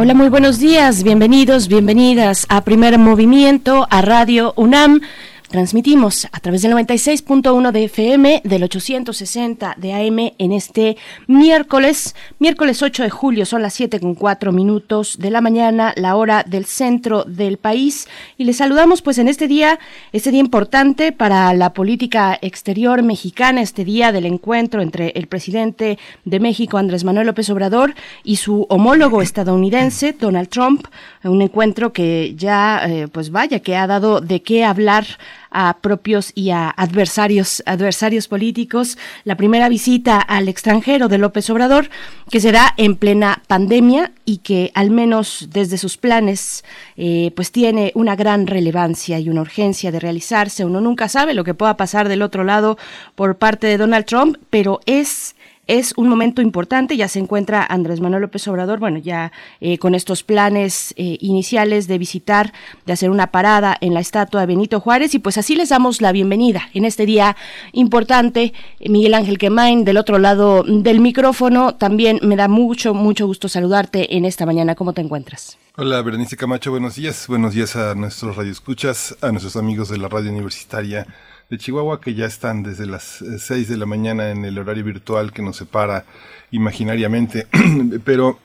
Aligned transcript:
Hola, 0.00 0.14
muy 0.14 0.28
buenos 0.28 0.60
días, 0.60 1.02
bienvenidos, 1.02 1.66
bienvenidas 1.66 2.46
a 2.48 2.62
Primer 2.62 2.96
Movimiento, 2.98 3.88
a 3.90 4.00
Radio 4.00 4.52
UNAM. 4.54 5.00
Transmitimos 5.48 6.28
a 6.30 6.40
través 6.40 6.60
del 6.60 6.72
96.1 6.72 7.72
de 7.72 7.84
FM, 7.84 8.42
del 8.44 8.64
860 8.64 9.76
de 9.78 9.94
AM 9.94 10.32
en 10.36 10.52
este 10.52 10.98
miércoles, 11.26 12.14
miércoles 12.38 12.82
8 12.82 13.04
de 13.04 13.08
julio, 13.08 13.46
son 13.46 13.62
las 13.62 13.72
7 13.72 13.98
con 13.98 14.14
4 14.14 14.52
minutos 14.52 15.16
de 15.18 15.30
la 15.30 15.40
mañana, 15.40 15.94
la 15.96 16.16
hora 16.16 16.44
del 16.46 16.66
centro 16.66 17.24
del 17.24 17.56
país. 17.56 18.08
Y 18.36 18.44
les 18.44 18.58
saludamos 18.58 19.00
pues 19.00 19.16
en 19.16 19.26
este 19.26 19.48
día, 19.48 19.78
este 20.12 20.30
día 20.32 20.40
importante 20.40 21.12
para 21.12 21.54
la 21.54 21.72
política 21.72 22.38
exterior 22.42 23.02
mexicana, 23.02 23.62
este 23.62 23.86
día 23.86 24.12
del 24.12 24.26
encuentro 24.26 24.82
entre 24.82 25.12
el 25.16 25.28
presidente 25.28 25.98
de 26.26 26.40
México, 26.40 26.76
Andrés 26.76 27.04
Manuel 27.04 27.26
López 27.26 27.48
Obrador, 27.48 27.94
y 28.22 28.36
su 28.36 28.66
homólogo 28.68 29.22
estadounidense, 29.22 30.12
Donald 30.12 30.50
Trump, 30.50 30.88
un 31.24 31.40
encuentro 31.40 31.94
que 31.94 32.34
ya, 32.36 32.82
eh, 32.86 33.08
pues 33.08 33.30
vaya, 33.30 33.60
que 33.60 33.76
ha 33.76 33.86
dado 33.86 34.20
de 34.20 34.42
qué 34.42 34.62
hablar 34.62 35.06
a 35.50 35.78
propios 35.78 36.32
y 36.34 36.50
a 36.50 36.70
adversarios, 36.70 37.62
adversarios 37.66 38.28
políticos. 38.28 38.98
La 39.24 39.36
primera 39.36 39.68
visita 39.68 40.18
al 40.18 40.48
extranjero 40.48 41.08
de 41.08 41.18
López 41.18 41.48
Obrador, 41.50 41.90
que 42.30 42.40
será 42.40 42.74
en 42.76 42.96
plena 42.96 43.42
pandemia 43.46 44.12
y 44.24 44.38
que 44.38 44.70
al 44.74 44.90
menos 44.90 45.48
desde 45.50 45.78
sus 45.78 45.96
planes, 45.96 46.64
eh, 46.96 47.32
pues 47.34 47.52
tiene 47.52 47.92
una 47.94 48.16
gran 48.16 48.46
relevancia 48.46 49.18
y 49.18 49.28
una 49.28 49.40
urgencia 49.40 49.90
de 49.90 50.00
realizarse. 50.00 50.64
Uno 50.64 50.80
nunca 50.80 51.08
sabe 51.08 51.34
lo 51.34 51.44
que 51.44 51.54
pueda 51.54 51.76
pasar 51.76 52.08
del 52.08 52.22
otro 52.22 52.44
lado 52.44 52.78
por 53.14 53.36
parte 53.36 53.66
de 53.66 53.78
Donald 53.78 54.04
Trump, 54.04 54.36
pero 54.50 54.80
es 54.86 55.34
es 55.68 55.92
un 55.96 56.08
momento 56.08 56.42
importante, 56.42 56.96
ya 56.96 57.06
se 57.08 57.20
encuentra 57.20 57.64
Andrés 57.64 58.00
Manuel 58.00 58.22
López 58.22 58.48
Obrador, 58.48 58.80
bueno, 58.80 58.98
ya 58.98 59.30
eh, 59.60 59.78
con 59.78 59.94
estos 59.94 60.24
planes 60.24 60.94
eh, 60.96 61.18
iniciales 61.20 61.86
de 61.86 61.98
visitar, 61.98 62.52
de 62.86 62.94
hacer 62.94 63.10
una 63.10 63.28
parada 63.28 63.76
en 63.80 63.94
la 63.94 64.00
estatua 64.00 64.40
de 64.40 64.46
Benito 64.46 64.80
Juárez 64.80 65.14
y 65.14 65.18
pues 65.18 65.36
así 65.36 65.54
les 65.54 65.68
damos 65.68 66.00
la 66.00 66.10
bienvenida 66.10 66.62
en 66.72 66.86
este 66.86 67.04
día 67.04 67.36
importante. 67.72 68.54
Miguel 68.80 69.12
Ángel 69.12 69.36
Quemain, 69.38 69.84
del 69.84 69.98
otro 69.98 70.18
lado 70.18 70.64
del 70.66 71.00
micrófono, 71.00 71.74
también 71.74 72.18
me 72.22 72.34
da 72.34 72.48
mucho, 72.48 72.94
mucho 72.94 73.26
gusto 73.26 73.48
saludarte 73.48 74.16
en 74.16 74.24
esta 74.24 74.46
mañana. 74.46 74.74
¿Cómo 74.74 74.94
te 74.94 75.02
encuentras? 75.02 75.58
Hola, 75.76 76.00
Berenice 76.02 76.36
Camacho, 76.36 76.70
buenos 76.70 76.96
días. 76.96 77.26
Buenos 77.28 77.52
días 77.52 77.76
a 77.76 77.94
nuestros 77.94 78.36
radioescuchas, 78.36 79.16
a 79.20 79.30
nuestros 79.30 79.56
amigos 79.56 79.90
de 79.90 79.98
la 79.98 80.08
radio 80.08 80.30
universitaria 80.30 81.06
de 81.50 81.58
Chihuahua 81.58 82.00
que 82.00 82.14
ya 82.14 82.26
están 82.26 82.62
desde 82.62 82.86
las 82.86 83.24
6 83.38 83.50
eh, 83.50 83.72
de 83.72 83.76
la 83.76 83.86
mañana 83.86 84.30
en 84.30 84.44
el 84.44 84.58
horario 84.58 84.84
virtual 84.84 85.32
que 85.32 85.42
nos 85.42 85.56
separa 85.56 86.04
imaginariamente, 86.50 87.46
pero 88.04 88.38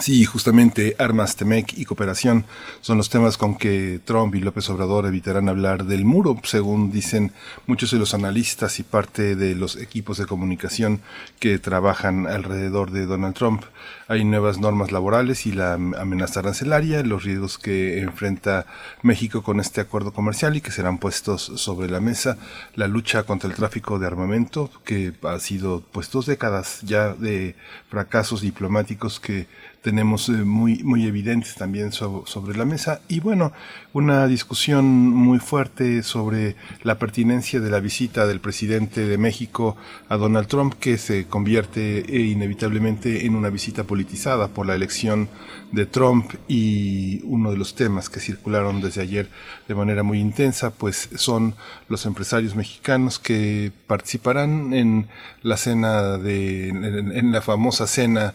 Sí, 0.00 0.24
justamente 0.24 0.94
armas, 1.00 1.34
Temec 1.34 1.76
y 1.76 1.84
cooperación 1.84 2.44
son 2.80 2.98
los 2.98 3.10
temas 3.10 3.36
con 3.36 3.56
que 3.56 4.00
Trump 4.04 4.32
y 4.36 4.40
López 4.40 4.70
Obrador 4.70 5.06
evitarán 5.06 5.48
hablar 5.48 5.86
del 5.86 6.04
muro, 6.04 6.38
según 6.44 6.92
dicen 6.92 7.32
muchos 7.66 7.90
de 7.90 7.98
los 7.98 8.14
analistas 8.14 8.78
y 8.78 8.84
parte 8.84 9.34
de 9.34 9.56
los 9.56 9.74
equipos 9.74 10.16
de 10.18 10.26
comunicación 10.26 11.00
que 11.40 11.58
trabajan 11.58 12.28
alrededor 12.28 12.92
de 12.92 13.06
Donald 13.06 13.34
Trump. 13.34 13.64
Hay 14.06 14.24
nuevas 14.24 14.58
normas 14.58 14.92
laborales 14.92 15.46
y 15.46 15.52
la 15.52 15.74
amenaza 15.74 16.40
arancelaria, 16.40 17.02
los 17.02 17.24
riesgos 17.24 17.58
que 17.58 17.98
enfrenta 17.98 18.66
México 19.02 19.42
con 19.42 19.58
este 19.58 19.80
acuerdo 19.80 20.12
comercial 20.12 20.56
y 20.56 20.60
que 20.60 20.70
serán 20.70 20.98
puestos 20.98 21.52
sobre 21.56 21.90
la 21.90 22.00
mesa, 22.00 22.38
la 22.76 22.86
lucha 22.86 23.24
contra 23.24 23.50
el 23.50 23.56
tráfico 23.56 23.98
de 23.98 24.06
armamento, 24.06 24.70
que 24.84 25.12
ha 25.24 25.40
sido 25.40 25.82
pues 25.92 26.10
dos 26.10 26.26
décadas 26.26 26.82
ya 26.82 27.14
de 27.14 27.56
fracasos 27.90 28.42
diplomáticos 28.42 29.18
que 29.18 29.48
tenemos 29.82 30.28
eh, 30.28 30.32
muy, 30.32 30.82
muy 30.82 31.06
evidentes 31.06 31.54
también 31.54 31.92
sobre 31.92 32.56
la 32.56 32.64
mesa. 32.64 33.00
Y 33.08 33.20
bueno, 33.20 33.52
una 33.92 34.26
discusión 34.26 34.84
muy 34.86 35.38
fuerte 35.38 36.02
sobre 36.02 36.56
la 36.82 36.98
pertinencia 36.98 37.60
de 37.60 37.70
la 37.70 37.80
visita 37.80 38.26
del 38.26 38.40
presidente 38.40 39.06
de 39.06 39.18
México 39.18 39.76
a 40.08 40.16
Donald 40.16 40.48
Trump, 40.48 40.74
que 40.74 40.98
se 40.98 41.26
convierte 41.26 42.00
eh, 42.00 42.20
inevitablemente 42.20 43.26
en 43.26 43.34
una 43.34 43.50
visita 43.50 43.84
politizada 43.84 44.48
por 44.48 44.66
la 44.66 44.74
elección 44.74 45.28
de 45.72 45.86
Trump 45.86 46.32
y 46.48 47.20
uno 47.24 47.50
de 47.50 47.58
los 47.58 47.74
temas 47.74 48.08
que 48.08 48.20
circularon 48.20 48.80
desde 48.80 49.02
ayer 49.02 49.28
de 49.68 49.74
manera 49.74 50.02
muy 50.02 50.18
intensa, 50.18 50.70
pues 50.70 51.10
son 51.16 51.54
los 51.88 52.06
empresarios 52.06 52.54
mexicanos 52.54 53.18
que 53.18 53.70
participarán 53.86 54.72
en 54.72 55.08
la 55.42 55.56
cena 55.56 56.18
de, 56.18 56.68
en, 56.68 57.32
la 57.32 57.42
famosa 57.42 57.86
cena 57.86 58.34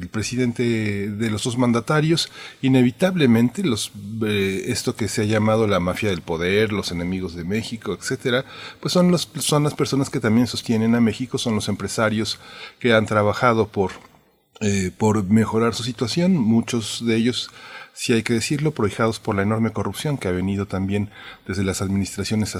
del 0.00 0.08
presidente 0.08 0.62
de 1.10 1.30
los 1.30 1.44
dos 1.44 1.58
mandatarios, 1.58 2.30
inevitablemente 2.62 3.62
los, 3.62 3.92
eh, 4.26 4.64
esto 4.66 4.96
que 4.96 5.08
se 5.08 5.22
ha 5.22 5.24
llamado 5.26 5.66
la 5.66 5.78
mafia 5.78 6.08
del 6.08 6.22
poder, 6.22 6.72
los 6.72 6.90
enemigos 6.90 7.34
de 7.34 7.44
México, 7.44 7.92
etcétera, 7.92 8.44
pues 8.80 8.92
son 8.92 9.10
los, 9.10 9.30
son 9.38 9.62
las 9.62 9.74
personas 9.74 10.10
que 10.10 10.20
también 10.20 10.46
sostienen 10.46 10.94
a 10.94 11.00
México, 11.00 11.38
son 11.38 11.54
los 11.54 11.68
empresarios 11.68 12.38
que 12.78 12.92
han 12.94 13.06
trabajado 13.06 13.68
por 13.68 13.92
eh, 14.62 14.90
por 14.96 15.24
mejorar 15.24 15.74
su 15.74 15.82
situación. 15.82 16.36
Muchos 16.36 17.02
de 17.06 17.16
ellos, 17.16 17.50
si 17.94 18.12
hay 18.12 18.22
que 18.22 18.34
decirlo, 18.34 18.72
prohijados 18.72 19.18
por 19.18 19.34
la 19.34 19.40
enorme 19.40 19.72
corrupción 19.72 20.18
que 20.18 20.28
ha 20.28 20.32
venido 20.32 20.66
también 20.66 21.08
desde 21.46 21.64
las 21.64 21.80
administraciones 21.80 22.54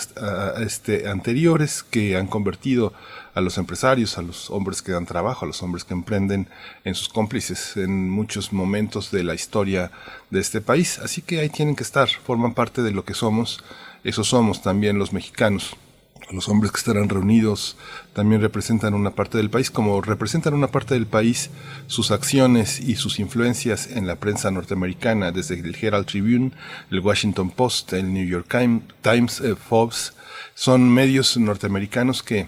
este, 0.58 1.08
anteriores, 1.10 1.82
que 1.82 2.16
han 2.16 2.26
convertido 2.26 2.94
a 3.40 3.42
los 3.42 3.58
empresarios, 3.58 4.16
a 4.18 4.22
los 4.22 4.50
hombres 4.50 4.82
que 4.82 4.92
dan 4.92 5.06
trabajo, 5.06 5.44
a 5.44 5.48
los 5.48 5.62
hombres 5.62 5.84
que 5.84 5.94
emprenden 5.94 6.48
en 6.84 6.94
sus 6.94 7.08
cómplices 7.08 7.76
en 7.76 8.08
muchos 8.08 8.52
momentos 8.52 9.10
de 9.10 9.24
la 9.24 9.34
historia 9.34 9.90
de 10.30 10.40
este 10.40 10.60
país. 10.60 10.98
Así 10.98 11.22
que 11.22 11.40
ahí 11.40 11.48
tienen 11.48 11.74
que 11.74 11.82
estar, 11.82 12.08
forman 12.08 12.54
parte 12.54 12.82
de 12.82 12.92
lo 12.92 13.04
que 13.04 13.14
somos, 13.14 13.62
eso 14.04 14.24
somos 14.24 14.62
también 14.62 14.98
los 14.98 15.12
mexicanos. 15.12 15.76
Los 16.30 16.48
hombres 16.48 16.70
que 16.70 16.78
estarán 16.78 17.08
reunidos 17.08 17.76
también 18.12 18.40
representan 18.40 18.94
una 18.94 19.10
parte 19.10 19.36
del 19.36 19.50
país, 19.50 19.68
como 19.68 20.00
representan 20.00 20.54
una 20.54 20.68
parte 20.68 20.94
del 20.94 21.06
país 21.06 21.50
sus 21.88 22.12
acciones 22.12 22.78
y 22.78 22.94
sus 22.94 23.18
influencias 23.18 23.88
en 23.88 24.06
la 24.06 24.14
prensa 24.14 24.52
norteamericana, 24.52 25.32
desde 25.32 25.58
el 25.58 25.74
Herald 25.74 26.06
Tribune, 26.06 26.52
el 26.92 27.00
Washington 27.00 27.50
Post, 27.50 27.94
el 27.94 28.12
New 28.12 28.24
York 28.24 28.46
Times, 29.02 29.40
eh, 29.40 29.56
Forbes, 29.56 30.12
son 30.54 30.88
medios 30.88 31.36
norteamericanos 31.36 32.22
que 32.22 32.46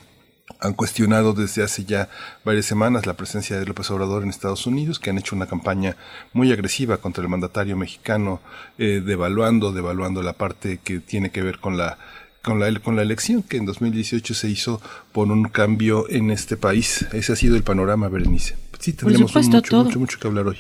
han 0.61 0.75
cuestionado 0.75 1.33
desde 1.33 1.63
hace 1.63 1.85
ya 1.85 2.09
varias 2.45 2.67
semanas 2.67 3.07
la 3.07 3.15
presencia 3.15 3.59
de 3.59 3.67
López 3.67 3.91
Obrador 3.91 4.23
en 4.23 4.31
Estados 4.31 4.67
Unidos, 4.67 4.99
que 4.99 5.11
han 5.11 5.19
hecho 5.19 5.35
una 5.35 5.47
campaña 5.47 5.97
muy 6.33 6.53
agresiva 6.53 6.99
contra 6.99 7.23
el 7.23 7.29
mandatario 7.29 7.77
mexicano, 7.77 8.41
eh, 8.79 9.03
devaluando, 9.05 9.73
devaluando 9.73 10.23
la 10.23 10.35
parte 10.35 10.81
que 10.83 11.01
tiene 11.01 11.31
que 11.31 11.43
ver 11.43 11.59
con 11.59 11.77
la 11.77 11.99
con 12.43 12.59
la, 12.59 12.77
con 12.81 12.97
la 12.97 13.03
elección 13.03 13.45
que 13.45 13.57
en 13.57 13.67
2018 13.67 14.35
se 14.35 14.49
hizo 14.49 14.83
por 15.13 15.31
un 15.31 15.45
cambio 15.45 16.11
en 16.11 16.33
este 16.33 16.57
país. 16.57 17.07
Ese 17.13 17.33
ha 17.33 17.37
sido 17.37 17.55
el 17.55 17.63
panorama, 17.63 18.09
Berenice. 18.09 18.57
Sí, 18.81 18.95
tenemos 18.95 19.33
mucho, 19.33 19.77
mucho, 19.77 19.99
mucho 20.01 20.19
que 20.19 20.27
hablar 20.27 20.49
hoy. 20.49 20.59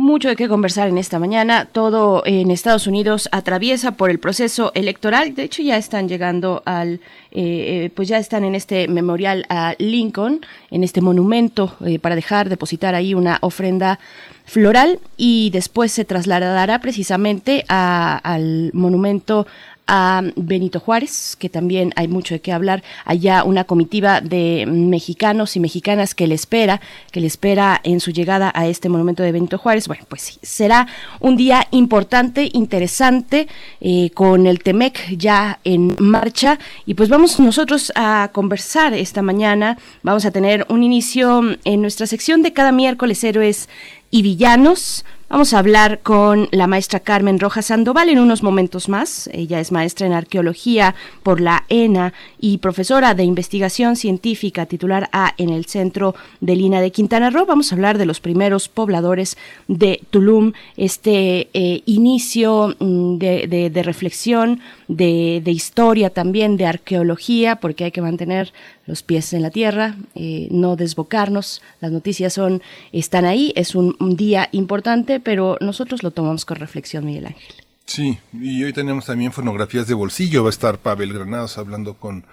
Mucho 0.00 0.28
de 0.28 0.36
qué 0.36 0.46
conversar 0.46 0.86
en 0.86 0.96
esta 0.96 1.18
mañana. 1.18 1.64
Todo 1.64 2.22
en 2.24 2.52
Estados 2.52 2.86
Unidos 2.86 3.28
atraviesa 3.32 3.96
por 3.96 4.10
el 4.10 4.20
proceso 4.20 4.70
electoral. 4.76 5.34
De 5.34 5.42
hecho, 5.42 5.60
ya 5.60 5.76
están 5.76 6.08
llegando 6.08 6.62
al, 6.66 7.00
eh, 7.32 7.40
eh, 7.42 7.90
pues 7.92 8.06
ya 8.06 8.18
están 8.18 8.44
en 8.44 8.54
este 8.54 8.86
memorial 8.86 9.44
a 9.48 9.74
Lincoln, 9.80 10.46
en 10.70 10.84
este 10.84 11.00
monumento, 11.00 11.74
eh, 11.84 11.98
para 11.98 12.14
dejar 12.14 12.48
depositar 12.48 12.94
ahí 12.94 13.12
una 13.12 13.38
ofrenda 13.40 13.98
floral 14.44 15.00
y 15.16 15.50
después 15.50 15.90
se 15.90 16.04
trasladará 16.04 16.78
precisamente 16.78 17.64
al 17.66 18.70
monumento 18.74 19.48
a 19.88 20.22
Benito 20.36 20.78
Juárez, 20.78 21.34
que 21.36 21.48
también 21.48 21.92
hay 21.96 22.06
mucho 22.06 22.34
de 22.34 22.40
qué 22.40 22.52
hablar. 22.52 22.84
Allá 23.04 23.42
una 23.42 23.64
comitiva 23.64 24.20
de 24.20 24.66
mexicanos 24.68 25.56
y 25.56 25.60
mexicanas 25.60 26.14
que 26.14 26.26
le 26.26 26.34
espera, 26.34 26.80
que 27.10 27.20
le 27.20 27.26
espera 27.26 27.80
en 27.82 28.00
su 28.00 28.12
llegada 28.12 28.52
a 28.54 28.68
este 28.68 28.88
monumento 28.88 29.22
de 29.22 29.32
Benito 29.32 29.58
Juárez. 29.58 29.88
Bueno, 29.88 30.04
pues 30.08 30.22
sí, 30.22 30.38
será 30.42 30.86
un 31.20 31.36
día 31.36 31.66
importante, 31.70 32.50
interesante, 32.52 33.48
eh, 33.80 34.10
con 34.10 34.46
el 34.46 34.62
TEMEC 34.62 35.16
ya 35.16 35.58
en 35.64 35.96
marcha. 35.98 36.58
Y 36.84 36.94
pues 36.94 37.08
vamos 37.08 37.40
nosotros 37.40 37.90
a 37.96 38.30
conversar 38.32 38.92
esta 38.92 39.22
mañana. 39.22 39.78
Vamos 40.02 40.26
a 40.26 40.30
tener 40.30 40.66
un 40.68 40.82
inicio 40.82 41.42
en 41.64 41.80
nuestra 41.80 42.06
sección 42.06 42.42
de 42.42 42.52
cada 42.52 42.72
miércoles 42.72 43.24
héroes 43.24 43.68
y 44.10 44.22
villanos 44.22 45.04
Vamos 45.30 45.52
a 45.52 45.58
hablar 45.58 46.00
con 46.00 46.48
la 46.52 46.66
maestra 46.66 47.00
Carmen 47.00 47.38
Rojas 47.38 47.66
Sandoval 47.66 48.08
en 48.08 48.18
unos 48.18 48.42
momentos 48.42 48.88
más. 48.88 49.28
Ella 49.30 49.60
es 49.60 49.72
maestra 49.72 50.06
en 50.06 50.14
arqueología 50.14 50.94
por 51.22 51.42
la 51.42 51.66
ENA 51.68 52.14
y 52.40 52.56
profesora 52.58 53.12
de 53.12 53.24
investigación 53.24 53.96
científica 53.96 54.64
titular 54.64 55.10
A 55.12 55.34
en 55.36 55.50
el 55.50 55.66
Centro 55.66 56.14
de 56.40 56.56
Lina 56.56 56.80
de 56.80 56.92
Quintana 56.92 57.28
Roo. 57.28 57.44
Vamos 57.44 57.70
a 57.70 57.74
hablar 57.74 57.98
de 57.98 58.06
los 58.06 58.20
primeros 58.20 58.70
pobladores 58.70 59.36
de 59.66 60.00
Tulum, 60.08 60.54
este 60.78 61.50
eh, 61.52 61.82
inicio 61.84 62.74
mm, 62.78 63.18
de, 63.18 63.82
reflexión, 63.84 64.60
de, 64.88 65.42
historia 65.44 66.08
también, 66.08 66.56
de 66.56 66.64
arqueología, 66.64 67.56
porque 67.56 67.84
hay 67.84 67.90
que 67.90 68.00
mantener 68.00 68.54
los 68.86 69.02
pies 69.02 69.34
en 69.34 69.42
la 69.42 69.50
tierra, 69.50 69.96
eh, 70.14 70.48
no 70.50 70.74
desbocarnos. 70.74 71.60
Las 71.82 71.92
noticias 71.92 72.32
son 72.32 72.62
están 72.92 73.26
ahí, 73.26 73.52
es 73.54 73.74
un 73.74 74.16
día 74.16 74.48
importante 74.52 75.17
pero 75.20 75.56
nosotros 75.60 76.02
lo 76.02 76.10
tomamos 76.10 76.44
con 76.44 76.56
reflexión, 76.56 77.04
Miguel 77.04 77.26
Ángel. 77.26 77.54
Sí, 77.84 78.18
y 78.34 78.62
hoy 78.64 78.72
tenemos 78.72 79.06
también 79.06 79.32
fonografías 79.32 79.86
de 79.86 79.94
bolsillo. 79.94 80.42
Va 80.42 80.48
a 80.48 80.50
estar 80.50 80.78
Pavel 80.78 81.12
Granados 81.12 81.56
hablando 81.56 81.94
con 81.94 82.24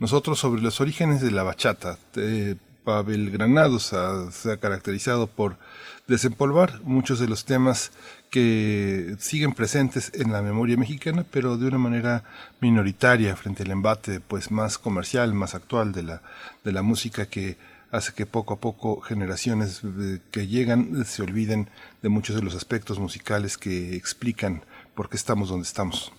nosotros 0.00 0.40
sobre 0.40 0.60
los 0.60 0.80
orígenes 0.80 1.20
de 1.20 1.30
la 1.30 1.44
bachata. 1.44 1.98
Pavel 2.84 3.30
Granados 3.30 3.94
se 4.32 4.52
ha 4.52 4.56
caracterizado 4.58 5.28
por 5.28 5.56
desempolvar 6.06 6.80
muchos 6.82 7.18
de 7.18 7.28
los 7.28 7.44
temas 7.44 7.92
que 8.30 9.14
siguen 9.20 9.52
presentes 9.52 10.10
en 10.14 10.32
la 10.32 10.42
memoria 10.42 10.76
mexicana, 10.76 11.24
pero 11.30 11.56
de 11.56 11.68
una 11.68 11.78
manera 11.78 12.24
minoritaria 12.60 13.36
frente 13.36 13.62
al 13.62 13.70
embate 13.70 14.20
pues 14.20 14.50
más 14.50 14.78
comercial, 14.78 15.32
más 15.32 15.54
actual 15.54 15.92
de 15.92 16.02
la, 16.02 16.22
de 16.64 16.72
la 16.72 16.82
música 16.82 17.26
que 17.26 17.56
hace 17.94 18.12
que 18.12 18.26
poco 18.26 18.54
a 18.54 18.60
poco 18.60 19.00
generaciones 19.00 19.82
eh, 19.84 20.18
que 20.30 20.46
llegan 20.48 21.04
se 21.04 21.22
olviden 21.22 21.68
de 22.02 22.08
muchos 22.08 22.34
de 22.36 22.42
los 22.42 22.54
aspectos 22.54 22.98
musicales 22.98 23.56
que 23.56 23.94
explican 23.96 24.62
por 24.94 25.08
qué 25.08 25.16
estamos 25.16 25.48
donde 25.48 25.66
estamos. 25.66 26.12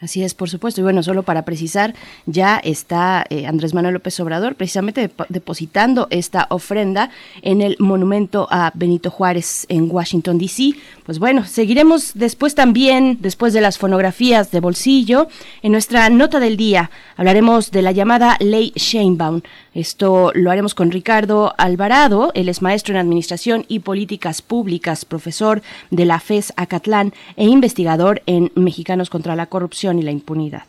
Así 0.00 0.22
es, 0.22 0.34
por 0.34 0.50
supuesto. 0.50 0.80
Y 0.80 0.84
bueno, 0.84 1.02
solo 1.02 1.22
para 1.22 1.46
precisar, 1.46 1.94
ya 2.26 2.58
está 2.58 3.24
eh, 3.30 3.46
Andrés 3.46 3.72
Manuel 3.72 3.94
López 3.94 4.18
Obrador 4.20 4.54
precisamente 4.54 5.10
depositando 5.30 6.08
esta 6.10 6.46
ofrenda 6.50 7.10
en 7.42 7.62
el 7.62 7.76
monumento 7.78 8.46
a 8.50 8.70
Benito 8.74 9.10
Juárez 9.10 9.64
en 9.70 9.88
Washington, 9.90 10.36
D.C. 10.36 10.72
Pues 11.06 11.18
bueno, 11.18 11.46
seguiremos 11.46 12.12
después 12.14 12.54
también, 12.54 13.18
después 13.20 13.54
de 13.54 13.62
las 13.62 13.78
fonografías 13.78 14.50
de 14.50 14.60
bolsillo, 14.60 15.28
en 15.62 15.72
nuestra 15.72 16.10
nota 16.10 16.38
del 16.38 16.56
día 16.56 16.90
hablaremos 17.16 17.70
de 17.70 17.82
la 17.82 17.92
llamada 17.92 18.36
Ley 18.40 18.72
Sheinbaum. 18.74 19.40
Esto 19.74 20.30
lo 20.34 20.52
haremos 20.52 20.74
con 20.74 20.92
Ricardo 20.92 21.52
Alvarado, 21.58 22.30
él 22.34 22.48
es 22.48 22.62
maestro 22.62 22.94
en 22.94 23.00
Administración 23.00 23.64
y 23.66 23.80
Políticas 23.80 24.40
Públicas, 24.40 25.04
profesor 25.04 25.62
de 25.90 26.04
la 26.04 26.20
FES 26.20 26.52
Acatlán 26.56 27.12
e 27.36 27.46
investigador 27.46 28.22
en 28.26 28.52
Mexicanos 28.54 29.10
contra 29.10 29.34
la 29.34 29.46
Corrupción 29.46 29.98
y 29.98 30.02
la 30.02 30.12
impunidad. 30.12 30.62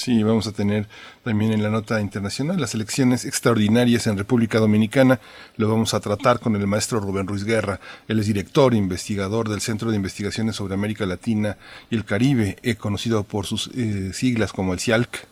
Sí, 0.00 0.22
vamos 0.22 0.46
a 0.46 0.52
tener 0.52 0.88
también 1.24 1.52
en 1.52 1.62
la 1.62 1.68
nota 1.68 2.00
internacional 2.00 2.58
las 2.58 2.74
elecciones 2.74 3.26
extraordinarias 3.26 4.06
en 4.06 4.16
República 4.16 4.58
Dominicana. 4.58 5.20
Lo 5.56 5.68
vamos 5.68 5.92
a 5.92 6.00
tratar 6.00 6.40
con 6.40 6.56
el 6.56 6.66
maestro 6.66 7.00
Rubén 7.00 7.26
Ruiz 7.26 7.44
Guerra. 7.44 7.80
Él 8.08 8.18
es 8.18 8.26
director 8.26 8.72
e 8.72 8.78
investigador 8.78 9.50
del 9.50 9.60
Centro 9.60 9.90
de 9.90 9.96
Investigaciones 9.96 10.56
sobre 10.56 10.72
América 10.72 11.04
Latina 11.04 11.58
y 11.90 11.96
el 11.96 12.06
Caribe, 12.06 12.56
eh, 12.62 12.76
conocido 12.76 13.24
por 13.24 13.44
sus 13.44 13.68
eh, 13.74 14.12
siglas 14.14 14.54
como 14.54 14.72
el 14.72 14.80
CIALC. 14.80 15.29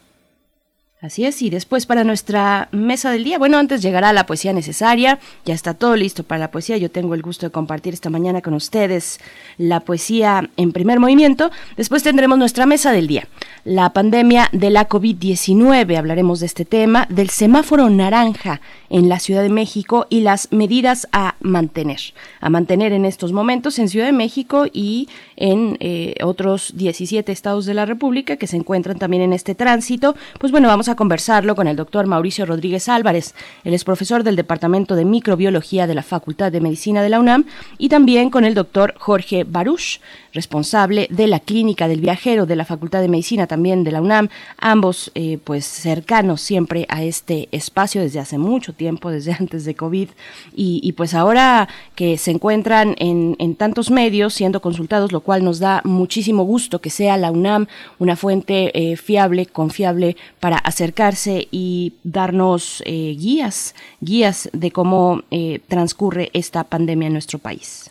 Así 1.01 1.25
es, 1.25 1.43
y 1.43 1.51
después 1.51 1.87
para 1.87 2.03
nuestra 2.03 2.69
mesa 2.73 3.13
del 3.13 3.23
día, 3.23 3.39
bueno, 3.39 3.57
antes 3.57 3.83
llegará 3.83 4.13
la 4.13 4.27
poesía 4.27 4.53
necesaria, 4.53 5.21
ya 5.45 5.55
está 5.55 5.75
todo 5.75 5.95
listo 5.95 6.25
para 6.25 6.41
la 6.41 6.51
poesía, 6.51 6.77
yo 6.77 6.91
tengo 6.91 7.15
el 7.15 7.23
gusto 7.23 7.47
de 7.47 7.53
compartir 7.53 7.95
esta 7.95 8.11
mañana 8.11 8.43
con 8.43 8.53
ustedes 8.53 9.21
la 9.59 9.79
poesía 9.79 10.51
en 10.57 10.73
primer 10.73 10.99
movimiento, 10.99 11.53
después 11.77 12.03
tendremos 12.03 12.37
nuestra 12.37 12.67
mesa 12.67 12.91
del 12.91 13.07
día, 13.07 13.29
la 13.63 13.93
pandemia 13.93 14.49
de 14.51 14.71
la 14.71 14.89
COVID-19, 14.89 15.97
hablaremos 15.97 16.41
de 16.41 16.47
este 16.47 16.65
tema, 16.65 17.07
del 17.09 17.31
semáforo 17.31 17.89
naranja 17.91 18.61
en 18.91 19.09
la 19.09 19.21
Ciudad 19.21 19.43
de 19.43 19.51
México 19.51 20.09
y 20.11 20.23
las 20.23 20.51
medidas 20.51 21.07
a 21.13 21.37
mantener, 21.39 22.01
a 22.41 22.51
mantener 22.51 22.93
en 22.93 23.05
estos 23.05 23.33
momentos 23.33 23.79
en 23.79 23.89
Ciudad 23.89 24.07
de 24.07 24.13
México 24.13 24.67
y 24.73 25.09
en 25.37 25.77
eh, 25.79 26.17
otros 26.25 26.73
17 26.75 27.31
estados 27.31 27.67
de 27.67 27.75
la 27.75 27.87
República 27.87 28.37
que 28.37 28.49
se 28.49 28.57
encuentran 28.57 28.99
también 28.99 29.23
en 29.23 29.33
este 29.33 29.55
tránsito, 29.55 30.17
pues 30.41 30.51
bueno, 30.51 30.67
vamos 30.67 30.88
a 30.89 30.97
conversarlo 30.97 31.55
con 31.55 31.69
el 31.69 31.77
doctor 31.77 32.07
Mauricio 32.07 32.47
Rodríguez 32.47 32.89
Álvarez. 32.89 33.35
Él 33.65 33.75
es 33.75 33.85
profesor 33.85 34.25
del 34.25 34.37
Departamento 34.37 34.95
de 34.95 35.05
Microbiología 35.05 35.87
de 35.87 35.95
la 35.95 36.03
Facultad 36.03 36.51
de 36.51 36.61
Medicina 36.61 37.03
de 37.03 37.09
la 37.09 37.21
UNAM 37.21 37.45
y 37.79 37.89
también 37.89 38.31
con 38.31 38.45
el 38.45 38.55
doctor 38.55 38.95
Jorge 38.99 39.45
Baruch, 39.45 40.01
responsable 40.33 41.09
de 41.11 41.27
la 41.27 41.41
Clínica 41.41 41.89
del 41.89 42.01
Viajero 42.01 42.47
de 42.47 42.57
la 42.57 42.65
Facultad 42.65 43.01
de 43.01 43.09
Medicina 43.09 43.47
también 43.47 43.85
de 43.85 43.93
la 43.93 44.01
UNAM, 44.01 44.29
ambos 44.59 45.11
eh, 45.15 45.39
pues 45.43 45.65
cercanos 45.65 46.41
siempre 46.41 46.87
a 46.89 47.03
este 47.03 47.49
espacio 47.53 48.01
desde 48.01 48.21
hace 48.21 48.39
mucho 48.39 48.73
tiempo, 48.73 49.11
desde 49.19 49.33
antes 49.33 49.65
de 49.65 49.75
COVID 49.75 50.09
y, 50.55 50.93
pues 50.93 51.15
ahora 51.15 51.69
que 51.95 52.19
se 52.19 52.31
encuentran 52.31 52.95
en, 52.99 53.37
tantos 53.57 53.91
medios 53.91 54.35
siendo 54.35 54.61
consultados, 54.61 55.13
lo 55.13 55.21
cual 55.21 55.45
nos 55.45 55.59
da 55.59 55.81
muchísimo 55.85 56.45
gusto 56.45 56.81
que 56.81 56.91
sea 56.91 57.17
la 57.17 57.31
UNAM 57.31 57.67
una 57.99 58.17
fuente 58.17 58.71
eh, 58.75 58.97
fiable, 58.97 59.47
confiable 59.47 60.17
para 60.41 60.59
acercarse 60.79 61.49
y 61.51 61.95
darnos 62.05 62.83
eh, 62.87 63.17
guías, 63.19 63.75
guías 64.01 64.49
de 64.53 64.71
cómo 64.71 65.23
transcurre 65.69 66.31
esta 66.33 66.65
pandemia 66.65 67.07
en 67.07 67.13
nuestro 67.13 67.39
país. 67.39 67.91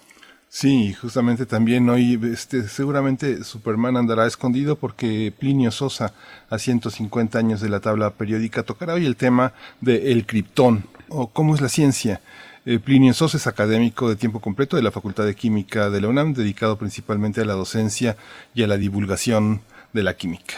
Sí, 0.49 0.93
justamente 0.93 1.45
también 1.45 1.87
hoy 1.89 2.19
este, 2.31 2.67
seguramente 2.67 3.43
Superman 3.43 3.97
andará 3.97 4.25
escondido 4.25 4.77
porque 4.77 5.31
Plinio 5.37 5.71
Sosa, 5.71 6.13
a 6.49 6.57
150 6.57 7.37
años 7.37 7.61
de 7.61 7.69
la 7.69 7.81
tabla 7.81 8.11
periódica, 8.11 8.63
tocará 8.63 8.93
hoy 8.93 9.05
el 9.05 9.17
tema 9.17 9.53
del 9.81 10.07
el 10.07 10.25
criptón 10.25 10.85
o 11.09 11.27
cómo 11.27 11.53
es 11.53 11.61
la 11.61 11.69
ciencia. 11.69 12.21
Eh, 12.65 12.79
Plinio 12.79 13.13
Sosa 13.13 13.37
es 13.37 13.45
académico 13.45 14.09
de 14.09 14.15
tiempo 14.15 14.39
completo 14.39 14.77
de 14.77 14.83
la 14.83 14.91
Facultad 14.91 15.25
de 15.25 15.35
Química 15.35 15.89
de 15.89 16.01
la 16.01 16.07
UNAM, 16.07 16.33
dedicado 16.33 16.77
principalmente 16.77 17.41
a 17.41 17.45
la 17.45 17.53
docencia 17.53 18.17
y 18.55 18.63
a 18.63 18.67
la 18.67 18.77
divulgación 18.77 19.61
de 19.93 20.03
la 20.03 20.15
química. 20.15 20.55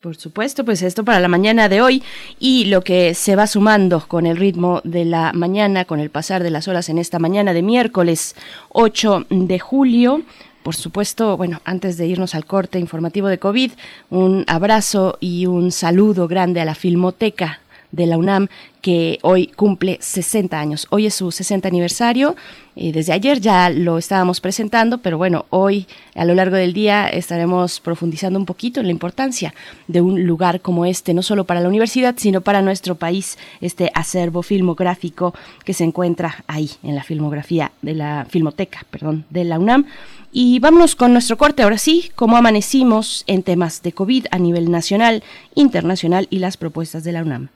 Por 0.00 0.14
supuesto, 0.14 0.64
pues 0.64 0.82
esto 0.82 1.04
para 1.04 1.18
la 1.18 1.26
mañana 1.26 1.68
de 1.68 1.82
hoy 1.82 2.04
y 2.38 2.66
lo 2.66 2.82
que 2.82 3.14
se 3.14 3.34
va 3.34 3.48
sumando 3.48 4.06
con 4.06 4.26
el 4.26 4.36
ritmo 4.36 4.80
de 4.84 5.04
la 5.04 5.32
mañana, 5.32 5.86
con 5.86 5.98
el 5.98 6.08
pasar 6.08 6.44
de 6.44 6.50
las 6.50 6.68
horas 6.68 6.88
en 6.88 6.98
esta 6.98 7.18
mañana 7.18 7.52
de 7.52 7.62
miércoles 7.62 8.36
8 8.68 9.26
de 9.28 9.58
julio. 9.58 10.22
Por 10.62 10.76
supuesto, 10.76 11.36
bueno, 11.36 11.60
antes 11.64 11.96
de 11.96 12.06
irnos 12.06 12.36
al 12.36 12.46
corte 12.46 12.78
informativo 12.78 13.26
de 13.26 13.40
COVID, 13.40 13.72
un 14.10 14.44
abrazo 14.46 15.16
y 15.18 15.46
un 15.46 15.72
saludo 15.72 16.28
grande 16.28 16.60
a 16.60 16.64
la 16.64 16.76
Filmoteca 16.76 17.58
de 17.92 18.06
la 18.06 18.18
UNAM 18.18 18.48
que 18.80 19.18
hoy 19.22 19.48
cumple 19.48 19.98
60 20.00 20.58
años. 20.58 20.86
Hoy 20.90 21.06
es 21.06 21.14
su 21.14 21.30
60 21.30 21.68
aniversario. 21.68 22.36
y 22.74 22.92
desde 22.92 23.12
ayer 23.12 23.40
ya 23.40 23.70
lo 23.70 23.98
estábamos 23.98 24.40
presentando, 24.40 24.98
pero 24.98 25.18
bueno, 25.18 25.46
hoy 25.50 25.88
a 26.14 26.24
lo 26.24 26.34
largo 26.34 26.54
del 26.54 26.72
día 26.72 27.08
estaremos 27.08 27.80
profundizando 27.80 28.38
un 28.38 28.46
poquito 28.46 28.78
en 28.78 28.86
la 28.86 28.92
importancia 28.92 29.52
de 29.88 30.00
un 30.00 30.24
lugar 30.24 30.60
como 30.60 30.86
este, 30.86 31.12
no 31.12 31.22
solo 31.22 31.42
para 31.42 31.60
la 31.60 31.68
universidad, 31.68 32.14
sino 32.16 32.40
para 32.40 32.62
nuestro 32.62 32.94
país, 32.94 33.36
este 33.60 33.90
acervo 33.94 34.42
filmográfico 34.44 35.34
que 35.64 35.74
se 35.74 35.82
encuentra 35.82 36.44
ahí 36.46 36.70
en 36.84 36.94
la 36.94 37.02
filmografía 37.02 37.72
de 37.82 37.94
la 37.94 38.26
filmoteca, 38.30 38.86
perdón, 38.90 39.24
de 39.28 39.42
la 39.42 39.58
UNAM. 39.58 39.86
Y 40.30 40.60
vámonos 40.60 40.94
con 40.94 41.12
nuestro 41.12 41.36
corte, 41.36 41.64
ahora 41.64 41.78
sí, 41.78 42.12
cómo 42.14 42.36
amanecimos 42.36 43.24
en 43.26 43.42
temas 43.42 43.82
de 43.82 43.92
COVID 43.92 44.26
a 44.30 44.38
nivel 44.38 44.70
nacional, 44.70 45.24
internacional 45.56 46.28
y 46.30 46.38
las 46.38 46.56
propuestas 46.56 47.02
de 47.02 47.12
la 47.12 47.22
UNAM. 47.22 47.48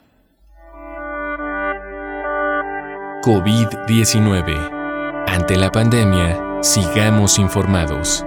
COVID-19. 3.22 5.24
Ante 5.28 5.56
la 5.56 5.70
pandemia, 5.70 6.58
sigamos 6.60 7.38
informados. 7.38 8.26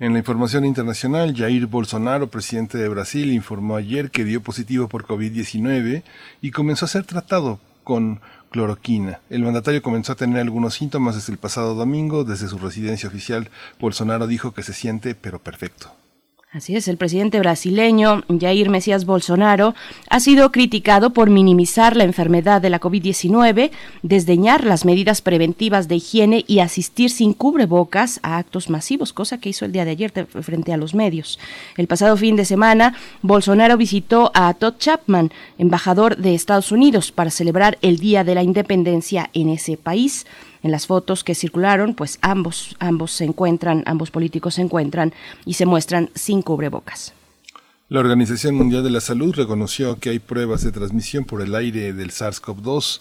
En 0.00 0.14
la 0.14 0.18
información 0.20 0.64
internacional, 0.64 1.36
Jair 1.36 1.66
Bolsonaro, 1.66 2.30
presidente 2.30 2.78
de 2.78 2.88
Brasil, 2.88 3.30
informó 3.32 3.76
ayer 3.76 4.10
que 4.10 4.24
dio 4.24 4.42
positivo 4.42 4.88
por 4.88 5.06
COVID-19 5.06 6.02
y 6.40 6.50
comenzó 6.52 6.86
a 6.86 6.88
ser 6.88 7.04
tratado 7.04 7.60
con 7.84 8.22
cloroquina. 8.50 9.20
El 9.28 9.42
mandatario 9.42 9.82
comenzó 9.82 10.12
a 10.12 10.16
tener 10.16 10.40
algunos 10.40 10.72
síntomas 10.72 11.16
desde 11.16 11.34
el 11.34 11.38
pasado 11.38 11.74
domingo. 11.74 12.24
Desde 12.24 12.48
su 12.48 12.56
residencia 12.56 13.10
oficial, 13.10 13.50
Bolsonaro 13.78 14.26
dijo 14.26 14.54
que 14.54 14.62
se 14.62 14.72
siente 14.72 15.14
pero 15.14 15.38
perfecto. 15.38 15.92
Así 16.52 16.74
es, 16.74 16.88
el 16.88 16.96
presidente 16.96 17.38
brasileño 17.38 18.24
Jair 18.40 18.70
Mesías 18.70 19.04
Bolsonaro 19.04 19.76
ha 20.08 20.18
sido 20.18 20.50
criticado 20.50 21.10
por 21.10 21.30
minimizar 21.30 21.96
la 21.96 22.02
enfermedad 22.02 22.60
de 22.60 22.70
la 22.70 22.80
COVID-19, 22.80 23.70
desdeñar 24.02 24.64
las 24.64 24.84
medidas 24.84 25.22
preventivas 25.22 25.86
de 25.86 25.94
higiene 25.94 26.44
y 26.48 26.58
asistir 26.58 27.10
sin 27.10 27.34
cubrebocas 27.34 28.18
a 28.24 28.36
actos 28.36 28.68
masivos, 28.68 29.12
cosa 29.12 29.38
que 29.38 29.50
hizo 29.50 29.64
el 29.64 29.70
día 29.70 29.84
de 29.84 29.92
ayer 29.92 30.10
frente 30.26 30.72
a 30.72 30.76
los 30.76 30.92
medios. 30.92 31.38
El 31.76 31.86
pasado 31.86 32.16
fin 32.16 32.34
de 32.34 32.44
semana, 32.44 32.96
Bolsonaro 33.22 33.76
visitó 33.76 34.32
a 34.34 34.52
Todd 34.54 34.74
Chapman, 34.76 35.30
embajador 35.56 36.16
de 36.16 36.34
Estados 36.34 36.72
Unidos, 36.72 37.12
para 37.12 37.30
celebrar 37.30 37.78
el 37.80 37.98
Día 37.98 38.24
de 38.24 38.34
la 38.34 38.42
Independencia 38.42 39.30
en 39.34 39.50
ese 39.50 39.76
país. 39.76 40.26
En 40.62 40.70
las 40.70 40.86
fotos 40.86 41.24
que 41.24 41.34
circularon, 41.34 41.94
pues 41.94 42.18
ambos, 42.20 42.76
ambos 42.78 43.12
se 43.12 43.24
encuentran, 43.24 43.82
ambos 43.86 44.10
políticos 44.10 44.54
se 44.54 44.62
encuentran 44.62 45.12
y 45.44 45.54
se 45.54 45.66
muestran 45.66 46.10
sin 46.14 46.42
cubrebocas. 46.42 47.14
La 47.88 48.00
Organización 48.00 48.54
Mundial 48.54 48.84
de 48.84 48.90
la 48.90 49.00
Salud 49.00 49.34
reconoció 49.34 49.98
que 49.98 50.10
hay 50.10 50.18
pruebas 50.20 50.62
de 50.62 50.70
transmisión 50.70 51.24
por 51.24 51.42
el 51.42 51.54
aire 51.54 51.92
del 51.92 52.10
SARS-CoV-2 52.10 53.00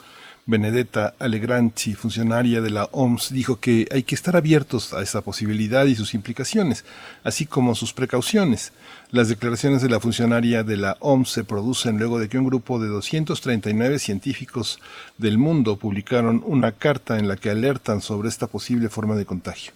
Benedetta 0.50 1.13
Allegranti, 1.20 1.94
funcionaria 1.94 2.60
de 2.60 2.72
la 2.72 2.86
OMS, 2.86 3.32
dijo 3.32 3.60
que 3.60 3.88
hay 3.91 4.01
que 4.01 4.15
estar 4.15 4.36
abiertos 4.36 4.94
a 4.96 5.03
esa 5.03 5.22
posibilidad 5.22 5.86
y 5.86 5.94
sus 5.94 6.15
implicaciones, 6.15 6.86
así 7.24 7.46
como 7.46 7.75
sus 7.75 7.94
precauciones. 7.94 8.74
Las 9.12 9.29
declaraciones 9.29 9.84
de 9.84 9.89
la 9.89 10.00
funcionaria 10.00 10.63
de 10.63 10.77
la 10.77 10.98
OMS 11.01 11.29
se 11.29 11.44
producen 11.44 12.00
luego 12.00 12.18
de 12.18 12.29
que 12.29 12.39
un 12.39 12.48
grupo 12.48 12.79
de 12.79 12.88
239 12.88 14.00
científicos 14.00 14.79
del 15.20 15.38
mundo 15.38 15.77
publicaron 15.77 16.41
una 16.44 16.72
carta 16.72 17.20
en 17.20 17.27
la 17.27 17.36
que 17.36 17.51
alertan 17.51 18.01
sobre 18.01 18.27
esta 18.27 18.48
posible 18.48 18.89
forma 18.89 19.15
de 19.15 19.25
contagio. 19.25 19.74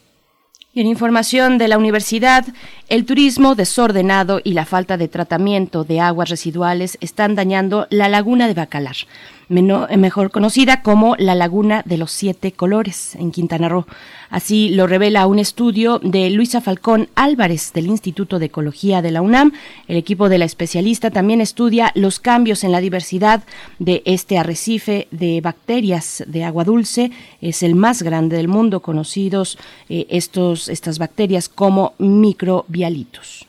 Y 0.76 0.82
en 0.82 0.88
información 0.88 1.60
de 1.60 1.68
la 1.68 1.78
universidad, 1.78 2.46
el 2.90 3.06
turismo 3.06 3.54
desordenado 3.54 4.42
y 4.44 4.54
la 4.54 4.66
falta 4.66 4.98
de 4.98 5.08
tratamiento 5.08 5.84
de 5.84 6.00
aguas 6.00 6.30
residuales 6.30 6.98
están 7.00 7.36
dañando 7.36 7.86
la 7.92 8.10
laguna 8.10 8.48
de 8.48 8.56
Bacalar 8.56 8.96
mejor 9.50 10.32
conocida 10.32 10.82
como 10.82 11.16
la 11.18 11.36
Laguna 11.36 11.84
de 11.86 11.98
los 11.98 12.12
Siete 12.12 12.52
Colores 12.52 13.16
en 13.16 13.32
Quintana 13.32 13.70
Roo. 13.70 13.86
Así 14.30 14.70
lo 14.70 14.88
revela 14.88 15.28
un 15.28 15.38
estudio 15.38 16.00
de 16.00 16.30
Luisa 16.32 16.60
Falcón 16.60 17.08
Álvarez 17.14 17.72
del 17.74 17.88
Instituto 17.88 18.40
de 18.40 18.48
Ecología 18.48 19.02
de 19.02 19.12
la 19.12 19.22
UNAM. 19.22 19.52
El 19.88 19.98
equipo 19.98 20.28
de 20.28 20.40
la 20.40 20.46
especialista 20.46 21.12
también 21.12 21.40
estudia 21.40 21.92
los 21.94 22.20
cambios 22.20 22.64
en 22.64 22.72
la 22.72 22.82
diversidad 22.82 23.44
de 23.78 24.02
este 24.06 24.38
arrecife 24.38 25.08
de 25.12 25.40
bacterias 25.42 26.24
de 26.26 26.44
agua 26.44 26.64
dulce. 26.64 27.12
Es 27.42 27.62
el 27.62 27.76
más 27.76 28.02
grande 28.02 28.38
del 28.38 28.48
mundo, 28.48 28.80
conocidos 28.80 29.58
eh, 29.88 30.08
estos, 30.10 30.68
estas 30.68 30.98
bacterias 30.98 31.48
como 31.48 31.94
microbialitos. 32.00 33.48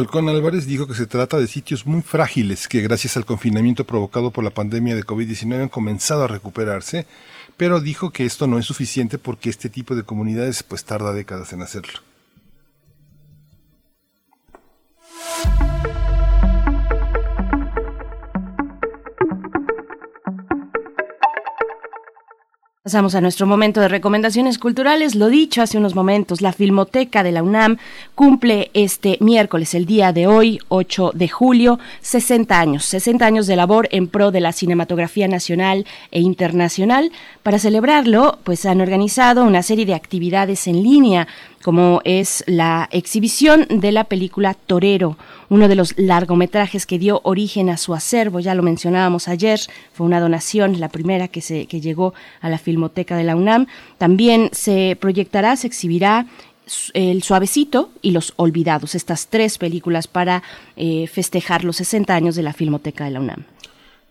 Falcón 0.00 0.30
Álvarez 0.30 0.64
dijo 0.64 0.86
que 0.86 0.94
se 0.94 1.06
trata 1.06 1.36
de 1.36 1.46
sitios 1.46 1.84
muy 1.84 2.00
frágiles 2.00 2.68
que 2.68 2.80
gracias 2.80 3.18
al 3.18 3.26
confinamiento 3.26 3.84
provocado 3.84 4.30
por 4.30 4.42
la 4.42 4.48
pandemia 4.48 4.94
de 4.94 5.04
COVID-19 5.04 5.60
han 5.60 5.68
comenzado 5.68 6.24
a 6.24 6.26
recuperarse, 6.26 7.06
pero 7.58 7.80
dijo 7.80 8.08
que 8.08 8.24
esto 8.24 8.46
no 8.46 8.58
es 8.58 8.64
suficiente 8.64 9.18
porque 9.18 9.50
este 9.50 9.68
tipo 9.68 9.94
de 9.94 10.02
comunidades 10.02 10.62
pues 10.62 10.86
tarda 10.86 11.12
décadas 11.12 11.52
en 11.52 11.60
hacerlo. 11.60 12.00
Pasamos 22.82 23.14
a 23.14 23.20
nuestro 23.20 23.46
momento 23.46 23.82
de 23.82 23.88
recomendaciones 23.88 24.58
culturales. 24.58 25.14
Lo 25.14 25.28
dicho 25.28 25.60
hace 25.60 25.76
unos 25.76 25.94
momentos, 25.94 26.40
la 26.40 26.54
Filmoteca 26.54 27.22
de 27.22 27.30
la 27.30 27.42
UNAM 27.42 27.76
cumple 28.14 28.70
este 28.72 29.18
miércoles, 29.20 29.74
el 29.74 29.84
día 29.84 30.14
de 30.14 30.26
hoy, 30.26 30.60
8 30.70 31.10
de 31.12 31.28
julio, 31.28 31.78
60 32.00 32.58
años, 32.58 32.86
60 32.86 33.26
años 33.26 33.46
de 33.46 33.56
labor 33.56 33.86
en 33.92 34.08
pro 34.08 34.30
de 34.30 34.40
la 34.40 34.52
cinematografía 34.52 35.28
nacional 35.28 35.84
e 36.10 36.20
internacional. 36.20 37.12
Para 37.42 37.58
celebrarlo, 37.58 38.38
pues 38.44 38.64
han 38.64 38.80
organizado 38.80 39.44
una 39.44 39.62
serie 39.62 39.84
de 39.84 39.92
actividades 39.92 40.66
en 40.66 40.82
línea 40.82 41.28
como 41.62 42.00
es 42.04 42.42
la 42.46 42.88
exhibición 42.90 43.66
de 43.68 43.92
la 43.92 44.04
película 44.04 44.54
Torero, 44.54 45.16
uno 45.48 45.68
de 45.68 45.74
los 45.74 45.98
largometrajes 45.98 46.86
que 46.86 46.98
dio 46.98 47.20
origen 47.24 47.68
a 47.68 47.76
su 47.76 47.94
acervo, 47.94 48.40
ya 48.40 48.54
lo 48.54 48.62
mencionábamos 48.62 49.28
ayer, 49.28 49.60
fue 49.92 50.06
una 50.06 50.20
donación, 50.20 50.80
la 50.80 50.88
primera 50.88 51.28
que, 51.28 51.40
se, 51.40 51.66
que 51.66 51.80
llegó 51.80 52.14
a 52.40 52.48
la 52.48 52.58
Filmoteca 52.58 53.16
de 53.16 53.24
la 53.24 53.36
UNAM. 53.36 53.66
También 53.98 54.48
se 54.52 54.96
proyectará, 55.00 55.56
se 55.56 55.66
exhibirá 55.66 56.26
el 56.94 57.22
Suavecito 57.22 57.90
y 58.00 58.12
Los 58.12 58.32
Olvidados, 58.36 58.94
estas 58.94 59.26
tres 59.26 59.58
películas 59.58 60.06
para 60.06 60.42
eh, 60.76 61.06
festejar 61.08 61.64
los 61.64 61.76
60 61.76 62.14
años 62.14 62.36
de 62.36 62.42
la 62.42 62.52
Filmoteca 62.52 63.04
de 63.04 63.10
la 63.10 63.20
UNAM. 63.20 63.44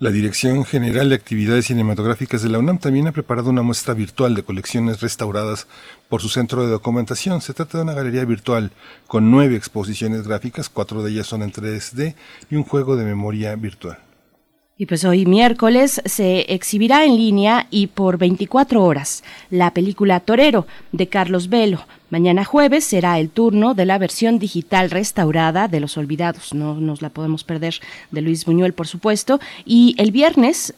La 0.01 0.11
Dirección 0.11 0.63
General 0.63 1.09
de 1.09 1.15
Actividades 1.15 1.65
Cinematográficas 1.65 2.41
de 2.41 2.47
la 2.47 2.59
UNAM 2.59 2.77
también 2.77 3.07
ha 3.07 3.11
preparado 3.11 3.49
una 3.49 3.63
muestra 3.63 3.93
virtual 3.93 4.33
de 4.33 4.43
colecciones 4.43 5.01
restauradas 5.01 5.67
por 6.07 6.21
su 6.21 6.29
centro 6.29 6.63
de 6.63 6.71
documentación. 6.71 7.41
Se 7.41 7.53
trata 7.53 7.77
de 7.77 7.83
una 7.83 7.93
galería 7.93 8.23
virtual 8.23 8.71
con 9.07 9.29
nueve 9.29 9.57
exposiciones 9.57 10.25
gráficas, 10.25 10.69
cuatro 10.69 11.03
de 11.03 11.11
ellas 11.11 11.27
son 11.27 11.43
en 11.43 11.51
3D 11.51 12.15
y 12.49 12.55
un 12.55 12.63
juego 12.63 12.95
de 12.95 13.03
memoria 13.03 13.53
virtual. 13.57 13.97
Y 14.77 14.85
pues 14.85 15.03
hoy 15.03 15.25
miércoles 15.25 16.01
se 16.05 16.53
exhibirá 16.53 17.03
en 17.03 17.17
línea 17.17 17.67
y 17.69 17.87
por 17.87 18.17
24 18.17 18.81
horas 18.81 19.25
la 19.49 19.73
película 19.73 20.21
Torero 20.21 20.65
de 20.93 21.09
Carlos 21.09 21.49
Velo, 21.49 21.85
Mañana 22.09 22.43
jueves 22.43 22.85
será 22.85 23.19
el 23.19 23.29
turno 23.29 23.75
de 23.75 23.85
la 23.85 23.99
versión 23.99 24.39
digital 24.39 24.89
restaurada 24.89 25.67
de 25.67 25.79
Los 25.79 25.95
Olvidados, 25.95 26.55
no 26.55 26.73
nos 26.73 27.03
la 27.03 27.09
podemos 27.09 27.43
perder, 27.43 27.75
de 28.09 28.21
Luis 28.21 28.45
Buñuel, 28.45 28.73
por 28.73 28.87
supuesto. 28.87 29.39
Y 29.63 29.93
el 29.99 30.11
viernes 30.11 30.73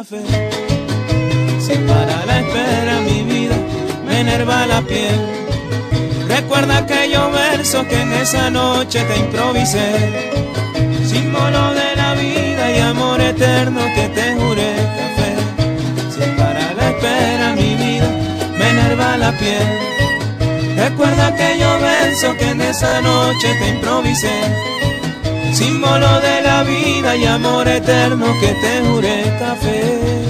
Si 0.06 1.76
para 1.88 2.26
la 2.26 2.40
espera 2.42 3.00
mi 3.08 3.24
vida 3.24 3.56
me 4.06 4.20
enerva 4.20 4.68
la 4.68 4.82
piel. 4.82 5.18
Recuerda 6.28 6.80
aquellos 6.80 7.32
versos 7.32 7.86
que 7.86 8.02
en 8.02 8.12
esa 8.12 8.50
noche 8.50 9.02
te 9.06 9.18
improvisé, 9.18 9.92
símbolo 11.06 11.74
de 11.74 11.96
la 11.96 12.16
vida 12.16 12.72
y 12.76 12.80
amor 12.80 13.22
eterno 13.22 13.80
que 13.96 14.10
te 14.10 14.36
juré 14.36 14.74
café. 15.00 15.32
Si 16.14 16.30
para 16.38 16.74
la 16.74 16.90
espera 16.90 17.56
mi 17.56 17.76
vida 17.76 18.10
me 18.58 18.70
enerva 18.72 19.16
la 19.16 19.32
piel. 19.32 19.68
Recuerda 20.76 21.28
aquellos 21.28 21.82
versos 21.82 22.36
que 22.36 22.50
en 22.50 22.60
esa 22.60 23.02
noche 23.02 23.56
te 23.58 23.70
improvisé, 23.70 24.42
símbolo 25.54 26.20
de 26.22 26.42
la 26.42 26.64
vida 26.64 27.16
y 27.16 27.26
amor 27.26 27.68
eterno 27.68 28.26
que 28.40 28.48
te 28.48 28.82
juré 28.88 29.24
café. 29.40 30.24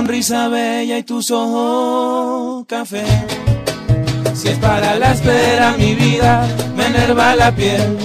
Sonrisa 0.00 0.48
bella 0.48 0.96
y 0.96 1.02
tus 1.02 1.30
ojos 1.30 2.64
café. 2.66 3.04
Si 4.32 4.48
es 4.48 4.56
para 4.56 4.94
la 4.94 5.12
espera 5.12 5.74
mi 5.76 5.94
vida, 5.94 6.48
me 6.74 6.86
enerva 6.86 7.36
la 7.36 7.54
piel. 7.54 7.98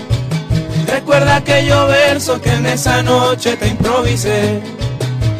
Recuerda 0.88 1.38
aquello 1.38 1.88
verso 1.88 2.42
que 2.42 2.52
en 2.52 2.66
esa 2.66 3.02
noche 3.02 3.56
te 3.56 3.70
improvisé, 3.70 4.60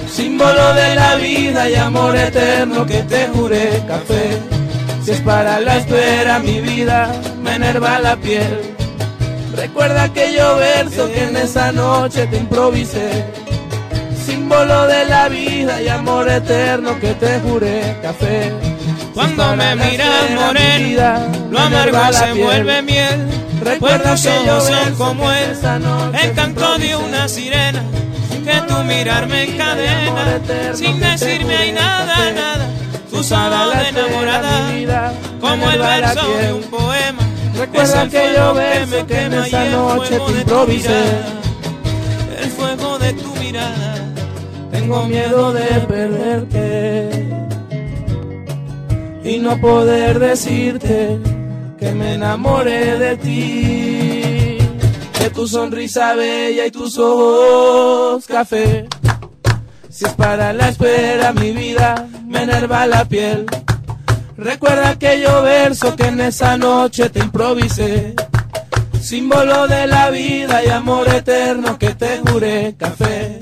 símbolo 0.10 0.74
de 0.76 0.96
la 0.96 1.16
vida 1.16 1.70
y 1.70 1.76
amor 1.76 2.16
eterno 2.16 2.86
que 2.86 3.04
te 3.04 3.28
juré 3.28 3.84
café. 3.86 4.40
Si 5.04 5.12
es 5.12 5.20
para 5.20 5.60
la 5.60 5.76
espera 5.80 6.40
mi 6.40 6.62
vida, 6.62 7.12
me 7.44 7.56
enerva 7.56 8.00
la 8.00 8.16
piel. 8.16 8.76
Recuerda 9.58 10.04
aquello 10.04 10.56
verso 10.56 11.12
que 11.12 11.22
en 11.22 11.36
esa 11.36 11.74
noche 11.74 12.28
te 12.28 12.38
improvisé. 12.38 13.45
Símbolo 14.26 14.88
de 14.88 15.06
la 15.06 15.30
vida 15.30 15.82
y 15.82 15.88
amor 15.88 16.28
eterno 16.30 17.00
que 17.00 17.14
te 17.14 17.40
juré 17.42 17.96
café. 18.02 18.52
Cuando 19.14 19.56
me 19.56 19.76
miras 19.76 20.32
morena, 20.32 21.28
lo 21.50 21.60
amargo 21.60 22.00
se 22.12 22.34
vuelve 22.34 22.82
miel. 22.82 23.28
Recuerda 23.62 24.16
que 24.16 24.50
ojos 24.50 24.64
son 24.66 24.96
como 24.96 25.32
él, 25.32 25.58
el 26.22 26.34
canto 26.34 26.78
de 26.78 26.96
una 26.96 27.28
sirena. 27.28 27.84
Que 28.44 28.62
tu 28.68 28.84
mirar 28.84 29.28
me 29.28 29.44
encadena, 29.44 30.42
sin 30.74 31.00
decirme 31.00 31.56
hay 31.56 31.72
nada, 31.72 32.32
nada. 32.32 32.70
Tu 33.10 33.24
sábado 33.24 33.72
de 33.72 33.90
enamorada, 33.90 35.14
como 35.40 35.70
el 35.72 35.80
verso 35.80 36.38
de 36.38 36.54
un 36.54 36.64
poema 36.64 37.26
Recuerda 37.58 38.10
que 38.10 38.34
yo 38.36 38.54
beso 38.54 39.08
que 39.08 39.22
en 39.22 39.34
esa 39.34 39.66
noche 39.66 40.20
te 40.20 40.32
improvisé. 40.42 41.45
Tengo 44.86 45.08
miedo 45.08 45.52
de 45.52 45.66
perderte 45.88 47.10
y 49.24 49.40
no 49.40 49.60
poder 49.60 50.20
decirte 50.20 51.18
que 51.80 51.92
me 51.92 52.14
enamoré 52.14 53.00
de 53.00 53.18
ti, 53.18 54.60
de 55.20 55.30
tu 55.32 55.48
sonrisa 55.48 56.14
bella 56.14 56.68
y 56.68 56.72
tus 56.72 57.00
ojos 57.00 58.28
café. 58.28 58.88
Si 59.90 60.06
es 60.06 60.14
para 60.14 60.54
la 60.54 60.70
espera 60.70 61.34
mi 61.34 61.52
vida, 61.52 62.08
me 62.28 62.44
enerva 62.44 62.86
la 62.86 63.06
piel 63.06 63.48
Recuerda 64.38 64.90
aquello 64.90 65.42
verso 65.42 65.96
que 65.96 66.06
en 66.10 66.22
esa 66.22 66.58
noche 66.58 67.10
te 67.10 67.22
improvisé. 67.22 68.14
Símbolo 69.02 69.68
de 69.68 69.88
la 69.88 70.12
vida 70.12 70.64
y 70.64 70.70
amor 70.70 71.08
eterno 71.08 71.80
que 71.80 71.96
te 71.96 72.20
juré 72.20 72.76
café. 72.78 73.40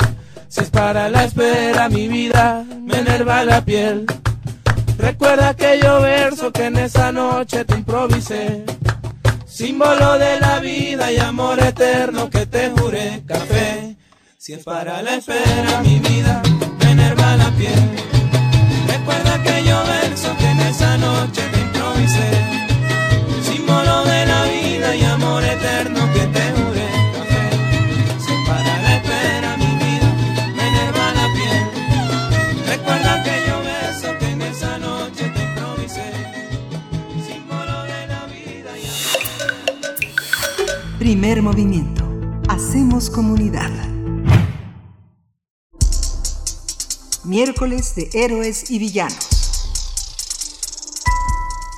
Si 0.54 0.62
es 0.62 0.70
para 0.70 1.10
la 1.10 1.24
espera 1.24 1.90
mi 1.90 2.08
vida, 2.08 2.64
me 2.80 3.00
enerva 3.00 3.44
la 3.44 3.66
piel. 3.66 4.06
Recuerda 5.00 5.50
aquello 5.50 6.00
verso 6.02 6.54
que 6.54 6.66
en 6.66 6.78
esa 6.78 7.12
noche 7.12 7.66
te 7.66 7.74
improvisé. 7.74 8.64
Símbolo 9.48 10.20
de 10.20 10.40
la 10.40 10.60
vida 10.60 11.12
y 11.12 11.18
amor 11.18 11.60
eterno 11.60 12.30
que 12.30 12.46
te 12.46 12.70
juré 12.70 13.24
café. 13.26 13.96
Si 14.38 14.54
es 14.54 14.64
para 14.64 15.02
la 15.02 15.16
espera 15.16 15.82
mi 15.82 15.98
vida, 15.98 16.44
me 16.82 16.92
enerva 16.92 17.36
la 17.36 17.50
piel. 17.58 17.90
Recuerda 18.90 19.34
aquello 19.34 19.84
verso 19.86 20.38
que 20.38 20.46
en 20.52 20.60
esa 20.60 20.98
noche 21.00 21.42
te 21.52 21.62
improvisé, 21.62 22.30
símbolo 23.42 24.04
de 24.04 24.26
la 24.28 24.44
vida 24.44 24.96
y 24.96 25.04
amor 25.04 25.44
eterno 25.44 26.03
Primer 41.04 41.42
movimiento. 41.42 42.02
Hacemos 42.48 43.10
comunidad. 43.10 43.70
miércoles 47.26 47.94
de 47.96 48.10
héroes 48.14 48.72
y 48.72 48.80
villanos. 48.80 49.68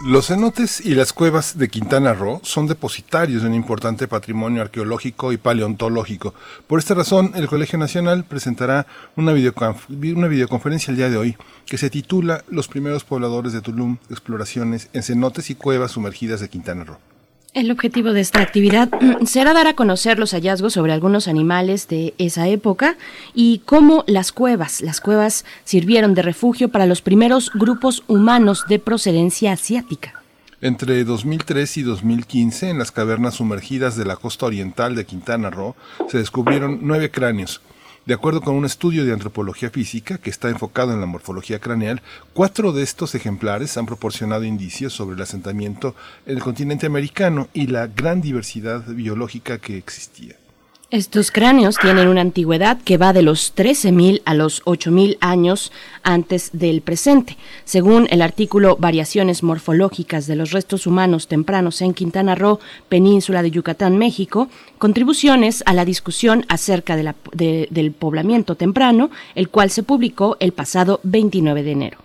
Los 0.04 0.28
cenotes 0.28 0.80
y 0.80 0.94
las 0.94 1.12
cuevas 1.12 1.58
de 1.58 1.70
Quintana 1.70 2.14
Roo 2.14 2.40
son 2.44 2.68
depositarios 2.68 3.42
de 3.42 3.48
un 3.48 3.56
importante 3.56 4.08
patrimonio 4.08 4.62
arqueológico 4.62 5.32
y 5.32 5.38
paleontológico. 5.38 6.36
Por 6.68 6.78
esta 6.78 6.94
razón, 6.94 7.32
el 7.34 7.48
Colegio 7.48 7.80
Nacional 7.80 8.26
presentará 8.26 8.86
una, 9.16 9.34
videoconferencia 9.34 10.92
el 10.92 10.98
día 10.98 11.10
de 11.10 11.18
hoy 11.18 11.36
que 11.66 11.80
se 11.80 11.90
titula 11.90 12.44
Los 12.48 12.68
primeros 12.68 13.04
pobladores 13.04 13.54
de 13.54 13.62
Tulum, 13.62 13.98
exploraciones 14.12 14.90
en 14.94 15.02
cenotes 15.02 15.50
y 15.50 15.56
cuevas 15.56 15.94
sumergidas 15.94 16.42
de 16.42 16.50
Quintana 16.50 16.84
Roo. 16.84 17.14
El 17.56 17.72
objetivo 17.72 18.12
de 18.12 18.20
esta 18.20 18.41
actividad 18.41 18.89
mm, 18.91 19.26
será 19.26 19.54
dar 19.54 19.65
a 19.68 19.76
conocer 19.76 20.20
los 20.20 20.32
hallazgos 20.32 20.74
sobre 20.74 20.91
algunos 20.91 21.30
animales 21.30 21.88
de 21.88 22.13
esa 22.18 22.50
época 22.50 22.98
y 23.34 23.60
cómo 23.60 24.04
las 24.08 24.34
cuevas, 24.34 24.82
las 24.82 25.00
cuevas 25.00 25.46
sirvieron 25.63 26.15
de 26.15 26.22
refugio 26.22 26.68
para 26.68 26.86
los 26.86 27.02
primeros 27.02 27.52
grupos 27.54 28.04
humanos 28.08 28.65
de 28.68 28.80
procedencia 28.80 29.54
asiática. 29.54 30.22
Entre 30.60 31.02
2003 31.06 31.78
y 31.78 31.84
2015, 31.84 32.72
en 32.72 32.78
las 32.78 32.91
cavernas 32.91 33.36
sumergidas 33.36 33.96
de 33.96 34.04
la 34.04 34.18
costa 34.18 34.48
oriental 34.48 34.94
de 34.94 35.06
Quintana 35.06 35.50
Roo, 35.50 35.78
se 36.10 36.18
descubrieron 36.18 36.80
nueve 36.82 37.10
cráneos, 37.10 37.62
de 38.06 38.13
acuerdo 38.13 38.41
con 38.41 38.56
un 38.56 38.65
estudio 38.65 39.04
de 39.04 39.13
antropología 39.13 39.72
física 39.72 40.18
que 40.20 40.30
está 40.30 40.50
enfocado 40.50 40.94
en 40.94 41.00
la 41.00 41.08
morfología 41.08 41.60
craneal, 41.60 42.02
cuatro 42.34 42.72
de 42.72 42.84
estos 42.84 43.15
ejemplares 43.15 43.78
han 43.78 43.88
proporcionado 43.88 44.44
indicios 44.44 44.94
sobre 44.94 45.15
el 45.15 45.22
asentamiento 45.22 45.96
en 46.26 46.38
el 46.38 46.44
continente 46.44 46.86
americano 46.86 47.48
y 47.54 47.68
la 47.68 47.88
gran 47.88 48.22
diversidad 48.22 48.86
biológica 48.88 49.58
que 49.58 49.78
existía. 49.78 50.36
Estos 50.91 51.32
cráneos 51.32 51.78
tienen 51.82 52.08
una 52.08 52.21
antigüedad 52.21 52.78
que 52.78 52.98
va 52.98 53.12
de 53.12 53.24
los 53.24 53.56
13.000 53.56 54.21
a 54.24 54.36
los 54.36 54.63
8.000 54.65 55.17
años 55.19 55.71
antes 56.04 56.52
del 56.54 56.82
presente. 56.82 57.38
Según 57.63 58.08
el 58.12 58.21
artículo 58.21 58.78
Variaciones 58.78 59.41
morfológicas 59.41 60.28
de 60.28 60.36
los 60.36 60.52
restos 60.52 60.86
humanos 60.86 61.28
tempranos 61.28 61.82
en 61.82 61.95
Quintana 61.95 62.36
Roo, 62.36 62.60
península 62.88 63.41
de 63.41 63.50
Yucatán, 63.50 63.98
México, 63.98 64.48
contribuciones 64.78 65.63
a 65.65 65.74
la 65.74 65.86
discusión 65.86 66.45
acerca 66.50 66.95
del 66.95 67.91
poblamiento 67.91 68.54
temprano, 68.54 69.10
el 69.34 69.50
cual 69.50 69.71
se 69.71 69.82
publicó 69.82 70.38
el 70.39 70.52
pasado 70.52 71.00
29 71.02 71.63
de 71.63 71.71
enero. 71.71 72.05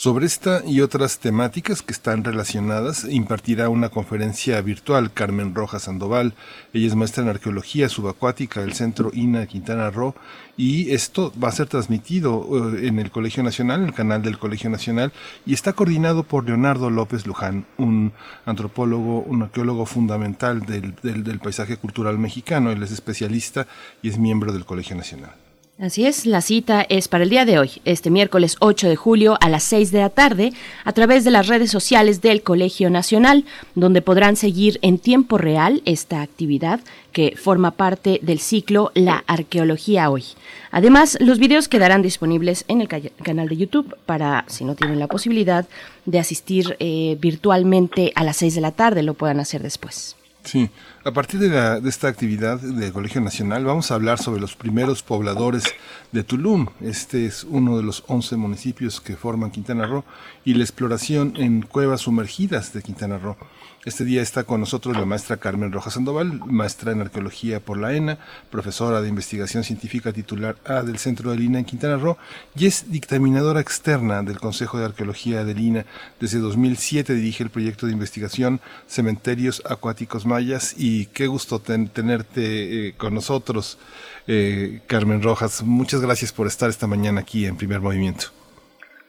Sobre 0.00 0.24
esta 0.24 0.62
y 0.66 0.80
otras 0.80 1.18
temáticas 1.18 1.82
que 1.82 1.92
están 1.92 2.24
relacionadas, 2.24 3.04
impartirá 3.04 3.68
una 3.68 3.90
conferencia 3.90 4.58
virtual 4.62 5.12
Carmen 5.12 5.54
Rojas 5.54 5.82
Sandoval. 5.82 6.32
Ella 6.72 6.86
es 6.86 6.94
maestra 6.94 7.22
en 7.22 7.28
arqueología 7.28 7.86
subacuática 7.90 8.62
del 8.62 8.72
Centro 8.72 9.10
INA 9.12 9.44
Quintana 9.44 9.90
Roo 9.90 10.14
y 10.56 10.90
esto 10.92 11.34
va 11.38 11.48
a 11.48 11.52
ser 11.52 11.66
transmitido 11.66 12.46
eh, 12.78 12.86
en 12.86 12.98
el 12.98 13.10
Colegio 13.10 13.42
Nacional, 13.42 13.82
en 13.82 13.88
el 13.88 13.94
canal 13.94 14.22
del 14.22 14.38
Colegio 14.38 14.70
Nacional, 14.70 15.12
y 15.44 15.52
está 15.52 15.74
coordinado 15.74 16.22
por 16.22 16.46
Leonardo 16.46 16.88
López 16.88 17.26
Luján, 17.26 17.66
un 17.76 18.14
antropólogo, 18.46 19.20
un 19.20 19.42
arqueólogo 19.42 19.84
fundamental 19.84 20.62
del, 20.62 20.94
del 21.02 21.40
paisaje 21.40 21.76
cultural 21.76 22.16
mexicano. 22.18 22.70
Él 22.70 22.82
es 22.82 22.90
especialista 22.90 23.66
y 24.00 24.08
es 24.08 24.16
miembro 24.16 24.50
del 24.54 24.64
Colegio 24.64 24.96
Nacional. 24.96 25.34
Así 25.80 26.04
es, 26.04 26.26
la 26.26 26.42
cita 26.42 26.82
es 26.86 27.08
para 27.08 27.24
el 27.24 27.30
día 27.30 27.46
de 27.46 27.58
hoy, 27.58 27.80
este 27.86 28.10
miércoles 28.10 28.56
8 28.60 28.86
de 28.86 28.96
julio 28.96 29.38
a 29.40 29.48
las 29.48 29.62
6 29.62 29.90
de 29.92 30.00
la 30.00 30.10
tarde, 30.10 30.52
a 30.84 30.92
través 30.92 31.24
de 31.24 31.30
las 31.30 31.46
redes 31.46 31.70
sociales 31.70 32.20
del 32.20 32.42
Colegio 32.42 32.90
Nacional, 32.90 33.46
donde 33.74 34.02
podrán 34.02 34.36
seguir 34.36 34.78
en 34.82 34.98
tiempo 34.98 35.38
real 35.38 35.80
esta 35.86 36.20
actividad 36.20 36.80
que 37.12 37.34
forma 37.34 37.70
parte 37.70 38.20
del 38.22 38.40
ciclo 38.40 38.92
La 38.94 39.24
Arqueología 39.26 40.10
Hoy. 40.10 40.24
Además, 40.70 41.16
los 41.18 41.38
videos 41.38 41.66
quedarán 41.66 42.02
disponibles 42.02 42.66
en 42.68 42.82
el 42.82 42.88
canal 42.88 43.48
de 43.48 43.56
YouTube 43.56 43.96
para, 44.04 44.44
si 44.48 44.66
no 44.66 44.74
tienen 44.74 44.98
la 44.98 45.06
posibilidad 45.06 45.66
de 46.04 46.18
asistir 46.18 46.76
eh, 46.78 47.16
virtualmente 47.18 48.12
a 48.16 48.24
las 48.24 48.36
6 48.36 48.54
de 48.54 48.60
la 48.60 48.72
tarde, 48.72 49.02
lo 49.02 49.14
puedan 49.14 49.40
hacer 49.40 49.62
después. 49.62 50.14
Sí, 50.42 50.70
a 51.04 51.12
partir 51.12 51.38
de, 51.38 51.88
esta 51.88 52.08
actividad 52.08 52.58
del 52.60 52.92
Colegio 52.92 53.20
Nacional 53.20 53.64
vamos 53.64 53.90
a 53.90 53.94
hablar 53.94 54.18
sobre 54.18 54.40
los 54.40 54.56
primeros 54.56 55.02
pobladores 55.02 55.64
de 56.12 56.24
Tulum. 56.24 56.66
Este 56.80 57.26
es 57.26 57.44
uno 57.44 57.76
de 57.76 57.82
los 57.82 58.04
11 58.06 58.36
municipios 58.36 59.00
que 59.00 59.16
forman 59.16 59.50
Quintana 59.50 59.86
Roo 59.86 60.04
y 60.44 60.54
la 60.54 60.64
exploración 60.64 61.34
en 61.36 61.62
cuevas 61.62 62.02
sumergidas 62.02 62.72
de 62.72 62.82
Quintana 62.82 63.18
Roo. 63.18 63.36
Este 63.86 64.04
día 64.04 64.20
está 64.20 64.44
con 64.44 64.60
nosotros 64.60 64.94
la 64.94 65.06
maestra 65.06 65.38
Carmen 65.38 65.72
Rojas 65.72 65.94
Sandoval, 65.94 66.38
maestra 66.44 66.92
en 66.92 67.00
arqueología 67.00 67.60
por 67.60 67.78
la 67.78 67.94
ENA, 67.94 68.18
profesora 68.50 69.00
de 69.00 69.08
investigación 69.08 69.64
científica 69.64 70.12
titular 70.12 70.56
A 70.66 70.82
del 70.82 70.98
Centro 70.98 71.30
de 71.30 71.38
Lina 71.38 71.60
en 71.60 71.64
Quintana 71.64 71.96
Roo 71.96 72.18
y 72.54 72.66
es 72.66 72.92
dictaminadora 72.92 73.58
externa 73.58 74.22
del 74.22 74.38
Consejo 74.38 74.78
de 74.78 74.84
Arqueología 74.84 75.44
de 75.44 75.54
Lina. 75.54 75.86
Desde 76.20 76.40
2007 76.40 77.14
dirige 77.14 77.42
el 77.42 77.48
proyecto 77.48 77.86
de 77.86 77.92
investigación 77.92 78.60
Cementerios 78.86 79.62
Acuáticos 79.64 80.26
Mayas 80.26 80.74
y 80.76 81.06
qué 81.06 81.26
gusto 81.26 81.58
tenerte 81.58 82.88
eh, 82.88 82.94
con 82.98 83.14
nosotros, 83.14 83.78
eh, 84.26 84.82
Carmen 84.88 85.22
Rojas. 85.22 85.62
Muchas 85.62 86.02
gracias 86.02 86.34
por 86.34 86.46
estar 86.46 86.68
esta 86.68 86.86
mañana 86.86 87.22
aquí 87.22 87.46
en 87.46 87.56
Primer 87.56 87.80
Movimiento. 87.80 88.26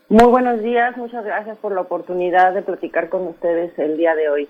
Muy 0.07 0.27
buenos 0.27 0.63
días, 0.63 0.95
muchas 0.95 1.25
gracias 1.25 1.57
por 1.57 1.73
la 1.73 1.81
oportunidad 1.81 2.53
de 2.53 2.61
platicar 2.61 3.09
con 3.09 3.27
ustedes 3.27 3.77
el 3.77 3.97
día 3.97 4.15
de 4.15 4.29
hoy. 4.29 4.49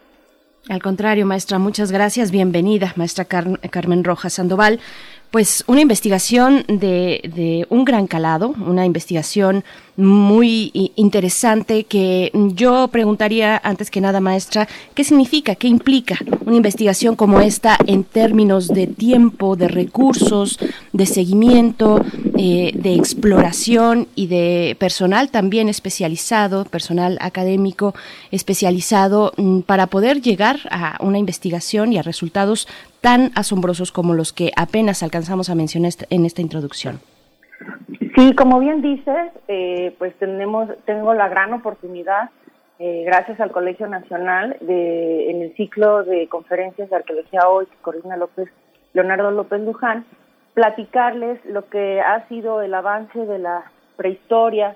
Al 0.69 0.81
contrario, 0.81 1.25
maestra, 1.25 1.57
muchas 1.57 1.91
gracias. 1.91 2.29
Bienvenida, 2.29 2.93
maestra 2.95 3.25
Carmen 3.25 4.03
Rojas 4.03 4.33
Sandoval. 4.33 4.79
Pues 5.31 5.63
una 5.67 5.79
investigación 5.79 6.65
de, 6.67 7.21
de, 7.33 7.65
un 7.69 7.85
gran 7.85 8.05
calado, 8.05 8.53
una 8.67 8.85
investigación 8.85 9.63
muy 9.95 10.71
interesante 10.95 11.83
que 11.83 12.31
yo 12.33 12.87
preguntaría 12.89 13.61
antes 13.63 13.91
que 13.91 14.01
nada, 14.01 14.19
maestra, 14.19 14.67
¿qué 14.93 15.03
significa, 15.03 15.55
qué 15.55 15.67
implica 15.67 16.17
una 16.45 16.57
investigación 16.57 17.15
como 17.15 17.39
esta 17.39 17.77
en 17.85 18.03
términos 18.03 18.67
de 18.67 18.87
tiempo, 18.87 19.55
de 19.55 19.67
recursos, 19.67 20.57
de 20.91 21.05
seguimiento, 21.05 22.03
eh, 22.37 22.71
de 22.73 22.95
exploración 22.95 24.07
y 24.15 24.27
de 24.27 24.75
personal 24.79 25.29
también 25.29 25.69
especializado, 25.69 26.65
personal 26.65 27.17
académico 27.21 27.93
especializado 28.31 29.33
mm, 29.37 29.61
para 29.61 29.87
poder 29.87 30.21
llegar 30.21 30.59
a 30.71 30.97
una 31.01 31.19
investigación 31.19 31.93
y 31.93 31.97
a 31.97 32.01
resultados 32.01 32.67
tan 33.01 33.31
asombrosos 33.35 33.91
como 33.91 34.13
los 34.13 34.31
que 34.31 34.51
apenas 34.55 35.03
alcanzamos 35.03 35.49
a 35.49 35.55
mencionar 35.55 35.91
en 36.09 36.25
esta 36.25 36.41
introducción? 36.41 36.99
Sí, 38.15 38.35
como 38.35 38.59
bien 38.59 38.81
dices, 38.81 39.31
eh, 39.47 39.95
pues 39.97 40.15
tenemos, 40.19 40.69
tengo 40.85 41.13
la 41.13 41.27
gran 41.27 41.53
oportunidad, 41.53 42.29
eh, 42.77 43.03
gracias 43.05 43.39
al 43.39 43.51
Colegio 43.51 43.87
Nacional, 43.87 44.57
de, 44.61 45.31
en 45.31 45.41
el 45.41 45.55
ciclo 45.55 46.03
de 46.03 46.27
conferencias 46.27 46.89
de 46.89 46.95
arqueología 46.95 47.47
hoy 47.49 47.65
que 47.65 47.75
coordina 47.81 48.17
López, 48.17 48.49
Leonardo 48.93 49.31
López 49.31 49.61
Luján, 49.61 50.05
platicarles 50.53 51.43
lo 51.45 51.67
que 51.69 52.01
ha 52.01 52.27
sido 52.27 52.61
el 52.61 52.73
avance 52.73 53.25
de 53.25 53.39
la 53.39 53.71
prehistoria, 53.95 54.75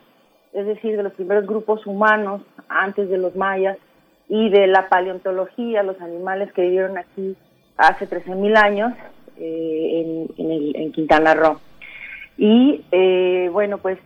es 0.54 0.66
decir, 0.66 0.96
de 0.98 1.04
los 1.04 1.14
primeros 1.14 1.46
grupos 1.46 1.86
humanos 1.86 2.42
antes 2.70 3.10
de 3.10 3.18
los 3.18 3.36
mayas 3.36 3.78
y 4.30 4.50
de 4.50 4.68
la 4.68 4.88
paleontología, 4.88 5.84
los 5.84 6.00
animales 6.02 6.52
que 6.54 6.62
vivieron 6.62 6.98
aquí 6.98 7.36
hace 7.78 8.08
13.000 8.08 8.58
años 8.58 8.94
eh, 9.38 10.28
en, 10.38 10.52
en, 10.52 10.76
en 10.76 10.92
Quintana 10.92 11.34
Roo. 11.34 11.60
Y 12.38 12.84
eh, 12.92 13.50
bueno, 13.52 13.78
pues 13.78 13.98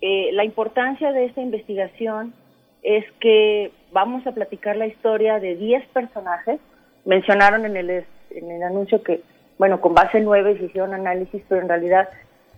eh, 0.00 0.30
la 0.32 0.44
importancia 0.44 1.12
de 1.12 1.24
esta 1.24 1.40
investigación 1.40 2.34
es 2.82 3.04
que 3.20 3.72
vamos 3.92 4.26
a 4.26 4.32
platicar 4.32 4.76
la 4.76 4.86
historia 4.86 5.38
de 5.40 5.56
10 5.56 5.86
personajes. 5.88 6.60
Mencionaron 7.04 7.64
en 7.64 7.76
el, 7.76 7.90
el 7.90 8.62
anuncio 8.62 9.02
que, 9.02 9.22
bueno, 9.58 9.80
con 9.80 9.94
base 9.94 10.18
en 10.18 10.24
9 10.24 10.58
se 10.58 10.64
hicieron 10.66 10.94
análisis, 10.94 11.42
pero 11.48 11.62
en 11.62 11.68
realidad 11.68 12.08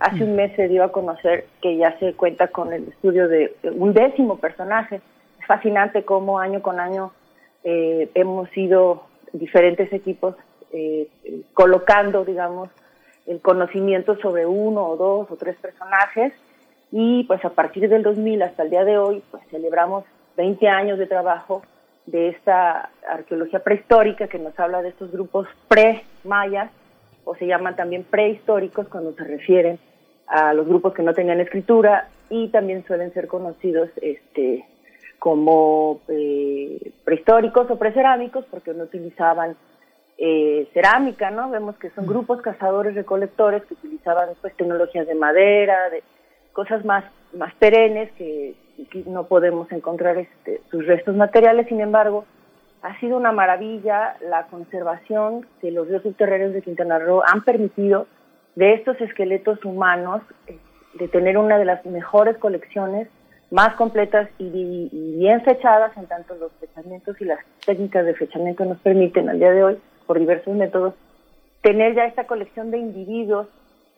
hace 0.00 0.24
un 0.24 0.36
mes 0.36 0.54
se 0.56 0.68
dio 0.68 0.84
a 0.84 0.92
conocer 0.92 1.46
que 1.62 1.76
ya 1.76 1.98
se 1.98 2.14
cuenta 2.14 2.48
con 2.48 2.72
el 2.72 2.88
estudio 2.88 3.28
de 3.28 3.54
un 3.74 3.94
décimo 3.94 4.38
personaje. 4.38 5.00
Es 5.40 5.46
fascinante 5.46 6.04
cómo 6.04 6.38
año 6.38 6.62
con 6.62 6.80
año 6.80 7.12
eh, 7.64 8.10
hemos 8.14 8.54
ido 8.56 9.04
diferentes 9.32 9.92
equipos 9.92 10.34
eh, 10.72 11.08
colocando, 11.54 12.24
digamos, 12.24 12.70
el 13.26 13.40
conocimiento 13.40 14.16
sobre 14.16 14.46
uno 14.46 14.86
o 14.86 14.96
dos 14.96 15.30
o 15.30 15.36
tres 15.36 15.56
personajes. 15.56 16.32
Y 16.92 17.24
pues 17.24 17.44
a 17.44 17.50
partir 17.50 17.88
del 17.88 18.02
2000 18.02 18.42
hasta 18.42 18.62
el 18.62 18.70
día 18.70 18.84
de 18.84 18.98
hoy 18.98 19.22
pues 19.30 19.42
celebramos 19.50 20.04
20 20.36 20.68
años 20.68 20.98
de 20.98 21.06
trabajo 21.06 21.62
de 22.06 22.28
esta 22.28 22.90
arqueología 23.08 23.58
prehistórica 23.64 24.28
que 24.28 24.38
nos 24.38 24.58
habla 24.58 24.82
de 24.82 24.90
estos 24.90 25.10
grupos 25.10 25.48
pre-mayas 25.66 26.70
o 27.24 27.34
se 27.34 27.46
llaman 27.46 27.74
también 27.74 28.04
prehistóricos 28.04 28.86
cuando 28.88 29.12
se 29.14 29.24
refieren 29.24 29.80
a 30.28 30.54
los 30.54 30.66
grupos 30.66 30.94
que 30.94 31.02
no 31.02 31.12
tenían 31.12 31.40
escritura 31.40 32.08
y 32.30 32.48
también 32.48 32.84
suelen 32.86 33.12
ser 33.12 33.26
conocidos 33.26 33.90
este 34.00 34.64
como 35.18 36.00
eh, 36.08 36.92
prehistóricos 37.04 37.70
o 37.70 37.78
precerámicos 37.78 38.44
porque 38.50 38.74
no 38.74 38.84
utilizaban 38.84 39.56
eh, 40.18 40.68
cerámica, 40.72 41.30
¿no? 41.30 41.50
Vemos 41.50 41.76
que 41.76 41.90
son 41.90 42.06
grupos 42.06 42.40
cazadores 42.40 42.94
recolectores 42.94 43.64
que 43.64 43.74
utilizaban 43.74 44.30
pues 44.40 44.54
tecnologías 44.56 45.06
de 45.06 45.14
madera, 45.14 45.90
de 45.90 46.02
cosas 46.52 46.84
más 46.84 47.04
más 47.36 47.54
perennes 47.54 48.10
que, 48.12 48.54
no 49.06 49.26
podemos 49.26 49.70
encontrar 49.72 50.18
este, 50.18 50.60
sus 50.70 50.86
restos 50.86 51.16
materiales. 51.16 51.66
Sin 51.68 51.80
embargo, 51.80 52.24
ha 52.82 52.98
sido 53.00 53.16
una 53.16 53.32
maravilla 53.32 54.16
la 54.20 54.46
conservación 54.46 55.46
que 55.60 55.70
los 55.70 55.88
ríos 55.88 56.02
subterráneos 56.02 56.52
de 56.52 56.62
Quintana 56.62 56.98
Roo 56.98 57.22
han 57.26 57.42
permitido 57.42 58.06
de 58.54 58.74
estos 58.74 59.00
esqueletos 59.00 59.64
humanos 59.64 60.22
eh, 60.46 60.58
de 60.94 61.08
tener 61.08 61.38
una 61.38 61.58
de 61.58 61.64
las 61.64 61.84
mejores 61.86 62.36
colecciones 62.38 63.08
más 63.50 63.74
completas 63.74 64.28
y, 64.38 64.88
bien 65.18 65.42
fechadas 65.42 65.96
en 65.96 66.06
tanto 66.06 66.34
los 66.34 66.52
fechamientos 66.60 67.20
y 67.20 67.24
las 67.24 67.38
técnicas 67.64 68.04
de 68.04 68.14
fechamiento 68.14 68.64
nos 68.64 68.78
permiten 68.78 69.28
al 69.28 69.38
día 69.38 69.52
de 69.52 69.64
hoy 69.64 69.78
por 70.06 70.18
diversos 70.18 70.54
métodos, 70.54 70.94
tener 71.62 71.94
ya 71.94 72.04
esta 72.04 72.26
colección 72.26 72.70
de 72.70 72.78
individuos 72.78 73.48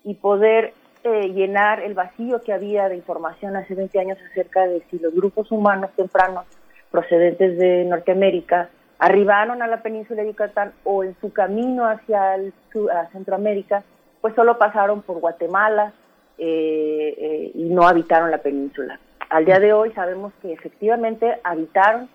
y 0.04 0.14
poder 0.14 0.72
eh, 1.04 1.28
llenar 1.28 1.80
el 1.80 1.94
vacío 1.94 2.40
que 2.42 2.52
había 2.52 2.88
de 2.88 2.96
información 2.96 3.56
hace 3.56 3.74
20 3.74 3.98
años 4.00 4.18
acerca 4.30 4.66
de 4.66 4.82
si 4.90 4.98
los 4.98 5.14
grupos 5.14 5.50
humanos 5.50 5.90
tempranos 5.96 6.44
procedentes 6.90 7.58
de 7.58 7.84
Norteamérica 7.84 8.70
arribaron 8.98 9.62
a 9.62 9.66
la 9.66 9.82
península 9.82 10.22
de 10.22 10.28
Yucatán 10.28 10.72
o 10.84 11.04
en 11.04 11.14
su 11.20 11.32
camino 11.32 11.86
hacia 11.86 12.34
el, 12.34 12.52
a 12.92 13.06
Centroamérica, 13.12 13.84
pues 14.20 14.34
solo 14.34 14.58
pasaron 14.58 15.02
por 15.02 15.20
Guatemala 15.20 15.92
eh, 16.36 17.14
eh, 17.18 17.52
y 17.54 17.64
no 17.64 17.86
habitaron 17.86 18.30
la 18.30 18.38
península. 18.38 18.98
Al 19.30 19.44
día 19.44 19.58
de 19.58 19.74
hoy 19.74 19.92
sabemos 19.92 20.32
que 20.40 20.52
efectivamente 20.52 21.38
habitaron 21.44 22.08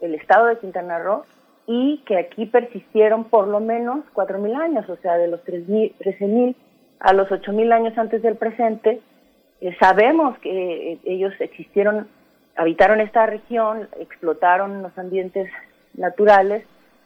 el 0.00 0.14
estado 0.14 0.46
de 0.46 0.58
Quintana 0.58 0.98
Roo 0.98 1.24
y 1.66 1.98
que 2.06 2.16
aquí 2.16 2.46
persistieron 2.46 3.24
por 3.24 3.48
lo 3.48 3.60
menos 3.60 4.04
4.000 4.14 4.56
años, 4.56 4.88
o 4.88 4.96
sea, 4.96 5.16
de 5.16 5.28
los 5.28 5.44
13.000 5.44 6.54
a 7.00 7.12
los 7.12 7.28
8.000 7.28 7.72
años 7.72 7.98
antes 7.98 8.22
del 8.22 8.36
presente. 8.36 9.02
Eh, 9.60 9.76
sabemos 9.78 10.38
que 10.38 10.92
eh, 10.92 10.98
ellos 11.04 11.34
existieron, 11.38 12.08
habitaron 12.56 13.00
esta 13.00 13.26
región, 13.26 13.88
explotaron 14.00 14.82
los 14.82 14.96
ambientes 14.96 15.50
naturales 15.92 16.64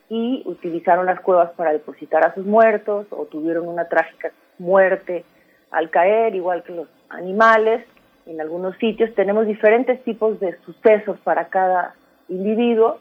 y 0.09 0.42
utilizaron 0.47 1.07
las 1.07 1.21
cuevas 1.21 1.51
para 1.57 1.73
depositar 1.73 2.25
a 2.25 2.33
sus 2.35 2.47
muertos 2.47 3.07
o 3.11 3.27
tuvieron 3.27 3.66
una 3.66 3.88
trágica 3.88 4.31
muerte 4.59 5.25
al 5.73 5.90
caer, 5.90 6.37
igual 6.37 6.62
que 6.62 6.73
los 6.75 6.88
animales. 7.09 7.85
En 8.29 8.41
algunos 8.41 8.77
sitios. 8.77 9.14
Tenemos 9.14 9.47
diferentes 9.47 10.03
tipos 10.05 10.38
de 10.38 10.57
sucesos 10.64 11.19
para 11.21 11.49
cada 11.49 11.95
individuo 12.29 12.99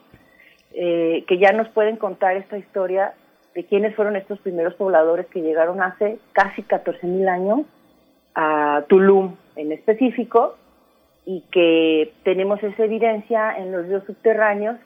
eh, 0.73 1.23
que 1.27 1.37
ya 1.37 1.51
nos 1.51 1.67
pueden 1.69 1.97
contar 1.97 2.37
esta 2.37 2.57
historia 2.57 3.13
de 3.53 3.65
quiénes 3.65 3.95
fueron 3.95 4.15
estos 4.15 4.39
primeros 4.39 4.73
pobladores 4.75 5.25
que 5.27 5.41
llegaron 5.41 5.81
hace 5.81 6.19
casi 6.31 6.63
14.000 6.63 7.27
años 7.27 7.61
a 8.35 8.83
Tulum 8.87 9.35
en 9.55 9.71
específico 9.71 10.55
y 11.25 11.41
que 11.51 12.13
tenemos 12.23 12.61
esa 12.63 12.85
evidencia 12.85 13.57
en 13.57 13.71
los 13.71 13.87
ríos 13.87 14.03
subterráneos 14.05 14.77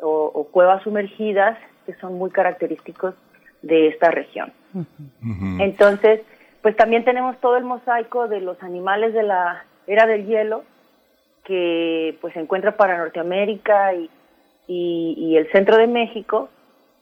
o, 0.00 0.48
cuevas 0.50 0.82
sumergidas 0.82 1.58
que 1.84 1.94
son 1.94 2.14
muy 2.14 2.30
característicos 2.30 3.14
de 3.62 3.88
esta 3.88 4.10
región. 4.10 4.52
Entonces, 5.58 6.22
pues 6.62 6.76
también 6.76 7.04
tenemos 7.04 7.38
todo 7.40 7.56
el 7.56 7.64
mosaico 7.64 8.28
de 8.28 8.40
los 8.40 8.60
animales 8.62 9.14
de 9.14 9.22
la 9.22 9.64
era 9.86 10.06
del 10.06 10.26
hielo 10.26 10.64
que 11.44 12.16
pues 12.20 12.34
se 12.34 12.40
encuentra 12.40 12.76
para 12.76 12.98
Norteamérica 12.98 13.94
y, 13.94 14.10
y, 14.66 15.36
el 15.36 15.50
centro 15.52 15.76
de 15.76 15.86
México, 15.86 16.48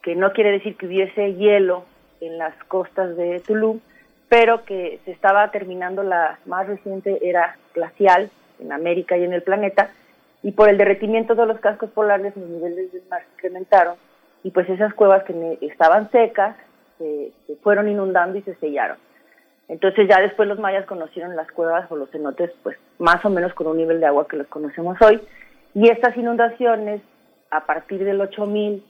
que 0.03 0.15
no 0.15 0.33
quiere 0.33 0.53
decir 0.53 0.77
que 0.77 0.87
hubiese 0.87 1.35
hielo 1.35 1.85
en 2.21 2.37
las 2.37 2.55
costas 2.65 3.17
de 3.17 3.41
Tulum, 3.41 3.81
pero 4.29 4.65
que 4.65 5.01
se 5.05 5.13
estaba 5.13 5.51
terminando 5.51 6.03
la 6.03 6.39
más 6.45 6.67
reciente 6.67 7.27
era 7.27 7.57
glacial 7.75 8.31
en 8.61 8.73
América 8.73 9.17
y 9.17 9.25
en 9.25 9.33
el 9.33 9.43
planeta, 9.43 9.91
y 10.43 10.53
por 10.53 10.69
el 10.69 10.77
derretimiento 10.77 11.35
de 11.35 11.47
los 11.47 11.59
cascos 11.61 11.91
polares 11.91 12.37
los 12.37 12.49
niveles 12.49 12.93
del 12.93 13.03
mar 13.09 13.23
se 13.23 13.33
incrementaron, 13.37 13.97
y 14.43 14.51
pues 14.51 14.69
esas 14.69 14.93
cuevas 14.93 15.25
que 15.25 15.59
estaban 15.63 16.11
secas 16.11 16.55
se, 16.99 17.33
fueron 17.63 17.89
inundando 17.89 18.39
y 18.39 18.43
se 18.43 18.55
sellaron. 18.57 18.99
Entonces 19.69 20.09
ya 20.09 20.21
después 20.21 20.49
los 20.49 20.59
mayas 20.59 20.87
conocieron 20.87 21.37
las 21.37 21.51
cuevas 21.51 21.91
o 21.91 21.97
los 21.97 22.11
cenotes 22.11 22.51
pues 22.63 22.77
más 22.99 23.25
o 23.25 23.31
menos 23.31 23.55
con 23.55 23.67
un 23.67 23.79
nivel 23.79 24.01
de 24.01 24.07
agua 24.07 24.29
que 24.29 24.37
los 24.37 24.47
conocemos 24.49 24.97
hoy, 25.01 25.21
y 25.75 25.89
estas 25.89 26.17
inundaciones 26.17 27.03
a 27.51 27.67
partir 27.67 28.05
del 28.05 28.21
8000 28.21 28.85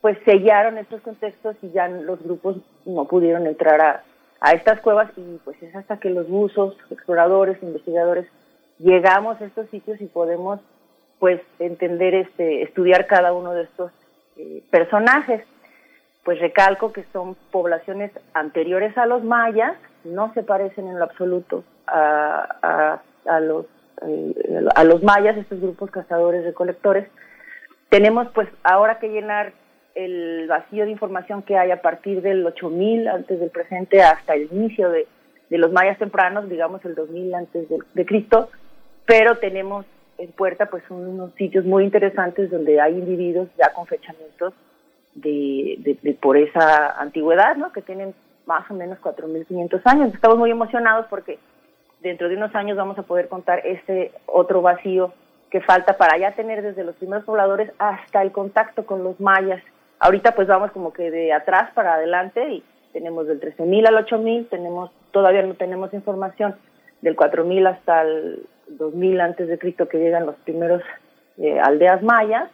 pues 0.00 0.16
sellaron 0.24 0.78
estos 0.78 1.00
contextos 1.02 1.56
y 1.62 1.70
ya 1.70 1.88
los 1.88 2.22
grupos 2.22 2.56
no 2.84 3.06
pudieron 3.06 3.46
entrar 3.46 3.80
a, 3.80 4.04
a 4.40 4.52
estas 4.52 4.80
cuevas. 4.80 5.10
Y 5.16 5.38
pues 5.44 5.60
es 5.62 5.74
hasta 5.74 5.98
que 5.98 6.10
los 6.10 6.28
buzos, 6.28 6.76
exploradores, 6.90 7.62
investigadores 7.62 8.26
llegamos 8.78 9.40
a 9.40 9.46
estos 9.46 9.68
sitios 9.70 10.00
y 10.00 10.06
podemos 10.06 10.60
pues 11.18 11.40
entender 11.58 12.14
este 12.14 12.62
estudiar 12.62 13.08
cada 13.08 13.32
uno 13.32 13.54
de 13.54 13.64
estos 13.64 13.90
eh, 14.36 14.62
personajes. 14.70 15.44
Pues 16.24 16.38
recalco 16.38 16.92
que 16.92 17.04
son 17.12 17.36
poblaciones 17.50 18.12
anteriores 18.34 18.96
a 18.98 19.06
los 19.06 19.24
mayas 19.24 19.74
no 20.04 20.32
se 20.34 20.42
parecen 20.42 20.88
en 20.88 20.98
lo 20.98 21.04
absoluto 21.04 21.64
a, 21.86 23.00
a, 23.24 23.40
los 23.40 23.66
eh, 24.06 24.64
a 24.74 24.84
los 24.84 25.02
mayas 25.02 25.36
estos 25.36 25.60
grupos 25.60 25.90
cazadores 25.90 26.44
recolectores 26.44 27.08
tenemos 27.88 28.28
pues 28.34 28.48
ahora 28.62 28.98
que 28.98 29.08
llenar 29.08 29.52
el 29.94 30.46
vacío 30.48 30.84
de 30.84 30.92
información 30.92 31.42
que 31.42 31.56
hay 31.56 31.70
a 31.70 31.82
partir 31.82 32.22
del 32.22 32.46
8000 32.46 33.08
antes 33.08 33.40
del 33.40 33.50
presente 33.50 34.00
hasta 34.02 34.34
el 34.34 34.48
inicio 34.52 34.90
de, 34.90 35.06
de 35.50 35.58
los 35.58 35.72
mayas 35.72 35.98
tempranos, 35.98 36.48
digamos 36.48 36.84
el 36.84 36.94
2000 36.94 37.34
antes 37.34 37.66
de, 37.94 38.06
Cristo, 38.06 38.50
pero 39.06 39.38
tenemos 39.38 39.86
en 40.18 40.30
puerta 40.32 40.66
pues 40.66 40.82
unos 40.90 41.32
sitios 41.34 41.64
muy 41.64 41.84
interesantes 41.84 42.50
donde 42.50 42.80
hay 42.80 42.94
individuos 42.94 43.48
ya 43.56 43.72
con 43.72 43.86
fechamientos 43.86 44.54
de, 45.14 45.98
de, 46.02 46.14
por 46.14 46.36
esa 46.36 47.00
antigüedad, 47.00 47.56
¿no? 47.56 47.72
que 47.72 47.82
tienen 47.82 48.14
más 48.48 48.68
o 48.68 48.74
menos 48.74 48.98
4.500 48.98 49.80
años. 49.84 50.12
Estamos 50.12 50.38
muy 50.38 50.50
emocionados 50.50 51.06
porque 51.08 51.38
dentro 52.00 52.28
de 52.28 52.36
unos 52.36 52.52
años 52.56 52.76
vamos 52.76 52.98
a 52.98 53.02
poder 53.02 53.28
contar 53.28 53.64
este 53.64 54.10
otro 54.26 54.62
vacío 54.62 55.12
que 55.50 55.60
falta 55.60 55.96
para 55.96 56.18
ya 56.18 56.32
tener 56.32 56.62
desde 56.62 56.82
los 56.82 56.96
primeros 56.96 57.24
pobladores 57.24 57.70
hasta 57.78 58.22
el 58.22 58.32
contacto 58.32 58.84
con 58.84 59.04
los 59.04 59.20
mayas 59.20 59.62
Ahorita 60.00 60.34
pues 60.34 60.46
vamos 60.46 60.70
como 60.72 60.92
que 60.92 61.10
de 61.10 61.32
atrás 61.32 61.70
para 61.74 61.94
adelante 61.94 62.48
y 62.48 62.62
tenemos 62.92 63.26
del 63.26 63.40
13.000 63.40 63.88
al 63.88 64.06
8.000, 64.06 64.48
tenemos, 64.48 64.90
todavía 65.10 65.42
no 65.42 65.54
tenemos 65.54 65.92
información 65.92 66.54
del 67.02 67.16
4.000 67.16 67.68
hasta 67.68 68.02
el 68.02 68.46
2.000 68.70 69.20
antes 69.20 69.48
de 69.48 69.58
Cristo 69.58 69.88
que 69.88 69.98
llegan 69.98 70.26
los 70.26 70.36
primeros 70.36 70.82
eh, 71.38 71.58
aldeas 71.58 72.02
mayas, 72.02 72.48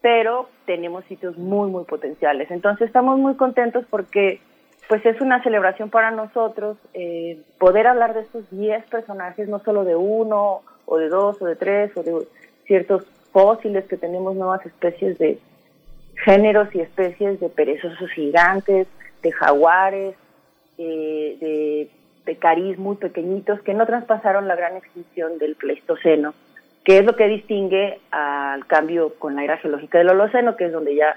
pero 0.00 0.48
tenemos 0.66 1.04
sitios 1.04 1.38
muy, 1.38 1.70
muy 1.70 1.84
potenciales. 1.84 2.50
Entonces 2.50 2.88
estamos 2.88 3.18
muy 3.18 3.36
contentos 3.36 3.84
porque 3.88 4.40
pues 4.88 5.04
es 5.06 5.20
una 5.20 5.42
celebración 5.42 5.90
para 5.90 6.10
nosotros 6.10 6.76
eh, 6.92 7.40
poder 7.58 7.86
hablar 7.86 8.14
de 8.14 8.20
estos 8.20 8.44
10 8.50 8.84
personajes, 8.86 9.48
no 9.48 9.60
solo 9.60 9.84
de 9.84 9.96
uno 9.96 10.62
o 10.86 10.98
de 10.98 11.08
dos 11.08 11.40
o 11.40 11.46
de 11.46 11.56
tres 11.56 11.96
o 11.96 12.02
de 12.02 12.26
ciertos 12.66 13.04
fósiles 13.32 13.84
que 13.86 13.96
tenemos 13.96 14.36
nuevas 14.36 14.64
especies 14.66 15.18
de, 15.18 15.38
géneros 16.22 16.74
y 16.74 16.80
especies 16.80 17.40
de 17.40 17.48
perezosos 17.48 18.10
gigantes, 18.10 18.86
de 19.22 19.32
jaguares, 19.32 20.14
eh, 20.78 21.36
de 21.40 21.90
pecarís 22.24 22.78
muy 22.78 22.96
pequeñitos 22.96 23.60
que 23.60 23.74
no 23.74 23.84
traspasaron 23.86 24.48
la 24.48 24.56
gran 24.56 24.76
extinción 24.76 25.38
del 25.38 25.56
Pleistoceno, 25.56 26.34
que 26.84 26.98
es 26.98 27.04
lo 27.04 27.16
que 27.16 27.28
distingue 27.28 28.00
al 28.10 28.66
cambio 28.66 29.14
con 29.18 29.36
la 29.36 29.44
era 29.44 29.58
geológica 29.58 29.98
del 29.98 30.10
Holoceno, 30.10 30.56
que 30.56 30.66
es 30.66 30.72
donde 30.72 30.94
ya 30.94 31.16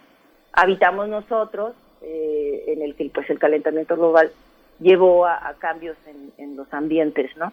habitamos 0.51 1.07
nosotros, 1.07 1.75
eh, 2.01 2.36
en 2.67 2.81
el 2.81 2.95
que 2.95 3.09
pues 3.13 3.29
el 3.29 3.39
calentamiento 3.39 3.95
global 3.95 4.31
llevó 4.79 5.25
a, 5.25 5.55
cambios 5.59 5.97
en, 6.37 6.55
los 6.55 6.71
ambientes, 6.73 7.35
¿no? 7.37 7.51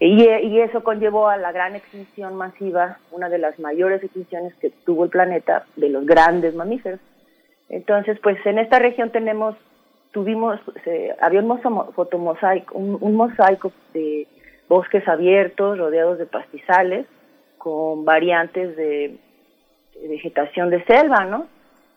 Y, 0.00 0.58
eso 0.60 0.82
conllevó 0.82 1.28
a 1.28 1.36
la 1.36 1.52
gran 1.52 1.76
extinción 1.76 2.34
masiva, 2.34 2.98
una 3.10 3.28
de 3.28 3.38
las 3.38 3.58
mayores 3.58 4.02
extinciones 4.02 4.54
que 4.54 4.70
tuvo 4.70 5.04
el 5.04 5.10
planeta 5.10 5.66
de 5.76 5.90
los 5.90 6.06
grandes 6.06 6.54
mamíferos. 6.54 7.00
Entonces, 7.68 8.18
pues 8.22 8.38
en 8.46 8.58
esta 8.58 8.78
región 8.78 9.10
tenemos, 9.10 9.54
tuvimos, 10.12 10.58
había 11.20 11.40
un 11.40 11.92
fotomosaico, 11.92 12.76
un, 12.76 13.14
mosaico 13.14 13.72
de 13.92 14.26
bosques 14.68 15.06
abiertos 15.06 15.78
rodeados 15.78 16.18
de 16.18 16.26
pastizales 16.26 17.06
con 17.58 18.04
variantes 18.04 18.76
de, 18.76 19.18
vegetación 20.08 20.70
de 20.70 20.82
selva, 20.84 21.24
¿no? 21.26 21.46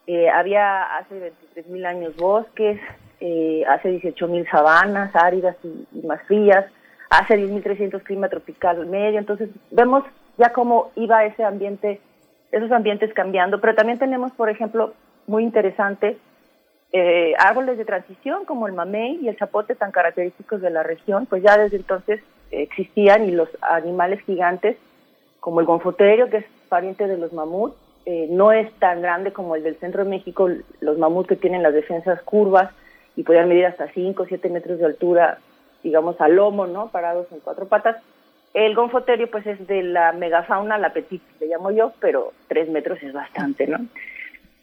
Eh, 0.07 0.29
había 0.29 0.97
hace 0.97 1.33
23.000 1.55 1.85
años 1.85 2.15
bosques, 2.15 2.79
eh, 3.19 3.63
hace 3.67 3.89
18.000 3.99 4.49
sabanas 4.51 5.15
áridas 5.15 5.55
y 5.63 6.05
más 6.05 6.21
frías, 6.23 6.65
hace 7.09 7.35
10.300 7.37 8.03
clima 8.03 8.29
tropical 8.29 8.85
medio, 8.85 9.17
entonces 9.17 9.49
vemos 9.71 10.03
ya 10.37 10.49
cómo 10.53 10.91
iba 10.95 11.25
ese 11.25 11.43
ambiente, 11.43 12.01
esos 12.51 12.71
ambientes 12.71 13.13
cambiando, 13.13 13.59
pero 13.59 13.73
también 13.73 13.97
tenemos, 13.97 14.31
por 14.33 14.49
ejemplo, 14.49 14.93
muy 15.25 15.43
interesante, 15.43 16.17
eh, 16.91 17.33
árboles 17.39 17.79
de 17.79 17.85
transición 17.85 18.45
como 18.45 18.67
el 18.67 18.73
mamey 18.73 19.19
y 19.21 19.27
el 19.27 19.37
zapote 19.37 19.73
tan 19.73 19.91
característicos 19.91 20.61
de 20.61 20.69
la 20.69 20.83
región, 20.83 21.25
pues 21.25 21.41
ya 21.41 21.57
desde 21.57 21.77
entonces 21.77 22.21
existían 22.51 23.25
y 23.27 23.31
los 23.31 23.49
animales 23.61 24.21
gigantes 24.21 24.77
como 25.39 25.61
el 25.61 25.65
gonfoterio, 25.65 26.29
que 26.29 26.37
es 26.37 26.45
pariente 26.69 27.07
de 27.07 27.17
los 27.17 27.33
mamuts, 27.33 27.75
eh, 28.05 28.27
no 28.29 28.51
es 28.51 28.71
tan 28.79 29.01
grande 29.01 29.33
como 29.33 29.55
el 29.55 29.63
del 29.63 29.77
centro 29.77 30.03
de 30.03 30.09
México, 30.09 30.49
los 30.79 30.97
mamuts 30.97 31.29
que 31.29 31.35
tienen 31.35 31.63
las 31.63 31.73
defensas 31.73 32.21
curvas 32.23 32.71
y 33.15 33.23
podían 33.23 33.49
medir 33.49 33.65
hasta 33.65 33.91
5 33.91 34.23
o 34.23 34.25
7 34.25 34.49
metros 34.49 34.79
de 34.79 34.85
altura 34.85 35.39
digamos, 35.85 36.19
al 36.19 36.35
lomo, 36.35 36.65
¿no? 36.65 36.89
Parados 36.89 37.27
en 37.31 37.39
cuatro 37.41 37.67
patas. 37.67 37.97
El 38.55 38.73
gonfoterio, 38.73 39.29
pues, 39.29 39.45
es 39.45 39.67
de 39.67 39.83
la 39.83 40.13
megafauna, 40.13 40.79
la 40.79 40.91
petit, 40.91 41.21
le 41.39 41.45
llamo 41.45 41.69
yo, 41.69 41.93
pero 41.99 42.33
tres 42.47 42.67
metros 42.69 43.01
es 43.03 43.13
bastante, 43.13 43.67
¿no? 43.67 43.85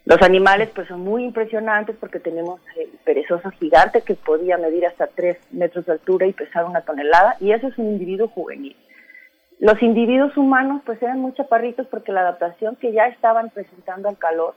Los 0.05 0.21
animales, 0.21 0.71
pues, 0.75 0.89
son 0.89 1.03
muy 1.03 1.23
impresionantes 1.25 1.95
porque 2.01 2.19
tenemos 2.19 2.61
el 2.77 2.89
perezoso 3.05 3.51
gigante 3.53 4.01
que 4.01 4.17
podía 4.17 4.59
medir 4.59 4.85
hasta 4.85 5.07
tres 5.07 5.39
metros 5.53 5.87
de 5.87 5.93
altura 5.93 6.27
y 6.27 6.33
pesar 6.33 6.65
una 6.65 6.81
tonelada, 6.81 7.37
y 7.39 7.53
eso 7.53 7.69
es 7.69 7.79
un 7.79 7.87
individuo 7.87 8.27
juvenil. 8.27 8.75
Los 9.62 9.81
individuos 9.81 10.37
humanos, 10.37 10.83
pues, 10.85 11.01
eran 11.05 11.20
muy 11.20 11.35
chaparritos 11.35 11.87
porque 11.87 12.11
la 12.11 12.22
adaptación 12.22 12.75
que 12.75 12.90
ya 12.90 13.07
estaban 13.07 13.48
presentando 13.51 14.09
al 14.09 14.18
calor 14.18 14.55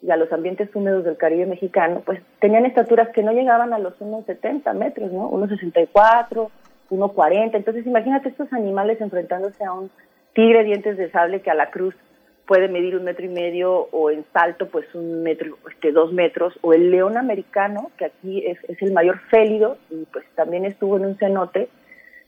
y 0.00 0.12
a 0.12 0.16
los 0.16 0.32
ambientes 0.32 0.70
húmedos 0.72 1.04
del 1.04 1.16
Caribe 1.16 1.46
mexicano, 1.46 2.02
pues 2.06 2.20
tenían 2.38 2.64
estaturas 2.64 3.08
que 3.08 3.24
no 3.24 3.32
llegaban 3.32 3.72
a 3.72 3.80
los 3.80 4.00
1,70 4.00 4.72
metros, 4.74 5.10
¿no? 5.10 5.28
1,64, 5.32 6.48
1,40. 6.90 7.56
Entonces 7.56 7.84
imagínate 7.88 8.28
estos 8.28 8.52
animales 8.52 9.00
enfrentándose 9.00 9.64
a 9.64 9.72
un 9.72 9.90
tigre 10.32 10.62
dientes 10.62 10.96
de 10.96 11.10
sable 11.10 11.40
que 11.40 11.50
a 11.50 11.54
la 11.54 11.72
cruz 11.72 11.96
puede 12.46 12.68
medir 12.68 12.94
un 12.94 13.02
metro 13.02 13.26
y 13.26 13.30
medio 13.30 13.88
o 13.90 14.12
en 14.12 14.24
salto 14.32 14.68
pues 14.68 14.86
un 14.94 15.24
metro, 15.24 15.58
este, 15.68 15.90
dos 15.90 16.12
metros, 16.12 16.56
o 16.60 16.72
el 16.72 16.92
león 16.92 17.16
americano, 17.16 17.90
que 17.98 18.04
aquí 18.04 18.46
es, 18.46 18.58
es 18.68 18.80
el 18.80 18.92
mayor 18.92 19.18
félido 19.28 19.76
y 19.90 20.04
pues 20.12 20.24
también 20.36 20.64
estuvo 20.64 20.98
en 20.98 21.06
un 21.06 21.16
cenote, 21.16 21.68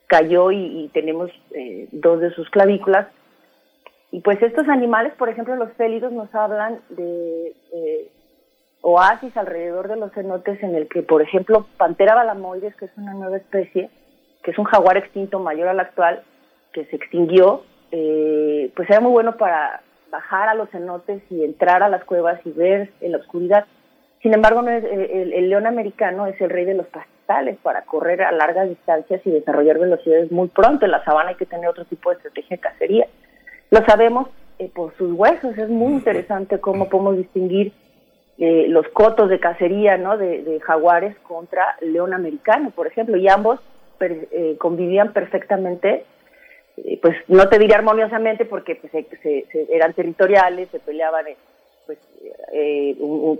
cayó 0.08 0.50
y, 0.50 0.90
tenemos 0.92 1.30
eh, 1.52 1.88
dos 1.92 2.20
de 2.20 2.30
sus 2.32 2.50
clavículas, 2.50 3.06
y 4.10 4.20
pues 4.20 4.42
estos 4.42 4.68
animales, 4.68 5.12
por 5.14 5.28
ejemplo, 5.28 5.54
los 5.54 5.72
félidos 5.74 6.12
nos 6.12 6.34
hablan 6.34 6.80
de 6.88 7.54
oasis 8.80 9.36
alrededor 9.36 9.88
de 9.88 9.96
los 9.96 10.12
cenotes 10.12 10.62
en 10.62 10.74
el 10.74 10.88
que, 10.88 11.02
por 11.02 11.22
ejemplo, 11.22 11.66
Pantera 11.76 12.14
balamoides, 12.14 12.74
que 12.76 12.86
es 12.86 12.96
una 12.96 13.14
nueva 13.14 13.36
especie, 13.36 13.90
que 14.42 14.50
es 14.50 14.58
un 14.58 14.64
jaguar 14.64 14.96
extinto 14.96 15.40
mayor 15.40 15.68
al 15.68 15.80
actual, 15.80 16.22
que 16.72 16.84
se 16.86 16.96
extinguió, 16.96 17.64
eh, 17.90 18.70
pues 18.76 18.88
era 18.88 19.00
muy 19.00 19.12
bueno 19.12 19.36
para 19.36 19.82
bajar 20.10 20.48
a 20.48 20.54
los 20.54 20.70
cenotes 20.70 21.22
y 21.30 21.44
entrar 21.44 21.82
a 21.82 21.88
las 21.88 22.04
cuevas 22.04 22.40
y 22.44 22.50
ver 22.50 22.92
en 23.00 23.12
la 23.12 23.18
oscuridad. 23.18 23.66
Sin 24.22 24.34
embargo, 24.34 24.62
no 24.62 24.70
es, 24.70 24.84
el, 24.84 25.32
el, 25.32 25.50
león 25.50 25.66
americano 25.66 26.26
es 26.26 26.40
el 26.40 26.50
rey 26.50 26.64
de 26.64 26.74
los 26.74 26.86
para 27.62 27.82
correr 27.82 28.22
a 28.22 28.32
largas 28.32 28.70
distancias 28.70 29.20
y 29.24 29.30
desarrollar 29.30 29.78
velocidades 29.78 30.32
muy 30.32 30.48
pronto. 30.48 30.86
En 30.86 30.92
la 30.92 31.04
sabana 31.04 31.30
hay 31.30 31.34
que 31.34 31.44
tener 31.44 31.68
otro 31.68 31.84
tipo 31.84 32.08
de 32.08 32.16
estrategia 32.16 32.56
de 32.56 32.60
cacería. 32.60 33.06
Lo 33.70 33.84
sabemos 33.84 34.28
eh, 34.58 34.70
por 34.74 34.96
sus 34.96 35.12
huesos. 35.12 35.56
Es 35.58 35.68
muy 35.68 35.92
interesante 35.92 36.58
cómo 36.58 36.88
podemos 36.88 37.18
distinguir 37.18 37.72
eh, 38.38 38.66
los 38.68 38.88
cotos 38.88 39.28
de 39.28 39.40
cacería 39.40 39.98
¿no? 39.98 40.16
de, 40.16 40.58
jaguares 40.62 41.16
contra 41.18 41.76
león 41.82 42.14
americano, 42.14 42.70
por 42.70 42.86
ejemplo, 42.86 43.18
y 43.18 43.28
ambos 43.28 43.60
eh, 44.00 44.56
convivían 44.58 45.12
perfectamente 45.12 46.04
pues 47.02 47.16
no 47.26 47.48
te 47.48 47.58
diría 47.58 47.74
armoniosamente 47.74 48.44
porque 48.44 48.76
pues, 48.76 48.92
se, 48.92 49.46
eran 49.68 49.94
territoriales, 49.94 50.68
se 50.70 50.78
peleaban, 50.78 51.24
pues 51.86 51.98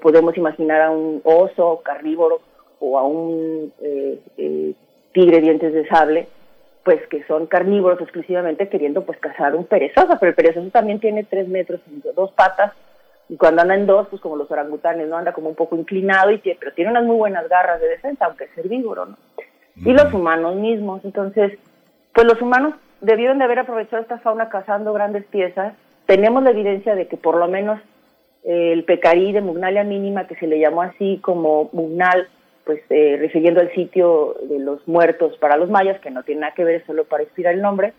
podemos 0.03 0.37
imaginar 0.37 0.83
a 0.83 0.91
un 0.91 1.21
oso 1.23 1.81
carnívoro 1.85 2.41
o 2.81 2.99
a 2.99 3.05
un 3.05 3.73
tigre 5.13 5.41
dientes 5.41 5.73
de 5.73 5.87
sable 5.89 6.29
pues 6.85 7.07
que 7.09 7.23
son 7.25 7.47
carnívoros 7.47 8.01
exclusivamente 8.01 8.69
queriendo 8.69 9.05
pues 9.05 9.19
cazar 9.19 9.55
un 9.55 9.67
perezoso, 9.67 10.17
pero 10.19 10.31
el 10.31 10.35
perezoso 10.35 10.71
también 10.71 11.01
tiene 11.01 11.23
tres 11.25 11.47
metros 11.47 11.81
dos 12.15 12.33
patas 12.33 12.73
y 13.29 13.37
cuando 13.37 13.61
anda 13.63 13.75
en 13.75 13.87
dos, 13.87 14.09
pues 14.09 14.23
como 14.23 14.37
los 14.37 14.51
orangutanes, 14.51 15.07
¿no? 15.07 15.19
Anda 15.19 15.33
como 15.33 15.51
un 15.51 15.55
poco 15.55 15.77
inclinado, 15.77 16.31
y 16.31 16.39
pero 16.39 16.73
tiene 16.73 16.91
unas 16.91 17.05
muy 17.05 17.17
buenas 17.17 17.47
garras 17.49 17.81
de 17.81 17.89
defensa, 17.89 18.25
aunque 18.25 18.45
es 18.45 18.57
herbívoro, 18.57 19.05
¿no? 19.05 19.17
Y 19.77 19.93
los 19.93 20.13
humanos 20.15 20.57
mismos, 20.57 21.05
entonces, 21.05 21.59
pues 22.15 22.27
los 22.27 22.41
humanos 22.41 22.75
debieron 23.01 23.39
de 23.39 23.45
haber 23.45 23.61
aprovechado 23.61 24.03
esta 24.03 24.19
fauna 24.19 24.49
cazando 24.49 24.93
grandes 24.93 25.25
piezas. 25.27 25.75
Tenemos 26.07 26.43
la 26.43 26.51
evidencia 26.51 26.95
de 26.95 27.07
que 27.07 27.17
por 27.17 27.37
lo 27.37 27.49
menos 27.49 27.81
eh, 28.45 28.73
el 28.73 28.85
pecarí 28.85 29.33
de 29.33 29.43
Mugnalia 29.43 29.85
mínima, 29.85 30.27
que 30.27 30.37
se 30.37 30.47
le 30.47 30.59
llamó 30.59 30.83
así 30.83 31.19
como 31.23 31.69
Mugnal, 31.73 32.29
pues 32.69 32.83
eh, 32.91 33.17
refiriendo 33.19 33.63
al 33.63 33.73
sitio 33.73 34.37
de 34.43 34.59
los 34.59 34.87
muertos 34.87 35.39
para 35.39 35.57
los 35.57 35.71
mayas, 35.71 35.99
que 36.01 36.11
no 36.11 36.23
tiene 36.23 36.43
nada 36.43 36.53
que 36.53 36.65
ver, 36.65 36.85
solo 36.85 37.05
para 37.05 37.23
inspirar 37.23 37.55
el 37.55 37.63
nombre, 37.63 37.95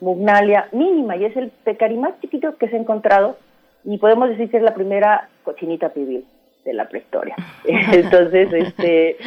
Mugnalia 0.00 0.66
mínima, 0.72 1.14
y 1.14 1.26
es 1.26 1.36
el 1.36 1.50
pecarí 1.50 1.98
más 1.98 2.18
chiquito 2.22 2.56
que 2.56 2.70
se 2.70 2.76
ha 2.76 2.78
encontrado, 2.78 3.36
y 3.84 3.98
podemos 3.98 4.30
decir 4.30 4.50
que 4.50 4.56
es 4.56 4.62
la 4.62 4.72
primera 4.72 5.28
cochinita 5.42 5.90
pibil 5.90 6.24
de 6.64 6.72
la 6.72 6.88
prehistoria. 6.88 7.36
Entonces, 7.92 8.50
este, 8.50 9.18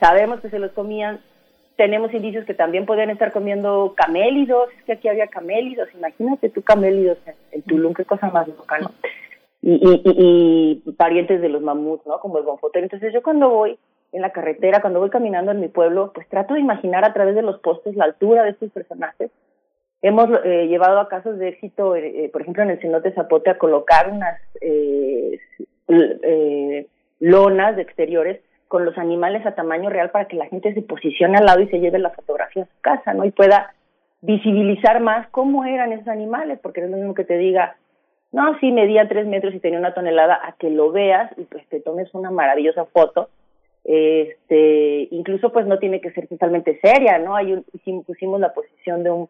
sabemos 0.00 0.40
que 0.40 0.48
se 0.48 0.58
los 0.58 0.72
comían, 0.72 1.20
tenemos 1.76 2.14
indicios 2.14 2.46
que 2.46 2.54
también 2.54 2.86
podían 2.86 3.10
estar 3.10 3.32
comiendo 3.32 3.92
camélidos, 3.94 4.70
es 4.78 4.84
que 4.84 4.92
aquí 4.92 5.08
había 5.08 5.26
camélidos, 5.26 5.90
imagínate 5.94 6.48
tú 6.48 6.62
camélidos 6.62 7.18
en, 7.52 7.60
Tulum, 7.60 7.92
qué 7.92 8.06
cosa 8.06 8.30
más 8.30 8.48
loca, 8.48 8.78
¿no? 8.78 8.90
Y, 9.60 9.74
y, 9.74 10.00
y, 10.02 10.82
y, 10.86 10.92
parientes 10.92 11.42
de 11.42 11.50
los 11.50 11.60
mamuts, 11.60 12.06
¿no? 12.06 12.20
Como 12.20 12.38
el 12.38 12.44
gonfotero. 12.44 12.84
Entonces 12.84 13.12
yo 13.12 13.22
cuando 13.22 13.50
voy 13.50 13.76
en 14.16 14.22
la 14.22 14.30
carretera, 14.30 14.80
cuando 14.80 14.98
voy 14.98 15.10
caminando 15.10 15.52
en 15.52 15.60
mi 15.60 15.68
pueblo, 15.68 16.10
pues 16.14 16.26
trato 16.28 16.54
de 16.54 16.60
imaginar 16.60 17.04
a 17.04 17.12
través 17.12 17.34
de 17.34 17.42
los 17.42 17.60
postes 17.60 17.94
la 17.96 18.06
altura 18.06 18.44
de 18.44 18.50
estos 18.50 18.70
personajes. 18.72 19.30
Hemos 20.00 20.28
eh, 20.42 20.66
llevado 20.68 20.98
a 20.98 21.08
casos 21.08 21.38
de 21.38 21.48
éxito, 21.48 21.94
eh, 21.94 22.24
eh, 22.24 22.28
por 22.30 22.40
ejemplo, 22.40 22.62
en 22.62 22.70
el 22.70 22.80
cenote 22.80 23.12
Zapote, 23.12 23.50
a 23.50 23.58
colocar 23.58 24.10
unas 24.10 24.40
lonas 27.20 27.76
de 27.76 27.82
exteriores 27.82 28.40
con 28.68 28.86
los 28.86 28.96
animales 28.96 29.44
a 29.44 29.54
tamaño 29.54 29.90
real 29.90 30.10
para 30.10 30.26
que 30.26 30.36
la 30.36 30.46
gente 30.46 30.72
se 30.72 30.82
posicione 30.82 31.36
al 31.36 31.44
lado 31.44 31.60
y 31.60 31.68
se 31.68 31.78
lleve 31.78 31.98
la 31.98 32.10
fotografía 32.10 32.62
a 32.62 32.66
su 32.66 32.80
casa, 32.80 33.12
¿no? 33.12 33.24
Y 33.26 33.30
pueda 33.30 33.74
visibilizar 34.22 35.00
más 35.00 35.28
cómo 35.28 35.66
eran 35.66 35.92
esos 35.92 36.08
animales, 36.08 36.58
porque 36.62 36.80
no 36.80 36.86
es 36.86 36.90
lo 36.92 36.96
mismo 36.96 37.14
que 37.14 37.24
te 37.24 37.36
diga, 37.36 37.76
no, 38.32 38.58
sí, 38.60 38.72
medía 38.72 39.08
tres 39.08 39.26
metros 39.26 39.54
y 39.54 39.60
tenía 39.60 39.78
una 39.78 39.94
tonelada, 39.94 40.40
a 40.42 40.52
que 40.52 40.70
lo 40.70 40.90
veas 40.90 41.30
y 41.36 41.44
pues 41.44 41.66
te 41.68 41.80
tomes 41.80 42.12
una 42.14 42.30
maravillosa 42.30 42.86
foto 42.86 43.28
este 43.86 45.06
incluso 45.12 45.52
pues 45.52 45.64
no 45.66 45.78
tiene 45.78 46.00
que 46.00 46.10
ser 46.10 46.26
totalmente 46.26 46.80
seria 46.80 47.18
no 47.18 47.36
hay 47.36 47.52
un, 47.52 48.02
pusimos 48.02 48.40
la 48.40 48.52
posición 48.52 49.04
de 49.04 49.10
un 49.12 49.28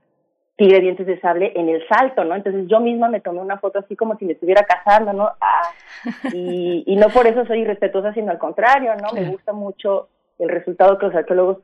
tigre 0.56 0.80
dientes 0.80 1.06
de 1.06 1.20
sable 1.20 1.52
en 1.56 1.68
el 1.68 1.86
salto 1.86 2.24
no 2.24 2.34
entonces 2.34 2.66
yo 2.66 2.80
misma 2.80 3.10
me 3.10 3.20
tomé 3.20 3.40
una 3.40 3.58
foto 3.58 3.80
así 3.80 3.96
como 3.96 4.16
si 4.16 4.24
me 4.24 4.32
estuviera 4.32 4.64
casando 4.64 5.12
no 5.12 5.30
ah, 5.40 5.62
y, 6.32 6.84
y 6.86 6.96
no 6.96 7.08
por 7.10 7.26
eso 7.26 7.44
soy 7.44 7.60
irrespetuosa 7.60 8.14
sino 8.14 8.30
al 8.30 8.38
contrario 8.38 8.94
no 8.96 9.12
me 9.12 9.28
gusta 9.28 9.52
mucho 9.52 10.08
el 10.38 10.48
resultado 10.48 10.96
que 10.96 11.06
los 11.06 11.14
arqueólogos 11.14 11.58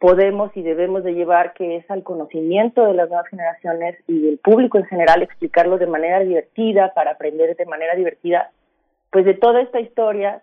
podemos 0.00 0.50
y 0.56 0.62
debemos 0.62 1.04
de 1.04 1.14
llevar 1.14 1.52
que 1.52 1.76
es 1.76 1.88
al 1.88 2.02
conocimiento 2.02 2.84
de 2.84 2.94
las 2.94 3.08
nuevas 3.08 3.28
generaciones 3.28 3.96
y 4.08 4.22
del 4.22 4.38
público 4.38 4.78
en 4.78 4.86
general 4.86 5.22
explicarlo 5.22 5.78
de 5.78 5.86
manera 5.86 6.18
divertida 6.18 6.92
para 6.94 7.12
aprender 7.12 7.54
de 7.54 7.66
manera 7.66 7.94
divertida 7.94 8.50
pues 9.12 9.24
de 9.24 9.34
toda 9.34 9.60
esta 9.60 9.78
historia 9.78 10.42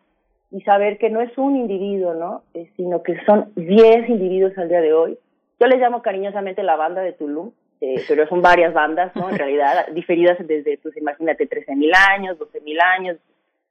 y 0.52 0.62
saber 0.62 0.98
que 0.98 1.10
no 1.10 1.22
es 1.22 1.36
un 1.38 1.56
individuo, 1.56 2.14
¿no? 2.14 2.44
Eh, 2.54 2.70
sino 2.76 3.02
que 3.04 3.18
son 3.26 3.52
10 3.56 4.10
individuos 4.10 4.58
al 4.58 4.68
día 4.68 4.82
de 4.82 4.94
hoy. 4.94 5.18
Yo 5.60 5.68
les 5.68 5.80
llamo 5.80 6.02
cariñosamente 6.02 6.62
la 6.62 6.76
banda 6.76 7.02
de 7.02 7.14
Tulum, 7.14 7.52
eh, 7.80 8.04
pero 8.08 8.28
son 8.28 8.42
varias 8.42 8.74
bandas, 8.74 9.16
¿no? 9.16 9.30
En 9.30 9.38
realidad, 9.38 9.88
diferidas 9.94 10.38
desde, 10.46 10.78
pues 10.78 10.96
imagínate, 10.98 11.50
13.000 11.50 11.92
años, 12.12 12.38
12.000 12.38 12.82
años, 12.82 13.18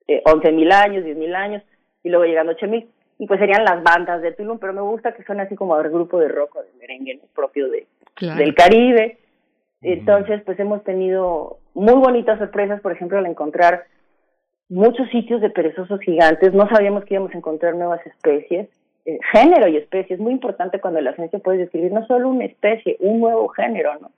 eh, 0.08 0.22
11.000 0.24 0.72
años, 0.72 1.04
10.000 1.04 1.34
años, 1.34 1.62
y 2.02 2.08
luego 2.08 2.24
llegando 2.24 2.52
a 2.52 2.56
8.000. 2.56 2.86
Y 3.18 3.26
pues 3.26 3.38
serían 3.38 3.64
las 3.64 3.82
bandas 3.82 4.22
de 4.22 4.32
Tulum, 4.32 4.58
pero 4.58 4.72
me 4.72 4.80
gusta 4.80 5.12
que 5.12 5.22
son 5.24 5.40
así 5.40 5.54
como 5.54 5.78
el 5.78 5.90
grupo 5.90 6.18
de 6.18 6.28
rock 6.28 6.56
o 6.56 6.62
de 6.62 6.72
merengue 6.80 7.20
propio 7.34 7.68
de, 7.68 7.86
del 8.18 8.54
Caribe. 8.54 9.18
Entonces, 9.82 10.42
pues 10.46 10.58
hemos 10.58 10.82
tenido 10.84 11.58
muy 11.74 11.94
bonitas 11.94 12.38
sorpresas, 12.38 12.80
por 12.80 12.92
ejemplo, 12.92 13.18
al 13.18 13.26
encontrar 13.26 13.84
muchos 14.70 15.08
sitios 15.10 15.40
de 15.40 15.50
perezosos 15.50 16.00
gigantes, 16.00 16.54
no 16.54 16.68
sabíamos 16.68 17.04
que 17.04 17.14
íbamos 17.14 17.34
a 17.34 17.38
encontrar 17.38 17.74
nuevas 17.74 18.04
especies, 18.06 18.68
eh, 19.04 19.18
género 19.32 19.68
y 19.68 19.76
especie, 19.76 20.14
es 20.14 20.20
muy 20.20 20.32
importante 20.32 20.80
cuando 20.80 21.00
la 21.00 21.14
ciencia 21.14 21.38
puede 21.40 21.58
describir 21.58 21.92
no 21.92 22.06
solo 22.06 22.28
una 22.28 22.44
especie, 22.44 22.96
un 23.00 23.20
nuevo 23.20 23.48
género, 23.48 23.98
¿no? 24.00 24.10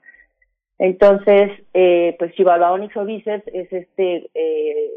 Entonces, 0.79 1.51
eh, 1.73 2.15
pues 2.19 2.33
Chivalba 2.33 2.71
Onyx 2.71 2.95
oviceps 2.97 3.47
es 3.53 3.71
este 3.71 4.29
eh, 4.33 4.89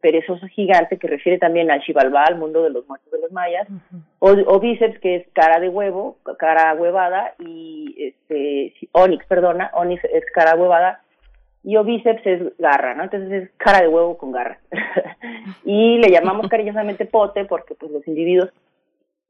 perezoso 0.00 0.46
gigante 0.48 0.98
que 0.98 1.08
refiere 1.08 1.38
también 1.38 1.70
al 1.70 1.80
Chivalba, 1.82 2.24
al 2.24 2.36
mundo 2.36 2.62
de 2.62 2.70
los 2.70 2.86
muertos 2.86 3.10
de 3.10 3.20
los 3.20 3.32
mayas, 3.32 3.66
o, 4.18 4.60
bíceps 4.60 4.98
que 5.00 5.16
es 5.16 5.28
cara 5.32 5.60
de 5.60 5.68
huevo, 5.68 6.18
cara 6.38 6.74
huevada, 6.74 7.34
y 7.38 7.94
este, 7.98 8.74
Onyx, 8.92 9.24
perdona, 9.26 9.70
Onyx 9.74 10.04
es 10.04 10.24
cara 10.32 10.54
huevada, 10.56 11.02
y 11.62 11.76
bíceps 11.76 12.26
es 12.26 12.58
garra, 12.58 12.94
¿no? 12.94 13.04
Entonces 13.04 13.30
es 13.30 13.50
cara 13.56 13.80
de 13.82 13.88
huevo 13.88 14.16
con 14.16 14.32
garra. 14.32 14.58
y 15.64 15.98
le 15.98 16.10
llamamos 16.10 16.48
cariñosamente 16.50 17.04
pote 17.04 17.44
porque 17.44 17.74
pues 17.74 17.92
los 17.92 18.06
individuos 18.08 18.50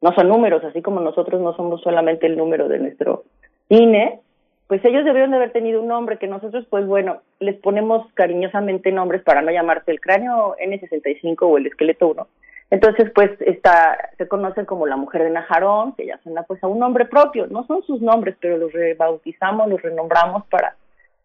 no 0.01 0.15
son 0.15 0.29
números, 0.29 0.65
así 0.65 0.81
como 0.81 1.01
nosotros 1.01 1.41
no 1.41 1.55
somos 1.55 1.83
solamente 1.83 2.27
el 2.27 2.37
número 2.37 2.69
de 2.69 2.79
nuestro 2.79 3.25
INE, 3.69 4.21
pues 4.67 4.85
ellos 4.85 5.05
debieron 5.05 5.31
de 5.31 5.37
haber 5.37 5.53
tenido 5.53 5.83
un 5.83 5.89
nombre 5.89 6.19
que 6.19 6.29
nosotros, 6.29 6.65
pues 6.71 6.87
bueno, 6.87 7.23
les 7.41 7.57
ponemos 7.57 8.07
cariñosamente 8.15 8.93
nombres 8.93 9.23
para 9.23 9.43
no 9.43 9.51
llamarse 9.51 9.91
el 9.91 10.01
cráneo 10.01 10.55
N65 10.57 11.37
o 11.43 11.59
el 11.59 11.67
esqueleto 11.67 12.09
1. 12.09 12.27
Entonces, 12.71 13.11
pues, 13.13 13.33
está, 13.41 13.99
se 14.17 14.29
conocen 14.29 14.65
como 14.65 14.87
la 14.87 14.97
mujer 14.97 15.25
de 15.25 15.31
Najarón, 15.31 15.95
que 15.97 16.07
ya 16.07 16.19
suena 16.23 16.45
pues 16.45 16.63
a 16.63 16.69
un 16.69 16.79
nombre 16.79 17.05
propio, 17.05 17.49
no 17.49 17.67
son 17.67 17.83
sus 17.83 18.01
nombres, 18.01 18.37
pero 18.41 18.59
los 18.59 18.73
rebautizamos, 18.73 19.69
los 19.69 19.83
renombramos 19.83 20.47
para 20.47 20.77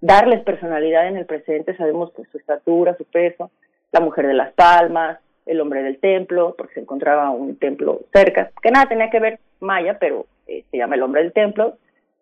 darles 0.02 0.44
personalidad 0.44 1.08
en 1.08 1.18
el 1.18 1.26
presente, 1.26 1.76
sabemos 1.76 2.12
pues 2.16 2.28
su 2.32 2.38
estatura, 2.38 2.96
su 2.98 3.06
peso, 3.06 3.52
la 3.92 4.00
mujer 4.00 4.28
de 4.28 4.34
las 4.34 4.54
palmas, 4.54 5.20
el 5.46 5.62
hombre 5.62 5.84
del 5.84 6.00
templo, 6.00 6.56
porque 6.58 6.76
se 6.76 6.80
encontraba 6.82 7.30
un 7.30 7.58
templo 7.58 8.02
cerca, 8.14 8.52
que 8.62 8.72
nada 8.72 8.88
tenía 8.88 9.10
que 9.10 9.20
ver 9.20 9.40
maya, 9.60 9.98
pero 10.00 10.26
eh, 10.48 10.64
se 10.70 10.78
llama 10.78 10.96
el 10.96 11.04
hombre 11.04 11.24
del 11.24 11.34
templo, 11.34 11.78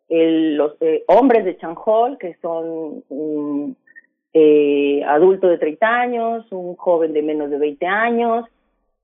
los 0.10 0.76
eh, 0.82 1.04
hombres 1.08 1.44
de 1.46 1.58
Chanjol, 1.58 2.18
que 2.18 2.36
son 2.42 3.04
un 3.10 3.76
eh, 4.34 5.02
adulto 5.08 5.48
de 5.48 5.58
30 5.58 5.88
años, 5.88 6.52
un 6.52 6.76
joven 6.76 7.14
de 7.14 7.22
menos 7.22 7.50
de 7.50 7.58
20 7.58 7.86
años, 7.86 8.46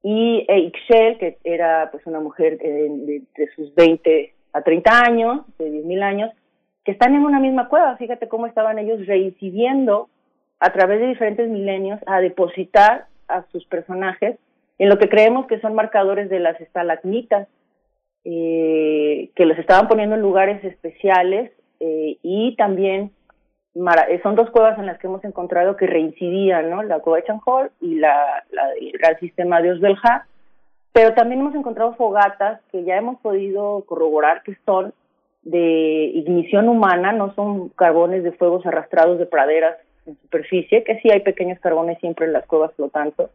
y 0.04 0.46
Ixchel, 0.48 1.18
que 1.18 1.38
era 1.44 1.90
pues 1.92 2.06
una 2.06 2.20
mujer 2.20 2.58
de, 2.58 3.22
de, 3.36 3.48
sus 3.56 3.74
20 3.76 4.34
a 4.54 4.62
30 4.62 5.02
años, 5.02 5.42
de 5.58 5.72
10.000 5.72 6.04
años, 6.04 6.32
que 6.84 6.92
están 6.92 7.16
en 7.16 7.26
una 7.26 7.40
misma 7.40 7.70
cueva. 7.70 7.98
Fíjate 7.98 8.28
cómo 8.28 8.48
estaban 8.48 8.80
ellos 8.80 9.06
reincidiendo 9.06 10.10
a 10.60 10.72
través 10.72 11.00
de 11.00 11.08
diferentes 11.08 11.50
milenios 11.50 12.00
a 12.06 12.20
depositar 12.22 13.08
a 13.28 13.44
sus 13.52 13.66
personajes 13.66 14.38
en 14.78 14.90
lo 14.90 14.98
que 14.98 15.10
creemos 15.10 15.46
que 15.48 15.60
son 15.60 15.76
marcadores 15.76 16.30
de 16.30 16.40
las 16.40 16.60
estalagmitas, 16.62 17.48
eh, 18.24 19.30
que 19.36 19.46
los 19.46 19.58
estaban 19.58 19.88
poniendo 19.88 20.16
en 20.16 20.22
lugares 20.22 20.64
especiales 20.64 21.52
eh, 21.80 22.18
y 22.22 22.56
también 22.56 23.12
eh, 23.76 24.20
son 24.24 24.36
dos 24.36 24.50
cuevas 24.50 24.78
en 24.80 24.86
las 24.86 24.98
que 25.00 25.08
hemos 25.08 25.24
encontrado 25.24 25.78
que 25.78 25.88
reincidían, 25.88 26.70
¿no? 26.70 26.84
La 26.84 27.00
cueva 27.00 27.18
de 27.18 27.26
Chanjol 27.26 27.72
y 27.82 27.96
la, 27.96 28.44
la, 28.52 28.72
el 28.74 29.20
sistema 29.20 29.62
de 29.62 29.72
Osbelja, 29.72 30.28
pero 30.92 31.14
también 31.14 31.42
hemos 31.42 31.56
encontrado 31.56 31.94
fogatas 31.96 32.62
que 32.72 32.84
ya 32.84 32.98
hemos 32.98 33.20
podido 33.20 33.84
corroborar 33.86 34.44
que 34.44 34.58
son 34.66 34.94
de 35.50 36.12
ignición 36.14 36.70
humana, 36.70 37.12
no 37.12 37.34
son 37.34 37.70
carbones 37.70 38.24
de 38.24 38.32
fuegos 38.34 38.66
arrastrados 38.66 39.18
de 39.18 39.26
praderas 39.26 39.78
en 40.06 40.16
superficie, 40.22 40.84
que 40.84 41.00
sí 41.00 41.10
hay 41.10 41.22
pequeños 41.22 41.60
carbones 41.60 41.98
siempre 42.00 42.28
en 42.28 42.34
las 42.34 42.46
cuevas 42.46 42.72
flotando, 42.76 43.32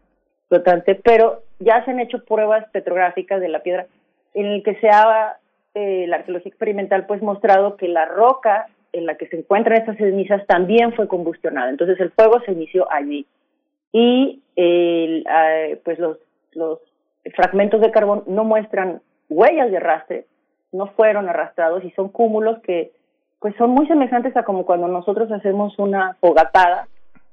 flotante, 0.49 0.95
pero 0.95 1.43
ya 1.59 1.85
se 1.85 1.91
han 1.91 1.99
hecho 1.99 2.25
pruebas 2.25 2.67
petrográficas 2.71 3.41
de 3.41 3.49
la 3.49 3.61
piedra 3.61 3.87
en 4.35 4.47
el 4.47 4.63
que 4.63 4.77
se 4.77 4.89
ha 4.89 5.39
eh, 5.75 6.07
la 6.07 6.17
arqueología 6.17 6.51
experimental 6.51 7.05
pues 7.07 7.21
mostrado 7.21 7.77
que 7.77 7.89
la 7.89 8.05
roca 8.05 8.67
en 8.93 9.07
la 9.07 9.17
que 9.17 9.27
se 9.27 9.37
encuentran 9.39 9.81
estas 9.81 9.97
cenizas 9.97 10.47
también 10.47 10.93
fue 10.93 11.09
combustionada. 11.09 11.69
Entonces 11.69 11.99
el 11.99 12.13
fuego 12.13 12.41
se 12.47 12.53
inició 12.53 12.91
allí 12.93 13.27
y 13.93 14.41
eh, 14.55 15.81
pues 15.85 15.99
los, 15.99 16.19
los 16.53 16.79
fragmentos 17.35 17.81
de 17.81 17.91
carbón 17.91 18.23
no 18.29 18.45
muestran 18.45 19.01
huellas 19.29 19.71
de 19.73 19.79
arrastre, 19.79 20.27
no 20.75 20.89
fueron 20.89 21.29
arrastrados 21.29 21.85
y 21.85 21.91
son 21.93 22.09
cúmulos 22.09 22.61
que 22.61 22.93
pues 23.39 23.55
son 23.57 23.71
muy 23.71 23.87
semejantes 23.87 24.37
a 24.37 24.45
como 24.45 24.65
cuando 24.65 24.89
nosotros 24.89 25.31
hacemos 25.31 25.79
una 25.79 26.15
fogatada 26.21 26.89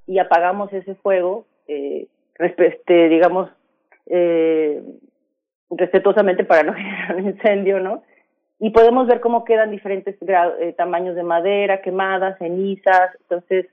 y 0.07 0.19
apagamos 0.19 0.71
ese 0.73 0.95
fuego, 0.95 1.45
eh, 1.67 2.07
este, 2.39 3.07
digamos, 3.07 3.49
eh, 4.07 4.83
respetuosamente 5.69 6.43
para 6.43 6.63
no 6.63 6.73
generar 6.75 7.15
un 7.15 7.27
incendio, 7.27 7.79
¿no? 7.79 8.01
y 8.63 8.69
podemos 8.69 9.07
ver 9.07 9.21
cómo 9.21 9.43
quedan 9.43 9.71
diferentes 9.71 10.15
eh, 10.21 10.73
tamaños 10.77 11.15
de 11.15 11.23
madera, 11.23 11.81
quemadas, 11.81 12.37
cenizas. 12.37 13.09
Entonces, 13.21 13.65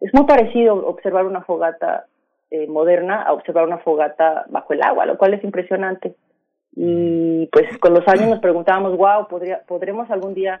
es 0.00 0.14
muy 0.14 0.26
parecido 0.26 0.74
observar 0.86 1.26
una 1.26 1.42
fogata 1.42 2.06
eh, 2.52 2.68
moderna 2.68 3.22
a 3.22 3.32
observar 3.32 3.66
una 3.66 3.78
fogata 3.78 4.44
bajo 4.48 4.74
el 4.74 4.82
agua, 4.84 5.06
lo 5.06 5.18
cual 5.18 5.34
es 5.34 5.42
impresionante. 5.42 6.14
Y 6.74 7.46
pues 7.52 7.76
con 7.78 7.94
los 7.94 8.06
años 8.08 8.28
nos 8.28 8.40
preguntábamos, 8.40 8.96
wow, 8.96 9.26
¿podría, 9.28 9.62
¿podremos 9.66 10.10
algún 10.10 10.34
día 10.34 10.60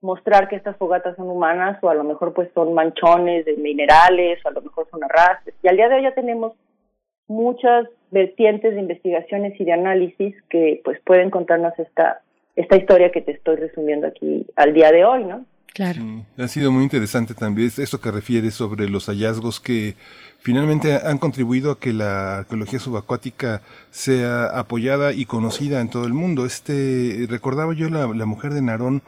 mostrar 0.00 0.48
que 0.48 0.56
estas 0.56 0.76
fogatas 0.76 1.16
son 1.16 1.28
humanas 1.28 1.78
o 1.82 1.88
a 1.88 1.94
lo 1.94 2.04
mejor 2.04 2.32
pues 2.32 2.50
son 2.54 2.74
manchones 2.74 3.44
de 3.44 3.56
minerales 3.56 4.38
o 4.44 4.48
a 4.48 4.52
lo 4.52 4.62
mejor 4.62 4.88
son 4.90 5.02
arrastres? 5.04 5.54
Y 5.62 5.68
al 5.68 5.76
día 5.76 5.88
de 5.88 5.96
hoy 5.96 6.02
ya 6.02 6.14
tenemos 6.14 6.52
muchas 7.26 7.88
vertientes 8.10 8.74
de 8.74 8.80
investigaciones 8.80 9.58
y 9.60 9.64
de 9.64 9.72
análisis 9.72 10.34
que 10.48 10.80
pues 10.84 11.00
pueden 11.04 11.30
contarnos 11.30 11.78
esta 11.78 12.22
esta 12.58 12.76
historia 12.76 13.12
que 13.12 13.20
te 13.20 13.30
estoy 13.30 13.54
resumiendo 13.54 14.08
aquí 14.08 14.44
al 14.56 14.74
día 14.74 14.90
de 14.90 15.04
hoy, 15.04 15.24
¿no? 15.24 15.44
Ha 16.36 16.48
sido 16.48 16.72
muy 16.72 16.82
interesante 16.82 17.34
también 17.34 17.70
esto 17.76 18.00
que 18.00 18.10
refieres 18.10 18.54
sobre 18.54 18.88
los 18.88 19.06
hallazgos 19.06 19.60
que 19.60 19.96
finalmente 20.40 20.94
han 20.94 21.18
contribuido 21.18 21.70
a 21.70 21.78
que 21.78 21.92
la 21.92 22.38
arqueología 22.38 22.78
subacuática 22.78 23.62
sea 23.90 24.46
apoyada 24.46 25.12
y 25.12 25.24
conocida 25.24 25.80
en 25.80 25.90
todo 25.90 26.04
el 26.04 26.14
mundo. 26.14 26.46
Este 26.46 27.26
recordaba 27.28 27.74
yo 27.74 27.88
la, 27.90 28.06
mujer 28.26 28.54
de 28.54 28.62
Narón 28.62 29.02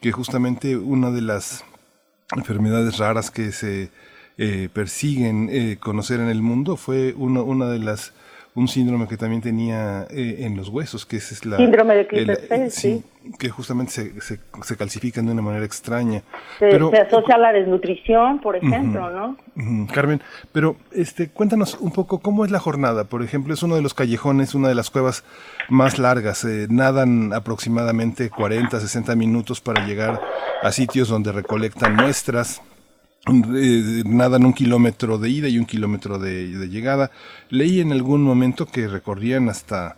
que 0.00 0.12
justamente 0.12 0.76
una 0.76 1.10
de 1.10 1.22
las 1.22 1.64
enfermedades 2.34 2.98
raras 2.98 3.30
que 3.30 3.52
se 3.52 3.90
eh, 4.38 4.68
persiguen 4.72 5.48
eh, 5.50 5.76
conocer 5.78 6.20
en 6.20 6.28
el 6.28 6.42
mundo 6.42 6.76
fue 6.76 7.14
una 7.16 7.66
de 7.66 7.78
las 7.78 8.12
un 8.56 8.68
síndrome 8.68 9.08
que 9.08 9.16
también 9.16 9.42
tenía 9.42 10.06
eh, 10.10 10.36
en 10.40 10.56
los 10.56 10.68
huesos, 10.68 11.04
que 11.04 11.16
es 11.16 11.44
la... 11.44 11.56
Síndrome 11.56 11.96
de 11.96 12.06
Klippel, 12.06 12.70
sí, 12.70 13.02
Que 13.36 13.48
justamente 13.48 13.90
se, 13.90 14.20
se, 14.20 14.38
se, 14.62 14.76
calcifican 14.76 15.26
de 15.26 15.32
una 15.32 15.42
manera 15.42 15.64
extraña. 15.64 16.20
Se, 16.60 16.68
pero, 16.68 16.90
se 16.90 16.98
asocia 16.98 17.34
a 17.34 17.38
la 17.38 17.52
desnutrición, 17.52 18.40
por 18.40 18.54
ejemplo, 18.54 19.10
¿no? 19.10 19.36
Carmen, 19.92 20.22
pero 20.52 20.76
este, 20.92 21.30
cuéntanos 21.30 21.78
un 21.80 21.90
poco 21.90 22.20
cómo 22.20 22.44
es 22.44 22.52
la 22.52 22.60
jornada. 22.60 23.04
Por 23.04 23.24
ejemplo, 23.24 23.54
es 23.54 23.62
uno 23.64 23.74
de 23.74 23.82
los 23.82 23.92
callejones, 23.92 24.54
una 24.54 24.68
de 24.68 24.76
las 24.76 24.90
cuevas 24.90 25.24
más 25.68 25.98
largas. 25.98 26.44
Eh, 26.44 26.68
nadan 26.70 27.32
aproximadamente 27.32 28.30
40, 28.30 28.78
60 28.78 29.16
minutos 29.16 29.60
para 29.60 29.84
llegar 29.84 30.20
a 30.62 30.70
sitios 30.70 31.08
donde 31.08 31.32
recolectan 31.32 31.96
muestras 31.96 32.62
eh, 33.26 34.02
nadan 34.04 34.44
un 34.44 34.52
kilómetro 34.52 35.16
de 35.16 35.30
ida 35.30 35.48
y 35.48 35.58
un 35.58 35.64
kilómetro 35.64 36.18
de, 36.18 36.68
llegada. 36.68 37.10
Leí 37.48 37.80
en 37.80 37.92
algún 37.92 38.22
momento 38.22 38.66
que 38.66 38.86
recorrían 38.86 39.48
hasta 39.48 39.96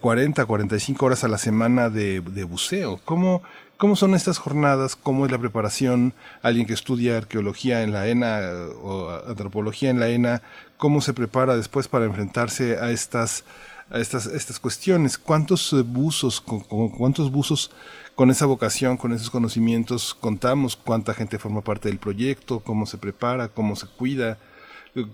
40, 0.00 0.46
45 0.46 1.04
horas 1.04 1.24
a 1.24 1.28
la 1.28 1.36
semana 1.36 1.90
de, 1.90 2.20
buceo. 2.44 3.00
¿Cómo, 3.04 3.42
¿Cómo 3.76 3.96
son 3.96 4.14
estas 4.14 4.38
jornadas? 4.38 4.96
¿Cómo 4.96 5.26
es 5.26 5.32
la 5.32 5.38
preparación? 5.38 6.14
Alguien 6.40 6.66
que 6.66 6.72
estudia 6.72 7.18
arqueología 7.18 7.82
en 7.82 7.92
la 7.92 8.08
ENA 8.08 8.40
o 8.82 9.10
antropología 9.28 9.90
en 9.90 10.00
la 10.00 10.08
ENA, 10.08 10.42
¿cómo 10.78 11.02
se 11.02 11.12
prepara 11.12 11.54
después 11.54 11.86
para 11.86 12.06
enfrentarse 12.06 12.78
a 12.78 12.90
estas, 12.90 13.44
a 13.90 13.98
estas, 13.98 14.24
estas 14.24 14.58
cuestiones? 14.58 15.18
¿Cuántos 15.18 15.74
buzos, 15.86 16.40
cuántos 16.40 17.30
buzos 17.30 17.70
con 18.18 18.30
esa 18.30 18.46
vocación, 18.46 18.96
con 18.96 19.12
esos 19.12 19.30
conocimientos, 19.30 20.12
contamos 20.12 20.74
cuánta 20.74 21.14
gente 21.14 21.38
forma 21.38 21.60
parte 21.60 21.88
del 21.88 22.00
proyecto, 22.00 22.60
cómo 22.66 22.84
se 22.84 22.98
prepara, 22.98 23.46
cómo 23.46 23.76
se 23.76 23.86
cuida, 23.96 24.38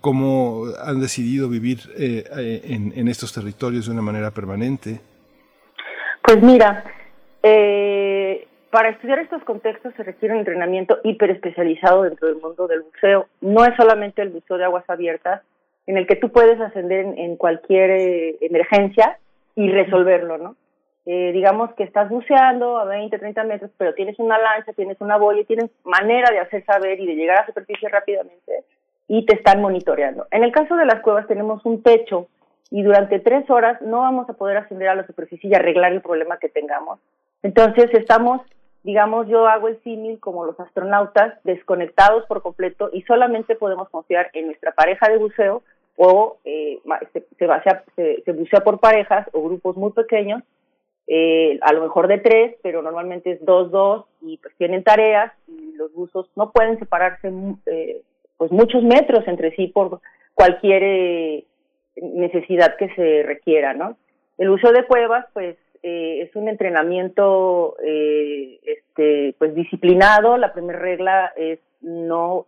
cómo 0.01 0.69
han 0.83 1.03
decidido 1.03 1.51
vivir 1.51 1.81
eh, 1.99 2.25
eh, 2.39 2.63
en, 2.97 3.07
estos 3.09 3.35
territorios 3.35 3.85
de 3.85 3.93
una 3.93 4.01
manera 4.01 4.31
permanente. 4.31 5.03
Pues 6.23 6.43
mira, 6.43 6.83
eh, 7.43 8.49
para 8.71 8.89
estudiar 8.89 9.19
estos 9.19 9.45
contextos 9.45 9.93
se 9.99 10.03
requiere 10.03 10.33
un 10.33 10.41
entrenamiento 10.41 10.97
hiperespecializado 11.05 12.05
dentro 12.05 12.29
del 12.29 12.41
mundo 12.41 12.67
del 12.67 12.85
buceo. 12.85 13.27
No 13.43 13.67
es 13.67 13.77
solamente 13.77 14.23
el 14.23 14.31
buceo 14.31 14.57
de 14.57 14.65
aguas 14.65 14.89
abiertas, 14.89 15.43
en 15.87 15.99
el 15.99 16.07
que 16.07 16.17
tú 16.17 16.31
puedes 16.31 16.59
ascender 16.59 17.05
en 17.19 17.37
cualquier 17.37 18.39
emergencia 18.41 19.19
y 19.57 19.71
resolverlo, 19.71 20.39
¿no? 20.39 20.57
Eh, 21.07 21.33
digamos 21.33 21.73
que 21.75 21.85
estás 21.85 22.09
buceando 22.09 22.79
a 22.79 22.85
20, 22.85 23.19
30 23.19 23.45
metros, 23.45 23.71
pero 23.77 23.95
tienes 23.95 24.19
una 24.19 24.39
lancha, 24.39 24.73
tienes 24.73 24.99
una 25.01 25.19
boya, 25.19 25.45
tienes 25.45 25.71
manera 25.85 26.31
de 26.31 26.39
hacer 26.39 26.65
saber 26.65 26.99
y 26.99 27.07
de 27.07 27.15
llegar 27.15 27.37
a 27.37 27.41
la 27.41 27.47
superficie 27.47 27.89
rápidamente 27.91 28.65
y 29.07 29.27
te 29.27 29.37
están 29.37 29.61
monitoreando. 29.61 30.27
En 30.31 30.45
el 30.45 30.53
caso 30.53 30.77
de 30.77 30.87
las 30.87 31.01
cuevas 31.03 31.27
tenemos 31.27 31.65
un 31.67 31.83
techo 31.83 32.29
y 32.71 32.83
durante 32.83 33.19
tres 33.19 33.49
horas 33.51 33.83
no 33.83 33.99
vamos 33.99 34.31
a 34.31 34.33
poder 34.33 34.57
ascender 34.57 34.89
a 34.89 34.95
la 34.95 35.07
superficie 35.07 35.51
y 35.51 35.55
arreglar 35.55 35.93
el 35.93 36.01
problema 36.01 36.39
que 36.39 36.49
tengamos. 36.49 36.99
Entonces 37.43 37.93
estamos, 37.93 38.41
digamos, 38.83 39.29
yo 39.29 39.47
hago 39.47 39.69
el 39.69 39.83
símil 39.83 40.19
como 40.21 40.47
los 40.47 40.59
astronautas, 40.59 41.35
desconectados 41.45 42.25
por 42.25 42.41
completo 42.41 42.89
y 42.95 43.03
solamente 43.03 43.57
podemos 43.57 43.91
confiar 43.91 44.31
en 44.33 44.47
nuestra 44.47 44.73
pareja 44.73 45.11
de 45.11 45.19
buceo 45.19 45.63
o 45.99 46.39
eh, 46.47 46.81
se, 47.13 47.27
se, 47.95 48.23
se 48.25 48.33
bucea 48.33 48.61
por 48.61 48.81
parejas 48.81 49.29
o 49.35 49.43
grupos 49.43 49.77
muy 49.77 49.93
pequeños 49.93 50.43
eh, 51.07 51.59
a 51.63 51.73
lo 51.73 51.83
mejor 51.83 52.09
de 52.09 52.19
tres, 52.19 52.57
pero 52.63 52.83
normalmente 52.83 53.33
es 53.33 53.45
dos, 53.45 53.71
dos, 53.71 54.07
y 54.23 54.39
pues 54.39 54.55
tienen 54.57 54.83
tareas 54.83 55.33
y 55.49 55.73
los 55.77 55.93
buzos 55.93 56.31
no 56.37 56.51
pueden 56.51 56.79
separarse 56.79 57.33
eh, 57.67 58.01
pues 58.37 58.51
muchos 58.51 58.83
metros 58.83 59.27
entre 59.27 59.55
sí 59.57 59.69
por 59.69 60.01
cualquier 60.35 60.83
eh, 60.83 61.45
necesidad 61.97 62.77
que 62.77 62.89
se 62.95 63.23
requiera, 63.23 63.75
¿no? 63.75 63.97
El 64.39 64.51
uso 64.51 64.73
de 64.73 64.85
cuevas, 64.85 65.27
pues, 65.33 65.57
eh, 65.83 66.23
es 66.23 66.35
un 66.35 66.49
entrenamiento, 66.49 67.77
eh, 67.85 68.59
este, 68.65 69.35
pues, 69.39 69.55
disciplinado. 69.55 70.37
La 70.37 70.53
primera 70.53 70.79
regla 70.79 71.33
es 71.37 71.61
no 71.83 72.47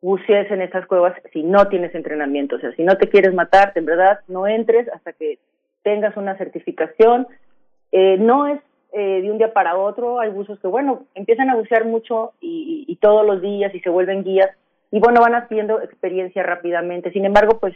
bucees 0.00 0.50
en 0.50 0.62
estas 0.62 0.86
cuevas 0.86 1.14
si 1.32 1.42
no 1.42 1.68
tienes 1.68 1.94
entrenamiento. 1.94 2.56
O 2.56 2.58
sea, 2.58 2.72
si 2.72 2.82
no 2.82 2.96
te 2.96 3.08
quieres 3.08 3.34
matar, 3.34 3.72
en 3.74 3.84
verdad, 3.84 4.20
no 4.26 4.46
entres 4.46 4.88
hasta 4.88 5.12
que 5.12 5.38
tengas 5.82 6.16
una 6.16 6.36
certificación 6.36 7.26
eh, 7.92 8.16
no 8.18 8.46
es 8.46 8.60
eh, 8.92 9.20
de 9.20 9.30
un 9.30 9.36
día 9.38 9.52
para 9.52 9.76
otro, 9.76 10.18
hay 10.18 10.30
buzos 10.30 10.58
que, 10.60 10.66
bueno, 10.66 11.04
empiezan 11.14 11.50
a 11.50 11.56
bucear 11.56 11.84
mucho 11.84 12.32
y, 12.40 12.96
todos 13.00 13.24
los 13.24 13.40
días 13.40 13.72
y 13.74 13.80
se 13.80 13.90
vuelven 13.90 14.24
guías 14.24 14.50
y, 14.90 14.98
bueno, 14.98 15.20
van 15.20 15.34
haciendo 15.34 15.80
experiencia 15.80 16.42
rápidamente. 16.42 17.12
Sin 17.12 17.24
embargo, 17.24 17.60
pues 17.60 17.74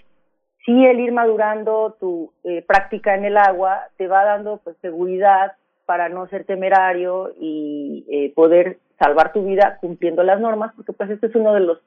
sí 0.65 0.85
el 0.85 0.99
ir 0.99 1.13
madurando 1.13 1.97
tu 2.01 2.33
eh, 2.43 2.63
práctica 2.67 3.15
en 3.15 3.25
el 3.25 3.37
agua 3.37 3.89
te 3.99 4.09
va 4.09 4.25
dando 4.25 4.61
pues 4.65 4.77
seguridad 4.79 5.53
para 5.87 6.09
no 6.09 6.27
ser 6.29 6.45
temerario 6.45 7.33
y 7.39 8.05
eh, 8.11 8.33
poder 8.35 8.79
salvar 8.99 9.33
tu 9.33 9.45
vida 9.45 9.79
cumpliendo 9.81 10.23
las 10.23 10.41
normas, 10.41 10.73
porque 10.75 10.93
pues 10.93 11.11
este 11.11 11.27
es 11.27 11.35
uno 11.35 11.55
de 11.55 11.61
los 11.61 11.79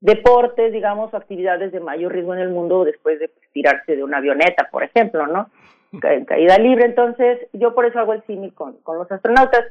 deportes, 0.00 0.72
digamos, 0.72 1.12
o 1.12 1.16
actividades 1.16 1.72
de 1.72 1.80
mayor 1.80 2.12
riesgo 2.12 2.34
en 2.34 2.40
el 2.40 2.50
mundo 2.50 2.84
después 2.84 3.18
de 3.18 3.28
pues, 3.28 3.48
tirarse 3.52 3.96
de 3.96 4.04
una 4.04 4.18
avioneta, 4.18 4.68
por 4.70 4.82
ejemplo, 4.82 5.26
¿no? 5.26 5.48
En 5.92 6.24
caída 6.24 6.58
libre. 6.58 6.86
Entonces, 6.86 7.40
yo 7.52 7.74
por 7.74 7.86
eso 7.86 7.98
hago 7.98 8.12
el 8.12 8.22
símil 8.26 8.54
con, 8.54 8.76
con 8.78 8.98
los 8.98 9.10
astronautas. 9.10 9.64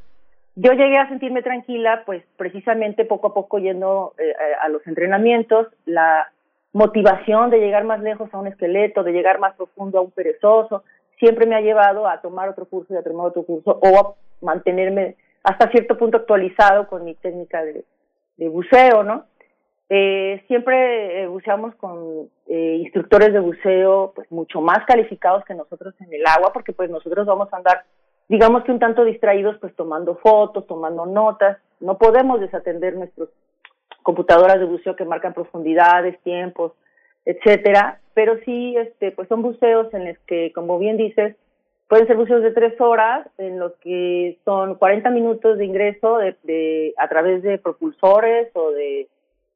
Yo 0.56 0.74
llegué 0.74 0.98
a 0.98 1.08
sentirme 1.08 1.42
tranquila, 1.42 2.04
pues 2.06 2.24
precisamente 2.36 3.06
poco 3.06 3.28
a 3.28 3.34
poco 3.34 3.60
yendo 3.60 4.14
eh, 4.18 4.34
a 4.62 4.68
los 4.70 4.86
entrenamientos, 4.88 5.68
la 5.86 6.32
motivación 6.74 7.50
de 7.50 7.60
llegar 7.60 7.84
más 7.84 8.02
lejos 8.02 8.34
a 8.34 8.38
un 8.38 8.48
esqueleto, 8.48 9.04
de 9.04 9.14
llegar 9.14 9.40
más 9.40 9.56
profundo 9.56 10.00
a 10.00 10.02
un 10.02 10.12
perezoso, 10.12 10.84
siempre 11.18 11.46
me 11.46 11.56
ha 11.56 11.62
llevado 11.62 12.08
a 12.08 12.22
tomar 12.22 12.50
otro 12.50 12.66
curso 12.66 12.94
y 12.94 12.98
a 12.98 13.04
tomar 13.04 13.28
otro 13.28 13.44
curso 13.44 13.80
o 13.82 14.00
a 14.00 14.16
mantenerme 14.42 15.16
hasta 15.44 15.70
cierto 15.72 15.98
punto 15.98 16.18
actualizado 16.18 16.88
con 16.88 17.04
mi 17.04 17.16
técnica 17.16 17.64
de, 17.64 17.86
de 18.38 18.50
buceo, 18.50 19.04
¿no? 19.04 19.26
Eh, 19.90 20.44
siempre 20.48 21.24
eh, 21.24 21.28
buceamos 21.28 21.74
con 21.76 22.30
eh, 22.48 22.78
instructores 22.84 23.34
de 23.34 23.40
buceo 23.40 24.12
pues 24.16 24.32
mucho 24.32 24.62
más 24.62 24.86
calificados 24.86 25.44
que 25.46 25.56
nosotros 25.56 25.96
en 26.00 26.14
el 26.14 26.26
agua, 26.28 26.54
porque 26.54 26.74
pues 26.74 26.90
nosotros 26.90 27.26
vamos 27.26 27.52
a 27.52 27.58
andar 27.58 27.86
digamos 28.30 28.64
que 28.64 28.72
un 28.72 28.80
tanto 28.80 29.04
distraídos, 29.04 29.58
pues 29.60 29.76
tomando 29.76 30.16
fotos, 30.18 30.68
tomando 30.68 31.06
notas. 31.06 31.58
No 31.80 31.98
podemos 31.98 32.40
desatender 32.40 32.96
nuestras 32.96 33.28
computadoras 34.04 34.60
de 34.60 34.66
buceo 34.66 34.96
que 34.96 35.04
marcan 35.04 35.34
profundidades, 35.34 36.20
tiempos, 36.22 36.74
etcétera, 37.26 38.00
pero 38.14 38.38
sí, 38.46 38.78
este, 38.78 39.12
pues 39.12 39.28
son 39.28 39.42
buceos 39.42 39.94
en 39.94 40.08
los 40.08 40.18
que, 40.20 40.52
como 40.54 40.80
bien 40.80 40.98
dices, 40.98 41.36
pueden 41.88 42.08
ser 42.08 42.18
buceos 42.18 42.44
de 42.44 42.52
tres 42.52 42.80
horas, 42.80 43.28
en 43.38 43.60
los 43.60 43.74
que 43.78 44.38
son 44.46 44.76
40 44.76 45.10
minutos 45.10 45.58
de 45.58 45.66
ingreso 45.66 46.18
de, 46.18 46.94
a 46.98 47.08
través 47.08 47.42
de 47.42 47.58
propulsores 47.58 48.50
o 48.54 48.72
de, 48.72 49.08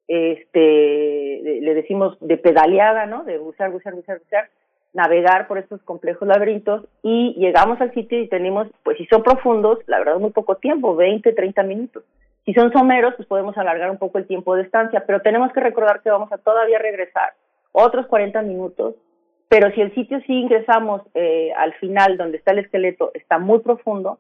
este, 0.08 1.60
le 1.62 1.74
decimos 1.74 2.18
de 2.20 2.38
pedaleada, 2.38 3.06
¿no? 3.06 3.24
De 3.24 3.38
bucear, 3.38 3.72
bucear, 3.72 3.96
bucear, 3.96 4.20
bucear, 4.20 4.50
navegar 4.94 5.48
por 5.48 5.58
estos 5.58 5.82
complejos 5.84 6.28
laberintos 6.28 6.86
y 7.02 7.34
llegamos 7.38 7.82
al 7.82 7.94
sitio 7.94 8.20
y 8.20 8.28
tenemos, 8.28 8.68
pues 8.84 8.98
si 8.98 9.06
son 9.08 9.24
profundos, 9.24 9.80
la 9.88 10.00
verdad 10.00 10.20
muy 10.20 10.32
poco 10.32 10.56
tiempo, 10.56 10.96
20, 10.96 11.34
30 11.34 11.64
minutos. 11.64 12.04
Si 12.46 12.54
son 12.54 12.72
someros, 12.74 13.16
pues 13.16 13.28
podemos 13.28 13.58
alargar 13.58 13.90
un 13.90 13.98
poco 13.98 14.18
el 14.18 14.28
tiempo 14.28 14.56
de 14.56 14.64
estancia, 14.64 15.04
pero 15.08 15.22
tenemos 15.22 15.52
que 15.54 15.62
recordar 15.62 16.02
que 16.02 16.12
vamos 16.12 16.32
a 16.32 16.38
todavía 16.38 16.78
regresar 16.78 17.34
otros 17.72 18.06
40 18.08 18.42
minutos, 18.44 18.96
pero 19.48 19.72
si 19.72 19.82
el 19.82 19.94
sitio 19.96 20.20
sí 20.28 20.34
ingresamos 20.34 21.02
eh, 21.16 21.52
al 21.58 21.74
final 21.76 22.18
donde 22.18 22.38
está 22.38 22.52
el 22.52 22.60
esqueleto 22.60 23.12
está 23.14 23.40
muy 23.40 23.60
profundo, 23.60 24.20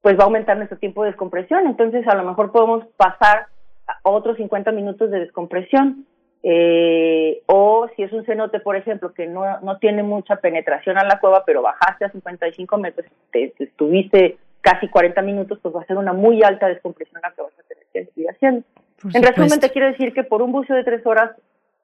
pues 0.00 0.16
va 0.16 0.22
a 0.22 0.26
aumentar 0.26 0.56
nuestro 0.56 0.78
tiempo 0.78 1.02
de 1.02 1.10
descompresión, 1.10 1.66
entonces 1.66 2.06
a 2.06 2.14
lo 2.14 2.24
mejor 2.24 2.52
podemos 2.52 2.86
pasar 2.96 3.48
otros 4.02 4.36
50 4.36 4.72
minutos 4.72 5.10
de 5.10 5.20
descompresión. 5.20 6.06
Eh, 6.42 7.42
o 7.46 7.88
si 7.96 8.04
es 8.04 8.12
un 8.12 8.24
cenote, 8.24 8.60
por 8.60 8.76
ejemplo, 8.76 9.12
que 9.12 9.26
no, 9.26 9.60
no 9.60 9.78
tiene 9.78 10.02
mucha 10.02 10.36
penetración 10.36 10.96
a 10.96 11.04
la 11.04 11.18
cueva, 11.18 11.44
pero 11.44 11.62
bajaste 11.62 12.04
a 12.04 12.10
55 12.10 12.78
metros, 12.78 13.06
te, 13.32 13.52
estuviste 13.58 14.38
casi 14.60 14.88
40 14.88 15.20
minutos, 15.22 15.58
pues 15.60 15.74
va 15.74 15.82
a 15.82 15.86
ser 15.86 15.96
una 15.98 16.12
muy 16.12 16.42
alta 16.42 16.68
descompresión 16.68 17.20
la 17.22 17.32
que 17.32 17.42
vas 17.42 17.52
a 17.58 17.62
tener 17.62 17.84
que 17.92 18.04
seguir 18.06 18.30
haciendo. 18.30 18.64
en 19.12 19.22
resumen, 19.22 19.60
te 19.60 19.70
quiero 19.70 19.88
decir 19.88 20.12
que 20.12 20.22
por 20.22 20.42
un 20.42 20.52
buceo 20.52 20.76
de 20.76 20.84
tres 20.84 21.04
horas, 21.06 21.32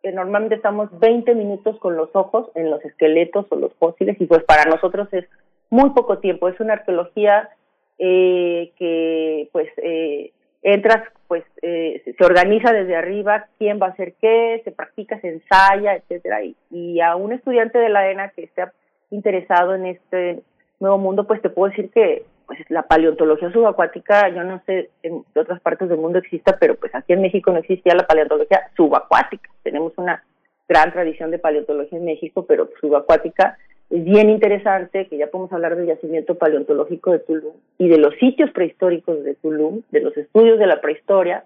eh, 0.05 0.13
normalmente 0.13 0.55
estamos 0.55 0.89
20 1.01 1.35
minutos 1.35 1.79
con 1.79 1.97
los 1.97 2.11
ojos 2.15 2.51
en 2.55 2.71
los 2.71 2.85
esqueletos 2.85 3.47
o 3.49 3.57
los 3.57 3.75
fósiles, 3.75 4.21
y 4.21 4.27
pues 4.27 4.45
para 4.45 4.71
nosotros 4.71 5.09
es 5.13 5.27
muy 5.71 5.91
poco 5.91 6.19
tiempo. 6.19 6.49
Es 6.49 6.61
una 6.61 6.75
arqueología 6.75 7.51
eh, 7.99 8.73
que, 8.79 9.49
pues, 9.53 9.69
eh, 9.79 10.33
entras, 10.65 11.05
pues, 11.29 11.45
eh, 11.63 12.03
se 12.19 12.25
organiza 12.25 12.73
desde 12.73 12.97
arriba 12.97 13.47
quién 13.59 13.79
va 13.81 13.87
a 13.87 13.91
hacer 13.91 14.15
qué, 14.21 14.61
se 14.65 14.73
practica, 14.73 15.21
se 15.21 15.29
ensaya, 15.29 15.95
etcétera. 15.95 16.43
Y, 16.43 16.57
y 16.71 17.01
a 17.01 17.15
un 17.15 17.33
estudiante 17.33 17.79
de 17.79 17.91
la 17.91 18.11
ENA 18.11 18.31
que 18.31 18.45
esté 18.45 18.65
interesado 19.11 19.75
en 19.75 19.87
este 19.87 20.43
nuevo 20.81 20.99
mundo, 20.99 21.27
pues 21.27 21.41
te 21.43 21.51
puedo 21.51 21.71
decir 21.71 21.91
que 21.91 22.25
pues 22.47 22.59
la 22.69 22.83
paleontología 22.83 23.51
subacuática, 23.51 24.29
yo 24.29 24.43
no 24.45 24.61
sé 24.67 24.91
en 25.03 25.25
otras 25.35 25.61
partes 25.61 25.89
del 25.89 25.99
mundo 25.99 26.19
exista, 26.19 26.59
pero 26.59 26.75
pues 26.75 26.95
aquí 26.95 27.13
en 27.13 27.23
México 27.23 27.51
no 27.53 27.59
existía 27.59 27.95
la 27.95 28.07
paleontología 28.07 28.71
subacuática. 28.77 29.51
Tenemos 29.63 29.93
una 29.97 30.23
gran 30.69 30.93
tradición 30.93 31.31
de 31.31 31.39
paleontología 31.39 31.99
en 31.99 32.05
México, 32.05 32.45
pero 32.47 32.69
subacuática 32.81 33.57
bien 34.01 34.31
interesante, 34.31 35.07
que 35.07 35.17
ya 35.17 35.29
podemos 35.29 35.53
hablar 35.53 35.77
del 35.77 35.87
yacimiento 35.87 36.37
paleontológico 36.37 37.13
de 37.13 37.21
Tulum 37.21 37.55
y 37.79 37.89
de 37.89 37.99
los 37.99 38.15
sitios 38.17 38.51
prehistóricos 38.51 39.23
de 39.23 39.35
Tulum, 39.35 39.83
de 39.91 40.01
los 40.01 40.17
estudios 40.17 40.59
de 40.59 40.67
la 40.67 40.81
prehistoria. 40.81 41.45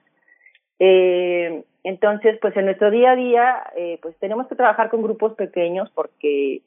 Eh, 0.78 1.62
entonces, 1.84 2.38
pues 2.40 2.56
en 2.56 2.66
nuestro 2.66 2.90
día 2.90 3.12
a 3.12 3.16
día, 3.16 3.62
eh, 3.76 3.98
pues 4.00 4.16
tenemos 4.18 4.46
que 4.46 4.54
trabajar 4.54 4.88
con 4.90 5.02
grupos 5.02 5.34
pequeños 5.34 5.90
porque 5.94 6.62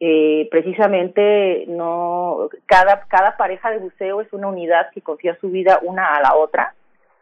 eh, 0.00 0.48
precisamente 0.50 1.64
no 1.66 2.48
cada 2.66 3.00
cada 3.08 3.36
pareja 3.36 3.72
de 3.72 3.78
buceo 3.78 4.20
es 4.20 4.32
una 4.32 4.46
unidad 4.46 4.90
que 4.92 5.00
confía 5.00 5.36
su 5.40 5.50
vida 5.50 5.80
una 5.82 6.14
a 6.14 6.22
la 6.22 6.36
otra 6.36 6.74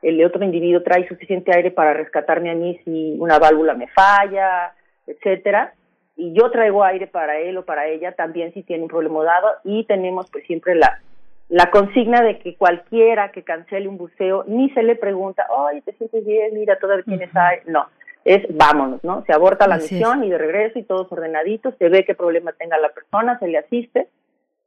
el 0.02 0.22
otro 0.22 0.44
individuo 0.44 0.82
trae 0.82 1.08
suficiente 1.08 1.56
aire 1.56 1.70
para 1.70 1.94
rescatarme 1.94 2.50
a 2.50 2.54
mí 2.54 2.78
si 2.84 3.16
una 3.18 3.38
válvula 3.38 3.72
me 3.72 3.86
falla 3.88 4.74
etcétera 5.06 5.72
y 6.16 6.32
yo 6.32 6.50
traigo 6.50 6.82
aire 6.82 7.06
para 7.06 7.38
él 7.38 7.58
o 7.58 7.64
para 7.64 7.86
ella 7.88 8.12
también 8.12 8.52
si 8.54 8.62
tiene 8.62 8.84
un 8.84 8.88
problema 8.88 9.22
dado 9.24 9.48
y 9.64 9.84
tenemos 9.84 10.30
pues 10.30 10.44
siempre 10.46 10.74
la 10.74 11.00
la 11.48 11.70
consigna 11.70 12.22
de 12.22 12.38
que 12.38 12.56
cualquiera 12.56 13.30
que 13.30 13.44
cancele 13.44 13.88
un 13.88 13.98
buceo 13.98 14.44
ni 14.48 14.68
se 14.70 14.82
le 14.82 14.96
pregunta, 14.96 15.46
oye, 15.50 15.80
¿te 15.82 15.92
sientes 15.92 16.24
bien? 16.24 16.54
Mira, 16.54 16.78
todavía 16.78 17.04
tienes 17.04 17.30
aire. 17.36 17.62
No, 17.66 17.86
es 18.24 18.42
vámonos, 18.50 19.04
¿no? 19.04 19.22
Se 19.26 19.32
aborta 19.32 19.68
la 19.68 19.76
misión 19.76 20.24
y 20.24 20.30
de 20.30 20.38
regreso 20.38 20.78
y 20.78 20.82
todos 20.82 21.10
ordenaditos, 21.12 21.74
se 21.78 21.88
ve 21.88 22.04
qué 22.04 22.14
problema 22.14 22.52
tenga 22.52 22.78
la 22.78 22.88
persona, 22.88 23.38
se 23.38 23.46
le 23.46 23.58
asiste 23.58 24.08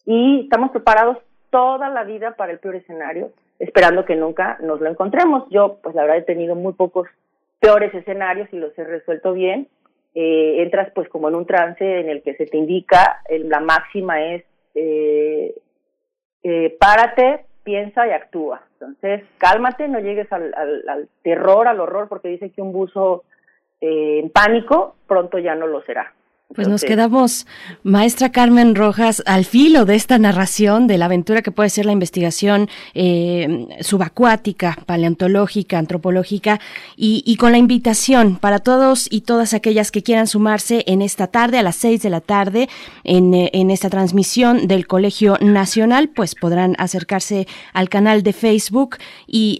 y 0.06 0.44
estamos 0.44 0.72
preparados 0.72 1.18
toda 1.50 1.90
la 1.90 2.04
vida 2.04 2.36
para 2.36 2.52
el 2.52 2.60
peor 2.60 2.76
escenario, 2.76 3.32
esperando 3.60 4.06
que 4.06 4.16
nunca 4.16 4.58
nos 4.62 4.80
lo 4.80 4.90
encontremos. 4.90 5.44
Yo, 5.50 5.80
pues 5.84 5.96
la 5.96 6.04
verdad, 6.04 6.18
he 6.18 6.24
tenido 6.24 6.56
muy 6.56 6.74
pocos 6.74 7.08
peores 7.60 7.94
escenarios 7.94 8.48
y 8.54 8.58
los 8.58 8.78
he 8.78 8.84
resuelto 8.86 9.34
bien. 9.34 9.68
Eh, 10.22 10.64
entras 10.64 10.92
pues 10.94 11.08
como 11.08 11.30
en 11.30 11.36
un 11.36 11.46
trance 11.46 12.02
en 12.02 12.10
el 12.10 12.22
que 12.22 12.36
se 12.36 12.46
te 12.46 12.58
indica, 12.58 13.22
la 13.30 13.62
máxima 13.62 14.22
es 14.22 14.44
eh, 14.76 15.56
eh, 16.44 16.76
párate, 16.78 17.46
piensa 17.64 18.06
y 18.06 18.12
actúa. 18.12 18.62
Entonces, 18.74 19.24
cálmate, 19.38 19.88
no 19.88 20.00
llegues 20.02 20.30
al, 20.34 20.54
al 20.54 21.08
terror, 21.24 21.70
al 21.70 21.80
horror, 21.80 22.10
porque 22.10 22.28
dice 22.28 22.50
que 22.50 22.62
un 22.62 22.74
buzo 22.74 23.24
eh, 23.80 24.20
en 24.22 24.30
pánico, 24.30 24.98
pronto 25.08 25.38
ya 25.38 25.56
no 25.56 25.68
lo 25.68 25.82
será. 25.84 26.14
Pues 26.56 26.68
nos 26.68 26.84
quedamos, 26.84 27.46
maestra 27.84 28.32
Carmen 28.32 28.74
Rojas, 28.74 29.22
al 29.28 29.46
filo 29.46 29.86
de 29.86 29.94
esta 29.94 30.18
narración 30.18 30.88
de 30.88 30.98
la 30.98 31.06
aventura 31.06 31.44
que 31.44 31.52
puede 31.52 31.70
ser 31.70 31.86
la 31.86 31.92
investigación 31.92 32.70
eh, 32.96 33.68
subacuática, 33.82 34.76
paleontológica, 34.88 35.78
antropológica, 35.78 36.60
y, 36.98 37.36
con 37.36 37.52
la 37.52 37.60
invitación 37.60 38.38
para 38.38 38.58
todos 38.58 39.08
y 39.12 39.22
todas 39.22 39.54
aquellas 39.54 39.92
que 39.92 40.02
quieran 40.02 40.26
sumarse 40.26 40.84
en 40.88 41.04
esta 41.04 41.28
tarde, 41.28 41.60
a 41.60 41.64
las 41.64 41.76
seis 41.76 42.02
de 42.02 42.10
la 42.10 42.20
tarde, 42.20 42.68
en, 43.04 43.32
eh, 43.36 43.52
en 43.54 43.70
esta 43.70 43.92
transmisión 43.92 44.68
del 44.68 44.88
Colegio 44.88 45.38
Nacional, 45.42 46.10
pues 46.10 46.34
podrán 46.34 46.74
acercarse 46.80 47.48
al 47.74 47.90
canal 47.90 48.24
de 48.24 48.34
Facebook. 48.34 48.98
Y 49.28 49.60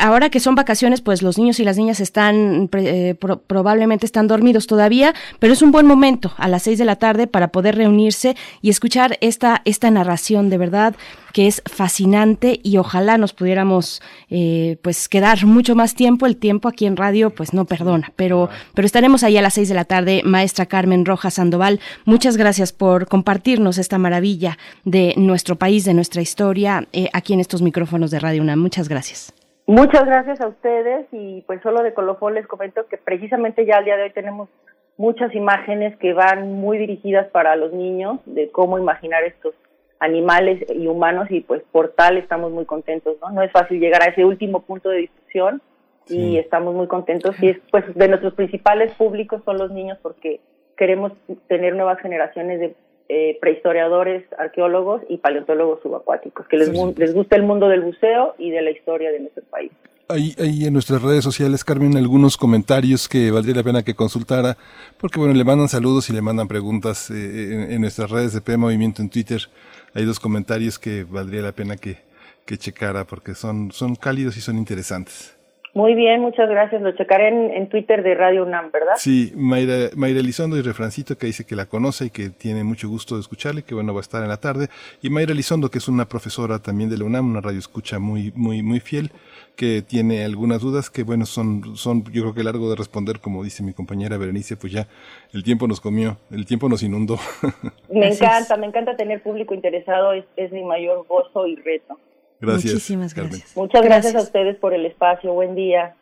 ahora 0.00 0.30
que 0.30 0.40
son 0.40 0.54
vacaciones, 0.54 1.02
pues 1.02 1.22
los 1.22 1.38
niños 1.38 1.60
y 1.60 1.64
las 1.64 1.76
niñas 1.76 2.00
están, 2.00 2.68
eh, 2.72 3.14
probablemente 3.46 4.06
están 4.06 4.26
dormidos 4.26 4.66
todavía, 4.66 5.14
pero 5.38 5.52
es 5.52 5.62
un 5.62 5.70
buen 5.70 5.86
momento 5.86 6.05
a 6.36 6.48
las 6.48 6.62
seis 6.62 6.78
de 6.78 6.84
la 6.84 6.96
tarde 6.96 7.26
para 7.26 7.48
poder 7.48 7.74
reunirse 7.74 8.36
y 8.62 8.70
escuchar 8.70 9.18
esta, 9.20 9.62
esta 9.64 9.90
narración 9.90 10.50
de 10.50 10.58
verdad 10.58 10.94
que 11.32 11.48
es 11.48 11.62
fascinante 11.66 12.60
y 12.62 12.78
ojalá 12.78 13.18
nos 13.18 13.32
pudiéramos 13.32 14.00
eh, 14.30 14.78
pues 14.82 15.08
quedar 15.08 15.44
mucho 15.44 15.74
más 15.74 15.94
tiempo. 15.94 16.26
El 16.26 16.36
tiempo 16.36 16.68
aquí 16.68 16.86
en 16.86 16.96
radio 16.96 17.30
pues 17.30 17.52
no 17.52 17.64
perdona, 17.64 18.12
pero, 18.14 18.48
pero 18.74 18.86
estaremos 18.86 19.24
ahí 19.24 19.36
a 19.36 19.42
las 19.42 19.54
seis 19.54 19.68
de 19.68 19.74
la 19.74 19.84
tarde. 19.84 20.22
Maestra 20.24 20.66
Carmen 20.66 21.04
Rojas 21.04 21.34
Sandoval, 21.34 21.80
muchas 22.04 22.36
gracias 22.36 22.72
por 22.72 23.08
compartirnos 23.08 23.78
esta 23.78 23.98
maravilla 23.98 24.58
de 24.84 25.12
nuestro 25.16 25.56
país, 25.56 25.84
de 25.84 25.94
nuestra 25.94 26.22
historia, 26.22 26.86
eh, 26.92 27.08
aquí 27.12 27.34
en 27.34 27.40
estos 27.40 27.62
micrófonos 27.62 28.10
de 28.10 28.20
Radio 28.20 28.42
UNAM. 28.42 28.60
Muchas 28.60 28.88
gracias. 28.88 29.34
Muchas 29.66 30.04
gracias 30.04 30.40
a 30.40 30.46
ustedes 30.46 31.06
y 31.10 31.42
pues 31.42 31.60
solo 31.60 31.82
de 31.82 31.92
colofón 31.92 32.34
les 32.34 32.46
comento 32.46 32.86
que 32.86 32.98
precisamente 32.98 33.66
ya 33.66 33.78
al 33.78 33.84
día 33.84 33.96
de 33.96 34.04
hoy 34.04 34.12
tenemos 34.12 34.48
muchas 34.96 35.34
imágenes 35.34 35.96
que 35.98 36.12
van 36.12 36.52
muy 36.52 36.78
dirigidas 36.78 37.28
para 37.28 37.56
los 37.56 37.72
niños 37.72 38.20
de 38.26 38.50
cómo 38.50 38.78
imaginar 38.78 39.24
estos 39.24 39.54
animales 39.98 40.64
y 40.74 40.86
humanos 40.86 41.30
y 41.30 41.40
pues 41.40 41.62
por 41.72 41.90
tal 41.90 42.18
estamos 42.18 42.52
muy 42.52 42.64
contentos, 42.64 43.16
¿no? 43.20 43.30
No 43.30 43.42
es 43.42 43.50
fácil 43.52 43.80
llegar 43.80 44.02
a 44.02 44.10
ese 44.10 44.24
último 44.24 44.62
punto 44.62 44.90
de 44.90 44.98
discusión 44.98 45.62
y 46.08 46.38
estamos 46.38 46.74
muy 46.74 46.86
contentos 46.86 47.34
y 47.42 47.48
es 47.48 47.58
pues 47.70 47.84
de 47.94 48.08
nuestros 48.08 48.34
principales 48.34 48.92
públicos 48.94 49.42
son 49.44 49.58
los 49.58 49.72
niños 49.72 49.98
porque 50.02 50.40
queremos 50.76 51.12
tener 51.48 51.74
nuevas 51.74 51.98
generaciones 52.00 52.60
de 52.60 52.74
eh, 53.08 53.38
prehistoriadores, 53.40 54.24
arqueólogos 54.38 55.02
y 55.08 55.18
paleontólogos 55.18 55.80
subacuáticos, 55.82 56.46
que 56.48 56.56
les, 56.56 56.68
les 56.98 57.14
guste 57.14 57.36
el 57.36 57.42
mundo 57.42 57.68
del 57.68 57.80
buceo 57.80 58.34
y 58.38 58.50
de 58.50 58.62
la 58.62 58.70
historia 58.70 59.10
de 59.10 59.20
nuestro 59.20 59.44
país. 59.44 59.72
Hay, 60.08 60.34
en 60.38 60.72
nuestras 60.72 61.02
redes 61.02 61.24
sociales, 61.24 61.64
Carmen, 61.64 61.96
algunos 61.96 62.36
comentarios 62.36 63.08
que 63.08 63.32
valdría 63.32 63.56
la 63.56 63.64
pena 63.64 63.82
que 63.82 63.96
consultara, 63.96 64.56
porque 64.98 65.18
bueno, 65.18 65.34
le 65.34 65.42
mandan 65.42 65.68
saludos 65.68 66.08
y 66.08 66.12
le 66.12 66.22
mandan 66.22 66.46
preguntas 66.46 67.10
eh, 67.10 67.74
en, 67.74 67.80
nuestras 67.80 68.10
redes 68.12 68.32
de 68.32 68.40
P 68.40 68.56
Movimiento 68.56 69.02
en 69.02 69.10
Twitter. 69.10 69.50
Hay 69.94 70.04
dos 70.04 70.20
comentarios 70.20 70.78
que 70.78 71.02
valdría 71.02 71.42
la 71.42 71.50
pena 71.50 71.76
que, 71.76 72.04
que 72.44 72.56
checara 72.56 73.04
porque 73.04 73.34
son, 73.34 73.72
son 73.72 73.96
cálidos 73.96 74.36
y 74.36 74.40
son 74.40 74.58
interesantes. 74.58 75.35
Muy 75.76 75.94
bien, 75.94 76.22
muchas 76.22 76.48
gracias. 76.48 76.80
Lo 76.80 76.92
checaré 76.92 77.28
en, 77.28 77.68
Twitter 77.68 78.02
de 78.02 78.14
Radio 78.14 78.44
UNAM, 78.44 78.70
¿verdad? 78.72 78.94
Sí, 78.96 79.30
Mayra, 79.36 79.90
Mayra 79.94 80.20
Elizondo 80.20 80.56
y 80.56 80.62
Refrancito 80.62 81.18
que 81.18 81.26
dice 81.26 81.44
que 81.44 81.54
la 81.54 81.66
conoce 81.66 82.06
y 82.06 82.10
que 82.10 82.30
tiene 82.30 82.64
mucho 82.64 82.88
gusto 82.88 83.16
de 83.16 83.20
escucharle, 83.20 83.62
que 83.62 83.74
bueno, 83.74 83.92
va 83.92 84.00
a 84.00 84.08
estar 84.08 84.22
en 84.22 84.30
la 84.30 84.38
tarde. 84.38 84.68
Y 85.02 85.10
Mayra 85.10 85.32
Elizondo, 85.32 85.70
que 85.70 85.76
es 85.76 85.86
una 85.86 86.08
profesora 86.08 86.60
también 86.60 86.88
de 86.88 86.96
la 86.96 87.04
UNAM, 87.04 87.28
una 87.28 87.42
radio 87.42 87.58
escucha 87.58 87.98
muy, 87.98 88.32
muy, 88.34 88.62
muy 88.62 88.80
fiel, 88.80 89.10
que 89.54 89.82
tiene 89.82 90.24
algunas 90.24 90.62
dudas 90.62 90.88
que 90.88 91.02
bueno, 91.02 91.26
son, 91.26 91.76
son 91.76 92.04
yo 92.04 92.22
creo 92.22 92.32
que 92.32 92.42
largo 92.42 92.70
de 92.70 92.76
responder, 92.76 93.20
como 93.20 93.44
dice 93.44 93.62
mi 93.62 93.74
compañera 93.74 94.16
Berenice, 94.16 94.56
pues 94.56 94.72
ya 94.72 94.86
el 95.34 95.44
tiempo 95.44 95.68
nos 95.68 95.82
comió, 95.82 96.16
el 96.30 96.46
tiempo 96.46 96.70
nos 96.70 96.82
inundó. 96.82 97.18
Me 97.90 98.08
encanta, 98.08 98.56
me 98.56 98.66
encanta 98.66 98.96
tener 98.96 99.22
público 99.22 99.52
interesado, 99.52 100.14
es, 100.14 100.24
es 100.36 100.50
mi 100.52 100.64
mayor 100.64 101.06
gozo 101.06 101.46
y 101.46 101.56
reto. 101.56 101.98
Gracias. 102.40 102.74
Muchísimas 102.74 103.14
gracias. 103.14 103.56
Muchas 103.56 103.82
gracias. 103.82 104.14
a 104.14 104.20
ustedes 104.20 104.56
por 104.56 104.74
el 104.74 104.86
espacio. 104.86 105.32
Buen 105.32 105.54
día. 105.54 105.94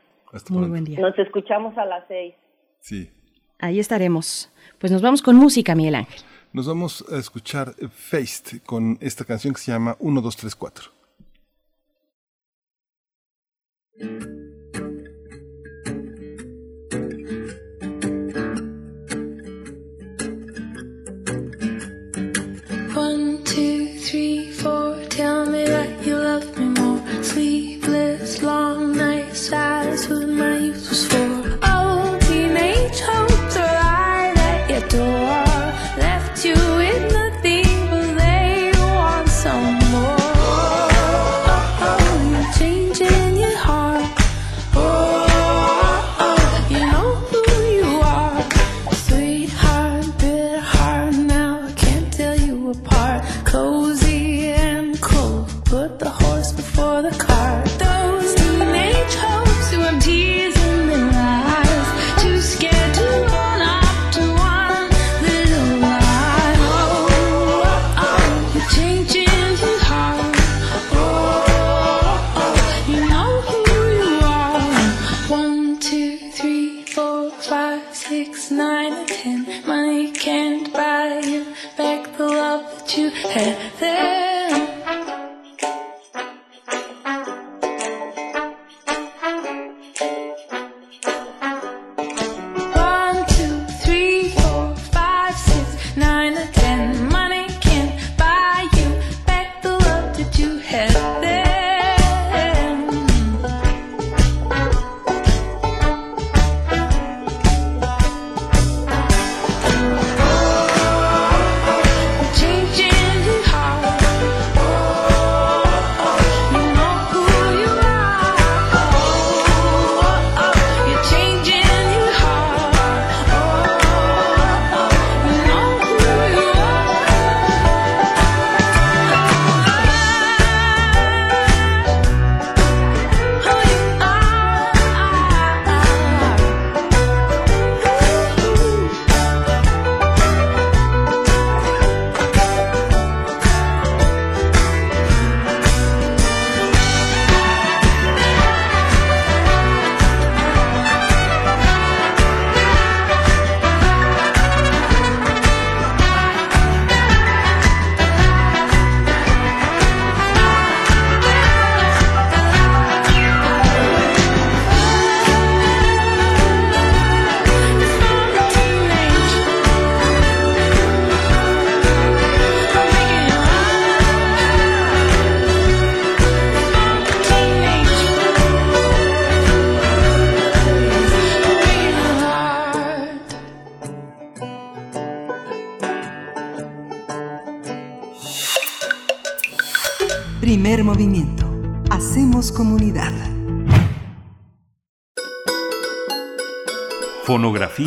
Muy 0.51 0.68
buen 0.68 0.85
día. 0.85 0.99
Nos 0.99 1.18
escuchamos 1.18 1.76
a 1.78 1.85
las 1.85 2.05
seis. 2.09 2.35
Sí. 2.80 3.11
Ahí 3.61 3.78
estaremos. 3.78 4.51
Pues 4.78 4.93
nos 4.93 5.01
vamos 5.01 5.22
con 5.22 5.37
música, 5.37 5.74
Miguel 5.74 5.95
Ángel. 5.95 6.20
Nos 6.53 6.66
vamos 6.66 7.05
a 7.11 7.18
escuchar 7.18 7.74
Faced 7.91 8.62
con 8.64 8.99
esta 9.01 9.24
canción 9.24 9.55
que 9.55 9.61
se 9.61 9.72
llama 9.72 9.97
1, 9.99 10.20
2, 10.20 10.37
3, 10.37 10.57
4. 10.57 10.91
With 30.09 30.29
my 30.29 30.54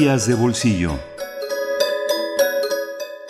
De 0.08 0.36
bolsillo. 0.36 1.17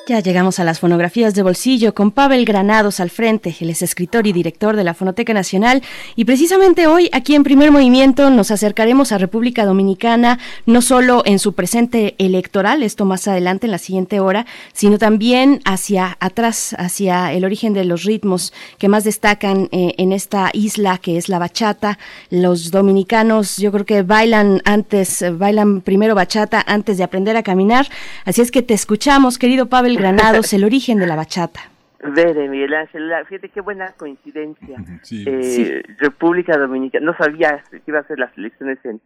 Ya 0.10 0.22
llegamos 0.22 0.58
a 0.62 0.64
las 0.64 0.80
fonografías 0.80 1.36
de 1.36 1.44
bolsillo 1.44 1.94
con 1.94 2.12
Pavel 2.12 2.46
Granados 2.46 3.02
al 3.02 3.10
frente. 3.10 3.54
Él 3.60 3.72
es 3.72 3.82
escritor 3.82 4.26
y 4.26 4.32
director 4.32 4.78
de 4.78 4.86
la 4.86 4.94
Fonoteca 4.94 5.34
Nacional. 5.34 5.84
Y 6.16 6.24
precisamente 6.24 6.88
hoy, 6.88 7.10
aquí 7.12 7.36
en 7.36 7.44
Primer 7.44 7.72
Movimiento, 7.72 8.30
nos 8.30 8.50
acercaremos 8.50 9.12
a 9.12 9.18
República 9.18 9.66
Dominicana, 9.66 10.40
no 10.66 10.82
solo 10.82 11.24
en 11.26 11.40
su 11.40 11.56
presente 11.56 12.16
electoral, 12.20 12.84
esto 12.84 13.04
más 13.04 13.28
adelante 13.28 13.68
en 13.68 13.72
la 13.72 13.80
siguiente 13.80 14.22
hora, 14.22 14.46
sino 14.72 14.98
también 14.98 15.60
hacia 15.66 16.16
atrás, 16.22 16.74
hacia 16.80 17.34
el 17.34 17.44
origen 17.44 17.74
de 17.74 17.84
los 17.84 18.04
ritmos 18.04 18.54
que 18.78 18.88
más 18.88 19.04
destacan 19.04 19.68
eh, 19.74 19.94
en 19.98 20.14
esta 20.14 20.52
isla, 20.54 21.00
que 21.00 21.18
es 21.18 21.28
la 21.28 21.38
bachata. 21.38 22.00
Los 22.30 22.72
dominicanos, 22.72 23.58
yo 23.58 23.74
creo 23.74 23.86
que 23.86 24.04
bailan 24.04 24.62
antes, 24.64 25.22
eh, 25.22 25.32
bailan 25.32 25.82
primero 25.82 26.16
bachata 26.16 26.64
antes 26.66 26.98
de 26.98 27.04
aprender 27.04 27.36
a 27.36 27.44
caminar. 27.44 27.90
Así 28.24 28.40
es 28.40 28.52
que 28.52 28.62
te 28.62 28.74
escuchamos, 28.74 29.38
querido 29.38 29.66
Pavel 29.66 29.97
Granados, 29.98 30.54
el 30.54 30.64
origen 30.64 31.00
de 31.00 31.08
la 31.08 31.16
bachata. 31.16 31.60
Vere, 32.04 32.48
Miguel 32.48 32.74
Ángel, 32.76 33.12
fíjate 33.28 33.50
qué 33.50 33.62
buena 33.62 33.92
coincidencia. 33.94 34.78
Sí. 35.02 35.24
Eh, 35.28 35.44
Sí. 35.44 35.82
República 35.98 36.58
Dominicana, 36.58 37.06
no 37.06 37.18
sabía 37.18 37.64
que 37.72 37.82
iba 37.88 38.00
a 38.00 38.04
ser 38.08 38.20
las 38.20 38.36
elecciones 38.38 38.78
en 38.86 39.02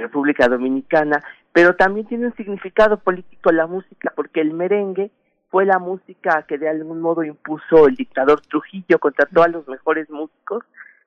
República 0.00 0.46
Dominicana, 0.48 1.20
pero 1.52 1.74
también 1.74 2.06
tiene 2.06 2.26
un 2.26 2.36
significado 2.36 2.98
político 2.98 3.50
la 3.52 3.66
música, 3.66 4.12
porque 4.14 4.40
el 4.40 4.52
merengue 4.52 5.10
fue 5.50 5.66
la 5.66 5.78
música 5.78 6.44
que 6.48 6.56
de 6.58 6.68
algún 6.68 7.00
modo 7.00 7.24
impuso 7.24 7.88
el 7.88 7.94
dictador 7.96 8.40
Trujillo, 8.42 8.98
contrató 8.98 9.42
a 9.42 9.48
los 9.48 9.66
mejores 9.68 10.08
músicos 10.08 10.64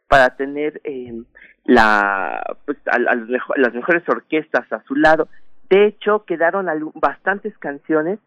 para 0.07 0.35
tener 0.35 0.81
eh, 0.83 1.13
la, 1.63 2.43
pues, 2.65 2.77
a, 2.87 2.95
a 2.95 3.15
los 3.15 3.29
mejo- 3.29 3.53
las 3.55 3.73
mejores 3.73 4.03
orquestas 4.07 4.71
a 4.71 4.83
su 4.83 4.95
lado. 4.95 5.27
De 5.69 5.85
hecho, 5.87 6.25
quedaron 6.25 6.67
bastantes 6.95 7.57
canciones 7.57 8.19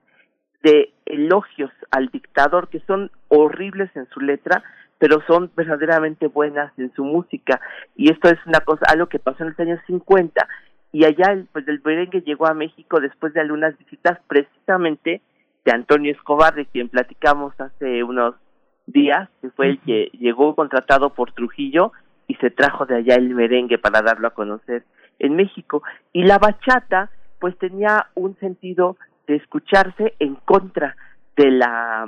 de 0.63 0.93
elogios 1.07 1.71
al 1.91 2.09
dictador 2.09 2.69
que 2.69 2.81
son 2.81 3.11
horribles 3.29 3.91
en 3.97 4.09
su 4.11 4.21
letra, 4.21 4.63
pero 4.99 5.23
son 5.27 5.51
verdaderamente 5.55 6.27
buenas 6.27 6.73
en 6.79 6.93
su 6.95 7.05
música. 7.05 7.61
Y 7.97 8.11
esto 8.11 8.29
es 8.29 8.39
una 8.47 8.61
cosa, 8.61 8.87
algo 8.89 9.07
que 9.07 9.19
pasó 9.19 9.45
en 9.45 9.51
los 9.51 9.61
años 9.61 9.81
50. 9.87 10.47
Y 10.93 11.05
allá, 11.05 11.33
el, 11.33 11.47
pues 11.53 11.67
el 11.69 11.81
merengue 11.85 12.23
llegó 12.23 12.47
a 12.47 12.55
México 12.55 13.01
después 13.01 13.33
de 13.35 13.41
algunas 13.41 13.77
visitas 13.79 14.19
precisamente 14.27 15.21
de 15.65 15.73
Antonio 15.73 16.13
Escobar, 16.13 16.55
de 16.55 16.67
quien 16.67 16.89
platicamos 16.89 17.59
hace 17.61 18.03
unos 18.03 18.35
días, 18.87 19.29
que 19.41 19.51
fue 19.51 19.69
el 19.69 19.81
que 19.81 20.11
llegó 20.15 20.55
contratado 20.55 21.11
por 21.11 21.33
Trujillo 21.33 21.93
y 22.27 22.35
se 22.37 22.51
trajo 22.51 22.87
de 22.87 22.97
allá 22.97 23.15
el 23.15 23.35
merengue 23.35 23.79
para 23.79 24.03
darlo 24.03 24.29
a 24.29 24.35
conocer 24.35 24.85
en 25.19 25.37
México. 25.37 25.83
Y 26.13 26.25
la 26.25 26.39
bachata, 26.39 27.11
pues 27.39 27.57
tenía 27.59 28.07
un 28.15 28.37
sentido 28.39 28.97
de 29.29 29.37
escucharse 29.37 30.15
en 30.19 30.35
contra 30.35 30.97
de 31.37 31.51
la 31.51 32.07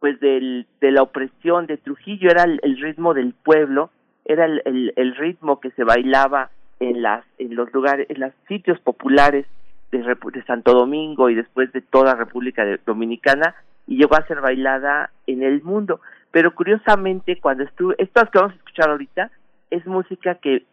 pues 0.00 0.18
del, 0.20 0.66
de 0.80 0.90
la 0.90 1.02
opresión 1.02 1.66
de 1.66 1.76
Trujillo. 1.78 2.30
Era 2.30 2.44
el, 2.44 2.80
ritmo 2.80 3.14
del 3.14 3.32
pueblo 3.32 3.90
era 4.24 4.46
el, 4.46 4.62
el, 4.64 4.92
el, 4.96 5.14
ritmo 5.16 5.60
que 5.60 5.70
se 5.72 5.84
bailaba 5.84 6.50
en 6.80 7.02
las 7.02 7.24
en 7.38 7.54
los 7.54 7.72
lugares 7.72 8.06
en 8.10 8.20
los 8.20 8.32
sitios 8.48 8.80
populares 8.80 9.46
de, 9.92 9.98
de 9.98 10.44
Santo 10.44 10.72
Domingo 10.72 11.30
y 11.30 11.34
después 11.34 11.70
de 11.72 11.82
toda 11.82 12.14
República 12.14 12.64
Dominicana 12.84 13.54
y 13.86 13.98
llegó 13.98 14.16
a 14.16 14.26
ser 14.26 14.40
bailada 14.40 15.10
en 15.26 15.42
el 15.42 15.62
mundo. 15.62 16.00
Pero 16.30 16.54
curiosamente 16.54 17.38
cuando 17.40 17.64
estuve 17.64 17.94
estas 17.98 18.30
que 18.30 18.38
vamos 18.38 18.54
a 18.54 18.56
escuchar 18.56 18.90
ahorita 18.90 19.30
es 19.70 19.86
música 19.86 20.36
que 20.36 20.64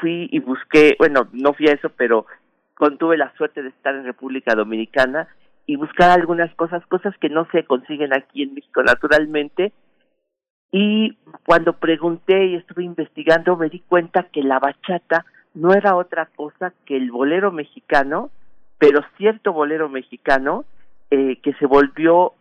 fui 0.00 0.28
y 0.30 0.38
busqué 0.40 0.94
bueno 0.98 1.28
no 1.32 1.52
fui 1.54 1.68
a 1.68 1.72
eso 1.72 1.90
pero 1.96 2.26
tuve 2.98 3.16
la 3.16 3.32
suerte 3.36 3.62
de 3.62 3.70
estar 3.70 3.94
en 3.94 4.04
República 4.04 4.54
Dominicana 4.54 5.28
y 5.66 5.76
buscar 5.76 6.10
algunas 6.10 6.54
cosas, 6.54 6.84
cosas 6.86 7.16
que 7.18 7.28
no 7.28 7.46
se 7.50 7.64
consiguen 7.64 8.14
aquí 8.14 8.42
en 8.42 8.54
México 8.54 8.82
naturalmente. 8.82 9.72
Y 10.70 11.16
cuando 11.46 11.74
pregunté 11.74 12.46
y 12.46 12.56
estuve 12.56 12.84
investigando, 12.84 13.56
me 13.56 13.68
di 13.68 13.80
cuenta 13.80 14.24
que 14.24 14.42
la 14.42 14.58
bachata 14.58 15.24
no 15.54 15.72
era 15.72 15.96
otra 15.96 16.26
cosa 16.36 16.72
que 16.84 16.96
el 16.96 17.10
bolero 17.10 17.50
mexicano, 17.50 18.30
pero 18.78 19.00
cierto 19.16 19.52
bolero 19.52 19.88
mexicano 19.88 20.64
eh, 21.10 21.40
que 21.42 21.54
se 21.54 21.66
volvió 21.66 22.34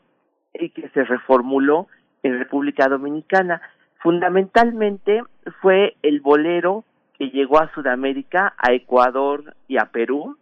y 0.53 0.69
que 0.69 0.89
se 0.89 1.03
reformuló 1.03 1.87
en 2.23 2.39
República 2.39 2.87
Dominicana. 2.87 3.61
Fundamentalmente 3.99 5.23
fue 5.61 5.95
el 6.01 6.19
bolero 6.19 6.83
que 7.17 7.29
llegó 7.29 7.59
a 7.59 7.71
Sudamérica, 7.73 8.53
a 8.57 8.73
Ecuador 8.73 9.55
y 9.67 9.77
a 9.77 9.85
Perú, 9.85 10.37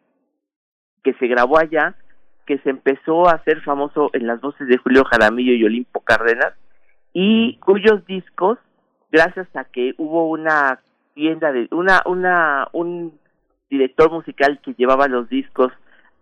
que 1.04 1.14
se 1.16 1.28
grabó 1.28 1.60
allá, 1.60 1.96
que 2.46 2.58
se 2.60 2.70
empezó 2.70 3.28
a 3.28 3.34
hacer 3.34 3.62
famoso 3.62 4.10
en 4.14 4.28
las 4.28 4.42
voces 4.42 4.68
de 4.68 4.78
Julio 4.78 5.04
Jaramillo 5.06 5.54
y 5.54 5.64
Olimpo 5.64 6.02
Cárdenas, 6.02 6.54
y 7.14 7.58
cuyos 7.58 8.06
discos, 8.06 8.58
gracias 9.12 9.48
a 9.56 9.66
que 9.66 9.94
hubo 9.98 10.30
una 10.30 10.80
tienda 11.14 11.52
de, 11.52 11.68
una, 11.72 12.02
una, 12.06 12.68
un 12.72 13.20
director 13.70 14.12
musical 14.12 14.60
que 14.64 14.74
llevaba 14.74 15.08
los 15.08 15.30
discos 15.30 15.72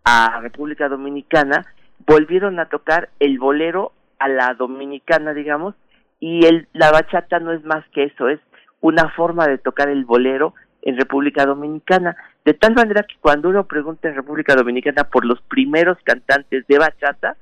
a 0.04 0.42
República 0.42 0.90
Dominicana, 0.90 1.66
volvieron 2.06 2.60
a 2.60 2.66
tocar 2.66 3.10
el 3.20 3.40
bolero 3.40 3.94
a 4.20 4.28
la 4.28 4.54
dominicana, 4.54 5.34
digamos, 5.34 5.76
y 6.20 6.46
el, 6.46 6.68
la 6.74 6.92
bachata 6.92 7.40
no 7.40 7.52
es 7.52 7.64
más 7.64 7.88
que 7.90 8.04
eso, 8.04 8.28
es 8.28 8.40
una 8.82 9.10
forma 9.10 9.48
de 9.48 9.58
tocar 9.58 9.90
el 9.90 10.06
bolero 10.06 10.54
en 10.82 10.98
República 10.98 11.46
Dominicana, 11.46 12.16
de 12.44 12.54
tal 12.54 12.74
manera 12.74 13.04
que 13.04 13.16
cuando 13.22 13.50
uno 13.50 13.66
pregunta 13.66 14.10
en 14.10 14.16
República 14.16 14.56
Dominicana 14.56 15.04
por 15.06 15.26
los 15.26 15.40
primeros 15.42 15.98
cantantes 16.04 16.66
de 16.68 16.80
bachata, 16.80 17.38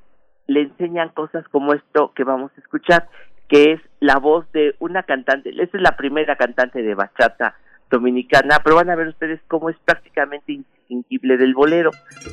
le 0.48 0.62
enseñan 0.64 1.10
cosas 1.10 1.48
como 1.50 1.74
esto 1.74 2.12
que 2.14 2.24
vamos 2.24 2.52
a 2.56 2.62
escuchar, 2.62 3.08
que 3.48 3.74
es 3.74 3.82
la 4.00 4.18
voz 4.18 4.52
de 4.52 4.76
una 4.80 5.04
cantante, 5.04 5.50
esta 5.50 5.78
es 5.78 5.84
la 5.84 5.96
primera 5.96 6.36
cantante 6.36 6.82
de 6.82 6.96
bachata 6.96 7.56
dominicana, 7.90 8.60
pero 8.64 8.76
van 8.76 8.90
a 8.90 8.96
ver 8.96 9.08
ustedes 9.08 9.40
cómo 9.48 9.70
es 9.70 9.78
prácticamente 9.86 10.54
indistinguible 10.54 11.38
del 11.38 11.54
bolero. 11.54 11.92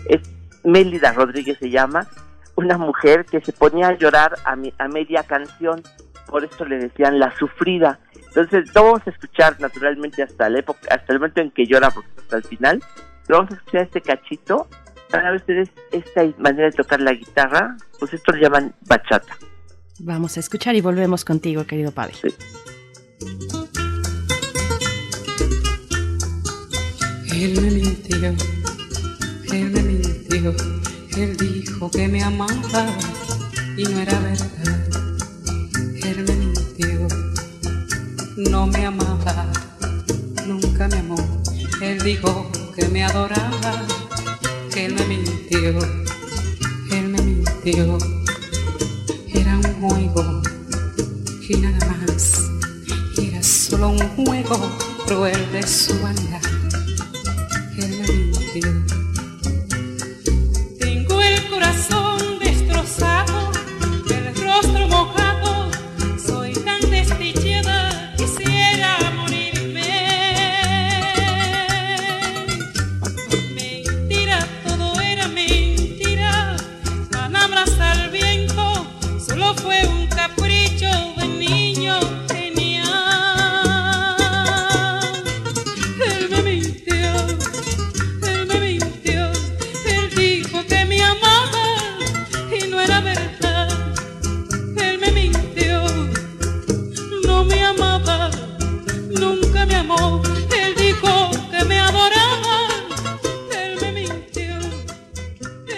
Es 0.08 0.20
Mélida 0.64 1.12
Rodríguez 1.12 1.58
se 1.58 1.70
llama, 1.70 2.06
una 2.56 2.76
mujer 2.76 3.24
que 3.24 3.40
se 3.40 3.52
ponía 3.52 3.88
a 3.88 3.96
llorar 3.96 4.34
a, 4.44 4.52
a 4.52 4.88
media 4.88 5.22
canción, 5.22 5.82
por 6.28 6.44
esto 6.44 6.64
le 6.64 6.78
decían 6.78 7.18
la 7.18 7.30
sufrida, 7.36 8.00
entonces, 8.36 8.70
no 8.74 8.84
vamos 8.84 9.00
a 9.06 9.10
escuchar 9.10 9.58
naturalmente 9.60 10.22
hasta 10.22 10.50
la 10.50 10.58
época, 10.58 10.80
hasta 10.90 11.10
el 11.14 11.20
momento 11.20 11.40
en 11.40 11.50
que 11.52 11.64
llora, 11.64 11.88
hasta 11.88 12.36
el 12.36 12.44
final. 12.44 12.84
Pero 13.26 13.38
vamos 13.38 13.52
a 13.52 13.56
escuchar 13.56 13.80
este 13.82 14.02
cachito. 14.02 14.68
Para 15.10 15.34
ustedes 15.34 15.70
esta 15.90 16.22
manera 16.36 16.66
de 16.66 16.72
tocar 16.72 17.00
la 17.00 17.14
guitarra, 17.14 17.76
pues 17.98 18.12
esto 18.12 18.32
lo 18.32 18.38
llaman 18.38 18.74
bachata. 18.82 19.38
Vamos 20.00 20.36
a 20.36 20.40
escuchar 20.40 20.74
y 20.74 20.82
volvemos 20.82 21.24
contigo, 21.24 21.64
querido 21.64 21.92
padre. 21.92 22.14
Él 27.32 27.60
me 27.62 27.70
mintió, 27.70 28.34
él 29.52 29.70
me 29.70 29.82
mintió, 29.82 30.54
él 31.16 31.36
dijo 31.38 31.90
que 31.90 32.08
me 32.08 32.22
amaba 32.22 32.48
y 33.78 33.84
no 33.84 33.98
era 34.00 34.18
verdad. 34.18 34.48
Él 36.04 36.24
me 36.26 36.35
no 38.36 38.66
me 38.66 38.84
amaba, 38.84 39.50
nunca 40.46 40.88
me 40.88 40.98
amó. 40.98 41.16
Él 41.80 41.98
dijo 42.02 42.50
que 42.74 42.86
me 42.88 43.02
adoraba, 43.02 43.82
que 44.72 44.86
él 44.86 44.94
me 44.94 45.06
mintió, 45.06 45.78
él 46.92 47.08
me 47.08 47.22
mintió. 47.22 47.98
Era 49.34 49.56
un 49.56 49.80
juego 49.80 50.42
y 51.48 51.56
nada 51.56 51.86
más, 51.86 52.44
era 53.16 53.42
solo 53.42 53.90
un 53.90 54.08
juego 54.08 54.58
cruel 55.06 55.52
de 55.52 55.66
su 55.66 55.98
vanidad. 56.00 56.42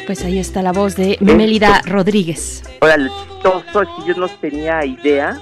Pues 0.09 0.24
ahí 0.24 0.38
está 0.38 0.62
la 0.62 0.72
voz 0.72 0.96
de 0.96 1.18
Mélida 1.20 1.82
Rodríguez. 1.84 2.62
Ahora, 2.80 2.96
lo 2.96 3.11
chistoso 3.11 3.82
es 3.82 3.88
que 3.90 4.09
yo 4.09 4.14
no 4.18 4.26
tenía 4.40 4.82
idea 4.82 5.38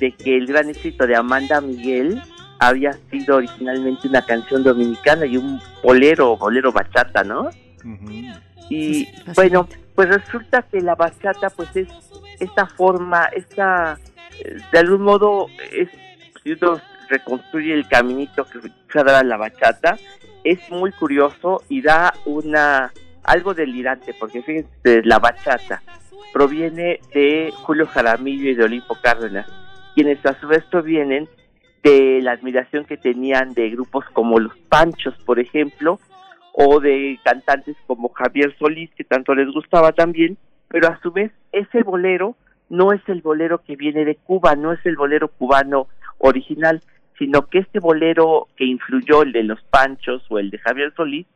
de 0.00 0.12
que 0.12 0.36
el 0.36 0.46
gran 0.48 0.68
éxito 0.68 1.06
de 1.06 1.16
Amanda 1.16 1.62
Miguel 1.62 2.20
había 2.58 2.92
sido 3.10 3.36
originalmente 3.36 4.08
una 4.08 4.20
canción 4.20 4.64
dominicana 4.64 5.24
y 5.24 5.38
un 5.38 5.58
bolero, 5.82 6.36
bolero 6.36 6.70
bachata, 6.72 7.24
¿no? 7.24 7.48
Y 8.68 9.08
bueno, 9.34 9.66
pues 9.94 10.10
resulta 10.10 10.60
que 10.60 10.82
la 10.82 10.94
bachata 10.94 11.48
pues 11.48 11.74
es 11.74 11.88
esta 12.38 12.66
forma, 12.66 13.30
esta, 13.34 13.98
de 14.72 14.78
algún 14.78 15.04
modo, 15.04 15.46
es, 15.72 15.88
si 16.44 16.52
uno 16.52 16.82
reconstruye 17.08 17.72
el 17.72 17.88
caminito 17.88 18.44
que 18.44 18.60
se 18.60 19.04
da 19.04 19.22
la 19.24 19.38
bachata, 19.38 19.96
es 20.44 20.58
muy 20.68 20.92
curioso 20.92 21.62
y 21.70 21.80
da 21.80 22.12
una 22.26 22.92
algo 23.24 23.54
delirante, 23.54 24.14
porque 24.18 24.42
fíjense, 24.42 25.02
la 25.04 25.18
bachata 25.18 25.82
proviene 26.32 27.00
de 27.14 27.52
Julio 27.62 27.86
Jaramillo 27.86 28.50
y 28.50 28.54
de 28.54 28.64
Olimpo 28.64 28.96
Cárdenas, 29.02 29.46
quienes 29.94 30.24
a 30.24 30.38
su 30.40 30.48
vez 30.48 30.64
provienen 30.64 31.28
de 31.82 32.20
la 32.22 32.32
admiración 32.32 32.84
que 32.84 32.96
tenían 32.96 33.54
de 33.54 33.70
grupos 33.70 34.04
como 34.12 34.38
Los 34.38 34.56
Panchos, 34.68 35.14
por 35.24 35.38
ejemplo, 35.40 35.98
o 36.52 36.80
de 36.80 37.18
cantantes 37.24 37.76
como 37.86 38.10
Javier 38.10 38.54
Solís, 38.58 38.90
que 38.94 39.04
tanto 39.04 39.34
les 39.34 39.48
gustaba 39.48 39.92
también, 39.92 40.36
pero 40.68 40.88
a 40.88 40.98
su 41.00 41.10
vez 41.10 41.32
ese 41.50 41.82
bolero 41.82 42.36
no 42.68 42.92
es 42.92 43.00
el 43.08 43.20
bolero 43.20 43.62
que 43.62 43.76
viene 43.76 44.04
de 44.04 44.16
Cuba, 44.16 44.54
no 44.54 44.72
es 44.72 44.84
el 44.86 44.96
bolero 44.96 45.28
cubano 45.28 45.88
original, 46.18 46.80
sino 47.18 47.46
que 47.46 47.58
este 47.58 47.80
bolero 47.80 48.48
que 48.56 48.64
influyó 48.64 49.22
el 49.22 49.32
de 49.32 49.42
Los 49.42 49.62
Panchos 49.64 50.24
o 50.30 50.38
el 50.38 50.50
de 50.50 50.58
Javier 50.58 50.92
Solís, 50.96 51.26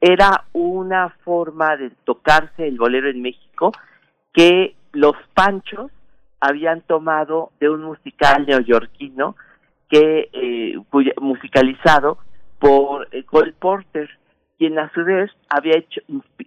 era 0.00 0.44
una 0.52 1.10
forma 1.24 1.76
de 1.76 1.90
tocarse 2.04 2.66
el 2.66 2.78
bolero 2.78 3.08
en 3.08 3.22
México 3.22 3.72
que 4.32 4.74
los 4.92 5.14
panchos 5.34 5.90
habían 6.40 6.82
tomado 6.82 7.50
de 7.60 7.70
un 7.70 7.82
musical 7.82 8.46
neoyorquino 8.46 9.36
que 9.88 10.28
eh, 10.32 10.78
musicalizado 11.20 12.18
por 12.58 13.08
eh, 13.12 13.24
Cole 13.24 13.54
Porter, 13.58 14.08
quien 14.58 14.78
a 14.78 14.90
su 14.92 15.04
vez 15.04 15.30
había 15.48 15.78
hecho, 15.78 16.00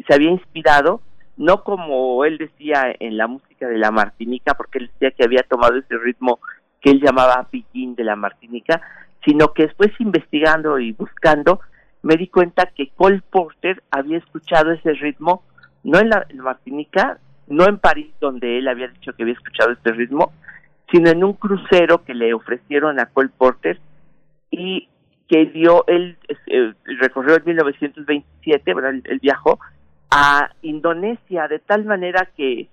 se 0.07 0.13
había 0.13 0.31
inspirado, 0.31 1.01
no 1.37 1.63
como 1.63 2.25
él 2.25 2.37
decía 2.37 2.93
en 2.99 3.17
la 3.17 3.27
música 3.27 3.67
de 3.67 3.77
la 3.77 3.91
Martinica, 3.91 4.55
porque 4.55 4.79
él 4.79 4.91
decía 4.93 5.11
que 5.11 5.23
había 5.23 5.43
tomado 5.43 5.77
ese 5.77 5.97
ritmo 5.97 6.39
que 6.81 6.91
él 6.91 7.01
llamaba 7.01 7.47
piquín 7.49 7.95
de 7.95 8.03
la 8.03 8.15
Martinica, 8.15 8.81
sino 9.25 9.53
que 9.53 9.63
después 9.63 9.91
investigando 9.99 10.79
y 10.79 10.91
buscando, 10.93 11.59
me 12.01 12.15
di 12.15 12.27
cuenta 12.27 12.67
que 12.67 12.89
Cole 12.95 13.21
Porter 13.29 13.83
había 13.91 14.17
escuchado 14.17 14.71
ese 14.71 14.93
ritmo, 14.93 15.43
no 15.83 15.99
en 15.99 16.09
la, 16.09 16.25
Martinica, 16.35 17.19
no 17.47 17.65
en 17.65 17.77
París, 17.77 18.13
donde 18.19 18.57
él 18.57 18.67
había 18.67 18.87
dicho 18.87 19.13
que 19.13 19.23
había 19.23 19.33
escuchado 19.33 19.71
este 19.71 19.91
ritmo, 19.91 20.31
sino 20.91 21.09
en 21.09 21.23
un 21.23 21.33
crucero 21.33 22.03
que 22.03 22.13
le 22.13 22.33
ofrecieron 22.33 22.99
a 22.99 23.07
Cole 23.07 23.29
Porter 23.37 23.79
y 24.49 24.87
que 25.27 25.45
dio, 25.47 25.83
él 25.87 26.17
eh, 26.47 26.73
recorrió 26.99 27.37
en 27.37 27.45
1927, 27.45 28.73
¿verdad? 28.73 28.93
Él, 29.03 29.19
viajó 29.21 29.59
a 30.09 30.49
Indonesia, 30.63 31.47
de 31.47 31.59
tal 31.59 31.85
manera 31.85 32.27
que 32.35 32.67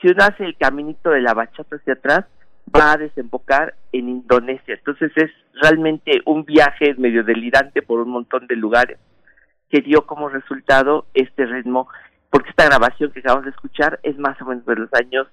si 0.00 0.08
uno 0.08 0.24
hace 0.24 0.44
el 0.44 0.56
caminito 0.56 1.10
de 1.10 1.20
la 1.20 1.34
bachata 1.34 1.76
hacia 1.76 1.92
atrás, 1.92 2.24
va 2.74 2.92
a 2.92 2.96
desembocar 2.96 3.74
en 3.92 4.08
Indonesia. 4.08 4.74
Entonces 4.74 5.12
es 5.16 5.30
realmente 5.60 6.20
un 6.24 6.44
viaje 6.44 6.94
medio 6.94 7.24
delirante 7.24 7.82
por 7.82 8.00
un 8.00 8.10
montón 8.10 8.46
de 8.46 8.56
lugares 8.56 8.98
que 9.70 9.80
dio 9.80 10.06
como 10.06 10.28
resultado 10.28 11.06
este 11.14 11.46
ritmo, 11.46 11.88
porque 12.28 12.50
esta 12.50 12.66
grabación 12.66 13.12
que 13.12 13.20
acabamos 13.20 13.44
de 13.44 13.50
escuchar 13.50 14.00
es 14.02 14.18
más 14.18 14.40
o 14.42 14.44
menos 14.44 14.66
de 14.66 14.76
los 14.76 14.92
años 14.94 15.26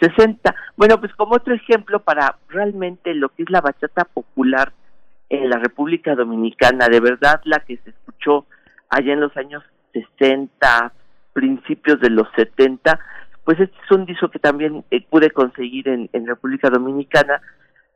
60. 0.00 0.54
Bueno, 0.76 0.98
pues 0.98 1.14
como 1.14 1.34
otro 1.34 1.54
ejemplo 1.54 2.00
para 2.00 2.36
realmente 2.48 3.14
lo 3.14 3.28
que 3.28 3.42
es 3.44 3.50
la 3.50 3.60
bachata 3.60 4.04
popular 4.04 4.72
en 5.28 5.48
la 5.48 5.58
República 5.58 6.14
Dominicana, 6.14 6.88
de 6.88 7.00
verdad 7.00 7.40
la 7.44 7.60
que 7.60 7.76
se 7.78 7.90
escuchó 7.90 8.46
allá 8.88 9.12
en 9.12 9.20
los 9.20 9.36
años 9.36 9.62
60, 9.92 10.92
principios 11.32 12.00
de 12.00 12.10
los 12.10 12.28
70, 12.36 12.98
pues 13.44 13.58
este 13.58 13.76
es 13.84 13.90
un 13.90 14.06
disco 14.06 14.28
que 14.30 14.38
también 14.38 14.84
eh, 14.90 15.04
pude 15.08 15.30
conseguir 15.30 15.88
en, 15.88 16.26
República 16.26 16.70
Dominicana 16.70 17.40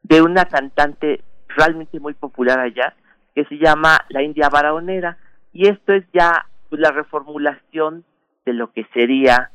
de 0.02 0.22
una 0.22 0.44
cantante 0.46 1.22
realmente 1.48 2.00
muy 2.00 2.14
popular 2.14 2.58
allá, 2.58 2.94
que 3.34 3.44
se 3.44 3.56
llama 3.56 4.04
La 4.08 4.22
India 4.22 4.48
Baraonera, 4.48 5.18
y 5.52 5.68
esto 5.68 5.92
es 5.92 6.04
ya 6.12 6.46
pues, 6.68 6.80
la 6.80 6.90
reformulación 6.90 8.04
de 8.44 8.52
lo 8.52 8.72
que 8.72 8.84
sería 8.92 9.50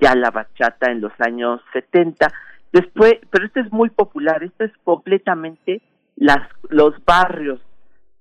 ya 0.00 0.14
la 0.14 0.30
bachata 0.30 0.90
en 0.90 1.00
los 1.00 1.12
años 1.20 1.60
70. 1.72 2.28
Después, 2.72 3.14
pero 3.30 3.46
esto 3.46 3.60
es 3.60 3.70
muy 3.72 3.90
popular, 3.90 4.42
esto 4.42 4.64
es 4.64 4.72
completamente 4.84 5.82
las 6.16 6.48
los 6.68 6.94
barrios 7.04 7.60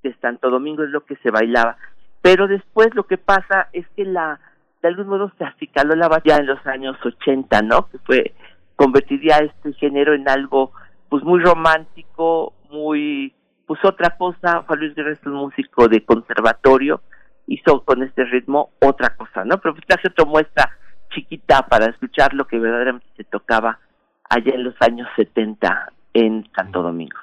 de 0.03 0.13
Santo 0.15 0.49
Domingo 0.49 0.83
es 0.83 0.89
lo 0.89 1.05
que 1.05 1.15
se 1.17 1.31
bailaba. 1.31 1.77
Pero 2.21 2.47
después 2.47 2.93
lo 2.93 3.03
que 3.03 3.17
pasa 3.17 3.69
es 3.73 3.87
que 3.95 4.05
la 4.05 4.39
de 4.81 4.87
algún 4.87 5.07
modo 5.07 5.31
se 5.37 5.43
acicaló 5.43 5.95
la 5.95 6.07
bachata 6.07 6.37
en 6.37 6.47
los 6.47 6.65
años 6.65 6.97
80, 7.03 7.61
¿no? 7.61 7.87
Que 7.89 7.97
fue 7.99 8.33
convertiría 8.75 9.37
este 9.37 9.73
género 9.73 10.13
en 10.13 10.27
algo 10.27 10.71
pues 11.09 11.23
muy 11.23 11.39
romántico, 11.39 12.53
muy 12.69 13.33
pues 13.67 13.79
otra 13.85 14.17
cosa, 14.17 14.63
Juan 14.65 14.79
Luis 14.79 14.95
Guerrero 14.95 15.15
es 15.15 15.25
un 15.25 15.33
músico 15.33 15.87
de 15.87 16.03
conservatorio, 16.03 17.01
hizo 17.47 17.83
con 17.83 18.03
este 18.03 18.25
ritmo 18.25 18.71
otra 18.81 19.15
cosa, 19.15 19.45
¿no? 19.45 19.59
Pero 19.59 19.75
pues 19.75 19.85
hace 19.89 20.07
otra 20.07 20.25
muestra 20.25 20.71
chiquita 21.13 21.67
para 21.67 21.85
escuchar 21.85 22.33
lo 22.33 22.45
que 22.45 22.57
verdaderamente 22.57 23.07
se 23.15 23.23
tocaba 23.23 23.79
allá 24.29 24.53
en 24.55 24.63
los 24.63 24.75
años 24.81 25.07
70 25.15 25.93
en 26.13 26.49
Santo 26.55 26.81
Domingo. 26.81 27.17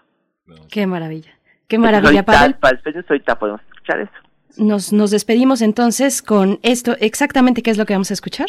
Qué 0.71 0.87
maravilla. 0.87 1.33
Qué 1.67 1.79
maravilla, 1.79 2.23
Pavel. 2.23 2.55
Para 2.55 2.79
el 2.83 3.05
ahorita 3.09 3.39
podemos 3.39 3.61
escuchar 3.63 4.01
eso. 4.01 4.28
Nos, 4.57 4.93
nos 4.93 5.11
despedimos 5.11 5.63
entonces 5.63 6.23
con 6.23 6.59
esto. 6.63 6.97
¿Exactamente 7.01 7.63
qué 7.63 7.71
es 7.71 7.79
lo 7.79 7.87
que 7.87 7.95
vamos 7.95 8.11
a 8.11 8.15
escuchar? 8.15 8.49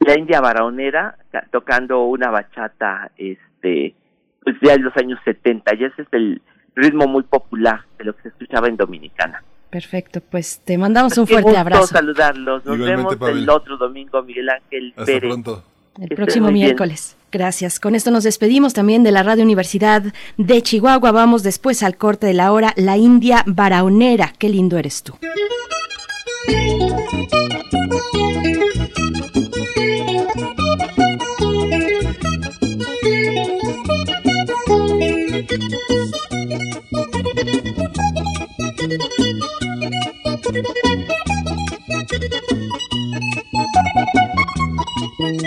La 0.00 0.18
India 0.18 0.40
Baraonera 0.40 1.16
tocando 1.50 2.04
una 2.04 2.30
bachata 2.30 3.10
este 3.16 3.94
pues 4.42 4.56
ya 4.60 4.74
en 4.74 4.84
los 4.84 4.96
años 4.96 5.18
70 5.24 5.74
y 5.76 5.84
ese 5.84 6.02
es 6.02 6.08
el 6.12 6.42
ritmo 6.74 7.06
muy 7.06 7.22
popular 7.22 7.80
de 7.98 8.04
lo 8.04 8.14
que 8.16 8.22
se 8.22 8.28
escuchaba 8.28 8.68
en 8.68 8.76
Dominicana. 8.76 9.42
Perfecto, 9.70 10.20
pues 10.20 10.60
te 10.60 10.78
mandamos 10.78 11.16
un 11.18 11.26
fuerte 11.26 11.56
abrazo. 11.56 11.86
saludarlos. 11.86 12.64
Nos 12.64 12.78
vemos 12.78 13.16
el 13.28 13.48
otro 13.48 13.76
domingo, 13.76 14.22
Miguel 14.22 14.50
Ángel 14.50 14.92
Hasta 14.96 15.04
Pérez. 15.06 15.30
pronto. 15.30 15.64
El 16.00 16.08
próximo 16.16 16.50
miércoles. 16.50 17.16
Gracias. 17.30 17.80
Con 17.80 17.94
esto 17.94 18.10
nos 18.10 18.24
despedimos 18.24 18.74
también 18.74 19.02
de 19.02 19.12
la 19.12 19.22
Radio 19.22 19.44
Universidad 19.44 20.02
de 20.36 20.62
Chihuahua. 20.62 21.12
Vamos 21.12 21.42
después 21.42 21.82
al 21.82 21.96
corte 21.96 22.26
de 22.26 22.34
la 22.34 22.52
hora. 22.52 22.72
La 22.76 22.96
India 22.96 23.42
Baraonera. 23.46 24.32
Qué 24.38 24.48
lindo 24.48 24.78
eres 24.78 25.02
tú. 25.02 25.14
Siempre 45.16 45.44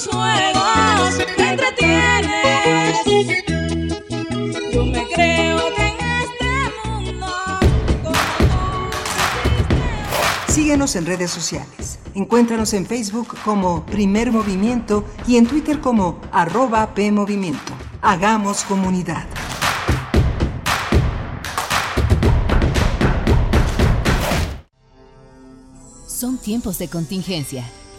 tus 0.00 0.14
juegos 0.14 1.18
me 1.36 1.50
entretienes. 1.50 2.96
Yo 4.72 4.84
me 4.86 5.06
creo 5.12 5.58
que 5.74 5.86
en 5.88 5.96
este 6.22 6.48
mundo 6.84 7.34
Síguenos 10.48 10.96
en 10.96 11.06
redes 11.06 11.30
sociales. 11.30 11.98
Encuéntranos 12.14 12.72
en 12.74 12.86
Facebook 12.86 13.36
como 13.44 13.84
Primer 13.86 14.32
Movimiento 14.32 15.04
y 15.26 15.36
en 15.36 15.46
Twitter 15.46 15.80
como 15.80 16.20
arroba 16.32 16.94
PMovimiento. 16.94 17.72
Hagamos 18.00 18.64
comunidad. 18.64 19.26
Son 26.06 26.38
tiempos 26.38 26.78
de 26.78 26.88
contingencia. 26.88 27.64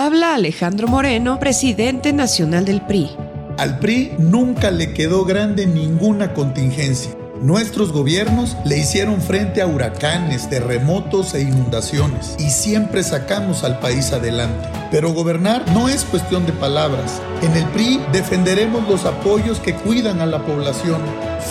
Habla 0.00 0.34
Alejandro 0.34 0.86
Moreno, 0.86 1.40
presidente 1.40 2.12
nacional 2.12 2.64
del 2.64 2.82
PRI. 2.82 3.10
Al 3.58 3.80
PRI 3.80 4.12
nunca 4.16 4.70
le 4.70 4.94
quedó 4.94 5.24
grande 5.24 5.66
ninguna 5.66 6.34
contingencia. 6.34 7.10
Nuestros 7.42 7.90
gobiernos 7.90 8.56
le 8.64 8.78
hicieron 8.78 9.20
frente 9.20 9.60
a 9.60 9.66
huracanes, 9.66 10.48
terremotos 10.48 11.34
e 11.34 11.40
inundaciones 11.40 12.36
y 12.38 12.50
siempre 12.50 13.02
sacamos 13.02 13.64
al 13.64 13.80
país 13.80 14.12
adelante. 14.12 14.68
Pero 14.92 15.12
gobernar 15.12 15.68
no 15.72 15.88
es 15.88 16.04
cuestión 16.04 16.46
de 16.46 16.52
palabras. 16.52 17.20
En 17.42 17.56
el 17.56 17.64
PRI 17.70 18.00
defenderemos 18.12 18.88
los 18.88 19.04
apoyos 19.04 19.58
que 19.58 19.74
cuidan 19.74 20.20
a 20.20 20.26
la 20.26 20.46
población, 20.46 21.02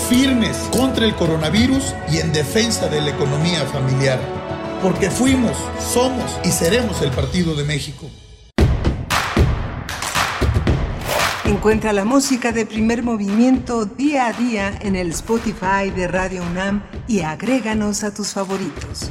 firmes 0.10 0.56
contra 0.72 1.06
el 1.06 1.14
coronavirus 1.16 1.94
y 2.14 2.20
en 2.20 2.32
defensa 2.32 2.88
de 2.88 3.02
la 3.02 3.10
economía 3.10 3.66
familiar. 3.66 4.20
Porque 4.82 5.12
fuimos, 5.12 5.58
somos 5.94 6.40
y 6.46 6.52
seremos 6.52 7.02
el 7.02 7.12
Partido 7.12 7.54
de 7.54 7.66
México. 7.66 8.10
Encuentra 11.48 11.94
la 11.94 12.04
música 12.04 12.52
de 12.52 12.66
primer 12.66 13.04
movimiento 13.04 13.86
día 13.86 14.28
a 14.28 14.34
día 14.34 14.78
en 14.82 14.98
el 14.98 15.12
Spotify 15.12 15.90
de 15.96 16.10
Radio 16.10 16.44
UNAM 16.44 16.84
y 17.08 17.22
agréganos 17.22 18.04
a 18.04 18.14
tus 18.14 18.34
favoritos. 18.34 19.10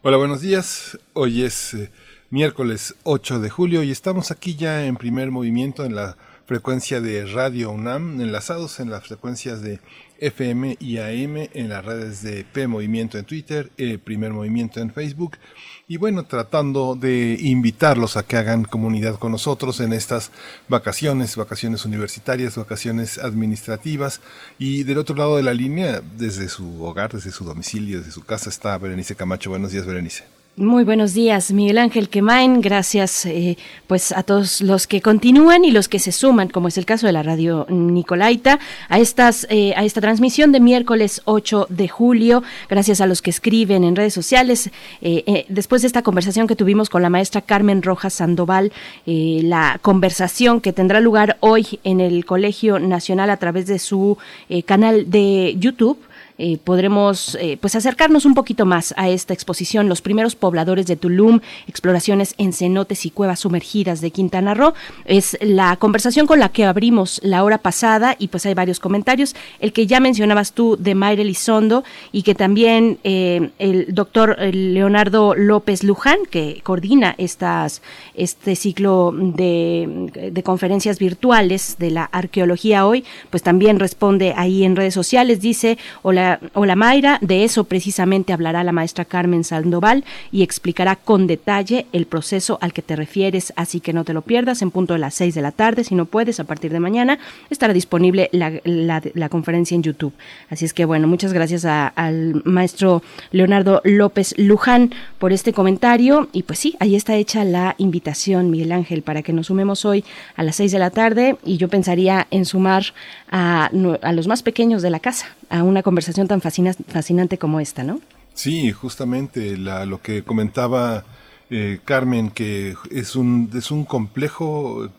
Hola, 0.00 0.16
buenos 0.16 0.40
días. 0.40 0.98
Hoy 1.12 1.42
es 1.42 1.74
eh, 1.74 1.90
miércoles 2.30 2.94
8 3.02 3.40
de 3.40 3.50
julio 3.50 3.82
y 3.82 3.90
estamos 3.90 4.30
aquí 4.30 4.56
ya 4.56 4.86
en 4.86 4.96
primer 4.96 5.30
movimiento 5.30 5.84
en 5.84 5.94
la 5.94 6.16
frecuencia 6.46 7.02
de 7.02 7.26
Radio 7.26 7.70
UNAM, 7.70 8.18
enlazados 8.18 8.80
en 8.80 8.88
las 8.90 9.06
frecuencias 9.06 9.60
de 9.60 9.78
FM 10.20 10.76
y 10.80 10.98
AM 10.98 11.48
en 11.52 11.68
las 11.68 11.84
redes 11.84 12.22
de 12.22 12.44
P 12.44 12.66
Movimiento 12.66 13.18
en 13.18 13.24
Twitter, 13.24 13.70
eh, 13.76 13.98
Primer 13.98 14.32
Movimiento 14.32 14.80
en 14.80 14.92
Facebook 14.92 15.38
y 15.86 15.98
bueno, 15.98 16.24
tratando 16.24 16.94
de 16.94 17.36
invitarlos 17.40 18.16
a 18.16 18.22
que 18.22 18.36
hagan 18.36 18.64
comunidad 18.64 19.18
con 19.18 19.32
nosotros 19.32 19.80
en 19.80 19.92
estas 19.92 20.30
vacaciones, 20.68 21.36
vacaciones 21.36 21.84
universitarias, 21.84 22.56
vacaciones 22.56 23.18
administrativas 23.18 24.20
y 24.58 24.84
del 24.84 24.98
otro 24.98 25.14
lado 25.14 25.36
de 25.36 25.42
la 25.42 25.52
línea, 25.52 26.00
desde 26.16 26.48
su 26.48 26.84
hogar, 26.84 27.12
desde 27.12 27.32
su 27.32 27.44
domicilio, 27.44 27.98
desde 27.98 28.12
su 28.12 28.24
casa 28.24 28.48
está 28.48 28.78
Berenice 28.78 29.14
Camacho. 29.14 29.50
Buenos 29.50 29.72
días, 29.72 29.84
Berenice. 29.84 30.43
Muy 30.56 30.84
buenos 30.84 31.14
días, 31.14 31.50
Miguel 31.50 31.78
Ángel 31.78 32.08
Quemain. 32.08 32.60
Gracias 32.60 33.26
eh, 33.26 33.58
pues 33.88 34.12
a 34.12 34.22
todos 34.22 34.60
los 34.60 34.86
que 34.86 35.02
continúan 35.02 35.64
y 35.64 35.72
los 35.72 35.88
que 35.88 35.98
se 35.98 36.12
suman, 36.12 36.48
como 36.48 36.68
es 36.68 36.78
el 36.78 36.86
caso 36.86 37.08
de 37.08 37.12
la 37.12 37.24
radio 37.24 37.66
Nicolaita, 37.68 38.60
a 38.88 39.00
estas 39.00 39.48
eh, 39.50 39.74
a 39.76 39.82
esta 39.84 40.00
transmisión 40.00 40.52
de 40.52 40.60
miércoles 40.60 41.22
8 41.24 41.66
de 41.70 41.88
julio. 41.88 42.44
Gracias 42.68 43.00
a 43.00 43.08
los 43.08 43.20
que 43.20 43.30
escriben 43.30 43.82
en 43.82 43.96
redes 43.96 44.14
sociales. 44.14 44.70
Eh, 45.02 45.44
después 45.48 45.82
de 45.82 45.88
esta 45.88 46.02
conversación 46.02 46.46
que 46.46 46.54
tuvimos 46.54 46.88
con 46.88 47.02
la 47.02 47.10
maestra 47.10 47.40
Carmen 47.40 47.82
Rojas 47.82 48.14
Sandoval, 48.14 48.70
la 49.06 49.80
conversación 49.82 50.60
que 50.60 50.72
tendrá 50.72 51.00
lugar 51.00 51.36
hoy 51.40 51.80
en 51.82 51.98
el 52.00 52.24
Colegio 52.24 52.78
Nacional 52.78 53.30
a 53.30 53.38
través 53.38 53.66
de 53.66 53.80
su 53.80 54.18
canal 54.66 55.10
de 55.10 55.56
YouTube 55.58 55.98
eh, 56.36 56.58
podremos 56.62 57.36
eh, 57.40 57.56
pues 57.60 57.76
acercarnos 57.76 58.24
un 58.24 58.34
poquito 58.34 58.66
más 58.66 58.92
a 58.96 59.08
esta 59.08 59.32
exposición, 59.32 59.88
los 59.88 60.02
primeros 60.02 60.34
pobladores 60.34 60.86
de 60.86 60.96
Tulum, 60.96 61.38
exploraciones 61.68 62.34
en 62.38 62.52
cenotes 62.52 63.06
y 63.06 63.10
cuevas 63.10 63.40
sumergidas 63.40 64.00
de 64.00 64.10
Quintana 64.10 64.52
Roo. 64.52 64.74
Es 65.04 65.38
la 65.40 65.76
conversación 65.76 66.26
con 66.26 66.40
la 66.40 66.48
que 66.48 66.64
abrimos 66.64 67.20
la 67.22 67.44
hora 67.44 67.58
pasada 67.58 68.16
y 68.18 68.28
pues 68.28 68.46
hay 68.46 68.54
varios 68.54 68.80
comentarios. 68.80 69.36
El 69.60 69.72
que 69.72 69.86
ya 69.86 70.00
mencionabas 70.00 70.52
tú 70.52 70.76
de 70.76 70.96
Mayra 70.96 71.22
Elizondo 71.22 71.84
y 72.10 72.22
que 72.22 72.34
también 72.34 72.98
eh, 73.04 73.50
el 73.60 73.94
doctor 73.94 74.36
Leonardo 74.40 75.36
López 75.36 75.84
Luján, 75.84 76.18
que 76.28 76.60
coordina 76.64 77.14
estas, 77.16 77.80
este 78.14 78.56
ciclo 78.56 79.12
de, 79.14 80.30
de 80.32 80.42
conferencias 80.42 80.98
virtuales 80.98 81.76
de 81.78 81.92
la 81.92 82.04
arqueología 82.04 82.86
hoy, 82.86 83.04
pues 83.30 83.44
también 83.44 83.78
responde 83.78 84.34
ahí 84.36 84.64
en 84.64 84.74
redes 84.74 84.94
sociales, 84.94 85.40
dice, 85.40 85.78
hola 86.02 86.23
Hola, 86.52 86.76
Mayra, 86.76 87.18
de 87.20 87.44
eso 87.44 87.64
precisamente 87.64 88.32
hablará 88.32 88.64
la 88.64 88.72
maestra 88.72 89.04
Carmen 89.04 89.44
Sandoval 89.44 90.04
y 90.32 90.42
explicará 90.42 90.96
con 90.96 91.26
detalle 91.26 91.86
el 91.92 92.06
proceso 92.06 92.58
al 92.60 92.72
que 92.72 92.82
te 92.82 92.96
refieres, 92.96 93.52
así 93.56 93.80
que 93.80 93.92
no 93.92 94.04
te 94.04 94.12
lo 94.12 94.22
pierdas 94.22 94.62
en 94.62 94.70
punto 94.70 94.94
de 94.94 95.00
las 95.00 95.14
6 95.14 95.34
de 95.34 95.42
la 95.42 95.52
tarde, 95.52 95.84
si 95.84 95.94
no 95.94 96.06
puedes, 96.06 96.40
a 96.40 96.44
partir 96.44 96.72
de 96.72 96.80
mañana 96.80 97.18
estará 97.50 97.72
disponible 97.72 98.30
la, 98.32 99.28
conferencia 99.28 99.74
en 99.74 99.82
YouTube. 99.82 100.12
Así 100.50 100.64
es 100.64 100.72
que 100.72 100.84
bueno, 100.84 101.08
muchas 101.08 101.32
gracias 101.32 101.64
al 101.64 102.42
maestro 102.44 103.02
Leonardo 103.30 103.80
López 103.84 104.34
Luján 104.38 104.92
por 105.18 105.32
este 105.32 105.52
comentario 105.52 106.28
y 106.32 106.44
pues 106.44 106.58
sí, 106.58 106.76
ahí 106.80 106.94
está 106.94 107.16
hecha 107.16 107.44
la 107.44 107.74
invitación, 107.78 108.50
Miguel 108.50 108.72
Ángel, 108.72 109.02
para 109.02 109.22
que 109.22 109.32
nos 109.32 109.46
sumemos 109.46 109.84
hoy 109.84 110.04
a 110.36 110.42
las 110.42 110.56
6 110.56 110.72
de 110.72 110.78
la 110.78 110.90
tarde 110.90 111.36
y 111.44 111.56
yo 111.56 111.68
pensaría 111.68 112.26
en 112.30 112.44
sumar 112.44 112.84
a, 113.30 113.70
a 114.02 114.12
los 114.12 114.28
más 114.28 114.42
pequeños 114.42 114.82
de 114.82 114.90
la 114.90 115.00
casa, 115.00 115.26
a 115.50 115.62
una 115.62 115.82
conversación 115.82 116.28
tan 116.28 116.40
fascinante 116.40 117.38
como 117.38 117.60
esta, 117.60 117.82
¿no? 117.82 118.00
Sí, 118.34 118.72
justamente 118.72 119.56
la, 119.56 119.86
lo 119.86 120.02
que 120.02 120.24
comentaba 120.24 121.04
eh, 121.50 121.78
Carmen, 121.84 122.30
que 122.30 122.74
es 122.90 123.16
un, 123.16 123.50
es 123.54 123.70
un 123.70 123.84
complejo 123.84 124.90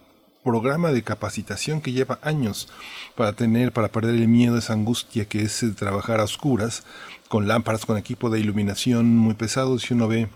programa 0.43 0.91
de 0.91 1.01
capacitación 1.01 1.81
que 1.81 1.91
lleva 1.91 2.19
años 2.21 2.69
para 3.15 3.33
tener, 3.33 3.71
para 3.71 3.89
perder 3.89 4.15
el 4.15 4.27
miedo, 4.27 4.57
esa 4.57 4.73
angustia 4.73 5.25
que 5.25 5.41
es 5.41 5.65
trabajar 5.75 6.19
a 6.19 6.23
oscuras, 6.23 6.83
con 7.27 7.47
lámparas, 7.47 7.85
con 7.85 7.97
equipo 7.97 8.29
de 8.29 8.39
iluminación 8.39 9.17
muy 9.17 9.33
pesado, 9.33 9.79
si 9.79 9.95
uno 9.95 10.07
ve 10.07 10.29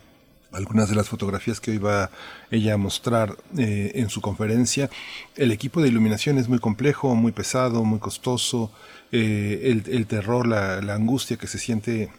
algunas 0.52 0.90
de 0.90 0.96
las 0.96 1.08
fotografías 1.08 1.60
que 1.60 1.72
hoy 1.72 1.78
va 1.78 2.10
ella 2.50 2.74
a 2.74 2.78
mostrar 2.78 3.38
eh, 3.58 3.92
en 3.96 4.10
su 4.10 4.20
conferencia. 4.20 4.90
El 5.36 5.52
equipo 5.52 5.80
de 5.82 5.90
iluminación 5.90 6.40
es 6.40 6.50
muy 6.50 6.60
complejo, 6.60 7.14
muy 7.14 7.32
pesado, 7.32 7.84
muy 7.84 8.00
costoso, 8.00 8.72
eh, 9.12 9.84
el, 9.88 10.06
terror, 10.08 10.48
la, 10.48 10.78
angustia 10.94 11.38
que 11.38 11.48
se 11.48 11.58
siente 11.58 12.12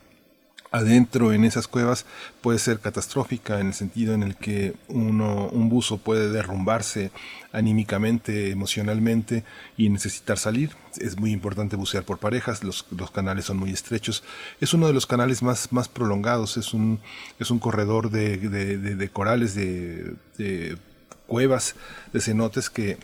adentro 0.73 1.33
en 1.33 1.45
esas 1.45 1.67
cuevas 1.67 2.07
puede 2.43 2.61
ser 2.61 2.79
catastrófica 2.79 3.59
en 3.59 3.69
el 3.69 3.75
sentido 3.75 4.15
en 4.15 4.23
el 4.23 4.37
que 4.37 4.75
uno, 4.87 5.49
un 5.49 5.69
buzo 5.69 5.99
puede 5.99 6.31
derrumbarse 6.31 7.11
anímicamente, 7.53 8.51
emocionalmente 8.51 9.45
y 9.77 9.89
necesitar 9.89 10.39
salir. 10.39 10.71
Es 10.99 11.19
muy 11.19 11.33
importante 11.33 11.75
bucear 11.77 12.05
por 12.05 12.19
parejas, 12.19 12.63
los, 12.63 12.85
canales 13.13 13.47
son 13.47 13.57
muy 13.57 13.71
estrechos. 13.71 14.23
Es 14.61 14.75
uno 14.75 14.87
de 14.87 14.93
los 14.93 15.07
canales 15.07 15.43
más, 15.43 15.73
más 15.73 15.89
prolongados, 15.89 16.57
es 16.57 16.73
un, 16.73 17.01
es 17.39 17.51
un 17.51 17.59
corredor 17.59 18.11
de, 18.11 18.37
de, 18.39 18.79
de 18.79 19.09
corales, 19.09 19.55
de 19.55 20.17
cuevas, 21.27 21.77
de 22.13 22.21
cenotes 22.21 22.69
que 22.71 22.99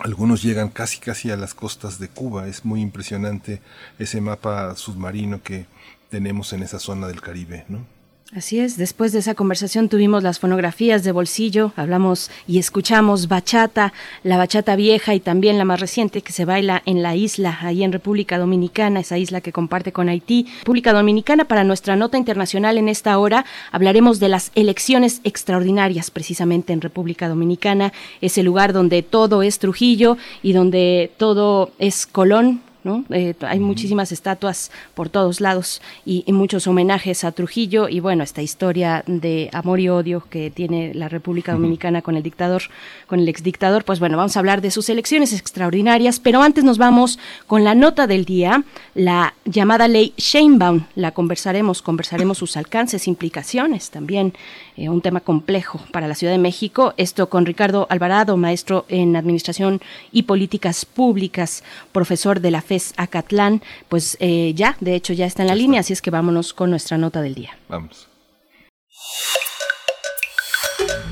algunos 0.00 0.42
llegan 0.42 0.68
casi 0.68 0.98
casi 0.98 1.30
a 1.30 1.36
las 1.36 1.54
costas 1.54 1.98
de 1.98 2.08
Cuba. 2.08 2.46
Es 2.46 2.64
muy 2.64 2.80
impresionante 2.80 3.60
ese 3.98 4.20
mapa 4.20 4.74
submarino 4.76 5.42
que 5.42 5.66
tenemos 6.10 6.52
en 6.52 6.62
esa 6.62 6.78
zona 6.78 7.06
del 7.08 7.20
Caribe, 7.20 7.64
¿no? 7.68 7.97
Así 8.36 8.60
es, 8.60 8.76
después 8.76 9.12
de 9.12 9.20
esa 9.20 9.34
conversación 9.34 9.88
tuvimos 9.88 10.22
las 10.22 10.38
fonografías 10.38 11.02
de 11.02 11.12
bolsillo, 11.12 11.72
hablamos 11.76 12.30
y 12.46 12.58
escuchamos 12.58 13.26
bachata, 13.26 13.94
la 14.22 14.36
bachata 14.36 14.76
vieja 14.76 15.14
y 15.14 15.20
también 15.20 15.56
la 15.56 15.64
más 15.64 15.80
reciente 15.80 16.20
que 16.20 16.32
se 16.32 16.44
baila 16.44 16.82
en 16.84 17.02
la 17.02 17.16
isla, 17.16 17.58
ahí 17.62 17.82
en 17.82 17.90
República 17.90 18.36
Dominicana, 18.36 19.00
esa 19.00 19.16
isla 19.16 19.40
que 19.40 19.50
comparte 19.50 19.92
con 19.92 20.10
Haití. 20.10 20.46
República 20.58 20.92
Dominicana, 20.92 21.46
para 21.46 21.64
nuestra 21.64 21.96
nota 21.96 22.18
internacional 22.18 22.76
en 22.76 22.90
esta 22.90 23.18
hora, 23.18 23.46
hablaremos 23.72 24.20
de 24.20 24.28
las 24.28 24.52
elecciones 24.54 25.22
extraordinarias 25.24 26.10
precisamente 26.10 26.74
en 26.74 26.82
República 26.82 27.30
Dominicana, 27.30 27.94
ese 28.20 28.42
lugar 28.42 28.74
donde 28.74 29.02
todo 29.02 29.42
es 29.42 29.58
Trujillo 29.58 30.18
y 30.42 30.52
donde 30.52 31.10
todo 31.16 31.70
es 31.78 32.06
Colón, 32.06 32.60
¿no? 32.88 33.04
Eh, 33.10 33.34
hay 33.42 33.60
muchísimas 33.60 34.12
estatuas 34.12 34.70
por 34.94 35.10
todos 35.10 35.40
lados 35.40 35.82
y, 36.06 36.24
y 36.26 36.32
muchos 36.32 36.66
homenajes 36.66 37.22
a 37.24 37.32
Trujillo 37.32 37.88
y 37.88 38.00
bueno, 38.00 38.24
esta 38.24 38.40
historia 38.40 39.04
de 39.06 39.50
amor 39.52 39.78
y 39.78 39.90
odio 39.90 40.24
que 40.30 40.50
tiene 40.50 40.94
la 40.94 41.08
República 41.08 41.52
Dominicana 41.52 42.00
con 42.00 42.16
el 42.16 42.22
dictador, 42.22 42.62
con 43.06 43.20
el 43.20 43.28
exdictador, 43.28 43.84
pues 43.84 44.00
bueno, 44.00 44.16
vamos 44.16 44.36
a 44.36 44.40
hablar 44.40 44.62
de 44.62 44.70
sus 44.70 44.88
elecciones 44.88 45.34
extraordinarias, 45.34 46.18
pero 46.18 46.40
antes 46.40 46.64
nos 46.64 46.78
vamos 46.78 47.18
con 47.46 47.62
la 47.62 47.74
nota 47.74 48.06
del 48.06 48.24
día, 48.24 48.64
la 48.94 49.34
llamada 49.44 49.86
ley 49.86 50.14
Sheinbaum, 50.16 50.86
la 50.94 51.10
conversaremos, 51.12 51.82
conversaremos 51.82 52.38
sus 52.38 52.56
alcances, 52.56 53.06
implicaciones, 53.06 53.90
también 53.90 54.32
eh, 54.78 54.88
un 54.88 55.00
tema 55.00 55.18
complejo 55.18 55.80
para 55.90 56.06
la 56.06 56.14
Ciudad 56.14 56.32
de 56.32 56.38
México, 56.38 56.94
esto 56.96 57.28
con 57.28 57.44
Ricardo 57.46 57.88
Alvarado, 57.90 58.36
maestro 58.36 58.84
en 58.88 59.16
Administración 59.16 59.80
y 60.12 60.22
Políticas 60.22 60.84
Públicas, 60.84 61.64
profesor 61.90 62.40
de 62.40 62.52
la 62.52 62.62
FES 62.62 62.94
Acatlán, 62.96 63.60
pues 63.88 64.16
eh, 64.20 64.52
ya, 64.54 64.76
de 64.78 64.94
hecho 64.94 65.12
ya 65.12 65.26
está 65.26 65.42
en 65.42 65.48
la 65.48 65.56
línea, 65.56 65.80
así 65.80 65.92
es 65.92 66.00
que 66.00 66.10
vámonos 66.12 66.52
con 66.52 66.70
nuestra 66.70 66.96
nota 66.96 67.20
del 67.22 67.34
día. 67.34 67.58
Vamos. 67.68 68.08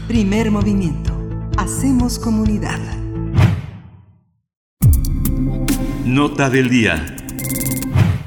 Primer 0.06 0.52
movimiento. 0.52 1.12
Hacemos 1.58 2.20
comunidad. 2.20 2.78
Nota 6.04 6.50
del 6.50 6.68
día. 6.68 7.04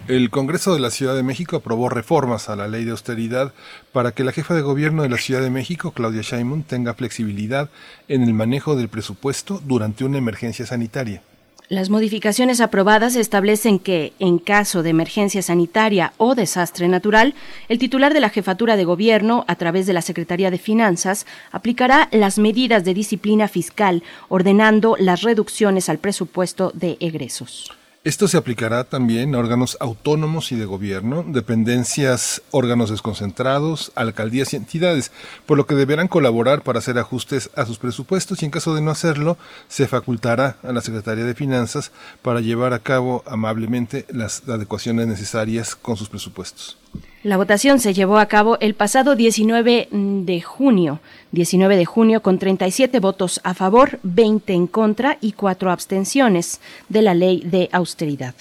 El 0.09 0.31
Congreso 0.31 0.73
de 0.73 0.79
la 0.79 0.89
Ciudad 0.89 1.13
de 1.13 1.21
México 1.21 1.57
aprobó 1.57 1.87
reformas 1.87 2.49
a 2.49 2.55
la 2.55 2.67
ley 2.67 2.83
de 2.83 2.89
austeridad 2.89 3.53
para 3.91 4.11
que 4.11 4.23
la 4.23 4.31
jefa 4.31 4.55
de 4.55 4.63
gobierno 4.63 5.03
de 5.03 5.09
la 5.09 5.19
Ciudad 5.19 5.39
de 5.39 5.51
México, 5.51 5.91
Claudia 5.91 6.23
Sheinbaum, 6.23 6.63
tenga 6.63 6.95
flexibilidad 6.95 7.69
en 8.07 8.23
el 8.23 8.33
manejo 8.33 8.75
del 8.75 8.89
presupuesto 8.89 9.61
durante 9.63 10.03
una 10.05 10.17
emergencia 10.17 10.65
sanitaria. 10.65 11.21
Las 11.67 11.91
modificaciones 11.91 12.59
aprobadas 12.59 13.15
establecen 13.15 13.77
que, 13.77 14.13
en 14.17 14.39
caso 14.39 14.81
de 14.81 14.89
emergencia 14.89 15.43
sanitaria 15.43 16.13
o 16.17 16.33
desastre 16.33 16.87
natural, 16.87 17.35
el 17.67 17.77
titular 17.77 18.11
de 18.11 18.19
la 18.19 18.31
jefatura 18.31 18.77
de 18.77 18.85
gobierno, 18.85 19.45
a 19.47 19.57
través 19.57 19.85
de 19.85 19.93
la 19.93 20.01
Secretaría 20.01 20.49
de 20.49 20.57
Finanzas, 20.57 21.27
aplicará 21.51 22.09
las 22.11 22.39
medidas 22.39 22.83
de 22.83 22.95
disciplina 22.95 23.47
fiscal, 23.47 24.01
ordenando 24.27 24.95
las 24.97 25.21
reducciones 25.21 25.87
al 25.87 25.99
presupuesto 25.99 26.71
de 26.73 26.97
egresos. 26.99 27.71
Esto 28.05 28.29
se 28.29 28.37
aplicará 28.37 28.85
también 28.85 29.35
a 29.35 29.39
órganos 29.39 29.75
autónomos 29.81 30.53
y 30.53 30.55
de 30.55 30.63
gobierno, 30.63 31.25
dependencias, 31.27 32.41
órganos 32.49 32.89
desconcentrados, 32.89 33.91
alcaldías 33.93 34.53
y 34.53 34.55
entidades, 34.55 35.11
por 35.45 35.57
lo 35.57 35.65
que 35.65 35.75
deberán 35.75 36.07
colaborar 36.07 36.61
para 36.61 36.79
hacer 36.79 36.97
ajustes 36.97 37.49
a 37.57 37.65
sus 37.65 37.77
presupuestos 37.77 38.41
y 38.41 38.45
en 38.45 38.51
caso 38.51 38.73
de 38.73 38.79
no 38.79 38.89
hacerlo, 38.89 39.37
se 39.67 39.85
facultará 39.85 40.55
a 40.63 40.71
la 40.71 40.79
Secretaría 40.79 41.25
de 41.25 41.35
Finanzas 41.35 41.91
para 42.21 42.39
llevar 42.39 42.71
a 42.71 42.79
cabo 42.79 43.21
amablemente 43.27 44.05
las 44.07 44.47
adecuaciones 44.47 45.05
necesarias 45.05 45.75
con 45.75 45.97
sus 45.97 46.07
presupuestos. 46.07 46.77
La 47.21 47.35
votación 47.35 47.79
se 47.79 47.93
llevó 47.93 48.17
a 48.17 48.27
cabo 48.27 48.57
el 48.61 48.75
pasado 48.75 49.15
19 49.15 49.89
de 49.91 50.41
junio, 50.41 51.01
19 51.31 51.75
de 51.75 51.85
junio 51.85 52.21
con 52.21 52.39
37 52.39 52.99
votos 53.01 53.41
a 53.43 53.53
favor, 53.53 53.99
20 54.03 54.53
en 54.53 54.67
contra 54.67 55.17
y 55.19 55.33
4 55.33 55.69
abstenciones 55.69 56.61
de 56.87 57.01
la 57.01 57.13
ley 57.13 57.41
de 57.45 57.67
austeridad. 57.73 58.35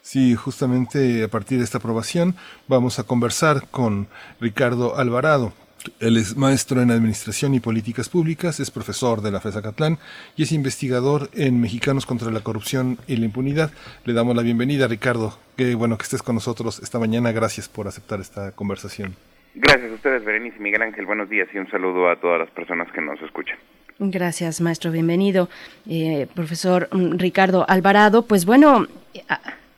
Sí, 0.00 0.34
justamente 0.36 1.24
a 1.24 1.28
partir 1.28 1.58
de 1.58 1.64
esta 1.64 1.78
aprobación 1.78 2.36
vamos 2.68 2.98
a 2.98 3.04
conversar 3.04 3.66
con 3.70 4.06
Ricardo 4.38 4.96
Alvarado. 4.96 5.52
Él 6.00 6.16
es 6.16 6.36
maestro 6.36 6.80
en 6.80 6.90
Administración 6.90 7.54
y 7.54 7.60
Políticas 7.60 8.08
Públicas, 8.08 8.60
es 8.60 8.70
profesor 8.70 9.20
de 9.20 9.30
la 9.30 9.40
FESA 9.40 9.62
Catlán 9.62 9.98
y 10.36 10.42
es 10.42 10.52
investigador 10.52 11.30
en 11.34 11.60
Mexicanos 11.60 12.06
contra 12.06 12.30
la 12.30 12.40
Corrupción 12.40 12.98
y 13.06 13.16
la 13.16 13.26
Impunidad. 13.26 13.70
Le 14.04 14.12
damos 14.12 14.36
la 14.36 14.42
bienvenida, 14.42 14.88
Ricardo. 14.88 15.38
Qué 15.56 15.74
bueno 15.74 15.96
que 15.98 16.04
estés 16.04 16.22
con 16.22 16.34
nosotros 16.34 16.80
esta 16.82 16.98
mañana. 16.98 17.32
Gracias 17.32 17.68
por 17.68 17.88
aceptar 17.88 18.20
esta 18.20 18.52
conversación. 18.52 19.14
Gracias 19.54 19.90
a 19.90 19.94
ustedes, 19.94 20.24
Berenice 20.24 20.56
y 20.58 20.62
Miguel 20.62 20.82
Ángel. 20.82 21.06
Buenos 21.06 21.30
días 21.30 21.48
y 21.54 21.58
un 21.58 21.70
saludo 21.70 22.10
a 22.10 22.16
todas 22.16 22.40
las 22.40 22.50
personas 22.50 22.90
que 22.92 23.00
nos 23.00 23.20
escuchan. 23.22 23.56
Gracias, 23.98 24.60
maestro. 24.60 24.90
Bienvenido, 24.90 25.48
eh, 25.88 26.26
profesor 26.34 26.88
mm, 26.90 27.18
Ricardo 27.18 27.64
Alvarado. 27.68 28.26
Pues 28.26 28.44
bueno, 28.44 28.88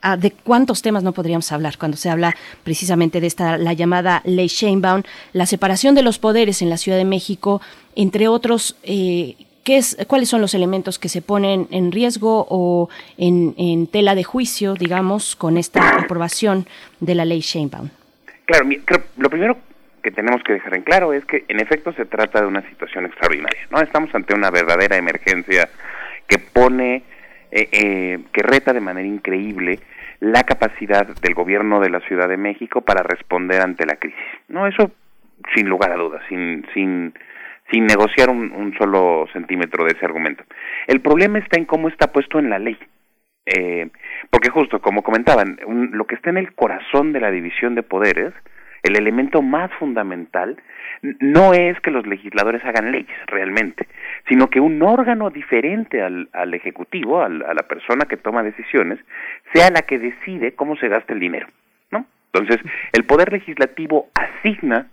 a- 0.07 0.13
a- 0.13 0.17
¿de 0.17 0.31
cuántos 0.31 0.83
temas 0.83 1.03
no 1.03 1.13
podríamos 1.13 1.51
hablar 1.53 1.77
cuando 1.79 1.97
se 1.97 2.11
habla 2.11 2.35
precisamente 2.65 3.21
de 3.21 3.27
esta, 3.27 3.59
la 3.59 3.73
llamada 3.73 4.23
ley 4.25 4.47
Sheinbaum, 4.49 5.03
la 5.33 5.47
separación 5.47 5.95
de 5.95 6.03
los 6.03 6.19
poderes 6.19 6.63
en 6.63 6.71
la 6.71 6.77
Ciudad 6.77 6.99
de 6.99 7.05
México, 7.05 7.61
entre 7.95 8.29
otros, 8.29 8.77
eh, 8.83 9.35
¿qué 9.65 9.79
es, 9.79 9.97
¿cuáles 10.07 10.29
son 10.29 10.41
los 10.41 10.55
elementos 10.55 10.99
que 10.99 11.09
se 11.09 11.23
ponen 11.23 11.67
en 11.71 11.91
riesgo 11.93 12.47
o 12.49 12.89
en, 13.19 13.87
tela 13.89 14.15
de 14.15 14.25
juicio, 14.25 14.75
digamos, 14.75 15.35
con 15.37 15.57
esta 15.57 15.97
aprobación 15.99 16.67
de 17.01 17.15
la 17.15 17.25
ley 17.25 17.41
Sheinbaum? 17.41 17.89
Claro, 18.45 18.67
creo- 18.85 19.03
lo 19.17 19.29
primero 19.31 19.59
que 20.03 20.11
tenemos 20.13 20.41
que 20.45 20.53
dejar 20.53 20.75
en 20.77 20.83
claro 20.83 21.13
es 21.13 21.25
que 21.25 21.45
en 21.49 21.59
efecto 21.59 21.93
se 21.95 22.05
trata 22.05 22.41
de 22.41 22.47
una 22.47 22.63
situación 22.69 23.07
extraordinaria, 23.07 23.61
¿no? 23.71 23.81
Estamos 23.81 24.15
ante 24.15 24.35
una 24.35 24.51
verdadera 24.53 24.97
emergencia 24.97 25.69
que 26.29 26.39
pone, 26.39 27.03
eh, 27.51 27.69
eh, 27.73 28.19
que 28.33 28.43
reta 28.43 28.73
de 28.73 28.81
manera 28.81 29.07
increíble 29.09 29.81
la 30.21 30.43
capacidad 30.45 31.07
del 31.07 31.35
gobierno 31.35 31.81
de 31.81 31.91
la 31.91 32.01
Ciudad 32.01 32.29
de 32.29 32.37
México 32.37 32.81
para 32.81 33.03
responder 33.03 33.61
ante 33.61 33.87
la 33.87 33.97
crisis, 33.97 34.19
¿no? 34.49 34.67
Eso 34.67 34.91
sin 35.55 35.69
lugar 35.69 35.93
a 35.93 35.97
dudas, 35.97 36.23
sin, 36.29 36.65
sin, 36.73 37.13
sin 37.71 37.87
negociar 37.87 38.31
un, 38.31 38.53
un 38.53 38.75
solo 38.79 39.27
centímetro 39.33 39.85
de 39.85 39.93
ese 39.93 40.05
argumento. 40.05 40.45
El 40.87 41.01
problema 41.01 41.39
está 41.39 41.59
en 41.59 41.67
cómo 41.67 41.89
está 41.89 42.13
puesto 42.13 42.39
en 42.39 42.51
la 42.51 42.59
ley. 42.59 42.79
Eh, 43.45 43.89
porque 44.31 44.51
justo, 44.51 44.81
como 44.81 45.03
comentaban, 45.03 45.59
un- 45.67 45.91
lo 45.93 46.07
que 46.07 46.17
está 46.17 46.31
en 46.31 46.39
el 46.39 46.53
corazón 46.55 47.13
de 47.13 47.21
la 47.21 47.31
división 47.31 47.75
de 47.77 47.83
poderes, 47.85 48.33
el 48.83 48.97
elemento 48.97 49.43
más 49.43 49.71
fundamental, 49.79 50.57
no 51.21 51.53
es 51.55 51.79
que 51.81 51.91
los 51.91 52.07
legisladores 52.07 52.65
hagan 52.65 52.91
leyes 52.91 53.17
realmente, 53.27 53.87
sino 54.29 54.49
que 54.49 54.61
un 54.61 54.83
órgano 54.83 55.31
diferente 55.31 56.03
al, 56.03 56.29
al 56.33 56.55
Ejecutivo, 56.55 57.23
al- 57.23 57.43
a 57.43 57.55
la 57.55 57.63
persona 57.65 58.07
que 58.07 58.17
toma 58.17 58.43
decisiones, 58.43 58.99
sea 59.53 59.71
la 59.71 59.83
que 59.83 59.99
decide 59.99 60.53
cómo 60.53 60.77
se 60.77 60.89
gasta 60.89 61.13
el 61.13 61.21
dinero. 61.21 61.47
¿no? 61.91 62.07
Entonces, 62.33 62.61
el 62.93 63.05
Poder 63.05 63.33
Legislativo 63.33 64.09
asigna 64.15 64.87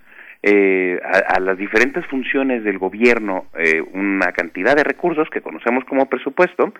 eh, 0.43 0.99
a, 1.03 1.35
a 1.35 1.39
las 1.39 1.57
diferentes 1.57 2.05
funciones 2.07 2.63
del 2.65 2.77
gobierno 2.77 3.45
eh, 3.57 3.81
una 3.93 4.31
cantidad 4.33 4.75
de 4.75 4.83
recursos 4.83 5.29
que 5.29 5.41
conocemos 5.41 5.85
como 5.85 6.07
presupuesto, 6.07 6.73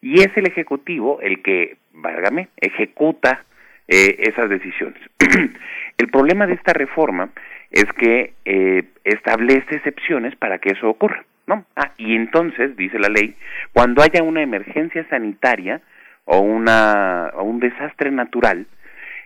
y 0.00 0.20
es 0.20 0.36
el 0.36 0.46
Ejecutivo 0.46 1.20
el 1.22 1.40
que, 1.42 1.76
válgame, 1.92 2.48
ejecuta 2.60 3.44
eh, 3.88 4.16
esas 4.18 4.48
decisiones. 4.48 5.00
el 5.98 6.08
problema 6.08 6.46
de 6.46 6.54
esta 6.54 6.72
reforma 6.72 7.30
es 7.70 7.86
que 7.98 8.32
eh, 8.44 8.84
establece 9.04 9.76
excepciones 9.76 10.36
para 10.36 10.58
que 10.58 10.70
eso 10.70 10.88
ocurra, 10.88 11.24
¿no? 11.46 11.64
Ah, 11.76 11.92
y 11.96 12.14
entonces, 12.14 12.76
dice 12.76 12.98
la 12.98 13.08
ley, 13.08 13.34
cuando 13.72 14.02
haya 14.02 14.22
una 14.22 14.42
emergencia 14.42 15.06
sanitaria 15.08 15.80
o, 16.24 16.40
una, 16.40 17.32
un 17.42 17.60
desastre 17.60 18.10
natural, 18.10 18.66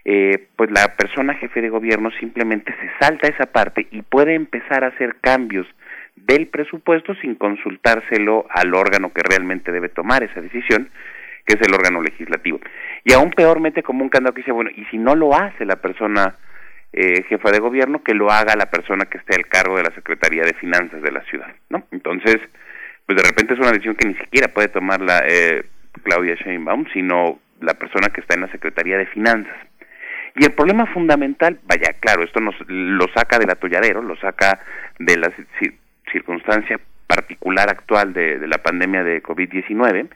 eh, 0.05 0.47
pues 0.57 0.71
la 0.71 0.97
persona 0.97 1.35
jefe 1.35 1.61
de 1.61 1.69
gobierno 1.69 2.11
simplemente 2.13 2.75
se 2.81 2.91
salta 2.99 3.29
esa 3.29 3.47
parte 3.47 3.87
y 3.91 4.03
puede 4.03 4.35
empezar 4.35 4.83
a 4.83 4.89
hacer 4.89 5.17
cambios 5.21 5.67
del 6.17 6.47
presupuesto 6.47 7.15
sin 7.17 7.35
consultárselo 7.35 8.47
al 8.51 8.75
órgano 8.75 9.13
que 9.13 9.23
realmente 9.23 9.71
debe 9.71 9.89
tomar 9.89 10.23
esa 10.23 10.41
decisión, 10.41 10.89
que 11.49 11.55
es 11.55 11.67
el 11.67 11.75
órgano 11.75 12.03
legislativo. 12.03 12.61
Y 13.05 13.15
aún 13.15 13.31
peor 13.31 13.59
mete 13.59 13.83
como 13.83 14.05
un 14.05 14.11
candado 14.11 14.35
que 14.35 14.43
dice, 14.43 14.53
bueno, 14.53 14.71
y 14.77 14.85
si 14.91 14.99
no 14.99 15.15
lo 15.15 15.35
hace 15.35 15.65
la 15.65 15.77
persona 15.77 16.35
eh, 16.93 17.23
jefa 17.29 17.51
de 17.51 17.59
gobierno, 17.59 18.03
que 18.03 18.13
lo 18.13 18.31
haga 18.31 18.55
la 18.55 18.67
persona 18.67 19.07
que 19.07 19.17
esté 19.17 19.35
al 19.35 19.47
cargo 19.47 19.77
de 19.79 19.85
la 19.85 19.95
Secretaría 19.95 20.43
de 20.43 20.53
Finanzas 20.53 21.01
de 21.01 21.11
la 21.11 21.23
ciudad, 21.23 21.49
¿no? 21.71 21.85
Entonces, 21.91 22.37
pues 23.07 23.17
de 23.17 23.23
repente 23.27 23.55
es 23.55 23.61
una 23.61 23.71
decisión 23.73 23.95
que 23.97 24.09
ni 24.09 24.15
siquiera 24.17 24.49
puede 24.49 24.69
tomar 24.69 25.01
la 25.01 25.23
eh, 25.27 25.65
Claudia 26.03 26.35
Sheinbaum, 26.35 26.85
sino 26.93 27.39
la 27.61 27.75
persona 27.75 28.09
que 28.09 28.21
está 28.21 28.35
en 28.35 28.43
la 28.43 28.53
Secretaría 28.53 28.99
de 28.99 29.07
Finanzas. 29.07 29.57
Y 30.35 30.45
el 30.45 30.53
problema 30.53 30.85
fundamental, 30.87 31.59
vaya, 31.65 31.95
claro, 31.99 32.23
esto 32.25 32.41
nos 32.41 32.55
lo 32.69 33.07
saca 33.15 33.39
del 33.39 33.51
atolladero, 33.51 34.03
lo 34.03 34.17
saca 34.17 34.61
de 34.99 35.17
la 35.17 35.29
ci- 35.59 35.75
circunstancia 36.13 36.79
particular 37.07 37.71
actual 37.71 38.13
de, 38.13 38.39
de 38.39 38.47
la 38.47 38.59
pandemia 38.59 39.03
de 39.03 39.23
COVID-19, 39.23 40.09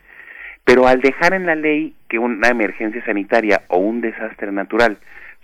pero 0.64 0.86
al 0.86 1.00
dejar 1.00 1.34
en 1.34 1.46
la 1.46 1.54
ley 1.54 1.94
que 2.08 2.18
una 2.18 2.48
emergencia 2.48 3.04
sanitaria 3.04 3.62
o 3.68 3.78
un 3.78 4.00
desastre 4.00 4.52
natural 4.52 4.98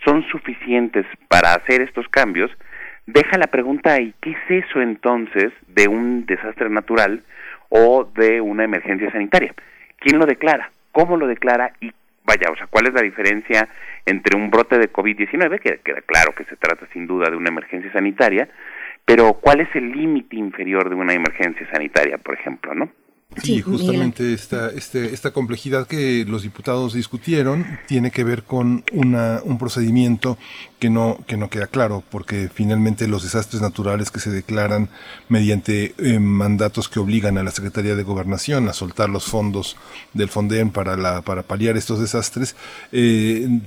son 0.04 0.24
suficientes 0.28 1.06
para 1.28 1.54
hacer 1.54 1.80
estos 1.80 2.08
cambios, 2.08 2.50
deja 3.06 3.38
la 3.38 3.48
pregunta 3.48 3.94
ahí, 3.94 4.14
¿qué 4.20 4.30
es 4.30 4.64
eso 4.64 4.80
entonces 4.80 5.52
de 5.66 5.88
un 5.88 6.26
desastre 6.26 6.70
natural 6.70 7.22
o 7.68 8.04
de 8.04 8.40
una 8.40 8.64
emergencia 8.64 9.10
sanitaria? 9.10 9.54
¿Quién 9.98 10.18
lo 10.18 10.26
declara? 10.26 10.70
¿Cómo 10.92 11.16
lo 11.16 11.26
declara? 11.26 11.72
Y 11.80 11.90
vaya, 12.24 12.50
o 12.52 12.56
sea, 12.56 12.66
¿cuál 12.68 12.86
es 12.86 12.94
la 12.94 13.02
diferencia 13.02 13.68
entre 14.06 14.36
un 14.36 14.50
brote 14.50 14.78
de 14.78 14.92
COVID-19, 14.92 15.60
que 15.60 15.80
queda 15.84 16.00
claro 16.02 16.34
que 16.34 16.44
se 16.44 16.56
trata 16.56 16.86
sin 16.92 17.06
duda 17.06 17.30
de 17.30 17.36
una 17.36 17.48
emergencia 17.48 17.92
sanitaria, 17.92 18.48
pero 19.04 19.34
cuál 19.34 19.60
es 19.60 19.68
el 19.74 19.92
límite 19.92 20.36
inferior 20.36 20.88
de 20.88 20.94
una 20.94 21.14
emergencia 21.14 21.66
sanitaria, 21.72 22.18
por 22.18 22.34
ejemplo, 22.34 22.74
¿no? 22.74 22.90
Sí, 23.42 23.60
justamente 23.60 24.32
esta, 24.32 24.70
este, 24.70 25.12
esta 25.14 25.32
complejidad 25.32 25.86
que 25.86 26.24
los 26.26 26.42
diputados 26.42 26.94
discutieron 26.94 27.64
tiene 27.86 28.10
que 28.10 28.24
ver 28.24 28.42
con 28.42 28.84
una, 28.92 29.40
un 29.44 29.58
procedimiento 29.58 30.38
que 30.78 30.90
no, 30.90 31.18
que 31.26 31.36
no 31.36 31.48
queda 31.48 31.66
claro, 31.66 32.02
porque 32.10 32.50
finalmente 32.52 33.06
los 33.06 33.22
desastres 33.22 33.62
naturales 33.62 34.10
que 34.10 34.20
se 34.20 34.30
declaran 34.30 34.88
mediante 35.28 35.94
eh, 35.98 36.18
mandatos 36.18 36.88
que 36.88 37.00
obligan 37.00 37.38
a 37.38 37.42
la 37.42 37.50
Secretaría 37.50 37.94
de 37.94 38.02
Gobernación 38.02 38.68
a 38.68 38.72
soltar 38.72 39.08
los 39.08 39.24
fondos 39.24 39.76
del 40.14 40.28
FONDEN 40.30 40.70
para, 40.70 40.96
la, 40.96 41.22
para 41.22 41.42
paliar 41.42 41.76
estos 41.76 42.00
desastres, 42.00 42.56
eh, 42.92 43.60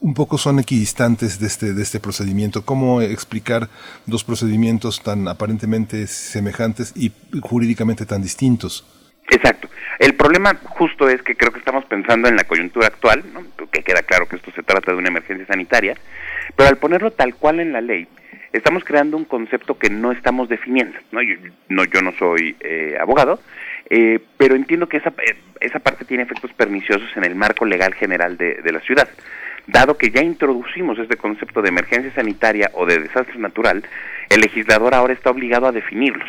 un 0.00 0.14
poco 0.14 0.36
son 0.36 0.58
equidistantes 0.58 1.38
de 1.38 1.46
este, 1.46 1.74
de 1.74 1.82
este 1.82 2.00
procedimiento. 2.00 2.64
¿Cómo 2.64 3.02
explicar 3.02 3.68
dos 4.06 4.24
procedimientos 4.24 5.00
tan 5.00 5.28
aparentemente 5.28 6.06
semejantes 6.08 6.92
y 6.96 7.12
jurídicamente 7.40 8.04
tan 8.04 8.20
distintos? 8.20 8.84
Exacto. 9.30 9.68
El 9.98 10.14
problema 10.14 10.54
justo 10.64 11.08
es 11.08 11.22
que 11.22 11.34
creo 11.34 11.52
que 11.52 11.58
estamos 11.58 11.84
pensando 11.84 12.28
en 12.28 12.36
la 12.36 12.44
coyuntura 12.44 12.88
actual, 12.88 13.22
¿no? 13.32 13.42
que 13.70 13.82
queda 13.82 14.02
claro 14.02 14.26
que 14.26 14.36
esto 14.36 14.50
se 14.52 14.62
trata 14.62 14.92
de 14.92 14.98
una 14.98 15.08
emergencia 15.08 15.46
sanitaria, 15.46 15.96
pero 16.56 16.68
al 16.68 16.76
ponerlo 16.76 17.10
tal 17.12 17.34
cual 17.34 17.60
en 17.60 17.72
la 17.72 17.80
ley, 17.80 18.06
estamos 18.52 18.84
creando 18.84 19.16
un 19.16 19.24
concepto 19.24 19.78
que 19.78 19.90
no 19.90 20.12
estamos 20.12 20.48
definiendo. 20.48 20.98
No, 21.10 21.22
yo 21.22 21.36
no, 21.68 21.84
yo 21.84 22.02
no 22.02 22.12
soy 22.12 22.56
eh, 22.60 22.96
abogado, 23.00 23.40
eh, 23.88 24.20
pero 24.36 24.54
entiendo 24.54 24.88
que 24.88 24.98
esa, 24.98 25.12
esa 25.60 25.78
parte 25.78 26.04
tiene 26.04 26.24
efectos 26.24 26.52
perniciosos 26.52 27.08
en 27.16 27.24
el 27.24 27.34
marco 27.34 27.64
legal 27.64 27.94
general 27.94 28.36
de, 28.36 28.54
de 28.54 28.72
la 28.72 28.80
ciudad. 28.80 29.08
Dado 29.66 29.96
que 29.96 30.10
ya 30.10 30.20
introducimos 30.20 30.98
este 30.98 31.16
concepto 31.16 31.62
de 31.62 31.68
emergencia 31.68 32.12
sanitaria 32.14 32.70
o 32.74 32.84
de 32.84 32.98
desastre 32.98 33.38
natural, 33.38 33.84
el 34.28 34.40
legislador 34.40 34.94
ahora 34.94 35.12
está 35.12 35.30
obligado 35.30 35.66
a 35.68 35.72
definirlos 35.72 36.28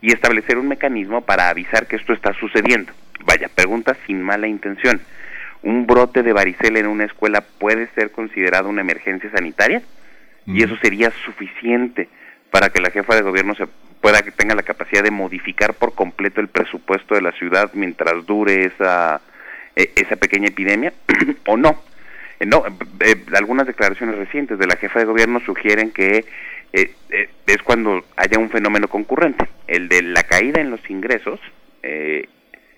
y 0.00 0.12
establecer 0.12 0.58
un 0.58 0.68
mecanismo 0.68 1.22
para 1.22 1.48
avisar 1.48 1.86
que 1.86 1.96
esto 1.96 2.12
está 2.12 2.32
sucediendo. 2.34 2.92
Vaya, 3.24 3.48
pregunta 3.54 3.96
sin 4.06 4.22
mala 4.22 4.46
intención. 4.46 5.00
¿Un 5.62 5.86
brote 5.86 6.22
de 6.22 6.32
varicela 6.32 6.78
en 6.78 6.86
una 6.86 7.04
escuela 7.04 7.42
puede 7.42 7.88
ser 7.94 8.10
considerado 8.10 8.68
una 8.68 8.80
emergencia 8.80 9.30
sanitaria? 9.30 9.82
Y 10.46 10.62
eso 10.62 10.76
sería 10.82 11.12
suficiente 11.24 12.08
para 12.50 12.70
que 12.70 12.80
la 12.80 12.90
jefa 12.90 13.14
de 13.14 13.22
gobierno 13.22 13.54
se 13.54 13.66
pueda 14.00 14.22
que 14.22 14.30
tenga 14.30 14.54
la 14.54 14.62
capacidad 14.62 15.02
de 15.02 15.10
modificar 15.10 15.74
por 15.74 15.94
completo 15.94 16.40
el 16.40 16.48
presupuesto 16.48 17.14
de 17.14 17.22
la 17.22 17.32
ciudad 17.32 17.70
mientras 17.74 18.24
dure 18.26 18.64
esa 18.64 19.20
eh, 19.76 19.92
esa 19.96 20.16
pequeña 20.16 20.48
epidemia 20.48 20.92
o 21.46 21.56
no. 21.56 21.82
Eh, 22.40 22.46
no, 22.46 22.64
eh, 23.00 23.24
algunas 23.34 23.66
declaraciones 23.66 24.16
recientes 24.16 24.58
de 24.58 24.66
la 24.66 24.76
jefa 24.76 24.98
de 24.98 25.04
gobierno 25.04 25.40
sugieren 25.40 25.90
que 25.90 26.24
eh, 26.72 26.94
eh, 27.10 27.28
es 27.46 27.62
cuando 27.62 28.04
haya 28.16 28.38
un 28.38 28.50
fenómeno 28.50 28.88
concurrente, 28.88 29.48
el 29.66 29.88
de 29.88 30.02
la 30.02 30.22
caída 30.22 30.60
en 30.60 30.70
los 30.70 30.88
ingresos 30.88 31.40
eh, 31.82 32.28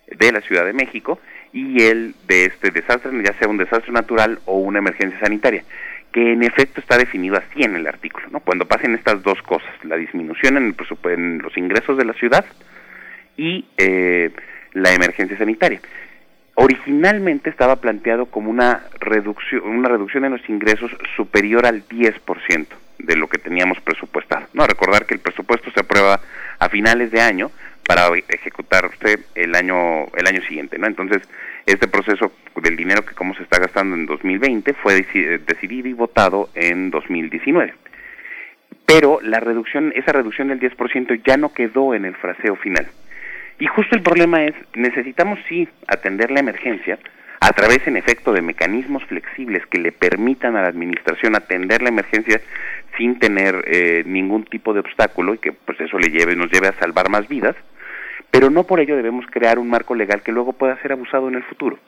de 0.06 0.32
la 0.32 0.40
Ciudad 0.40 0.64
de 0.64 0.72
México 0.72 1.18
y 1.52 1.82
el 1.82 2.14
de 2.26 2.46
este 2.46 2.70
desastre, 2.70 3.12
ya 3.22 3.34
sea 3.34 3.48
un 3.48 3.58
desastre 3.58 3.92
natural 3.92 4.40
o 4.46 4.58
una 4.58 4.78
emergencia 4.78 5.20
sanitaria, 5.20 5.64
que 6.10 6.32
en 6.32 6.42
efecto 6.42 6.80
está 6.80 6.96
definido 6.96 7.36
así 7.36 7.62
en 7.62 7.76
el 7.76 7.86
artículo, 7.86 8.28
¿no? 8.30 8.40
Cuando 8.40 8.66
pasen 8.66 8.94
estas 8.94 9.22
dos 9.22 9.42
cosas, 9.42 9.72
la 9.82 9.96
disminución 9.96 10.56
en, 10.56 10.74
el 10.74 11.10
en 11.10 11.38
los 11.38 11.56
ingresos 11.56 11.98
de 11.98 12.04
la 12.04 12.12
ciudad 12.14 12.44
y 13.36 13.66
la 14.72 14.92
emergencia 14.92 15.36
sanitaria 15.38 15.80
originalmente 16.54 17.48
estaba 17.48 17.76
planteado 17.76 18.26
como 18.26 18.50
una 18.50 18.82
reducción, 19.00 19.62
una 19.62 19.88
reducción 19.88 20.26
en 20.26 20.32
los 20.32 20.48
ingresos 20.48 20.90
superior 21.16 21.64
al 21.64 21.86
10% 21.88 22.66
de 23.02 23.16
lo 23.16 23.28
que 23.28 23.38
teníamos 23.38 23.80
presupuestado. 23.80 24.46
No, 24.52 24.66
recordar 24.66 25.06
que 25.06 25.14
el 25.14 25.20
presupuesto 25.20 25.70
se 25.72 25.80
aprueba 25.80 26.20
a 26.58 26.68
finales 26.68 27.10
de 27.10 27.20
año 27.20 27.50
para 27.86 28.08
ejecutarse 28.28 29.18
el 29.34 29.54
año 29.54 30.06
el 30.16 30.26
año 30.26 30.40
siguiente, 30.42 30.78
¿no? 30.78 30.86
Entonces, 30.86 31.22
este 31.66 31.88
proceso 31.88 32.32
del 32.62 32.76
dinero 32.76 33.04
que 33.04 33.14
como 33.14 33.34
se 33.34 33.42
está 33.42 33.58
gastando 33.58 33.96
en 33.96 34.06
2020 34.06 34.72
fue 34.74 35.04
decidido 35.46 35.88
y 35.88 35.92
votado 35.92 36.48
en 36.54 36.90
2019. 36.90 37.74
Pero 38.86 39.20
la 39.22 39.40
reducción, 39.40 39.92
esa 39.96 40.12
reducción 40.12 40.48
del 40.48 40.60
10% 40.60 41.22
ya 41.24 41.36
no 41.36 41.52
quedó 41.52 41.94
en 41.94 42.04
el 42.04 42.14
fraseo 42.16 42.56
final. 42.56 42.86
Y 43.58 43.66
justo 43.66 43.94
el 43.94 44.02
problema 44.02 44.44
es, 44.44 44.54
necesitamos 44.74 45.38
sí 45.48 45.68
atender 45.86 46.30
la 46.30 46.40
emergencia, 46.40 46.98
a 47.42 47.52
través 47.52 47.84
en 47.88 47.96
efecto 47.96 48.32
de 48.32 48.40
mecanismos 48.40 49.04
flexibles 49.04 49.66
que 49.66 49.78
le 49.78 49.90
permitan 49.90 50.56
a 50.56 50.62
la 50.62 50.68
administración 50.68 51.34
atender 51.34 51.82
la 51.82 51.88
emergencia 51.88 52.40
sin 52.96 53.18
tener 53.18 53.64
eh, 53.66 54.02
ningún 54.06 54.44
tipo 54.44 54.72
de 54.74 54.80
obstáculo 54.80 55.34
y 55.34 55.38
que 55.38 55.52
pues 55.52 55.80
eso 55.80 55.98
le 55.98 56.08
lleve 56.08 56.36
nos 56.36 56.50
lleve 56.50 56.68
a 56.68 56.78
salvar 56.78 57.08
más 57.08 57.28
vidas. 57.28 57.56
Pero 58.30 58.50
no 58.50 58.64
por 58.64 58.80
ello 58.80 58.96
debemos 58.96 59.26
crear 59.26 59.58
un 59.58 59.68
marco 59.68 59.94
legal 59.94 60.22
que 60.22 60.32
luego 60.32 60.52
pueda 60.52 60.80
ser 60.80 60.92
abusado 60.92 61.28
en 61.28 61.34
el 61.34 61.42
futuro. 61.44 61.78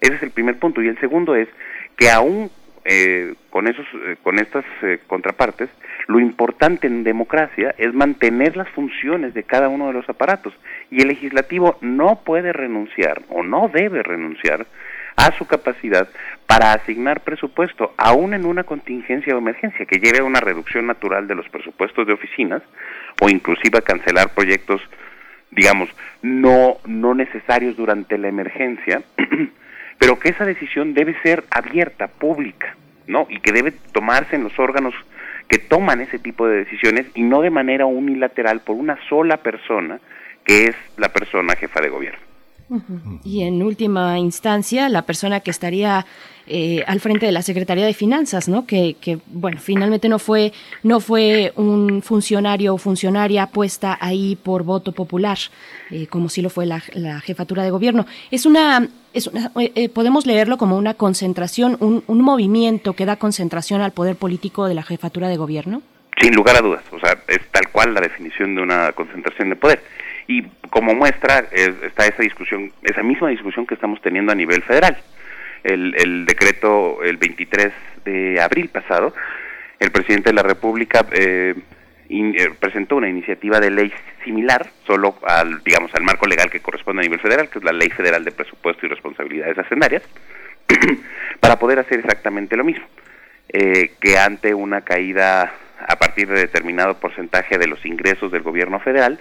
Ese 0.00 0.14
es 0.14 0.22
el 0.22 0.30
primer 0.30 0.58
punto. 0.58 0.82
Y 0.82 0.88
el 0.88 0.98
segundo 1.00 1.34
es 1.34 1.48
que 1.96 2.10
aún 2.10 2.50
eh, 2.84 3.34
con 3.50 3.66
esos 3.66 3.86
eh, 4.06 4.16
con 4.22 4.38
estas 4.38 4.64
eh, 4.82 5.00
contrapartes 5.06 5.68
lo 6.06 6.20
importante 6.20 6.86
en 6.86 7.04
democracia 7.04 7.74
es 7.76 7.92
mantener 7.92 8.56
las 8.56 8.68
funciones 8.70 9.34
de 9.34 9.42
cada 9.42 9.68
uno 9.68 9.88
de 9.88 9.92
los 9.92 10.08
aparatos. 10.08 10.54
Y 10.90 11.02
el 11.02 11.08
legislativo 11.08 11.76
no 11.82 12.20
puede 12.24 12.52
renunciar 12.52 13.22
o 13.28 13.42
no 13.42 13.68
debe 13.68 14.02
renunciar 14.02 14.66
a 15.18 15.36
su 15.36 15.46
capacidad 15.46 16.08
para 16.46 16.72
asignar 16.72 17.22
presupuesto, 17.22 17.92
aún 17.96 18.34
en 18.34 18.46
una 18.46 18.62
contingencia 18.62 19.34
o 19.34 19.38
emergencia, 19.38 19.84
que 19.84 19.98
lleve 19.98 20.20
a 20.20 20.24
una 20.24 20.40
reducción 20.40 20.86
natural 20.86 21.26
de 21.26 21.34
los 21.34 21.48
presupuestos 21.48 22.06
de 22.06 22.12
oficinas 22.12 22.62
o 23.20 23.28
inclusive 23.28 23.78
a 23.78 23.82
cancelar 23.82 24.32
proyectos, 24.32 24.80
digamos, 25.50 25.90
no, 26.22 26.76
no 26.86 27.14
necesarios 27.14 27.76
durante 27.76 28.16
la 28.16 28.28
emergencia, 28.28 29.02
pero 29.98 30.20
que 30.20 30.28
esa 30.28 30.44
decisión 30.44 30.94
debe 30.94 31.20
ser 31.22 31.42
abierta, 31.50 32.06
pública, 32.06 32.76
¿no? 33.08 33.26
Y 33.28 33.40
que 33.40 33.50
debe 33.50 33.72
tomarse 33.92 34.36
en 34.36 34.44
los 34.44 34.56
órganos 34.56 34.94
que 35.48 35.58
toman 35.58 36.00
ese 36.00 36.20
tipo 36.20 36.46
de 36.46 36.58
decisiones 36.58 37.06
y 37.16 37.22
no 37.22 37.42
de 37.42 37.50
manera 37.50 37.86
unilateral 37.86 38.60
por 38.60 38.76
una 38.76 38.96
sola 39.08 39.38
persona, 39.38 39.98
que 40.44 40.66
es 40.66 40.76
la 40.96 41.08
persona 41.08 41.56
jefa 41.56 41.80
de 41.80 41.88
gobierno. 41.88 42.27
Y 43.24 43.42
en 43.42 43.62
última 43.62 44.18
instancia, 44.18 44.88
la 44.88 45.02
persona 45.02 45.40
que 45.40 45.50
estaría 45.50 46.04
eh, 46.46 46.82
al 46.86 47.00
frente 47.00 47.26
de 47.26 47.32
la 47.32 47.42
Secretaría 47.42 47.84
de 47.84 47.92
Finanzas, 47.92 48.48
¿no? 48.48 48.66
Que, 48.66 48.96
que, 49.00 49.18
bueno, 49.26 49.58
finalmente 49.60 50.08
no 50.08 50.18
fue, 50.18 50.52
no 50.82 51.00
fue 51.00 51.52
un 51.56 52.00
funcionario 52.02 52.74
o 52.74 52.78
funcionaria 52.78 53.46
puesta 53.48 53.98
ahí 54.00 54.36
por 54.36 54.62
voto 54.64 54.92
popular, 54.92 55.38
eh, 55.90 56.06
como 56.06 56.30
sí 56.30 56.40
lo 56.40 56.48
fue 56.48 56.64
la, 56.64 56.82
la, 56.94 57.20
jefatura 57.20 57.62
de 57.62 57.70
gobierno. 57.70 58.06
Es 58.30 58.46
una, 58.46 58.88
es 59.12 59.26
una 59.26 59.50
eh, 59.56 59.90
podemos 59.90 60.26
leerlo 60.26 60.56
como 60.56 60.78
una 60.78 60.94
concentración, 60.94 61.76
un, 61.80 62.02
un 62.06 62.20
movimiento 62.22 62.94
que 62.94 63.04
da 63.04 63.16
concentración 63.16 63.82
al 63.82 63.92
poder 63.92 64.16
político 64.16 64.68
de 64.68 64.74
la 64.74 64.82
jefatura 64.82 65.28
de 65.28 65.36
gobierno. 65.36 65.82
Sin 66.18 66.34
lugar 66.34 66.56
a 66.56 66.62
dudas, 66.62 66.82
o 66.92 66.98
sea, 66.98 67.18
es 67.28 67.40
tal 67.52 67.68
cual 67.70 67.94
la 67.94 68.00
definición 68.00 68.54
de 68.54 68.62
una 68.62 68.92
concentración 68.92 69.50
de 69.50 69.56
poder 69.56 69.82
y 70.28 70.44
como 70.70 70.94
muestra 70.94 71.46
está 71.50 72.06
esa 72.06 72.22
discusión, 72.22 72.70
esa 72.82 73.02
misma 73.02 73.30
discusión 73.30 73.66
que 73.66 73.74
estamos 73.74 74.00
teniendo 74.02 74.30
a 74.30 74.36
nivel 74.36 74.62
federal. 74.62 74.96
El, 75.64 75.94
el 75.98 76.26
decreto, 76.26 77.02
el 77.02 77.16
23 77.16 77.72
de 78.04 78.40
abril 78.40 78.68
pasado, 78.68 79.12
el 79.80 79.90
presidente 79.90 80.30
de 80.30 80.34
la 80.34 80.42
República 80.42 81.04
eh, 81.12 81.54
eh, 82.10 82.50
presentó 82.60 82.96
una 82.96 83.08
iniciativa 83.08 83.58
de 83.58 83.70
ley 83.70 83.92
similar, 84.24 84.66
solo 84.86 85.16
al, 85.26 85.62
digamos, 85.64 85.94
al 85.94 86.02
marco 86.02 86.26
legal 86.26 86.50
que 86.50 86.60
corresponde 86.60 87.00
a 87.00 87.04
nivel 87.04 87.20
federal, 87.20 87.48
que 87.48 87.58
es 87.58 87.64
la 87.64 87.72
Ley 87.72 87.90
Federal 87.90 88.24
de 88.24 88.32
Presupuesto 88.32 88.86
y 88.86 88.88
Responsabilidades 88.88 89.58
Hacendarias, 89.58 90.02
para 91.40 91.58
poder 91.58 91.78
hacer 91.78 92.00
exactamente 92.00 92.56
lo 92.56 92.64
mismo, 92.64 92.86
eh, 93.48 93.92
que 94.00 94.18
ante 94.18 94.52
una 94.52 94.82
caída 94.82 95.52
a 95.86 95.96
partir 95.96 96.28
de 96.28 96.40
determinado 96.40 96.98
porcentaje 96.98 97.56
de 97.56 97.66
los 97.66 97.84
ingresos 97.86 98.32
del 98.32 98.42
gobierno 98.42 98.80
federal, 98.80 99.20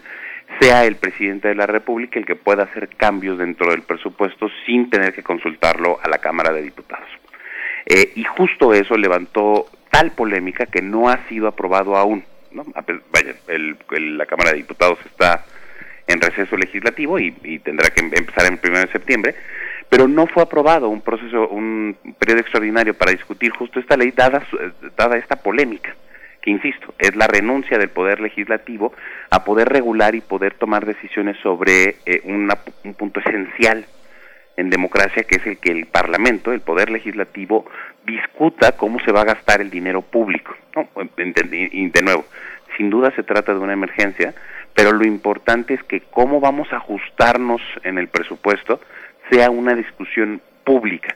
sea 0.60 0.86
el 0.86 0.96
presidente 0.96 1.50
de 1.50 1.56
la 1.56 1.68
República 1.68 2.20
el 2.20 2.26
que 2.26 2.36
pueda 2.36 2.64
hacer 2.64 2.90
cambios 2.96 3.38
dentro 3.38 3.70
del 3.72 3.82
presupuesto 3.82 4.50
sin 4.66 4.90
tener 4.90 5.14
que 5.14 5.24
consultarlo 5.24 6.00
a 6.02 6.10
la 6.10 6.18
Cámara 6.18 6.52
de 6.52 6.62
Diputados. 6.62 7.08
Eh, 7.86 8.14
y 8.16 8.24
justo 8.24 8.74
eso 8.74 8.98
levantó 8.98 9.68
tal 9.92 10.12
polémica 10.12 10.66
que 10.66 10.82
no 10.82 11.10
ha 11.10 11.28
sido 11.28 11.48
aprobado 11.48 11.96
aún. 11.96 12.24
¿no? 12.52 12.66
Vaya, 13.12 13.36
el, 13.48 13.78
la 14.18 14.26
Cámara 14.26 14.52
de 14.52 14.58
Diputados 14.58 15.00
está 15.06 15.46
en 16.08 16.22
receso 16.22 16.56
legislativo 16.56 17.20
y, 17.20 17.60
tendrá 17.60 17.90
que 17.90 18.00
empezar 18.00 18.46
en 18.46 18.60
el 18.62 18.70
1 18.72 18.80
de 18.80 18.88
septiembre, 18.88 19.36
pero 19.90 20.08
no 20.08 20.26
fue 20.28 20.44
aprobado 20.44 20.88
un 20.88 21.02
proceso, 21.02 21.50
un 21.50 21.98
periodo 22.18 22.40
extraordinario 22.40 22.94
para 22.94 23.12
discutir 23.12 23.52
justo 23.52 23.80
esta 23.80 23.98
ley 23.98 24.12
dada, 24.12 24.42
dada 24.96 25.18
esta 25.18 25.36
polémica 25.36 25.96
insisto, 26.52 26.94
es 26.98 27.16
la 27.16 27.28
renuncia 27.28 27.78
del 27.78 27.90
poder 27.90 28.20
legislativo 28.20 28.94
a 29.30 29.44
poder 29.44 29.70
regular 29.70 30.16
y 30.16 30.22
poder 30.22 30.54
tomar 30.56 30.86
decisiones 30.86 31.38
sobre 31.44 31.98
eh, 32.06 32.22
un 32.26 32.94
punto 32.94 33.20
esencial 33.20 33.86
en 34.56 34.70
democracia, 34.70 35.24
que 35.24 35.36
es 35.36 35.46
el 35.46 35.60
que 35.60 35.72
el 35.72 35.86
Parlamento, 35.86 36.52
el 36.52 36.62
poder 36.62 36.90
legislativo, 36.90 37.66
discuta 38.06 38.72
cómo 38.72 39.00
se 39.02 39.12
va 39.12 39.22
a 39.22 39.26
gastar 39.26 39.62
el 39.62 39.70
dinero 39.70 40.02
público. 40.02 40.56
Y 41.62 41.90
de 41.90 42.02
nuevo, 42.02 42.26
sin 42.76 42.90
duda 42.90 43.12
se 43.16 43.24
trata 43.24 43.54
de 43.54 43.60
una 43.60 43.74
emergencia, 43.74 44.34
pero 44.74 44.92
lo 44.92 45.06
importante 45.06 45.76
es 45.76 45.84
que 45.84 46.02
cómo 46.02 46.40
vamos 46.40 46.72
a 46.74 46.78
ajustarnos 46.78 47.62
en 47.84 47.98
el 47.98 48.08
presupuesto 48.08 48.82
sea 49.30 49.50
una 49.52 49.76
discusión 49.76 50.42
pública 50.64 51.16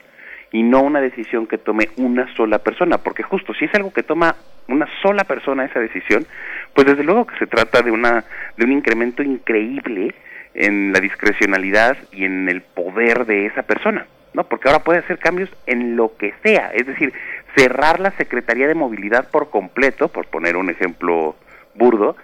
y 0.52 0.62
no 0.62 0.82
una 0.82 1.00
decisión 1.00 1.46
que 1.46 1.58
tome 1.58 1.88
una 1.96 2.32
sola 2.36 2.58
persona, 2.58 2.98
porque 2.98 3.22
justo 3.22 3.54
si 3.54 3.64
es 3.64 3.74
algo 3.74 3.92
que 3.92 4.02
toma 4.02 4.36
una 4.68 4.86
sola 5.00 5.24
persona 5.24 5.64
esa 5.64 5.80
decisión, 5.80 6.26
pues 6.74 6.86
desde 6.86 7.04
luego 7.04 7.26
que 7.26 7.38
se 7.38 7.46
trata 7.46 7.82
de 7.82 7.90
una 7.90 8.24
de 8.56 8.64
un 8.64 8.72
incremento 8.72 9.22
increíble 9.22 10.14
en 10.54 10.92
la 10.92 11.00
discrecionalidad 11.00 11.96
y 12.12 12.24
en 12.24 12.48
el 12.48 12.60
poder 12.60 13.24
de 13.24 13.46
esa 13.46 13.62
persona, 13.62 14.06
¿no? 14.34 14.44
Porque 14.44 14.68
ahora 14.68 14.84
puede 14.84 14.98
hacer 14.98 15.18
cambios 15.18 15.50
en 15.66 15.96
lo 15.96 16.16
que 16.18 16.34
sea, 16.42 16.70
es 16.74 16.86
decir, 16.86 17.12
cerrar 17.56 18.00
la 18.00 18.10
Secretaría 18.12 18.68
de 18.68 18.74
Movilidad 18.74 19.30
por 19.30 19.50
completo, 19.50 20.08
por 20.08 20.26
poner 20.26 20.56
un 20.56 20.68
ejemplo 20.68 21.34
burdo, 21.74 22.16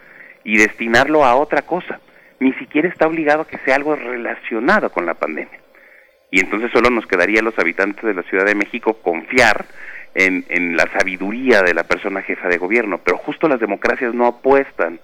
y 0.44 0.58
destinarlo 0.58 1.24
a 1.24 1.34
otra 1.34 1.62
cosa. 1.62 2.00
Ni 2.40 2.52
siquiera 2.54 2.88
está 2.88 3.06
obligado 3.06 3.42
a 3.42 3.46
que 3.46 3.58
sea 3.58 3.76
algo 3.76 3.96
relacionado 3.96 4.90
con 4.90 5.06
la 5.06 5.14
pandemia. 5.14 5.58
Y 6.30 6.40
entonces 6.40 6.70
solo 6.72 6.90
nos 6.90 7.06
quedaría 7.06 7.40
a 7.40 7.44
los 7.44 7.58
habitantes 7.58 8.04
de 8.04 8.14
la 8.14 8.22
Ciudad 8.22 8.44
de 8.44 8.54
México 8.54 8.98
confiar 9.02 9.64
en, 10.14 10.44
en 10.48 10.76
la 10.76 10.86
sabiduría 10.92 11.62
de 11.62 11.74
la 11.74 11.84
persona 11.84 12.22
jefa 12.22 12.48
de 12.48 12.58
gobierno, 12.58 12.98
pero 12.98 13.18
justo 13.18 13.48
las 13.48 13.60
democracias 13.60 14.14
no 14.14 14.26
apuestan 14.26 15.00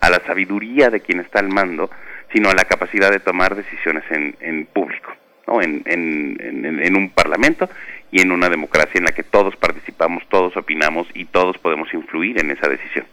a 0.00 0.10
la 0.10 0.20
sabiduría 0.26 0.90
de 0.90 1.00
quien 1.00 1.20
está 1.20 1.38
al 1.38 1.48
mando, 1.48 1.88
sino 2.32 2.50
a 2.50 2.54
la 2.54 2.64
capacidad 2.64 3.10
de 3.10 3.20
tomar 3.20 3.54
decisiones 3.54 4.04
en, 4.10 4.36
en 4.40 4.66
público, 4.66 5.12
¿no? 5.46 5.62
en, 5.62 5.82
en, 5.86 6.96
un 6.96 7.10
parlamento 7.10 7.68
y 8.10 8.20
en 8.20 8.32
una 8.32 8.48
democracia 8.48 8.98
en 8.98 9.04
la 9.04 9.12
que 9.12 9.22
todos 9.22 9.54
participamos, 9.56 10.24
todos 10.28 10.56
opinamos 10.56 11.06
y 11.14 11.26
todos 11.26 11.56
podemos 11.58 11.92
influir 11.94 12.40
en 12.40 12.50
esa 12.50 12.68
decisión. 12.68 13.06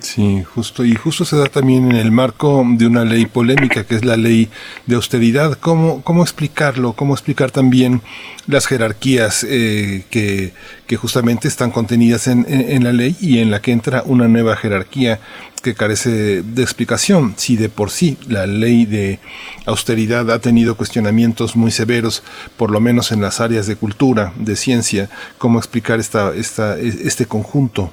Sí, 0.00 0.42
justo, 0.42 0.84
y 0.84 0.94
justo 0.94 1.26
se 1.26 1.36
da 1.36 1.44
también 1.44 1.90
en 1.90 1.96
el 1.96 2.10
marco 2.10 2.64
de 2.66 2.86
una 2.86 3.04
ley 3.04 3.26
polémica 3.26 3.84
que 3.84 3.94
es 3.94 4.04
la 4.04 4.16
ley 4.16 4.48
de 4.86 4.96
austeridad. 4.96 5.58
¿Cómo, 5.60 6.02
cómo 6.02 6.22
explicarlo? 6.22 6.94
¿Cómo 6.94 7.12
explicar 7.12 7.50
también 7.50 8.00
las 8.46 8.66
jerarquías 8.66 9.44
eh, 9.48 10.04
que, 10.10 10.54
que 10.86 10.96
justamente 10.96 11.48
están 11.48 11.70
contenidas 11.70 12.26
en, 12.28 12.46
en, 12.48 12.70
en 12.70 12.84
la 12.84 12.92
ley 12.92 13.14
y 13.20 13.38
en 13.38 13.50
la 13.50 13.60
que 13.60 13.72
entra 13.72 14.02
una 14.06 14.26
nueva 14.26 14.56
jerarquía 14.56 15.20
que 15.62 15.74
carece 15.74 16.42
de 16.42 16.62
explicación. 16.62 17.34
Si 17.36 17.56
de 17.56 17.68
por 17.68 17.90
sí 17.90 18.16
la 18.26 18.46
ley 18.46 18.86
de 18.86 19.20
austeridad 19.66 20.30
ha 20.30 20.38
tenido 20.38 20.76
cuestionamientos 20.76 21.56
muy 21.56 21.70
severos, 21.70 22.22
por 22.56 22.70
lo 22.70 22.80
menos 22.80 23.12
en 23.12 23.20
las 23.20 23.40
áreas 23.40 23.66
de 23.66 23.76
cultura, 23.76 24.32
de 24.36 24.56
ciencia, 24.56 25.10
¿cómo 25.38 25.58
explicar 25.58 26.00
esta, 26.00 26.34
esta, 26.34 26.78
este 26.78 27.26
conjunto? 27.26 27.92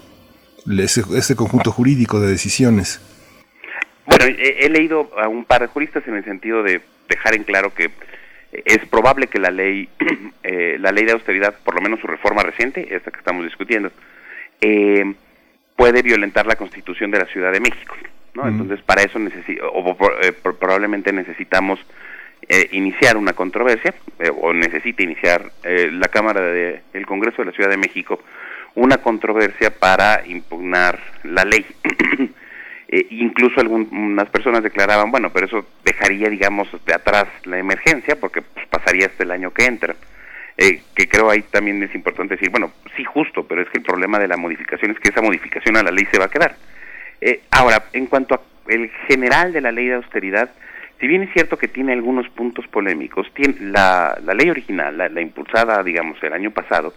Ese, 0.80 1.04
ese 1.16 1.36
conjunto 1.36 1.72
jurídico 1.72 2.20
de 2.20 2.30
decisiones. 2.30 3.02
Bueno, 4.06 4.26
he, 4.26 4.66
he, 4.66 4.70
leído 4.70 5.12
a 5.18 5.28
un 5.28 5.46
par 5.46 5.62
de 5.62 5.68
juristas 5.68 6.08
en 6.08 6.16
el 6.16 6.24
sentido 6.24 6.64
de 6.64 6.82
dejar 7.08 7.36
en 7.36 7.44
claro 7.44 7.74
que 7.74 7.92
es 8.52 8.80
probable 8.90 9.28
que 9.28 9.40
la 9.40 9.52
ley, 9.52 9.90
eh, 10.44 10.78
la 10.80 10.92
ley 10.92 11.06
de 11.06 11.14
austeridad, 11.14 11.56
por 11.64 11.76
lo 11.76 11.82
menos 11.82 12.00
su 12.00 12.08
reforma 12.08 12.44
reciente, 12.44 12.94
esta 12.94 13.12
que 13.12 13.20
estamos 13.20 13.46
discutiendo, 13.46 13.92
eh, 14.60 15.14
puede 15.76 16.02
violentar 16.02 16.46
la 16.46 16.56
Constitución 16.56 17.12
de 17.12 17.20
la 17.20 17.26
Ciudad 17.26 17.52
de 17.52 17.60
México, 17.60 17.96
¿no? 18.34 18.44
Mm. 18.44 18.48
Entonces, 18.48 18.82
para 18.82 19.04
eso 19.04 19.20
necesi 19.20 19.58
o, 19.62 19.98
eh, 20.22 20.34
probablemente 20.34 21.14
necesitamos 21.14 21.80
eh, 22.48 22.70
iniciar 22.72 23.18
una 23.18 23.34
controversia 23.34 23.94
o 24.42 24.52
necesita 24.52 25.04
iniciar 25.04 25.52
la 25.64 26.08
Cámara 26.08 26.42
de 26.42 26.82
el 26.94 27.06
Congreso 27.06 27.42
de 27.42 27.46
la 27.46 27.52
Ciudad 27.52 27.70
de 27.70 27.78
México 27.78 28.20
una 28.76 28.98
controversia 28.98 29.72
para 29.72 30.24
impugnar 30.26 31.00
la 31.24 31.44
ley. 31.44 31.66
eh, 32.88 33.08
incluso 33.10 33.60
algunas 33.60 34.30
personas 34.30 34.64
declaraban, 34.64 35.12
bueno, 35.12 35.32
pero 35.32 35.48
eso 35.48 35.66
dejaría, 35.84 36.30
digamos, 36.30 36.68
de 36.86 36.94
atrás 36.94 37.26
la 37.46 37.58
emergencia, 37.58 38.16
porque 38.20 38.42
pues, 38.42 38.66
pasaría 38.68 39.08
hasta 39.08 39.24
el 39.24 39.32
año 39.32 39.52
que 39.52 39.66
entra. 39.66 39.96
Eh, 40.58 40.82
que 40.94 41.08
creo 41.08 41.30
ahí 41.30 41.42
también 41.44 41.82
es 41.82 41.96
importante 41.96 42.36
decir, 42.36 42.50
bueno, 42.50 42.72
sí, 42.96 43.04
justo, 43.04 43.48
pero 43.48 43.62
es 43.62 43.70
que 43.70 43.80
el 43.80 43.84
problema 43.84 44.20
de 44.20 44.28
la 44.28 44.38
modificación 44.38 44.92
es 44.92 45.00
que 45.00 45.10
esa 45.10 45.22
modificación 45.22 45.78
a 45.78 45.84
la 45.84 45.92
ley 45.92 46.06
se 46.12 46.20
va 46.20 46.26
a 46.26 46.30
quedar. 46.30 46.56
Eh, 47.20 47.42
ahora, 47.52 47.86
en 47.94 48.08
cuanto 48.08 48.36
a 48.36 48.42
el 48.68 48.90
general 49.08 49.54
de 49.54 49.62
la 49.62 49.72
ley 49.72 49.88
de 49.88 49.96
austeridad, 49.96 50.52
si 51.00 51.08
bien 51.08 51.24
es 51.24 51.34
cierto 51.34 51.58
que 51.58 51.68
tiene 51.68 51.94
algunos 51.94 52.30
puntos 52.30 52.68
polémicos, 52.68 53.28
tiene 53.34 53.56
la, 53.60 54.18
la 54.24 54.34
ley 54.34 54.50
original, 54.50 54.96
la, 54.96 55.10
la 55.10 55.22
impulsada, 55.22 55.82
digamos, 55.84 56.22
el 56.22 56.34
año 56.34 56.52
pasado, 56.52 56.94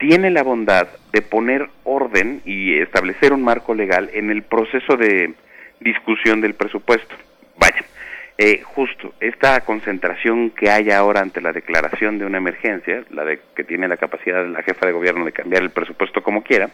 tiene 0.00 0.30
la 0.30 0.42
bondad 0.42 0.88
de 1.12 1.20
poner 1.20 1.68
orden 1.84 2.40
y 2.46 2.78
establecer 2.78 3.34
un 3.34 3.44
marco 3.44 3.74
legal 3.74 4.10
en 4.14 4.30
el 4.30 4.42
proceso 4.42 4.96
de 4.96 5.34
discusión 5.78 6.40
del 6.40 6.54
presupuesto. 6.54 7.14
Vaya, 7.58 7.84
eh, 8.38 8.62
justo 8.64 9.12
esta 9.20 9.60
concentración 9.60 10.50
que 10.50 10.70
hay 10.70 10.90
ahora 10.90 11.20
ante 11.20 11.42
la 11.42 11.52
declaración 11.52 12.18
de 12.18 12.24
una 12.24 12.38
emergencia, 12.38 13.04
la 13.10 13.26
de 13.26 13.40
que 13.54 13.62
tiene 13.62 13.88
la 13.88 13.98
capacidad 13.98 14.42
de 14.42 14.48
la 14.48 14.62
jefa 14.62 14.86
de 14.86 14.92
gobierno 14.92 15.26
de 15.26 15.32
cambiar 15.32 15.62
el 15.62 15.70
presupuesto 15.70 16.22
como 16.22 16.42
quiera, 16.42 16.70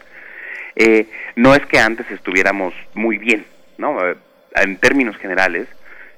eh, 0.77 1.07
no 1.35 1.53
es 1.53 1.65
que 1.65 1.79
antes 1.79 2.09
estuviéramos 2.09 2.73
muy 2.93 3.17
bien, 3.17 3.45
¿no? 3.77 4.07
Eh, 4.07 4.15
en 4.55 4.77
términos 4.77 5.17
generales, 5.17 5.67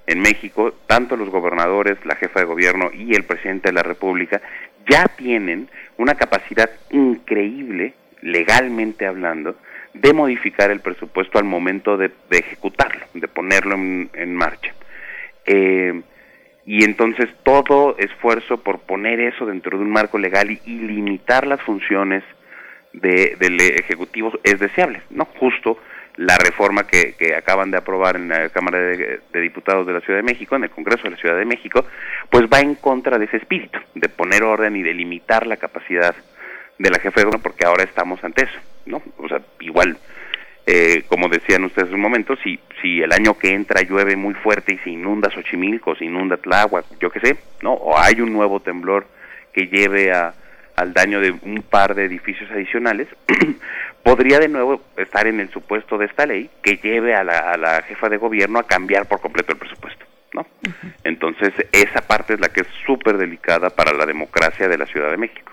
en 0.05 0.19
México, 0.19 0.75
tanto 0.85 1.17
los 1.17 1.29
gobernadores, 1.29 1.97
la 2.05 2.15
jefa 2.15 2.41
de 2.41 2.45
gobierno 2.45 2.91
y 2.93 3.15
el 3.15 3.23
presidente 3.23 3.69
de 3.69 3.73
la 3.73 3.83
República 3.83 4.41
ya 4.87 5.05
tienen 5.07 5.69
una 5.99 6.15
capacidad 6.15 6.69
increíble, 6.91 7.93
legalmente 8.21 9.05
hablando, 9.05 9.57
de 9.93 10.13
modificar 10.13 10.71
el 10.71 10.79
presupuesto 10.79 11.37
al 11.37 11.43
momento 11.43 11.97
de, 11.97 12.09
ejecutarlo, 12.31 13.05
de 13.13 13.27
ponerlo 13.27 13.75
en, 13.75 14.35
marcha. 14.35 14.73
Eh, 15.45 16.01
y 16.65 16.85
entonces 16.85 17.27
todo 17.43 17.97
esfuerzo 17.97 18.63
por 18.63 18.79
poner 18.79 19.19
eso 19.19 19.45
dentro 19.45 19.77
de 19.77 19.83
un 19.83 19.91
marco 19.91 20.17
legal 20.17 20.49
y, 20.49 20.61
y 20.65 20.79
limitar 20.79 21.45
las 21.45 21.61
funciones 21.61 22.23
de, 22.93 23.35
del 23.37 23.59
Ejecutivo 23.59 24.31
es 24.43 24.57
deseable, 24.57 25.01
¿no? 25.09 25.25
Justo 25.25 25.79
la 26.19 26.37
reforma 26.37 26.85
que, 26.85 27.13
que, 27.13 27.33
acaban 27.33 27.71
de 27.71 27.77
aprobar 27.77 28.17
en 28.17 28.27
la 28.27 28.49
Cámara 28.49 28.77
de, 28.77 29.21
Diputados 29.39 29.87
de 29.87 29.93
la 29.93 30.01
Ciudad 30.01 30.19
de 30.19 30.23
México, 30.23 30.57
en 30.57 30.65
el 30.65 30.69
Congreso 30.69 31.03
de 31.03 31.11
la 31.11 31.17
Ciudad 31.17 31.37
de 31.37 31.45
México, 31.45 31.85
pues 32.29 32.43
va 32.53 32.59
en 32.59 32.75
contra 32.75 33.17
de 33.17 33.23
ese 33.23 33.37
espíritu, 33.37 33.79
de 33.95 34.09
poner 34.09 34.43
orden 34.43 34.75
y 34.75 34.83
de 34.83 34.93
limitar 34.93 35.47
la 35.47 35.55
capacidad 35.55 36.13
de 36.77 36.89
la 36.89 36.99
jefa 36.99 37.21
de 37.21 37.23
gobierno, 37.23 37.41
porque 37.41 37.65
ahora 37.65 37.83
estamos 37.83 38.21
ante 38.21 38.43
eso, 38.43 38.59
¿no? 38.85 39.01
O 39.17 39.29
sea, 39.29 39.39
igual, 39.61 39.97
eh, 40.65 41.03
como 41.07 41.29
decían 41.29 41.63
ustedes 41.63 41.93
un 41.93 42.01
momento, 42.01 42.35
si, 42.43 42.59
si 42.81 43.01
el 43.01 43.13
año 43.13 43.37
que 43.37 43.53
entra 43.53 43.81
llueve 43.81 44.17
muy 44.17 44.33
fuerte 44.33 44.73
y 44.73 44.77
se 44.79 44.89
inunda 44.89 45.31
Xochimilco, 45.31 45.95
se 45.95 46.03
inunda 46.03 46.35
Tláhuac, 46.35 46.83
yo 46.99 47.09
qué 47.11 47.21
sé, 47.21 47.37
¿no? 47.61 47.71
O 47.71 47.97
hay 47.97 48.19
un 48.19 48.33
nuevo 48.33 48.59
temblor 48.59 49.07
que 49.53 49.67
lleve 49.67 50.11
a 50.11 50.33
al 50.79 50.93
daño 50.93 51.19
de 51.19 51.31
un 51.31 51.61
par 51.61 51.93
de 51.93 52.05
edificios 52.05 52.49
adicionales, 52.51 53.09
podría 54.03 54.39
de 54.39 54.47
nuevo 54.47 54.81
estar 54.97 55.27
en 55.27 55.39
el 55.39 55.49
supuesto 55.49 55.97
de 55.97 56.05
esta 56.05 56.25
ley 56.25 56.49
que 56.61 56.77
lleve 56.77 57.15
a 57.15 57.23
la, 57.23 57.37
a 57.37 57.57
la 57.57 57.81
jefa 57.83 58.09
de 58.09 58.17
gobierno 58.17 58.59
a 58.59 58.67
cambiar 58.67 59.07
por 59.07 59.21
completo 59.21 59.53
el 59.53 59.57
presupuesto. 59.59 60.05
¿no? 60.33 60.41
Uh 60.41 60.69
-huh. 60.69 60.93
Entonces, 61.03 61.53
esa 61.71 62.01
parte 62.01 62.33
es 62.33 62.39
la 62.39 62.49
que 62.49 62.61
es 62.61 62.67
súper 62.85 63.17
delicada 63.17 63.69
para 63.69 63.93
la 63.93 64.05
democracia 64.05 64.67
de 64.67 64.77
la 64.77 64.85
Ciudad 64.85 65.11
de 65.11 65.17
México. 65.17 65.51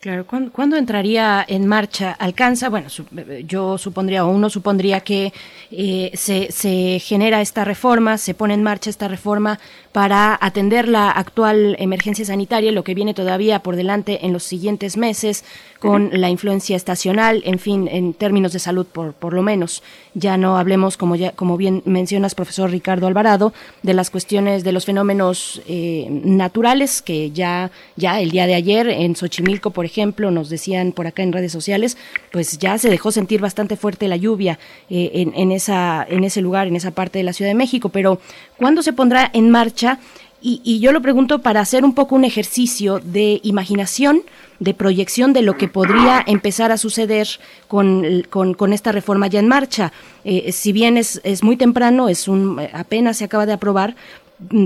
Claro, 0.00 0.28
¿cuándo, 0.28 0.52
¿cuándo, 0.52 0.76
entraría 0.76 1.44
en 1.48 1.66
marcha? 1.66 2.12
¿Alcanza? 2.12 2.68
Bueno, 2.68 2.88
su, 2.88 3.04
yo 3.44 3.78
supondría, 3.78 4.24
o 4.24 4.30
uno 4.30 4.48
supondría 4.48 5.00
que 5.00 5.32
eh, 5.72 6.12
se, 6.14 6.52
se 6.52 7.00
genera 7.00 7.40
esta 7.40 7.64
reforma, 7.64 8.16
se 8.16 8.32
pone 8.32 8.54
en 8.54 8.62
marcha 8.62 8.90
esta 8.90 9.08
reforma 9.08 9.58
para 9.90 10.38
atender 10.40 10.86
la 10.86 11.10
actual 11.10 11.74
emergencia 11.80 12.24
sanitaria, 12.24 12.70
lo 12.70 12.84
que 12.84 12.94
viene 12.94 13.12
todavía 13.12 13.58
por 13.58 13.74
delante 13.74 14.24
en 14.24 14.32
los 14.32 14.44
siguientes 14.44 14.96
meses, 14.96 15.44
con 15.80 16.10
la 16.12 16.30
influencia 16.30 16.76
estacional, 16.76 17.42
en 17.44 17.58
fin, 17.58 17.88
en 17.90 18.14
términos 18.14 18.52
de 18.52 18.60
salud 18.60 18.86
por, 18.86 19.14
por 19.14 19.32
lo 19.32 19.42
menos. 19.42 19.82
Ya 20.14 20.36
no 20.36 20.58
hablemos, 20.58 20.96
como, 20.96 21.16
ya, 21.16 21.32
como 21.32 21.56
bien 21.56 21.82
mencionas, 21.84 22.36
profesor 22.36 22.70
Ricardo 22.70 23.08
Alvarado, 23.08 23.52
de 23.82 23.94
las 23.94 24.10
cuestiones 24.10 24.62
de 24.62 24.70
los 24.70 24.84
fenómenos 24.84 25.60
eh, 25.66 26.06
naturales 26.10 27.02
que 27.02 27.32
ya, 27.32 27.72
ya 27.96 28.20
el 28.20 28.30
día 28.30 28.46
de 28.46 28.54
ayer 28.54 28.88
en 28.88 29.16
Xochimilco, 29.16 29.70
por 29.70 29.87
ejemplo, 29.88 30.30
nos 30.30 30.48
decían 30.48 30.92
por 30.92 31.06
acá 31.06 31.22
en 31.22 31.32
redes 31.32 31.52
sociales, 31.52 31.96
pues 32.30 32.58
ya 32.58 32.78
se 32.78 32.88
dejó 32.88 33.10
sentir 33.10 33.40
bastante 33.40 33.76
fuerte 33.76 34.08
la 34.08 34.16
lluvia 34.16 34.58
eh, 34.88 35.10
en, 35.14 35.32
en, 35.34 35.50
esa, 35.50 36.06
en 36.08 36.24
ese 36.24 36.40
lugar, 36.40 36.68
en 36.68 36.76
esa 36.76 36.92
parte 36.92 37.18
de 37.18 37.24
la 37.24 37.32
Ciudad 37.32 37.50
de 37.50 37.56
México. 37.56 37.88
Pero, 37.88 38.20
¿cuándo 38.56 38.82
se 38.82 38.92
pondrá 38.92 39.30
en 39.32 39.50
marcha? 39.50 39.98
Y, 40.40 40.78
yo 40.78 40.92
lo 40.92 41.02
pregunto 41.02 41.40
para 41.40 41.60
hacer 41.60 41.84
un 41.84 41.94
poco 41.94 42.14
un 42.14 42.24
ejercicio 42.24 43.00
de 43.00 43.40
imaginación, 43.42 44.22
de 44.60 44.72
proyección 44.72 45.32
de 45.32 45.42
lo 45.42 45.56
que 45.56 45.66
podría 45.66 46.22
empezar 46.24 46.70
a 46.70 46.78
suceder 46.78 47.26
con, 47.66 48.22
con, 48.30 48.54
con 48.54 48.72
esta 48.72 48.92
reforma 48.92 49.26
ya 49.26 49.40
en 49.40 49.48
marcha. 49.48 49.92
Eh, 50.24 50.52
si 50.52 50.72
bien 50.72 50.96
es, 50.96 51.20
es 51.24 51.42
muy 51.42 51.56
temprano, 51.56 52.08
es 52.08 52.28
un, 52.28 52.60
apenas 52.72 53.16
se 53.16 53.24
acaba 53.24 53.46
de 53.46 53.52
aprobar, 53.52 53.96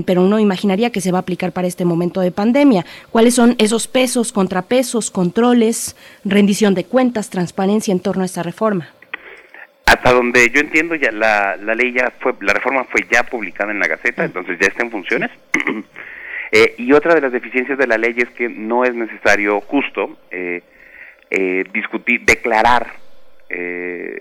pero 0.05 0.23
uno 0.23 0.39
imaginaría 0.39 0.91
que 0.91 1.01
se 1.01 1.11
va 1.11 1.17
a 1.19 1.21
aplicar 1.21 1.51
para 1.51 1.67
este 1.67 1.85
momento 1.85 2.21
de 2.21 2.31
pandemia. 2.31 2.85
¿Cuáles 3.11 3.33
son 3.35 3.55
esos 3.57 3.87
pesos, 3.87 4.31
contrapesos, 4.31 5.09
controles, 5.11 5.95
rendición 6.25 6.73
de 6.75 6.83
cuentas, 6.85 7.29
transparencia 7.29 7.91
en 7.91 7.99
torno 7.99 8.23
a 8.23 8.25
esta 8.25 8.43
reforma? 8.43 8.89
hasta 9.85 10.13
donde 10.13 10.49
yo 10.49 10.61
entiendo 10.61 10.95
ya 10.95 11.11
la, 11.11 11.55
la 11.57 11.75
ley 11.75 11.93
ya 11.93 12.11
fue 12.19 12.33
la 12.39 12.53
reforma 12.53 12.85
fue 12.85 13.01
ya 13.11 13.21
publicada 13.23 13.71
en 13.71 13.79
la 13.79 13.87
Gaceta 13.87 14.23
entonces 14.23 14.57
ya 14.59 14.67
está 14.67 14.81
en 14.83 14.91
funciones 14.91 15.29
Eh, 16.55 16.75
y 16.77 16.93
otra 16.93 17.15
de 17.15 17.21
las 17.21 17.31
deficiencias 17.31 17.79
de 17.79 17.87
la 17.87 17.97
ley 17.97 18.13
es 18.15 18.29
que 18.29 18.47
no 18.47 18.83
es 18.85 18.93
necesario 18.93 19.59
justo 19.61 20.17
eh, 20.29 20.61
eh, 21.31 21.63
discutir 21.73 22.21
declarar 22.25 22.93
eh, 23.49 24.19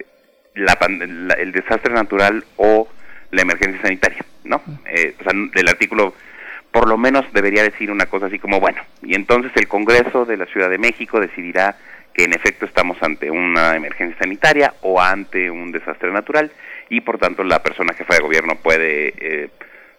la, 0.55 0.79
la- 0.89 1.35
el 1.35 1.53
desastre 1.53 1.93
natural 1.93 2.43
o 2.57 2.89
la 3.33 3.43
emergencia 3.43 3.83
sanitaria 3.83 4.25
no 4.45 4.63
Eh, 4.87 5.15
o 5.21 5.23
sea 5.25 5.33
el 5.33 5.69
artículo 5.69 6.15
por 6.71 6.89
lo 6.89 6.97
menos 6.97 7.25
debería 7.33 7.63
decir 7.63 7.91
una 7.91 8.07
cosa 8.07 8.27
así 8.27 8.39
como 8.39 8.61
bueno 8.61 8.81
y 9.03 9.15
entonces 9.15 9.51
el 9.57 9.67
Congreso 9.67 10.25
de 10.25 10.37
la 10.37 10.47
Ciudad 10.47 10.71
de 10.71 10.79
México 10.79 11.19
decidirá 11.19 11.77
que 12.15 12.25
en 12.25 12.35
efecto 12.35 12.67
estamos 12.67 12.97
ante 13.03 13.31
una 13.31 13.75
emergencia 13.75 14.19
sanitaria 14.19 14.75
o 14.83 15.01
ante 15.01 15.51
un 15.51 15.73
desastre 15.73 16.13
natural 16.13 16.53
y 16.89 17.01
por 17.01 17.19
tanto 17.19 17.43
la 17.43 17.63
persona 17.63 17.95
jefa 17.95 18.15
de 18.15 18.21
gobierno 18.23 18.55
puede 18.57 19.15
eh, 19.17 19.51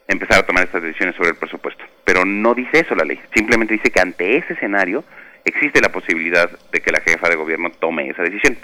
empezar 0.07 0.39
a 0.39 0.45
tomar 0.45 0.63
estas 0.63 0.83
decisiones 0.83 1.15
sobre 1.15 1.29
el 1.29 1.35
presupuesto. 1.35 1.83
Pero 2.05 2.25
no 2.25 2.53
dice 2.53 2.79
eso 2.79 2.95
la 2.95 3.03
ley, 3.03 3.19
simplemente 3.33 3.73
dice 3.73 3.91
que 3.91 3.99
ante 3.99 4.37
ese 4.37 4.53
escenario 4.53 5.03
existe 5.43 5.81
la 5.81 5.91
posibilidad 5.91 6.49
de 6.71 6.81
que 6.81 6.91
la 6.91 7.01
jefa 7.01 7.29
de 7.29 7.35
gobierno 7.35 7.71
tome 7.71 8.09
esa 8.09 8.23
decisión. 8.23 8.57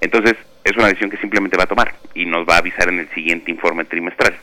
Entonces 0.00 0.34
es 0.64 0.76
una 0.76 0.86
decisión 0.86 1.10
que 1.10 1.16
simplemente 1.18 1.56
va 1.56 1.64
a 1.64 1.68
tomar 1.68 1.94
y 2.14 2.26
nos 2.26 2.46
va 2.46 2.56
a 2.56 2.58
avisar 2.58 2.88
en 2.88 2.98
el 3.00 3.08
siguiente 3.10 3.50
informe 3.50 3.84
trimestral. 3.84 4.36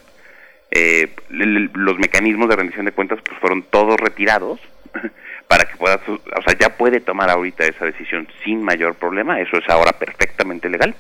Eh, 0.72 1.10
los 1.30 1.98
mecanismos 2.00 2.50
de 2.50 2.56
rendición 2.56 2.86
de 2.86 2.92
cuentas 2.92 3.20
pues 3.24 3.40
fueron 3.40 3.64
todos 3.64 3.98
retirados 3.98 4.60
para 5.48 5.66
que 5.66 5.78
pueda, 5.78 6.00
o 6.08 6.42
sea, 6.42 6.58
ya 6.60 6.76
puede 6.76 7.00
tomar 7.00 7.30
ahorita 7.30 7.66
esa 7.66 7.86
decisión 7.86 8.28
sin 8.44 8.64
mayor 8.64 8.96
problema, 8.96 9.40
eso 9.40 9.58
es 9.58 9.70
ahora 9.70 9.92
perfectamente 9.94 10.70
legal. 10.70 10.96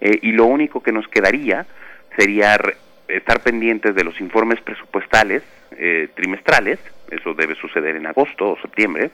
Eh, 0.00 0.18
y 0.22 0.32
lo 0.32 0.46
único 0.46 0.82
que 0.82 0.92
nos 0.92 1.06
quedaría 1.08 1.66
sería 2.16 2.58
estar 3.08 3.40
pendientes 3.40 3.94
de 3.94 4.04
los 4.04 4.20
informes 4.20 4.60
presupuestales 4.60 5.42
eh, 5.78 6.08
trimestrales, 6.14 6.78
eso 7.10 7.34
debe 7.34 7.54
suceder 7.54 7.96
en 7.96 8.06
agosto 8.06 8.52
o 8.52 8.60
septiembre, 8.60 9.10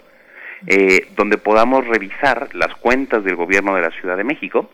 eh, 0.66 1.06
donde 1.14 1.38
podamos 1.38 1.86
revisar 1.86 2.48
las 2.54 2.74
cuentas 2.76 3.22
del 3.24 3.36
gobierno 3.36 3.76
de 3.76 3.82
la 3.82 3.90
Ciudad 3.90 4.16
de 4.16 4.24
México 4.24 4.70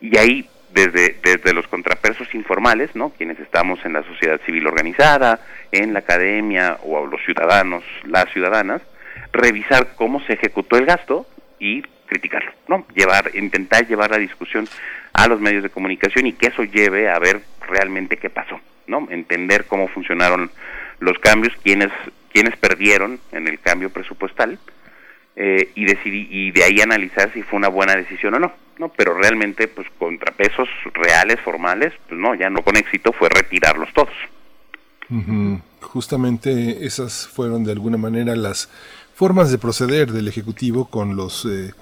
y 0.00 0.16
ahí 0.18 0.48
desde, 0.72 1.16
desde 1.22 1.54
los 1.54 1.66
contrapesos 1.68 2.34
informales, 2.34 2.94
¿no? 2.94 3.10
quienes 3.10 3.38
estamos 3.40 3.84
en 3.84 3.94
la 3.94 4.02
sociedad 4.02 4.40
civil 4.44 4.66
organizada, 4.66 5.40
en 5.72 5.92
la 5.92 6.00
academia 6.00 6.78
o 6.82 7.06
los 7.06 7.24
ciudadanos, 7.24 7.82
las 8.04 8.30
ciudadanas, 8.32 8.82
revisar 9.32 9.94
cómo 9.96 10.20
se 10.20 10.34
ejecutó 10.34 10.76
el 10.76 10.86
gasto 10.86 11.26
y 11.58 11.82
criticarlo, 12.06 12.52
¿no? 12.68 12.86
Llevar, 12.94 13.30
intentar 13.34 13.86
llevar 13.86 14.10
la 14.10 14.18
discusión 14.18 14.68
a 15.12 15.26
los 15.26 15.40
medios 15.40 15.62
de 15.62 15.70
comunicación 15.70 16.26
y 16.26 16.34
que 16.34 16.48
eso 16.48 16.62
lleve 16.62 17.10
a 17.10 17.18
ver 17.18 17.40
realmente 17.66 18.16
qué 18.16 18.30
pasó, 18.30 18.60
¿no? 18.86 19.08
Entender 19.10 19.64
cómo 19.64 19.88
funcionaron 19.88 20.50
los 21.00 21.18
cambios, 21.18 21.54
quiénes, 21.62 21.90
quiénes 22.32 22.56
perdieron 22.56 23.18
en 23.32 23.48
el 23.48 23.58
cambio 23.58 23.90
presupuestal 23.90 24.58
eh, 25.36 25.70
y 25.74 25.84
decidir, 25.84 26.28
y 26.30 26.50
de 26.50 26.64
ahí 26.64 26.80
analizar 26.80 27.30
si 27.34 27.42
fue 27.42 27.58
una 27.58 27.68
buena 27.68 27.94
decisión 27.94 28.34
o 28.34 28.38
no, 28.38 28.52
¿no? 28.78 28.88
Pero 28.96 29.14
realmente, 29.14 29.68
pues 29.68 29.86
contrapesos 29.98 30.68
reales, 30.94 31.38
formales, 31.40 31.92
pues 32.08 32.18
no, 32.18 32.34
ya 32.34 32.48
no 32.48 32.62
con 32.62 32.76
éxito 32.76 33.12
fue 33.12 33.28
retirarlos 33.28 33.92
todos. 33.92 34.14
Justamente 35.82 36.84
esas 36.84 37.28
fueron 37.28 37.64
de 37.64 37.72
alguna 37.72 37.96
manera 37.96 38.34
las 38.34 38.70
formas 39.14 39.50
de 39.50 39.58
proceder 39.58 40.10
del 40.10 40.26
ejecutivo 40.26 40.86
con 40.86 41.16
los 41.16 41.46
eh, 41.46 41.72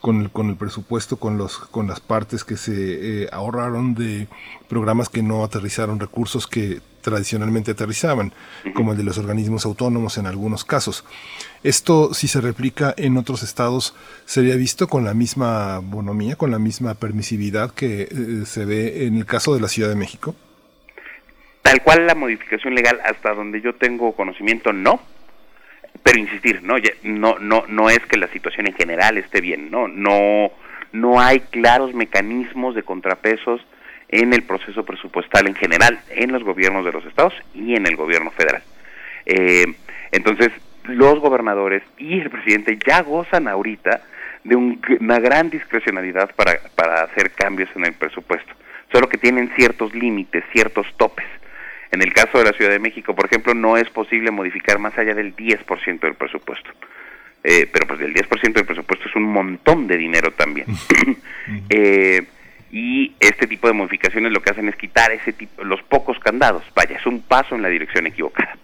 con, 0.00 0.22
el, 0.22 0.30
con 0.30 0.50
el 0.50 0.56
presupuesto 0.56 1.16
con 1.16 1.38
los 1.38 1.58
con 1.58 1.88
las 1.88 2.00
partes 2.00 2.44
que 2.44 2.56
se 2.56 3.24
eh, 3.24 3.28
ahorraron 3.32 3.94
de 3.94 4.28
programas 4.68 5.08
que 5.08 5.22
no 5.22 5.42
aterrizaron 5.42 5.98
recursos 5.98 6.46
que 6.46 6.80
tradicionalmente 7.10 7.70
aterrizaban 7.70 8.32
como 8.74 8.92
el 8.92 8.98
de 8.98 9.04
los 9.04 9.16
organismos 9.16 9.64
autónomos 9.64 10.18
en 10.18 10.26
algunos 10.26 10.64
casos. 10.64 11.04
Esto 11.62 12.12
si 12.12 12.26
se 12.28 12.40
replica 12.40 12.92
en 12.96 13.16
otros 13.16 13.42
estados 13.42 13.94
sería 14.24 14.56
visto 14.56 14.88
con 14.88 15.04
la 15.04 15.14
misma 15.14 15.78
bonomía 15.78 16.36
con 16.36 16.50
la 16.50 16.58
misma 16.58 16.94
permisividad 16.94 17.72
que 17.72 18.02
eh, 18.02 18.08
se 18.44 18.64
ve 18.64 19.06
en 19.06 19.16
el 19.16 19.24
caso 19.24 19.54
de 19.54 19.60
la 19.60 19.68
Ciudad 19.68 19.88
de 19.88 19.96
México 19.96 20.34
Tal 21.66 21.82
cual 21.82 22.06
la 22.06 22.14
modificación 22.14 22.76
legal, 22.76 23.00
hasta 23.04 23.34
donde 23.34 23.60
yo 23.60 23.74
tengo 23.74 24.12
conocimiento, 24.12 24.72
no. 24.72 25.00
Pero 26.04 26.20
insistir, 26.20 26.62
no, 26.62 26.76
no, 27.02 27.40
no, 27.40 27.64
no 27.66 27.90
es 27.90 27.98
que 28.06 28.18
la 28.18 28.28
situación 28.28 28.68
en 28.68 28.74
general 28.74 29.18
esté 29.18 29.40
bien, 29.40 29.68
no, 29.72 29.88
no, 29.88 30.52
no 30.92 31.18
hay 31.18 31.40
claros 31.40 31.92
mecanismos 31.92 32.76
de 32.76 32.84
contrapesos 32.84 33.60
en 34.08 34.32
el 34.32 34.42
proceso 34.42 34.84
presupuestal 34.84 35.46
en 35.48 35.54
general, 35.54 35.98
en 36.10 36.32
los 36.32 36.42
gobiernos 36.44 36.84
de 36.84 36.92
los 36.92 37.04
estados 37.06 37.34
y 37.54 37.74
en 37.74 37.86
el 37.86 37.96
gobierno 37.96 38.30
federal. 38.30 38.62
Eh, 39.26 39.64
entonces, 40.12 40.50
los 40.84 41.18
gobernadores 41.18 41.82
y 41.98 42.20
el 42.20 42.30
presidente 42.30 42.78
ya 42.86 43.02
gozan 43.02 43.48
ahorita 43.48 44.02
de 44.44 44.54
un- 44.54 44.80
una 45.00 45.18
gran 45.18 45.50
discrecionalidad 45.50 46.32
para, 46.36 46.60
para 46.76 47.02
hacer 47.02 47.32
cambios 47.32 47.68
en 47.74 47.84
el 47.84 47.94
presupuesto, 47.94 48.52
solo 48.92 49.08
que 49.08 49.18
tienen 49.18 49.50
ciertos 49.56 49.92
límites, 49.94 50.44
ciertos 50.52 50.86
topes. 50.96 51.26
En 51.90 52.02
el 52.02 52.12
caso 52.12 52.38
de 52.38 52.44
la 52.44 52.52
Ciudad 52.52 52.70
de 52.70 52.78
México, 52.78 53.14
por 53.14 53.26
ejemplo, 53.26 53.54
no 53.54 53.76
es 53.76 53.88
posible 53.90 54.30
modificar 54.30 54.78
más 54.78 54.96
allá 54.98 55.14
del 55.14 55.34
10% 55.34 56.06
del 56.06 56.14
presupuesto. 56.14 56.70
Eh, 57.42 57.68
pero 57.72 57.86
pues 57.86 58.00
el 58.00 58.12
10% 58.14 58.52
del 58.54 58.66
presupuesto 58.66 59.08
es 59.08 59.14
un 59.16 59.22
montón 59.24 59.86
de 59.88 59.96
dinero 59.96 60.30
también. 60.32 60.66
Eh, 61.70 62.26
y 62.78 63.14
este 63.20 63.46
tipo 63.46 63.68
de 63.68 63.72
modificaciones 63.72 64.32
lo 64.32 64.42
que 64.42 64.50
hacen 64.50 64.68
es 64.68 64.76
quitar 64.76 65.10
ese 65.10 65.32
tipo, 65.32 65.64
los 65.64 65.82
pocos 65.84 66.18
candados. 66.18 66.62
Vaya, 66.74 66.98
es 66.98 67.06
un 67.06 67.22
paso 67.22 67.54
en 67.54 67.62
la 67.62 67.70
dirección 67.70 68.06
equivocada. 68.06 68.54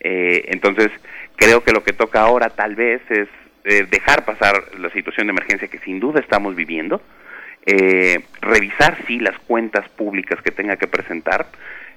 Eh, 0.00 0.46
entonces, 0.48 0.90
creo 1.36 1.62
que 1.62 1.70
lo 1.70 1.84
que 1.84 1.92
toca 1.92 2.20
ahora 2.20 2.50
tal 2.50 2.74
vez 2.74 3.00
es 3.08 3.28
eh, 3.62 3.86
dejar 3.88 4.24
pasar 4.24 4.60
la 4.80 4.90
situación 4.90 5.28
de 5.28 5.30
emergencia 5.30 5.68
que 5.68 5.78
sin 5.78 6.00
duda 6.00 6.18
estamos 6.18 6.56
viviendo, 6.56 7.00
eh, 7.64 8.24
revisar 8.40 8.98
sí 9.06 9.20
las 9.20 9.38
cuentas 9.38 9.88
públicas 9.90 10.42
que 10.42 10.50
tenga 10.50 10.76
que 10.76 10.88
presentar, 10.88 11.46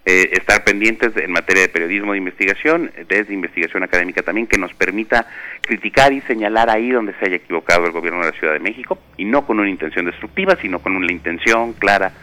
eh, 0.10 0.30
estar 0.32 0.64
pendientes 0.64 1.12
en 1.18 1.34
materia 1.34 1.64
de 1.64 1.68
periodismo 1.68 2.14
de 2.14 2.20
investigación, 2.20 2.90
desde 3.10 3.34
investigación 3.34 3.84
académica 3.84 4.22
también, 4.22 4.48
que 4.48 4.58
nos 4.58 4.74
permita 4.74 5.28
criticar 5.60 6.14
y 6.14 6.22
señalar 6.22 6.70
ahí 6.70 6.92
donde 6.92 7.14
se 7.16 7.26
haya 7.26 7.36
equivocado 7.36 7.86
el 7.86 7.92
gobierno 7.92 8.22
de 8.22 8.32
la 8.32 8.40
Ciudad 8.40 8.54
de 8.54 8.62
México, 8.62 8.98
y 9.18 9.26
no 9.26 9.46
con 9.46 9.60
una 9.60 9.70
intención 9.70 10.06
destructiva, 10.06 10.56
sino 10.62 10.80
con 10.80 10.96
una 10.96 11.12
intención 11.12 11.74
clara 11.74 12.14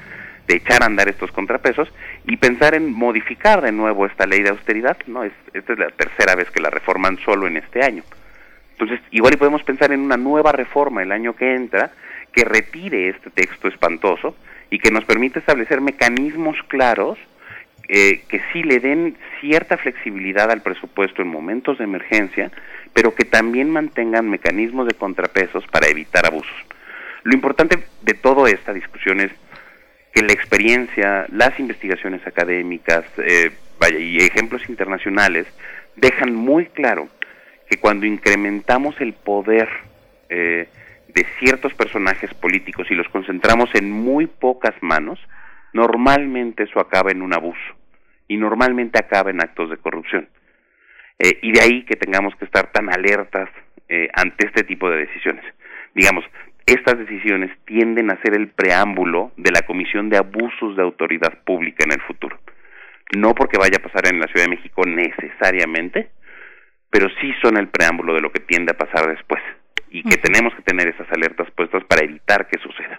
de 0.46 0.54
echar 0.54 0.82
a 0.82 0.86
andar 0.86 1.10
estos 1.10 1.30
contrapesos 1.30 1.92
y 2.26 2.38
pensar 2.38 2.74
en 2.74 2.90
modificar 2.90 3.60
de 3.60 3.72
nuevo 3.72 4.06
esta 4.06 4.24
ley 4.24 4.40
de 4.40 4.48
austeridad, 4.48 4.96
no 5.06 5.22
es 5.22 5.32
esta 5.52 5.74
es 5.74 5.78
la 5.78 5.90
tercera 5.90 6.36
vez 6.36 6.50
que 6.50 6.62
la 6.62 6.70
reforman 6.70 7.18
solo 7.18 7.46
en 7.46 7.58
este 7.58 7.84
año. 7.84 8.02
Entonces, 8.72 8.98
igual 9.10 9.34
y 9.34 9.36
podemos 9.36 9.62
pensar 9.62 9.92
en 9.92 10.00
una 10.00 10.16
nueva 10.16 10.52
reforma 10.52 11.02
el 11.02 11.12
año 11.12 11.36
que 11.36 11.54
entra 11.54 11.92
que 12.32 12.46
retire 12.46 13.10
este 13.10 13.28
texto 13.28 13.68
espantoso 13.68 14.34
y 14.70 14.78
que 14.78 14.90
nos 14.90 15.04
permita 15.04 15.38
establecer 15.38 15.82
mecanismos 15.82 16.56
claros 16.68 17.18
eh, 17.88 18.22
que 18.28 18.40
sí 18.52 18.62
le 18.62 18.80
den 18.80 19.16
cierta 19.40 19.76
flexibilidad 19.76 20.50
al 20.50 20.62
presupuesto 20.62 21.22
en 21.22 21.28
momentos 21.28 21.78
de 21.78 21.84
emergencia, 21.84 22.50
pero 22.92 23.14
que 23.14 23.24
también 23.24 23.70
mantengan 23.70 24.30
mecanismos 24.30 24.86
de 24.86 24.94
contrapesos 24.94 25.66
para 25.66 25.88
evitar 25.88 26.26
abusos. 26.26 26.54
Lo 27.24 27.34
importante 27.34 27.78
de 28.02 28.14
toda 28.14 28.50
esta 28.50 28.72
discusión 28.72 29.20
es 29.20 29.30
que 30.12 30.22
la 30.22 30.32
experiencia, 30.32 31.26
las 31.30 31.58
investigaciones 31.58 32.26
académicas, 32.26 33.04
eh, 33.18 33.50
vaya, 33.80 33.98
y 33.98 34.18
ejemplos 34.18 34.68
internacionales 34.68 35.46
dejan 35.96 36.34
muy 36.34 36.66
claro 36.66 37.08
que 37.68 37.78
cuando 37.78 38.06
incrementamos 38.06 39.00
el 39.00 39.12
poder 39.12 39.68
eh, 40.28 40.68
de 41.08 41.26
ciertos 41.38 41.74
personajes 41.74 42.32
políticos 42.34 42.86
y 42.90 42.94
los 42.94 43.08
concentramos 43.08 43.70
en 43.74 43.90
muy 43.90 44.26
pocas 44.26 44.74
manos, 44.80 45.18
normalmente 45.74 46.62
eso 46.62 46.80
acaba 46.80 47.10
en 47.10 47.20
un 47.20 47.34
abuso 47.34 47.74
y 48.26 48.38
normalmente 48.38 48.98
acaba 48.98 49.30
en 49.30 49.42
actos 49.42 49.68
de 49.68 49.76
corrupción. 49.76 50.28
Eh, 51.18 51.38
y 51.42 51.52
de 51.52 51.60
ahí 51.60 51.84
que 51.84 51.96
tengamos 51.96 52.34
que 52.36 52.46
estar 52.46 52.72
tan 52.72 52.88
alertas 52.88 53.50
eh, 53.88 54.08
ante 54.14 54.46
este 54.46 54.64
tipo 54.64 54.88
de 54.88 54.98
decisiones. 54.98 55.44
Digamos, 55.94 56.24
estas 56.66 56.98
decisiones 56.98 57.50
tienden 57.66 58.10
a 58.10 58.20
ser 58.22 58.34
el 58.34 58.48
preámbulo 58.48 59.32
de 59.36 59.50
la 59.52 59.62
Comisión 59.62 60.08
de 60.08 60.16
Abusos 60.16 60.76
de 60.76 60.82
Autoridad 60.82 61.44
Pública 61.44 61.84
en 61.84 61.92
el 61.92 62.00
futuro. 62.00 62.38
No 63.16 63.34
porque 63.34 63.58
vaya 63.58 63.76
a 63.78 63.82
pasar 63.82 64.12
en 64.12 64.18
la 64.18 64.26
Ciudad 64.28 64.46
de 64.46 64.56
México 64.56 64.82
necesariamente, 64.86 66.08
pero 66.88 67.08
sí 67.20 67.32
son 67.42 67.58
el 67.58 67.68
preámbulo 67.68 68.14
de 68.14 68.22
lo 68.22 68.32
que 68.32 68.40
tiende 68.40 68.72
a 68.72 68.78
pasar 68.78 69.08
después 69.08 69.42
y 69.90 70.02
que 70.02 70.16
tenemos 70.16 70.54
que 70.54 70.62
tener 70.62 70.88
esas 70.88 71.10
alertas 71.12 71.50
puestas 71.52 71.84
para 71.84 72.04
evitar 72.04 72.48
que 72.48 72.58
suceda. 72.58 72.93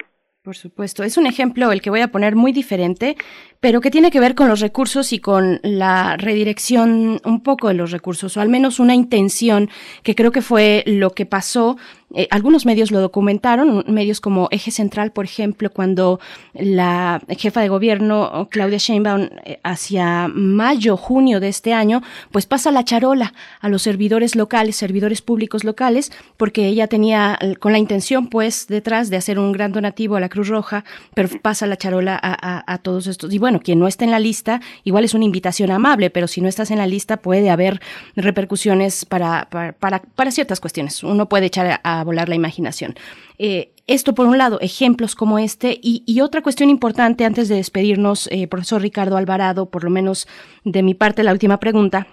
Por 0.46 0.56
supuesto, 0.56 1.02
es 1.02 1.18
un 1.18 1.26
ejemplo 1.26 1.72
el 1.72 1.82
que 1.82 1.90
voy 1.90 2.02
a 2.02 2.10
poner 2.10 2.36
muy 2.36 2.52
diferente, 2.52 3.18
pero 3.60 3.82
que 3.82 3.90
tiene 3.90 4.12
que 4.12 4.20
ver 4.20 4.36
con 4.36 4.48
los 4.48 4.60
recursos 4.60 5.12
y 5.12 5.18
con 5.18 5.60
la 5.64 6.18
redirección 6.18 7.20
un 7.26 7.42
poco 7.42 7.68
de 7.68 7.74
los 7.74 7.90
recursos, 7.90 8.38
o 8.38 8.42
al 8.42 8.50
menos 8.50 8.80
una 8.80 8.94
intención 8.94 9.72
que 10.04 10.14
creo 10.14 10.32
que 10.32 10.44
fue 10.44 10.84
lo 10.86 11.10
que 11.10 11.26
pasó 11.26 11.78
eh, 12.16 12.28
algunos 12.32 12.66
medios 12.66 12.92
lo 12.92 13.02
documentaron, 13.02 13.84
medios 13.88 14.22
como 14.22 14.48
Eje 14.52 14.72
Central, 14.72 15.12
por 15.12 15.26
ejemplo, 15.26 15.70
cuando 15.70 16.20
la 16.54 17.22
jefa 17.38 17.62
de 17.62 17.68
gobierno, 17.68 18.48
Claudia 18.50 18.78
Sheinbaum, 18.78 19.30
eh, 19.44 19.60
hacia 19.64 20.28
mayo, 20.30 20.98
junio 20.98 21.40
de 21.40 21.50
este 21.50 21.74
año, 21.74 22.02
pues 22.32 22.46
pasa 22.46 22.72
la 22.72 22.86
charola 22.86 23.34
a 23.60 23.70
los 23.70 23.82
servidores 23.82 24.36
locales, 24.36 24.78
servidores 24.78 25.22
públicos 25.22 25.64
locales, 25.64 26.12
porque 26.38 26.68
ella 26.68 26.88
tenía 26.88 27.38
eh, 27.42 27.56
con 27.58 27.74
la 27.74 27.80
intención, 27.80 28.28
pues, 28.28 28.68
detrás 28.68 29.10
de 29.10 29.18
hacer 29.18 29.38
un 29.38 29.52
gran 29.52 29.74
donativo 29.74 30.16
a 30.16 30.20
la 30.20 30.30
Cruz 30.30 30.48
Roja, 30.48 30.86
pero 31.14 31.30
pasa 31.42 31.68
la 31.68 31.78
charola 31.78 32.18
a, 32.22 32.74
a 32.74 32.78
todos 32.78 33.08
estos. 33.08 33.34
Y 33.34 33.40
bueno, 33.40 33.60
quien 33.60 33.80
no 33.80 33.88
esté 33.88 34.06
en 34.06 34.12
la 34.12 34.20
lista, 34.20 34.62
igual 34.86 35.04
es 35.04 35.14
una 35.14 35.26
invitación 35.26 35.70
amable, 35.70 36.10
pero 36.10 36.28
si 36.28 36.40
no 36.40 36.48
estás 36.48 36.72
en 36.72 36.78
la 36.78 36.88
lista 36.88 37.18
puede 37.18 37.50
haber 37.50 37.82
repercusiones 38.16 39.04
para, 39.04 39.48
para, 39.50 39.74
para, 39.74 40.02
para 40.02 40.32
ciertas 40.32 40.60
cuestiones. 40.60 41.04
Uno 41.04 41.28
puede 41.28 41.48
echar 41.48 41.82
a, 41.84 42.05
volar 42.06 42.30
la 42.30 42.36
imaginación. 42.36 42.95
Eh, 43.38 43.73
esto 43.88 44.15
por 44.15 44.26
un 44.26 44.38
lado, 44.38 44.60
ejemplos 44.61 45.14
como 45.14 45.38
este, 45.38 45.80
y, 45.82 46.19
otra 46.22 46.41
cuestión 46.41 46.69
importante 46.69 47.23
antes 47.23 47.49
de 47.49 47.56
despedirnos, 47.56 48.27
eh, 48.32 48.48
profesor 48.48 48.82
Ricardo 48.82 49.18
Alvarado, 49.18 49.69
por 49.69 49.84
lo 49.84 49.91
menos 49.91 50.27
de 50.64 50.82
mi 50.82 50.95
parte 50.95 51.23
la 51.23 51.32
última 51.32 51.60
pregunta, 51.60 52.07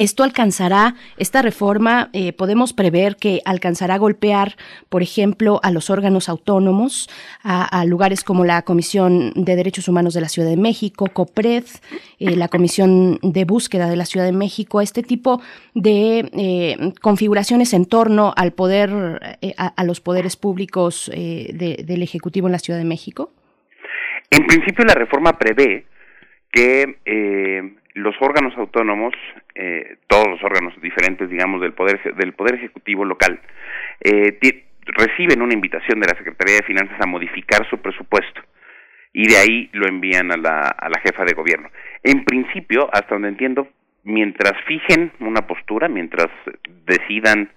esto 0.00 0.24
alcanzará, 0.24 0.96
esta 1.18 1.40
reforma, 1.40 2.10
eh, 2.12 2.32
podemos 2.32 2.72
prever 2.72 3.14
que 3.14 3.42
alcanzará 3.44 3.94
a 3.94 3.98
golpear, 3.98 4.56
por 4.88 5.02
ejemplo, 5.02 5.60
a 5.62 5.70
los 5.70 5.88
órganos 5.88 6.28
autónomos, 6.28 7.08
a, 7.44 7.84
lugares 7.84 8.24
como 8.24 8.44
la 8.44 8.62
Comisión 8.62 9.32
de 9.36 9.54
Derechos 9.54 9.86
Humanos 9.86 10.14
de 10.14 10.20
la 10.20 10.28
Ciudad 10.28 10.48
de 10.48 10.56
México, 10.56 11.06
COPRED, 11.12 11.64
eh, 12.18 12.34
la 12.34 12.48
Comisión 12.48 13.20
de 13.22 13.44
Búsqueda 13.44 13.88
de 13.88 13.94
la 13.94 14.04
Ciudad 14.04 14.26
de 14.26 14.32
México, 14.32 14.80
este 14.80 15.04
tipo 15.04 15.40
de 15.74 16.28
eh, 16.32 16.92
configuraciones 17.00 17.72
en 17.72 17.86
torno 17.86 18.34
al 18.36 18.52
poder, 18.52 19.38
a, 19.56 19.84
los 19.84 20.00
poderes 20.00 20.36
públicos 20.36 21.08
del 21.14 22.02
Ejecutivo 22.02 22.48
en 22.48 22.52
la 22.52 22.58
Ciudad 22.58 22.80
de 22.80 22.84
México? 22.84 23.32
En 24.30 24.44
principio, 24.46 24.84
la 24.84 24.94
reforma 24.94 25.38
prevé 25.38 25.86
que 26.50 27.78
los 27.98 28.14
órganos 28.20 28.56
autónomos, 28.56 29.14
eh, 29.54 29.98
todos 30.06 30.26
los 30.28 30.42
órganos 30.42 30.74
diferentes, 30.80 31.28
digamos, 31.28 31.60
del 31.60 31.72
poder 31.72 32.14
del 32.14 32.32
poder 32.32 32.56
ejecutivo 32.56 33.04
local, 33.04 33.40
eh, 34.00 34.38
reciben 34.86 35.42
una 35.42 35.54
invitación 35.54 36.00
de 36.00 36.08
la 36.08 36.16
Secretaría 36.16 36.56
de 36.56 36.66
Finanzas 36.66 36.98
a 37.00 37.06
modificar 37.06 37.68
su 37.68 37.78
presupuesto 37.78 38.40
y 39.12 39.28
de 39.28 39.36
ahí 39.36 39.70
lo 39.72 39.86
envían 39.88 40.32
a 40.32 40.36
la, 40.36 40.60
a 40.60 40.88
la 40.88 41.00
jefa 41.00 41.24
de 41.24 41.34
gobierno. 41.34 41.70
En 42.02 42.24
principio, 42.24 42.88
hasta 42.92 43.14
donde 43.14 43.28
entiendo, 43.28 43.68
mientras 44.04 44.52
fijen 44.66 45.12
una 45.20 45.46
postura, 45.46 45.88
mientras 45.88 46.28
decidan 46.86 47.50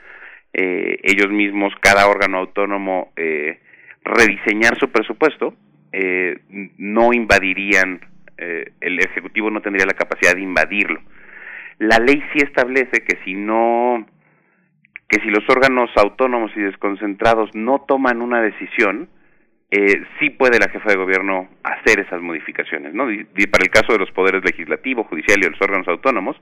eh, 0.53 0.99
ellos 1.03 1.31
mismos, 1.31 1.73
cada 1.79 2.07
órgano 2.07 2.39
autónomo, 2.39 3.11
eh, 3.15 3.59
rediseñar 4.03 4.77
su 4.77 4.89
presupuesto, 4.89 5.53
eh, 5.93 6.39
no 6.77 7.13
invadirían 7.13 8.01
eh, 8.41 8.73
el 8.81 8.99
Ejecutivo 8.99 9.51
no 9.51 9.61
tendría 9.61 9.85
la 9.85 9.93
capacidad 9.93 10.33
de 10.33 10.41
invadirlo. 10.41 10.99
La 11.77 11.97
ley 11.99 12.23
sí 12.33 12.39
establece 12.43 13.03
que 13.03 13.19
si 13.23 13.35
no, 13.35 14.05
que 15.07 15.21
si 15.21 15.29
los 15.29 15.47
órganos 15.47 15.91
autónomos 15.95 16.51
y 16.55 16.61
desconcentrados 16.61 17.51
no 17.53 17.85
toman 17.87 18.21
una 18.21 18.41
decisión, 18.41 19.09
eh, 19.69 20.03
sí 20.19 20.31
puede 20.31 20.59
la 20.59 20.69
jefa 20.69 20.89
de 20.89 20.97
gobierno 20.97 21.49
hacer 21.63 21.99
esas 21.99 22.19
modificaciones, 22.21 22.93
¿no? 22.93 23.05
Para 23.05 23.63
el 23.63 23.69
caso 23.69 23.93
de 23.93 23.99
los 23.99 24.11
poderes 24.11 24.43
legislativo, 24.43 25.03
judicial 25.03 25.39
y 25.39 25.49
los 25.49 25.61
órganos 25.61 25.87
autónomos, 25.87 26.35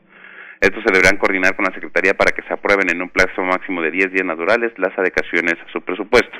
estos 0.62 0.84
se 0.84 0.92
deberán 0.92 1.18
coordinar 1.18 1.56
con 1.56 1.66
la 1.66 1.74
Secretaría 1.74 2.14
para 2.16 2.32
que 2.32 2.42
se 2.44 2.54
aprueben 2.54 2.90
en 2.90 3.02
un 3.02 3.10
plazo 3.10 3.44
máximo 3.44 3.82
de 3.82 3.92
10 3.92 4.14
días 4.14 4.26
naturales 4.26 4.74
las 4.78 4.98
adecuaciones 4.98 5.54
a 5.54 5.72
su 5.72 5.82
presupuesto. 5.82 6.38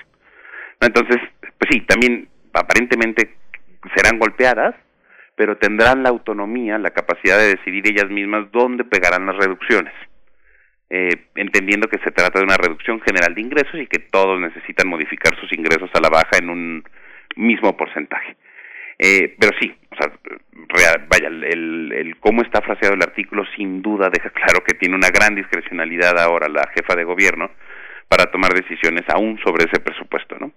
Entonces, 0.82 1.18
pues 1.42 1.70
sí, 1.70 1.82
también 1.82 2.28
aparentemente 2.54 3.36
serán 3.96 4.20
golpeadas, 4.20 4.76
pero 5.40 5.56
tendrán 5.56 6.04
la 6.04 6.10
autonomía, 6.10 6.78
la 6.78 6.90
capacidad 6.90 7.38
de 7.38 7.56
decidir 7.56 7.88
ellas 7.88 8.10
mismas 8.10 8.52
dónde 8.52 8.84
pegarán 8.84 9.26
las 9.26 9.38
reducciones, 9.38 9.94
eh, 10.90 11.30
entendiendo 11.36 11.88
que 11.88 11.98
se 12.00 12.12
trata 12.12 12.40
de 12.40 12.44
una 12.44 12.58
reducción 12.58 13.00
general 13.00 13.34
de 13.34 13.40
ingresos 13.40 13.80
y 13.80 13.88
que 13.88 14.00
todos 14.00 14.38
necesitan 14.42 14.90
modificar 14.90 15.40
sus 15.40 15.54
ingresos 15.54 15.90
a 15.94 16.02
la 16.02 16.10
baja 16.10 16.40
en 16.42 16.50
un 16.50 16.84
mismo 17.38 17.78
porcentaje. 17.78 18.36
Eh, 18.98 19.38
pero 19.40 19.58
sí, 19.62 19.74
o 19.92 19.96
sea, 19.96 20.12
vaya, 21.08 21.30
el, 21.30 21.94
el, 21.94 22.18
cómo 22.20 22.42
está 22.42 22.62
fraseado 22.62 22.96
el 22.96 23.02
artículo 23.02 23.46
sin 23.56 23.82
duda 23.82 24.10
deja 24.10 24.32
claro 24.32 24.62
que 24.62 24.76
tiene 24.78 24.96
una 24.96 25.10
gran 25.10 25.36
discrecionalidad 25.36 26.20
ahora 26.20 26.50
la 26.50 26.70
jefa 26.76 26.98
de 26.98 27.06
gobierno 27.06 27.50
para 28.10 28.30
tomar 28.30 28.54
decisiones 28.54 29.06
aún 29.08 29.40
sobre 29.40 29.70
ese 29.72 29.80
presupuesto, 29.80 30.36
¿no? 30.38 30.52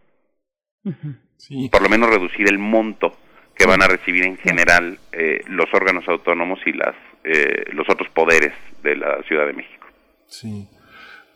Por 1.71 1.83
lo 1.83 1.89
menos 1.89 2.11
reducir 2.11 2.49
el 2.51 2.59
monto 2.59 3.17
que 3.55 3.66
van 3.66 3.83
a 3.83 3.89
recibir 3.89 4.24
en 4.24 4.37
general 4.39 4.99
eh, 5.12 5.43
los 5.49 5.66
órganos 5.73 6.07
autónomos 6.09 6.59
y 6.66 6.73
las 6.73 6.95
eh, 7.24 7.65
los 7.73 7.89
otros 7.89 8.09
poderes 8.11 8.53
de 8.83 8.97
la 8.97 9.23
Ciudad 9.29 9.47
de 9.47 9.53
México. 9.53 9.87
Sí, 10.27 10.66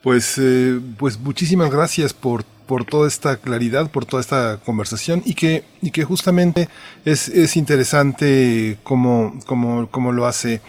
pues 0.01 0.37
eh, 0.37 0.79
pues 0.97 1.17
muchísimas 1.19 1.71
gracias 1.71 2.13
por 2.13 2.43
por 2.67 2.83
toda 2.83 3.07
esta 3.07 3.37
claridad, 3.37 3.89
por 3.89 4.05
toda 4.05 4.19
esta 4.19 4.59
conversación 4.65 5.21
y 5.25 5.35
que 5.35 5.63
y 5.81 5.91
que 5.91 6.03
justamente 6.03 6.67
es, 7.05 7.29
es 7.29 7.55
interesante 7.55 8.77
cómo, 8.83 9.39
cómo, 9.45 9.89
cómo 9.89 10.11
lo 10.11 10.25
hace 10.25 10.59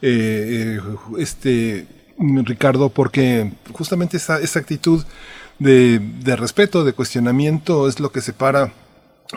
este 0.00 1.86
Ricardo 2.18 2.90
porque 2.90 3.50
justamente 3.72 4.18
esa, 4.18 4.40
esa 4.40 4.58
actitud 4.58 5.04
de, 5.58 5.98
de 5.98 6.36
respeto, 6.36 6.84
de 6.84 6.92
cuestionamiento 6.92 7.88
es 7.88 7.98
lo 7.98 8.12
que 8.12 8.20
separa 8.20 8.72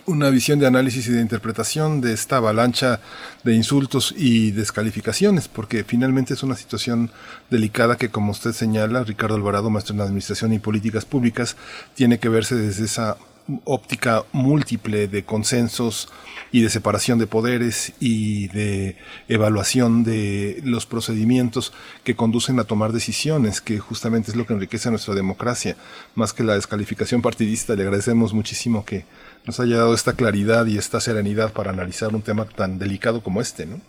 una 0.05 0.29
visión 0.29 0.59
de 0.59 0.67
análisis 0.67 1.07
y 1.07 1.11
de 1.11 1.21
interpretación 1.21 2.01
de 2.01 2.13
esta 2.13 2.37
avalancha 2.37 3.01
de 3.43 3.55
insultos 3.55 4.13
y 4.17 4.51
descalificaciones, 4.51 5.47
porque 5.47 5.83
finalmente 5.83 6.33
es 6.33 6.43
una 6.43 6.55
situación 6.55 7.11
delicada 7.49 7.97
que, 7.97 8.09
como 8.09 8.31
usted 8.31 8.53
señala, 8.53 9.03
Ricardo 9.03 9.35
Alvarado, 9.35 9.69
maestro 9.69 9.95
en 9.95 10.01
Administración 10.01 10.53
y 10.53 10.59
Políticas 10.59 11.05
Públicas, 11.05 11.57
tiene 11.95 12.19
que 12.19 12.29
verse 12.29 12.55
desde 12.55 12.85
esa 12.85 13.17
óptica 13.65 14.23
múltiple 14.31 15.07
de 15.07 15.25
consensos 15.25 16.09
y 16.51 16.61
de 16.61 16.69
separación 16.69 17.17
de 17.17 17.27
poderes 17.27 17.93
y 17.99 18.47
de 18.49 18.97
evaluación 19.27 20.03
de 20.03 20.61
los 20.63 20.85
procedimientos 20.85 21.73
que 22.03 22.15
conducen 22.15 22.59
a 22.59 22.65
tomar 22.65 22.91
decisiones, 22.91 23.61
que 23.61 23.79
justamente 23.79 24.31
es 24.31 24.37
lo 24.37 24.45
que 24.45 24.53
enriquece 24.53 24.87
a 24.87 24.91
nuestra 24.91 25.15
democracia, 25.15 25.75
más 26.15 26.33
que 26.33 26.43
la 26.43 26.55
descalificación 26.55 27.21
partidista. 27.21 27.75
Le 27.75 27.83
agradecemos 27.83 28.33
muchísimo 28.33 28.85
que 28.85 29.05
nos 29.45 29.59
haya 29.59 29.77
dado 29.77 29.93
esta 29.93 30.15
claridad 30.15 30.65
y 30.65 30.77
esta 30.77 30.99
serenidad 30.99 31.53
para 31.53 31.71
analizar 31.71 32.09
un 32.13 32.21
tema 32.21 32.45
tan 32.45 32.79
delicado 32.79 33.21
como 33.21 33.41
este, 33.41 33.65
¿no? 33.65 33.79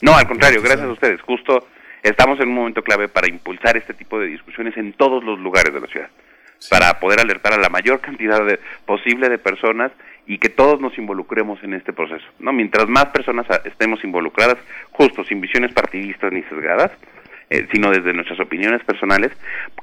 No, 0.00 0.16
al 0.16 0.26
contrario, 0.26 0.62
gracias 0.62 0.86
a 0.86 0.92
ustedes. 0.92 1.20
Justo 1.22 1.66
estamos 2.02 2.38
en 2.40 2.48
un 2.48 2.54
momento 2.54 2.82
clave 2.82 3.08
para 3.08 3.28
impulsar 3.28 3.76
este 3.76 3.94
tipo 3.94 4.18
de 4.18 4.26
discusiones 4.26 4.76
en 4.76 4.92
todos 4.92 5.24
los 5.24 5.38
lugares 5.38 5.74
de 5.74 5.80
la 5.80 5.86
ciudad, 5.88 6.08
para 6.70 7.00
poder 7.00 7.20
alertar 7.20 7.52
a 7.52 7.58
la 7.58 7.68
mayor 7.68 8.00
cantidad 8.00 8.44
de, 8.44 8.60
posible 8.86 9.28
de 9.28 9.38
personas 9.38 9.90
y 10.26 10.38
que 10.38 10.50
todos 10.50 10.80
nos 10.80 10.96
involucremos 10.98 11.62
en 11.64 11.74
este 11.74 11.92
proceso. 11.92 12.26
¿no? 12.38 12.52
Mientras 12.52 12.86
más 12.86 13.06
personas 13.06 13.46
estemos 13.64 14.04
involucradas, 14.04 14.58
justo 14.92 15.24
sin 15.24 15.40
visiones 15.40 15.72
partidistas 15.72 16.32
ni 16.32 16.42
sesgadas, 16.44 16.92
eh, 17.50 17.66
sino 17.72 17.90
desde 17.90 18.12
nuestras 18.12 18.38
opiniones 18.40 18.84
personales, 18.84 19.32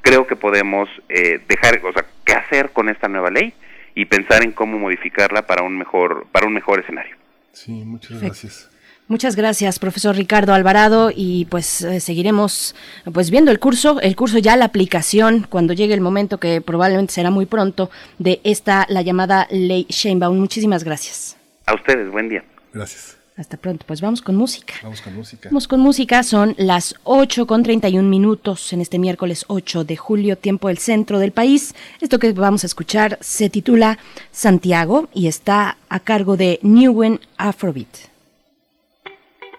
creo 0.01 0.27
que 0.27 0.35
podemos 0.35 0.87
eh, 1.09 1.41
dejar, 1.47 1.81
o 1.83 1.91
sea, 1.91 2.05
qué 2.23 2.33
hacer 2.33 2.69
con 2.71 2.89
esta 2.89 3.07
nueva 3.07 3.31
ley 3.31 3.53
y 3.95 4.05
pensar 4.05 4.43
en 4.43 4.51
cómo 4.51 4.77
modificarla 4.77 5.47
para 5.47 5.63
un 5.63 5.77
mejor 5.77 6.27
para 6.31 6.45
un 6.45 6.53
mejor 6.53 6.81
escenario. 6.81 7.15
Sí, 7.53 7.71
muchas 7.71 8.21
gracias. 8.21 8.69
Muchas 9.07 9.35
gracias, 9.35 9.77
profesor 9.77 10.15
Ricardo 10.15 10.55
Alvarado, 10.55 11.11
y 11.15 11.45
pues 11.45 11.83
eh, 11.83 11.99
seguiremos 11.99 12.75
pues 13.13 13.29
viendo 13.29 13.51
el 13.51 13.59
curso, 13.59 14.01
el 14.01 14.15
curso 14.15 14.39
ya 14.39 14.55
la 14.55 14.65
aplicación 14.65 15.45
cuando 15.47 15.73
llegue 15.73 15.93
el 15.93 16.01
momento 16.01 16.39
que 16.39 16.59
probablemente 16.59 17.13
será 17.13 17.29
muy 17.29 17.45
pronto 17.45 17.91
de 18.17 18.41
esta 18.43 18.87
la 18.89 19.03
llamada 19.03 19.47
ley 19.51 19.85
Sheinbaum. 19.89 20.39
Muchísimas 20.39 20.83
gracias. 20.83 21.37
A 21.67 21.75
ustedes, 21.75 22.09
buen 22.09 22.29
día. 22.29 22.43
Gracias. 22.73 23.14
Hasta 23.37 23.57
pronto. 23.57 23.85
Pues 23.85 23.99
vamos 23.99 24.21
con 24.21 24.35
música. 24.35 24.75
Vamos 24.81 25.01
con 25.01 25.13
música. 25.13 25.49
Vamos 25.49 25.67
con 25.67 25.79
música. 25.81 26.23
Son 26.23 26.55
las 26.57 26.95
8 27.03 27.45
con 27.45 27.63
31 27.63 28.07
minutos 28.07 28.71
en 28.71 28.79
este 28.79 28.97
miércoles 28.97 29.43
8 29.49 29.83
de 29.83 29.97
julio, 29.97 30.37
tiempo 30.37 30.69
del 30.69 30.77
centro 30.77 31.19
del 31.19 31.33
país. 31.33 31.75
Esto 31.99 32.17
que 32.17 32.31
vamos 32.31 32.63
a 32.63 32.67
escuchar 32.67 33.17
se 33.19 33.49
titula 33.49 33.97
Santiago 34.31 35.09
y 35.13 35.27
está 35.27 35.77
a 35.89 35.99
cargo 35.99 36.37
de 36.37 36.59
Newen 36.61 37.19
Afrobeat. 37.37 38.07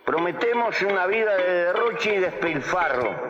Prometemos 0.06 0.80
una 0.82 1.06
vida 1.06 1.36
de 1.36 1.52
derroche 1.52 2.16
y 2.16 2.20
despilfarro. 2.20 3.28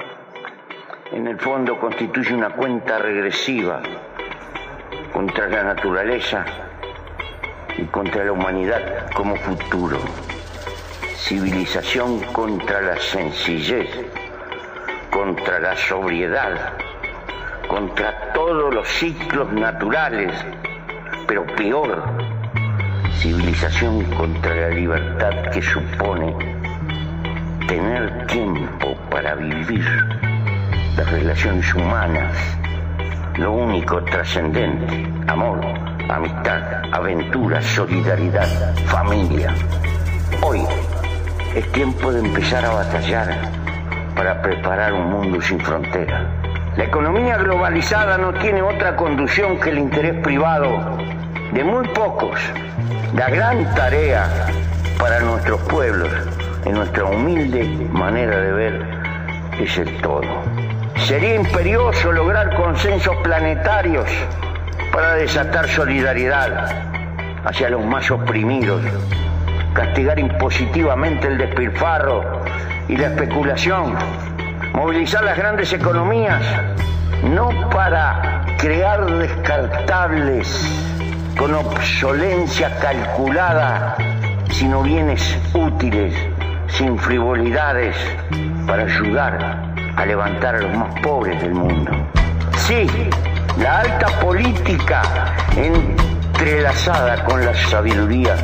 En 1.11 1.27
el 1.27 1.41
fondo 1.41 1.81
constituye 1.81 2.33
una 2.33 2.51
cuenta 2.55 2.99
regresiva 2.99 3.83
contra 5.13 5.49
la 5.49 5.65
naturaleza 5.65 6.45
y 7.79 7.85
contra 7.85 8.25
la 8.25 8.33
humanidad 8.33 9.11
como 9.15 9.37
futuro. 9.37 9.99
Civilización 11.17 12.21
contra 12.33 12.81
la 12.81 12.99
sencillez, 12.99 13.89
contra 15.11 15.59
la 15.59 15.77
sobriedad, 15.77 16.75
contra 17.69 18.33
todos 18.33 18.75
los 18.75 18.89
ciclos 18.89 19.53
naturales, 19.53 20.33
pero 21.27 21.45
peor, 21.57 22.05
civilización 23.19 24.05
contra 24.15 24.55
la 24.55 24.69
libertad 24.69 25.51
que 25.53 25.63
supone 25.63 26.35
tener 27.67 28.27
tiempo 28.27 28.97
para 29.11 29.35
vivir 29.35 29.85
las 30.97 31.11
relaciones 31.11 31.75
humanas, 31.75 32.37
lo 33.39 33.53
único 33.53 34.03
trascendente, 34.05 35.07
amor, 35.27 35.61
amistad, 36.09 36.83
aventura, 36.91 37.61
solidaridad, 37.61 38.75
familia. 38.87 39.55
Hoy 40.41 40.63
es 41.55 41.71
tiempo 41.73 42.13
de 42.13 42.21
empezar 42.21 42.65
a 42.65 42.71
batallar 42.71 43.37
para 44.15 44.41
preparar 44.41 44.95
un 44.95 45.11
mundo 45.11 45.43
sin 45.43 45.61
fronteras. 45.61 46.23
La 46.79 46.85
economía 46.85 47.37
globalizada 47.37 48.17
no 48.17 48.33
tiene 48.35 48.63
otra 48.63 48.97
conducción 48.97 49.61
que 49.61 49.71
el 49.71 49.79
interés 49.81 50.15
privado 50.23 50.97
de 51.53 51.63
muy 51.63 51.87
pocos. 51.89 52.41
La 53.15 53.29
gran 53.29 53.75
tarea 53.75 54.47
para 54.99 55.21
nuestros 55.21 55.61
pueblos, 55.63 56.11
en 56.65 56.73
nuestra 56.73 57.05
humilde 57.05 57.65
manera 57.93 58.39
de 58.39 58.53
ver, 58.53 58.87
es 59.61 59.77
el 59.77 59.95
todo. 60.01 60.46
Sería 61.05 61.37
imperioso 61.37 62.11
lograr 62.11 62.55
consensos 62.57 63.15
planetarios 63.23 64.09
para 64.93 65.15
desatar 65.15 65.69
solidaridad 65.69 66.69
hacia 67.45 67.71
los 67.71 67.85
más 67.85 68.11
oprimidos, 68.11 68.83
castigar 69.73 70.19
impositivamente 70.19 71.29
el 71.29 71.39
despilfarro 71.39 72.43
y 72.89 72.97
la 72.97 73.09
especulación, 73.09 73.95
movilizar 74.73 75.23
las 75.23 75.37
grandes 75.37 75.73
economías, 75.73 76.43
no 77.23 77.51
para 77.71 78.45
crear 78.59 79.07
descartables 79.07 80.49
con 81.39 81.55
obsolencia 81.55 82.77
calculada, 82.81 83.97
sino 84.51 84.83
bienes 84.83 85.39
útiles, 85.55 86.15
sin 86.69 86.99
frivolidades, 86.99 87.95
para 88.67 88.85
ayudar 88.85 89.66
a 89.97 90.05
levantar 90.05 90.55
a 90.55 90.59
los 90.59 90.77
más 90.77 91.01
pobres 91.01 91.41
del 91.41 91.55
mundo. 91.55 91.91
Sí, 92.67 92.87
la 93.59 93.81
alta 93.81 94.07
política 94.21 95.03
entrelazada 95.57 97.25
con 97.25 97.45
la 97.45 97.55
sabiduría. 97.55 98.37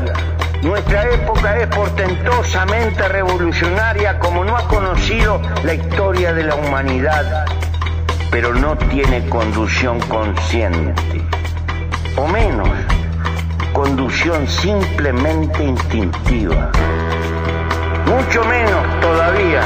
Nuestra 0.62 1.05
época 1.11 1.57
es 1.59 1.66
portentosamente 1.69 3.09
revolucionaria 3.09 4.19
como 4.19 4.45
no 4.45 4.57
ha 4.57 4.66
conocido 4.69 5.41
la 5.65 5.74
historia 5.74 6.33
de 6.33 6.45
la 6.45 6.55
humanidad, 6.55 7.47
pero 8.31 8.55
no 8.55 8.77
tiene 8.77 9.29
conducción 9.29 10.01
consciente, 10.03 11.20
o 12.16 12.27
menos, 12.29 12.69
conducción 13.73 14.47
simplemente 14.47 15.65
instintiva. 15.65 16.70
Mucho 18.07 18.45
menos 18.45 19.01
todavía, 19.01 19.62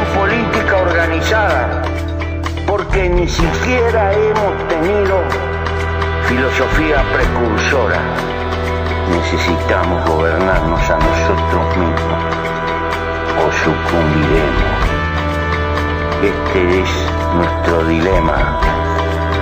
política 0.00 0.76
organizada, 0.76 1.82
porque 2.66 3.08
ni 3.08 3.28
siquiera 3.28 4.12
hemos 4.12 4.68
tenido 4.68 5.22
filosofía 6.28 7.04
precursora. 7.12 8.00
Necesitamos 9.10 10.08
gobernarnos 10.08 10.80
a 10.90 10.96
nosotros 10.96 11.76
mismos 11.76 12.20
o 13.38 13.52
sucumbiremos. 13.64 14.72
Este 16.22 16.80
es 16.82 16.90
nuestro 17.36 17.84
dilema. 17.84 18.58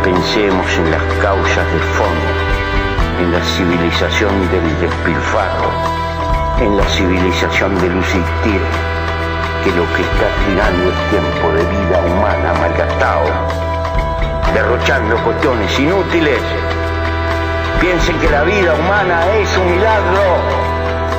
Pensemos 0.02 0.66
en 0.78 0.90
las 0.90 1.02
causas 1.22 1.66
de 1.72 1.80
fondo, 1.96 2.30
en 3.20 3.32
la 3.32 3.44
civilización 3.44 4.50
del 4.50 4.80
despilfarro, 4.80 5.70
en 6.58 6.76
la 6.76 6.84
civilización 6.84 7.78
del 7.80 7.98
existir, 7.98 8.89
que 9.64 9.70
lo 9.72 9.84
que 9.94 10.02
está 10.02 10.28
tirando 10.46 10.90
es 10.90 11.10
tiempo 11.10 11.52
de 11.52 11.64
vida 11.64 11.98
humana 12.00 12.54
malgastado, 12.60 13.26
derrochando 14.54 15.16
cuestiones 15.22 15.78
inútiles. 15.78 16.40
Piensen 17.80 18.18
que 18.20 18.30
la 18.30 18.42
vida 18.42 18.74
humana 18.74 19.26
es 19.36 19.56
un 19.58 19.70
milagro, 19.70 20.22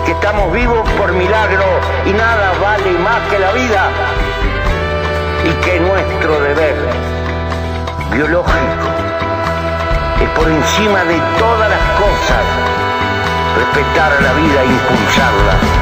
que 0.05 0.11
estamos 0.13 0.51
vivos 0.53 0.89
por 0.97 1.11
milagro 1.13 1.63
y 2.05 2.13
nada 2.13 2.53
vale 2.61 2.91
más 2.99 3.19
que 3.29 3.39
la 3.39 3.51
vida 3.51 3.89
y 5.45 5.53
que 5.63 5.79
nuestro 5.79 6.39
deber 6.41 6.75
biológico 8.11 8.89
es 10.21 10.29
por 10.29 10.47
encima 10.47 11.03
de 11.03 11.17
todas 11.37 11.69
las 11.69 11.85
cosas 11.99 12.43
respetar 13.57 14.21
la 14.21 14.33
vida 14.33 14.61
e 14.63 14.65
impulsarla. 14.65 15.80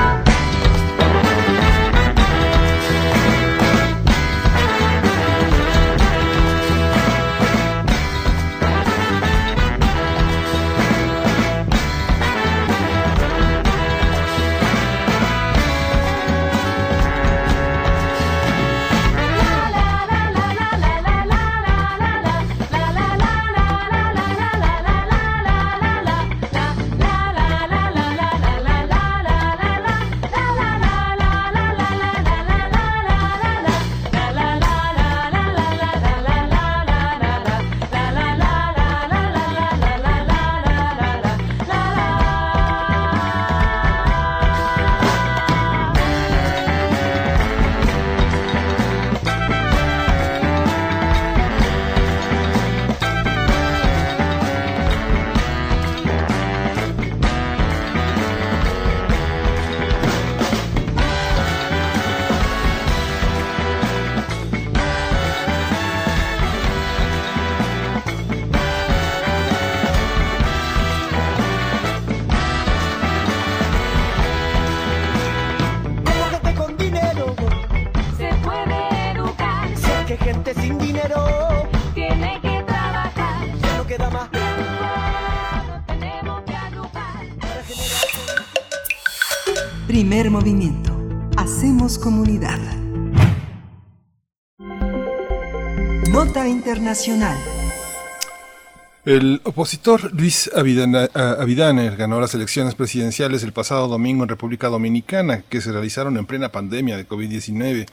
El 99.05 99.41
opositor 99.43 100.13
Luis 100.13 100.49
Abidana- 100.55 101.09
a- 101.13 101.41
Abidaner 101.41 101.95
ganó 101.95 102.19
las 102.19 102.33
elecciones 102.35 102.75
presidenciales 102.75 103.43
el 103.43 103.53
pasado 103.53 103.87
domingo 103.87 104.23
en 104.23 104.29
República 104.29 104.67
Dominicana, 104.67 105.41
que 105.49 105.61
se 105.61 105.71
realizaron 105.71 106.17
en 106.17 106.25
plena 106.25 106.49
pandemia 106.51 106.97
de 106.97 107.07
COVID-19. 107.07 107.85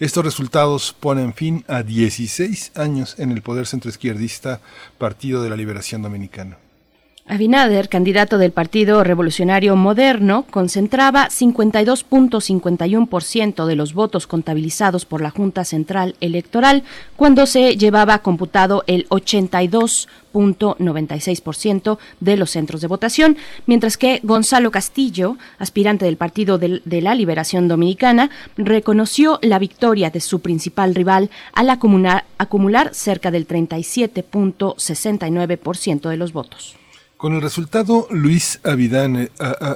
Estos 0.00 0.24
resultados 0.24 0.94
ponen 0.98 1.32
fin 1.32 1.64
a 1.68 1.82
16 1.84 2.72
años 2.74 3.14
en 3.18 3.30
el 3.30 3.42
poder 3.42 3.66
centroizquierdista 3.66 4.60
Partido 4.98 5.42
de 5.42 5.50
la 5.50 5.56
Liberación 5.56 6.02
Dominicana. 6.02 6.58
Abinader, 7.28 7.88
candidato 7.88 8.36
del 8.36 8.50
Partido 8.50 9.04
Revolucionario 9.04 9.76
Moderno, 9.76 10.44
concentraba 10.50 11.28
52.51% 11.28 13.64
de 13.64 13.76
los 13.76 13.94
votos 13.94 14.26
contabilizados 14.26 15.06
por 15.06 15.20
la 15.20 15.30
Junta 15.30 15.64
Central 15.64 16.16
Electoral 16.20 16.82
cuando 17.14 17.46
se 17.46 17.76
llevaba 17.76 18.18
computado 18.18 18.82
el 18.88 19.08
82.96% 19.08 21.98
de 22.18 22.36
los 22.36 22.50
centros 22.50 22.80
de 22.80 22.88
votación, 22.88 23.36
mientras 23.66 23.96
que 23.96 24.18
Gonzalo 24.24 24.72
Castillo, 24.72 25.36
aspirante 25.58 26.04
del 26.04 26.16
Partido 26.16 26.58
de 26.58 27.00
la 27.00 27.14
Liberación 27.14 27.68
Dominicana, 27.68 28.30
reconoció 28.56 29.38
la 29.42 29.60
victoria 29.60 30.10
de 30.10 30.18
su 30.18 30.40
principal 30.40 30.96
rival 30.96 31.30
al 31.52 31.70
acumular, 31.70 32.24
acumular 32.36 32.92
cerca 32.92 33.30
del 33.30 33.46
37.69% 33.46 36.08
de 36.08 36.16
los 36.16 36.32
votos. 36.32 36.81
Con 37.22 37.34
el 37.34 37.40
resultado, 37.40 38.08
Luis 38.10 38.58
A- 38.64 38.72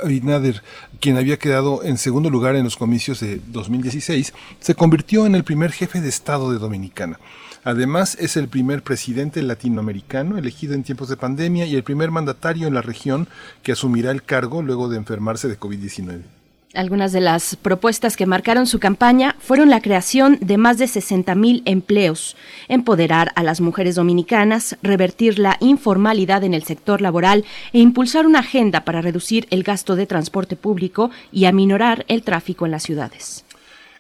Abinader, 0.03 0.65
quien 0.99 1.17
había 1.17 1.39
quedado 1.39 1.85
en 1.85 1.97
segundo 1.97 2.29
lugar 2.29 2.57
en 2.57 2.65
los 2.65 2.75
comicios 2.77 3.21
de 3.21 3.41
2016, 3.47 4.35
se 4.59 4.75
convirtió 4.75 5.27
en 5.27 5.37
el 5.37 5.45
primer 5.45 5.71
jefe 5.71 6.01
de 6.01 6.09
Estado 6.09 6.51
de 6.51 6.59
Dominicana. 6.59 7.21
Además, 7.63 8.17
es 8.19 8.37
el 8.37 8.49
primer 8.49 8.83
presidente 8.83 9.43
latinoamericano 9.43 10.39
elegido 10.39 10.75
en 10.75 10.83
tiempos 10.83 11.09
de 11.09 11.17
pandemia 11.19 11.67
y 11.67 11.77
el 11.77 11.85
primer 11.85 12.11
mandatario 12.11 12.67
en 12.67 12.75
la 12.75 12.83
región 12.83 13.29
que 13.63 13.71
asumirá 13.71 14.11
el 14.11 14.25
cargo 14.25 14.61
luego 14.61 14.89
de 14.89 14.97
enfermarse 14.97 15.47
de 15.47 15.57
COVID-19. 15.57 16.23
Algunas 16.77 17.13
de 17.13 17.23
las 17.23 17.57
propuestas 17.57 18.17
que 18.17 18.27
marcaron 18.27 18.67
su 18.67 18.79
campaña 18.79 19.35
fueron 19.39 19.71
la 19.71 19.81
creación 19.81 20.39
de 20.43 20.59
más 20.59 20.77
de 20.77 20.85
60.000 20.85 21.63
empleos, 21.65 22.37
empoderar 22.69 23.33
a 23.35 23.43
las 23.43 23.63
mujeres 23.63 23.95
dominicanas, 23.95 24.77
revertir 24.83 25.39
la 25.39 25.57
informalidad 25.61 26.45
en 26.45 26.53
el 26.53 26.65
sector 26.65 27.01
laboral 27.01 27.47
e 27.73 27.79
impulsar 27.79 28.27
una 28.27 28.41
agenda 28.41 28.85
para 28.85 29.01
reducir 29.01 29.47
el 29.51 29.63
gasto 29.63 29.97
de 29.97 30.07
transporte 30.07 30.55
público 30.55 31.11
y 31.33 31.47
aminorar 31.47 32.05
el 32.09 32.23
tráfico 32.23 32.67
en 32.67 32.73
las 32.73 32.83
ciudades. 32.83 33.47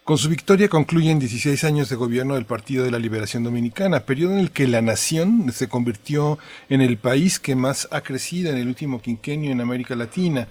Con 0.06 0.18
su 0.18 0.28
victoria 0.28 0.68
concluyen 0.68 1.18
16 1.18 1.64
años 1.64 1.88
de 1.88 1.96
gobierno 1.96 2.36
del 2.36 2.44
Partido 2.44 2.84
de 2.84 2.92
la 2.92 3.00
Liberación 3.00 3.42
Dominicana, 3.42 4.04
periodo 4.04 4.34
en 4.34 4.38
el 4.38 4.52
que 4.52 4.68
la 4.68 4.80
nación 4.80 5.50
se 5.52 5.68
convirtió 5.68 6.38
en 6.68 6.80
el 6.80 6.96
país 6.96 7.40
que 7.40 7.56
más 7.56 7.88
ha 7.90 8.02
crecido 8.02 8.52
en 8.52 8.56
el 8.56 8.68
último 8.68 9.02
quinquenio 9.02 9.50
en 9.50 9.60
América 9.60 9.96
Latina. 9.96 10.46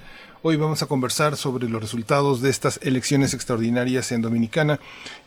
Hoy 0.48 0.58
vamos 0.58 0.84
a 0.84 0.88
conversar 0.88 1.38
sobre 1.38 1.68
los 1.68 1.82
resultados 1.82 2.40
de 2.40 2.52
estas 2.52 2.80
elecciones 2.86 3.34
extraordinarias 3.34 4.12
en 4.12 4.22
Dominicana 4.22 4.78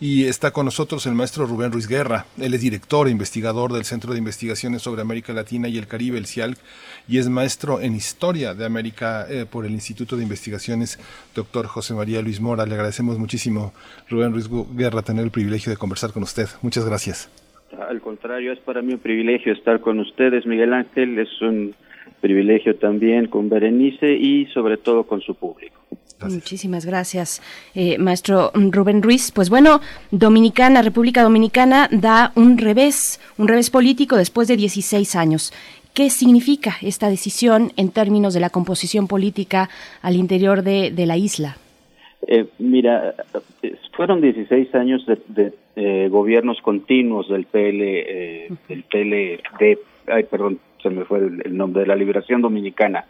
y 0.00 0.26
está 0.26 0.52
con 0.52 0.64
nosotros 0.64 1.06
el 1.06 1.16
maestro 1.16 1.44
Rubén 1.44 1.72
Ruiz 1.72 1.88
Guerra. 1.88 2.26
Él 2.40 2.54
es 2.54 2.60
director 2.60 3.08
e 3.08 3.10
investigador 3.10 3.72
del 3.72 3.82
Centro 3.82 4.12
de 4.12 4.20
Investigaciones 4.20 4.82
sobre 4.82 5.02
América 5.02 5.32
Latina 5.32 5.66
y 5.66 5.76
el 5.76 5.88
Caribe, 5.88 6.18
el 6.18 6.26
CIALC, 6.26 6.56
y 7.08 7.18
es 7.18 7.28
maestro 7.28 7.80
en 7.80 7.96
Historia 7.96 8.54
de 8.54 8.64
América 8.64 9.26
eh, 9.28 9.44
por 9.44 9.66
el 9.66 9.72
Instituto 9.72 10.16
de 10.16 10.22
Investigaciones 10.22 11.00
Dr. 11.34 11.66
José 11.66 11.94
María 11.94 12.22
Luis 12.22 12.40
Mora. 12.40 12.64
Le 12.64 12.74
agradecemos 12.74 13.18
muchísimo, 13.18 13.72
Rubén 14.08 14.32
Ruiz 14.32 14.48
Guerra, 14.76 15.02
tener 15.02 15.24
el 15.24 15.32
privilegio 15.32 15.72
de 15.72 15.78
conversar 15.78 16.12
con 16.12 16.22
usted. 16.22 16.46
Muchas 16.62 16.84
gracias. 16.84 17.28
Al 17.76 18.00
contrario, 18.00 18.52
es 18.52 18.60
para 18.60 18.82
mí 18.82 18.92
un 18.92 19.00
privilegio 19.00 19.52
estar 19.52 19.80
con 19.80 19.98
ustedes, 19.98 20.46
Miguel 20.46 20.72
Ángel. 20.72 21.18
Es 21.18 21.42
un 21.42 21.74
privilegio 22.20 22.76
también 22.76 23.26
con 23.26 23.48
Berenice 23.48 24.12
y 24.12 24.46
sobre 24.46 24.76
todo 24.76 25.04
con 25.04 25.20
su 25.20 25.34
público. 25.34 25.76
Muchísimas 26.20 26.84
gracias, 26.84 27.40
eh, 27.76 27.96
maestro 27.98 28.50
Rubén 28.52 29.02
Ruiz. 29.02 29.30
Pues 29.30 29.50
bueno, 29.50 29.80
Dominicana, 30.10 30.82
República 30.82 31.22
Dominicana 31.22 31.88
da 31.92 32.32
un 32.34 32.58
revés, 32.58 33.20
un 33.38 33.46
revés 33.46 33.70
político 33.70 34.16
después 34.16 34.48
de 34.48 34.56
16 34.56 35.14
años. 35.14 35.52
¿Qué 35.94 36.10
significa 36.10 36.76
esta 36.82 37.08
decisión 37.08 37.72
en 37.76 37.90
términos 37.90 38.34
de 38.34 38.40
la 38.40 38.50
composición 38.50 39.06
política 39.06 39.68
al 40.02 40.16
interior 40.16 40.62
de, 40.62 40.90
de 40.90 41.06
la 41.06 41.16
isla? 41.16 41.56
Eh, 42.26 42.46
mira, 42.58 43.14
eh, 43.62 43.76
fueron 43.92 44.20
16 44.20 44.74
años 44.74 45.06
de, 45.06 45.18
de, 45.28 45.52
eh, 45.76 46.08
gobiernos 46.08 46.60
continuos 46.60 47.28
del 47.28 47.46
PL, 47.46 47.80
eh, 47.80 48.48
del 48.68 48.82
PLD, 48.84 49.78
ay, 50.06 50.24
perdón, 50.24 50.58
se 50.82 50.90
me 50.90 51.04
fue 51.04 51.18
el, 51.18 51.42
el 51.44 51.56
nombre 51.56 51.82
de 51.82 51.88
la 51.88 51.96
Liberación 51.96 52.40
Dominicana. 52.42 53.04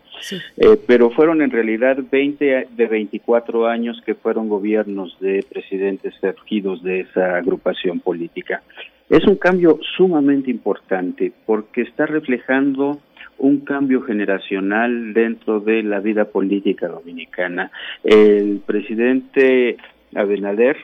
Eh, 0.57 0.77
pero 0.87 1.11
fueron 1.11 1.43
en 1.43 1.51
realidad 1.51 1.99
20 2.11 2.57
a- 2.57 2.65
de 2.71 2.87
24 2.87 3.67
años 3.67 4.01
que 4.05 4.15
fueron 4.15 4.49
gobiernos 4.49 5.19
de 5.21 5.45
presidentes 5.49 6.15
surgidos 6.21 6.83
de 6.83 7.01
esa 7.01 7.37
agrupación 7.37 8.01
política. 8.01 8.63
Es 9.09 9.25
un 9.27 9.37
cambio 9.37 9.79
sumamente 9.97 10.51
importante 10.51 11.33
porque 11.47 11.83
está 11.83 12.07
reflejando 12.07 12.99
un 13.39 13.61
cambio 13.61 14.03
generacional 14.03 15.15
dentro 15.15 15.61
de 15.61 15.83
la 15.83 16.01
vida 16.01 16.25
política 16.27 16.89
dominicana. 16.89 17.71
El 18.03 18.61
presidente 18.67 19.77
Abinader 20.15 20.77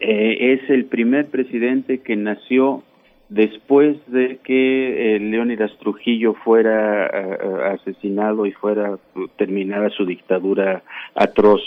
eh, 0.00 0.54
es 0.60 0.70
el 0.70 0.86
primer 0.86 1.26
presidente 1.26 1.98
que 1.98 2.16
nació 2.16 2.82
después 3.28 3.96
de 4.06 4.38
que 4.44 5.16
eh, 5.16 5.20
Leónidas 5.20 5.76
Trujillo 5.78 6.34
fuera 6.34 7.06
eh, 7.06 7.38
eh, 7.42 7.74
asesinado 7.74 8.46
y 8.46 8.52
fuera 8.52 8.98
eh, 9.16 9.26
terminada 9.36 9.88
su 9.90 10.04
dictadura 10.04 10.82
atroz. 11.14 11.62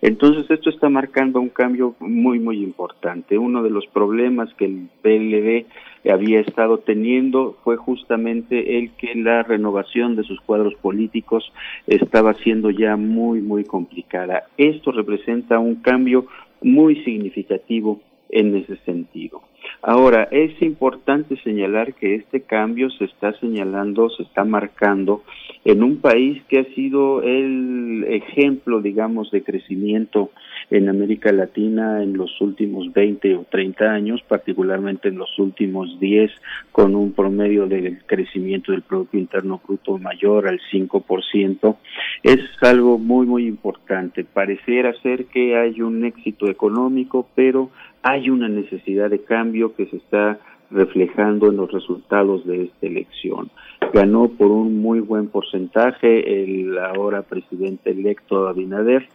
Entonces 0.00 0.50
esto 0.50 0.70
está 0.70 0.88
marcando 0.88 1.40
un 1.40 1.50
cambio 1.50 1.94
muy 2.00 2.38
muy 2.38 2.62
importante. 2.62 3.36
Uno 3.36 3.62
de 3.62 3.70
los 3.70 3.86
problemas 3.86 4.52
que 4.54 4.64
el 4.64 4.88
PLD 5.02 5.66
había 6.10 6.40
estado 6.40 6.78
teniendo 6.78 7.56
fue 7.64 7.76
justamente 7.76 8.78
el 8.78 8.92
que 8.92 9.14
la 9.14 9.42
renovación 9.42 10.16
de 10.16 10.22
sus 10.22 10.40
cuadros 10.40 10.74
políticos 10.76 11.52
estaba 11.86 12.34
siendo 12.34 12.70
ya 12.70 12.96
muy 12.96 13.40
muy 13.40 13.64
complicada. 13.64 14.44
Esto 14.56 14.92
representa 14.92 15.58
un 15.58 15.76
cambio 15.76 16.26
muy 16.62 17.04
significativo 17.04 18.00
en 18.30 18.56
ese 18.56 18.76
sentido. 18.78 19.42
Ahora, 19.82 20.28
es 20.30 20.60
importante 20.62 21.36
señalar 21.42 21.94
que 21.94 22.16
este 22.16 22.42
cambio 22.42 22.90
se 22.90 23.04
está 23.04 23.32
señalando, 23.40 24.10
se 24.10 24.24
está 24.24 24.44
marcando 24.44 25.22
en 25.64 25.82
un 25.82 25.98
país 25.98 26.42
que 26.48 26.60
ha 26.60 26.64
sido 26.74 27.22
el 27.22 28.04
ejemplo, 28.08 28.80
digamos, 28.80 29.30
de 29.30 29.42
crecimiento 29.42 30.30
en 30.70 30.88
América 30.88 31.32
Latina 31.32 32.02
en 32.02 32.16
los 32.16 32.40
últimos 32.40 32.92
20 32.92 33.36
o 33.36 33.46
30 33.50 33.84
años, 33.84 34.22
particularmente 34.26 35.08
en 35.08 35.18
los 35.18 35.38
últimos 35.38 35.98
10, 36.00 36.30
con 36.72 36.94
un 36.94 37.12
promedio 37.12 37.66
de 37.66 37.98
crecimiento 38.06 38.72
del 38.72 38.82
Producto 38.82 39.16
Interno 39.16 39.60
Bruto 39.64 39.98
mayor 39.98 40.48
al 40.48 40.60
5%. 40.72 41.76
Es 42.22 42.40
algo 42.62 42.98
muy, 42.98 43.26
muy 43.26 43.46
importante. 43.46 44.24
Pareciera 44.24 44.92
ser 45.02 45.26
que 45.26 45.56
hay 45.56 45.80
un 45.80 46.04
éxito 46.04 46.48
económico, 46.48 47.28
pero 47.34 47.70
hay 48.02 48.30
una 48.30 48.48
necesidad 48.48 49.10
de 49.10 49.22
cambio 49.22 49.74
que 49.74 49.86
se 49.86 49.96
está 49.96 50.38
reflejando 50.70 51.48
en 51.48 51.56
los 51.56 51.72
resultados 51.72 52.46
de 52.46 52.64
esta 52.64 52.86
elección. 52.86 53.50
Ganó 53.94 54.28
por 54.28 54.50
un 54.50 54.80
muy 54.82 55.00
buen 55.00 55.28
porcentaje 55.28 56.42
el 56.42 56.78
ahora 56.78 57.22
presidente 57.22 57.90
electo 57.90 58.46
Abinader, 58.48 59.08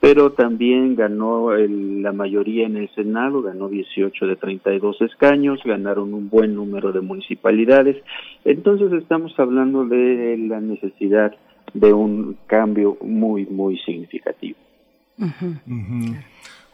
pero 0.00 0.32
también 0.32 0.96
ganó 0.96 1.52
el- 1.54 2.02
la 2.02 2.12
mayoría 2.12 2.66
en 2.66 2.76
el 2.76 2.88
Senado, 2.90 3.42
ganó 3.42 3.68
18 3.68 4.26
de 4.26 4.36
32 4.36 5.00
escaños, 5.00 5.60
ganaron 5.64 6.12
un 6.12 6.28
buen 6.28 6.54
número 6.54 6.92
de 6.92 7.00
municipalidades. 7.00 7.96
Entonces 8.44 8.92
estamos 8.92 9.32
hablando 9.38 9.86
de 9.86 10.36
la 10.38 10.60
necesidad 10.60 11.34
de 11.72 11.92
un 11.92 12.36
cambio 12.46 12.96
muy, 13.02 13.46
muy 13.46 13.78
significativo. 13.78 14.58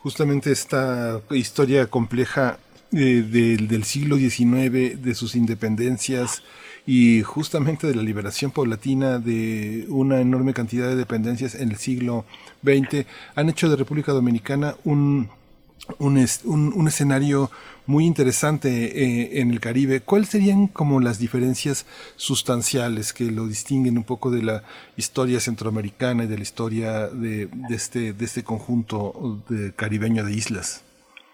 Justamente 0.05 0.53
esta 0.53 1.23
historia 1.31 1.87
compleja 1.87 2.59
eh, 2.93 3.25
del, 3.27 3.69
del 3.69 3.85
siglo 3.85 4.19
XIX, 4.19 5.01
de 5.03 5.15
sus 5.15 5.35
independencias 5.35 6.43
y 6.85 7.23
justamente 7.23 7.87
de 7.87 7.95
la 7.95 8.03
liberación 8.03 8.51
paulatina 8.51 9.19
de 9.19 9.87
una 9.89 10.21
enorme 10.21 10.53
cantidad 10.53 10.89
de 10.89 10.97
dependencias 10.97 11.55
en 11.55 11.71
el 11.71 11.79
siglo 11.79 12.27
XX, 12.63 13.07
han 13.35 13.49
hecho 13.49 13.71
de 13.71 13.77
República 13.77 14.13
Dominicana 14.13 14.77
un, 14.85 15.31
un, 15.99 16.17
es- 16.19 16.45
un- 16.45 16.73
un 16.75 16.89
escenario 16.89 17.51
muy 17.87 18.07
interesante 18.07 18.69
eh, 19.05 19.41
en 19.41 19.51
el 19.51 19.61
Caribe. 19.61 20.01
¿Cuáles 20.01 20.29
serían 20.29 20.67
como 20.69 21.01
las 21.01 21.19
diferencias 21.19 21.87
sustanciales 22.17 23.13
que 23.13 23.31
lo 23.31 23.47
distinguen 23.47 23.99
un 23.99 24.05
poco 24.05 24.31
de 24.31 24.43
la 24.43 24.63
historia 24.97 25.39
centroamericana 25.41 26.25
y 26.25 26.27
de 26.27 26.37
la 26.37 26.43
historia 26.43 27.09
de, 27.09 27.47
de 27.47 27.75
este, 27.75 28.13
de 28.15 28.25
este 28.25 28.43
conjunto 28.43 29.41
de 29.49 29.73
caribeño 29.75 30.25
de 30.25 30.33
islas? 30.33 30.83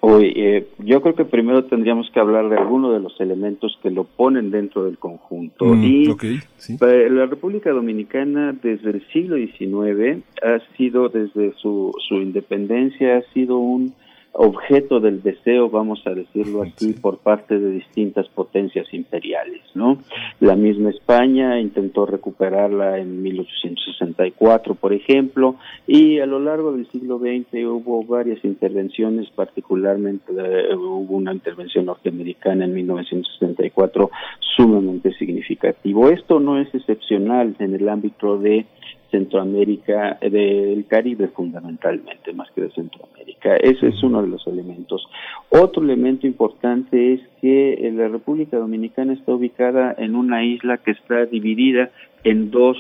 Hoy, 0.03 0.33
eh, 0.35 0.67
yo 0.79 1.03
creo 1.03 1.15
que 1.15 1.27
primero 1.27 1.65
tendríamos 1.67 2.11
que 2.11 2.19
hablar 2.21 2.49
de 2.49 2.57
algunos 2.57 2.95
de 2.95 3.01
los 3.01 3.21
elementos 3.21 3.79
que 3.83 3.91
lo 3.91 4.05
ponen 4.05 4.51
dentro 4.51 4.85
del 4.85 4.97
conjunto. 4.99 5.67
Mm, 5.67 5.85
y 5.85 6.07
sí. 6.57 6.79
pa- 6.79 6.87
la 6.87 7.27
República 7.27 7.71
Dominicana 7.71 8.53
desde 8.63 8.91
el 8.91 9.07
siglo 9.13 9.37
XIX 9.37 10.23
ha 10.43 10.59
sido, 10.77 11.11
desde 11.11 11.53
su, 11.61 11.93
su 12.09 12.15
independencia, 12.15 13.19
ha 13.19 13.33
sido 13.35 13.59
un 13.59 13.95
objeto 14.33 15.01
del 15.01 15.23
deseo, 15.23 15.71
vamos 15.71 16.01
a 16.07 16.11
decirlo 16.11 16.63
así, 16.63 16.93
por 16.93 17.19
parte 17.19 17.59
de 17.59 17.73
distintas 17.73 18.29
potencias 18.29 18.87
imperiales, 18.95 19.63
¿no? 19.75 19.99
La 20.39 20.55
misma 20.55 20.91
España 20.91 21.59
intentó 21.61 22.07
recuperarla 22.07 22.99
en 22.99 23.23
1864, 23.23 24.77
por 24.77 24.93
ejemplo, 24.93 25.57
y 25.87 26.21
a 26.21 26.27
lo 26.27 26.39
largo 26.39 26.73
del 26.73 26.89
siglo 26.91 27.19
XX 27.19 27.65
hubo 27.67 28.05
varias 28.05 28.45
intervenciones, 28.45 29.29
particularmente 29.31 30.33
eh, 30.33 30.75
hubo 30.77 31.17
una 31.17 31.33
intervención 31.33 31.87
norteamericana 31.87 32.65
en 32.65 32.75
1964 32.75 34.11
sumamente 34.57 35.13
significativo. 35.15 36.09
Esto 36.09 36.39
no 36.39 36.61
es 36.61 36.73
excepcional 36.75 37.57
en 37.59 37.75
el 37.75 37.89
ámbito 37.89 38.39
de 38.39 38.67
Centroamérica, 39.11 40.19
del 40.21 40.87
Caribe 40.87 41.29
fundamentalmente, 41.29 42.33
más 42.33 42.51
que 42.53 42.63
de 42.63 42.71
Centroamérica. 42.71 43.57
Ese 43.57 43.89
es 43.89 44.03
uno 44.03 44.23
de 44.23 44.29
los 44.29 44.47
elementos. 44.47 45.07
Otro 45.51 45.83
elemento 45.83 46.27
importante 46.27 47.15
es 47.15 47.21
que 47.41 47.91
la 47.95 48.09
República 48.09 48.57
Dominicana 48.57 49.13
está 49.13 49.33
ubicada 49.33 49.95
en 49.99 50.15
una 50.15 50.45
isla 50.45 50.79
que 50.79 50.93
está 50.93 51.27
dividida 51.27 51.91
en 52.25 52.51
dos 52.51 52.77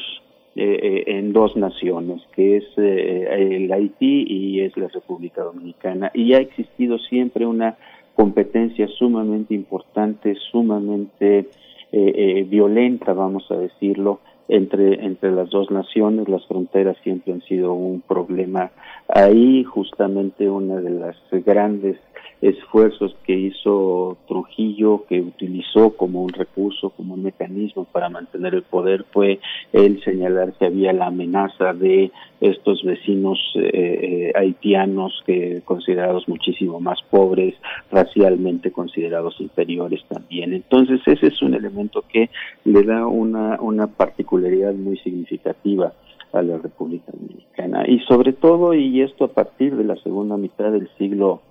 eh, 0.56 1.04
en 1.06 1.32
dos 1.32 1.56
naciones, 1.56 2.20
que 2.34 2.56
es 2.56 2.64
eh, 2.76 3.56
el 3.56 3.72
Haití 3.72 4.26
y 4.28 4.60
es 4.62 4.76
la 4.76 4.88
República 4.88 5.42
Dominicana. 5.42 6.10
Y 6.12 6.34
ha 6.34 6.38
existido 6.38 6.98
siempre 6.98 7.46
una 7.46 7.76
competencia 8.16 8.88
sumamente 8.88 9.54
importante, 9.54 10.34
sumamente 10.50 11.46
eh, 11.92 12.46
violenta, 12.48 13.12
vamos 13.12 13.48
a 13.52 13.58
decirlo, 13.58 14.20
entre, 14.50 15.04
entre 15.04 15.30
las 15.32 15.50
dos 15.50 15.70
naciones. 15.70 16.28
Las 16.28 16.46
fronteras 16.46 16.96
siempre 17.02 17.32
han 17.32 17.42
sido 17.42 17.72
un 17.72 18.00
problema 18.00 18.70
ahí. 19.08 19.64
Justamente 19.64 20.50
una 20.50 20.76
de 20.80 20.90
las 20.90 21.16
grandes 21.44 21.98
esfuerzos 22.40 23.14
que 23.24 23.34
hizo 23.34 24.16
Trujillo, 24.26 25.04
que 25.08 25.20
utilizó 25.20 25.96
como 25.96 26.22
un 26.22 26.32
recurso, 26.32 26.90
como 26.90 27.14
un 27.14 27.22
mecanismo 27.22 27.84
para 27.84 28.08
mantener 28.08 28.54
el 28.54 28.62
poder, 28.62 29.04
fue 29.12 29.40
el 29.72 30.02
señalar 30.02 30.54
que 30.54 30.66
había 30.66 30.92
la 30.92 31.06
amenaza 31.06 31.74
de 31.74 32.10
estos 32.40 32.82
vecinos 32.82 33.38
eh, 33.56 33.70
eh, 33.72 34.32
haitianos 34.34 35.22
que 35.26 35.60
considerados 35.64 36.26
muchísimo 36.28 36.80
más 36.80 36.98
pobres, 37.10 37.54
racialmente 37.90 38.72
considerados 38.72 39.38
inferiores 39.40 40.02
también. 40.08 40.54
Entonces 40.54 41.00
ese 41.06 41.26
es 41.26 41.42
un 41.42 41.54
elemento 41.54 42.04
que 42.10 42.30
le 42.64 42.82
da 42.84 43.06
una, 43.06 43.60
una 43.60 43.86
particularidad 43.86 44.72
muy 44.72 44.96
significativa 44.98 45.92
a 46.32 46.42
la 46.42 46.58
República 46.58 47.12
Dominicana. 47.12 47.84
Y 47.86 48.00
sobre 48.00 48.32
todo, 48.32 48.72
y 48.74 49.02
esto 49.02 49.24
a 49.24 49.32
partir 49.32 49.76
de 49.76 49.84
la 49.84 49.96
segunda 49.96 50.36
mitad 50.36 50.70
del 50.70 50.88
siglo 50.96 51.42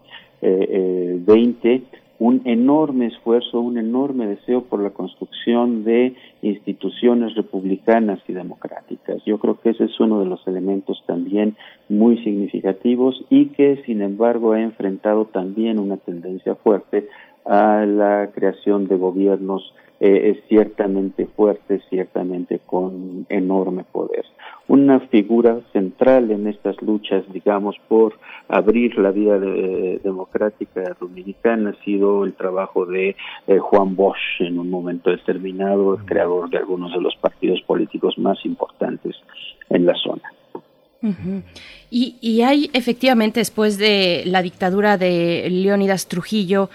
20 0.42 1.84
un 2.20 2.42
enorme 2.44 3.08
esfuerzo, 3.08 3.62
un 3.62 3.78
enorme 3.78 4.28
deseo 4.28 4.66
por 4.66 4.84
la 4.84 4.90
construcción 4.90 5.86
de 5.86 6.16
instituciones 6.42 7.34
republicanas 7.36 8.20
y 8.28 8.34
democráticas. 8.34 9.24
Yo 9.26 9.40
creo 9.40 9.60
que 9.60 9.70
ese 9.70 9.86
es 9.86 10.00
uno 10.02 10.20
de 10.20 10.26
los 10.26 10.46
elementos 10.46 11.02
también 11.08 11.56
muy 11.88 12.22
significativos 12.24 13.24
y 13.30 13.48
que, 13.48 13.82
sin 13.86 14.02
embargo, 14.02 14.52
ha 14.52 14.62
enfrentado 14.62 15.26
también 15.26 15.80
una 15.80 15.96
tendencia 15.96 16.56
fuerte 16.56 17.08
a 17.46 17.86
la 17.86 18.30
creación 18.34 18.88
de 18.88 18.96
gobiernos 18.96 19.74
eh, 20.02 20.42
ciertamente 20.48 21.26
fuerte, 21.26 21.82
ciertamente 21.90 22.62
con 22.66 23.26
enorme 23.28 23.84
poder. 23.84 24.24
Una 24.70 25.02
figura 25.02 25.60
central 25.74 26.32
en 26.32 26.48
estas 26.48 26.82
luchas, 26.82 27.26
digamos, 27.34 27.76
por 27.90 28.14
abrir 28.48 28.98
la 28.98 29.12
vía 29.12 29.38
democrática 29.38 30.96
dominicana 31.00 31.72
ha 31.72 31.84
sido 31.84 32.24
el 32.24 32.34
trabajo 32.34 32.86
de 32.86 33.18
eh, 33.48 33.58
Juan 33.58 33.98
Bosch 33.98 34.40
en 34.40 34.58
un 34.58 34.70
momento 34.70 35.10
determinado, 35.10 35.96
el 35.96 36.06
creador 36.06 36.50
de 36.50 36.60
algunos 36.60 36.94
de 36.94 37.02
los 37.02 37.16
partidos 37.18 37.62
políticos 37.64 38.18
más 38.18 38.38
importantes 38.46 39.16
en 39.70 39.86
la 39.86 39.96
zona. 39.96 40.32
y, 41.90 42.18
y, 42.22 42.42
hay 42.42 42.70
efectivamente 42.74 43.40
después 43.40 43.78
de 43.78 44.24
la 44.26 44.42
dictadura 44.42 44.98
de 44.98 45.48
Leónidas 45.50 46.08
Trujillo 46.08 46.70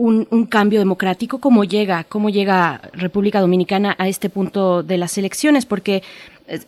un, 0.00 0.46
cambio 0.46 0.78
democrático, 0.78 1.38
¿cómo 1.38 1.64
llega, 1.64 2.04
cómo 2.04 2.30
llega 2.30 2.80
República 2.94 3.40
Dominicana 3.40 3.94
a 3.98 4.08
este 4.08 4.30
punto 4.30 4.82
de 4.82 4.96
las 4.96 5.18
elecciones? 5.18 5.66
Porque 5.66 6.02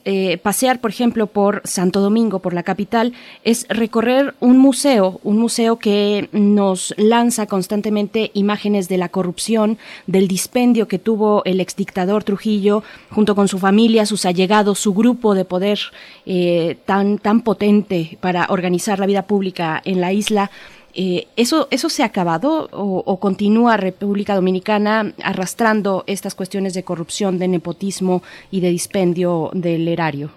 eh, 0.04 0.38
pasear, 0.38 0.80
por 0.80 0.90
ejemplo, 0.90 1.26
por 1.26 1.62
Santo 1.64 2.00
Domingo, 2.00 2.38
por 2.38 2.52
la 2.52 2.62
capital, 2.62 3.14
es 3.42 3.66
recorrer 3.68 4.34
un 4.38 4.58
museo, 4.58 5.18
un 5.24 5.38
museo 5.38 5.78
que 5.78 6.28
nos 6.32 6.94
lanza 6.98 7.46
constantemente 7.46 8.30
imágenes 8.34 8.88
de 8.88 8.98
la 8.98 9.08
corrupción, 9.08 9.78
del 10.06 10.28
dispendio 10.28 10.86
que 10.86 11.00
tuvo 11.00 11.42
el 11.44 11.58
exdictador 11.60 12.22
Trujillo 12.22 12.84
junto 13.10 13.34
con 13.34 13.48
su 13.48 13.58
familia, 13.58 14.06
sus 14.06 14.24
allegados, 14.26 14.78
su 14.78 14.94
grupo 14.94 15.34
de 15.34 15.44
poder 15.44 15.80
eh, 16.26 16.76
tan, 16.84 17.18
tan 17.18 17.40
potente 17.40 18.18
para 18.20 18.46
organizar 18.50 19.00
la 19.00 19.06
vida 19.06 19.22
pública 19.22 19.80
en 19.84 20.00
la 20.00 20.12
isla. 20.12 20.50
Eh, 20.94 21.26
¿eso, 21.36 21.68
¿Eso 21.70 21.88
se 21.88 22.02
ha 22.02 22.06
acabado 22.06 22.68
o, 22.72 23.18
continúa 23.18 23.76
República 23.76 24.34
Dominicana 24.34 25.12
arrastrando 25.22 26.04
estas 26.06 26.34
cuestiones 26.34 26.74
de 26.74 26.82
corrupción, 26.82 27.38
de 27.38 27.48
nepotismo 27.48 28.22
y 28.50 28.60
de 28.60 28.70
dispendio 28.70 29.50
del 29.54 29.88
erario? 29.88 30.30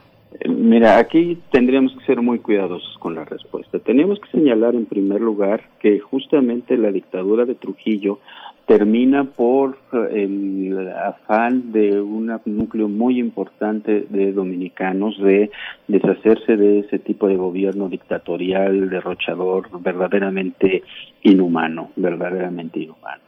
Mira, 0.47 0.97
aquí 0.97 1.37
tendríamos 1.51 1.93
que 1.93 2.05
ser 2.05 2.21
muy 2.21 2.39
cuidadosos 2.39 2.97
con 2.99 3.15
la 3.15 3.23
respuesta. 3.23 3.79
Tenemos 3.79 4.19
que 4.19 4.29
señalar 4.31 4.75
en 4.75 4.85
primer 4.85 5.21
lugar 5.21 5.63
que 5.79 5.99
justamente 5.99 6.77
la 6.77 6.91
dictadura 6.91 7.45
de 7.45 7.55
Trujillo 7.55 8.19
termina 8.65 9.25
por 9.25 9.77
eh, 9.93 10.23
el 10.23 10.89
afán 10.89 11.71
de 11.71 12.01
un 12.01 12.31
núcleo 12.45 12.87
muy 12.87 13.19
importante 13.19 14.05
de 14.09 14.31
dominicanos 14.31 15.17
de 15.19 15.51
deshacerse 15.87 16.57
de 16.57 16.79
ese 16.79 16.99
tipo 16.99 17.27
de 17.27 17.35
gobierno 17.35 17.89
dictatorial, 17.89 18.89
derrochador, 18.89 19.69
verdaderamente 19.81 20.83
inhumano, 21.23 21.91
verdaderamente 21.95 22.79
inhumano. 22.79 23.24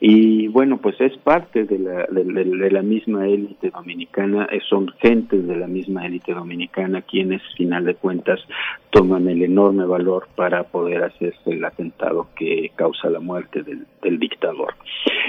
Y 0.00 0.48
bueno, 0.48 0.78
pues 0.78 1.00
es 1.00 1.16
parte 1.18 1.64
de 1.64 1.78
la, 1.78 2.06
de, 2.06 2.70
la 2.70 2.82
misma 2.82 3.26
élite 3.26 3.70
dominicana, 3.70 4.48
eh, 4.50 4.60
son 4.68 4.88
gentes 5.00 5.46
de 5.46 5.56
la 5.56 5.66
misma 5.66 6.06
élite 6.06 6.32
dominicana 6.32 7.02
quienes, 7.02 7.42
final 7.56 7.84
de 7.84 7.94
cuentas, 7.94 8.40
toman 8.90 9.28
el 9.28 9.42
enorme 9.42 9.84
valor 9.84 10.28
para 10.34 10.64
poder 10.64 11.02
hacerse 11.04 11.50
el 11.50 11.64
atentado 11.64 12.28
que 12.36 12.70
causa 12.76 13.10
la 13.10 13.20
muerte 13.20 13.62
del, 13.62 13.86
del 14.02 14.18
dictador. 14.18 14.74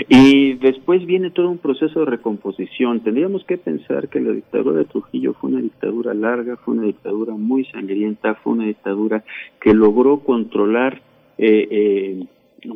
Y 0.07 0.53
después 0.53 1.05
viene 1.05 1.31
todo 1.31 1.49
un 1.49 1.57
proceso 1.57 2.01
de 2.01 2.05
recomposición. 2.05 3.01
Tendríamos 3.01 3.43
que 3.45 3.57
pensar 3.57 4.07
que 4.07 4.21
la 4.21 4.31
dictadura 4.31 4.79
de 4.79 4.85
Trujillo 4.85 5.33
fue 5.33 5.51
una 5.51 5.61
dictadura 5.61 6.13
larga, 6.13 6.57
fue 6.57 6.75
una 6.75 6.83
dictadura 6.83 7.33
muy 7.33 7.65
sangrienta, 7.65 8.35
fue 8.35 8.53
una 8.53 8.65
dictadura 8.65 9.23
que 9.59 9.73
logró 9.73 10.19
controlar 10.19 11.01
eh, 11.37 11.67
eh, 11.71 12.25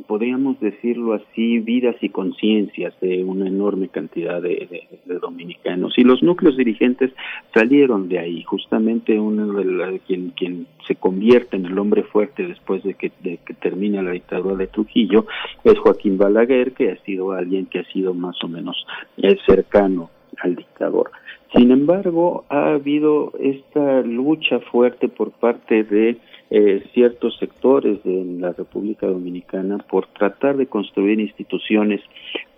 podríamos 0.08 0.60
decirlo 0.60 1.14
así, 1.14 1.60
vidas 1.60 1.96
y 2.02 2.10
conciencias 2.10 2.94
de 3.02 3.24
una 3.24 3.48
enorme 3.48 3.90
cantidad 3.90 4.42
de, 4.42 4.88
dominicanos. 5.22 5.98
Y 5.98 6.04
los 6.04 6.22
núcleos 6.24 6.58
dirigentes 6.58 7.12
salieron 7.54 8.10
de 8.10 8.20
ahí. 8.20 8.44
Justamente 8.44 9.20
uno 9.20 9.54
de 9.54 10.00
quien, 10.06 10.32
quien 10.32 10.68
se 10.88 10.96
convierte 10.96 11.58
en 11.58 11.66
el 11.66 11.78
hombre 11.78 12.04
fuerte 12.04 12.48
después 12.48 12.84
de 12.84 12.96
que, 12.96 13.12
de 13.22 13.38
que 13.46 13.54
termina 13.54 14.02
la 14.02 14.12
dictadura 14.12 14.56
de 14.56 14.68
Trujillo 14.68 15.26
es 15.64 15.78
Joaquín 15.80 16.18
Balaguer, 16.18 16.74
que 16.74 16.92
ha 16.92 16.98
sido 17.04 17.32
alguien 17.32 17.66
que 17.68 17.80
ha 17.80 17.86
sido 17.92 18.14
más 18.14 18.36
o 18.44 18.48
menos 18.48 18.86
eh, 19.18 19.38
cercano 19.46 20.10
al 20.42 20.56
dictador. 20.56 21.12
Sin 21.56 21.72
embargo, 21.72 22.46
ha 22.50 22.74
habido 22.74 23.32
esta 23.40 24.02
lucha 24.02 24.60
fuerte 24.60 25.08
por 25.08 25.32
parte 25.32 25.84
de 25.84 26.18
eh, 26.56 26.84
ciertos 26.94 27.36
sectores 27.40 28.04
de 28.04 28.24
la 28.40 28.52
República 28.52 29.08
Dominicana 29.08 29.80
por 29.90 30.06
tratar 30.06 30.56
de 30.56 30.68
construir 30.68 31.20
instituciones 31.20 32.00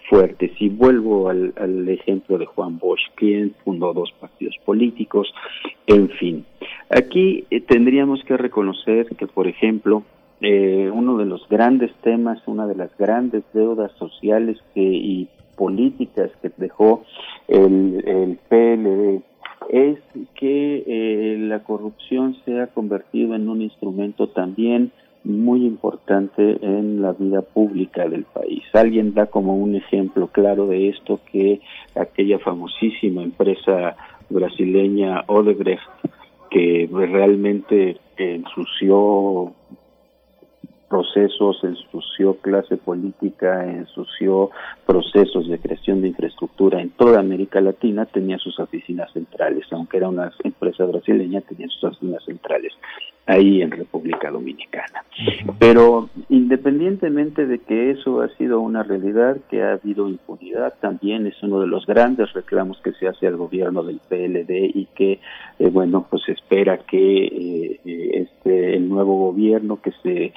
fuertes. 0.09 0.51
Y 0.59 0.67
vuelvo 0.67 1.29
al, 1.29 1.87
ejemplo 1.87 2.37
de 2.37 2.45
Juan 2.45 2.77
Bosch, 2.77 2.99
quien 3.15 3.55
fundó 3.63 3.93
dos 3.93 4.11
partidos 4.19 4.57
políticos, 4.65 5.33
en 5.87 6.09
fin. 6.09 6.45
Aquí 6.89 7.45
eh, 7.49 7.61
tendríamos 7.61 8.21
que 8.25 8.35
reconocer 8.35 9.07
que, 9.15 9.27
por 9.27 9.47
ejemplo, 9.47 10.03
eh, 10.41 10.91
uno 10.93 11.15
de 11.15 11.25
los 11.25 11.47
grandes 11.47 11.93
temas, 12.03 12.45
una 12.47 12.67
de 12.67 12.75
las 12.75 12.95
grandes 12.97 13.43
deudas 13.53 13.93
sociales 13.93 14.57
que, 14.73 14.81
y 14.81 15.29
políticas 15.55 16.31
que 16.41 16.51
dejó 16.57 17.05
el, 17.47 18.03
el 18.05 18.39
PLD 18.49 19.23
es 19.69 19.99
que 20.35 20.83
eh, 20.85 21.37
la 21.39 21.63
corrupción 21.63 22.35
se 22.45 22.61
ha 22.61 22.67
convertido 22.67 23.35
en 23.35 23.49
un 23.49 23.61
instrumento 23.61 24.27
también 24.29 24.91
muy 25.23 25.65
importante 25.65 26.57
en 26.61 27.01
la 27.01 27.13
vida 27.13 27.41
pública 27.41 28.07
del 28.07 28.23
país. 28.23 28.63
Alguien 28.73 29.13
da 29.13 29.25
como 29.25 29.57
un 29.57 29.75
ejemplo 29.75 30.27
claro 30.27 30.67
de 30.67 30.89
esto 30.89 31.19
que 31.31 31.61
aquella 31.95 32.37
famosísima 32.39 33.23
empresa 33.23 33.95
brasileña 34.29 35.23
Odebrecht, 35.27 35.81
que 36.51 36.87
realmente 36.91 37.97
ensució 38.17 39.53
procesos, 40.95 41.61
ensució 41.63 42.37
clase 42.37 42.77
política, 42.77 43.65
ensució 43.65 44.49
procesos 44.85 45.49
de 45.49 45.59
creación 45.59 46.01
de 46.01 46.07
infraestructura 46.07 46.81
en 46.81 46.91
toda 46.91 47.19
América 47.19 47.59
Latina, 47.59 48.05
tenía 48.05 48.37
sus 48.37 48.57
oficinas 48.59 49.11
centrales, 49.11 49.65
aunque 49.71 49.97
era 49.97 50.07
una 50.07 50.31
empresa 50.43 50.85
brasileña, 50.85 51.41
tenía 51.41 51.67
sus 51.67 51.83
oficinas 51.83 52.23
centrales 52.23 52.71
ahí 53.27 53.61
en 53.61 53.71
República 53.71 54.29
Dominicana. 54.29 55.03
Pero 55.59 56.09
independientemente 56.29 57.45
de 57.45 57.59
que 57.59 57.91
eso 57.91 58.21
ha 58.21 58.29
sido 58.37 58.59
una 58.59 58.83
realidad, 58.83 59.37
que 59.49 59.63
ha 59.63 59.73
habido 59.73 60.07
impunidad, 60.07 60.75
también 60.79 61.25
es 61.25 61.41
uno 61.41 61.59
de 61.59 61.67
los 61.67 61.85
grandes 61.85 62.31
reclamos 62.33 62.79
que 62.81 62.93
se 62.93 63.07
hace 63.07 63.27
al 63.27 63.37
gobierno 63.37 63.83
del 63.83 63.99
PLD 64.07 64.71
y 64.75 64.87
que, 64.95 65.19
eh, 65.59 65.69
bueno, 65.69 66.05
pues 66.09 66.27
espera 66.29 66.77
que 66.77 67.25
eh, 67.25 67.79
eh, 67.83 68.09
este 68.13 68.75
el 68.75 68.87
nuevo 68.89 69.17
gobierno 69.17 69.81
que 69.81 69.91
se 70.03 70.33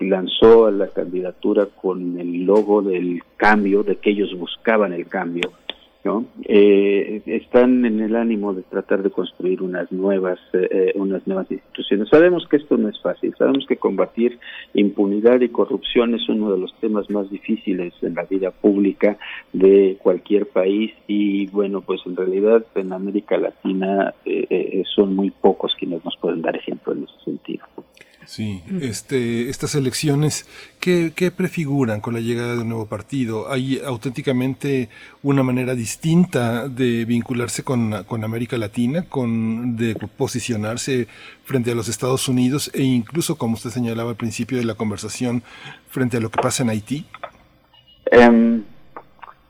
lanzó 0.00 0.66
a 0.66 0.70
la 0.70 0.88
candidatura 0.88 1.66
con 1.66 2.18
el 2.18 2.44
logo 2.44 2.82
del 2.82 3.22
cambio, 3.36 3.82
de 3.82 3.96
que 3.96 4.10
ellos 4.10 4.36
buscaban 4.38 4.92
el 4.92 5.06
cambio, 5.06 5.52
¿no? 6.04 6.26
Eh, 6.44 7.22
están 7.24 7.84
en 7.86 8.00
el 8.00 8.14
ánimo 8.14 8.52
de 8.52 8.62
tratar 8.62 9.02
de 9.02 9.10
construir 9.10 9.62
unas 9.62 9.90
nuevas 9.90 10.38
eh, 10.52 10.68
eh, 10.70 10.92
unas 10.96 11.26
nuevas 11.26 11.50
instituciones. 11.50 12.08
Sabemos 12.10 12.46
que 12.46 12.58
esto 12.58 12.76
no 12.76 12.88
es 12.88 13.00
fácil, 13.00 13.34
sabemos 13.38 13.66
que 13.66 13.76
combatir 13.76 14.38
impunidad 14.74 15.40
y 15.40 15.48
corrupción 15.48 16.14
es 16.14 16.28
uno 16.28 16.52
de 16.52 16.58
los 16.58 16.74
temas 16.80 17.08
más 17.10 17.30
difíciles 17.30 17.94
en 18.02 18.14
la 18.14 18.24
vida 18.24 18.50
pública 18.50 19.16
de 19.52 19.96
cualquier 20.02 20.46
país 20.46 20.92
y 21.06 21.46
bueno, 21.46 21.80
pues 21.80 22.02
en 22.04 22.16
realidad 22.16 22.64
en 22.74 22.92
América 22.92 23.38
Latina 23.38 24.14
son 24.94 25.16
muy 25.16 25.30
pocos 25.30 25.74
quienes 25.78 26.04
nos 26.04 26.16
pueden 26.18 26.42
dar 26.42 26.54
ejemplo 26.56 26.92
en 26.92 27.04
ese 27.04 27.24
sentido. 27.24 27.64
Sí, 28.26 28.62
este, 28.80 29.48
estas 29.50 29.74
elecciones, 29.74 30.46
¿qué, 30.80 31.12
¿qué, 31.14 31.30
prefiguran 31.30 32.00
con 32.00 32.14
la 32.14 32.20
llegada 32.20 32.54
de 32.54 32.60
un 32.60 32.68
nuevo 32.68 32.86
partido? 32.86 33.50
¿Hay 33.50 33.80
auténticamente 33.84 34.88
una 35.22 35.42
manera 35.42 35.74
distinta 35.74 36.68
de 36.68 37.04
vincularse 37.04 37.62
con, 37.62 38.04
con 38.04 38.24
América 38.24 38.56
Latina, 38.56 39.02
con, 39.08 39.76
de 39.76 39.94
posicionarse 39.94 41.06
frente 41.44 41.72
a 41.72 41.74
los 41.74 41.88
Estados 41.88 42.28
Unidos 42.28 42.70
e 42.74 42.82
incluso, 42.82 43.36
como 43.36 43.54
usted 43.54 43.70
señalaba 43.70 44.10
al 44.10 44.16
principio 44.16 44.58
de 44.58 44.64
la 44.64 44.74
conversación, 44.74 45.42
frente 45.90 46.16
a 46.16 46.20
lo 46.20 46.30
que 46.30 46.40
pasa 46.40 46.62
en 46.62 46.70
Haití? 46.70 47.06
Em, 48.10 48.64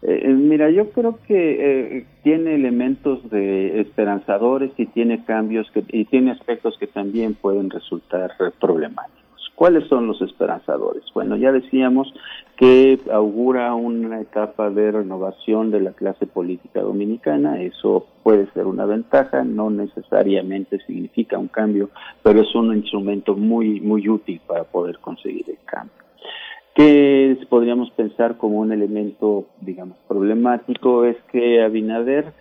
eh, 0.07 0.29
mira, 0.29 0.69
yo 0.71 0.91
creo 0.91 1.19
que 1.27 1.97
eh, 1.99 2.07
tiene 2.23 2.55
elementos 2.55 3.31
de 3.31 3.81
esperanzadores 3.81 4.71
y 4.77 4.85
tiene 4.87 5.25
cambios 5.25 5.71
que, 5.71 5.83
y 5.89 6.05
tiene 6.05 6.33
aspectos 6.33 6.77
que 6.79 6.87
también 6.87 7.35
pueden 7.35 7.71
resultar 7.71 8.33
problemáticos. 8.61 9.25
¿Cuáles 9.55 9.89
son 9.89 10.07
los 10.07 10.21
esperanzadores? 10.21 11.05
Bueno, 11.15 11.37
ya 11.37 11.53
decíamos 11.53 12.13
que 12.57 12.99
augura 13.11 13.75
una 13.75 14.21
etapa 14.21 14.69
de 14.69 14.93
renovación 14.93 15.71
de 15.71 15.81
la 15.81 15.93
clase 15.93 16.27
política 16.27 16.81
dominicana. 16.81 17.63
Eso 17.63 18.07
puede 18.23 18.51
ser 18.53 18.67
una 18.67 18.85
ventaja, 18.85 19.43
no 19.43 19.71
necesariamente 19.71 20.81
significa 20.87 21.39
un 21.39 21.49
cambio, 21.49 21.89
pero 22.23 22.43
es 22.43 22.55
un 22.55 22.77
instrumento 22.77 23.37
muy, 23.37 23.81
muy 23.81 24.07
útil 24.09 24.41
para 24.47 24.65
poder 24.65 24.99
conseguir 24.99 25.49
el 25.49 25.59
cambio. 25.65 26.04
¿Qué 26.75 27.39
podríamos 27.49 27.91
pensar 27.93 28.37
como 28.37 28.59
un 28.59 28.73
elemento, 28.73 29.47
digamos, 29.61 29.97
problemático? 30.09 31.05
Es 31.05 31.17
que 31.31 31.63
Abinader, 31.63 32.33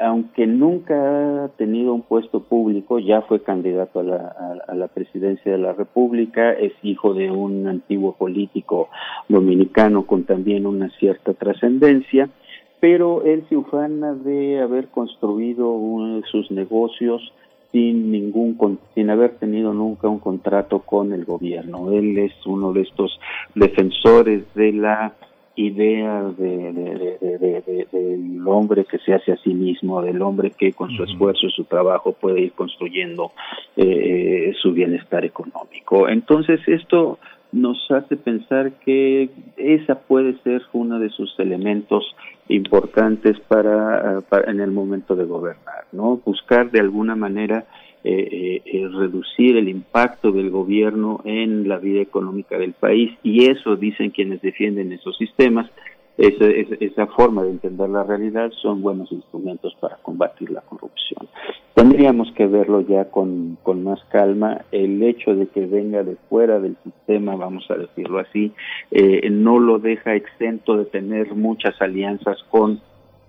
aunque 0.00 0.46
nunca 0.46 1.44
ha 1.44 1.48
tenido 1.56 1.92
un 1.92 2.02
puesto 2.02 2.44
público, 2.44 3.00
ya 3.00 3.22
fue 3.22 3.42
candidato 3.42 3.98
a 3.98 4.02
la, 4.04 4.60
a, 4.68 4.74
la 4.76 4.86
presidencia 4.86 5.50
de 5.50 5.58
la 5.58 5.72
República, 5.72 6.52
es 6.52 6.72
hijo 6.84 7.14
de 7.14 7.32
un 7.32 7.66
antiguo 7.66 8.12
político 8.12 8.90
dominicano 9.28 10.06
con 10.06 10.22
también 10.22 10.66
una 10.66 10.88
cierta 11.00 11.34
trascendencia, 11.34 12.30
pero 12.78 13.24
él 13.24 13.44
se 13.48 13.56
ufana 13.56 14.14
de 14.14 14.60
haber 14.60 14.86
construido 14.86 15.70
uno 15.70 16.22
sus 16.30 16.48
negocios 16.52 17.32
sin 17.74 18.12
ningún 18.12 18.78
sin 18.94 19.10
haber 19.10 19.32
tenido 19.34 19.74
nunca 19.74 20.06
un 20.06 20.20
contrato 20.20 20.78
con 20.78 21.12
el 21.12 21.24
gobierno. 21.24 21.90
Él 21.90 22.16
es 22.18 22.32
uno 22.46 22.72
de 22.72 22.82
estos 22.82 23.18
defensores 23.56 24.44
de 24.54 24.72
la 24.72 25.12
idea 25.56 26.22
de, 26.38 27.88
del 27.90 28.46
hombre 28.46 28.84
que 28.84 28.98
se 28.98 29.12
hace 29.12 29.32
a 29.32 29.36
sí 29.38 29.52
mismo, 29.52 30.00
del 30.02 30.22
hombre 30.22 30.52
que 30.56 30.72
con 30.72 30.88
su 30.92 31.02
esfuerzo 31.02 31.46
y 31.46 31.50
su 31.50 31.64
trabajo 31.64 32.12
puede 32.12 32.42
ir 32.42 32.52
construyendo 32.52 33.32
eh, 33.76 34.52
su 34.62 34.72
bienestar 34.72 35.24
económico. 35.24 36.08
Entonces 36.08 36.60
esto 36.68 37.18
nos 37.50 37.90
hace 37.90 38.16
pensar 38.16 38.70
que 38.84 39.30
esa 39.56 39.96
puede 39.98 40.36
ser 40.42 40.62
uno 40.72 41.00
de 41.00 41.10
sus 41.10 41.36
elementos 41.40 42.04
importantes 42.48 43.38
para, 43.40 44.22
en 44.46 44.60
el 44.60 44.70
momento 44.70 45.16
de 45.16 45.24
gobernar, 45.24 45.84
¿no? 45.92 46.20
Buscar 46.24 46.70
de 46.70 46.80
alguna 46.80 47.16
manera 47.16 47.64
eh, 48.06 48.28
eh, 48.30 48.62
eh, 48.66 48.88
reducir 48.88 49.56
el 49.56 49.68
impacto 49.68 50.30
del 50.30 50.50
gobierno 50.50 51.22
en 51.24 51.66
la 51.66 51.78
vida 51.78 52.02
económica 52.02 52.58
del 52.58 52.74
país 52.74 53.12
y 53.22 53.46
eso 53.50 53.76
dicen 53.76 54.10
quienes 54.10 54.42
defienden 54.42 54.92
esos 54.92 55.16
sistemas 55.16 55.70
esa, 56.16 56.44
esa, 56.46 57.06
forma 57.08 57.42
de 57.42 57.50
entender 57.50 57.88
la 57.88 58.04
realidad 58.04 58.50
son 58.62 58.82
buenos 58.82 59.10
instrumentos 59.10 59.74
para 59.80 59.96
combatir 59.96 60.50
la 60.50 60.60
corrupción. 60.60 61.28
Tendríamos 61.74 62.30
que 62.32 62.46
verlo 62.46 62.82
ya 62.82 63.06
con, 63.06 63.58
con 63.62 63.82
más 63.82 63.98
calma. 64.10 64.64
El 64.70 65.02
hecho 65.02 65.34
de 65.34 65.48
que 65.48 65.66
venga 65.66 66.04
de 66.04 66.16
fuera 66.28 66.60
del 66.60 66.76
sistema, 66.84 67.34
vamos 67.34 67.68
a 67.68 67.74
decirlo 67.74 68.20
así, 68.20 68.52
eh, 68.92 69.28
no 69.30 69.58
lo 69.58 69.80
deja 69.80 70.14
exento 70.14 70.76
de 70.76 70.84
tener 70.84 71.34
muchas 71.34 71.80
alianzas 71.82 72.42
con 72.48 72.80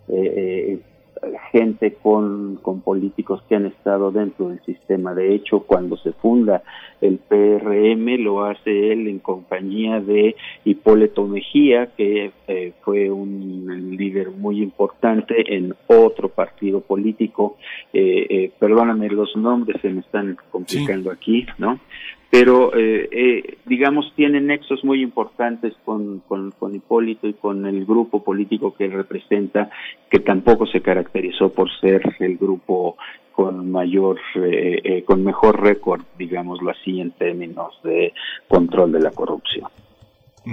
eh, 0.08 0.80
gente 1.52 1.94
con, 1.94 2.58
con 2.62 2.82
políticos 2.82 3.42
que 3.48 3.56
han 3.56 3.66
estado 3.66 4.12
dentro 4.12 4.50
del 4.50 4.60
sistema. 4.64 5.14
De 5.14 5.34
hecho, 5.34 5.62
cuando 5.62 5.98
se 5.98 6.12
funda 6.14 6.64
el 7.02 7.18
PRM, 7.18 8.24
lo 8.24 8.46
hace 8.46 8.92
él 8.92 9.08
en 9.08 9.20
compañía 9.20 10.00
de 10.00 10.36
Hipólito 10.64 11.26
Mejía, 11.28 11.88
que 11.98 12.32
eh, 12.48 12.74
fue 12.82 13.10
un 13.12 13.96
líder 13.98 14.32
muy 14.32 14.62
importante 14.62 15.56
en 15.56 15.76
otro 15.88 16.30
partido 16.30 16.82
político. 16.82 17.58
Eh, 17.94 18.26
eh, 18.30 18.52
perdóname, 18.58 19.10
los 19.10 19.36
nombres 19.36 19.82
se 19.82 19.90
me 19.90 20.02
están 20.02 20.38
complicando 20.52 21.12
aquí, 21.12 21.46
¿no? 21.58 21.80
Pero 22.30 22.76
eh, 22.76 23.08
eh, 23.12 23.58
digamos 23.66 24.12
tiene 24.16 24.42
nexos 24.42 24.84
muy 24.84 25.02
importantes 25.02 25.74
con, 25.86 26.22
con, 26.28 26.54
Hipólito 26.76 27.28
y 27.28 27.34
con 27.34 27.66
el 27.66 27.86
grupo 27.86 28.24
político 28.24 28.76
que 28.76 28.86
él 28.86 28.92
representa, 28.92 29.70
que 30.10 30.20
tampoco 30.20 30.66
se 30.66 30.82
caracterizó 30.82 31.50
por 31.50 31.70
ser 31.80 32.02
el 32.20 32.38
grupo 32.38 32.98
con 33.32 33.70
mayor, 33.72 34.18
eh, 34.36 35.04
con 35.06 35.24
mejor 35.24 35.62
récord, 35.62 36.02
digámoslo 36.18 36.72
así, 36.72 37.00
en 37.00 37.12
términos 37.12 37.80
de 37.84 38.14
control 38.48 38.92
de 38.94 39.02
la 39.02 39.12
corrupción. 39.12 39.70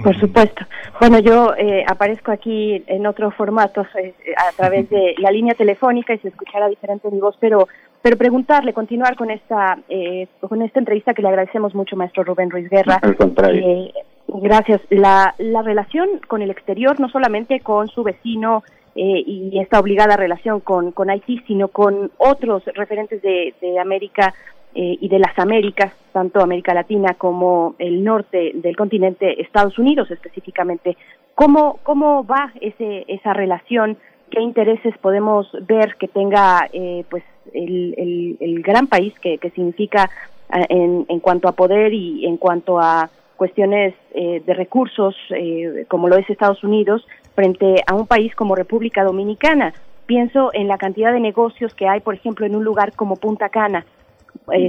Por 0.03 0.19
supuesto. 0.19 0.65
Bueno, 0.99 1.19
yo 1.19 1.53
aparezco 1.87 2.31
aquí 2.31 2.83
en 2.87 3.05
otro 3.05 3.29
formato 3.29 3.81
a 3.81 4.51
través 4.57 4.89
de 4.89 5.13
la 5.19 5.29
línea 5.29 5.53
telefónica 5.53 6.15
y 6.15 6.17
se 6.17 6.29
escuchará 6.29 6.67
diferente 6.67 7.11
mi 7.11 7.19
voz, 7.19 7.37
pero 7.39 7.67
pero 8.03 8.17
preguntarle, 8.17 8.73
continuar 8.73 9.15
con 9.15 9.31
esta 9.31 9.79
eh, 9.87 10.27
con 10.41 10.61
esta 10.61 10.79
entrevista 10.79 11.13
que 11.13 11.21
le 11.21 11.29
agradecemos 11.29 11.73
mucho, 11.73 11.95
maestro 11.95 12.25
Rubén 12.25 12.51
Ruiz 12.51 12.69
Guerra. 12.69 12.99
Al 13.01 13.15
contrario. 13.15 13.65
Eh, 13.65 13.93
gracias. 14.27 14.81
La, 14.89 15.33
la 15.37 15.61
relación 15.61 16.19
con 16.27 16.41
el 16.41 16.51
exterior, 16.51 16.99
no 16.99 17.07
solamente 17.07 17.61
con 17.61 17.87
su 17.87 18.03
vecino 18.03 18.61
eh, 18.93 19.23
y 19.25 19.57
esta 19.57 19.79
obligada 19.79 20.17
relación 20.17 20.59
con, 20.59 20.91
con 20.91 21.09
Haití, 21.09 21.39
sino 21.47 21.69
con 21.69 22.11
otros 22.17 22.63
referentes 22.75 23.21
de, 23.21 23.55
de 23.61 23.79
América 23.79 24.33
y 24.75 25.07
de 25.07 25.19
las 25.19 25.37
Américas, 25.37 25.93
tanto 26.13 26.41
América 26.41 26.73
Latina 26.73 27.13
como 27.13 27.75
el 27.77 28.03
norte 28.03 28.53
del 28.55 28.75
continente, 28.75 29.39
Estados 29.39 29.77
Unidos 29.77 30.09
específicamente. 30.09 30.97
¿Cómo, 31.35 31.77
cómo 31.83 32.25
va 32.25 32.51
ese, 32.59 33.05
esa 33.07 33.33
relación? 33.33 33.97
¿Qué 34.33 34.41
intereses 34.41 34.97
podemos 34.97 35.47
ver 35.67 35.95
que 35.99 36.07
tenga 36.07 36.67
pues 37.07 37.23
el, 37.53 38.35
el, 38.39 38.63
gran 38.63 38.87
país 38.87 39.13
que, 39.19 39.37
que 39.37 39.51
significa 39.51 40.09
eh, 40.51 40.65
en, 40.69 41.05
en, 41.07 41.19
cuanto 41.19 41.47
a 41.47 41.51
poder 41.51 41.93
y 41.93 42.25
en 42.25 42.37
cuanto 42.37 42.79
a 42.79 43.11
cuestiones 43.37 43.93
eh, 44.15 44.41
de 44.43 44.53
recursos, 44.55 45.15
eh, 45.35 45.85
como 45.87 46.07
lo 46.07 46.17
es 46.17 46.27
Estados 46.29 46.63
Unidos, 46.63 47.05
frente 47.35 47.75
a 47.85 47.93
un 47.93 48.07
país 48.07 48.33
como 48.35 48.55
República 48.55 49.03
Dominicana. 49.03 49.73
Pienso 50.07 50.49
en 50.53 50.67
la 50.67 50.77
cantidad 50.77 51.13
de 51.13 51.19
negocios 51.19 51.75
que 51.75 51.87
hay, 51.87 51.99
por 51.99 52.15
ejemplo, 52.15 52.45
en 52.47 52.55
un 52.55 52.63
lugar 52.63 52.93
como 52.93 53.15
Punta 53.17 53.49
Cana, 53.49 53.85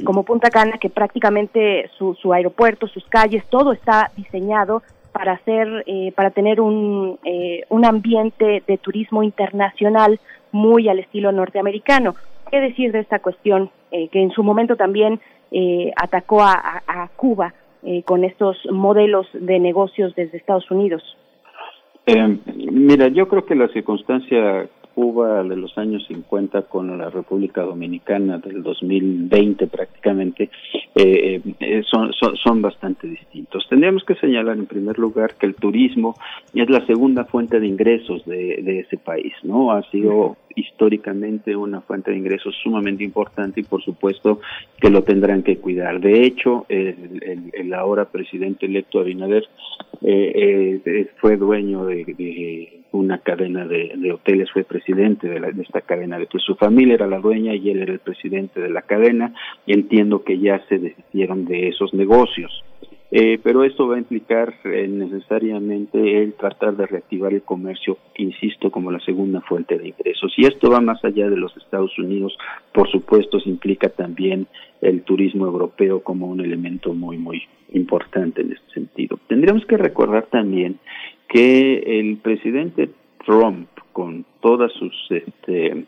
como 0.05 0.23
Punta 0.23 0.51
Cana, 0.51 0.79
que 0.79 0.91
prácticamente 0.91 1.91
su, 1.99 2.15
su 2.15 2.33
aeropuerto, 2.33 2.87
sus 2.87 3.05
calles, 3.07 3.45
todo 3.49 3.73
está 3.73 4.13
diseñado 4.15 4.83
para 5.15 5.33
hacer, 5.33 5.87
para 6.15 6.31
tener 6.31 6.61
un, 6.61 7.19
un 7.69 7.85
ambiente 7.85 8.63
de 8.67 8.79
turismo 8.79 9.23
internacional 9.23 10.19
muy 10.53 10.89
al 10.89 10.99
estilo 10.99 11.33
norteamericano 11.33 12.15
qué 12.55 12.61
decir 12.61 12.93
de 12.93 13.01
esta 13.01 13.19
cuestión 13.19 13.71
eh, 13.91 14.09
que 14.09 14.23
en 14.23 14.31
su 14.31 14.45
momento 14.45 14.77
también 14.77 15.21
eh, 15.51 15.91
atacó 15.97 16.41
a, 16.43 16.83
Cuba 17.17 17.53
eh, 17.83 18.05
con 18.05 18.23
estos 18.23 18.57
modelos 18.71 19.27
de 19.33 19.59
negocios 19.59 20.15
desde 20.15 20.39
Estados 20.39 20.71
Unidos? 20.71 21.03
Eh, 22.07 22.39
mira, 22.71 23.09
yo 23.09 23.27
creo 23.29 23.45
que 23.45 23.57
la 23.57 23.69
circunstancia 23.69 24.69
Cuba 24.95 25.43
de 25.43 25.57
los 25.57 25.77
años 25.77 26.05
50 26.07 26.63
con 26.63 26.97
la 26.97 27.11
República 27.11 27.63
Dominicana 27.63 28.39
del 28.39 28.63
2020 28.63 29.67
prácticamente 29.67 30.51
eh, 30.95 31.41
eh, 31.61 31.83
son, 31.91 32.13
son, 32.13 32.37
son, 32.37 32.63
bastante 32.63 33.07
distintos. 33.09 33.67
Tendríamos 33.69 34.05
que 34.05 34.15
señalar 34.15 34.57
en 34.57 34.67
primer 34.67 34.99
lugar 34.99 35.35
que 35.35 35.47
el 35.47 35.57
turismo 35.57 36.15
es 36.55 36.71
la 36.71 36.87
segunda 36.87 37.25
fuente 37.25 37.59
de 37.59 37.67
ingresos 37.67 38.25
de, 38.25 38.63
de 38.63 38.81
ese 38.81 38.97
país, 38.97 39.33
¿no? 39.43 39.73
Ha 39.73 39.83
sido 39.91 40.37
históricamente 40.57 41.57
una 41.57 41.81
fuente 41.81 42.13
de 42.13 42.19
ingresos 42.19 42.55
sumamente 42.63 43.03
importante 43.03 43.61
y 43.61 43.65
por 43.65 43.83
supuesto 43.83 44.41
que 44.81 44.91
lo 44.91 45.03
tendrán 45.03 45.43
que 45.43 45.59
cuidar. 45.59 46.01
De 46.01 46.25
hecho, 46.25 46.67
el, 46.69 47.21
el, 47.23 47.51
el 47.53 47.75
ahora 47.75 48.05
presidente 48.05 48.67
electo 48.67 49.01
Abinader 49.01 49.49
eh, 50.03 50.81
eh, 50.85 51.11
fue 51.17 51.37
dueño 51.37 51.87
de, 51.87 52.05
de 52.05 52.84
una 52.99 53.19
cadena 53.19 53.67
de, 53.67 54.13
hoteles, 54.13 54.51
fue 54.53 54.65
presidente 54.65 55.29
de, 55.29 55.41
la, 55.41 55.51
de 55.51 55.63
esta 55.63 55.81
cadena, 55.81 56.19
de 56.19 56.27
pues 56.27 56.43
su 56.45 56.55
familia 56.55 56.95
era 56.95 57.07
la 57.07 57.19
dueña 57.19 57.55
y 57.55 57.71
él 57.71 57.83
era 57.83 57.93
el 57.93 57.99
presidente 57.99 58.61
de 58.61 58.71
la 58.71 58.83
cadena 58.83 59.35
y 59.67 59.73
entiendo 59.73 60.23
que 60.23 60.39
ya 60.39 60.65
se 60.69 60.79
deshicieron 60.79 61.45
de 61.45 61.69
esos 61.69 61.93
negocios. 61.93 62.63
Eh, 63.17 63.39
pero 63.43 63.63
esto 63.63 63.87
va 63.87 63.95
a 63.95 63.99
implicar 63.99 64.55
eh, 64.65 64.89
necesariamente 64.89 66.21
el 66.21 66.35
tratar 66.35 66.77
de 66.77 66.87
reactivar 66.87 67.33
el 67.33 67.43
comercio, 67.43 67.99
insisto, 68.17 68.73
como 68.73 68.91
la 68.91 68.99
segunda 69.01 69.41
fuente 69.41 69.79
de 69.79 69.89
ingresos. 69.89 70.33
Y 70.37 70.47
esto 70.47 70.69
va 70.69 70.81
más 70.81 71.05
allá 71.05 71.31
de 71.31 71.37
los 71.37 71.57
Estados 71.57 71.97
Unidos, 71.97 72.37
por 72.73 72.91
supuesto, 72.91 73.39
se 73.39 73.51
implica 73.51 73.89
también 73.89 74.49
el 74.81 75.03
turismo 75.03 75.47
europeo 75.47 76.03
como 76.03 76.27
un 76.27 76.41
elemento 76.41 76.93
muy, 76.93 77.17
muy 77.17 77.43
importante 77.73 78.43
en 78.43 78.53
este 78.53 78.73
sentido. 78.73 79.19
Tendríamos 79.29 79.65
que 79.67 79.77
recordar 79.77 80.27
también 80.27 80.79
que 81.35 81.99
el 81.99 82.19
presidente 82.19 82.91
Trump, 83.27 83.67
con 83.93 84.25
todas 84.41 84.71
sus 84.75 84.95
este, 85.11 85.67
eh, 85.73 85.85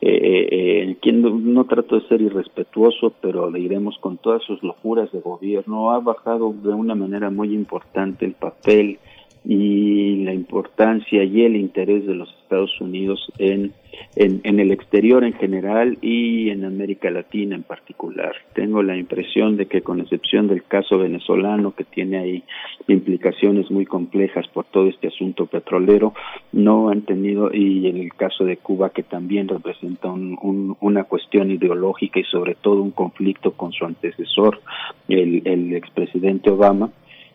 eh, 0.00 0.96
quien 1.00 1.22
no, 1.22 1.30
no, 1.38 1.66
trato 1.66 2.00
de 2.00 2.08
ser 2.08 2.20
irrespetuoso, 2.20 3.14
pero 3.20 3.48
le 3.48 3.60
iremos 3.60 3.96
con 4.00 4.18
todas 4.18 4.42
sus 4.42 4.60
locuras 4.64 5.12
de 5.12 5.20
gobierno, 5.20 5.92
ha 5.92 6.00
bajado 6.00 6.52
de 6.52 6.70
una 6.70 6.96
manera 6.96 7.30
muy 7.30 7.54
importante 7.54 8.24
el 8.24 8.32
papel 8.32 8.98
y 9.44 10.24
la 10.24 10.32
importancia 10.32 11.24
y 11.24 11.42
el 11.42 11.56
interés 11.56 12.06
de 12.06 12.14
los 12.14 12.28
Estados 12.42 12.80
Unidos 12.80 13.32
en, 13.38 13.72
en, 14.14 14.60
el 14.60 14.70
exterior 14.70 15.24
en 15.24 15.32
general 15.32 15.98
y 16.00 16.50
en 16.50 16.64
América 16.64 17.10
Latina 17.10 17.56
en 17.56 17.62
particular. 17.62 18.34
Tengo 18.54 18.82
la 18.82 18.96
impresión 18.96 19.56
de 19.56 19.66
que 19.66 19.82
con 19.82 20.00
excepción 20.00 20.46
del 20.46 20.62
caso 20.64 20.98
venezolano 20.98 21.74
que 21.74 21.84
tiene 21.84 22.18
ahí 22.18 22.44
implicaciones 22.86 23.70
muy 23.70 23.84
complejas 23.84 24.46
por 24.48 24.66
todo 24.66 24.86
este 24.88 25.08
asunto 25.08 25.46
petrolero, 25.46 26.14
no 26.52 26.90
han 26.90 27.02
tenido, 27.02 27.52
y 27.52 27.88
en 27.88 27.96
el 27.96 28.12
caso 28.14 28.44
de 28.44 28.58
Cuba 28.58 28.90
que 28.90 29.02
también 29.02 29.48
representa 29.48 30.08
un, 30.08 30.76
una 30.80 31.04
cuestión 31.04 31.50
ideológica 31.50 32.20
y 32.20 32.24
sobre 32.24 32.54
todo 32.54 32.82
un 32.82 32.92
conflicto 32.92 33.52
con 33.52 33.72
su 33.72 33.84
antecesor, 33.84 34.60
el, 35.08 35.42
el 35.46 35.74
expresidente 35.74 36.50
Obama, 36.50 36.90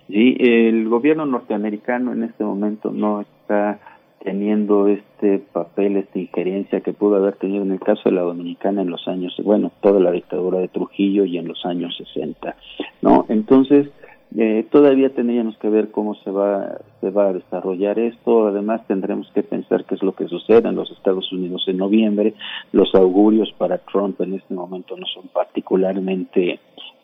Sí, 0.08 0.38
el 0.40 0.88
gobierno 0.88 1.26
norteamericano 1.26 2.14
en 2.14 2.24
este 2.24 2.44
momento 2.44 2.92
no 2.92 3.22
está 3.22 3.80
teniendo 4.24 4.88
este 4.88 5.40
papel, 5.40 5.98
esta 5.98 6.20
injerencia 6.20 6.82
que 6.82 6.94
pudo 6.94 7.18
haber 7.18 7.36
tenido 7.36 7.64
en 7.64 7.72
el 7.72 7.80
caso 7.80 8.04
de 8.06 8.16
la 8.16 8.22
dominicana 8.22 8.82
en 8.82 8.90
los 8.90 9.08
años, 9.08 9.36
bueno, 9.44 9.72
toda 9.82 10.00
la 10.00 10.12
dictadura 10.12 10.60
de 10.60 10.68
Trujillo 10.70 11.26
y 11.26 11.38
en 11.38 11.48
los 11.48 11.66
años 11.66 11.96
60, 11.98 12.56
¿no? 13.02 13.26
Entonces, 13.30 13.90
eh, 14.36 14.66
todavía 14.70 15.10
tendríamos 15.10 15.58
que 15.58 15.70
ver 15.70 15.92
cómo 15.92 16.16
se 16.16 16.32
va, 16.32 16.80
se 17.00 17.10
va 17.10 17.28
a 17.28 17.34
desarrollar 17.34 17.98
esto. 17.98 18.48
Además, 18.48 18.86
tendremos 18.88 19.32
que 19.34 19.44
pensar 19.44 19.86
qué 19.86 19.96
es 19.96 20.04
lo 20.04 20.14
que 20.14 20.28
sucede 20.28 20.68
en 20.68 20.76
los 20.76 20.92
Estados 20.92 21.32
Unidos 21.32 21.64
en 21.68 21.78
noviembre. 21.78 22.34
Los 22.74 22.94
augurios 22.94 23.54
para 23.58 23.78
Trump 23.78 24.20
en 24.22 24.34
este 24.34 24.54
momento 24.54 24.98
no 24.98 25.06
son 25.06 25.30
particularmente 25.34 26.60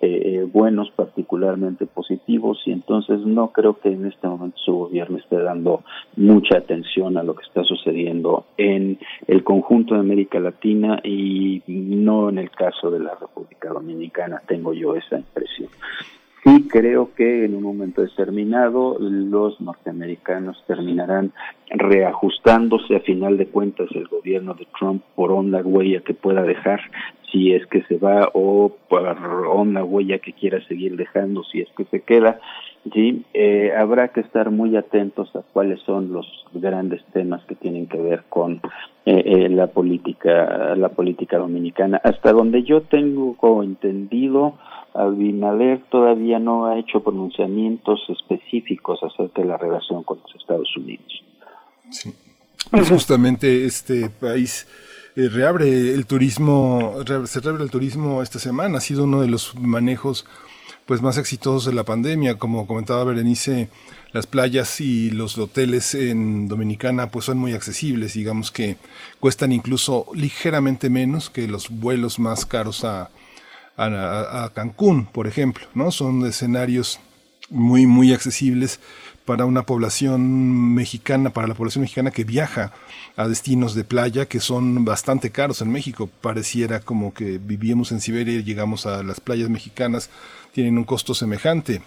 eh, 0.06 0.48
buenos, 0.52 0.92
particularmente 0.92 1.86
positivos, 1.86 2.62
y 2.66 2.72
entonces 2.72 3.20
no 3.22 3.52
creo 3.52 3.80
que 3.80 3.90
en 3.90 4.06
este 4.06 4.28
momento 4.28 4.58
su 4.58 4.74
gobierno 4.74 5.18
esté 5.18 5.38
dando 5.38 5.84
mucha 6.16 6.58
atención 6.58 7.18
a 7.18 7.24
lo 7.24 7.36
que 7.36 7.46
está 7.46 7.64
sucediendo 7.64 8.46
en 8.58 9.00
el 9.28 9.44
conjunto 9.44 9.94
de 9.94 10.02
América 10.02 10.40
Latina 10.40 11.00
y 11.04 11.62
no 11.68 12.30
en 12.30 12.38
el 12.38 12.52
caso 12.52 12.92
de 12.92 13.00
la 13.00 13.16
República 13.16 13.70
Dominicana. 13.70 14.42
Tengo 14.48 14.74
yo 14.74 14.96
esa 14.96 15.18
impresión. 15.18 15.70
Sí 16.44 16.68
creo 16.68 17.14
que 17.16 17.46
en 17.46 17.56
un 17.56 17.64
momento 17.64 18.02
determinado 18.02 18.98
los 19.00 19.62
norteamericanos 19.62 20.62
terminarán 20.68 21.32
reajustándose 21.70 22.98
a 22.98 23.00
final 23.00 23.38
de 23.38 23.48
cuentas 23.48 23.88
el 23.96 24.08
gobierno 24.08 24.54
de 24.54 24.68
Trump 24.78 25.04
por 25.16 25.32
onda 25.32 25.62
huella 25.62 26.02
que 26.02 26.14
pueda 26.14 26.44
dejar 26.44 26.82
si 27.34 27.52
es 27.52 27.68
que 27.68 27.84
se 27.84 27.98
va 27.98 28.30
o 28.34 28.72
por 28.88 29.06
onda 29.48 29.84
huella 29.84 30.20
que 30.20 30.32
quiera 30.32 30.66
seguir 30.68 30.96
dejando 30.96 31.44
si 31.44 31.60
es 31.60 31.70
que 31.76 31.84
se 31.86 32.02
queda 32.02 32.40
sí 32.94 33.26
eh, 33.34 33.74
habrá 33.78 34.10
que 34.10 34.22
estar 34.22 34.52
muy 34.52 34.78
atentos 34.78 35.36
a 35.36 35.42
cuáles 35.52 35.82
son 35.82 36.14
los 36.14 36.26
grandes 36.54 37.04
temas 37.12 37.44
que 37.46 37.56
tienen 37.56 37.88
que 37.88 37.98
ver 37.98 38.24
con 38.30 38.62
eh, 39.06 39.24
eh, 39.26 39.50
la 39.50 39.68
política 39.68 40.76
la 40.78 40.90
política 40.90 41.38
dominicana 41.38 42.00
hasta 42.04 42.32
donde 42.32 42.64
yo 42.64 42.84
tengo 42.84 43.64
entendido 43.64 44.54
Abinader 44.94 45.82
todavía 45.90 46.38
no 46.38 46.68
ha 46.68 46.78
hecho 46.78 47.02
pronunciamientos 47.02 48.00
específicos 48.10 49.00
acerca 49.02 49.42
de 49.42 49.48
la 49.48 49.58
relación 49.58 50.04
con 50.04 50.20
los 50.22 50.36
Estados 50.36 50.70
Unidos. 50.78 51.24
Sí. 51.90 52.14
Pues 52.70 52.90
justamente 52.90 53.66
este 53.66 54.10
país 54.10 54.68
eh, 55.16 55.30
reabre 55.30 55.94
el 55.94 56.06
turismo, 56.06 56.96
se 57.26 57.40
reabre 57.40 57.64
el 57.64 57.70
turismo 57.70 58.22
esta 58.22 58.40
semana, 58.40 58.80
ha 58.80 58.82
sido 58.82 59.04
uno 59.04 59.22
de 59.22 59.28
los 59.28 59.56
manejos 59.56 60.26
pues 60.86 61.02
más 61.02 61.18
exitosos 61.18 61.66
de 61.66 61.74
la 61.74 61.84
pandemia, 61.84 62.38
como 62.38 62.68
comentaba 62.68 63.04
Berenice, 63.06 63.70
las 64.12 64.28
playas 64.28 64.82
y 64.82 65.12
los 65.12 65.38
hoteles 65.38 65.96
en 65.96 66.48
Dominicana 66.48 67.10
pues 67.10 67.26
son 67.26 67.38
muy 67.38 67.54
accesibles, 67.54 68.14
digamos 68.14 68.52
que 68.52 68.78
cuestan 69.20 69.52
incluso 69.52 70.08
ligeramente 70.14 70.90
menos 70.90 71.30
que 71.30 71.48
los 71.48 71.70
vuelos 71.70 72.20
más 72.20 72.46
caros 72.46 72.84
a, 72.84 73.10
a, 73.78 74.44
a, 74.44 74.54
Cancún, 74.54 75.06
por 75.06 75.28
ejemplo, 75.28 75.66
¿no? 75.74 75.92
Son 75.92 76.26
escenarios 76.26 77.00
muy, 77.50 77.86
muy 77.86 78.14
accesibles 78.14 78.80
para 79.26 79.46
una 79.46 79.64
población 79.64 80.74
mexicana, 80.74 81.30
para 81.32 81.48
la 81.48 81.54
población 81.54 81.84
mexicana 81.84 82.12
que 82.12 82.24
viaja 82.24 82.74
a 83.16 83.28
destinos 83.28 83.74
de 83.76 83.84
playa 83.84 84.26
que 84.26 84.40
son 84.40 84.84
bastante 84.84 85.32
caros 85.32 85.62
en 85.62 85.72
México. 85.72 86.10
Pareciera 86.22 86.80
como 86.80 87.14
que 87.14 87.38
vivíamos 87.38 87.92
en 87.92 88.02
Siberia 88.02 88.36
y 88.36 88.44
llegamos 88.44 88.86
a 88.86 89.04
las 89.04 89.22
playas 89.22 89.50
mexicanas, 89.50 90.10
tienen 90.52 90.78
un 90.78 90.84
costo 90.84 91.14
semejante. 91.14 91.82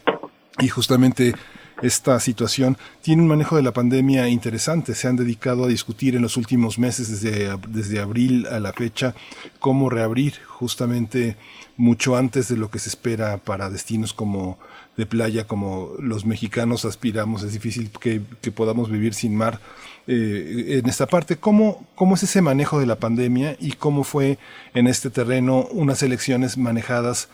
Y 0.58 0.68
justamente 0.68 1.34
esta 1.82 2.18
situación 2.20 2.78
tiene 3.02 3.20
un 3.20 3.28
manejo 3.28 3.56
de 3.56 3.62
la 3.62 3.72
pandemia 3.72 4.28
interesante. 4.28 4.94
Se 4.94 5.08
han 5.08 5.16
dedicado 5.16 5.64
a 5.64 5.68
discutir 5.68 6.16
en 6.16 6.22
los 6.22 6.38
últimos 6.38 6.78
meses, 6.78 7.20
desde, 7.20 7.54
desde 7.68 8.00
abril 8.00 8.46
a 8.46 8.60
la 8.60 8.72
fecha, 8.72 9.14
cómo 9.58 9.90
reabrir 9.90 10.34
justamente 10.46 11.36
mucho 11.76 12.16
antes 12.16 12.48
de 12.48 12.56
lo 12.56 12.70
que 12.70 12.78
se 12.78 12.88
espera 12.88 13.36
para 13.36 13.68
destinos 13.68 14.14
como 14.14 14.58
de 14.96 15.06
playa, 15.06 15.46
como 15.46 15.92
los 15.98 16.24
mexicanos 16.24 16.84
aspiramos. 16.84 17.42
Es 17.42 17.52
difícil 17.52 17.90
que, 17.90 18.22
que 18.40 18.52
podamos 18.52 18.90
vivir 18.90 19.14
sin 19.14 19.36
mar 19.36 19.60
eh, 20.06 20.78
en 20.82 20.88
esta 20.88 21.06
parte. 21.06 21.36
¿Cómo, 21.36 21.86
¿Cómo 21.94 22.14
es 22.14 22.22
ese 22.22 22.40
manejo 22.40 22.78
de 22.78 22.86
la 22.86 22.96
pandemia 22.96 23.56
y 23.60 23.72
cómo 23.72 24.04
fue 24.04 24.38
en 24.74 24.86
este 24.86 25.10
terreno 25.10 25.66
unas 25.72 26.02
elecciones 26.02 26.56
manejadas 26.56 27.28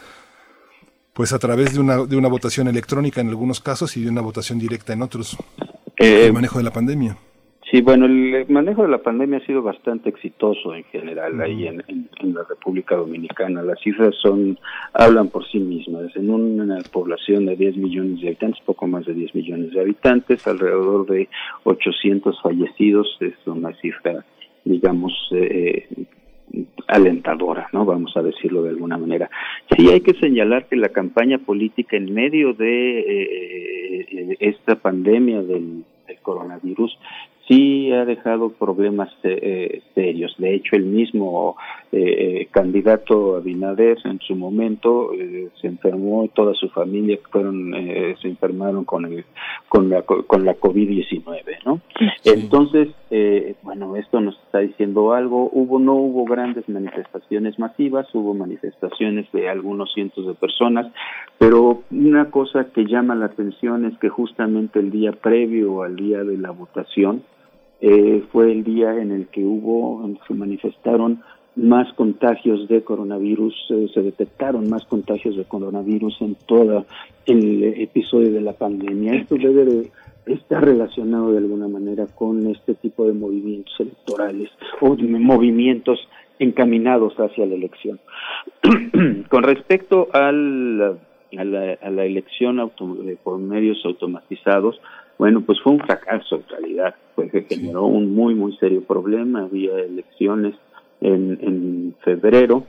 pues 1.12 1.32
a 1.32 1.38
través 1.38 1.74
de 1.74 1.80
una, 1.80 2.04
de 2.04 2.16
una 2.16 2.28
votación 2.28 2.68
electrónica 2.68 3.20
en 3.20 3.28
algunos 3.28 3.60
casos 3.60 3.96
y 3.96 4.02
de 4.02 4.08
una 4.08 4.22
votación 4.22 4.58
directa 4.58 4.94
en 4.94 5.02
otros. 5.02 5.36
Eh, 5.98 6.26
el 6.26 6.32
manejo 6.32 6.58
de 6.58 6.64
la 6.64 6.72
pandemia. 6.72 7.18
Sí, 7.72 7.80
bueno, 7.80 8.04
el 8.04 8.44
manejo 8.50 8.82
de 8.82 8.90
la 8.90 8.98
pandemia 8.98 9.38
ha 9.38 9.46
sido 9.46 9.62
bastante 9.62 10.10
exitoso 10.10 10.74
en 10.74 10.84
general 10.84 11.40
ahí 11.40 11.66
en, 11.66 11.82
en, 11.88 12.06
en, 12.20 12.34
la 12.34 12.44
República 12.46 12.96
Dominicana. 12.96 13.62
Las 13.62 13.80
cifras 13.80 14.14
son 14.20 14.58
hablan 14.92 15.28
por 15.28 15.48
sí 15.48 15.58
mismas. 15.58 16.14
En 16.14 16.28
una 16.28 16.80
población 16.92 17.46
de 17.46 17.56
10 17.56 17.78
millones 17.78 18.20
de 18.20 18.28
habitantes, 18.28 18.60
poco 18.66 18.86
más 18.86 19.06
de 19.06 19.14
10 19.14 19.34
millones 19.34 19.72
de 19.72 19.80
habitantes, 19.80 20.46
alrededor 20.46 21.06
de 21.06 21.30
800 21.64 22.42
fallecidos, 22.42 23.16
es 23.20 23.32
una 23.46 23.72
cifra, 23.76 24.22
digamos, 24.66 25.14
eh, 25.32 25.88
alentadora, 26.88 27.68
¿no? 27.72 27.86
Vamos 27.86 28.14
a 28.18 28.22
decirlo 28.22 28.64
de 28.64 28.68
alguna 28.68 28.98
manera. 28.98 29.30
Sí 29.74 29.88
hay 29.88 30.02
que 30.02 30.12
señalar 30.12 30.66
que 30.66 30.76
la 30.76 30.90
campaña 30.90 31.38
política 31.38 31.96
en 31.96 32.12
medio 32.12 32.52
de 32.52 32.98
eh, 33.00 34.36
esta 34.40 34.74
pandemia 34.76 35.40
del, 35.42 35.84
del, 36.06 36.18
coronavirus 36.20 36.98
sí 37.52 37.92
ha 37.92 38.04
dejado 38.04 38.50
problemas 38.50 39.10
eh, 39.22 39.82
serios. 39.94 40.34
De 40.38 40.54
hecho, 40.54 40.76
el 40.76 40.84
mismo 40.84 41.56
eh, 41.90 42.48
candidato 42.50 43.36
Abinader 43.36 43.98
en 44.04 44.18
su 44.20 44.34
momento 44.34 45.12
eh, 45.12 45.48
se 45.60 45.66
enfermó 45.66 46.24
y 46.24 46.28
toda 46.28 46.54
su 46.54 46.68
familia 46.70 47.18
fueron 47.30 47.74
eh, 47.74 48.16
se 48.20 48.28
enfermaron 48.28 48.84
con 48.84 49.04
el 49.04 49.24
con 49.68 49.90
la 49.90 50.02
con 50.02 50.44
la 50.44 50.56
COVID-19, 50.56 51.42
¿no? 51.66 51.80
Entonces, 52.24 52.88
eh, 53.10 53.56
bueno, 53.62 53.96
esto 53.96 54.20
nos 54.20 54.38
está 54.44 54.60
diciendo 54.60 55.12
algo. 55.12 55.50
Hubo 55.52 55.78
no 55.78 55.94
hubo 55.94 56.24
grandes 56.24 56.68
manifestaciones 56.68 57.58
masivas, 57.58 58.06
hubo 58.14 58.32
manifestaciones 58.34 59.30
de 59.32 59.48
algunos 59.48 59.92
cientos 59.92 60.26
de 60.26 60.34
personas, 60.34 60.90
pero 61.38 61.82
una 61.90 62.30
cosa 62.30 62.68
que 62.72 62.86
llama 62.86 63.14
la 63.14 63.26
atención 63.26 63.84
es 63.84 63.98
que 63.98 64.08
justamente 64.08 64.78
el 64.78 64.90
día 64.90 65.12
previo 65.12 65.82
al 65.82 65.96
día 65.96 66.24
de 66.24 66.38
la 66.38 66.50
votación 66.50 67.22
eh, 67.84 68.22
fue 68.30 68.52
el 68.52 68.62
día 68.62 68.96
en 68.96 69.10
el 69.10 69.26
que 69.26 69.44
hubo, 69.44 70.08
se 70.28 70.34
manifestaron 70.34 71.20
más 71.56 71.92
contagios 71.94 72.68
de 72.68 72.84
coronavirus, 72.84 73.54
eh, 73.70 73.88
se 73.92 74.02
detectaron 74.02 74.70
más 74.70 74.84
contagios 74.84 75.36
de 75.36 75.44
coronavirus 75.44 76.16
en 76.20 76.36
todo 76.46 76.86
el 77.26 77.64
episodio 77.64 78.32
de 78.32 78.40
la 78.40 78.52
pandemia. 78.52 79.14
Esto 79.14 79.34
debe 79.34 79.64
de 79.64 79.90
estar 80.26 80.64
relacionado 80.64 81.32
de 81.32 81.38
alguna 81.38 81.66
manera 81.66 82.06
con 82.06 82.46
este 82.46 82.74
tipo 82.74 83.04
de 83.04 83.14
movimientos 83.14 83.74
electorales 83.80 84.48
o 84.80 84.94
de 84.94 85.02
movimientos 85.18 85.98
encaminados 86.38 87.14
hacia 87.16 87.46
la 87.46 87.56
elección. 87.56 87.98
con 89.28 89.42
respecto 89.42 90.06
al, 90.12 91.00
a, 91.36 91.44
la, 91.44 91.72
a 91.82 91.90
la 91.90 92.04
elección 92.04 92.60
auto, 92.60 92.96
por 93.24 93.38
medios 93.40 93.82
automatizados, 93.84 94.80
bueno, 95.22 95.42
pues 95.42 95.60
fue 95.60 95.74
un 95.74 95.78
fracaso 95.78 96.34
en 96.34 96.48
realidad, 96.48 96.96
pues 97.14 97.30
que 97.30 97.42
generó 97.42 97.86
un 97.86 98.12
muy, 98.12 98.34
muy 98.34 98.56
serio 98.56 98.82
problema. 98.82 99.44
Había 99.44 99.78
elecciones 99.78 100.56
en, 101.00 101.38
en 101.40 101.94
febrero 102.00 102.64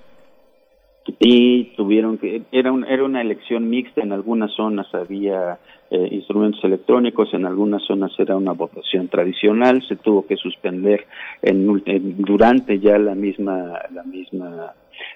y 1.17 1.73
tuvieron 1.75 2.19
que, 2.19 2.43
era, 2.51 2.71
un, 2.71 2.83
era 2.85 3.05
una 3.05 3.21
elección 3.21 3.71
mixta, 3.71 4.03
en 4.03 4.11
algunas 4.11 4.51
zonas 4.51 4.85
había 4.93 5.57
eh, 5.89 6.07
instrumentos 6.11 6.63
electrónicos, 6.63 7.33
en 7.33 7.47
algunas 7.47 7.81
zonas 7.87 8.11
era 8.19 8.37
una 8.37 8.51
votación 8.51 9.07
tradicional, 9.07 9.81
se 9.87 9.95
tuvo 9.95 10.27
que 10.27 10.37
suspender 10.37 11.07
en, 11.41 11.81
en 11.87 12.21
durante 12.21 12.77
ya 12.77 12.99
la 12.99 13.15
misma, 13.15 13.79
la 13.91 14.03
misma 14.03 14.73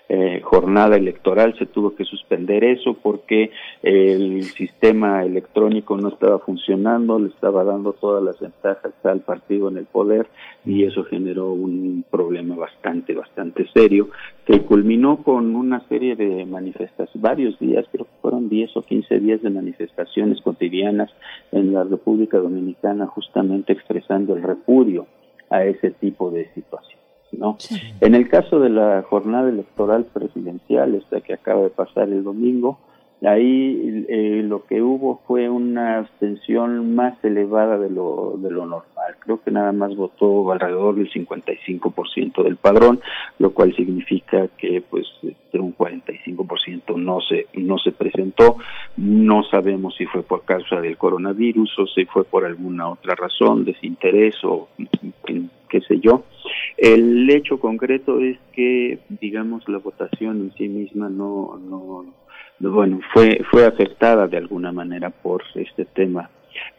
eh, 0.09 0.41
jornada 0.41 0.95
electoral 0.95 1.57
se 1.57 1.65
tuvo 1.65 1.95
que 1.95 2.05
suspender 2.05 2.63
eso 2.63 2.95
porque 3.01 3.51
el 3.83 4.43
sistema 4.43 5.23
electrónico 5.23 5.97
no 5.97 6.09
estaba 6.09 6.39
funcionando, 6.39 7.19
le 7.19 7.29
estaba 7.29 7.63
dando 7.63 7.93
todas 7.93 8.23
las 8.23 8.39
ventajas 8.39 8.93
al 9.03 9.21
partido 9.21 9.67
en 9.69 9.77
el 9.77 9.85
poder 9.85 10.27
y 10.65 10.83
eso 10.83 11.03
generó 11.03 11.51
un 11.51 12.05
problema 12.09 12.55
bastante, 12.55 13.13
bastante 13.13 13.67
serio 13.73 14.09
que 14.45 14.61
culminó 14.61 15.23
con 15.23 15.55
una 15.55 15.85
serie 15.87 16.15
de 16.15 16.45
manifestaciones, 16.45 17.21
varios 17.21 17.59
días, 17.59 17.85
creo 17.91 18.05
que 18.05 18.21
fueron 18.21 18.49
10 18.49 18.77
o 18.77 18.81
15 18.81 19.19
días 19.19 19.41
de 19.41 19.49
manifestaciones 19.49 20.41
cotidianas 20.41 21.11
en 21.51 21.73
la 21.73 21.83
República 21.83 22.37
Dominicana 22.37 23.07
justamente 23.07 23.73
expresando 23.73 24.35
el 24.35 24.43
repudio 24.43 25.07
a 25.49 25.63
ese 25.63 25.91
tipo 25.91 26.31
de 26.31 26.47
situaciones. 26.53 26.96
¿No? 27.31 27.57
En 28.01 28.15
el 28.15 28.29
caso 28.29 28.59
de 28.59 28.69
la 28.69 29.03
jornada 29.03 29.49
electoral 29.49 30.05
presidencial, 30.05 30.95
esta 30.95 31.21
que 31.21 31.33
acaba 31.33 31.61
de 31.61 31.69
pasar 31.69 32.09
el 32.09 32.23
domingo, 32.23 32.79
ahí 33.23 34.05
eh, 34.09 34.41
lo 34.43 34.65
que 34.65 34.81
hubo 34.81 35.21
fue 35.25 35.49
una 35.49 35.99
abstención 35.99 36.95
más 36.95 37.17
elevada 37.23 37.77
de 37.77 37.89
lo, 37.89 38.35
de 38.37 38.51
lo 38.51 38.65
normal. 38.65 39.15
Creo 39.19 39.41
que 39.41 39.51
nada 39.51 39.71
más 39.71 39.95
votó 39.95 40.51
alrededor 40.51 40.95
del 40.95 41.11
55% 41.11 42.43
del 42.43 42.57
padrón, 42.57 42.99
lo 43.39 43.51
cual 43.51 43.75
significa 43.75 44.47
que 44.57 44.83
pues 44.87 45.05
este, 45.23 45.59
un 45.59 45.75
45% 45.75 46.95
no 46.97 47.19
se 47.21 47.47
no 47.55 47.77
se 47.79 47.91
presentó. 47.91 48.57
No 48.97 49.43
sabemos 49.43 49.95
si 49.95 50.05
fue 50.05 50.23
por 50.23 50.43
causa 50.43 50.79
del 50.81 50.97
coronavirus 50.97 51.79
o 51.79 51.87
si 51.87 52.05
fue 52.05 52.23
por 52.23 52.45
alguna 52.45 52.89
otra 52.89 53.15
razón, 53.15 53.65
desinterés 53.65 54.35
o 54.43 54.69
qué 55.67 55.81
sé 55.81 55.99
yo. 55.99 56.23
El 56.77 57.29
hecho 57.29 57.59
concreto 57.59 58.19
es 58.19 58.37
que, 58.53 58.99
digamos, 59.21 59.67
la 59.67 59.79
votación 59.79 60.41
en 60.41 60.53
sí 60.53 60.67
misma 60.67 61.09
no, 61.09 61.59
no, 61.67 62.05
bueno, 62.59 62.99
fue, 63.13 63.41
fue 63.49 63.65
afectada 63.65 64.27
de 64.27 64.37
alguna 64.37 64.71
manera 64.71 65.09
por 65.09 65.43
este 65.55 65.85
tema 65.85 66.29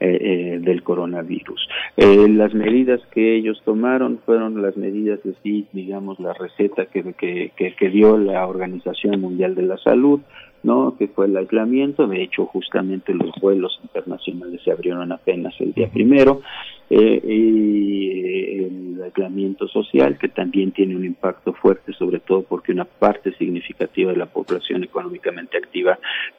eh, 0.01 0.19
eh, 0.21 0.59
del 0.61 0.83
coronavirus. 0.83 1.69
Eh, 1.97 2.29
las 2.29 2.55
medidas 2.55 3.01
que 3.13 3.37
ellos 3.37 3.61
tomaron 3.65 4.21
fueron 4.25 4.61
las 4.63 4.77
medidas 4.77 5.21
así, 5.25 5.67
digamos, 5.73 6.19
la 6.19 6.33
receta 6.35 6.87
que, 6.87 7.13
que, 7.15 7.53
que, 7.57 7.75
que 7.75 7.89
dio 7.89 8.17
la 8.17 8.47
Organización 8.47 9.21
Mundial 9.21 9.55
de 9.55 9.63
la 9.63 9.77
Salud, 9.79 10.21
¿no? 10.63 10.97
que 10.97 11.09
fue 11.09 11.27
el 11.27 11.37
aislamiento. 11.37 12.07
De 12.07 12.23
hecho, 12.23 12.47
justamente 12.47 13.15
los 13.15 13.31
vuelos 13.41 13.79
internacionales 13.83 14.61
se 14.65 14.73
abrieron 14.73 15.13
apenas 15.13 15.55
el 15.61 15.73
día 15.73 15.89
primero. 15.89 16.43
Eh, 16.91 17.21
y 17.23 18.65
el 18.65 19.03
aislamiento 19.03 19.69
social, 19.69 20.17
que 20.19 20.29
también 20.29 20.73
tiene 20.73 20.97
un 20.97 21.05
impacto 21.05 21.53
fuerte, 21.53 21.93
sobre 21.93 22.19
todo 22.19 22.43
porque 22.43 22.73
una 22.73 22.87
parte 22.87 23.33
significativa 23.35 24.11
de 24.11 24.17
la 24.17 24.27
población 24.27 24.85
económicamente 24.85 25.59
activa 25.59 25.99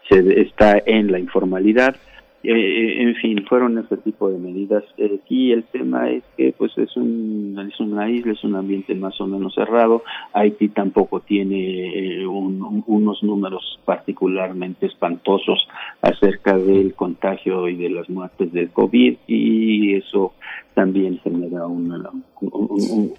se 0.09 0.41
está 0.41 0.81
en 0.85 1.11
la 1.11 1.19
informalidad. 1.19 1.95
Eh, 2.41 3.01
en 3.01 3.15
fin, 3.15 3.45
fueron 3.47 3.77
ese 3.77 3.97
tipo 3.97 4.29
de 4.29 4.37
medidas. 4.37 4.83
Aquí 4.93 5.51
el 5.51 5.63
tema 5.65 6.09
es 6.09 6.23
que 6.37 6.53
pues 6.57 6.77
es, 6.77 6.95
un, 6.95 7.57
es 7.69 7.79
una 7.79 8.09
isla, 8.09 8.31
es 8.31 8.43
un 8.43 8.55
ambiente 8.55 8.95
más 8.95 9.19
o 9.19 9.27
menos 9.27 9.53
cerrado. 9.55 10.03
Haití 10.33 10.69
tampoco 10.69 11.19
tiene 11.19 12.21
eh, 12.21 12.27
un, 12.27 12.83
unos 12.87 13.23
números 13.23 13.79
particularmente 13.83 14.85
espantosos 14.85 15.67
acerca 16.01 16.57
del 16.57 16.93
contagio 16.93 17.67
y 17.67 17.75
de 17.75 17.89
las 17.89 18.09
muertes 18.09 18.53
del 18.53 18.69
COVID 18.69 19.17
y 19.27 19.95
eso 19.95 20.33
también 20.73 21.19
genera 21.19 21.67
una, 21.67 22.09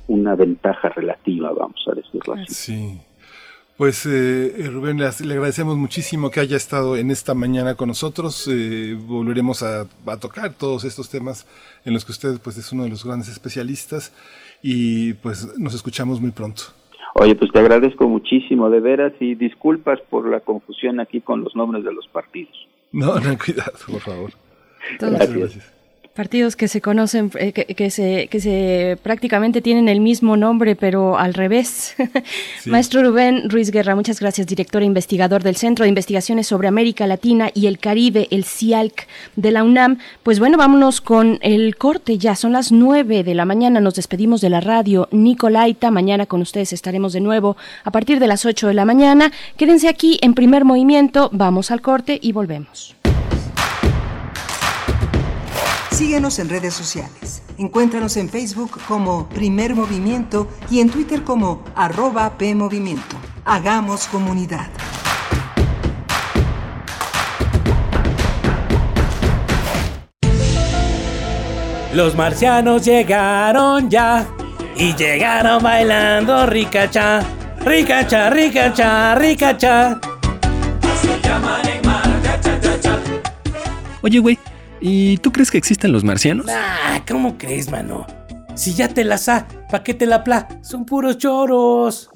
una 0.08 0.34
ventaja 0.34 0.88
relativa, 0.88 1.52
vamos 1.52 1.84
a 1.90 1.94
decirlo 1.94 2.34
así. 2.34 2.54
Sí. 2.54 3.09
Pues 3.80 4.04
eh, 4.04 4.68
Rubén, 4.70 4.98
le 4.98 5.06
agradecemos 5.06 5.74
muchísimo 5.78 6.30
que 6.30 6.40
haya 6.40 6.58
estado 6.58 6.98
en 6.98 7.10
esta 7.10 7.32
mañana 7.32 7.76
con 7.76 7.88
nosotros. 7.88 8.46
Eh, 8.46 8.94
volveremos 8.94 9.62
a, 9.62 9.86
a, 10.04 10.16
tocar 10.18 10.52
todos 10.52 10.84
estos 10.84 11.08
temas 11.08 11.46
en 11.86 11.94
los 11.94 12.04
que 12.04 12.12
usted 12.12 12.38
pues, 12.44 12.58
es 12.58 12.70
uno 12.72 12.82
de 12.82 12.90
los 12.90 13.06
grandes 13.06 13.30
especialistas 13.30 14.12
y 14.62 15.14
pues 15.14 15.58
nos 15.58 15.72
escuchamos 15.72 16.20
muy 16.20 16.30
pronto. 16.30 16.64
Oye, 17.14 17.34
pues 17.34 17.50
te 17.52 17.58
agradezco 17.58 18.06
muchísimo, 18.06 18.68
de 18.68 18.80
veras, 18.80 19.14
y 19.18 19.34
disculpas 19.34 19.98
por 20.10 20.28
la 20.28 20.40
confusión 20.40 21.00
aquí 21.00 21.22
con 21.22 21.42
los 21.42 21.56
nombres 21.56 21.82
de 21.82 21.94
los 21.94 22.06
partidos. 22.08 22.52
No, 22.92 23.14
no, 23.18 23.38
cuidado, 23.38 23.72
por 23.90 24.00
favor. 24.00 24.30
Gracias. 24.98 25.34
gracias. 25.34 25.79
Partidos 26.14 26.56
que 26.56 26.66
se 26.66 26.80
conocen, 26.80 27.30
eh, 27.38 27.52
que, 27.52 27.66
que, 27.66 27.88
se, 27.88 28.26
que 28.28 28.40
se 28.40 28.98
prácticamente 29.02 29.62
tienen 29.62 29.88
el 29.88 30.00
mismo 30.00 30.36
nombre, 30.36 30.74
pero 30.74 31.16
al 31.16 31.34
revés. 31.34 31.94
Sí. 32.58 32.68
Maestro 32.70 33.02
Rubén 33.02 33.48
Ruiz 33.48 33.70
Guerra, 33.70 33.94
muchas 33.94 34.18
gracias, 34.18 34.46
director 34.48 34.82
e 34.82 34.86
investigador 34.86 35.44
del 35.44 35.54
Centro 35.54 35.84
de 35.84 35.88
Investigaciones 35.88 36.48
sobre 36.48 36.66
América 36.66 37.06
Latina 37.06 37.50
y 37.54 37.66
el 37.68 37.78
Caribe, 37.78 38.26
el 38.32 38.44
CIALC 38.44 39.06
de 39.36 39.50
la 39.52 39.62
UNAM. 39.62 39.98
Pues 40.24 40.40
bueno, 40.40 40.58
vámonos 40.58 41.00
con 41.00 41.38
el 41.42 41.76
corte, 41.76 42.18
ya 42.18 42.34
son 42.34 42.52
las 42.52 42.72
nueve 42.72 43.22
de 43.22 43.34
la 43.34 43.44
mañana, 43.44 43.80
nos 43.80 43.94
despedimos 43.94 44.40
de 44.40 44.50
la 44.50 44.60
radio 44.60 45.08
Nicolaita, 45.12 45.92
mañana 45.92 46.26
con 46.26 46.42
ustedes 46.42 46.72
estaremos 46.72 47.12
de 47.12 47.20
nuevo 47.20 47.56
a 47.84 47.92
partir 47.92 48.18
de 48.18 48.26
las 48.26 48.44
ocho 48.44 48.66
de 48.66 48.74
la 48.74 48.84
mañana. 48.84 49.30
Quédense 49.56 49.88
aquí 49.88 50.18
en 50.22 50.34
primer 50.34 50.64
movimiento, 50.64 51.30
vamos 51.32 51.70
al 51.70 51.80
corte 51.80 52.18
y 52.20 52.32
volvemos. 52.32 52.96
Síguenos 55.90 56.38
en 56.38 56.48
redes 56.48 56.74
sociales. 56.74 57.42
Encuéntranos 57.58 58.16
en 58.16 58.28
Facebook 58.28 58.78
como 58.88 59.28
Primer 59.28 59.74
Movimiento 59.74 60.48
y 60.70 60.80
en 60.80 60.88
Twitter 60.88 61.24
como 61.24 61.62
arroba 61.74 62.38
PMovimiento. 62.38 63.16
Hagamos 63.44 64.06
comunidad. 64.06 64.68
Los 71.92 72.14
marcianos 72.14 72.84
llegaron 72.84 73.90
ya 73.90 74.26
y 74.76 74.94
llegaron 74.94 75.60
bailando 75.60 76.46
ricacha, 76.46 77.20
ricacha, 77.64 78.30
ricacha, 78.30 79.16
ricacha. 79.16 80.00
Se 81.02 81.20
llaman 81.28 81.68
en 81.68 81.86
marca, 81.86 82.40
cha, 82.40 82.60
cha, 82.60 82.80
cha. 82.80 82.98
Oye, 84.02 84.20
güey. 84.20 84.49
¿Y 84.80 85.18
tú 85.18 85.32
crees 85.32 85.50
que 85.50 85.58
existen 85.58 85.92
los 85.92 86.04
marcianos? 86.04 86.46
Ah, 86.48 87.00
¿cómo 87.06 87.36
crees, 87.36 87.70
mano? 87.70 88.06
Si 88.54 88.74
ya 88.74 88.88
te 88.88 89.04
las 89.04 89.28
ha, 89.28 89.46
¿pa' 89.70 89.82
qué 89.82 89.92
te 89.94 90.06
la 90.06 90.24
pla? 90.24 90.48
Son 90.62 90.84
puros 90.84 91.18
choros. 91.18 92.10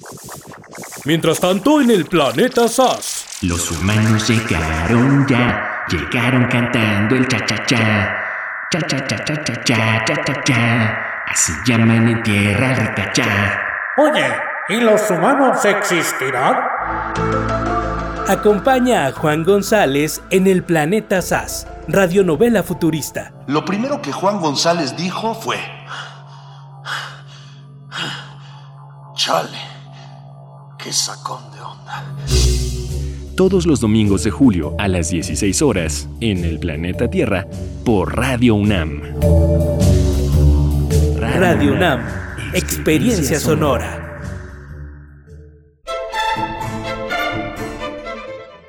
Mientras 1.04 1.40
tanto, 1.40 1.80
en 1.80 1.90
el 1.90 2.06
planeta 2.06 2.68
SAS. 2.68 3.26
Los 3.42 3.70
humanos 3.70 4.28
llegaron 4.28 5.26
ya, 5.28 5.84
llegaron 5.88 6.46
cantando 6.48 7.16
el 7.16 7.26
cha-cha-cha. 7.28 8.16
Cha-cha-cha-cha-cha-cha-cha-cha. 8.70 10.98
Así 11.26 11.52
llaman 11.66 12.08
en 12.08 12.22
tierra 12.22 12.74
rica 12.74 13.12
ya. 13.14 13.60
Oye, 13.96 14.26
¿y 14.68 14.80
los 14.80 15.10
humanos 15.10 15.64
existirán? 15.64 17.63
Acompaña 18.26 19.06
a 19.06 19.12
Juan 19.12 19.44
González 19.44 20.22
en 20.30 20.46
el 20.46 20.64
planeta 20.64 21.20
SAS, 21.20 21.66
radionovela 21.88 22.62
futurista. 22.62 23.34
Lo 23.46 23.66
primero 23.66 24.00
que 24.00 24.12
Juan 24.12 24.40
González 24.40 24.96
dijo 24.96 25.34
fue... 25.34 25.58
Chale, 29.14 29.58
qué 30.78 30.90
sacón 30.90 31.42
de 31.52 31.60
onda. 31.60 32.04
Todos 33.36 33.66
los 33.66 33.80
domingos 33.80 34.24
de 34.24 34.30
julio 34.30 34.74
a 34.78 34.88
las 34.88 35.10
16 35.10 35.60
horas 35.60 36.08
en 36.20 36.44
el 36.46 36.58
planeta 36.58 37.10
Tierra 37.10 37.46
por 37.84 38.16
Radio 38.16 38.54
UNAM. 38.54 39.02
Radio 41.18 41.74
UNAM, 41.74 42.00
experiencia 42.54 43.38
sonora. 43.38 44.03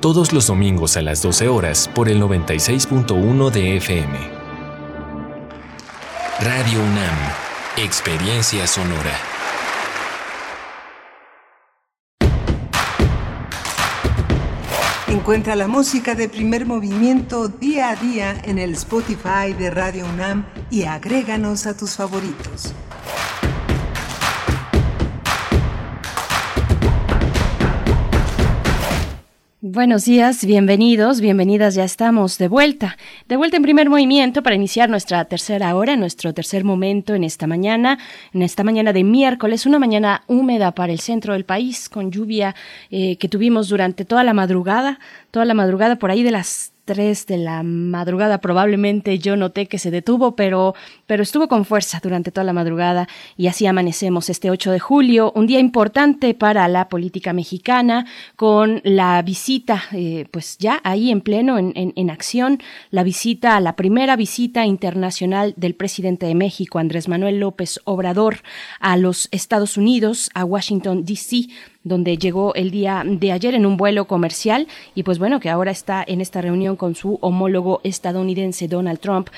todos 0.00 0.32
los 0.32 0.46
domingos 0.46 0.96
a 0.96 1.02
las 1.02 1.22
12 1.22 1.48
horas 1.48 1.90
por 1.92 2.08
el 2.08 2.22
96.1 2.22 3.50
de 3.50 3.76
FM. 3.78 4.18
Radio 6.40 6.80
UNAM, 6.80 7.18
Experiencia 7.76 8.66
Sonora. 8.68 9.18
Encuentra 15.08 15.56
la 15.56 15.66
música 15.66 16.14
de 16.14 16.28
primer 16.28 16.64
movimiento 16.64 17.48
día 17.48 17.90
a 17.90 17.96
día 17.96 18.40
en 18.44 18.58
el 18.58 18.74
Spotify 18.74 19.52
de 19.58 19.70
Radio 19.70 20.06
UNAM 20.06 20.46
y 20.70 20.84
agréganos 20.84 21.66
a 21.66 21.76
tus 21.76 21.96
favoritos. 21.96 22.72
Buenos 29.70 30.06
días, 30.06 30.46
bienvenidos, 30.46 31.20
bienvenidas, 31.20 31.74
ya 31.74 31.84
estamos 31.84 32.38
de 32.38 32.48
vuelta, 32.48 32.96
de 33.28 33.36
vuelta 33.36 33.58
en 33.58 33.62
primer 33.62 33.90
movimiento 33.90 34.42
para 34.42 34.56
iniciar 34.56 34.88
nuestra 34.88 35.26
tercera 35.26 35.76
hora, 35.76 35.94
nuestro 35.94 36.32
tercer 36.32 36.64
momento 36.64 37.14
en 37.14 37.22
esta 37.22 37.46
mañana, 37.46 37.98
en 38.32 38.40
esta 38.40 38.64
mañana 38.64 38.94
de 38.94 39.04
miércoles, 39.04 39.66
una 39.66 39.78
mañana 39.78 40.22
húmeda 40.26 40.72
para 40.72 40.90
el 40.90 41.00
centro 41.00 41.34
del 41.34 41.44
país, 41.44 41.90
con 41.90 42.10
lluvia 42.10 42.54
eh, 42.90 43.16
que 43.18 43.28
tuvimos 43.28 43.68
durante 43.68 44.06
toda 44.06 44.24
la 44.24 44.32
madrugada, 44.32 45.00
toda 45.30 45.44
la 45.44 45.52
madrugada 45.52 45.96
por 45.96 46.10
ahí 46.10 46.22
de 46.22 46.30
las 46.30 46.72
3 46.88 47.26
de 47.26 47.36
la 47.36 47.62
madrugada 47.62 48.38
probablemente 48.38 49.18
yo 49.18 49.36
noté 49.36 49.66
que 49.66 49.78
se 49.78 49.90
detuvo, 49.90 50.34
pero, 50.34 50.74
pero 51.06 51.22
estuvo 51.22 51.46
con 51.46 51.66
fuerza 51.66 52.00
durante 52.02 52.32
toda 52.32 52.44
la 52.44 52.54
madrugada 52.54 53.06
y 53.36 53.48
así 53.48 53.66
amanecemos 53.66 54.30
este 54.30 54.50
8 54.50 54.70
de 54.70 54.78
julio, 54.78 55.30
un 55.36 55.46
día 55.46 55.60
importante 55.60 56.32
para 56.32 56.66
la 56.66 56.88
política 56.88 57.34
mexicana 57.34 58.06
con 58.36 58.80
la 58.84 59.20
visita, 59.20 59.84
eh, 59.92 60.26
pues 60.30 60.56
ya 60.56 60.80
ahí 60.82 61.10
en 61.10 61.20
pleno, 61.20 61.58
en, 61.58 61.72
en, 61.74 61.92
en 61.94 62.08
acción, 62.08 62.58
la 62.90 63.02
visita, 63.02 63.60
la 63.60 63.76
primera 63.76 64.16
visita 64.16 64.64
internacional 64.64 65.52
del 65.58 65.74
presidente 65.74 66.24
de 66.24 66.34
México, 66.34 66.78
Andrés 66.78 67.06
Manuel 67.06 67.38
López 67.38 67.80
Obrador, 67.84 68.38
a 68.80 68.96
los 68.96 69.28
Estados 69.30 69.76
Unidos, 69.76 70.30
a 70.32 70.46
Washington, 70.46 71.04
D.C., 71.04 71.48
donde 71.88 72.18
llegó 72.18 72.54
el 72.54 72.70
día 72.70 73.02
de 73.04 73.32
ayer 73.32 73.54
en 73.54 73.66
un 73.66 73.76
vuelo 73.76 74.06
comercial 74.06 74.68
y 74.94 75.02
pues 75.02 75.18
bueno, 75.18 75.40
que 75.40 75.50
ahora 75.50 75.70
está 75.70 76.04
en 76.06 76.20
esta 76.20 76.40
reunión 76.40 76.76
con 76.76 76.94
su 76.94 77.18
homólogo 77.20 77.80
estadounidense 77.82 78.68
Donald 78.68 79.00
Trump 79.00 79.30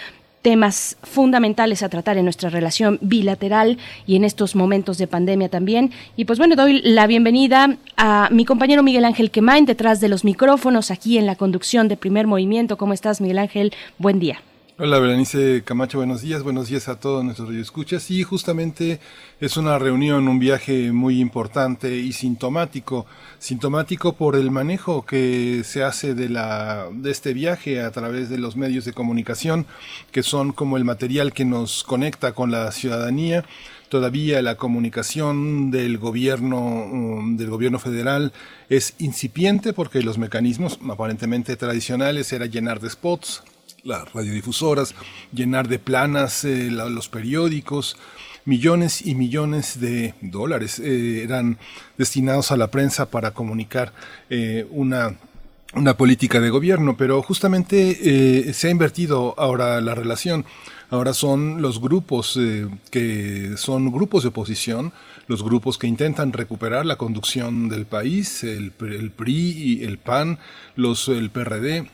temas 0.42 0.96
fundamentales 1.02 1.82
a 1.82 1.88
tratar 1.88 2.16
en 2.16 2.24
nuestra 2.24 2.50
relación 2.50 2.98
bilateral 3.02 3.78
y 4.06 4.16
en 4.16 4.24
estos 4.24 4.56
momentos 4.56 4.98
de 4.98 5.06
pandemia 5.06 5.48
también. 5.48 5.92
Y 6.16 6.24
pues 6.24 6.38
bueno, 6.38 6.56
doy 6.56 6.80
la 6.82 7.06
bienvenida 7.06 7.76
a 7.96 8.28
mi 8.30 8.44
compañero 8.44 8.82
Miguel 8.82 9.04
Ángel 9.04 9.30
Quemain 9.30 9.66
detrás 9.66 10.00
de 10.00 10.08
los 10.08 10.24
micrófonos 10.24 10.90
aquí 10.90 11.18
en 11.18 11.26
la 11.26 11.36
conducción 11.36 11.88
de 11.88 11.96
Primer 11.96 12.26
Movimiento. 12.26 12.78
¿Cómo 12.78 12.94
estás, 12.94 13.20
Miguel 13.20 13.38
Ángel? 13.38 13.72
Buen 13.98 14.18
día. 14.18 14.40
Hola, 14.82 14.98
Berenice 14.98 15.62
Camacho, 15.62 15.98
buenos 15.98 16.22
días, 16.22 16.42
buenos 16.42 16.68
días 16.68 16.88
a 16.88 16.98
todos 16.98 17.22
nuestros 17.22 17.48
radioescuchas. 17.48 18.10
Y 18.10 18.22
justamente 18.22 18.98
es 19.38 19.58
una 19.58 19.78
reunión, 19.78 20.26
un 20.26 20.38
viaje 20.38 20.90
muy 20.90 21.20
importante 21.20 21.98
y 21.98 22.14
sintomático, 22.14 23.04
sintomático 23.38 24.14
por 24.14 24.36
el 24.36 24.50
manejo 24.50 25.04
que 25.04 25.64
se 25.64 25.84
hace 25.84 26.14
de 26.14 26.30
la 26.30 26.88
de 26.94 27.10
este 27.10 27.34
viaje 27.34 27.82
a 27.82 27.90
través 27.90 28.30
de 28.30 28.38
los 28.38 28.56
medios 28.56 28.86
de 28.86 28.94
comunicación, 28.94 29.66
que 30.12 30.22
son 30.22 30.52
como 30.52 30.78
el 30.78 30.84
material 30.86 31.34
que 31.34 31.44
nos 31.44 31.84
conecta 31.84 32.32
con 32.32 32.50
la 32.50 32.72
ciudadanía. 32.72 33.44
Todavía 33.90 34.40
la 34.40 34.54
comunicación 34.54 35.70
del 35.70 35.98
gobierno 35.98 37.20
del 37.36 37.50
gobierno 37.50 37.78
federal 37.78 38.32
es 38.70 38.94
incipiente 38.98 39.74
porque 39.74 40.02
los 40.02 40.16
mecanismos 40.16 40.78
aparentemente 40.88 41.54
tradicionales 41.56 42.32
era 42.32 42.46
llenar 42.46 42.80
de 42.80 42.88
spots, 42.88 43.42
las 43.84 44.12
radiodifusoras, 44.12 44.94
llenar 45.32 45.68
de 45.68 45.78
planas 45.78 46.44
eh, 46.44 46.70
los 46.70 47.08
periódicos, 47.08 47.96
millones 48.44 49.06
y 49.06 49.14
millones 49.14 49.80
de 49.80 50.14
dólares 50.20 50.78
eh, 50.78 51.22
eran 51.22 51.58
destinados 51.98 52.50
a 52.52 52.56
la 52.56 52.70
prensa 52.70 53.10
para 53.10 53.32
comunicar 53.32 53.92
eh, 54.28 54.66
una 54.70 55.16
una 55.72 55.96
política 55.96 56.40
de 56.40 56.50
gobierno, 56.50 56.96
pero 56.96 57.22
justamente 57.22 58.52
se 58.52 58.66
ha 58.66 58.70
invertido 58.72 59.36
ahora 59.38 59.80
la 59.80 59.94
relación. 59.94 60.44
Ahora 60.88 61.14
son 61.14 61.62
los 61.62 61.80
grupos 61.80 62.36
que 62.90 63.52
son 63.56 63.92
grupos 63.92 64.24
de 64.24 64.30
oposición, 64.30 64.92
los 65.28 65.44
grupos 65.44 65.78
que 65.78 65.86
intentan 65.86 66.32
recuperar 66.32 66.86
la 66.86 66.96
conducción 66.96 67.68
del 67.68 67.86
país, 67.86 68.42
el, 68.42 68.72
el 68.80 69.12
PRI, 69.12 69.84
el 69.84 69.98
PAN, 69.98 70.40
los, 70.74 71.06
el 71.06 71.30
PRD, 71.30 71.86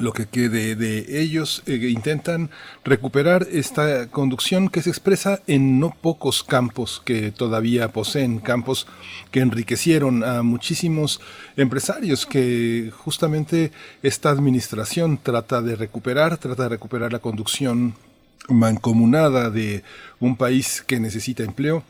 lo 0.00 0.12
que 0.12 0.26
quede 0.26 0.76
de 0.76 1.20
ellos, 1.20 1.62
eh, 1.66 1.76
intentan 1.90 2.50
recuperar 2.84 3.46
esta 3.50 4.08
conducción 4.08 4.68
que 4.68 4.82
se 4.82 4.90
expresa 4.90 5.40
en 5.46 5.80
no 5.80 5.90
pocos 5.90 6.42
campos 6.42 7.02
que 7.04 7.32
todavía 7.32 7.92
poseen, 7.92 8.38
campos 8.38 8.86
que 9.30 9.40
enriquecieron 9.40 10.24
a 10.24 10.42
muchísimos 10.42 11.20
empresarios 11.56 12.26
que 12.26 12.92
justamente 12.96 13.72
esta 14.02 14.30
administración 14.30 15.18
trata 15.22 15.62
de 15.62 15.76
recuperar, 15.76 16.38
trata 16.38 16.64
de 16.64 16.68
recuperar 16.70 17.12
la 17.12 17.18
conducción 17.18 17.94
mancomunada 18.48 19.50
de 19.50 19.82
un 20.20 20.36
país 20.36 20.82
que 20.86 21.00
necesita 21.00 21.42
empleo, 21.42 21.84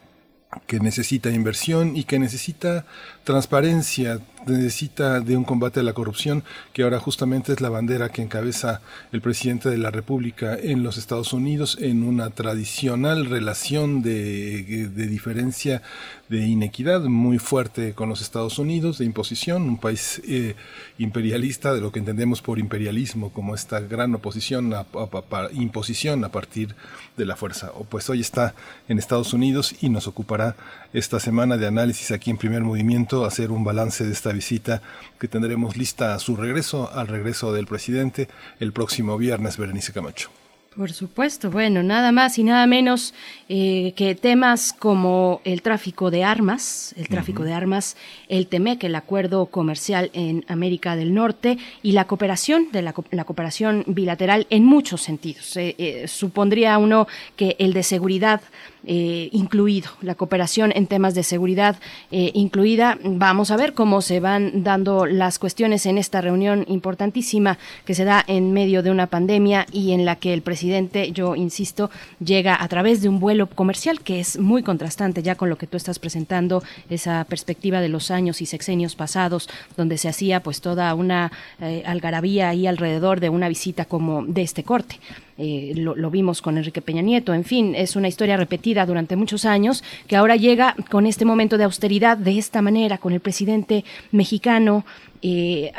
que 0.67 0.81
necesita 0.81 1.31
inversión 1.31 1.97
y 1.97 2.05
que 2.05 2.19
necesita 2.19 2.87
transparencia, 3.25 4.21
necesita 4.49 5.21
de 5.21 5.37
un 5.37 5.45
combate 5.45 5.81
a 5.81 5.83
la 5.83 5.93
corrupción, 5.93 6.45
que 6.73 6.83
ahora 6.83 6.99
justamente 6.99 7.53
es 7.53 7.61
la 7.61 7.69
bandera 7.69 8.09
que 8.09 8.23
encabeza 8.23 8.81
el 9.13 9.21
presidente 9.21 9.71
de 9.71 9.79
la 9.79 9.91
República 9.91 10.57
en 10.57 10.83
los 10.83 10.99
Estados 10.99 11.33
Unidos 11.33 11.79
en 11.81 12.03
una 12.03 12.31
tradicional 12.31 13.27
relación 13.27 14.03
de, 14.03 14.89
de 14.89 15.07
diferencia, 15.07 15.83
de 16.29 16.47
inequidad 16.47 17.01
muy 17.03 17.39
fuerte 17.39 17.95
con 17.95 18.09
los 18.09 18.21
Estados 18.21 18.59
Unidos, 18.59 18.99
de 18.99 19.05
imposición, 19.05 19.63
un 19.63 19.79
país 19.79 20.21
eh, 20.29 20.57
imperialista, 20.99 21.73
de 21.73 21.81
lo 21.81 21.91
que 21.91 21.99
entendemos 21.99 22.43
por 22.43 22.59
imperialismo, 22.59 23.33
como 23.33 23.55
esta 23.55 23.81
gran 23.81 24.15
oposición, 24.15 24.75
a, 24.75 24.81
a, 24.81 24.85
a, 24.85 25.53
imposición 25.53 26.25
a 26.25 26.29
partir 26.31 26.75
de 27.17 27.25
la 27.25 27.37
fuerza. 27.37 27.73
O 27.75 27.85
pues 27.85 28.09
hoy 28.11 28.21
está 28.21 28.55
en 28.89 28.99
Estados 28.99 29.33
Unidos 29.33 29.75
y 29.81 29.89
nos 29.89 30.07
ocupará 30.07 30.57
esta 30.93 31.19
semana 31.19 31.57
de 31.57 31.67
análisis 31.67 32.11
aquí 32.11 32.31
en 32.31 32.37
primer 32.37 32.63
movimiento, 32.63 33.25
hacer 33.25 33.51
un 33.51 33.65
balance 33.65 34.05
de 34.05 34.13
esta 34.13 34.33
visita 34.33 34.83
que 35.19 35.29
tendremos 35.29 35.77
lista 35.77 36.15
a 36.15 36.19
su 36.19 36.37
regreso, 36.37 36.91
al 36.93 37.09
regreso 37.09 37.53
del 37.53 37.67
presidente 37.67 38.29
el 38.61 38.73
próximo 38.73 39.17
viernes, 39.17 39.57
Berenice 39.57 39.93
Camacho. 39.93 40.31
Por 40.77 40.93
supuesto, 40.93 41.51
bueno, 41.51 41.83
nada 41.83 42.13
más 42.13 42.39
y 42.39 42.45
nada 42.45 42.65
menos 42.69 43.13
eh, 43.49 43.95
que 43.97 44.15
temas 44.15 44.73
como 44.73 45.41
el 45.45 45.61
tráfico 45.61 46.11
de 46.13 46.23
armas, 46.23 46.95
el 46.97 47.09
tráfico 47.09 47.43
uh 47.43 47.47
-huh. 47.47 47.49
de 47.49 47.55
armas, 47.55 47.97
el 48.29 48.47
TEMEC, 48.47 48.85
el 48.85 48.95
acuerdo 48.95 49.47
comercial 49.47 50.11
en 50.13 50.45
América 50.47 50.95
del 50.95 51.15
Norte 51.15 51.59
y 51.83 51.93
la 51.93 52.05
cooperación, 52.05 52.69
de 52.71 52.83
la, 52.83 52.95
la 53.11 53.25
cooperación 53.25 53.83
bilateral 53.89 54.47
en 54.51 54.65
muchos 54.65 55.03
sentidos. 55.03 55.57
Eh, 55.57 55.75
eh, 55.79 56.07
supondría 56.07 56.79
uno 56.79 57.09
que 57.35 57.57
el 57.59 57.73
de 57.73 57.83
seguridad 57.83 58.41
eh, 58.91 59.29
incluido, 59.33 59.91
la 60.01 60.15
cooperación 60.15 60.73
en 60.75 60.87
temas 60.87 61.15
de 61.15 61.23
seguridad 61.23 61.77
eh, 62.11 62.31
incluida. 62.33 62.99
Vamos 63.05 63.51
a 63.51 63.59
ver 63.59 63.75
cómo 63.75 64.01
se 64.01 64.19
van 64.19 64.63
dando 64.65 65.05
las 65.05 65.39
cuestiones 65.39 65.85
en 65.85 65.99
esta 65.99 66.23
reunión 66.23 66.65
importantísima 66.69 67.59
que 67.85 67.95
se 67.95 68.07
da 68.07 68.25
en 68.27 68.55
medio 68.55 68.83
de 68.83 68.91
una 68.91 69.07
pandemia 69.07 69.67
y 69.73 69.93
en 69.93 70.07
la 70.07 70.17
que 70.17 70.33
el 70.33 70.41
presidente, 70.41 71.13
yo 71.13 71.37
insisto, 71.37 71.91
llega 72.19 72.57
a 72.59 72.67
través 72.69 73.03
de 73.03 73.11
un 73.11 73.21
vuelo 73.21 73.47
comercial 73.47 74.01
que 74.01 74.21
es 74.21 74.39
muy 74.39 74.63
contrastante 74.63 75.23
ya 75.23 75.35
con 75.35 75.51
lo 75.51 75.59
que 75.59 75.67
tú 75.67 75.77
estás 75.77 75.99
presentando, 75.99 76.63
esa 76.89 77.25
perspectiva 77.25 77.83
de 77.83 77.91
los 77.91 78.11
años 78.11 78.41
y 78.41 78.47
sexenios 78.47 78.97
pasados, 78.97 79.51
donde 79.77 79.99
se 79.99 80.09
hacía 80.09 80.43
pues 80.43 80.63
toda 80.63 80.95
una 80.95 81.31
eh, 81.61 81.83
algarabía 81.85 82.49
ahí 82.49 82.67
alrededor 82.67 83.21
de 83.21 83.29
una 83.29 83.51
visita 83.51 83.85
como 83.85 84.25
de 84.25 84.41
este 84.41 84.65
corte. 84.65 84.99
Eh, 85.41 85.73
lo, 85.77 85.95
lo, 85.95 86.11
vimos 86.11 86.43
con 86.43 86.59
Enrique 86.59 86.83
Peña 86.83 87.01
Nieto, 87.01 87.33
en 87.33 87.45
fin, 87.45 87.77
es 87.77 87.95
una 87.95 88.09
historia 88.09 88.37
repetida 88.37 88.85
durante 88.85 89.15
muchos 89.15 89.45
años 89.45 89.85
que 90.09 90.17
ahora 90.17 90.35
llega 90.35 90.75
con 90.91 91.07
este 91.07 91.25
momento 91.25 91.57
de 91.57 91.63
austeridad 91.63 92.19
de 92.19 92.39
esta 92.39 92.61
manera, 92.61 92.99
con 92.99 93.13
el 93.13 93.21
presidente 93.21 93.85
mexicano 94.11 94.85
eh, 95.23 95.73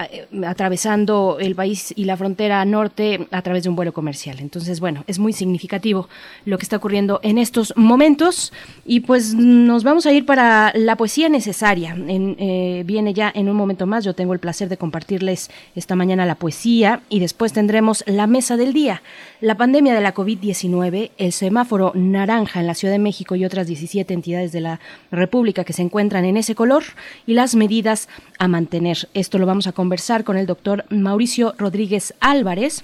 atravesando 0.46 1.38
el 1.40 1.56
país 1.56 1.94
y 1.96 2.06
la 2.06 2.18
frontera 2.18 2.64
norte 2.66 3.28
a 3.32 3.42
través 3.42 3.64
de 3.64 3.70
un 3.70 3.76
vuelo 3.76 3.94
comercial. 3.94 4.38
Entonces, 4.40 4.80
bueno, 4.80 5.04
es 5.08 5.20
muy 5.20 5.34
significativo 5.34 6.10
lo 6.46 6.58
que 6.58 6.64
está 6.64 6.78
ocurriendo 6.78 7.20
en 7.24 7.38
estos 7.38 7.74
momentos 7.76 8.52
y 8.86 9.02
pues 9.02 9.34
nos 9.34 9.84
vamos 9.84 10.06
a 10.06 10.12
ir 10.12 10.26
para 10.26 10.72
la 10.76 10.96
poesía 10.96 11.30
necesaria. 11.30 11.96
Eh, 11.98 12.84
viene 12.86 13.14
ya 13.14 13.32
en 13.34 13.50
un 13.50 13.56
momento 13.56 13.86
más, 13.86 14.04
yo 14.04 14.14
tengo 14.14 14.34
el 14.34 14.40
placer 14.40 14.70
de 14.70 14.78
compartirles 14.78 15.50
esta 15.76 15.96
mañana 15.96 16.26
la 16.26 16.36
poesía 16.36 17.02
y 17.10 17.20
después 17.20 17.54
tendremos 17.54 18.04
la 18.08 18.28
mesa 18.28 18.58
del 18.58 18.74
día. 18.74 19.02
La 19.42 19.56
pandemia 19.56 19.94
de 19.94 20.02
la 20.02 20.14
COVID-19, 20.14 21.12
el 21.18 21.32
semáforo 21.32 21.92
naranja 21.96 22.60
en 22.60 22.68
la 22.68 22.76
Ciudad 22.76 22.94
de 22.94 23.00
México 23.00 23.36
y 23.36 23.46
otras 23.46 23.68
17 23.68 24.14
entidades 24.14 24.52
de 24.52 24.62
la 24.62 24.80
República 25.12 25.64
que 25.64 25.74
se 25.74 25.82
encuentran 25.82 26.26
en 26.26 26.38
ese 26.38 26.56
color 26.56 26.84
y 27.26 27.34
las 27.34 27.56
medidas 27.56 28.10
a 28.38 28.48
mantener. 28.48 29.08
Esto 29.30 29.38
lo 29.38 29.46
vamos 29.46 29.68
a 29.68 29.74
conversar 29.74 30.24
con 30.24 30.38
el 30.38 30.48
doctor 30.48 30.86
Mauricio 30.90 31.54
Rodríguez 31.60 32.16
Álvarez. 32.20 32.84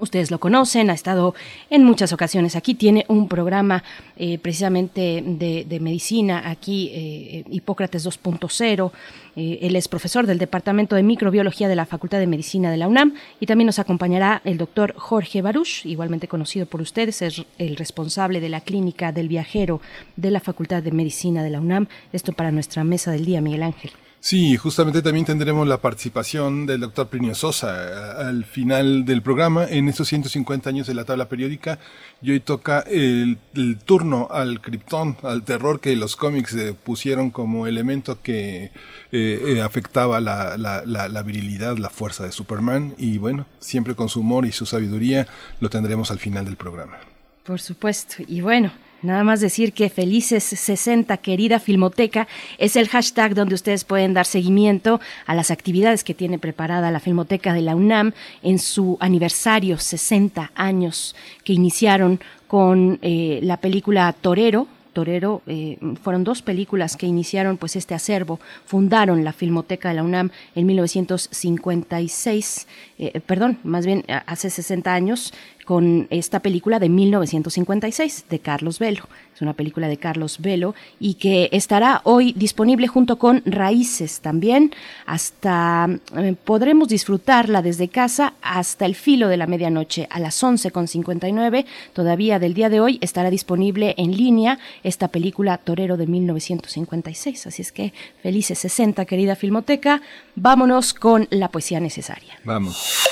Ustedes 0.00 0.32
lo 0.32 0.40
conocen, 0.40 0.90
ha 0.90 0.94
estado 0.94 1.36
en 1.70 1.84
muchas 1.84 2.12
ocasiones 2.12 2.56
aquí, 2.56 2.74
tiene 2.74 3.04
un 3.06 3.28
programa 3.28 3.84
eh, 4.16 4.38
precisamente 4.38 5.22
de, 5.24 5.78
medicina 5.80 6.50
aquí, 6.50 6.90
eh, 6.92 7.44
Hipócrates 7.52 8.04
2.0. 8.04 8.90
Eh, 9.36 9.58
él 9.62 9.76
es 9.76 9.86
profesor 9.86 10.26
del 10.26 10.38
Departamento 10.38 10.96
de 10.96 11.04
Microbiología 11.04 11.68
de 11.68 11.76
la 11.76 11.86
Facultad 11.86 12.18
de 12.18 12.26
Medicina 12.26 12.72
de 12.72 12.76
la 12.76 12.88
UNAM 12.88 13.14
y 13.38 13.46
también 13.46 13.66
nos 13.66 13.78
acompañará 13.78 14.42
el 14.44 14.58
doctor 14.58 14.94
Jorge 14.96 15.40
Baruch, 15.40 15.86
igualmente 15.86 16.26
conocido 16.26 16.66
por 16.66 16.80
ustedes, 16.80 17.22
es 17.22 17.44
el 17.58 17.76
responsable 17.76 18.40
de 18.40 18.48
la 18.48 18.60
Clínica 18.60 19.12
del 19.12 19.28
Viajero 19.28 19.80
de 20.16 20.32
la 20.32 20.40
Facultad 20.40 20.82
de 20.82 20.90
Medicina 20.90 21.44
de 21.44 21.50
la 21.50 21.60
UNAM. 21.60 21.86
Esto 22.12 22.32
para 22.32 22.50
nuestra 22.50 22.82
mesa 22.82 23.12
del 23.12 23.24
día, 23.24 23.40
Miguel 23.40 23.62
Ángel. 23.62 23.92
Sí, 24.22 24.54
justamente 24.58 25.00
también 25.00 25.24
tendremos 25.24 25.66
la 25.66 25.78
participación 25.78 26.66
del 26.66 26.80
doctor 26.80 27.08
Plinio 27.08 27.34
Sosa 27.34 28.28
al 28.28 28.44
final 28.44 29.06
del 29.06 29.22
programa. 29.22 29.64
En 29.64 29.88
estos 29.88 30.08
150 30.08 30.68
años 30.68 30.86
de 30.86 30.92
la 30.92 31.06
tabla 31.06 31.26
periódica 31.26 31.78
y 32.20 32.32
hoy 32.32 32.40
toca 32.40 32.80
el, 32.80 33.38
turno 33.86 34.28
al 34.30 34.60
criptón, 34.60 35.16
al 35.22 35.42
terror 35.42 35.80
que 35.80 35.96
los 35.96 36.16
cómics 36.16 36.52
eh, 36.52 36.74
pusieron 36.74 37.30
como 37.30 37.66
elemento 37.66 38.20
que 38.20 38.64
eh, 38.64 38.70
eh, 39.10 39.62
afectaba 39.62 40.20
la, 40.20 40.58
la, 40.58 41.22
virilidad, 41.22 41.78
la 41.78 41.88
fuerza 41.88 42.24
de 42.24 42.32
Superman. 42.32 42.94
Y 42.98 43.16
bueno, 43.16 43.46
siempre 43.58 43.94
con 43.94 44.10
su 44.10 44.20
humor 44.20 44.44
y 44.44 44.52
su 44.52 44.66
sabiduría 44.66 45.28
lo 45.60 45.70
tendremos 45.70 46.10
al 46.10 46.18
final 46.18 46.44
del 46.44 46.56
programa. 46.56 46.98
Por 47.42 47.58
supuesto, 47.58 48.16
y 48.28 48.42
bueno, 48.42 48.70
Nada 49.02 49.24
más 49.24 49.40
decir 49.40 49.72
que 49.72 49.88
Felices 49.88 50.44
60, 50.44 51.16
querida 51.18 51.58
Filmoteca, 51.58 52.28
es 52.58 52.76
el 52.76 52.88
hashtag 52.88 53.34
donde 53.34 53.54
ustedes 53.54 53.84
pueden 53.84 54.12
dar 54.12 54.26
seguimiento 54.26 55.00
a 55.24 55.34
las 55.34 55.50
actividades 55.50 56.04
que 56.04 56.12
tiene 56.12 56.38
preparada 56.38 56.90
la 56.90 57.00
Filmoteca 57.00 57.54
de 57.54 57.62
la 57.62 57.76
UNAM 57.76 58.12
en 58.42 58.58
su 58.58 58.98
aniversario 59.00 59.78
60 59.78 60.52
años 60.54 61.16
que 61.44 61.54
iniciaron 61.54 62.20
con 62.46 62.98
eh, 63.00 63.40
la 63.42 63.56
película 63.56 64.14
Torero, 64.20 64.66
Torero 64.92 65.40
eh, 65.46 65.78
fueron 66.02 66.24
dos 66.24 66.42
películas 66.42 66.96
que 66.96 67.06
iniciaron 67.06 67.56
pues 67.56 67.76
este 67.76 67.94
acervo, 67.94 68.38
fundaron 68.66 69.24
la 69.24 69.32
Filmoteca 69.32 69.88
de 69.88 69.94
la 69.94 70.02
UNAM 70.02 70.30
en 70.54 70.66
1956, 70.66 72.66
eh, 72.98 73.20
perdón, 73.20 73.58
más 73.62 73.86
bien 73.86 74.04
hace 74.26 74.50
60 74.50 74.92
años 74.92 75.32
con 75.70 76.08
esta 76.10 76.40
película 76.40 76.80
de 76.80 76.88
1956 76.88 78.24
de 78.28 78.40
Carlos 78.40 78.80
Velo. 78.80 79.08
Es 79.32 79.40
una 79.40 79.52
película 79.52 79.86
de 79.86 79.98
Carlos 79.98 80.38
Velo 80.40 80.74
y 80.98 81.14
que 81.14 81.48
estará 81.52 82.00
hoy 82.02 82.32
disponible 82.32 82.88
junto 82.88 83.20
con 83.20 83.40
Raíces 83.46 84.20
también. 84.20 84.72
Hasta 85.06 85.88
eh, 86.16 86.34
podremos 86.42 86.88
disfrutarla 86.88 87.62
desde 87.62 87.86
casa 87.86 88.34
hasta 88.42 88.84
el 88.84 88.96
filo 88.96 89.28
de 89.28 89.36
la 89.36 89.46
medianoche 89.46 90.08
a 90.10 90.18
las 90.18 90.42
11.59. 90.42 91.64
Todavía 91.92 92.40
del 92.40 92.54
día 92.54 92.68
de 92.68 92.80
hoy 92.80 92.98
estará 93.00 93.30
disponible 93.30 93.94
en 93.96 94.16
línea 94.16 94.58
esta 94.82 95.06
película 95.06 95.56
Torero 95.58 95.96
de 95.96 96.08
1956. 96.08 97.46
Así 97.46 97.62
es 97.62 97.70
que 97.70 97.92
felices 98.24 98.58
60, 98.58 99.04
querida 99.04 99.36
Filmoteca. 99.36 100.02
Vámonos 100.34 100.94
con 100.94 101.28
la 101.30 101.48
poesía 101.48 101.78
necesaria. 101.78 102.40
Vamos. 102.42 103.06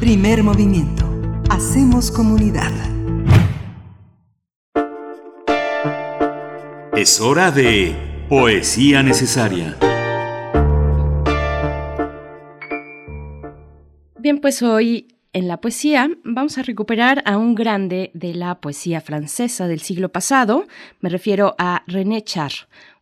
Primer 0.00 0.42
movimiento. 0.42 1.04
Hacemos 1.50 2.10
comunidad. 2.10 2.72
Es 6.96 7.20
hora 7.20 7.50
de 7.50 8.26
poesía 8.28 9.02
necesaria. 9.02 9.76
Bien, 14.18 14.40
pues 14.40 14.62
hoy 14.62 15.08
en 15.32 15.46
la 15.46 15.60
poesía, 15.60 16.10
vamos 16.24 16.58
a 16.58 16.62
recuperar 16.62 17.22
a 17.24 17.36
un 17.38 17.54
grande 17.54 18.10
de 18.14 18.34
la 18.34 18.60
poesía 18.60 19.00
francesa 19.00 19.68
del 19.68 19.80
siglo 19.80 20.08
pasado. 20.08 20.66
Me 21.00 21.08
refiero 21.08 21.54
a 21.56 21.84
René 21.86 22.22
Char, 22.22 22.50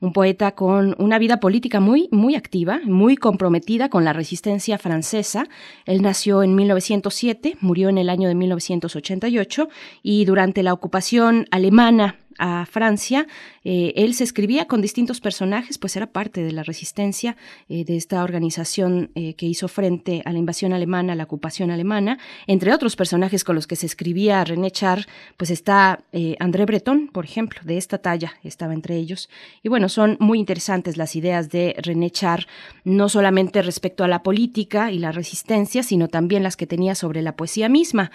un 0.01 0.13
poeta 0.13 0.53
con 0.53 0.95
una 0.99 1.19
vida 1.19 1.41
política 1.41 1.81
muy, 1.81 2.09
muy 2.13 2.37
activa, 2.37 2.81
muy 2.85 3.17
comprometida 3.17 3.89
con 3.89 4.05
la 4.05 4.13
resistencia 4.13 4.79
francesa. 4.79 5.49
Él 5.87 6.03
nació 6.03 6.43
en 6.43 6.55
1907, 6.55 7.57
murió 7.61 7.89
en 7.89 7.99
el 7.99 8.09
año 8.09 8.29
de 8.29 8.35
1988 8.35 9.69
y 10.03 10.25
durante 10.25 10.63
la 10.63 10.73
ocupación 10.73 11.47
alemana 11.51 12.17
a 12.39 12.67
Francia. 12.67 13.27
Eh, 13.65 13.93
él 13.97 14.15
se 14.15 14.25
escribía 14.25 14.67
con 14.67 14.81
distintos 14.81 15.21
personajes, 15.21 15.77
pues 15.77 15.97
era 15.97 16.07
parte 16.07 16.43
de 16.43 16.53
la 16.53 16.63
resistencia 16.63 17.37
eh, 17.69 17.85
de 17.85 17.97
esta 17.97 18.23
organización 18.23 19.11
eh, 19.15 19.35
que 19.35 19.47
hizo 19.47 19.69
frente 19.69 20.23
a 20.25 20.33
la 20.33 20.39
invasión 20.39 20.73
alemana, 20.73 21.13
a 21.13 21.17
la 21.17 21.25
ocupación 21.25 21.71
alemana. 21.71 22.19
Entre 22.47 22.73
otros 22.73 22.97
personajes 22.97 23.45
con 23.45 23.57
los 23.57 23.67
que 23.67 23.77
se 23.77 23.87
escribía 23.87 24.45
René 24.45 24.71
Char, 24.71 25.07
pues 25.37 25.51
está 25.51 26.05
André 26.39 26.65
Breton, 26.65 27.09
por 27.09 27.25
ejemplo, 27.25 27.61
de 27.65 27.77
esta 27.77 27.99
talla 27.99 28.35
estaba 28.45 28.73
entre 28.73 28.97
ellos. 28.97 29.29
Y 29.63 29.69
bueno, 29.69 29.89
son 29.89 30.17
muy 30.21 30.39
interesantes 30.39 30.97
las 30.97 31.17
ideas 31.17 31.51
de 31.51 31.75
René 31.79 32.11
Char, 32.11 32.47
no 32.85 33.09
solamente 33.09 33.63
respecto 33.63 34.05
a 34.05 34.09
la 34.09 34.23
política 34.23 34.93
y 34.93 34.99
la 34.99 35.13
resistencia, 35.13 35.83
sino 35.83 36.09
también 36.09 36.43
las 36.43 36.57
que 36.57 36.67
tenía 36.67 36.95
sobre 36.95 37.23
la 37.23 37.37
poesía 37.37 37.69
misma. 37.69 38.11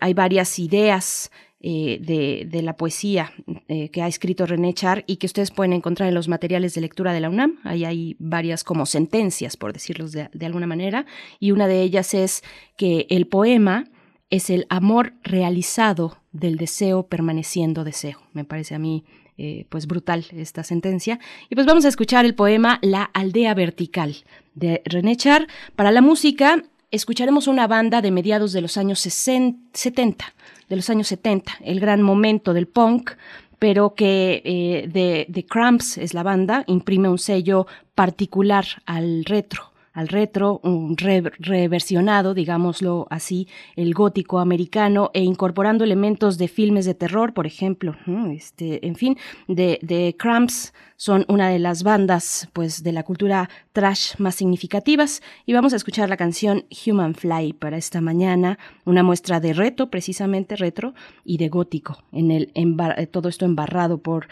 hay 0.00 0.14
varias 0.14 0.58
ideas 0.58 1.30
eh, 1.58 2.46
de, 2.50 2.62
la 2.62 2.76
poesía 2.76 3.32
eh, 3.68 3.88
que 3.88 4.02
ha 4.02 4.06
escrito 4.06 4.44
René 4.44 4.74
Char 4.74 5.04
y 5.06 5.16
que 5.16 5.24
ustedes 5.26 5.50
pueden 5.50 5.72
encontrar 5.72 6.06
en 6.06 6.14
los 6.14 6.28
materiales 6.28 6.74
de 6.74 6.82
lectura 6.82 7.14
de 7.14 7.20
la 7.20 7.30
UNAM. 7.30 7.60
Ahí 7.64 7.86
hay 7.86 8.14
varias 8.18 8.62
como 8.62 8.84
sentencias, 8.84 9.56
por 9.56 9.72
decirlo 9.72 10.06
de, 10.08 10.46
alguna 10.46 10.66
manera, 10.66 11.06
y 11.40 11.52
una 11.52 11.66
de 11.66 11.80
ellas 11.80 12.12
es 12.12 12.44
que 12.76 13.06
el 13.08 13.26
poema 13.26 13.88
es 14.28 14.50
el 14.50 14.66
amor 14.68 15.14
realizado 15.22 16.18
del 16.30 16.56
deseo 16.56 17.06
permaneciendo 17.06 17.84
deseo. 17.84 18.18
Me 18.34 18.44
parece 18.44 18.74
a 18.74 18.78
mí 18.78 19.04
eh, 19.38 19.64
pues 19.70 19.86
brutal 19.86 20.26
esta 20.32 20.62
sentencia. 20.62 21.18
Y 21.48 21.54
pues 21.54 21.66
vamos 21.66 21.86
a 21.86 21.88
escuchar 21.88 22.26
el 22.26 22.34
poema 22.34 22.78
La 22.82 23.04
aldea 23.04 23.54
vertical 23.54 24.16
de 24.54 24.82
René 24.84 25.16
Char. 25.16 25.46
Para 25.74 25.90
la 25.90 26.02
música 26.02 26.62
escucharemos 26.90 27.46
una 27.46 27.66
banda 27.66 28.02
de 28.02 28.10
mediados 28.10 28.52
de 28.52 28.60
los 28.60 28.76
años 28.76 29.00
70 29.00 30.34
de 30.68 30.76
los 30.76 30.90
años 30.90 31.08
70, 31.08 31.52
el 31.64 31.80
gran 31.80 32.02
momento 32.02 32.52
del 32.52 32.66
punk, 32.66 33.12
pero 33.58 33.94
que 33.94 34.42
eh, 34.44 34.88
de, 34.88 35.26
de 35.28 35.46
Cramps 35.46 35.98
es 35.98 36.14
la 36.14 36.22
banda, 36.22 36.64
imprime 36.66 37.08
un 37.08 37.18
sello 37.18 37.66
particular 37.94 38.66
al 38.84 39.24
retro 39.24 39.75
al 39.96 40.08
retro, 40.08 40.60
un 40.62 40.94
reversionado, 40.98 42.34
digámoslo 42.34 43.06
así, 43.08 43.48
el 43.76 43.94
gótico 43.94 44.40
americano 44.40 45.10
e 45.14 45.22
incorporando 45.22 45.84
elementos 45.84 46.36
de 46.36 46.48
filmes 46.48 46.84
de 46.84 46.92
terror, 46.92 47.32
por 47.32 47.46
ejemplo, 47.46 47.96
este, 48.30 48.86
en 48.86 48.94
fin, 48.94 49.16
de, 49.48 49.78
de 49.80 50.14
Cramps 50.18 50.74
son 50.96 51.24
una 51.28 51.48
de 51.48 51.58
las 51.58 51.82
bandas 51.82 52.48
pues 52.52 52.82
de 52.82 52.92
la 52.92 53.04
cultura 53.04 53.48
trash 53.72 54.14
más 54.18 54.34
significativas 54.34 55.22
y 55.44 55.52
vamos 55.52 55.72
a 55.72 55.76
escuchar 55.76 56.08
la 56.08 56.16
canción 56.16 56.64
Human 56.86 57.14
Fly 57.14 57.54
para 57.54 57.78
esta 57.78 58.02
mañana, 58.02 58.58
una 58.84 59.02
muestra 59.02 59.40
de 59.40 59.54
reto, 59.54 59.90
precisamente 59.90 60.56
retro 60.56 60.94
y 61.24 61.38
de 61.38 61.48
gótico, 61.48 62.02
en 62.12 62.30
el 62.30 62.52
eh, 62.54 63.06
todo 63.06 63.30
esto 63.30 63.46
embarrado 63.46 63.98
por 63.98 64.28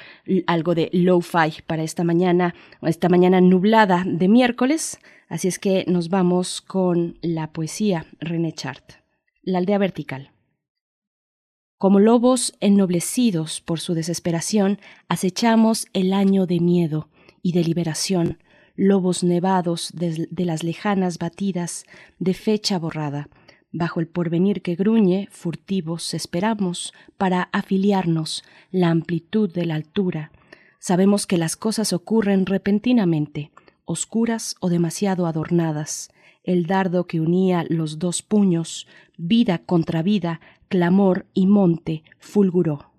algo 0.47 0.75
de 0.75 0.91
lo-fi 0.93 1.63
para 1.67 1.83
esta 1.83 2.05
mañana, 2.05 2.55
esta 2.83 3.09
mañana 3.09 3.41
nublada 3.41 4.05
de 4.07 4.29
miércoles. 4.29 4.99
Así 5.29 5.49
es 5.49 5.59
que 5.59 5.85
nos 5.89 6.09
vamos 6.09 6.61
con 6.61 7.19
la 7.23 7.53
poesía 7.53 8.07
René 8.21 8.53
Chart, 8.53 8.93
La 9.43 9.59
aldea 9.59 9.79
vertical. 9.79 10.31
Como 11.79 12.01
lobos 12.01 12.55
ennoblecidos 12.61 13.61
por 13.61 13.81
su 13.81 13.95
desesperación, 13.95 14.79
acechamos 15.09 15.87
el 15.93 16.13
año 16.13 16.47
de 16.47 16.61
miedo 16.61 17.09
y 17.43 17.53
de 17.53 17.65
liberación, 17.65 18.39
lobos 18.77 19.23
nevados 19.23 19.91
de, 19.93 20.27
de, 20.31 20.45
las 20.45 20.63
lejanas 20.63 21.19
batidas 21.19 21.85
de 22.19 22.35
fecha 22.35 22.79
borrada. 22.79 23.29
Bajo 23.71 24.01
el 24.01 24.07
porvenir 24.07 24.63
que 24.63 24.77
gruñe, 24.77 25.29
furtivos 25.31 26.15
esperamos 26.15 26.95
para 27.19 27.51
afiliarnos 27.53 28.45
la 28.71 28.91
amplitud 28.91 29.53
de 29.53 29.67
la 29.67 29.75
altura. 29.75 30.31
Sabemos 30.79 31.27
que 31.27 31.39
las 31.39 31.57
cosas 31.57 31.93
ocurren 31.93 32.47
repentinamente, 32.47 33.51
oscuras 33.85 34.57
o 34.61 34.69
demasiado 34.69 35.27
adornadas, 35.27 36.11
el 36.43 36.67
dardo 36.67 37.07
que 37.07 37.21
unía 37.21 37.65
los 37.69 37.99
dos 37.99 38.23
puños, 38.23 38.87
vida 39.17 39.59
contra 39.59 40.03
vida, 40.03 40.41
clamor 40.69 41.27
y 41.35 41.47
monte, 41.47 42.05
fulguró. 42.19 42.94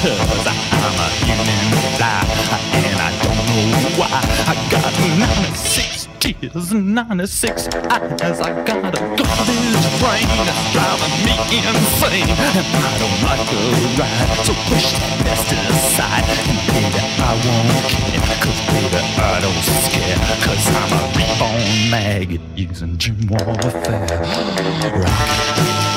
Cause 0.00 0.46
I'm 0.46 0.96
a 0.96 1.08
human 1.28 1.66
fly 2.00 2.24
And 2.72 2.96
I 2.96 3.12
don't 3.20 3.36
know 3.52 4.00
why 4.00 4.08
I 4.48 4.56
got 4.72 4.88
96 5.18 6.08
tears 6.18 6.72
and 6.72 6.94
96 6.94 7.68
eyes 7.68 8.40
I 8.40 8.64
got 8.64 8.96
a 8.96 9.00
garbage 9.20 9.86
brain 10.00 10.24
that's 10.48 10.72
driving 10.72 11.16
me 11.20 11.36
insane 11.52 12.32
And 12.32 12.80
I 12.80 12.96
don't 12.96 13.20
like 13.28 13.44
the 13.52 13.60
ride 14.00 14.40
So 14.40 14.54
push 14.72 14.88
that 14.96 15.20
best 15.20 15.52
aside 15.52 16.24
And 16.48 16.60
baby 16.72 16.96
I 17.20 17.36
won't 17.44 17.84
care 17.92 18.24
Cause 18.40 18.60
baby 18.72 19.04
I 19.20 19.36
don't 19.44 19.64
scare 19.84 20.16
Cause 20.40 20.64
I'm 20.80 20.96
a 20.96 21.02
reborn 21.12 21.90
maggot 21.90 22.40
Using 22.56 22.96
gym 22.96 23.18
warfare. 23.28 24.08
Rock 24.96 25.89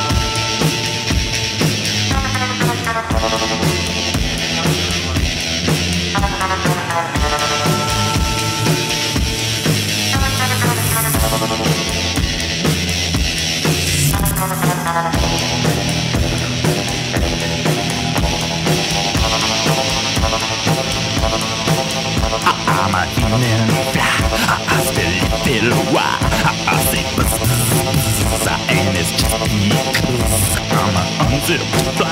An 31.45 31.59
fly, 31.97 32.07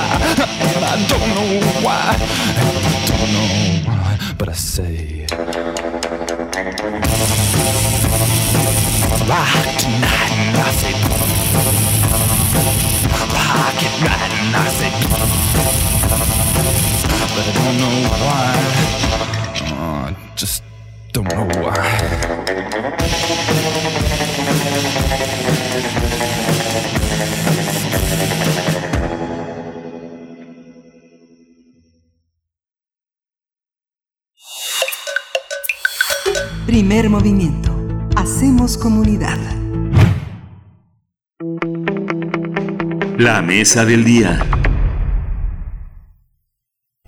and 0.76 0.84
I 0.84 1.06
don't 1.08 1.28
know 1.34 1.60
why. 1.80 2.14
And 2.58 2.68
I 2.68 2.84
don't 3.08 3.32
know 3.32 3.48
why, 3.88 4.18
but 4.36 4.48
I 4.50 4.52
say. 4.52 5.26
Rock 9.26 9.64
tonight, 9.78 10.32
and 10.36 10.58
I 10.58 10.70
say. 10.72 10.92
Rock 13.32 13.80
it 13.80 13.94
right, 14.04 14.32
and 14.36 14.54
I 14.54 14.68
say. 14.68 14.92
But 17.34 17.46
I 17.46 17.52
don't 17.56 17.76
know 17.78 17.96
why. 18.26 19.41
La 43.22 43.40
mesa 43.40 43.84
del 43.84 44.02
día. 44.02 44.44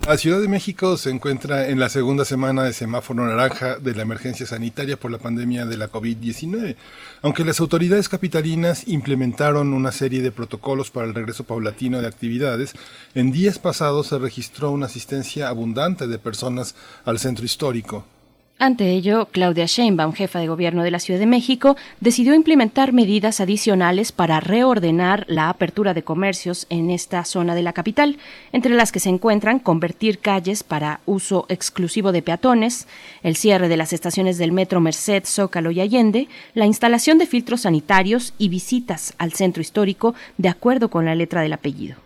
La 0.07 0.17
Ciudad 0.17 0.41
de 0.41 0.47
México 0.47 0.97
se 0.97 1.11
encuentra 1.11 1.69
en 1.69 1.81
la 1.81 1.89
segunda 1.89 2.25
semana 2.25 2.63
de 2.63 2.73
semáforo 2.73 3.27
naranja 3.27 3.81
de 3.81 3.97
la 3.97 4.03
emergencia 4.03 4.47
sanitaria 4.47 4.97
por 4.97 5.11
la 5.11 5.19
pandemia 5.19 5.67
de 5.67 5.77
la 5.77 5.91
COVID-19. 5.91 6.77
Aunque 7.23 7.45
las 7.45 7.59
autoridades 7.59 8.09
capitalinas 8.09 8.87
implementaron 8.87 9.75
una 9.75 9.91
serie 9.91 10.23
de 10.23 10.31
protocolos 10.31 10.93
para 10.93 11.09
el 11.09 11.15
regreso 11.15 11.43
paulatino 11.43 12.01
de 12.01 12.07
actividades, 12.07 12.75
en 13.17 13.33
días 13.33 13.59
pasados 13.59 14.07
se 14.07 14.19
registró 14.21 14.71
una 14.71 14.87
asistencia 14.87 15.49
abundante 15.49 16.07
de 16.07 16.19
personas 16.21 16.77
al 17.05 17.19
centro 17.19 17.45
histórico. 17.45 18.07
Ante 18.57 18.93
ello, 18.93 19.29
Claudia 19.33 19.67
Sheinbaum, 19.67 20.13
jefa 20.13 20.39
de 20.39 20.47
gobierno 20.47 20.85
de 20.85 20.93
la 20.93 21.01
Ciudad 21.01 21.19
de 21.19 21.27
México, 21.27 21.77
decidió 22.01 22.35
implementar 22.35 22.93
medidas 22.93 23.41
adicionales 23.41 24.13
para 24.13 24.39
reordenar 24.39 25.25
la 25.29 25.49
apertura 25.49 25.93
de 25.93 26.05
comercios 26.05 26.67
en 26.71 26.91
esta 26.91 27.25
zona 27.25 27.57
de 27.57 27.63
la 27.63 27.73
capital, 27.73 28.17
entre 28.53 28.75
las 28.75 28.93
que 28.93 29.01
se 29.01 29.09
encuentran 29.09 29.59
convertir 29.59 30.21
calles 30.21 30.63
para 30.63 31.01
uso 31.05 31.47
exclusivo 31.49 32.13
de 32.13 32.23
peatones, 32.23 32.87
el 33.25 33.35
cierre 33.35 33.69
de 33.69 33.77
las 33.77 33.93
estaciones 33.93 34.39
del 34.39 34.53
metro 34.53 34.81
Merced, 34.81 35.25
Zócalo 35.27 35.73
y 35.73 35.81
Allende, 35.81 36.29
la 36.55 36.67
instalación 36.67 37.19
de 37.19 37.27
filtros 37.27 37.63
sanitarios 37.63 38.35
y 38.39 38.51
visitas 38.51 39.15
al 39.19 39.33
centro 39.33 39.63
histórico 39.63 40.15
de 40.39 40.49
acuerdo 40.49 40.91
con 40.91 41.05
la 41.05 41.17
letra 41.17 41.43
del 41.43 41.55
apellido. 41.55 42.04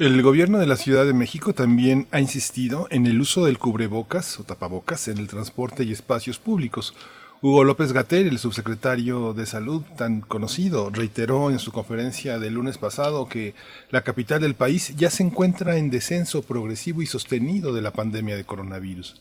El 0.00 0.22
gobierno 0.22 0.56
de 0.56 0.66
la 0.66 0.76
Ciudad 0.76 1.04
de 1.04 1.12
México 1.12 1.52
también 1.52 2.06
ha 2.10 2.20
insistido 2.20 2.88
en 2.90 3.04
el 3.06 3.20
uso 3.20 3.44
del 3.44 3.58
cubrebocas 3.58 4.40
o 4.40 4.44
tapabocas 4.44 5.08
en 5.08 5.18
el 5.18 5.28
transporte 5.28 5.84
y 5.84 5.92
espacios 5.92 6.38
públicos. 6.38 6.94
Hugo 7.42 7.64
López 7.64 7.92
Gatel, 7.92 8.28
el 8.28 8.38
subsecretario 8.38 9.34
de 9.34 9.44
Salud 9.44 9.82
tan 9.98 10.22
conocido, 10.22 10.88
reiteró 10.88 11.50
en 11.50 11.58
su 11.58 11.70
conferencia 11.70 12.38
del 12.38 12.54
lunes 12.54 12.78
pasado 12.78 13.28
que 13.28 13.54
la 13.90 14.00
capital 14.00 14.40
del 14.40 14.54
país 14.54 14.96
ya 14.96 15.10
se 15.10 15.22
encuentra 15.22 15.76
en 15.76 15.90
descenso 15.90 16.40
progresivo 16.40 17.02
y 17.02 17.06
sostenido 17.06 17.74
de 17.74 17.82
la 17.82 17.90
pandemia 17.90 18.36
de 18.36 18.44
coronavirus. 18.44 19.20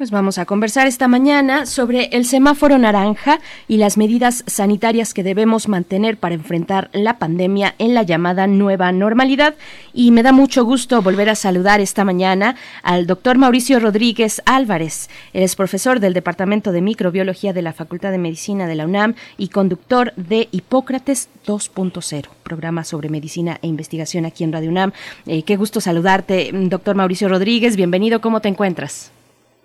Pues 0.00 0.10
vamos 0.10 0.38
a 0.38 0.46
conversar 0.46 0.86
esta 0.86 1.08
mañana 1.08 1.66
sobre 1.66 2.04
el 2.12 2.24
semáforo 2.24 2.78
naranja 2.78 3.38
y 3.68 3.76
las 3.76 3.98
medidas 3.98 4.44
sanitarias 4.46 5.12
que 5.12 5.22
debemos 5.22 5.68
mantener 5.68 6.16
para 6.16 6.36
enfrentar 6.36 6.88
la 6.94 7.18
pandemia 7.18 7.74
en 7.76 7.92
la 7.92 8.02
llamada 8.02 8.46
nueva 8.46 8.92
normalidad. 8.92 9.56
Y 9.92 10.10
me 10.10 10.22
da 10.22 10.32
mucho 10.32 10.64
gusto 10.64 11.02
volver 11.02 11.28
a 11.28 11.34
saludar 11.34 11.82
esta 11.82 12.06
mañana 12.06 12.56
al 12.82 13.06
doctor 13.06 13.36
Mauricio 13.36 13.78
Rodríguez 13.78 14.40
Álvarez. 14.46 15.10
Él 15.34 15.42
es 15.42 15.54
profesor 15.54 16.00
del 16.00 16.14
Departamento 16.14 16.72
de 16.72 16.80
Microbiología 16.80 17.52
de 17.52 17.60
la 17.60 17.74
Facultad 17.74 18.10
de 18.10 18.16
Medicina 18.16 18.66
de 18.66 18.76
la 18.76 18.86
UNAM 18.86 19.16
y 19.36 19.48
conductor 19.48 20.14
de 20.16 20.48
Hipócrates 20.50 21.28
2.0, 21.46 22.26
programa 22.42 22.84
sobre 22.84 23.10
medicina 23.10 23.58
e 23.60 23.66
investigación 23.66 24.24
aquí 24.24 24.44
en 24.44 24.52
Radio 24.54 24.70
UNAM. 24.70 24.92
Eh, 25.26 25.42
qué 25.42 25.56
gusto 25.56 25.78
saludarte, 25.82 26.52
doctor 26.54 26.96
Mauricio 26.96 27.28
Rodríguez. 27.28 27.76
Bienvenido, 27.76 28.22
¿cómo 28.22 28.40
te 28.40 28.48
encuentras? 28.48 29.12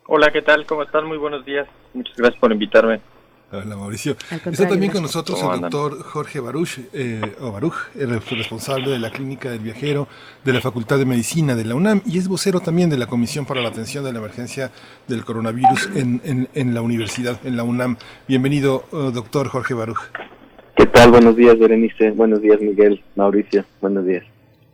Hola, 0.08 0.32
¿qué 0.32 0.44
tal? 0.44 0.68
¿Cómo 0.68 0.84
están? 0.84 1.08
Muy 1.08 1.18
buenos 1.18 1.44
días. 1.46 1.68
Muchas 1.96 2.16
gracias 2.16 2.40
por 2.40 2.52
invitarme. 2.52 3.02
Hola 3.52 3.76
Mauricio. 3.76 4.16
Está 4.32 4.68
también 4.68 4.92
con 4.92 5.02
nosotros 5.02 5.42
el 5.42 5.62
doctor 5.62 6.04
Jorge 6.04 6.40
Baruch, 6.40 6.80
eh, 6.94 7.22
o 7.42 7.52
Baruch, 7.52 7.76
el 7.96 8.20
responsable 8.20 8.92
de 8.92 9.00
la 9.00 9.10
Clínica 9.12 9.50
del 9.50 9.60
Viajero 9.60 10.08
de 10.44 10.54
la 10.54 10.62
Facultad 10.62 11.00
de 11.00 11.06
Medicina 11.06 11.56
de 11.56 11.66
la 11.66 11.74
UNAM 11.74 12.02
y 12.06 12.20
es 12.20 12.28
vocero 12.28 12.60
también 12.60 12.90
de 12.90 12.98
la 12.98 13.08
Comisión 13.08 13.46
para 13.46 13.62
la 13.62 13.70
Atención 13.70 14.04
de 14.04 14.14
la 14.14 14.20
Emergencia 14.20 14.72
del 15.08 15.26
Coronavirus 15.26 15.90
en, 15.96 16.22
en, 16.24 16.50
en 16.54 16.74
la 16.74 16.82
Universidad, 16.82 17.40
en 17.44 17.58
la 17.58 17.64
UNAM. 17.64 17.98
Bienvenido, 18.28 18.86
uh, 18.92 19.12
doctor 19.12 19.48
Jorge 19.48 19.74
Baruch. 19.74 20.02
¿Qué 20.76 20.86
tal? 20.86 21.12
Buenos 21.12 21.36
días, 21.36 21.58
Berenice. 21.58 22.12
Buenos 22.12 22.42
días, 22.42 22.60
Miguel. 22.62 23.04
Mauricio. 23.16 23.64
Buenos 23.82 24.06
días. 24.06 24.26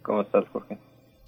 ¿Cómo 0.01 0.21
estás, 0.21 0.45
Jorge? 0.51 0.77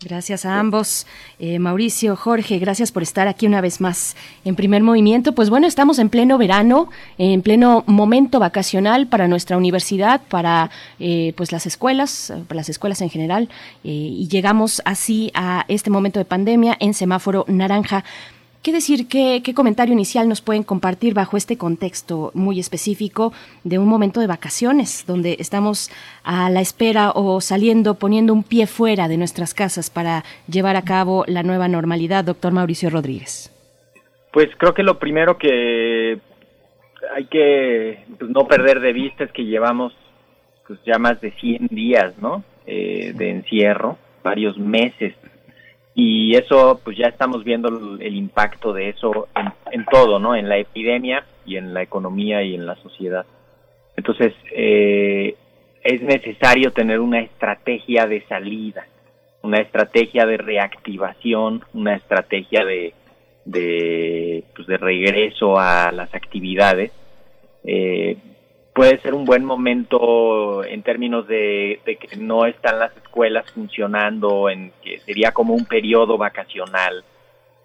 Gracias 0.04 0.46
a 0.46 0.60
ambos. 0.60 1.08
Eh, 1.40 1.60
Mauricio, 1.60 2.18
Jorge, 2.18 2.60
gracias 2.60 2.92
por 2.92 3.04
estar 3.04 3.30
aquí 3.30 3.48
una 3.48 3.62
vez 3.62 3.80
más 3.80 4.18
en 4.44 4.56
primer 4.56 4.84
movimiento. 4.84 5.34
Pues 5.34 5.50
bueno, 5.50 5.66
estamos 5.66 5.98
en 5.98 6.10
pleno 6.10 6.38
verano, 6.38 6.90
en 7.18 7.42
pleno 7.42 7.84
momento 7.88 8.40
vacacional 8.40 9.08
para 9.08 9.30
nuestra 9.30 9.56
universidad, 9.56 10.22
para 10.28 10.72
eh, 11.00 11.34
pues 11.38 11.54
las 11.54 11.66
escuelas, 11.66 12.34
para 12.48 12.58
las 12.58 12.70
escuelas 12.70 13.02
en 13.02 13.10
general, 13.10 13.50
eh, 13.84 13.90
y 13.92 14.28
llegamos 14.28 14.82
así 14.84 15.32
a 15.34 15.64
este 15.70 15.90
momento 15.90 16.20
de 16.20 16.26
pandemia 16.26 16.76
en 16.80 16.94
semáforo 16.94 17.46
naranja. 17.48 18.04
¿Qué 18.64 18.72
decir? 18.72 19.10
¿Qué, 19.10 19.42
¿Qué, 19.44 19.54
comentario 19.54 19.92
inicial 19.92 20.30
nos 20.30 20.42
pueden 20.42 20.64
compartir 20.64 21.14
bajo 21.14 21.36
este 21.36 21.58
contexto 21.58 22.32
muy 22.34 22.62
específico 22.62 23.34
de 23.66 23.78
un 23.78 23.90
momento 23.90 24.22
de 24.22 24.28
vacaciones, 24.28 25.06
donde 25.06 25.36
estamos 25.40 25.92
a 26.24 26.50
la 26.50 26.62
espera 26.62 27.12
o 27.12 27.42
saliendo, 27.42 27.96
poniendo 27.96 28.32
un 28.32 28.46
pie 28.46 28.66
fuera 28.66 29.10
de 29.10 29.18
nuestras 29.18 29.54
casas 29.54 29.90
para 29.90 30.24
llevar 30.48 30.78
a 30.78 30.84
cabo 30.84 31.26
la 31.28 31.44
nueva 31.44 31.68
normalidad, 31.68 32.24
doctor 32.24 32.54
Mauricio 32.54 32.90
Rodríguez? 32.90 33.52
Pues 34.32 34.48
creo 34.58 34.74
que 34.74 34.84
lo 34.84 34.98
primero 34.98 35.38
que 35.38 36.20
hay 37.14 37.26
que 37.26 38.06
pues, 38.18 38.32
no 38.32 38.48
perder 38.48 38.80
de 38.80 38.94
vista 38.94 39.26
es 39.26 39.32
que 39.34 39.44
llevamos 39.44 39.94
pues 40.66 40.80
ya 40.86 40.98
más 41.00 41.20
de 41.20 41.32
100 41.32 41.68
días, 41.68 42.18
¿no? 42.18 42.46
Eh, 42.66 43.12
de 43.14 43.30
encierro, 43.30 43.98
varios 44.24 44.58
meses 44.58 45.14
y 45.96 46.36
eso 46.36 46.80
pues 46.84 46.98
ya 46.98 47.08
estamos 47.08 47.44
viendo 47.44 47.70
el, 48.00 48.16
impacto 48.16 48.74
de 48.74 48.90
eso 48.90 49.28
en, 49.36 49.52
en, 49.72 49.86
todo, 49.86 50.20
¿no? 50.20 50.36
En 50.36 50.50
la 50.50 50.58
epidemia 50.58 51.24
y 51.46 51.58
en 51.58 51.74
la 51.74 51.84
economía 51.84 52.42
y 52.42 52.56
en 52.56 52.66
la 52.66 52.76
sociedad. 52.78 53.26
Entonces, 53.96 54.34
eh, 54.52 55.36
es 55.84 56.02
necesario 56.02 56.72
tener 56.72 57.00
una 57.00 57.20
estrategia 57.20 58.08
de 58.08 58.26
salida, 58.28 58.88
una 59.42 59.60
estrategia 59.60 60.26
de 60.26 60.38
reactivación, 60.38 61.64
una 61.74 61.96
estrategia 61.96 62.66
de, 62.66 62.94
de, 63.46 64.44
pues 64.56 64.68
de 64.68 64.78
regreso 64.78 65.60
a 65.60 65.92
las 65.92 66.14
actividades. 66.16 66.92
Eh, 67.66 68.18
puede 68.74 69.00
ser 69.00 69.14
un 69.14 69.26
buen 69.26 69.46
momento 69.46 70.64
en 70.64 70.82
términos 70.84 71.28
de, 71.28 71.80
que 71.86 72.18
no 72.18 72.46
están 72.46 72.80
las 72.80 72.96
escuelas 72.98 73.50
funcionando, 73.52 74.50
en 74.50 74.72
que 74.84 75.00
sería 75.00 75.32
como 75.32 75.54
un 75.54 75.66
periodo 75.66 76.18
vacacional 76.18 77.04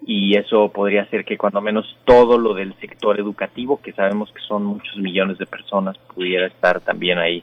y 0.07 0.37
eso 0.37 0.71
podría 0.71 1.07
ser 1.07 1.25
que 1.25 1.37
cuando 1.37 1.61
menos 1.61 1.99
todo 2.05 2.39
lo 2.39 2.55
del 2.55 2.75
sector 2.79 3.19
educativo, 3.19 3.81
que 3.83 3.93
sabemos 3.93 4.31
que 4.33 4.41
son 4.43 4.65
muchos 4.65 4.97
millones 4.97 5.39
de 5.39 5.47
personas, 5.47 5.99
pudiera 6.15 6.47
estar 6.47 6.81
también 6.81 7.19
ahí, 7.19 7.43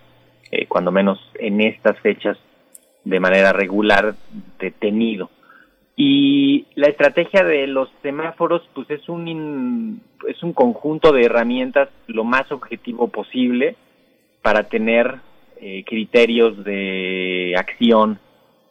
eh, 0.52 0.66
cuando 0.68 0.92
menos 0.92 1.20
en 1.36 1.62
estas 1.62 2.00
fechas 2.00 2.38
de 3.04 3.20
manera 3.20 3.52
regular 3.52 4.16
detenido. 4.58 5.30
Y 5.98 6.66
la 6.76 6.88
estrategia 6.88 7.44
de 7.44 7.68
los 7.68 7.90
semáforos, 8.02 8.62
pues 8.74 8.90
es 8.90 9.08
un, 9.08 10.02
es 10.28 10.44
un 10.44 10.52
conjunto 10.52 11.14
de 11.14 11.24
herramientas 11.24 11.90
lo 12.08 12.26
más 12.26 12.52
objetivo 12.52 13.08
posible 13.08 13.78
para 14.42 14.64
tener 14.64 15.20
eh, 15.62 15.84
criterios 15.86 16.64
de 16.66 17.56
acción 17.58 18.20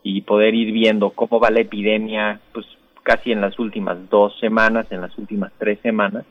y 0.03 0.21
poder 0.21 0.55
ir 0.55 0.71
viendo 0.73 1.11
cómo 1.11 1.41
va 1.41 1.51
la 1.51 1.61
epidemia, 1.61 2.41
pues 2.53 2.67
casi 3.03 3.33
en 3.33 3.41
las 3.41 3.59
últimas 3.59 4.11
dos 4.11 4.39
semanas, 4.39 4.87
en 4.91 5.01
las 5.01 5.17
últimas 5.17 5.51
tres 5.59 5.79
semanas, 5.81 6.25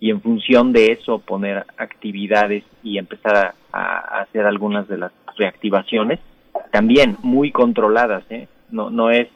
y 0.00 0.10
en 0.10 0.20
función 0.20 0.72
de 0.72 0.90
eso 0.92 1.20
poner 1.20 1.64
actividades 1.78 2.64
y 2.82 2.98
empezar 2.98 3.36
a, 3.36 3.54
a 3.72 4.22
hacer 4.22 4.46
algunas 4.46 4.88
de 4.88 4.98
las 4.98 5.12
reactivaciones, 5.36 6.18
también 6.72 7.16
muy 7.22 7.52
controladas, 7.52 8.24
¿eh? 8.30 8.48
No, 8.70 8.90
no 8.90 9.10
es 9.10 9.28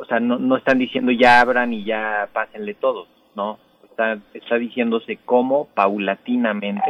o 0.00 0.04
sea, 0.04 0.20
no, 0.20 0.38
no 0.38 0.56
están 0.56 0.78
diciendo 0.78 1.12
ya 1.12 1.40
abran 1.40 1.72
y 1.72 1.84
ya 1.84 2.28
pásenle 2.32 2.74
todos, 2.74 3.08
¿no? 3.34 3.58
Está, 3.84 4.18
está 4.34 4.56
diciéndose 4.56 5.18
cómo 5.24 5.68
paulatinamente 5.74 6.82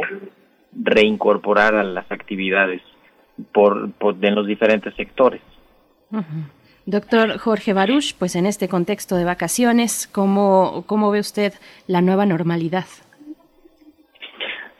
reincorporar 0.73 1.75
a 1.75 1.83
las 1.83 2.11
actividades 2.11 2.81
por, 3.51 3.91
por 3.93 4.15
en 4.21 4.35
los 4.35 4.47
diferentes 4.47 4.93
sectores. 4.95 5.41
Doctor 6.85 7.37
Jorge 7.37 7.73
Baruch, 7.73 8.13
pues 8.17 8.35
en 8.35 8.45
este 8.45 8.67
contexto 8.67 9.15
de 9.15 9.25
vacaciones, 9.25 10.07
¿cómo, 10.07 10.83
cómo 10.87 11.11
ve 11.11 11.19
usted 11.19 11.53
la 11.87 12.01
nueva 12.01 12.25
normalidad? 12.25 12.85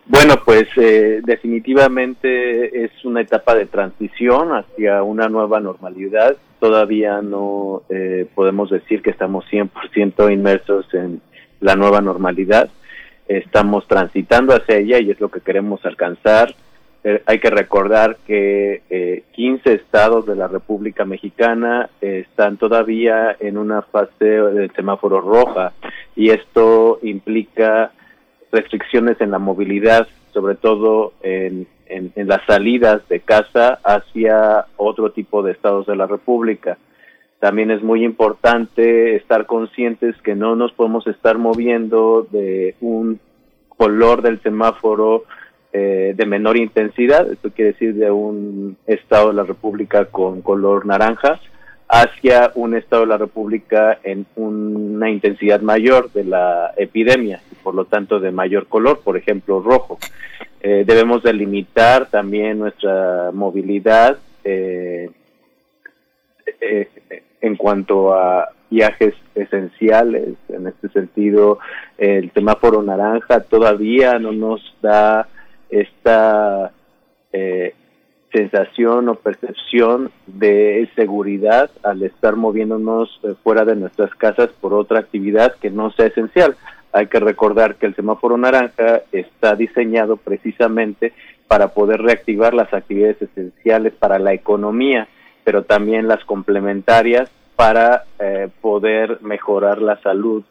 Bueno, 0.06 0.36
pues 0.46 0.68
eh, 0.78 1.20
definitivamente 1.24 2.86
es 2.86 2.92
una 3.04 3.22
etapa 3.22 3.56
de 3.56 3.66
transición 3.66 4.54
hacia 4.54 5.04
una 5.04 5.28
nueva 5.28 5.60
normalidad. 5.60 6.38
Todavía 6.60 7.22
no 7.22 7.84
eh, 7.90 8.26
podemos 8.34 8.70
decir 8.70 9.02
que 9.02 9.12
estamos 9.12 9.46
100% 9.52 10.32
inmersos 10.34 10.92
en 10.94 11.22
la 11.60 11.76
nueva 11.76 12.02
normalidad. 12.02 12.70
Estamos 13.28 13.88
transitando 13.88 14.54
hacia 14.56 14.78
ella 14.78 15.00
y 15.00 15.12
es 15.12 15.20
lo 15.20 15.30
que 15.30 15.42
queremos 15.42 15.86
alcanzar. 15.86 16.56
Eh, 17.04 17.22
hay 17.26 17.40
que 17.40 17.52
recordar 17.52 18.18
que 18.26 18.82
eh, 18.90 19.24
15 19.34 19.74
estados 19.74 20.26
de 20.26 20.36
la 20.36 20.48
República 20.48 21.06
Mexicana 21.06 21.90
están 22.02 22.58
todavía 22.58 23.36
en 23.40 23.58
una 23.58 23.84
fase 23.84 24.26
de 24.26 24.70
semáforo 24.70 25.22
roja 25.22 25.74
y 26.16 26.32
esto 26.32 27.00
implica 27.04 27.92
restricciones 28.52 29.22
en 29.22 29.30
la 29.30 29.40
movilidad, 29.40 30.08
sobre 30.34 30.56
todo 30.56 31.14
en 31.22 31.68
en, 31.90 32.12
en 32.16 32.28
las 32.28 32.46
salidas 32.46 33.08
de 33.10 33.20
casa 33.20 33.80
hacia 33.84 34.66
otro 34.78 35.12
tipo 35.12 35.44
de 35.44 35.52
estados 35.52 35.86
de 35.88 35.96
la 35.96 36.08
República. 36.08 36.78
También 37.40 37.70
es 37.70 37.84
muy 37.84 38.04
importante 38.04 39.16
estar 39.16 39.46
conscientes 39.46 40.16
que 40.24 40.36
no 40.36 40.56
nos 40.56 40.72
podemos 40.74 41.06
estar 41.08 41.38
moviendo 41.38 42.28
de 42.32 42.76
un 42.82 43.20
color 43.70 44.24
del 44.24 44.42
semáforo 44.42 45.26
eh, 45.74 46.14
de 46.16 46.26
menor 46.26 46.58
intensidad, 46.58 47.32
esto 47.32 47.52
quiere 47.52 47.74
decir 47.74 47.94
de 47.94 48.10
un 48.10 48.78
estado 48.88 49.28
de 49.28 49.36
la 49.36 49.44
República 49.44 50.06
con 50.06 50.42
color 50.42 50.86
naranja, 50.86 51.40
hacia 51.88 52.52
un 52.56 52.76
estado 52.76 53.04
de 53.04 53.10
la 53.10 53.18
República 53.18 54.00
en 54.04 54.26
una 54.36 55.10
intensidad 55.10 55.62
mayor 55.62 56.12
de 56.14 56.24
la 56.24 56.74
epidemia 56.78 57.42
y 57.52 57.56
por 57.56 57.76
lo 57.76 57.86
tanto 57.86 58.20
de 58.20 58.32
mayor 58.32 58.68
color, 58.68 59.02
por 59.04 59.18
ejemplo 59.18 59.62
rojo. 59.62 60.00
Eh, 60.62 60.84
debemos 60.86 61.24
delimitar 61.24 62.08
también 62.08 62.60
nuestra 62.60 63.32
movilidad 63.32 64.18
eh, 64.44 65.10
eh, 66.62 66.90
en 67.42 67.56
cuanto 67.56 68.14
a 68.14 68.50
viajes 68.70 69.14
esenciales. 69.36 70.36
En 70.50 70.68
este 70.68 70.90
sentido, 70.90 71.60
el 71.98 72.32
semáforo 72.32 72.82
naranja 72.82 73.42
todavía 73.42 74.20
no 74.20 74.32
nos 74.32 74.62
da 74.82 75.28
esta 75.70 76.72
eh, 77.34 77.74
sensación 78.32 79.10
o 79.10 79.16
percepción 79.16 80.12
de 80.26 80.90
seguridad 80.96 81.70
al 81.84 82.04
estar 82.04 82.36
moviéndonos 82.36 83.20
eh, 83.24 83.34
fuera 83.44 83.66
de 83.66 83.76
nuestras 83.76 84.14
casas 84.16 84.50
por 84.60 84.74
otra 84.74 85.00
actividad 85.00 85.56
que 85.56 85.70
no 85.70 85.92
sea 85.92 86.08
esencial. 86.08 86.56
Hay 86.98 87.06
que 87.06 87.20
recordar 87.20 87.76
que 87.76 87.86
el 87.86 87.96
semáforo 87.96 88.38
naranja 88.40 89.04
está 89.12 89.54
diseñado 89.54 90.18
precisamente 90.18 91.14
para 91.48 91.68
poder 91.68 92.02
reactivar 92.02 92.56
las 92.56 92.74
actividades 92.74 93.22
esenciales 93.22 93.94
para 93.94 94.18
la 94.18 94.34
economía, 94.34 95.08
pero 95.44 95.62
también 95.62 96.08
las 96.08 96.26
complementarias 96.26 97.30
para 97.56 98.06
eh, 98.18 98.50
poder 98.62 99.20
mejorar 99.22 99.80
la 99.80 100.02
salud 100.02 100.44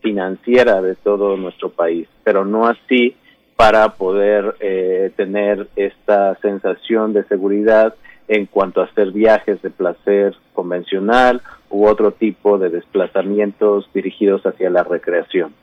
financiera 0.00 0.82
de 0.82 0.96
todo 0.96 1.36
nuestro 1.36 1.68
país, 1.68 2.08
pero 2.24 2.44
no 2.44 2.66
así 2.66 3.14
para 3.54 3.90
poder 3.90 4.56
eh, 4.58 5.12
tener 5.14 5.68
esta 5.76 6.34
sensación 6.40 7.12
de 7.12 7.22
seguridad 7.28 7.94
en 8.26 8.46
cuanto 8.46 8.80
a 8.80 8.86
hacer 8.86 9.12
viajes 9.12 9.62
de 9.62 9.70
placer 9.70 10.34
convencional 10.52 11.42
u 11.70 11.86
otro 11.86 12.10
tipo 12.10 12.58
de 12.58 12.70
desplazamientos 12.70 13.88
dirigidos 13.94 14.44
hacia 14.44 14.68
la 14.68 14.82
recreación. 14.82 15.54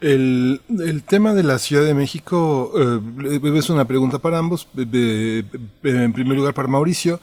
El, 0.00 0.60
el, 0.68 1.02
tema 1.02 1.34
de 1.34 1.42
la 1.42 1.58
Ciudad 1.58 1.84
de 1.84 1.94
México 1.94 2.72
eh, 2.76 3.40
es 3.56 3.70
una 3.70 3.86
pregunta 3.86 4.18
para 4.18 4.38
ambos. 4.38 4.68
en 4.76 6.12
primer 6.12 6.36
lugar, 6.36 6.54
para 6.54 6.68
Mauricio. 6.68 7.20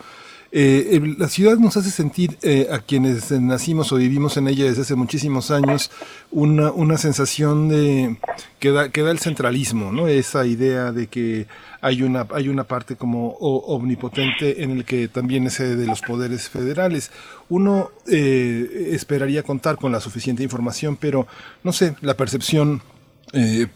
Eh, 0.58 1.16
la 1.18 1.28
ciudad 1.28 1.58
nos 1.58 1.76
hace 1.76 1.92
sentir 1.92 2.38
eh, 2.42 2.70
a 2.72 2.80
quienes 2.80 3.30
nacimos 3.30 3.92
o 3.92 3.98
vivimos 3.98 4.38
en 4.38 4.48
ella 4.48 4.64
desde 4.64 4.84
hace 4.84 4.96
muchísimos 4.96 5.52
años 5.52 5.92
una, 6.32 6.72
una 6.72 6.98
sensación 6.98 7.68
de 7.68 8.16
que 8.58 8.72
da, 8.72 8.86
el 8.86 9.20
centralismo, 9.20 9.92
¿no? 9.92 10.08
Esa 10.08 10.46
idea 10.46 10.94
de 10.94 11.08
que 11.08 11.48
hay 11.82 12.04
una, 12.04 12.26
hay 12.34 12.48
una 12.48 12.64
parte 12.64 12.96
como 12.96 13.32
omnipotente 13.32 14.64
en 14.64 14.72
el 14.72 14.86
que 14.86 15.10
también 15.10 15.46
es 15.46 15.58
de 15.58 15.86
los 15.86 16.00
poderes 16.00 16.48
federales. 16.48 17.12
Uno 17.50 17.92
eh, 18.08 18.92
esperaría 18.94 19.44
contar 19.44 19.76
con 19.76 19.92
la 19.92 20.00
suficiente 20.00 20.42
información, 20.42 20.96
pero 20.96 21.28
no 21.66 21.74
sé, 21.74 21.98
la 22.00 22.16
percepción 22.16 22.82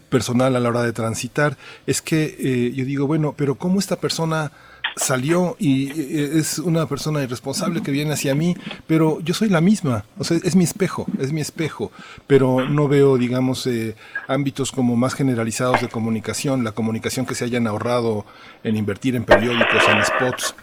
personal 0.08 0.56
a 0.56 0.60
la 0.60 0.70
hora 0.70 0.82
de 0.82 0.94
transitar 0.94 1.58
es 1.86 2.00
que 2.00 2.72
yo 2.74 2.86
digo, 2.86 3.06
bueno, 3.06 3.34
pero 3.36 3.56
¿cómo 3.56 3.78
esta 3.78 3.96
persona 3.96 4.52
salió 5.00 5.56
y 5.58 5.90
es 6.38 6.58
una 6.58 6.86
persona 6.86 7.22
irresponsable 7.22 7.82
que 7.82 7.90
viene 7.90 8.12
hacia 8.12 8.34
mí, 8.34 8.56
pero 8.86 9.20
yo 9.20 9.34
soy 9.34 9.48
la 9.48 9.60
misma, 9.60 10.04
o 10.18 10.24
sea, 10.24 10.38
es 10.42 10.56
mi 10.56 10.64
espejo, 10.64 11.06
es 11.18 11.32
mi 11.32 11.40
espejo, 11.40 11.90
pero 12.26 12.68
no 12.68 12.86
veo, 12.88 13.16
digamos, 13.16 13.66
eh, 13.66 13.96
ámbitos 14.28 14.72
como 14.72 14.96
más 14.96 15.14
generalizados 15.14 15.80
de 15.80 15.88
comunicación, 15.88 16.64
la 16.64 16.72
comunicación 16.72 17.26
que 17.26 17.34
se 17.34 17.44
hayan 17.44 17.66
ahorrado 17.66 18.26
en 18.62 18.76
invertir 18.76 19.16
en 19.16 19.24
periódicos, 19.24 19.82
en 19.88 20.04
spots, 20.04 20.54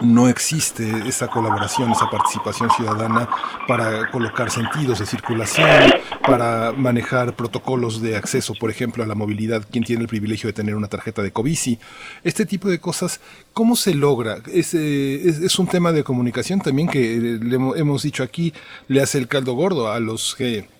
no 0.00 0.28
existe 0.28 1.08
esa 1.08 1.28
colaboración, 1.28 1.90
esa 1.90 2.10
participación 2.10 2.70
ciudadana 2.70 3.28
para 3.66 4.10
colocar 4.10 4.50
sentidos 4.50 4.98
de 4.98 5.06
circulación, 5.06 5.92
para 6.26 6.72
manejar 6.72 7.34
protocolos 7.34 8.02
de 8.02 8.16
acceso, 8.16 8.54
por 8.58 8.70
ejemplo, 8.70 9.02
a 9.02 9.06
la 9.06 9.14
movilidad, 9.14 9.66
quien 9.70 9.84
tiene 9.84 10.02
el 10.02 10.08
privilegio 10.08 10.48
de 10.48 10.52
tener 10.52 10.74
una 10.74 10.88
tarjeta 10.88 11.22
de 11.22 11.32
Covici. 11.32 11.78
Este 12.24 12.44
tipo 12.44 12.68
de 12.68 12.78
cosas, 12.78 13.20
¿cómo 13.52 13.76
se 13.76 13.94
logra? 13.94 14.38
Es, 14.52 14.74
eh, 14.74 15.28
es, 15.28 15.38
es 15.38 15.58
un 15.58 15.66
tema 15.66 15.92
de 15.92 16.04
comunicación 16.04 16.60
también 16.60 16.88
que 16.88 17.38
le 17.40 17.56
hemos 17.56 18.02
dicho 18.02 18.22
aquí, 18.22 18.52
le 18.88 19.00
hace 19.02 19.18
el 19.18 19.28
caldo 19.28 19.54
gordo 19.54 19.90
a 19.90 20.00
los 20.00 20.34
que 20.34 20.75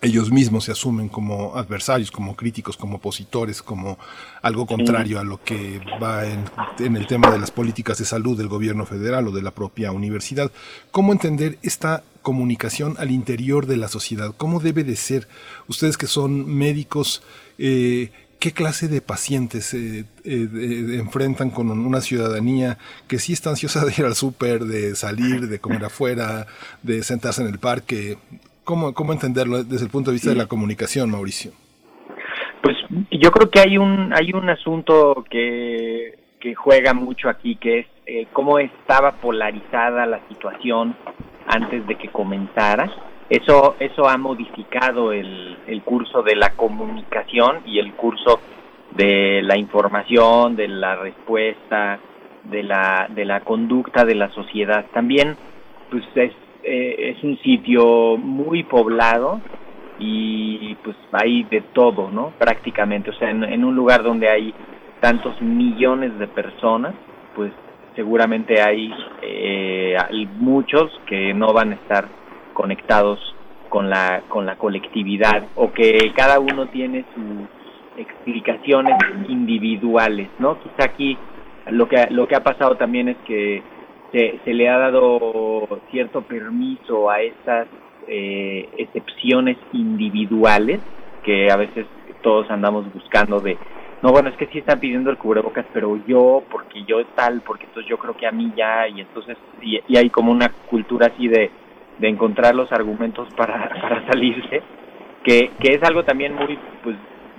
ellos 0.00 0.30
mismos 0.30 0.64
se 0.64 0.72
asumen 0.72 1.08
como 1.08 1.56
adversarios, 1.56 2.10
como 2.10 2.36
críticos, 2.36 2.76
como 2.76 2.96
opositores, 2.96 3.62
como 3.62 3.98
algo 4.42 4.66
contrario 4.66 5.18
a 5.18 5.24
lo 5.24 5.42
que 5.42 5.80
va 6.02 6.26
en, 6.26 6.44
en, 6.78 6.96
el 6.96 7.06
tema 7.06 7.30
de 7.30 7.38
las 7.38 7.50
políticas 7.50 7.98
de 7.98 8.04
salud 8.04 8.36
del 8.36 8.48
gobierno 8.48 8.86
federal 8.86 9.28
o 9.28 9.32
de 9.32 9.42
la 9.42 9.50
propia 9.50 9.90
universidad. 9.92 10.50
¿Cómo 10.90 11.12
entender 11.12 11.58
esta 11.62 12.02
comunicación 12.22 12.96
al 12.98 13.10
interior 13.10 13.66
de 13.66 13.76
la 13.76 13.88
sociedad? 13.88 14.34
¿Cómo 14.36 14.60
debe 14.60 14.84
de 14.84 14.96
ser? 14.96 15.28
Ustedes 15.66 15.96
que 15.96 16.06
son 16.06 16.46
médicos, 16.46 17.22
eh, 17.58 18.10
¿qué 18.38 18.52
clase 18.52 18.86
de 18.86 19.00
pacientes 19.00 19.74
eh, 19.74 20.04
eh, 20.24 20.96
enfrentan 20.98 21.50
con 21.50 21.70
una 21.70 22.00
ciudadanía 22.00 22.78
que 23.06 23.18
sí 23.18 23.32
está 23.32 23.50
ansiosa 23.50 23.84
de 23.84 23.94
ir 23.96 24.04
al 24.04 24.14
súper, 24.14 24.64
de 24.64 24.94
salir, 24.94 25.48
de 25.48 25.58
comer 25.58 25.84
afuera, 25.84 26.46
de 26.82 27.02
sentarse 27.02 27.42
en 27.42 27.48
el 27.48 27.58
parque? 27.58 28.18
¿Cómo, 28.68 28.92
¿Cómo 28.92 29.14
entenderlo 29.14 29.64
desde 29.64 29.86
el 29.86 29.90
punto 29.90 30.10
de 30.10 30.16
vista 30.16 30.28
de 30.28 30.36
la 30.36 30.44
comunicación, 30.44 31.10
Mauricio? 31.10 31.52
Pues 32.60 32.76
yo 33.10 33.30
creo 33.30 33.48
que 33.48 33.60
hay 33.60 33.78
un 33.78 34.12
hay 34.12 34.30
un 34.34 34.50
asunto 34.50 35.24
que, 35.30 36.18
que 36.38 36.54
juega 36.54 36.92
mucho 36.92 37.30
aquí, 37.30 37.56
que 37.56 37.78
es 37.78 37.86
eh, 38.04 38.26
cómo 38.30 38.58
estaba 38.58 39.12
polarizada 39.12 40.04
la 40.04 40.20
situación 40.28 40.94
antes 41.46 41.86
de 41.86 41.94
que 41.94 42.08
comenzara. 42.08 42.92
Eso 43.30 43.76
eso 43.80 44.06
ha 44.06 44.18
modificado 44.18 45.14
el, 45.14 45.56
el 45.66 45.80
curso 45.80 46.22
de 46.22 46.36
la 46.36 46.50
comunicación 46.50 47.62
y 47.64 47.78
el 47.78 47.94
curso 47.94 48.38
de 48.90 49.40
la 49.44 49.56
información, 49.56 50.56
de 50.56 50.68
la 50.68 50.94
respuesta, 50.96 52.00
de 52.44 52.64
la 52.64 53.06
de 53.08 53.24
la 53.24 53.40
conducta 53.40 54.04
de 54.04 54.14
la 54.14 54.28
sociedad. 54.34 54.84
También 54.92 55.38
pues 55.90 56.04
es 56.16 56.32
eh, 56.68 57.14
es 57.16 57.24
un 57.24 57.38
sitio 57.38 58.16
muy 58.16 58.62
poblado 58.64 59.40
y 59.98 60.74
pues 60.84 60.96
hay 61.12 61.44
de 61.44 61.62
todo, 61.72 62.10
¿no? 62.10 62.32
Prácticamente, 62.38 63.10
o 63.10 63.14
sea, 63.14 63.30
en, 63.30 63.42
en, 63.44 63.64
un 63.64 63.74
lugar 63.74 64.02
donde 64.02 64.28
hay 64.28 64.54
tantos 65.00 65.40
millones 65.40 66.18
de 66.18 66.28
personas, 66.28 66.94
pues 67.34 67.52
seguramente 67.96 68.60
hay 68.60 68.94
eh, 69.22 69.96
muchos 70.38 70.88
que 71.06 71.34
no 71.34 71.52
van 71.52 71.72
a 71.72 71.74
estar 71.74 72.06
conectados 72.52 73.18
con 73.68 73.90
la 73.90 74.22
con 74.28 74.46
la 74.46 74.56
colectividad 74.56 75.46
o 75.56 75.72
que 75.72 76.12
cada 76.14 76.38
uno 76.38 76.66
tiene 76.66 77.04
sus 77.14 78.00
explicaciones 78.00 78.94
individuales, 79.28 80.28
¿no? 80.38 80.58
Quizá 80.60 80.84
aquí 80.84 81.18
lo 81.70 81.88
que 81.88 82.06
lo 82.10 82.28
que 82.28 82.36
ha 82.36 82.42
pasado 82.42 82.76
también 82.76 83.08
es 83.08 83.16
que 83.26 83.62
se, 84.12 84.40
se 84.44 84.54
le 84.54 84.68
ha 84.68 84.78
dado 84.78 85.80
cierto 85.90 86.22
permiso 86.22 87.10
a 87.10 87.20
estas 87.20 87.68
eh, 88.06 88.68
excepciones 88.78 89.56
individuales 89.72 90.80
que 91.22 91.50
a 91.50 91.56
veces 91.56 91.86
todos 92.22 92.50
andamos 92.50 92.92
buscando 92.92 93.38
de 93.38 93.58
no 94.02 94.12
bueno 94.12 94.30
es 94.30 94.36
que 94.36 94.46
sí 94.46 94.58
están 94.58 94.80
pidiendo 94.80 95.10
el 95.10 95.18
cubrebocas 95.18 95.66
pero 95.74 95.98
yo 96.06 96.42
porque 96.50 96.84
yo 96.84 97.04
tal 97.14 97.42
porque 97.42 97.66
entonces 97.66 97.88
yo 97.90 97.98
creo 97.98 98.16
que 98.16 98.26
a 98.26 98.32
mí 98.32 98.52
ya 98.56 98.88
y 98.88 99.00
entonces 99.00 99.36
y, 99.60 99.78
y 99.88 99.98
hay 99.98 100.08
como 100.08 100.32
una 100.32 100.48
cultura 100.70 101.08
así 101.08 101.28
de, 101.28 101.50
de 101.98 102.08
encontrar 102.08 102.54
los 102.54 102.72
argumentos 102.72 103.28
para, 103.34 103.68
para 103.82 104.06
salirse 104.06 104.62
que, 105.22 105.50
que 105.60 105.74
es 105.74 105.82
algo 105.82 106.04
también 106.04 106.34
muy 106.34 106.58
pues 106.82 106.96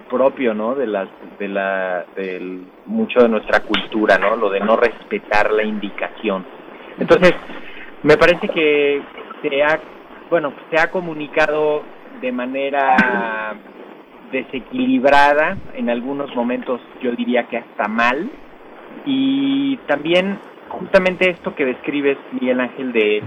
propio 0.09 0.53
no 0.53 0.75
de 0.75 0.85
las 0.85 1.07
de 1.39 1.47
la 1.47 2.05
del 2.15 2.63
mucho 2.85 3.21
de 3.21 3.29
nuestra 3.29 3.61
cultura 3.61 4.17
no 4.19 4.35
lo 4.35 4.49
de 4.49 4.59
no 4.59 4.75
respetar 4.75 5.51
la 5.51 5.63
indicación 5.63 6.45
entonces, 6.99 7.33
me 8.03 8.17
parece 8.17 8.47
que 8.49 9.01
se 9.41 9.63
ha, 9.63 9.79
bueno, 10.29 10.53
se 10.69 10.79
ha 10.79 10.91
comunicado 10.91 11.83
de 12.21 12.31
manera 12.31 13.55
desequilibrada, 14.31 15.57
en 15.73 15.89
algunos 15.89 16.33
momentos 16.35 16.81
yo 17.01 17.11
diría 17.13 17.43
que 17.47 17.57
hasta 17.57 17.87
mal, 17.87 18.29
y 19.05 19.77
también 19.87 20.37
justamente 20.67 21.29
esto 21.29 21.55
que 21.55 21.65
describes, 21.65 22.17
Miguel 22.31 22.59
Ángel, 22.59 22.91
de 22.91 23.23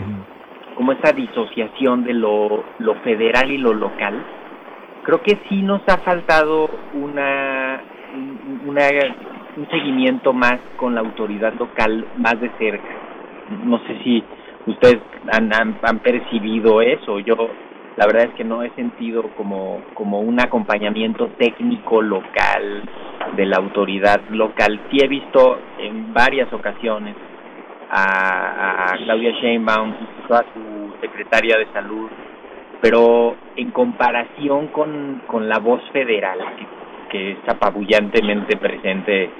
como 0.77 0.93
esa 0.93 1.13
disociación 1.13 2.05
de 2.05 2.15
lo, 2.15 2.65
lo 2.79 2.95
federal 3.03 3.51
y 3.51 3.59
lo 3.59 3.75
local, 3.75 4.23
creo 5.03 5.23
que 5.23 5.39
sí 5.49 5.63
nos 5.63 5.83
ha 5.89 5.99
faltado 5.99 6.71
una, 6.95 7.83
una 8.67 8.89
un 9.57 9.69
seguimiento 9.69 10.33
más 10.33 10.59
con 10.77 10.95
la 10.95 11.01
autoridad 11.01 11.53
local 11.55 12.07
más 12.17 12.41
de 12.41 12.51
cerca. 12.59 13.12
No 13.65 13.79
sé 13.87 13.99
si 14.03 14.25
ustedes 14.67 14.99
han, 15.33 15.53
han, 15.55 15.99
percibido 16.01 16.81
eso. 16.81 17.19
Yo 17.21 17.35
la 17.97 18.07
verdad 18.07 18.25
es 18.25 18.35
que 18.35 18.45
no 18.45 18.63
he 18.63 18.71
sentido 18.71 19.23
como, 19.37 19.83
como 19.95 20.21
un 20.21 20.41
acompañamiento 20.41 21.29
técnico 21.39 22.01
local 22.01 22.83
de 23.37 23.47
la 23.47 23.57
autoridad 23.57 24.21
local. 24.31 24.81
Sí 24.91 24.99
he 25.03 25.09
visto 25.09 25.59
en 25.79 26.13
varias 26.13 26.53
ocasiones 26.53 27.15
a, 27.91 28.93
a 28.93 28.97
Claudia 28.97 29.33
Sheinbaum, 29.33 29.93
a 30.31 30.45
su 30.55 30.95
secretaria 31.01 31.59
de 31.59 31.67
salud, 31.73 32.09
pero 32.81 33.37
en 33.57 33.71
comparación 33.71 34.69
con, 34.69 35.23
con 35.27 35.49
la 35.49 35.59
voz 35.59 35.83
federal, 35.93 36.39
que, 36.57 36.67
que 37.11 37.31
es 37.33 37.39
apabullantemente 37.47 38.57
presente 38.57 39.31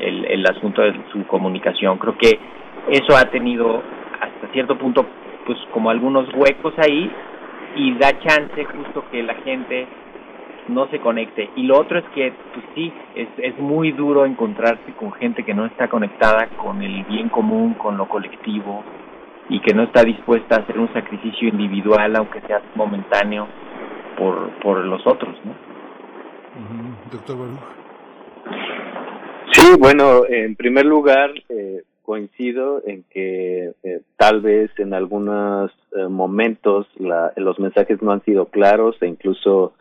el, 0.00 0.24
el 0.26 0.46
asunto 0.46 0.82
de 0.82 0.94
su 1.12 1.26
comunicación, 1.26 1.98
creo 1.98 2.16
que 2.16 2.38
eso 2.88 3.16
ha 3.16 3.24
tenido 3.30 3.82
hasta 4.20 4.52
cierto 4.52 4.78
punto 4.78 5.06
pues 5.44 5.58
como 5.72 5.90
algunos 5.90 6.28
huecos 6.34 6.74
ahí 6.78 7.10
y 7.76 7.94
da 7.98 8.18
chance 8.20 8.64
justo 8.64 9.04
que 9.10 9.22
la 9.22 9.34
gente 9.34 9.86
no 10.68 10.88
se 10.88 10.98
conecte. 10.98 11.50
Y 11.56 11.62
lo 11.62 11.78
otro 11.78 11.98
es 11.98 12.04
que, 12.14 12.32
pues 12.52 12.66
sí, 12.74 12.92
es, 13.14 13.28
es 13.38 13.58
muy 13.58 13.92
duro 13.92 14.24
encontrarse 14.24 14.92
con 14.98 15.12
gente 15.12 15.44
que 15.44 15.54
no 15.54 15.66
está 15.66 15.88
conectada 15.88 16.48
con 16.56 16.82
el 16.82 17.04
bien 17.04 17.28
común, 17.28 17.74
con 17.74 17.96
lo 17.96 18.08
colectivo, 18.08 18.82
y 19.48 19.60
que 19.60 19.74
no 19.74 19.84
está 19.84 20.02
dispuesta 20.02 20.56
a 20.56 20.58
hacer 20.60 20.78
un 20.78 20.92
sacrificio 20.92 21.48
individual, 21.48 22.16
aunque 22.16 22.40
sea 22.42 22.60
momentáneo, 22.74 23.46
por, 24.18 24.50
por 24.60 24.84
los 24.84 25.06
otros, 25.06 25.36
¿no? 25.44 25.52
Doctor 27.12 27.38
Baruch. 27.38 27.60
Sí, 29.52 29.72
bueno, 29.78 30.22
en 30.28 30.56
primer 30.56 30.86
lugar, 30.86 31.30
eh, 31.48 31.82
coincido 32.06 32.82
en 32.86 33.02
que 33.10 33.72
eh, 33.82 34.00
tal 34.16 34.40
vez 34.40 34.70
en 34.78 34.94
algunos 34.94 35.72
eh, 35.96 36.06
momentos 36.08 36.86
la, 36.98 37.32
los 37.36 37.58
mensajes 37.58 38.00
no 38.00 38.12
han 38.12 38.24
sido 38.24 38.46
claros 38.46 38.96
e 39.02 39.08
incluso 39.08 39.74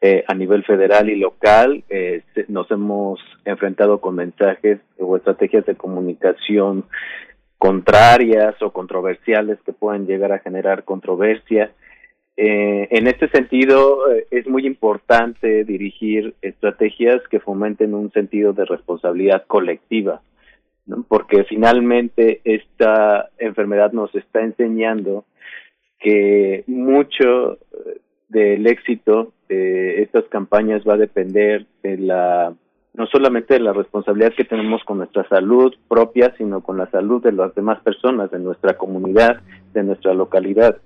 eh, 0.00 0.22
a 0.28 0.34
nivel 0.34 0.62
federal 0.62 1.10
y 1.10 1.16
local 1.16 1.82
eh, 1.90 2.22
nos 2.46 2.70
hemos 2.70 3.18
enfrentado 3.44 4.00
con 4.00 4.14
mensajes 4.14 4.78
o 4.98 5.16
estrategias 5.16 5.66
de 5.66 5.74
comunicación 5.74 6.84
contrarias 7.58 8.54
o 8.62 8.70
controversiales 8.70 9.58
que 9.66 9.72
pueden 9.72 10.06
llegar 10.06 10.30
a 10.30 10.38
generar 10.38 10.84
controversia. 10.84 11.72
En 12.36 13.06
este 13.06 13.28
sentido, 13.28 14.00
es 14.30 14.46
muy 14.48 14.66
importante 14.66 15.64
dirigir 15.64 16.34
estrategias 16.42 17.22
que 17.30 17.38
fomenten 17.38 17.94
un 17.94 18.10
sentido 18.10 18.52
de 18.52 18.64
responsabilidad 18.64 19.44
colectiva, 19.46 20.20
porque 21.08 21.44
finalmente 21.44 22.40
esta 22.44 23.30
enfermedad 23.38 23.92
nos 23.92 24.14
está 24.14 24.42
enseñando 24.42 25.24
que 25.98 26.64
mucho 26.66 27.58
del 28.28 28.66
éxito 28.66 29.32
de 29.48 30.02
estas 30.02 30.24
campañas 30.24 30.82
va 30.86 30.94
a 30.94 30.98
depender 30.98 31.66
de 31.82 31.98
la 31.98 32.54
no 32.94 33.06
solamente 33.06 33.54
de 33.54 33.60
la 33.60 33.72
responsabilidad 33.72 34.34
que 34.36 34.44
tenemos 34.44 34.84
con 34.84 34.98
nuestra 34.98 35.28
salud 35.28 35.74
propia, 35.88 36.32
sino 36.38 36.62
con 36.62 36.78
la 36.78 36.88
salud 36.90 37.20
de 37.22 37.32
las 37.32 37.52
demás 37.54 37.80
personas, 37.82 38.30
de 38.30 38.38
nuestra 38.38 38.76
comunidad, 38.76 39.40
de 39.72 39.82
nuestra 39.82 40.14
localidad. 40.14 40.78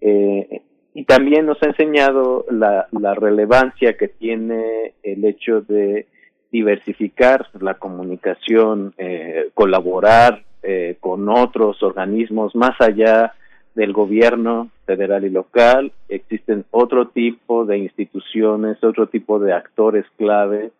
Eh, 0.00 0.62
y 0.94 1.04
también 1.04 1.44
nos 1.44 1.62
ha 1.62 1.66
enseñado 1.66 2.46
la, 2.50 2.88
la 2.90 3.14
relevancia 3.14 3.98
que 3.98 4.08
tiene 4.08 4.94
el 5.02 5.26
hecho 5.26 5.60
de 5.60 6.06
diversificar 6.50 7.48
la 7.60 7.74
comunicación, 7.74 8.94
eh, 8.98 9.50
colaborar 9.54 10.44
eh, 10.62 10.96
con 11.00 11.28
otros 11.28 11.82
organismos 11.82 12.54
más 12.54 12.80
allá 12.80 13.34
del 13.74 13.92
gobierno 13.92 14.70
federal 14.86 15.24
y 15.24 15.30
local. 15.30 15.92
Existen 16.08 16.64
otro 16.70 17.08
tipo 17.08 17.64
de 17.64 17.78
instituciones, 17.78 18.82
otro 18.82 19.06
tipo 19.06 19.38
de 19.38 19.52
actores 19.52 20.06
clave 20.16 20.72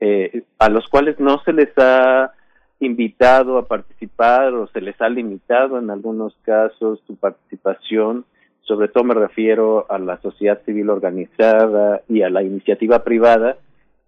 eh, 0.00 0.42
a 0.58 0.70
los 0.70 0.88
cuales 0.88 1.20
no 1.20 1.42
se 1.44 1.52
les 1.52 1.68
ha 1.76 2.32
invitado 2.80 3.58
a 3.58 3.66
participar 3.66 4.54
o 4.54 4.66
se 4.68 4.80
les 4.80 4.98
ha 5.02 5.10
limitado 5.10 5.78
en 5.78 5.90
algunos 5.90 6.34
casos 6.42 7.00
su 7.06 7.16
participación. 7.16 8.24
Sobre 8.62 8.88
todo 8.88 9.04
me 9.04 9.14
refiero 9.14 9.84
a 9.90 9.98
la 9.98 10.18
sociedad 10.22 10.62
civil 10.64 10.88
organizada 10.88 12.00
y 12.08 12.22
a 12.22 12.30
la 12.30 12.42
iniciativa 12.42 13.04
privada 13.04 13.58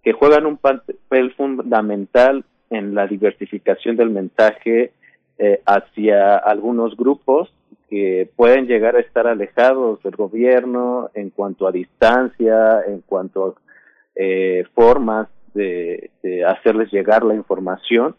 que 0.03 0.13
juegan 0.13 0.45
un 0.45 0.57
papel 0.57 1.33
fundamental 1.35 2.43
en 2.69 2.93
la 2.93 3.07
diversificación 3.07 3.95
del 3.95 4.09
mensaje 4.09 4.91
eh, 5.37 5.61
hacia 5.65 6.37
algunos 6.37 6.95
grupos 6.97 7.53
que 7.89 8.29
pueden 8.35 8.67
llegar 8.67 8.95
a 8.95 9.01
estar 9.01 9.27
alejados 9.27 10.01
del 10.03 10.15
gobierno 10.15 11.09
en 11.13 11.29
cuanto 11.29 11.67
a 11.67 11.71
distancia, 11.71 12.81
en 12.87 13.01
cuanto 13.01 13.45
a 13.45 13.53
eh, 14.15 14.65
formas 14.73 15.27
de, 15.53 16.09
de 16.21 16.43
hacerles 16.43 16.91
llegar 16.91 17.23
la 17.23 17.35
información 17.35 18.15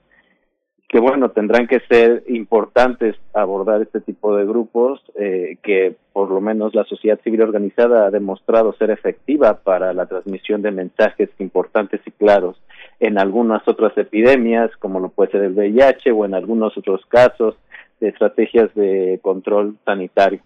que 0.89 1.01
bueno, 1.01 1.31
tendrán 1.31 1.67
que 1.67 1.81
ser 1.89 2.23
importantes 2.29 3.17
abordar 3.33 3.83
este 3.83 4.01
tipo 4.01 4.37
de 4.37 4.45
grupos, 4.45 5.01
eh, 5.19 5.57
que 5.63 5.97
por 6.13 6.31
lo 6.31 6.41
menos 6.41 6.75
la 6.75 6.85
sociedad 6.85 7.21
civil 7.23 7.43
organizada 7.43 8.07
ha 8.07 8.11
demostrado 8.11 8.73
ser 8.75 8.91
efectiva 8.91 9.61
para 9.63 9.93
la 9.93 10.07
transmisión 10.07 10.63
de 10.63 10.71
mensajes 10.71 11.31
importantes 11.39 12.01
y 12.07 12.11
claros 12.13 12.57
en 13.01 13.19
algunas 13.19 13.67
otras 13.67 13.97
epidemias, 13.99 14.71
como 14.79 15.01
lo 15.01 15.09
puede 15.09 15.33
ser 15.33 15.43
el 15.43 15.55
VIH, 15.55 16.13
o 16.13 16.25
en 16.25 16.35
algunos 16.35 16.77
otros 16.79 17.05
casos 17.07 17.57
de 18.01 18.09
estrategias 18.09 18.73
de 18.75 19.19
control 19.23 19.77
sanitario. 19.85 20.41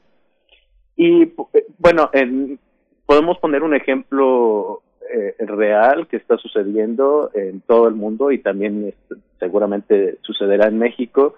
Y 0.96 1.24
eh, 1.24 1.66
bueno, 1.78 2.10
en, 2.12 2.58
podemos 3.06 3.38
poner 3.38 3.62
un 3.62 3.74
ejemplo 3.74 4.82
eh, 5.12 5.34
real 5.38 6.06
que 6.06 6.16
está 6.16 6.36
sucediendo 6.36 7.30
en 7.34 7.60
todo 7.60 7.88
el 7.88 7.94
mundo 7.94 8.30
y 8.30 8.38
también 8.38 8.94
seguramente 9.38 10.18
sucederá 10.22 10.68
en 10.68 10.78
México 10.78 11.34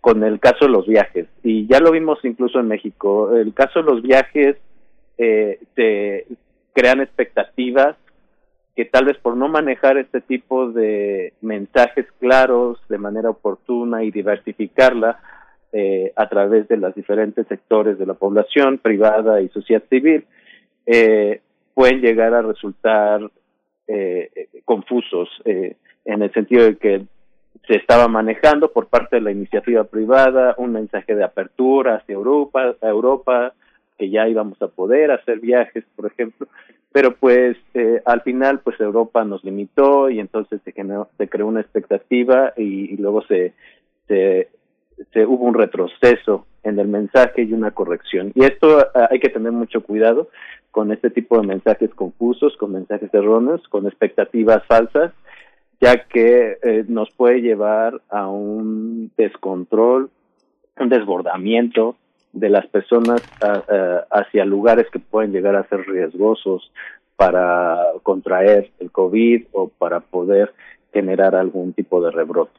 con 0.00 0.24
el 0.24 0.40
caso 0.40 0.64
de 0.66 0.70
los 0.70 0.86
viajes. 0.86 1.26
Y 1.42 1.66
ya 1.66 1.80
lo 1.80 1.92
vimos 1.92 2.18
incluso 2.24 2.58
en 2.58 2.68
México. 2.68 3.36
El 3.36 3.52
caso 3.52 3.80
de 3.80 3.90
los 3.90 4.02
viajes 4.02 4.56
eh, 5.18 5.60
se 5.74 6.26
crean 6.72 7.00
expectativas 7.00 7.96
que 8.74 8.84
tal 8.86 9.04
vez 9.04 9.18
por 9.18 9.36
no 9.36 9.48
manejar 9.48 9.98
este 9.98 10.20
tipo 10.20 10.70
de 10.70 11.34
mensajes 11.42 12.06
claros 12.18 12.78
de 12.88 12.98
manera 12.98 13.28
oportuna 13.28 14.04
y 14.04 14.10
diversificarla 14.10 15.20
eh, 15.72 16.12
a 16.16 16.28
través 16.28 16.66
de 16.68 16.76
los 16.76 16.94
diferentes 16.94 17.46
sectores 17.46 17.98
de 17.98 18.06
la 18.06 18.14
población 18.14 18.78
privada 18.78 19.40
y 19.40 19.48
sociedad 19.50 19.82
civil, 19.90 20.24
eh, 20.86 21.42
pueden 21.80 22.02
llegar 22.02 22.34
a 22.34 22.42
resultar 22.42 23.22
eh, 23.88 24.30
eh, 24.36 24.48
confusos 24.66 25.30
eh, 25.46 25.78
en 26.04 26.20
el 26.20 26.30
sentido 26.34 26.64
de 26.64 26.76
que 26.76 27.06
se 27.66 27.76
estaba 27.76 28.06
manejando 28.06 28.70
por 28.70 28.88
parte 28.88 29.16
de 29.16 29.22
la 29.22 29.30
iniciativa 29.30 29.84
privada 29.84 30.54
un 30.58 30.72
mensaje 30.72 31.14
de 31.14 31.24
apertura 31.24 31.94
hacia 31.94 32.12
Europa, 32.12 32.76
a 32.82 32.86
Europa, 32.86 33.54
que 33.96 34.10
ya 34.10 34.28
íbamos 34.28 34.60
a 34.60 34.68
poder 34.68 35.10
hacer 35.10 35.40
viajes, 35.40 35.82
por 35.96 36.04
ejemplo, 36.04 36.48
pero 36.92 37.16
pues 37.16 37.56
eh, 37.72 38.02
al 38.04 38.20
final 38.20 38.60
pues 38.60 38.78
Europa 38.78 39.24
nos 39.24 39.42
limitó 39.42 40.10
y 40.10 40.20
entonces 40.20 40.60
se, 40.62 40.72
generó, 40.72 41.08
se 41.16 41.30
creó 41.30 41.46
una 41.46 41.62
expectativa 41.62 42.52
y, 42.58 42.94
luego 42.98 43.22
se, 43.22 43.54
se 44.06 45.24
hubo 45.24 45.46
un 45.46 45.54
retroceso 45.54 46.44
en 46.62 46.78
el 46.78 46.88
mensaje 46.88 47.42
y 47.42 47.52
una 47.52 47.70
corrección. 47.70 48.32
Y 48.34 48.44
esto 48.44 48.78
uh, 48.78 49.06
hay 49.10 49.20
que 49.20 49.28
tener 49.28 49.52
mucho 49.52 49.82
cuidado 49.82 50.28
con 50.70 50.92
este 50.92 51.10
tipo 51.10 51.40
de 51.40 51.46
mensajes 51.46 51.90
confusos, 51.94 52.56
con 52.56 52.72
mensajes 52.72 53.12
erróneos, 53.12 53.66
con 53.68 53.86
expectativas 53.86 54.64
falsas, 54.66 55.12
ya 55.80 56.04
que 56.04 56.58
eh, 56.62 56.84
nos 56.88 57.10
puede 57.10 57.40
llevar 57.40 58.00
a 58.08 58.28
un 58.28 59.10
descontrol, 59.16 60.10
un 60.78 60.88
desbordamiento 60.88 61.96
de 62.32 62.50
las 62.50 62.66
personas 62.66 63.22
a, 63.42 64.04
hacia 64.10 64.44
lugares 64.44 64.86
que 64.92 65.00
pueden 65.00 65.32
llegar 65.32 65.56
a 65.56 65.66
ser 65.68 65.80
riesgosos 65.88 66.70
para 67.16 67.76
contraer 68.02 68.70
el 68.78 68.90
COVID 68.90 69.46
o 69.52 69.68
para 69.68 70.00
poder 70.00 70.52
generar 70.92 71.34
algún 71.34 71.72
tipo 71.72 72.00
de 72.00 72.10
rebrote. 72.10 72.58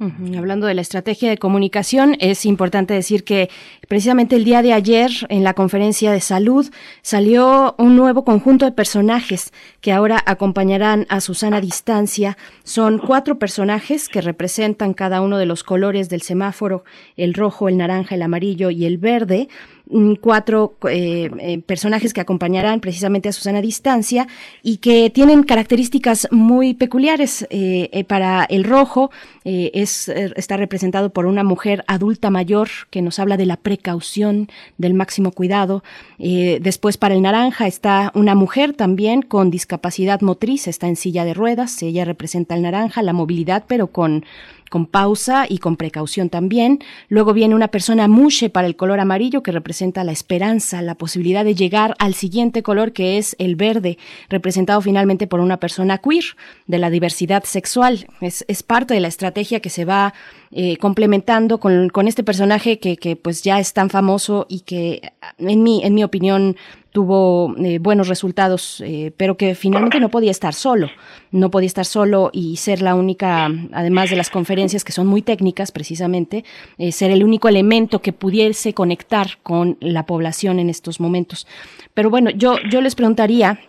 Hablando 0.00 0.66
de 0.66 0.72
la 0.72 0.80
estrategia 0.80 1.28
de 1.28 1.36
comunicación, 1.36 2.16
es 2.20 2.46
importante 2.46 2.94
decir 2.94 3.22
que 3.22 3.50
precisamente 3.86 4.34
el 4.34 4.44
día 4.44 4.62
de 4.62 4.72
ayer 4.72 5.10
en 5.28 5.44
la 5.44 5.52
conferencia 5.52 6.10
de 6.10 6.22
salud 6.22 6.66
salió 7.02 7.74
un 7.76 7.96
nuevo 7.96 8.24
conjunto 8.24 8.64
de 8.64 8.72
personajes 8.72 9.52
que 9.82 9.92
ahora 9.92 10.22
acompañarán 10.24 11.04
a 11.10 11.20
Susana 11.20 11.60
Distancia. 11.60 12.38
Son 12.64 12.96
cuatro 12.96 13.38
personajes 13.38 14.08
que 14.08 14.22
representan 14.22 14.94
cada 14.94 15.20
uno 15.20 15.36
de 15.36 15.44
los 15.44 15.64
colores 15.64 16.08
del 16.08 16.22
semáforo, 16.22 16.82
el 17.18 17.34
rojo, 17.34 17.68
el 17.68 17.76
naranja, 17.76 18.14
el 18.14 18.22
amarillo 18.22 18.70
y 18.70 18.86
el 18.86 18.96
verde 18.96 19.48
cuatro 20.20 20.76
eh, 20.88 21.30
eh, 21.38 21.58
personajes 21.60 22.12
que 22.12 22.20
acompañarán 22.20 22.80
precisamente 22.80 23.28
a 23.28 23.32
Susana 23.32 23.60
Distancia 23.60 24.28
y 24.62 24.78
que 24.78 25.10
tienen 25.10 25.42
características 25.42 26.28
muy 26.30 26.74
peculiares. 26.74 27.46
Eh, 27.50 28.04
para 28.08 28.44
el 28.44 28.64
rojo 28.64 29.10
es, 29.44 30.08
está 30.08 30.56
representado 30.56 31.10
por 31.10 31.26
una 31.26 31.44
mujer 31.44 31.84
adulta 31.86 32.30
mayor 32.30 32.68
que 32.90 33.02
nos 33.02 33.18
habla 33.18 33.36
de 33.36 33.46
la 33.46 33.56
precaución, 33.56 34.48
del 34.78 34.94
máximo 34.94 35.32
cuidado. 35.32 35.82
después 36.18 36.96
para 36.96 37.14
el 37.14 37.22
naranja 37.22 37.66
está 37.66 38.12
una 38.14 38.34
mujer 38.34 38.74
también 38.74 39.22
con 39.22 39.50
discapacidad 39.50 40.20
motriz, 40.20 40.68
está 40.68 40.88
en 40.88 40.96
silla 40.96 41.24
de 41.24 41.34
ruedas, 41.34 41.82
ella 41.82 42.04
representa 42.04 42.54
el 42.54 42.62
naranja, 42.62 43.02
la 43.02 43.12
movilidad, 43.12 43.64
pero 43.66 43.88
con 43.88 44.24
con 44.70 44.86
pausa 44.86 45.44
y 45.46 45.58
con 45.58 45.76
precaución 45.76 46.30
también. 46.30 46.78
Luego 47.08 47.34
viene 47.34 47.54
una 47.54 47.68
persona 47.68 48.08
mushe 48.08 48.48
para 48.48 48.66
el 48.66 48.76
color 48.76 49.00
amarillo 49.00 49.42
que 49.42 49.52
representa 49.52 50.04
la 50.04 50.12
esperanza, 50.12 50.80
la 50.80 50.94
posibilidad 50.94 51.44
de 51.44 51.54
llegar 51.54 51.94
al 51.98 52.14
siguiente 52.14 52.62
color 52.62 52.92
que 52.92 53.18
es 53.18 53.36
el 53.38 53.56
verde, 53.56 53.98
representado 54.30 54.80
finalmente 54.80 55.26
por 55.26 55.40
una 55.40 55.58
persona 55.58 55.98
queer 55.98 56.24
de 56.66 56.78
la 56.78 56.88
diversidad 56.88 57.44
sexual. 57.44 58.06
Es, 58.22 58.44
es 58.48 58.62
parte 58.62 58.94
de 58.94 59.00
la 59.00 59.08
estrategia 59.08 59.60
que 59.60 59.70
se 59.70 59.84
va 59.84 60.14
eh, 60.52 60.76
complementando 60.78 61.60
con, 61.60 61.90
con, 61.90 62.08
este 62.08 62.24
personaje 62.24 62.78
que, 62.78 62.96
que 62.96 63.16
pues 63.16 63.42
ya 63.42 63.60
es 63.60 63.72
tan 63.72 63.90
famoso 63.90 64.46
y 64.48 64.60
que 64.60 65.12
en 65.38 65.62
mi, 65.62 65.84
en 65.84 65.94
mi 65.94 66.02
opinión 66.02 66.56
tuvo 66.92 67.54
eh, 67.58 67.78
buenos 67.78 68.08
resultados, 68.08 68.80
eh, 68.80 69.12
pero 69.16 69.36
que 69.36 69.54
finalmente 69.54 70.00
no 70.00 70.08
podía 70.08 70.30
estar 70.30 70.54
solo, 70.54 70.88
no 71.30 71.50
podía 71.50 71.68
estar 71.68 71.84
solo 71.84 72.30
y 72.32 72.56
ser 72.56 72.82
la 72.82 72.94
única, 72.94 73.48
además 73.72 74.10
de 74.10 74.16
las 74.16 74.30
conferencias 74.30 74.84
que 74.84 74.92
son 74.92 75.06
muy 75.06 75.22
técnicas 75.22 75.70
precisamente, 75.72 76.44
eh, 76.78 76.92
ser 76.92 77.10
el 77.10 77.22
único 77.22 77.48
elemento 77.48 78.02
que 78.02 78.12
pudiese 78.12 78.74
conectar 78.74 79.38
con 79.42 79.76
la 79.80 80.06
población 80.06 80.58
en 80.58 80.68
estos 80.68 81.00
momentos. 81.00 81.46
Pero 81.94 82.10
bueno, 82.10 82.30
yo, 82.30 82.56
yo 82.70 82.80
les 82.80 82.94
preguntaría, 82.94 83.60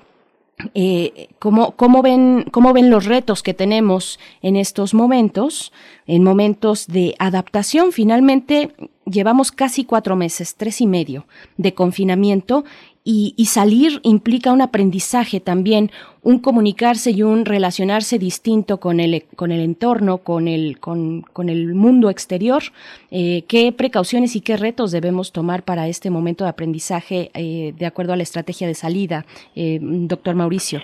¿cómo, 1.40 1.72
cómo, 1.72 2.02
ven, 2.02 2.46
¿Cómo 2.52 2.74
ven 2.74 2.90
los 2.90 3.06
retos 3.06 3.42
que 3.42 3.54
tenemos 3.54 4.20
en 4.42 4.56
estos 4.56 4.94
momentos, 4.94 5.72
en 6.06 6.24
momentos 6.24 6.88
de 6.88 7.16
adaptación? 7.18 7.92
Finalmente, 7.92 8.72
llevamos 9.06 9.52
casi 9.52 9.86
cuatro 9.86 10.16
meses, 10.16 10.56
tres 10.56 10.82
y 10.82 10.88
medio 10.88 11.26
de 11.58 11.74
confinamiento 11.74 12.64
y, 13.04 13.46
salir 13.46 14.00
implica 14.04 14.52
un 14.52 14.62
aprendizaje 14.62 15.40
también, 15.40 15.90
un 16.22 16.40
comunicarse 16.40 17.12
y 17.12 17.24
un 17.24 17.46
relacionarse 17.46 18.20
distinto 18.20 18.80
con 18.80 19.00
el, 19.00 19.24
con 19.36 19.52
el 19.52 19.62
entorno, 19.62 20.20
con 20.20 20.48
el, 20.48 20.80
con, 20.80 21.22
con 21.22 21.50
el 21.50 21.74
mundo 21.74 22.10
exterior. 22.10 22.62
Eh, 23.10 23.44
¿Qué 23.48 23.74
precauciones 23.76 24.36
y 24.36 24.42
qué 24.42 24.56
retos 24.56 24.92
debemos 24.92 25.32
tomar 25.32 25.64
para 25.64 25.88
este 25.88 26.12
momento 26.12 26.44
de 26.44 26.52
aprendizaje 26.52 27.32
eh, 27.34 27.74
de 27.76 27.86
acuerdo 27.86 28.14
a 28.14 28.18
la 28.18 28.24
estrategia 28.24 28.68
de 28.68 28.76
salida, 28.76 29.26
eh, 29.56 29.80
doctor 29.82 30.36
Mauricio? 30.36 30.80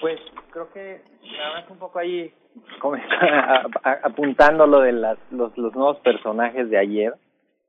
Pues 0.00 0.20
creo 0.50 0.70
que 0.72 1.00
nada 1.22 1.60
más 1.60 1.70
un 1.70 1.78
poco 1.78 1.98
ahí 1.98 2.30
apuntando 4.02 4.66
lo 4.66 4.80
de 4.80 4.92
las, 4.92 5.18
los, 5.30 5.56
los 5.56 5.74
nuevos 5.74 5.98
personajes 6.00 6.68
de 6.68 6.78
ayer 6.78 7.14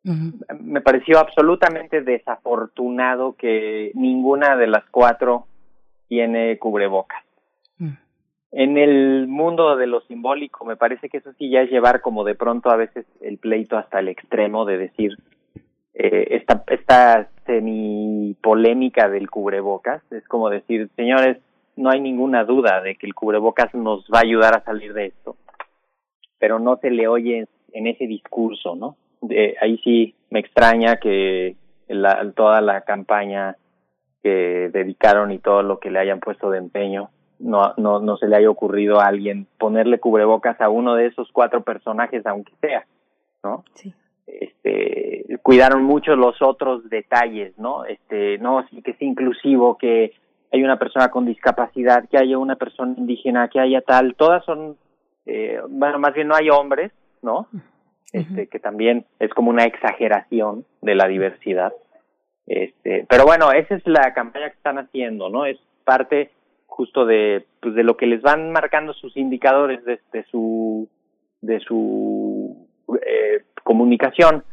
me 0.06 0.82
pareció 0.82 1.18
absolutamente 1.18 2.02
desafortunado 2.02 3.36
que 3.36 3.92
ninguna 3.96 4.56
de 4.56 4.68
las 4.68 4.86
cuatro 4.92 5.48
tiene 6.08 6.60
cubrebocas. 6.60 7.24
Mm. 7.80 7.94
En 8.52 8.78
el 8.78 9.28
mundo 9.28 9.76
de 9.76 9.88
lo 9.88 10.02
simbólico, 10.02 10.64
me 10.64 10.76
parece 10.76 11.10
que 11.10 11.18
eso 11.18 11.34
sí 11.34 11.50
ya 11.50 11.62
es 11.62 11.72
llevar 11.72 12.02
como 12.02 12.24
de 12.24 12.36
pronto 12.36 12.70
a 12.70 12.76
veces 12.76 13.06
el 13.20 13.40
pleito 13.40 13.78
hasta 13.78 14.00
el 14.00 14.10
extremo 14.10 14.66
de 14.66 14.78
decir 14.78 15.18
eh, 15.96 16.28
esta, 16.32 16.64
esta 16.68 17.28
semi 17.48 18.36
polémica 18.42 19.10
del 19.10 19.30
cubrebocas. 19.32 20.04
Es 20.12 20.28
como 20.28 20.50
decir, 20.52 20.90
señores, 20.96 21.38
no 21.76 21.90
hay 21.90 22.00
ninguna 22.00 22.44
duda 22.44 22.82
de 22.82 22.96
que 22.96 23.08
el 23.08 23.16
cubrebocas 23.16 23.74
nos 23.74 24.06
va 24.14 24.20
a 24.20 24.24
ayudar 24.24 24.56
a 24.56 24.64
salir 24.64 24.94
de 24.94 25.08
esto, 25.08 25.36
pero 26.38 26.60
no 26.60 26.78
se 26.78 26.92
le 26.92 27.08
oye 27.08 27.48
en 27.74 27.88
ese 27.88 28.06
discurso, 28.06 28.76
¿no? 28.76 28.98
Ahí 29.62 29.78
sí 29.84 30.16
me 30.30 30.40
extraña 30.40 30.98
que 30.98 31.56
la, 31.88 32.32
toda 32.32 32.62
la 32.62 32.82
campaña 32.82 33.56
que 34.24 34.70
dedicaron 34.74 35.32
y 35.32 35.40
todo 35.40 35.62
lo 35.62 35.80
que 35.80 35.92
le 35.92 36.00
hayan 36.00 36.20
puesto 36.20 36.50
de 36.50 36.58
empeño 36.58 37.10
no, 37.40 37.74
no, 37.78 38.00
no 38.00 38.18
se 38.18 38.28
le 38.28 38.38
haya 38.38 38.50
ocurrido 38.50 39.00
a 39.00 39.08
alguien 39.08 39.48
ponerle 39.58 40.00
cubrebocas 40.00 40.60
a 40.62 40.70
uno 40.70 40.96
de 40.96 41.08
esos 41.08 41.30
cuatro 41.32 41.62
personajes, 41.62 42.26
aunque 42.26 42.54
sea, 42.62 42.86
¿no? 43.44 43.64
Sí. 43.74 43.94
Este, 44.26 45.38
cuidaron 45.44 45.84
mucho 45.84 46.16
los 46.16 46.42
otros 46.42 46.90
detalles, 46.90 47.58
¿no? 47.58 47.86
Este, 47.86 48.38
no, 48.40 48.66
sí 48.70 48.82
que 48.82 48.92
es 48.92 49.02
inclusivo, 49.02 49.78
que 49.78 50.14
hay 50.52 50.64
una 50.64 50.80
persona 50.80 51.10
con 51.10 51.26
discapacidad, 51.26 52.08
que 52.10 52.18
haya 52.18 52.38
una 52.38 52.56
persona 52.56 52.96
indígena, 52.98 53.50
que 53.50 53.60
haya 53.60 53.82
tal, 53.82 54.16
todas 54.16 54.44
son, 54.46 54.78
eh, 55.26 55.60
bueno, 55.70 56.00
más 56.00 56.14
bien 56.14 56.28
no 56.28 56.36
hay 56.36 56.50
hombres, 56.50 56.92
¿no? 57.22 57.48
Este, 58.16 58.48
que 58.48 58.60
también 58.60 59.06
es 59.20 59.30
como 59.34 59.50
una 59.50 59.66
exageración 59.66 60.66
de 60.82 60.96
la 60.96 61.08
diversidad. 61.08 61.74
Este, 62.48 63.06
pero 63.10 63.26
bueno, 63.26 63.52
esa 63.52 63.76
es 63.76 63.86
la 63.86 64.14
campaña 64.14 64.50
que 64.50 64.56
están 64.56 64.78
haciendo, 64.78 65.30
¿no? 65.30 65.46
Es 65.46 65.58
parte 65.84 66.32
justo 66.66 67.06
de, 67.06 67.46
pues 67.62 67.76
de 67.76 67.84
lo 67.84 67.98
que 67.98 68.06
les 68.06 68.22
van 68.22 68.52
marcando 68.52 68.94
sus 68.94 69.16
indicadores 69.18 69.84
de, 69.86 70.24
su, 70.32 70.88
de 71.42 71.60
su 71.60 72.68
eh, 73.06 73.44
comunicación. 73.64 74.44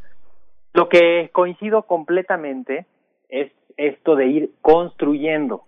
Lo 0.73 0.89
que 0.89 1.31
coincido 1.33 1.83
completamente 1.83 2.87
es 3.29 3.53
esto 3.77 4.17
de 4.17 4.27
ir 4.27 4.51
construyendo. 4.61 5.65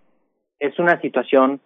Es 0.59 0.79
una 0.79 1.01
situación 1.01 1.61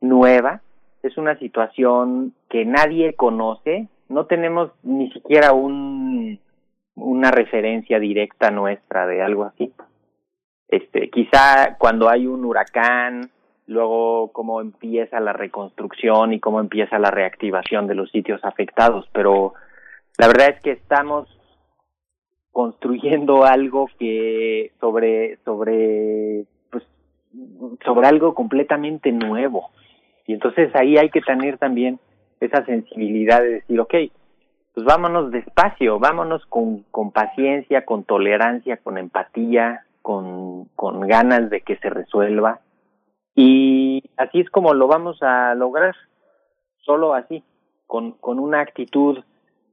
nueva, 0.00 0.62
es 1.02 1.16
una 1.16 1.38
situación 1.38 2.34
que 2.48 2.64
nadie 2.64 3.14
conoce, 3.14 3.88
no 4.10 4.26
tenemos 4.26 4.72
ni 4.82 5.10
siquiera 5.12 5.52
un 5.52 6.38
una 6.96 7.30
referencia 7.30 7.98
directa 7.98 8.50
nuestra 8.50 9.06
de 9.06 9.22
algo 9.22 9.44
así. 9.44 9.72
Este, 10.68 11.08
quizá 11.08 11.76
cuando 11.78 12.08
hay 12.08 12.26
un 12.26 12.44
huracán, 12.44 13.30
luego 13.66 14.30
cómo 14.32 14.60
empieza 14.60 15.18
la 15.20 15.32
reconstrucción 15.32 16.32
y 16.32 16.40
cómo 16.40 16.60
empieza 16.60 16.98
la 16.98 17.10
reactivación 17.10 17.86
de 17.86 17.94
los 17.94 18.10
sitios 18.10 18.44
afectados, 18.44 19.08
pero 19.12 19.54
la 20.18 20.26
verdad 20.26 20.50
es 20.50 20.60
que 20.60 20.72
estamos 20.72 21.28
construyendo 22.52 23.44
algo 23.44 23.88
que 23.98 24.72
sobre 24.80 25.38
sobre 25.44 26.44
pues 26.70 26.84
sobre 27.84 28.08
algo 28.08 28.34
completamente 28.34 29.12
nuevo. 29.12 29.70
Y 30.26 30.34
entonces 30.34 30.74
ahí 30.74 30.98
hay 30.98 31.10
que 31.10 31.20
tener 31.20 31.58
también 31.58 31.98
esa 32.40 32.64
sensibilidad 32.64 33.40
de 33.40 33.50
decir, 33.50 33.78
ok, 33.80 33.94
pues 34.74 34.86
vámonos 34.86 35.30
despacio, 35.30 35.98
vámonos 35.98 36.44
con, 36.46 36.84
con 36.90 37.10
paciencia, 37.10 37.84
con 37.84 38.04
tolerancia, 38.04 38.78
con 38.78 38.98
empatía, 38.98 39.84
con, 40.02 40.66
con 40.76 41.00
ganas 41.06 41.50
de 41.50 41.60
que 41.60 41.76
se 41.76 41.90
resuelva. 41.90 42.60
Y 43.34 44.02
así 44.16 44.40
es 44.40 44.50
como 44.50 44.74
lo 44.74 44.86
vamos 44.86 45.22
a 45.22 45.54
lograr, 45.54 45.94
solo 46.78 47.14
así, 47.14 47.42
con, 47.86 48.12
con 48.12 48.38
una 48.38 48.60
actitud 48.60 49.18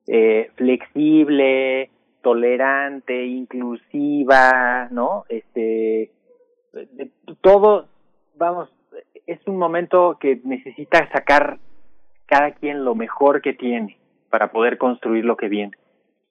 eh, 0.07 0.51
flexible, 0.55 1.89
tolerante, 2.21 3.25
inclusiva, 3.25 4.87
¿no? 4.91 5.25
Este, 5.29 6.11
todo, 7.41 7.87
vamos, 8.35 8.69
es 9.25 9.39
un 9.47 9.57
momento 9.57 10.17
que 10.19 10.41
necesita 10.43 11.09
sacar 11.11 11.59
cada 12.27 12.51
quien 12.51 12.85
lo 12.85 12.93
mejor 12.93 13.41
que 13.41 13.53
tiene 13.53 13.97
para 14.29 14.51
poder 14.51 14.77
construir 14.77 15.25
lo 15.25 15.37
que 15.37 15.47
viene. 15.47 15.77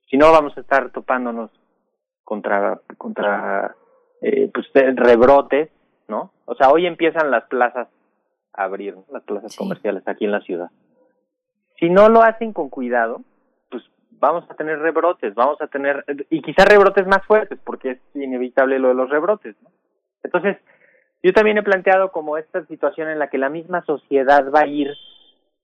Si 0.09 0.17
no, 0.17 0.31
vamos 0.31 0.57
a 0.57 0.61
estar 0.61 0.91
topándonos 0.91 1.51
contra, 2.23 2.81
contra 2.99 3.75
eh, 4.21 4.51
pues, 4.53 4.67
rebrotes, 4.73 5.71
¿no? 6.09 6.33
O 6.45 6.55
sea, 6.55 6.71
hoy 6.71 6.87
empiezan 6.87 7.31
las 7.31 7.45
plazas 7.45 7.89
a 8.53 8.65
abrir, 8.65 8.97
las 9.11 9.23
plazas 9.25 9.57
comerciales 9.57 10.07
aquí 10.07 10.25
en 10.25 10.33
la 10.33 10.41
ciudad. 10.41 10.71
Si 11.79 11.91
no 11.91 12.09
lo 12.09 12.23
hacen 12.23 12.53
con 12.53 12.71
cuidado, 12.71 13.23
pues 13.71 13.83
vamos 14.13 14.45
a 14.49 14.55
tener 14.55 14.79
rebrotes, 14.79 15.35
vamos 15.35 15.61
a 15.61 15.67
tener, 15.67 16.05
y 16.31 16.41
quizás 16.43 16.67
rebrotes 16.67 17.07
más 17.07 17.25
fuertes, 17.27 17.59
porque 17.65 17.93
es 17.93 17.99
inevitable 18.15 18.79
lo 18.79 18.89
de 18.89 18.95
los 18.95 19.11
rebrotes, 19.11 19.57
¿no? 19.63 19.71
Entonces, 20.23 20.57
yo 21.23 21.33
también 21.33 21.59
he 21.59 21.63
planteado 21.63 22.13
como 22.13 22.37
esta 22.37 22.65
situación 22.67 23.09
en 23.09 23.19
la 23.19 23.29
que 23.29 23.39
la 23.39 23.49
misma 23.49 23.85
sociedad 23.85 24.51
va 24.53 24.61
a 24.61 24.67
ir 24.67 24.93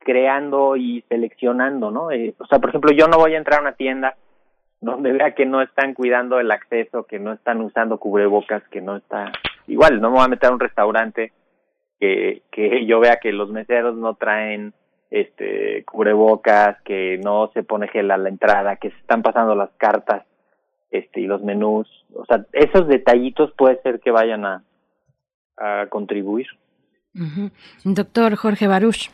creando 0.05 0.77
y 0.77 1.05
seleccionando, 1.09 1.91
¿no? 1.91 2.11
Eh, 2.11 2.35
o 2.39 2.47
sea, 2.47 2.59
por 2.59 2.71
ejemplo, 2.71 2.93
yo 2.93 3.09
no 3.09 3.19
voy 3.19 3.35
a 3.35 3.39
entrar 3.39 3.59
a 3.59 3.63
una 3.63 3.73
tienda 3.73 4.17
donde 4.81 5.13
vea 5.13 5.35
que 5.35 5.47
no 5.47 5.63
están 5.63 5.95
cuidando 5.95 6.41
el 6.41 6.51
acceso, 6.51 7.05
que 7.05 7.19
no 7.19 7.33
están 7.33 7.61
usando 7.61 7.99
cubrebocas, 7.99 8.63
que 8.69 8.81
no 8.81 8.97
está 8.97 9.31
igual, 9.67 10.01
no 10.01 10.11
me 10.11 10.17
voy 10.17 10.25
a 10.25 10.29
meter 10.29 10.51
a 10.51 10.53
un 10.53 10.61
restaurante 10.61 11.33
que 12.01 12.43
que 12.51 12.85
yo 12.85 12.99
vea 12.99 13.19
que 13.19 13.33
los 13.33 13.51
meseros 13.51 13.97
no 13.97 14.15
traen 14.15 14.75
este 15.11 15.85
cubrebocas, 15.85 16.81
que 16.83 17.19
no 17.23 17.51
se 17.55 17.63
pone 17.63 17.89
gel 17.89 18.11
a 18.11 18.17
la 18.17 18.29
entrada, 18.29 18.77
que 18.77 18.91
se 18.91 18.97
están 18.97 19.23
pasando 19.23 19.55
las 19.55 19.71
cartas 19.77 20.25
este 20.91 21.21
y 21.21 21.27
los 21.27 21.43
menús, 21.43 21.89
o 22.15 22.25
sea, 22.27 22.45
esos 22.53 22.87
detallitos 22.89 23.53
puede 23.57 23.81
ser 23.83 24.01
que 24.01 24.11
vayan 24.11 24.45
a, 24.45 24.63
a 25.57 25.87
contribuir. 25.89 26.47
Doctor 27.85 28.37
Jorge 28.37 28.67
Baruch. 28.67 29.11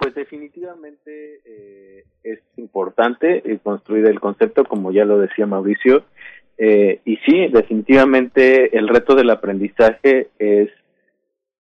Pues 0.00 0.14
definitivamente 0.14 1.40
eh, 1.44 2.04
es 2.24 2.38
importante 2.56 3.42
eh, 3.44 3.58
construir 3.62 4.06
el 4.06 4.18
concepto, 4.18 4.64
como 4.64 4.92
ya 4.92 5.04
lo 5.04 5.18
decía 5.18 5.46
Mauricio, 5.46 6.04
eh, 6.56 7.02
y 7.04 7.18
sí, 7.18 7.48
definitivamente 7.48 8.78
el 8.78 8.88
reto 8.88 9.14
del 9.14 9.28
aprendizaje 9.28 10.28
es 10.38 10.70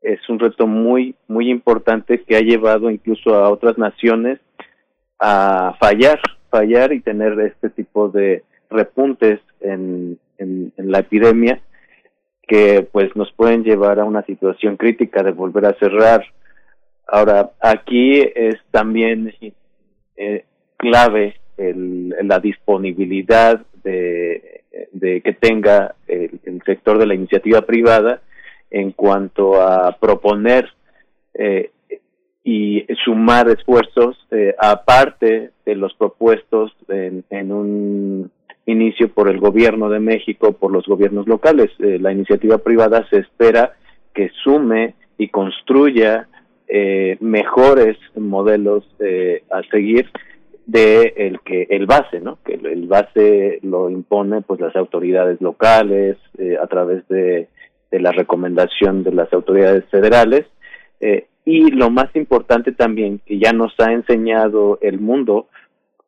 es 0.03 0.21
un 0.29 0.39
reto 0.39 0.67
muy 0.67 1.15
muy 1.29 1.51
importante 1.51 2.23
que 2.25 2.37
ha 2.37 2.41
llevado 2.41 2.91
incluso 2.91 3.35
a 3.35 3.49
otras 3.49 3.79
naciones 3.79 4.39
a 5.19 5.75
fallar, 5.81 6.21
fallar 6.51 6.93
y 6.93 7.01
tener 7.01 7.41
este 7.41 7.71
tipo 7.71 8.11
de 8.11 8.45
repuntes 8.69 9.41
en, 9.61 10.19
en 10.37 10.73
la 10.77 10.99
epidemia 10.99 11.63
que 12.47 12.87
pues 12.93 13.17
nos 13.17 13.33
pueden 13.33 13.65
llevar 13.65 13.99
a 13.99 14.05
una 14.05 14.23
situación 14.25 14.77
crítica 14.77 15.23
de 15.23 15.33
volver 15.33 15.65
a 15.65 15.79
cerrar 15.79 16.23
Ahora, 17.07 17.53
aquí 17.61 18.21
es 18.21 18.57
también 18.71 19.33
eh, 20.17 20.45
clave 20.77 21.37
el, 21.57 22.15
la 22.23 22.39
disponibilidad 22.41 23.65
de, 23.83 24.63
de 24.93 25.21
que 25.21 25.33
tenga 25.33 25.95
el, 26.07 26.41
sector 26.65 26.99
de 26.99 27.07
la 27.07 27.15
iniciativa 27.15 27.63
privada 27.63 28.21
en 28.71 28.93
cuanto 28.93 29.61
a 29.61 29.97
proponer 29.99 30.69
eh, 31.35 31.71
y 32.43 32.87
sumar 33.05 33.49
esfuerzos 33.49 34.17
eh, 34.31 34.55
aparte 34.59 35.51
de 35.65 35.75
los 35.75 35.95
propuestos 35.95 36.73
en, 36.89 37.25
en, 37.31 37.53
un 37.53 38.31
inicio 38.67 39.09
por 39.09 39.29
el 39.29 39.39
gobierno 39.39 39.89
de 39.89 40.01
México, 40.01 40.53
por 40.53 40.73
los 40.73 40.87
gobiernos 40.87 41.27
locales. 41.27 41.71
Eh, 41.79 41.99
la 42.01 42.13
iniciativa 42.13 42.59
privada 42.59 43.07
se 43.11 43.19
espera 43.19 43.75
que 44.15 44.31
sume 44.43 44.95
y 45.19 45.29
construya 45.29 46.29
eh, 46.69 47.17
mejores 47.21 47.97
modelos 48.17 48.85
eh, 48.99 49.43
a 49.51 49.63
seguir 49.71 50.11
de 50.67 51.15
el 51.17 51.41
que 51.41 51.69
el 51.71 51.87
base, 51.87 52.21
¿no? 52.21 52.39
Que 52.45 52.55
el, 52.55 52.87
base 52.89 53.61
lo 53.63 53.89
impone 53.89 54.43
pues 54.43 54.61
las 54.61 54.75
autoridades 54.75 55.41
locales 55.41 56.17
eh, 56.39 56.57
a 56.61 56.67
través 56.67 57.07
de, 57.09 57.49
de, 57.93 58.01
la 58.01 58.11
recomendación 58.11 59.05
de 59.05 59.13
las 59.13 59.33
autoridades 59.33 59.85
federales 59.91 60.45
eh, 61.01 61.29
y 61.45 61.71
lo 61.71 61.91
más 61.91 62.15
importante 62.17 62.73
también 62.73 63.21
que 63.25 63.39
ya 63.39 63.53
nos 63.53 63.79
ha 63.79 63.93
enseñado 63.93 64.81
el 64.83 64.99
mundo 64.99 65.47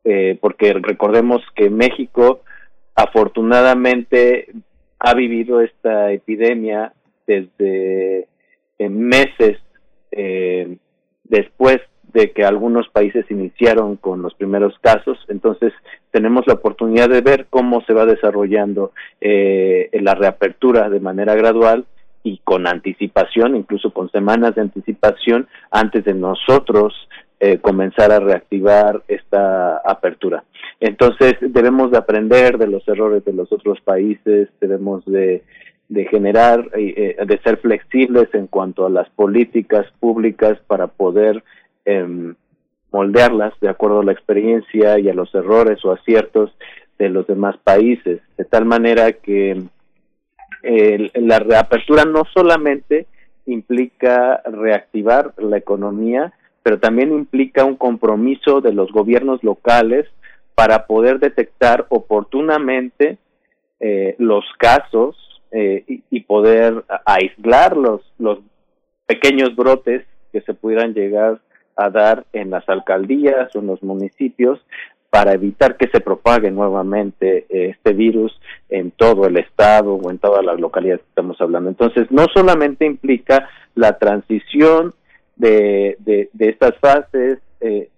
eh, 0.03 0.37
porque 0.41 0.73
recordemos 0.73 1.41
que 1.55 1.69
México 1.69 2.41
afortunadamente 2.95 4.51
ha 4.99 5.13
vivido 5.13 5.61
esta 5.61 6.11
epidemia 6.11 6.91
desde 7.25 8.27
meses 8.77 9.57
eh, 10.11 10.77
después 11.23 11.79
de 12.13 12.31
que 12.31 12.43
algunos 12.43 12.89
países 12.89 13.29
iniciaron 13.29 13.95
con 13.95 14.21
los 14.21 14.33
primeros 14.33 14.77
casos, 14.79 15.17
entonces 15.27 15.73
tenemos 16.11 16.47
la 16.47 16.55
oportunidad 16.55 17.09
de 17.09 17.21
ver 17.21 17.47
cómo 17.49 17.81
se 17.81 17.93
va 17.93 18.05
desarrollando 18.05 18.93
eh, 19.21 19.89
la 19.93 20.15
reapertura 20.15 20.89
de 20.89 20.99
manera 20.99 21.35
gradual 21.35 21.85
y 22.23 22.39
con 22.43 22.67
anticipación, 22.67 23.55
incluso 23.55 23.91
con 23.91 24.09
semanas 24.11 24.55
de 24.55 24.61
anticipación, 24.61 25.47
antes 25.71 26.03
de 26.03 26.13
nosotros 26.13 26.93
eh, 27.39 27.59
comenzar 27.59 28.11
a 28.11 28.19
reactivar 28.19 29.01
esta 29.07 29.77
apertura. 29.77 30.43
Entonces 30.81 31.35
debemos 31.39 31.91
de 31.91 31.97
aprender 31.97 32.57
de 32.57 32.67
los 32.67 32.85
errores 32.87 33.23
de 33.23 33.33
los 33.33 33.51
otros 33.51 33.79
países, 33.81 34.49
debemos 34.59 35.05
de 35.05 35.43
de 35.89 36.05
generar, 36.05 36.69
eh, 36.73 37.17
de 37.25 37.37
ser 37.39 37.57
flexibles 37.57 38.29
en 38.33 38.47
cuanto 38.47 38.85
a 38.85 38.89
las 38.89 39.09
políticas 39.09 39.85
públicas 39.99 40.57
para 40.67 40.87
poder 40.87 41.43
eh, 41.85 42.33
moldearlas 42.91 43.53
de 43.59 43.69
acuerdo 43.69 43.99
a 43.99 44.03
la 44.03 44.11
experiencia 44.11 44.99
y 44.99 45.09
a 45.09 45.13
los 45.13 45.33
errores 45.35 45.83
o 45.83 45.91
aciertos 45.91 46.51
de 46.97 47.09
los 47.09 47.27
demás 47.27 47.57
países, 47.63 48.21
de 48.37 48.45
tal 48.45 48.65
manera 48.65 49.13
que 49.13 49.63
eh, 50.63 51.11
la 51.15 51.39
reapertura 51.39 52.05
no 52.05 52.23
solamente 52.33 53.07
implica 53.45 54.41
reactivar 54.43 55.33
la 55.37 55.57
economía, 55.57 56.33
pero 56.61 56.79
también 56.79 57.13
implica 57.13 57.63
un 57.63 57.75
compromiso 57.75 58.61
de 58.61 58.73
los 58.73 58.91
gobiernos 58.91 59.43
locales 59.43 60.07
para 60.55 60.85
poder 60.87 61.19
detectar 61.19 61.85
oportunamente 61.89 63.17
eh, 63.79 64.15
los 64.17 64.43
casos 64.57 65.15
eh, 65.51 65.83
y, 65.87 66.19
poder 66.21 66.83
aislar 67.05 67.75
los, 67.75 68.01
los 68.19 68.39
pequeños 69.05 69.55
brotes 69.55 70.05
que 70.31 70.41
se 70.41 70.53
pudieran 70.53 70.93
llegar 70.93 71.39
a 71.75 71.89
dar 71.89 72.25
en 72.33 72.51
las 72.51 72.67
alcaldías 72.69 73.55
o 73.55 73.59
en 73.59 73.67
los 73.67 73.81
municipios 73.81 74.59
para 75.09 75.33
evitar 75.33 75.75
que 75.77 75.87
se 75.87 76.01
propague 76.01 76.51
nuevamente 76.51 77.45
este 77.49 77.93
virus 77.93 78.39
en 78.69 78.91
todo 78.91 79.25
el 79.25 79.37
estado 79.37 79.95
o 79.95 80.11
en 80.11 80.19
todas 80.19 80.45
las 80.45 80.59
localidades 80.59 81.01
que 81.01 81.09
estamos 81.09 81.41
hablando. 81.41 81.69
Entonces, 81.69 82.11
no 82.11 82.25
solamente 82.31 82.85
implica 82.85 83.49
la 83.73 83.97
transición 83.97 84.93
de, 85.35 85.95
de, 85.99 86.29
de 86.33 86.49
estas 86.49 86.77
fases 86.77 87.39
eh, 87.61 87.89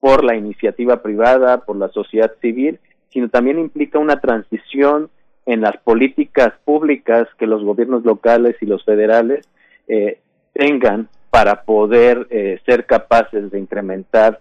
por 0.00 0.24
la 0.24 0.36
iniciativa 0.36 1.02
privada, 1.02 1.64
por 1.64 1.76
la 1.76 1.88
sociedad 1.88 2.32
civil, 2.40 2.78
sino 3.10 3.28
también 3.28 3.58
implica 3.58 3.98
una 3.98 4.20
transición 4.20 5.10
en 5.46 5.60
las 5.60 5.76
políticas 5.78 6.52
públicas 6.64 7.28
que 7.38 7.46
los 7.46 7.62
gobiernos 7.64 8.04
locales 8.04 8.56
y 8.60 8.66
los 8.66 8.84
federales 8.84 9.48
eh, 9.88 10.18
tengan 10.52 11.08
para 11.30 11.62
poder 11.62 12.26
eh, 12.30 12.60
ser 12.66 12.86
capaces 12.86 13.50
de 13.50 13.58
incrementar 13.58 14.40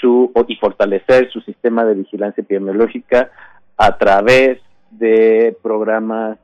su 0.00 0.32
y 0.46 0.56
fortalecer 0.56 1.30
su 1.30 1.40
sistema 1.40 1.84
de 1.84 1.94
vigilancia 1.94 2.42
epidemiológica 2.42 3.30
a 3.76 3.96
través 3.98 4.60
de 4.90 5.56
programas 5.62 6.38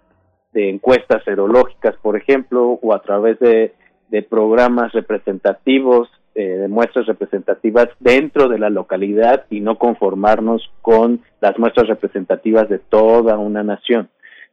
de 0.52 0.68
encuestas 0.68 1.22
serológicas, 1.24 1.94
por 2.02 2.16
ejemplo, 2.16 2.78
o 2.82 2.92
a 2.92 3.00
través 3.00 3.38
de, 3.38 3.72
de 4.08 4.22
programas 4.22 4.92
representativos 4.92 6.08
eh, 6.34 6.44
de 6.44 6.68
muestras 6.68 7.06
representativas 7.06 7.88
dentro 8.00 8.48
de 8.48 8.58
la 8.58 8.70
localidad 8.70 9.44
y 9.50 9.60
no 9.60 9.78
conformarnos 9.78 10.70
con 10.80 11.20
las 11.40 11.58
muestras 11.58 11.88
representativas 11.88 12.68
de 12.68 12.78
toda 12.78 13.38
una 13.38 13.62
nación. 13.62 14.08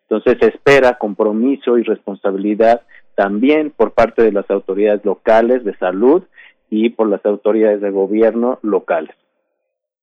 Entonces 0.09 0.37
se 0.39 0.47
espera 0.47 0.97
compromiso 0.97 1.77
y 1.77 1.83
responsabilidad 1.83 2.81
también 3.15 3.71
por 3.71 3.91
parte 3.91 4.23
de 4.23 4.31
las 4.31 4.49
autoridades 4.49 5.05
locales 5.05 5.63
de 5.63 5.75
salud 5.77 6.23
y 6.69 6.89
por 6.89 7.07
las 7.07 7.25
autoridades 7.25 7.81
de 7.81 7.91
gobierno 7.91 8.59
locales. 8.61 9.15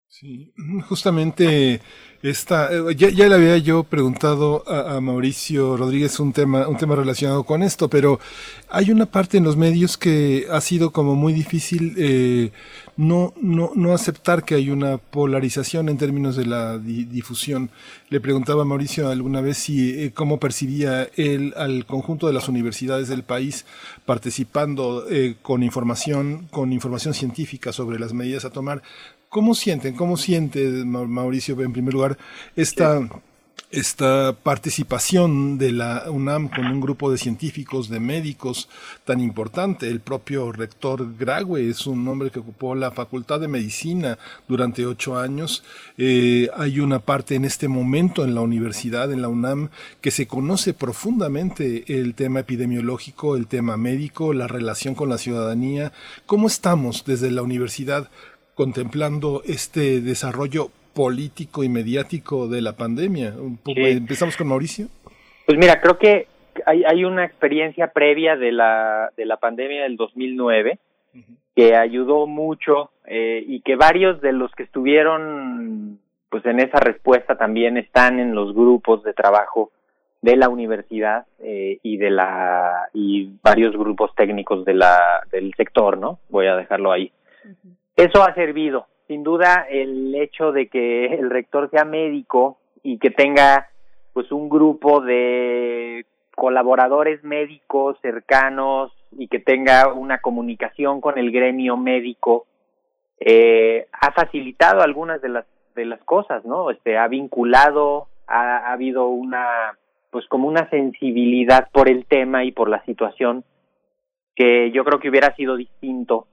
Sí, 0.08 0.52
justamente 0.88 1.80
esta, 2.22 2.72
eh, 2.72 2.94
ya, 2.96 3.10
ya, 3.10 3.28
le 3.28 3.34
había 3.34 3.58
yo 3.58 3.84
preguntado 3.84 4.64
a, 4.66 5.00
Mauricio 5.00 5.76
Rodríguez 5.76 6.18
un 6.20 6.32
tema, 6.32 6.68
un 6.68 6.76
tema 6.76 6.94
relacionado 6.94 7.44
con 7.44 7.62
esto, 7.62 7.88
pero 7.88 8.18
hay 8.68 8.90
una 8.90 9.06
parte 9.06 9.36
en 9.36 9.44
los 9.44 9.56
medios 9.56 9.98
que 9.98 10.46
ha 10.50 10.60
sido 10.60 10.92
como 10.92 11.14
muy 11.14 11.32
difícil 11.32 11.94
eh, 11.98 12.50
no, 12.96 13.34
no, 13.40 13.72
no 13.74 13.92
aceptar 13.92 14.44
que 14.44 14.54
hay 14.54 14.70
una 14.70 14.96
polarización 14.96 15.88
en 15.88 15.98
términos 15.98 16.34
de 16.36 16.46
la 16.46 16.78
di 16.78 17.04
difusión. 17.04 17.70
Le 18.08 18.20
preguntaba 18.20 18.62
a 18.62 18.64
Mauricio 18.64 19.08
alguna 19.08 19.40
vez 19.40 19.58
si 19.58 19.90
eh, 19.90 20.12
cómo 20.14 20.40
percibía 20.40 21.08
él 21.16 21.52
al 21.56 21.84
conjunto 21.84 22.26
de 22.26 22.32
las 22.32 22.48
universidades 22.48 23.08
del 23.08 23.22
país 23.22 23.66
participando 24.06 25.06
eh, 25.10 25.36
con 25.42 25.62
información, 25.62 26.48
con 26.50 26.72
información 26.72 27.12
científica 27.12 27.72
sobre 27.72 27.98
las 27.98 28.14
medidas 28.14 28.44
a 28.44 28.50
tomar 28.50 28.82
¿Cómo 29.36 29.54
sienten, 29.54 29.94
cómo 29.94 30.16
siente 30.16 30.66
Mauricio, 30.66 31.60
en 31.60 31.74
primer 31.74 31.92
lugar, 31.92 32.16
esta, 32.56 33.06
esta 33.70 34.34
participación 34.42 35.58
de 35.58 35.72
la 35.72 36.10
UNAM 36.10 36.48
con 36.48 36.64
un 36.64 36.80
grupo 36.80 37.10
de 37.10 37.18
científicos, 37.18 37.90
de 37.90 38.00
médicos 38.00 38.70
tan 39.04 39.20
importante? 39.20 39.90
El 39.90 40.00
propio 40.00 40.52
rector 40.52 41.18
Graue 41.18 41.68
es 41.68 41.86
un 41.86 42.08
hombre 42.08 42.30
que 42.30 42.38
ocupó 42.38 42.74
la 42.74 42.92
Facultad 42.92 43.38
de 43.38 43.48
Medicina 43.48 44.16
durante 44.48 44.86
ocho 44.86 45.18
años. 45.18 45.62
Eh, 45.98 46.48
hay 46.56 46.80
una 46.80 47.00
parte 47.00 47.34
en 47.34 47.44
este 47.44 47.68
momento 47.68 48.24
en 48.24 48.34
la 48.34 48.40
universidad, 48.40 49.12
en 49.12 49.20
la 49.20 49.28
UNAM, 49.28 49.68
que 50.00 50.12
se 50.12 50.26
conoce 50.26 50.72
profundamente 50.72 51.84
el 51.88 52.14
tema 52.14 52.40
epidemiológico, 52.40 53.36
el 53.36 53.48
tema 53.48 53.76
médico, 53.76 54.32
la 54.32 54.46
relación 54.46 54.94
con 54.94 55.10
la 55.10 55.18
ciudadanía. 55.18 55.92
¿Cómo 56.24 56.46
estamos 56.46 57.04
desde 57.04 57.30
la 57.30 57.42
universidad? 57.42 58.08
Contemplando 58.56 59.42
este 59.44 60.00
desarrollo 60.00 60.70
político 60.94 61.62
y 61.62 61.68
mediático 61.68 62.48
de 62.48 62.62
la 62.62 62.72
pandemia. 62.72 63.34
Empezamos 63.66 64.36
con 64.36 64.48
Mauricio. 64.48 64.86
Pues 65.44 65.58
mira, 65.58 65.78
creo 65.80 65.98
que 65.98 66.26
hay, 66.64 66.82
hay 66.84 67.04
una 67.04 67.26
experiencia 67.26 67.92
previa 67.92 68.34
de 68.34 68.50
la, 68.52 69.12
de 69.14 69.26
la 69.26 69.36
pandemia 69.36 69.82
del 69.82 69.96
2009 69.96 70.78
que 71.54 71.76
ayudó 71.76 72.26
mucho 72.26 72.90
eh, 73.04 73.44
y 73.46 73.60
que 73.60 73.76
varios 73.76 74.20
de 74.22 74.32
los 74.32 74.50
que 74.52 74.64
estuvieron 74.64 76.00
pues 76.30 76.44
en 76.46 76.58
esa 76.60 76.80
respuesta 76.80 77.36
también 77.36 77.76
están 77.76 78.18
en 78.18 78.34
los 78.34 78.54
grupos 78.54 79.02
de 79.04 79.12
trabajo 79.12 79.70
de 80.22 80.36
la 80.36 80.48
universidad 80.48 81.26
eh, 81.40 81.78
y 81.82 81.98
de 81.98 82.10
la 82.10 82.88
y 82.94 83.30
varios 83.42 83.76
grupos 83.76 84.14
técnicos 84.14 84.64
de 84.64 84.74
la 84.74 85.22
del 85.30 85.52
sector, 85.56 85.98
¿no? 85.98 86.18
Voy 86.30 86.46
a 86.46 86.56
dejarlo 86.56 86.90
ahí. 86.90 87.12
Eso 87.96 88.22
ha 88.22 88.34
servido, 88.34 88.86
sin 89.08 89.22
duda, 89.22 89.66
el 89.70 90.14
hecho 90.14 90.52
de 90.52 90.68
que 90.68 91.06
el 91.06 91.30
rector 91.30 91.70
sea 91.70 91.86
médico 91.86 92.58
y 92.82 92.98
que 92.98 93.10
tenga 93.10 93.68
pues 94.12 94.30
un 94.32 94.50
grupo 94.50 95.00
de 95.00 96.04
colaboradores 96.34 97.24
médicos 97.24 97.96
cercanos 98.02 98.92
y 99.12 99.28
que 99.28 99.38
tenga 99.38 99.92
una 99.94 100.18
comunicación 100.18 101.00
con 101.00 101.16
el 101.16 101.30
gremio 101.32 101.78
médico 101.78 102.46
eh, 103.18 103.88
ha 103.92 104.12
facilitado 104.12 104.82
algunas 104.82 105.22
de 105.22 105.30
las 105.30 105.46
de 105.74 105.86
las 105.86 106.02
cosas, 106.04 106.44
¿no? 106.44 106.70
Este 106.70 106.96
ha 106.98 107.08
vinculado, 107.08 108.08
ha, 108.26 108.58
ha 108.58 108.72
habido 108.72 109.08
una 109.08 109.76
pues 110.10 110.26
como 110.28 110.48
una 110.48 110.68
sensibilidad 110.68 111.68
por 111.72 111.88
el 111.88 112.04
tema 112.06 112.44
y 112.44 112.52
por 112.52 112.68
la 112.68 112.84
situación 112.84 113.44
que 114.34 114.70
yo 114.70 114.84
creo 114.84 115.00
que 115.00 115.08
hubiera 115.08 115.34
sido 115.34 115.56
distinto 115.56 116.26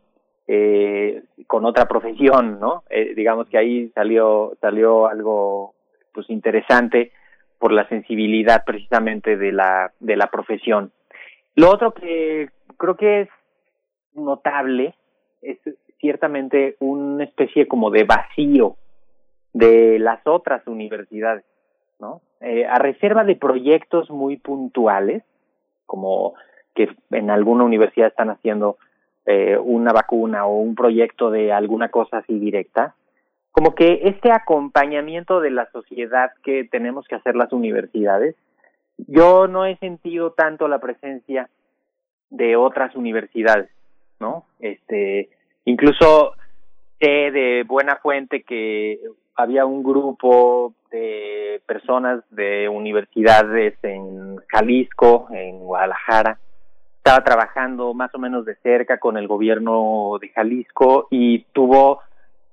eh, 0.47 1.23
con 1.47 1.65
otra 1.65 1.87
profesión, 1.87 2.59
¿no? 2.59 2.83
Eh, 2.89 3.13
digamos 3.15 3.47
que 3.47 3.57
ahí 3.57 3.89
salió 3.89 4.53
salió 4.59 5.07
algo 5.07 5.73
pues 6.13 6.29
interesante 6.29 7.11
por 7.59 7.71
la 7.71 7.87
sensibilidad 7.87 8.63
precisamente 8.65 9.37
de 9.37 9.51
la 9.51 9.91
de 9.99 10.17
la 10.17 10.27
profesión. 10.27 10.91
Lo 11.55 11.69
otro 11.69 11.93
que 11.93 12.49
creo 12.77 12.95
que 12.95 13.21
es 13.21 13.29
notable 14.13 14.95
es 15.41 15.57
ciertamente 15.99 16.75
una 16.79 17.23
especie 17.23 17.67
como 17.67 17.89
de 17.89 18.03
vacío 18.03 18.75
de 19.53 19.99
las 19.99 20.25
otras 20.25 20.65
universidades, 20.67 21.45
¿no? 21.99 22.21
Eh, 22.41 22.65
a 22.65 22.79
reserva 22.79 23.23
de 23.23 23.35
proyectos 23.35 24.09
muy 24.09 24.37
puntuales, 24.37 25.23
como 25.85 26.33
que 26.75 26.89
en 27.11 27.29
alguna 27.29 27.63
universidad 27.63 28.07
están 28.07 28.31
haciendo 28.31 28.77
eh, 29.25 29.57
una 29.57 29.93
vacuna 29.93 30.45
o 30.45 30.57
un 30.57 30.75
proyecto 30.75 31.31
de 31.31 31.51
alguna 31.51 31.89
cosa 31.89 32.17
así 32.17 32.37
directa, 32.39 32.95
como 33.51 33.75
que 33.75 34.01
este 34.03 34.31
acompañamiento 34.31 35.39
de 35.39 35.51
la 35.51 35.69
sociedad 35.71 36.31
que 36.43 36.63
tenemos 36.65 37.07
que 37.07 37.15
hacer 37.15 37.35
las 37.35 37.53
universidades, 37.53 38.35
yo 38.97 39.47
no 39.47 39.65
he 39.65 39.77
sentido 39.77 40.31
tanto 40.31 40.67
la 40.67 40.79
presencia 40.79 41.49
de 42.29 42.55
otras 42.55 42.95
universidades, 42.95 43.69
¿no? 44.19 44.45
Este, 44.59 45.29
incluso 45.65 46.33
sé 46.99 47.31
de 47.31 47.63
buena 47.67 47.97
fuente 47.97 48.43
que 48.43 48.99
había 49.35 49.65
un 49.65 49.83
grupo 49.83 50.73
de 50.91 51.61
personas 51.65 52.23
de 52.29 52.69
universidades 52.69 53.75
en 53.83 54.37
Jalisco, 54.47 55.27
en 55.31 55.59
Guadalajara, 55.59 56.39
estaba 57.05 57.21
trabajando 57.21 57.93
más 57.93 58.15
o 58.15 58.17
menos 58.17 58.45
de 58.45 58.55
cerca 58.63 58.97
con 58.97 59.17
el 59.17 59.27
gobierno 59.27 60.17
de 60.21 60.29
Jalisco 60.29 61.09
y 61.11 61.39
tuvo 61.51 61.99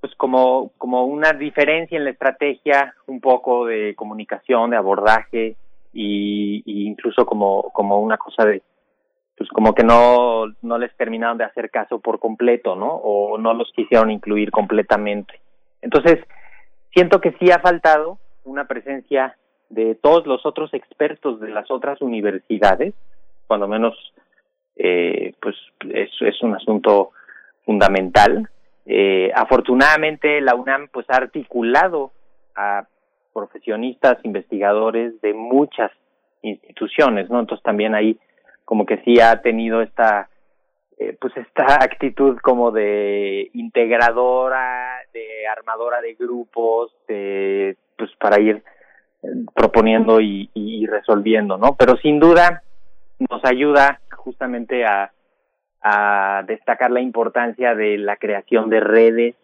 pues 0.00 0.12
como 0.16 0.72
como 0.76 1.04
una 1.04 1.32
diferencia 1.32 1.96
en 1.96 2.02
la 2.02 2.10
estrategia 2.10 2.92
un 3.06 3.20
poco 3.20 3.66
de 3.66 3.94
comunicación 3.94 4.70
de 4.70 4.76
abordaje 4.76 5.54
y, 5.92 6.64
incluso 6.66 7.24
como 7.26 7.70
como 7.70 8.00
una 8.00 8.16
cosa 8.16 8.44
de 8.44 8.60
pues 9.38 9.48
como 9.50 9.72
que 9.72 9.84
no 9.84 10.46
no 10.62 10.78
les 10.78 10.96
terminaron 10.96 11.38
de 11.38 11.44
hacer 11.44 11.70
caso 11.70 12.00
por 12.00 12.18
completo 12.18 12.74
no 12.74 12.88
o 12.88 13.38
no 13.38 13.54
los 13.54 13.70
quisieron 13.72 14.10
incluir 14.10 14.50
completamente. 14.50 15.38
Entonces 15.80 16.18
siento 16.92 17.20
que 17.20 17.36
sí 17.38 17.52
ha 17.52 17.60
faltado 17.60 18.18
una 18.42 18.66
presencia 18.66 19.36
de 19.68 19.94
todos 19.94 20.26
los 20.26 20.44
otros 20.44 20.74
expertos 20.74 21.38
de 21.38 21.50
las 21.50 21.70
otras 21.70 22.02
universidades 22.02 22.94
cuando 23.46 23.68
menos 23.68 23.94
eh, 24.76 25.34
pues 25.40 25.56
es, 25.88 26.10
es 26.20 26.42
un 26.42 26.54
asunto 26.54 27.10
fundamental 27.64 28.48
eh, 28.92 29.30
afortunadamente 29.36 30.40
la 30.40 30.56
UNAM 30.56 30.88
pues 30.88 31.06
ha 31.10 31.16
articulado 31.16 32.10
a 32.56 32.86
profesionistas, 33.32 34.18
investigadores 34.24 35.20
de 35.20 35.32
muchas 35.32 35.92
instituciones, 36.42 37.30
¿no? 37.30 37.38
Entonces 37.38 37.62
también 37.62 37.94
ahí 37.94 38.18
como 38.64 38.86
que 38.86 38.98
sí 39.04 39.20
ha 39.20 39.42
tenido 39.42 39.80
esta 39.82 40.28
eh, 40.98 41.16
pues 41.20 41.36
esta 41.36 41.74
actitud 41.80 42.38
como 42.38 42.72
de 42.72 43.50
integradora, 43.54 45.02
de 45.12 45.46
armadora 45.46 46.00
de 46.00 46.14
grupos, 46.14 46.92
de 47.06 47.76
pues 47.96 48.10
para 48.18 48.40
ir 48.40 48.62
eh, 49.22 49.28
proponiendo 49.54 50.20
y, 50.20 50.50
y 50.52 50.86
resolviendo, 50.86 51.58
¿no? 51.58 51.76
Pero 51.78 51.96
sin 51.98 52.18
duda 52.18 52.64
nos 53.20 53.44
ayuda 53.44 54.00
justamente 54.20 54.84
a 54.84 55.12
destacar 56.46 56.90
la 56.90 57.00
importancia 57.00 57.74
de 57.74 57.96
la 57.98 58.16
creación 58.16 58.68
de 58.68 58.80
redes 58.80 59.34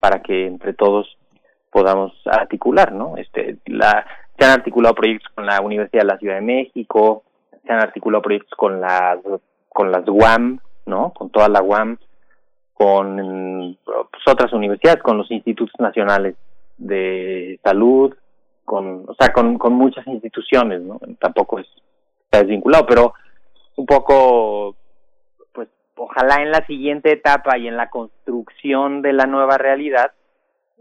para 0.00 0.22
que 0.22 0.46
entre 0.46 0.72
todos 0.72 1.18
podamos 1.70 2.12
articular, 2.26 2.92
¿no? 2.92 3.16
Este, 3.16 3.58
la, 3.66 4.04
se 4.36 4.44
han 4.44 4.52
articulado 4.52 4.94
proyectos 4.94 5.30
con 5.34 5.46
la 5.46 5.60
Universidad 5.60 6.02
de 6.02 6.08
la 6.08 6.18
Ciudad 6.18 6.34
de 6.36 6.40
México, 6.40 7.22
se 7.64 7.72
han 7.72 7.80
articulado 7.80 8.22
proyectos 8.22 8.56
con 8.56 8.80
las 8.80 9.18
con 9.68 9.92
las 9.92 10.02
UAM, 10.08 10.58
¿no? 10.86 11.12
Con 11.12 11.30
toda 11.30 11.48
la 11.48 11.62
UAM, 11.62 11.98
con 12.74 13.76
pues, 13.84 14.22
otras 14.26 14.52
universidades, 14.52 15.02
con 15.02 15.18
los 15.18 15.30
institutos 15.30 15.78
nacionales 15.78 16.34
de 16.76 17.60
salud, 17.62 18.14
con, 18.64 19.04
o 19.06 19.14
sea, 19.14 19.32
con, 19.32 19.58
con 19.58 19.74
muchas 19.74 20.06
instituciones, 20.08 20.80
¿no? 20.80 20.98
Tampoco 21.20 21.60
es 21.60 21.68
está 22.24 22.38
desvinculado, 22.38 22.86
pero 22.86 23.14
un 23.80 23.86
poco 23.86 24.76
ojalá 25.96 26.42
en 26.42 26.50
la 26.50 26.64
siguiente 26.66 27.12
etapa 27.12 27.58
y 27.58 27.68
en 27.68 27.76
la 27.76 27.90
construcción 27.90 29.02
de 29.02 29.12
la 29.12 29.26
nueva 29.26 29.58
realidad, 29.58 30.12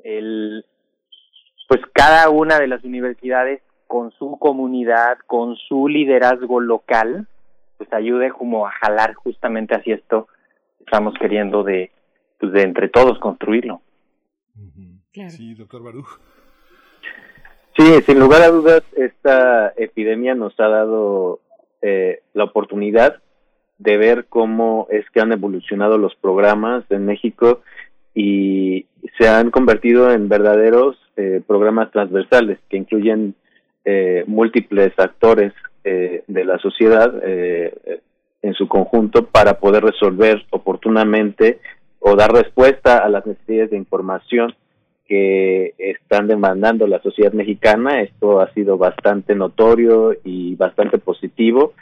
el, 0.04 0.66
pues 1.68 1.82
cada 1.94 2.30
una 2.30 2.58
de 2.58 2.68
las 2.68 2.84
universidades 2.84 3.62
con 3.88 4.12
su 4.12 4.38
comunidad, 4.40 5.18
con 5.28 5.58
su 5.58 5.88
liderazgo 5.90 6.62
local, 6.62 7.28
pues 7.78 7.92
ayude 7.92 8.32
como 8.32 8.66
a 8.66 8.72
jalar 8.72 9.14
justamente 9.16 9.76
hacia 9.76 9.96
esto 9.96 10.28
estamos 10.80 11.14
queriendo 11.20 11.64
de, 11.64 11.92
pues 12.40 12.52
de 12.54 12.64
entre 12.64 12.90
todos 12.90 13.20
construirlo. 13.20 13.82
Sí, 15.12 15.54
doctor 15.54 15.84
Baruch. 15.84 16.08
Sí, 17.78 18.02
sin 18.06 18.20
lugar 18.20 18.42
a 18.42 18.50
dudas, 18.50 18.84
esta 18.96 19.74
epidemia 19.78 20.34
nos 20.34 20.60
ha 20.60 20.68
dado 20.68 21.42
eh, 21.82 22.22
la 22.34 22.46
oportunidad 22.46 23.22
de 23.78 23.98
ver 23.98 24.26
cómo 24.28 24.88
es 24.90 25.10
que 25.12 25.22
han 25.22 25.32
evolucionado 25.32 25.98
los 25.98 26.16
programas 26.16 26.84
en 26.90 27.06
México 27.06 27.62
y 28.14 28.86
se 29.18 29.28
han 29.28 29.52
convertido 29.52 30.12
en 30.12 30.28
verdaderos 30.28 30.98
eh, 31.16 31.42
programas 31.48 31.92
transversales 31.92 32.60
que 32.70 32.78
incluyen 32.78 33.36
eh, 33.86 34.24
múltiples 34.28 34.92
actores 34.98 35.54
eh, 35.84 36.24
de 36.28 36.44
la 36.44 36.58
sociedad 36.60 37.14
eh, 37.24 38.02
en 38.42 38.54
su 38.54 38.68
conjunto 38.68 39.26
para 39.26 39.60
poder 39.60 39.84
resolver 39.84 40.46
oportunamente 40.50 41.60
o 42.00 42.16
dar 42.16 42.34
respuesta 42.34 42.98
a 42.98 43.10
las 43.10 43.26
necesidades 43.26 43.72
de 43.72 43.78
información 43.78 44.54
que 45.10 45.74
están 45.78 46.28
demandando 46.28 46.88
la 46.88 47.02
sociedad 47.02 47.34
mexicana. 47.34 48.02
Esto 48.02 48.40
ha 48.40 48.54
sido 48.54 48.78
bastante 48.78 49.36
notorio 49.36 50.16
y 50.24 50.56
bastante 50.56 51.00
positivo 51.00 51.74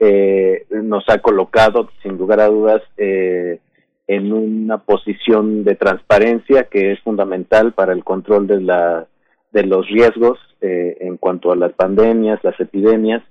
eh, 0.00 0.64
nos 0.70 1.08
ha 1.08 1.18
colocado, 1.18 1.90
sin 2.02 2.16
lugar 2.16 2.40
a 2.40 2.48
dudas, 2.48 2.82
eh, 2.96 3.58
en 4.06 4.32
una 4.32 4.78
posición 4.78 5.64
de 5.64 5.74
transparencia 5.74 6.64
que 6.64 6.92
es 6.92 7.00
fundamental 7.00 7.72
para 7.72 7.92
el 7.92 8.04
control 8.04 8.46
de, 8.46 8.60
la, 8.60 9.06
de 9.52 9.64
los 9.64 9.86
riesgos 9.88 10.38
eh, 10.60 10.96
en 11.00 11.16
cuanto 11.18 11.52
a 11.52 11.56
las 11.56 11.72
pandemias, 11.72 12.42
las 12.42 12.58
epidemias. 12.58 13.22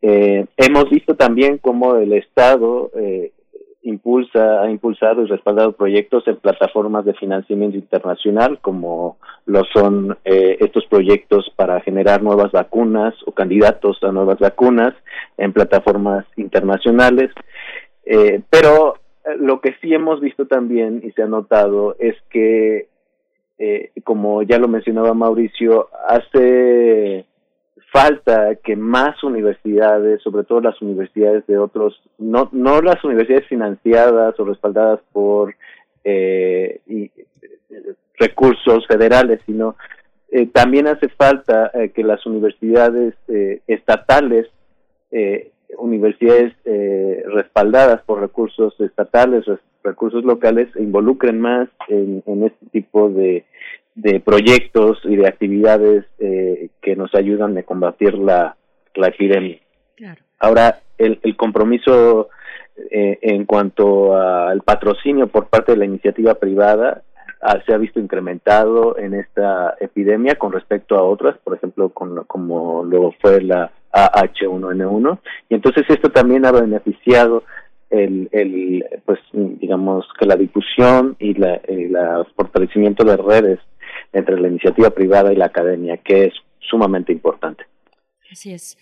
Eh, 0.00 0.46
hemos 0.56 0.88
visto 0.90 1.16
también 1.16 1.58
cómo 1.58 1.96
el 1.96 2.12
Estado 2.12 2.90
eh, 2.96 3.32
impulsa, 3.86 4.62
ha 4.62 4.70
impulsado 4.70 5.22
y 5.22 5.26
respaldado 5.26 5.72
proyectos 5.72 6.26
en 6.26 6.36
plataformas 6.36 7.04
de 7.04 7.14
financiamiento 7.14 7.76
internacional, 7.76 8.58
como 8.60 9.18
lo 9.46 9.62
son 9.72 10.18
eh, 10.24 10.56
estos 10.60 10.84
proyectos 10.86 11.52
para 11.56 11.80
generar 11.80 12.22
nuevas 12.22 12.50
vacunas 12.52 13.14
o 13.26 13.32
candidatos 13.32 14.02
a 14.02 14.10
nuevas 14.12 14.38
vacunas 14.38 14.94
en 15.38 15.52
plataformas 15.52 16.26
internacionales. 16.36 17.30
Eh, 18.04 18.40
pero 18.50 18.96
eh, 19.24 19.36
lo 19.38 19.60
que 19.60 19.74
sí 19.80 19.94
hemos 19.94 20.20
visto 20.20 20.46
también 20.46 21.02
y 21.04 21.12
se 21.12 21.22
ha 21.22 21.26
notado 21.26 21.96
es 21.98 22.16
que, 22.30 22.88
eh, 23.58 23.90
como 24.02 24.42
ya 24.42 24.58
lo 24.58 24.68
mencionaba 24.68 25.14
Mauricio, 25.14 25.88
hace 26.08 27.24
falta 27.92 28.56
que 28.56 28.76
más 28.76 29.22
universidades, 29.22 30.22
sobre 30.22 30.44
todo 30.44 30.60
las 30.60 30.80
universidades 30.82 31.46
de 31.46 31.58
otros, 31.58 32.00
no, 32.18 32.48
no 32.52 32.80
las 32.80 33.02
universidades 33.04 33.46
financiadas 33.46 34.38
o 34.38 34.44
respaldadas 34.44 35.00
por 35.12 35.54
eh, 36.04 36.80
y, 36.86 37.10
recursos 38.18 38.86
federales, 38.86 39.40
sino 39.46 39.76
Eh, 40.28 40.46
también 40.52 40.88
hace 40.88 41.08
falta 41.08 41.70
eh, 41.72 41.90
que 41.94 42.02
las 42.02 42.26
universidades 42.26 43.14
eh, 43.28 43.60
estatales, 43.68 44.48
eh, 45.12 45.52
universidades 45.78 46.52
eh, 46.64 47.22
respaldadas 47.28 48.02
por 48.02 48.20
recursos 48.20 48.74
estatales, 48.80 49.44
recursos 49.86 50.24
locales, 50.24 50.68
se 50.74 50.82
involucren 50.82 51.40
más 51.40 51.68
en, 51.88 52.22
en 52.26 52.44
este 52.44 52.66
tipo 52.72 53.08
de, 53.08 53.44
de 53.94 54.20
proyectos 54.20 54.98
y 55.04 55.16
de 55.16 55.26
actividades 55.26 56.04
eh, 56.18 56.68
que 56.82 56.96
nos 56.96 57.14
ayudan 57.14 57.56
a 57.56 57.62
combatir 57.62 58.14
la, 58.14 58.56
la 58.94 59.08
epidemia. 59.08 59.58
Ahora, 60.38 60.80
el, 60.98 61.18
el 61.22 61.36
compromiso 61.36 62.28
eh, 62.90 63.18
en 63.22 63.46
cuanto 63.46 64.14
al 64.14 64.60
patrocinio 64.60 65.28
por 65.28 65.46
parte 65.46 65.72
de 65.72 65.78
la 65.78 65.86
iniciativa 65.86 66.34
privada 66.34 67.02
ah, 67.40 67.58
se 67.64 67.72
ha 67.72 67.78
visto 67.78 67.98
incrementado 67.98 68.98
en 68.98 69.14
esta 69.14 69.74
epidemia 69.80 70.34
con 70.34 70.52
respecto 70.52 70.96
a 70.96 71.02
otras, 71.02 71.38
por 71.38 71.56
ejemplo, 71.56 71.88
con, 71.88 72.24
como 72.24 72.84
lo 72.84 73.12
fue 73.22 73.40
la 73.40 73.70
AH1N1, 73.92 75.18
y 75.48 75.54
entonces 75.54 75.86
esto 75.88 76.10
también 76.10 76.44
ha 76.44 76.52
beneficiado 76.52 77.44
el, 77.90 78.28
el 78.32 78.84
pues 79.04 79.18
digamos 79.32 80.06
que 80.18 80.26
la 80.26 80.36
difusión 80.36 81.16
y 81.18 81.34
la, 81.34 81.54
el 81.54 81.96
fortalecimiento 82.34 83.04
de 83.04 83.16
redes 83.16 83.60
entre 84.12 84.40
la 84.40 84.48
iniciativa 84.48 84.90
privada 84.90 85.32
y 85.32 85.36
la 85.36 85.46
academia, 85.46 85.98
que 85.98 86.26
es 86.26 86.34
sumamente 86.60 87.12
importante. 87.12 87.64
Así 88.30 88.52
es. 88.52 88.78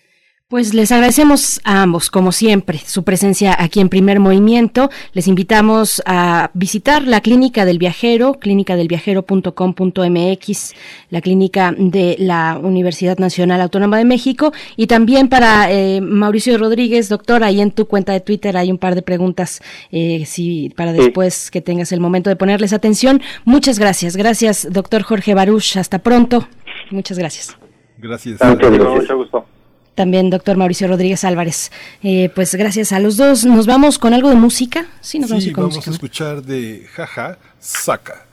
Pues 0.54 0.70
les 0.72 0.92
agradecemos 0.92 1.60
a 1.64 1.82
ambos, 1.82 2.10
como 2.10 2.30
siempre, 2.30 2.78
su 2.86 3.02
presencia 3.02 3.56
aquí 3.58 3.80
en 3.80 3.88
Primer 3.88 4.20
Movimiento. 4.20 4.88
Les 5.12 5.26
invitamos 5.26 6.00
a 6.06 6.52
visitar 6.54 7.02
la 7.02 7.20
Clínica 7.22 7.64
del 7.64 7.78
Viajero, 7.78 8.34
clínicadelviajero.com.mx, 8.34 10.74
la 11.10 11.20
clínica 11.22 11.74
de 11.76 12.14
la 12.20 12.60
Universidad 12.62 13.18
Nacional 13.18 13.62
Autónoma 13.62 13.98
de 13.98 14.04
México. 14.04 14.52
Y 14.76 14.86
también 14.86 15.28
para 15.28 15.72
eh, 15.72 16.00
Mauricio 16.00 16.56
Rodríguez, 16.56 17.08
doctor, 17.08 17.42
ahí 17.42 17.60
en 17.60 17.72
tu 17.72 17.88
cuenta 17.88 18.12
de 18.12 18.20
Twitter 18.20 18.56
hay 18.56 18.70
un 18.70 18.78
par 18.78 18.94
de 18.94 19.02
preguntas, 19.02 19.60
eh, 19.90 20.24
si, 20.24 20.72
para 20.76 20.92
Sí. 20.92 20.98
después 20.98 21.50
que 21.50 21.62
tengas 21.62 21.90
el 21.90 21.98
momento 21.98 22.30
de 22.30 22.36
ponerles 22.36 22.72
atención. 22.72 23.20
Muchas 23.44 23.80
gracias. 23.80 24.16
Gracias, 24.16 24.68
doctor 24.70 25.02
Jorge 25.02 25.34
Baruch. 25.34 25.78
Hasta 25.78 25.98
pronto. 25.98 26.46
Muchas 26.92 27.18
gracias. 27.18 27.56
Gracias. 27.98 28.38
Mucho 28.40 29.16
gusto. 29.16 29.46
También 29.94 30.30
doctor 30.30 30.56
Mauricio 30.56 30.88
Rodríguez 30.88 31.24
Álvarez. 31.24 31.70
Eh, 32.02 32.30
pues 32.34 32.54
gracias 32.54 32.92
a 32.92 32.98
los 32.98 33.16
dos. 33.16 33.44
¿Nos 33.44 33.66
vamos 33.66 33.98
con 33.98 34.12
algo 34.14 34.28
de 34.30 34.36
música? 34.36 34.86
Sí, 35.00 35.18
nos 35.18 35.30
vamos 35.30 35.42
a 35.42 35.44
Sí, 35.44 35.48
ir 35.50 35.54
con 35.54 35.62
vamos 35.64 35.76
música. 35.76 35.90
a 35.90 35.94
escuchar 35.94 36.42
de 36.42 36.86
Jaja 36.94 37.38
Saca. 37.60 38.26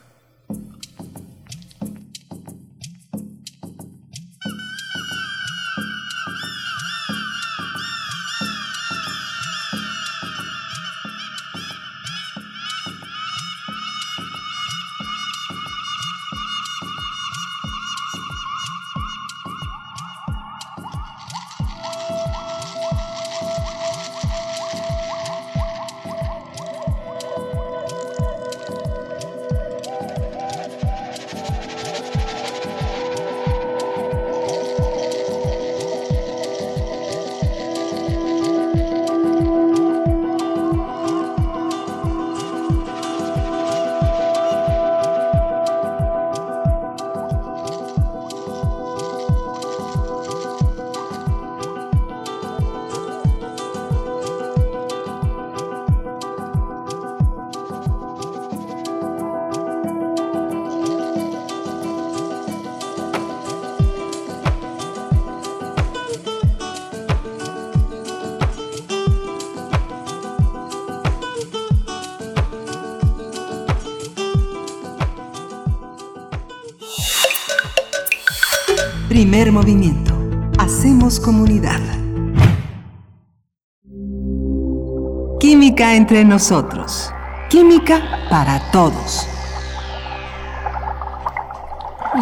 Entre 86.12 86.26
nosotros. 86.26 87.10
Química 87.50 88.02
para 88.30 88.60
todos. 88.74 89.26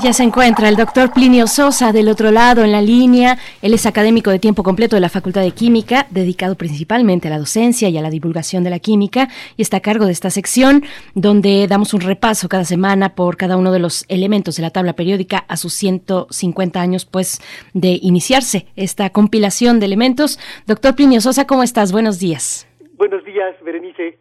Ya 0.04 0.14
se 0.14 0.22
encuentra 0.22 0.70
el 0.70 0.76
doctor 0.76 1.12
Plinio 1.12 1.48
Sosa 1.48 1.92
del 1.92 2.08
otro 2.08 2.30
lado 2.30 2.64
en 2.64 2.72
la 2.72 2.84
línea. 2.84 3.40
Él 3.64 3.74
es 3.74 3.88
académico 3.88 4.30
de 4.30 4.38
tiempo 4.38 4.62
completo 4.62 4.96
de 4.96 5.00
la 5.00 5.10
Facultad 5.10 5.42
de 5.42 5.54
Química, 5.54 6.06
dedicado 6.12 6.54
principalmente 6.54 7.30
a 7.30 7.32
la 7.32 7.40
docencia 7.40 7.90
y 7.90 7.98
a 7.98 8.04
la 8.04 8.12
divulgación 8.12 8.64
de 8.64 8.70
la 8.70 8.78
química, 8.78 9.28
y 9.58 9.64
está 9.64 9.78
a 9.78 9.80
cargo 9.80 10.06
de 10.06 10.12
esta 10.12 10.30
sección 10.30 10.84
donde 11.16 11.66
damos 11.68 11.96
un 11.96 12.02
repaso 12.02 12.48
cada 12.48 12.66
semana 12.66 13.16
por 13.16 13.38
cada 13.38 13.58
uno 13.58 13.72
de 13.72 13.80
los 13.80 14.06
elementos 14.08 14.56
de 14.58 14.62
la 14.62 14.70
tabla 14.70 14.94
periódica 14.94 15.46
a 15.48 15.58
sus 15.58 15.74
150 15.74 16.80
años, 16.80 17.06
pues, 17.06 17.42
de 17.74 17.98
iniciarse 18.04 18.68
esta 18.76 19.10
compilación 19.10 19.80
de 19.80 19.88
elementos. 19.88 20.38
Doctor 20.68 20.94
Plinio 20.94 21.22
Sosa, 21.22 21.48
¿cómo 21.48 21.64
estás? 21.64 21.92
Buenos 21.92 22.20
días. 22.20 22.69
Buenos 23.00 23.24
días, 23.24 23.56
Berenice. 23.64 24.18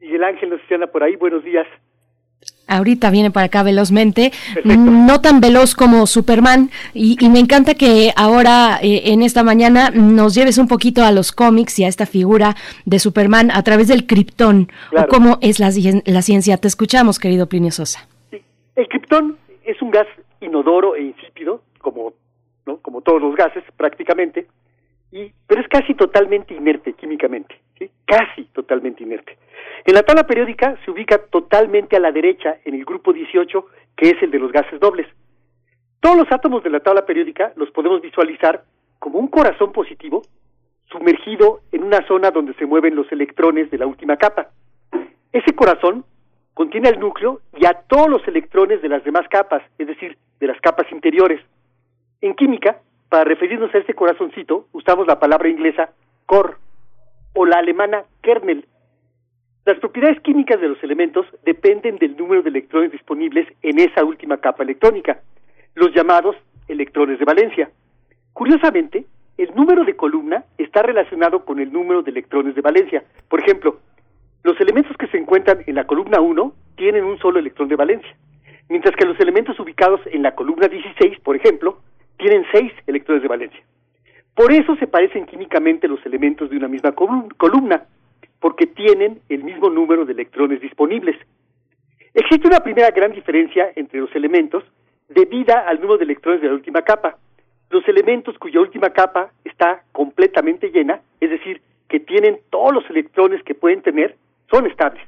Miguel 0.00 0.22
Ángel 0.22 0.50
nos 0.50 0.60
anda 0.70 0.86
por 0.86 1.02
ahí. 1.02 1.16
Buenos 1.16 1.42
días. 1.42 1.66
Ahorita 2.68 3.10
viene 3.10 3.32
para 3.32 3.46
acá 3.46 3.64
velozmente, 3.64 4.30
no 4.64 5.20
tan 5.20 5.40
veloz 5.40 5.74
como 5.74 6.06
Superman, 6.06 6.70
y, 6.94 7.16
y 7.20 7.28
me 7.28 7.40
encanta 7.40 7.74
que 7.74 8.12
ahora 8.16 8.78
eh, 8.80 9.02
en 9.12 9.22
esta 9.22 9.42
mañana 9.42 9.90
nos 9.90 10.36
lleves 10.36 10.56
un 10.56 10.68
poquito 10.68 11.02
a 11.02 11.10
los 11.10 11.32
cómics 11.32 11.80
y 11.80 11.84
a 11.84 11.88
esta 11.88 12.06
figura 12.06 12.54
de 12.86 13.00
Superman 13.00 13.50
a 13.50 13.64
través 13.64 13.88
del 13.88 14.06
Krypton, 14.06 14.68
Claro. 14.90 15.06
o 15.06 15.08
cómo 15.08 15.38
es 15.42 15.58
la, 15.58 15.70
cien- 15.72 16.02
la 16.06 16.22
ciencia. 16.22 16.56
Te 16.58 16.68
escuchamos, 16.68 17.18
querido 17.18 17.48
Plinio 17.48 17.72
Sosa. 17.72 18.06
El 18.76 18.86
criptón 18.86 19.36
es 19.64 19.82
un 19.82 19.90
gas 19.90 20.06
inodoro 20.40 20.94
e 20.94 21.02
insípido, 21.02 21.62
como, 21.80 22.12
¿no? 22.66 22.76
como 22.78 23.00
todos 23.02 23.20
los 23.20 23.34
gases 23.34 23.64
prácticamente, 23.76 24.46
y, 25.10 25.32
pero 25.48 25.60
es 25.60 25.66
casi 25.68 25.92
totalmente 25.94 26.54
inerte 26.54 26.92
químicamente, 26.92 27.56
casi 28.04 28.44
totalmente 28.52 29.02
inerte. 29.02 29.38
En 29.84 29.94
la 29.94 30.02
tabla 30.02 30.24
periódica 30.26 30.76
se 30.84 30.90
ubica 30.90 31.18
totalmente 31.18 31.96
a 31.96 32.00
la 32.00 32.12
derecha 32.12 32.58
en 32.64 32.74
el 32.74 32.84
grupo 32.84 33.12
18, 33.12 33.66
que 33.96 34.10
es 34.10 34.22
el 34.22 34.30
de 34.30 34.38
los 34.38 34.52
gases 34.52 34.78
dobles. 34.80 35.06
Todos 36.00 36.16
los 36.16 36.32
átomos 36.32 36.62
de 36.62 36.70
la 36.70 36.80
tabla 36.80 37.06
periódica 37.06 37.52
los 37.56 37.70
podemos 37.70 38.00
visualizar 38.00 38.64
como 38.98 39.18
un 39.18 39.28
corazón 39.28 39.72
positivo 39.72 40.22
sumergido 40.90 41.60
en 41.72 41.84
una 41.84 42.06
zona 42.06 42.30
donde 42.30 42.54
se 42.54 42.66
mueven 42.66 42.96
los 42.96 43.10
electrones 43.12 43.70
de 43.70 43.78
la 43.78 43.86
última 43.86 44.16
capa. 44.16 44.48
Ese 45.32 45.54
corazón 45.54 46.04
contiene 46.54 46.88
el 46.88 46.98
núcleo 46.98 47.40
y 47.56 47.64
a 47.66 47.74
todos 47.74 48.08
los 48.08 48.26
electrones 48.26 48.82
de 48.82 48.88
las 48.88 49.04
demás 49.04 49.26
capas, 49.28 49.62
es 49.78 49.86
decir, 49.86 50.18
de 50.40 50.46
las 50.46 50.60
capas 50.60 50.90
interiores. 50.90 51.40
En 52.20 52.34
química, 52.34 52.80
para 53.08 53.24
referirnos 53.24 53.74
a 53.74 53.78
este 53.78 53.94
corazoncito, 53.94 54.66
usamos 54.72 55.06
la 55.06 55.18
palabra 55.18 55.48
inglesa 55.48 55.90
core 56.26 56.54
o 57.34 57.46
la 57.46 57.58
alemana 57.58 58.04
kernel. 58.22 58.66
Las 59.64 59.78
propiedades 59.78 60.20
químicas 60.20 60.60
de 60.60 60.68
los 60.68 60.82
elementos 60.82 61.26
dependen 61.44 61.96
del 61.98 62.16
número 62.16 62.42
de 62.42 62.50
electrones 62.50 62.92
disponibles 62.92 63.46
en 63.62 63.78
esa 63.78 64.04
última 64.04 64.38
capa 64.38 64.62
electrónica, 64.62 65.20
los 65.74 65.94
llamados 65.94 66.36
electrones 66.68 67.18
de 67.18 67.24
valencia. 67.24 67.70
Curiosamente, 68.32 69.04
el 69.36 69.54
número 69.54 69.84
de 69.84 69.96
columna 69.96 70.44
está 70.58 70.82
relacionado 70.82 71.44
con 71.44 71.60
el 71.60 71.72
número 71.72 72.02
de 72.02 72.10
electrones 72.10 72.54
de 72.54 72.60
valencia. 72.60 73.04
Por 73.28 73.40
ejemplo, 73.40 73.80
los 74.42 74.58
elementos 74.60 74.96
que 74.96 75.06
se 75.08 75.18
encuentran 75.18 75.62
en 75.66 75.74
la 75.74 75.86
columna 75.86 76.20
1 76.20 76.54
tienen 76.76 77.04
un 77.04 77.18
solo 77.18 77.38
electrón 77.38 77.68
de 77.68 77.76
valencia, 77.76 78.16
mientras 78.68 78.96
que 78.96 79.04
los 79.04 79.20
elementos 79.20 79.58
ubicados 79.60 80.00
en 80.06 80.22
la 80.22 80.34
columna 80.34 80.68
16, 80.68 81.20
por 81.20 81.36
ejemplo, 81.36 81.80
tienen 82.16 82.44
6 82.52 82.72
electrones 82.86 83.22
de 83.22 83.28
valencia. 83.28 83.60
Por 84.40 84.54
eso 84.54 84.74
se 84.76 84.86
parecen 84.86 85.26
químicamente 85.26 85.86
los 85.86 86.00
elementos 86.06 86.48
de 86.48 86.56
una 86.56 86.66
misma 86.66 86.94
colum- 86.94 87.28
columna, 87.36 87.84
porque 88.40 88.66
tienen 88.66 89.20
el 89.28 89.44
mismo 89.44 89.68
número 89.68 90.06
de 90.06 90.14
electrones 90.14 90.62
disponibles. 90.62 91.14
Existe 92.14 92.48
una 92.48 92.60
primera 92.60 92.90
gran 92.90 93.12
diferencia 93.12 93.70
entre 93.76 94.00
los 94.00 94.16
elementos 94.16 94.64
debida 95.10 95.68
al 95.68 95.78
número 95.78 95.98
de 95.98 96.04
electrones 96.04 96.40
de 96.40 96.48
la 96.48 96.54
última 96.54 96.80
capa. 96.80 97.18
Los 97.68 97.86
elementos 97.86 98.38
cuya 98.38 98.60
última 98.60 98.88
capa 98.88 99.30
está 99.44 99.82
completamente 99.92 100.70
llena, 100.70 101.02
es 101.20 101.28
decir, 101.28 101.60
que 101.86 102.00
tienen 102.00 102.38
todos 102.48 102.72
los 102.72 102.88
electrones 102.88 103.42
que 103.42 103.54
pueden 103.54 103.82
tener, 103.82 104.16
son 104.50 104.66
estables. 104.66 105.04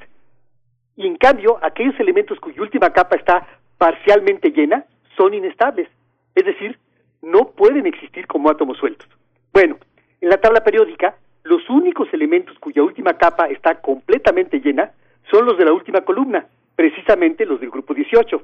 Y 0.94 1.06
en 1.06 1.16
cambio, 1.16 1.58
aquellos 1.62 1.98
elementos 1.98 2.38
cuya 2.38 2.60
última 2.60 2.90
capa 2.90 3.16
está 3.16 3.48
parcialmente 3.78 4.50
llena 4.50 4.84
son 5.16 5.32
inestables. 5.32 5.88
Es 6.34 6.44
decir, 6.44 6.78
no 7.22 7.52
pueden 7.52 7.86
existir 7.86 8.26
como 8.26 8.50
átomos 8.50 8.76
sueltos. 8.76 9.08
Bueno, 9.52 9.76
en 10.20 10.28
la 10.30 10.38
tabla 10.38 10.64
periódica, 10.64 11.16
los 11.44 11.68
únicos 11.68 12.08
elementos 12.12 12.58
cuya 12.58 12.82
última 12.82 13.14
capa 13.14 13.48
está 13.48 13.80
completamente 13.80 14.60
llena 14.60 14.92
son 15.30 15.44
los 15.44 15.58
de 15.58 15.64
la 15.64 15.72
última 15.72 16.00
columna, 16.02 16.46
precisamente 16.74 17.44
los 17.44 17.60
del 17.60 17.70
grupo 17.70 17.92
18. 17.92 18.42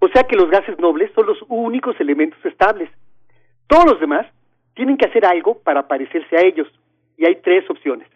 O 0.00 0.08
sea 0.08 0.24
que 0.24 0.36
los 0.36 0.50
gases 0.50 0.78
nobles 0.78 1.12
son 1.14 1.26
los 1.26 1.38
únicos 1.48 1.98
elementos 2.00 2.44
estables. 2.44 2.90
Todos 3.66 3.84
los 3.84 4.00
demás 4.00 4.26
tienen 4.74 4.96
que 4.96 5.06
hacer 5.08 5.24
algo 5.26 5.58
para 5.60 5.86
parecerse 5.86 6.36
a 6.36 6.40
ellos, 6.40 6.68
y 7.16 7.26
hay 7.26 7.36
tres 7.36 7.68
opciones. 7.70 8.08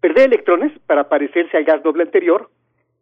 Perder 0.00 0.26
electrones 0.26 0.72
para 0.86 1.08
parecerse 1.08 1.56
al 1.56 1.64
gas 1.64 1.84
noble 1.84 2.02
anterior, 2.02 2.50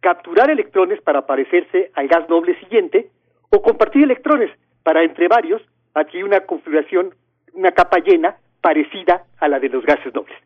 capturar 0.01 0.51
electrones 0.51 1.01
para 1.03 1.27
parecerse 1.27 1.91
al 1.95 2.09
gas 2.09 2.29
noble 2.29 2.59
siguiente, 2.61 3.11
o 3.51 3.63
compartir 3.63 4.05
electrones 4.05 4.51
para 4.83 5.03
entre 5.03 5.29
varios 5.29 5.63
adquirir 5.95 6.25
una 6.25 6.41
configuración, 6.41 7.15
una 7.55 7.73
capa 7.73 7.99
llena 7.99 8.37
parecida 8.61 9.25
a 9.39 9.49
la 9.49 9.59
de 9.59 9.69
los 9.69 9.85
gases 9.85 10.15
nobles. 10.15 10.37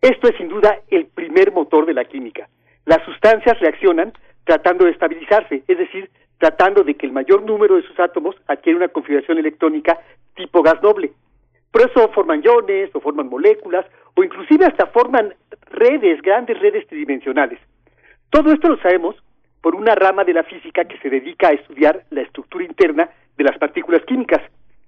Esto 0.00 0.28
es 0.28 0.36
sin 0.36 0.48
duda 0.48 0.80
el 0.90 1.06
primer 1.06 1.50
motor 1.50 1.86
de 1.86 1.94
la 1.94 2.04
química. 2.04 2.46
Las 2.84 3.02
sustancias 3.06 3.58
reaccionan 3.58 4.12
tratando 4.44 4.84
de 4.84 4.90
estabilizarse, 4.90 5.62
es 5.66 5.78
decir, 5.78 6.10
tratando 6.36 6.84
de 6.84 6.94
que 6.94 7.06
el 7.06 7.12
mayor 7.12 7.42
número 7.42 7.76
de 7.76 7.82
sus 7.84 7.98
átomos 7.98 8.36
adquiera 8.46 8.76
una 8.76 8.88
configuración 8.88 9.38
electrónica 9.38 9.98
tipo 10.34 10.62
gas 10.62 10.82
noble. 10.82 11.12
Por 11.70 11.88
eso 11.90 12.08
forman 12.12 12.42
iones 12.42 12.90
o 12.94 13.00
forman 13.00 13.30
moléculas 13.30 13.86
o 14.14 14.22
inclusive 14.22 14.66
hasta 14.66 14.86
forman 14.88 15.34
redes, 15.70 16.20
grandes 16.20 16.58
redes 16.60 16.86
tridimensionales. 16.86 17.58
Todo 18.28 18.52
esto 18.52 18.68
lo 18.68 18.76
sabemos 18.82 19.16
por 19.62 19.74
una 19.74 19.94
rama 19.94 20.24
de 20.24 20.34
la 20.34 20.42
física 20.42 20.84
que 20.84 20.98
se 20.98 21.08
dedica 21.08 21.48
a 21.48 21.52
estudiar 21.52 22.04
la 22.10 22.20
estructura 22.20 22.64
interna 22.64 23.08
de 23.38 23.44
las 23.44 23.56
partículas 23.56 24.04
químicas. 24.04 24.42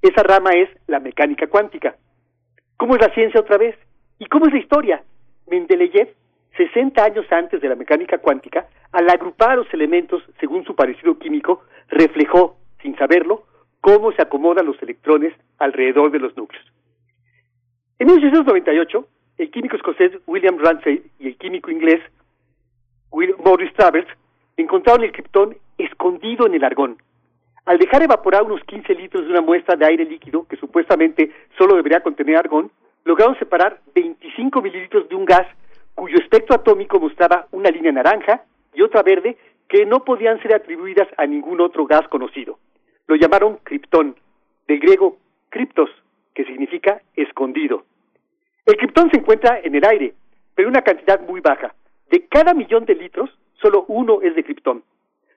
Esa 0.07 0.23
rama 0.23 0.51
es 0.51 0.69
la 0.87 1.01
mecánica 1.01 1.49
cuántica. 1.49 1.97
¿Cómo 2.77 2.95
es 2.95 3.01
la 3.01 3.13
ciencia 3.13 3.41
otra 3.41 3.59
vez? 3.59 3.77
¿Y 4.21 4.27
cómo 4.27 4.47
es 4.47 4.53
la 4.53 4.61
historia? 4.61 5.03
Mendeleev, 5.51 6.15
60 6.57 7.03
años 7.03 7.27
antes 7.33 7.61
de 7.61 7.69
la 7.69 7.75
mecánica 7.75 8.19
cuántica, 8.19 8.69
al 8.93 9.11
agrupar 9.11 9.57
los 9.57 9.75
elementos 9.75 10.23
según 10.39 10.65
su 10.65 10.77
parecido 10.77 11.19
químico, 11.19 11.65
reflejó, 11.89 12.57
sin 12.83 12.97
saberlo, 12.97 13.47
cómo 13.81 14.13
se 14.13 14.23
acomodan 14.23 14.67
los 14.67 14.81
electrones 14.81 15.35
alrededor 15.59 16.13
de 16.13 16.21
los 16.21 16.37
núcleos. 16.37 16.65
En 17.99 18.07
1898, 18.07 19.09
el 19.39 19.51
químico 19.51 19.75
escocés 19.75 20.13
William 20.29 20.57
Ramsay 20.57 21.03
y 21.19 21.27
el 21.27 21.37
químico 21.37 21.73
inglés 21.73 22.01
Maurice 23.45 23.75
Travers 23.75 24.07
encontraron 24.57 25.03
el 25.03 25.11
criptón 25.11 25.57
escondido 25.79 26.47
en 26.47 26.55
el 26.55 26.63
argón. 26.63 26.97
Al 27.67 27.79
dejar 27.79 28.03
evaporar 28.03 28.45
unos 28.45 28.63
15 28.63 28.95
litros 28.95 29.25
de 29.25 29.31
una 29.31 29.41
muestra 29.41 29.75
de 29.75 29.85
aire 29.85 30.05
líquido, 30.05 30.47
que 30.47 30.57
supuestamente 30.57 31.33
solo 31.59 31.75
debería 31.75 32.01
contener 32.01 32.37
argón, 32.37 32.71
lograron 33.05 33.37
separar 33.41 33.81
25 33.93 34.63
mililitros 34.63 35.09
de 35.09 35.17
un 35.17 35.25
gas 35.25 35.47
cuyo 35.97 36.17
espectro 36.19 36.55
atómico 36.55 37.01
mostraba 37.01 37.49
una 37.51 37.71
línea 37.71 37.91
naranja 37.91 38.45
y 38.73 38.83
otra 38.83 39.03
verde 39.03 39.37
que 39.69 39.85
no 39.85 40.05
podían 40.05 40.41
ser 40.43 40.55
atribuidas 40.55 41.09
a 41.17 41.27
ningún 41.27 41.61
otro 41.61 41.87
gas 41.87 42.07
conocido. 42.09 42.59
Lo 43.09 43.17
llamaron 43.17 43.59
criptón, 43.65 44.15
del 44.69 44.79
griego 44.79 45.17
criptos, 45.49 45.91
que 46.35 46.45
significa 46.45 47.03
escondido. 47.17 47.85
El 48.65 48.77
criptón 48.77 49.11
se 49.11 49.19
encuentra 49.19 49.59
en 49.61 49.75
el 49.75 49.85
aire, 49.85 50.15
pero 50.55 50.69
una 50.69 50.83
cantidad 50.83 51.21
muy 51.21 51.41
baja. 51.41 51.75
De 52.11 52.27
cada 52.29 52.55
millón 52.55 52.85
de 52.85 52.95
litros, 52.95 53.31
solo 53.61 53.87
uno 53.89 54.23
es 54.23 54.37
de 54.37 54.45
criptón. 54.45 54.85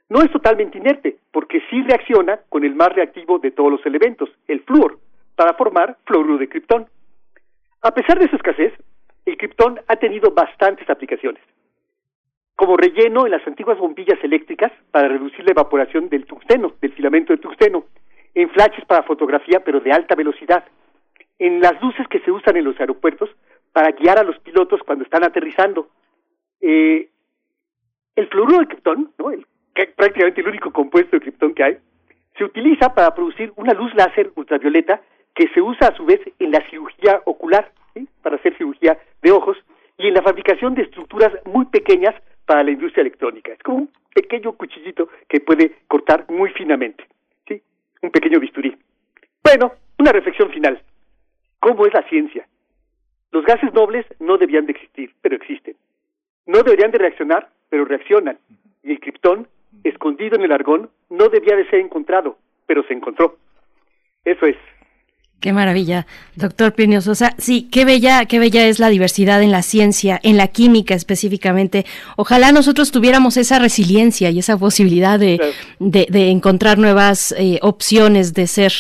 No 0.10 0.22
es 0.22 0.32
totalmente 0.32 0.78
inerte, 0.78 1.18
porque 1.32 1.62
sí 1.70 1.84
reacciona 1.84 2.40
con 2.50 2.64
el 2.64 2.76
más 2.76 2.90
reactivo 2.90 3.38
de 3.38 3.52
todos 3.52 3.72
los 3.72 3.86
elementos, 3.86 4.30
el 4.48 4.62
flúor, 4.62 4.98
para 5.36 5.54
formar 5.54 5.98
fluoruro 6.06 6.40
de 6.40 6.50
criptón. 6.50 6.88
A 7.82 7.94
pesar 7.94 8.18
de 8.20 8.28
su 8.28 8.36
escasez, 8.36 8.74
el 9.26 9.38
criptón 9.38 9.80
ha 9.88 9.96
tenido 9.98 10.32
bastantes 10.32 10.90
aplicaciones. 10.90 11.42
Como 12.56 12.76
relleno 12.76 13.26
en 13.26 13.32
las 13.32 13.46
antiguas 13.48 13.78
bombillas 13.78 14.22
eléctricas 14.24 14.72
para 14.92 15.08
reducir 15.08 15.46
la 15.46 15.52
evaporación 15.52 16.10
del 16.10 16.26
tungsteno, 16.26 16.74
del 16.82 16.92
filamento 16.94 17.32
de 17.32 17.40
tungsteno, 17.40 17.86
en 18.34 18.50
flashes 18.50 18.86
para 18.86 19.04
fotografía 19.04 19.62
pero 19.64 19.80
de 19.80 19.92
alta 19.92 20.16
velocidad, 20.16 20.66
en 21.38 21.62
las 21.62 21.82
luces 21.82 22.08
que 22.08 22.20
se 22.22 22.32
usan 22.32 22.58
en 22.58 22.66
los 22.66 22.80
aeropuertos 22.80 23.30
para 23.72 23.92
guiar 23.92 24.18
a 24.20 24.24
los 24.24 24.38
pilotos 24.40 24.82
cuando 24.86 25.04
están 25.04 25.24
aterrizando. 25.24 25.88
Eh, 26.60 27.10
el 28.16 28.28
fluoruro 28.28 28.60
de 28.60 28.68
criptón, 28.68 29.14
¿no? 29.18 29.32
Prácticamente 29.96 30.42
el 30.42 30.48
único 30.48 30.72
compuesto 30.72 31.16
de 31.16 31.22
criptón 31.22 31.54
que 31.54 31.64
hay, 31.64 31.78
se 32.38 32.44
utiliza 32.44 32.94
para 32.94 33.14
producir 33.14 33.52
una 33.56 33.74
luz 33.74 33.94
láser 33.96 34.32
ultravioleta 34.36 35.02
que 35.36 35.48
se 35.50 35.62
usa 35.62 35.90
a 35.90 35.96
su 35.96 36.06
vez 36.06 36.20
en 36.40 36.52
la 36.52 36.62
cirugía 36.70 37.22
ocular, 37.26 37.72
para 38.22 38.38
hacer 38.38 38.58
cirugía 38.58 38.98
de 39.22 39.32
ojos, 39.32 39.58
y 39.98 40.08
en 40.08 40.14
la 40.14 40.22
fabricación 40.22 40.76
de 40.76 40.84
estructuras 40.84 41.34
muy 41.46 41.66
pequeñas 41.66 42.16
para 42.46 42.64
la 42.64 42.72
industria 42.72 43.02
electrónica. 43.02 43.52
Es 43.52 43.60
como 43.60 43.80
un 43.80 43.90
pequeño 44.14 44.54
cuchillito 44.54 45.10
que 45.28 45.42
puede 45.42 45.76
cortar 45.88 46.26
muy 46.30 46.50
finamente, 46.52 47.06
¿sí? 47.48 47.62
Un 48.02 48.12
pequeño 48.12 48.40
bisturí. 48.40 48.76
Bueno, 49.44 49.74
una 49.98 50.12
reflexión 50.12 50.50
final. 50.50 50.82
¿Cómo 51.60 51.86
es 51.86 51.94
la 51.94 52.08
ciencia? 52.08 52.48
Los 53.32 53.46
gases 53.46 53.74
nobles 53.74 54.06
no 54.20 54.38
debían 54.38 54.66
de 54.66 54.72
existir, 54.72 55.14
pero 55.22 55.36
existen. 55.36 55.76
No 56.48 56.64
deberían 56.64 56.92
de 56.92 56.98
reaccionar, 56.98 57.50
pero 57.70 57.86
reaccionan. 57.86 58.40
Y 58.84 58.92
el 58.92 59.00
criptón, 59.00 59.48
escondido 59.84 60.36
en 60.36 60.44
el 60.44 60.52
argón, 60.52 60.90
no 61.10 61.30
debía 61.30 61.56
de 61.56 61.70
ser 61.70 61.80
encontrado, 61.80 62.38
pero 62.66 62.84
se 62.84 62.94
encontró. 62.94 63.38
Eso 64.26 64.46
es. 64.46 64.58
Qué 65.40 65.54
maravilla, 65.54 66.06
doctor 66.36 66.74
Plinio 66.74 67.00
Sosa. 67.00 67.34
Sí, 67.38 67.70
qué 67.72 67.86
bella, 67.86 68.26
qué 68.26 68.40
bella 68.40 68.68
es 68.68 68.78
la 68.78 68.90
diversidad 68.90 69.42
en 69.42 69.52
la 69.52 69.62
ciencia, 69.62 70.20
en 70.22 70.36
la 70.36 70.50
química 70.50 70.96
específicamente. 70.96 71.86
Ojalá 72.18 72.52
nosotros 72.52 72.92
tuviéramos 72.92 73.38
esa 73.38 73.58
resiliencia 73.58 74.32
y 74.32 74.40
esa 74.40 74.58
posibilidad 74.58 75.18
de, 75.18 75.40
de, 75.80 76.30
encontrar 76.30 76.78
nuevas 76.78 77.34
eh, 77.38 77.58
opciones 77.62 78.34
de 78.34 78.48
ser. 78.48 78.74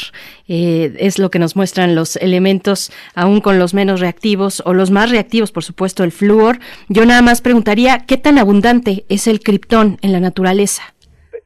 Eh, 0.50 0.96
es 1.00 1.18
lo 1.18 1.32
que 1.32 1.40
nos 1.40 1.56
muestran 1.56 1.96
los 1.96 2.18
elementos, 2.18 2.92
aún 3.16 3.40
con 3.40 3.58
los 3.58 3.74
menos 3.74 4.02
reactivos 4.02 4.62
o 4.66 4.74
los 4.74 4.92
más 4.92 5.12
reactivos, 5.12 5.54
por 5.54 5.64
supuesto, 5.64 6.04
el 6.04 6.12
flúor. 6.12 6.60
Yo 6.90 7.06
nada 7.06 7.22
más 7.22 7.40
preguntaría, 7.40 8.06
¿qué 8.06 8.18
tan 8.18 8.38
abundante 8.38 9.06
es 9.08 9.28
el 9.28 9.40
criptón 9.40 9.98
en 10.02 10.12
la 10.12 10.20
naturaleza? 10.20 10.94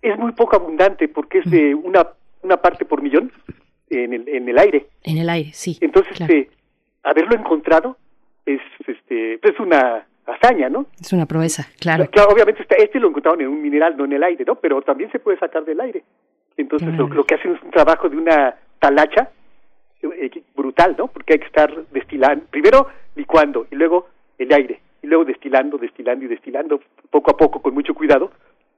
Es 0.01 0.17
muy 0.17 0.31
poco 0.31 0.55
abundante 0.55 1.07
porque 1.07 1.39
es 1.39 1.51
de 1.51 1.75
una, 1.75 2.07
una 2.41 2.57
parte 2.57 2.83
por 2.83 3.03
millón 3.03 3.31
en 3.93 4.13
el, 4.13 4.27
en 4.27 4.49
el 4.49 4.57
aire. 4.57 4.87
En 5.03 5.17
el 5.17 5.29
aire, 5.29 5.51
sí. 5.53 5.77
Entonces, 5.81 6.19
este, 6.19 6.49
haberlo 7.03 7.35
encontrado 7.35 7.97
es, 8.45 8.61
este, 8.87 9.35
es 9.35 9.59
una 9.59 10.05
hazaña, 10.25 10.69
¿no? 10.69 10.87
Es 10.99 11.13
una 11.13 11.25
proeza, 11.25 11.67
claro. 11.79 12.07
Claro, 12.09 12.29
obviamente 12.31 12.61
este, 12.61 12.81
este 12.81 12.99
lo 12.99 13.09
encontraron 13.09 13.41
en 13.41 13.47
un 13.47 13.61
mineral, 13.61 13.95
no 13.97 14.05
en 14.05 14.13
el 14.13 14.23
aire, 14.23 14.45
¿no? 14.45 14.55
Pero 14.55 14.81
también 14.81 15.11
se 15.11 15.19
puede 15.19 15.37
sacar 15.37 15.65
del 15.65 15.79
aire. 15.81 16.03
Entonces, 16.55 16.93
lo, 16.95 17.07
lo, 17.07 17.23
que 17.23 17.35
hacen 17.35 17.55
es 17.55 17.63
un 17.63 17.71
trabajo 17.71 18.09
de 18.09 18.17
una 18.17 18.55
talacha 18.79 19.31
eh, 20.03 20.43
brutal, 20.55 20.95
¿no? 20.97 21.07
Porque 21.07 21.33
hay 21.33 21.39
que 21.39 21.47
estar 21.47 21.87
destilando, 21.87 22.45
primero 22.49 22.87
licuando 23.15 23.67
y 23.71 23.75
luego 23.75 24.07
el 24.37 24.53
aire, 24.53 24.81
y 25.01 25.07
luego 25.07 25.25
destilando, 25.25 25.77
destilando 25.77 26.25
y 26.25 26.27
destilando 26.27 26.79
poco 27.09 27.31
a 27.31 27.37
poco 27.37 27.61
con 27.61 27.73
mucho 27.73 27.93
cuidado 27.93 28.31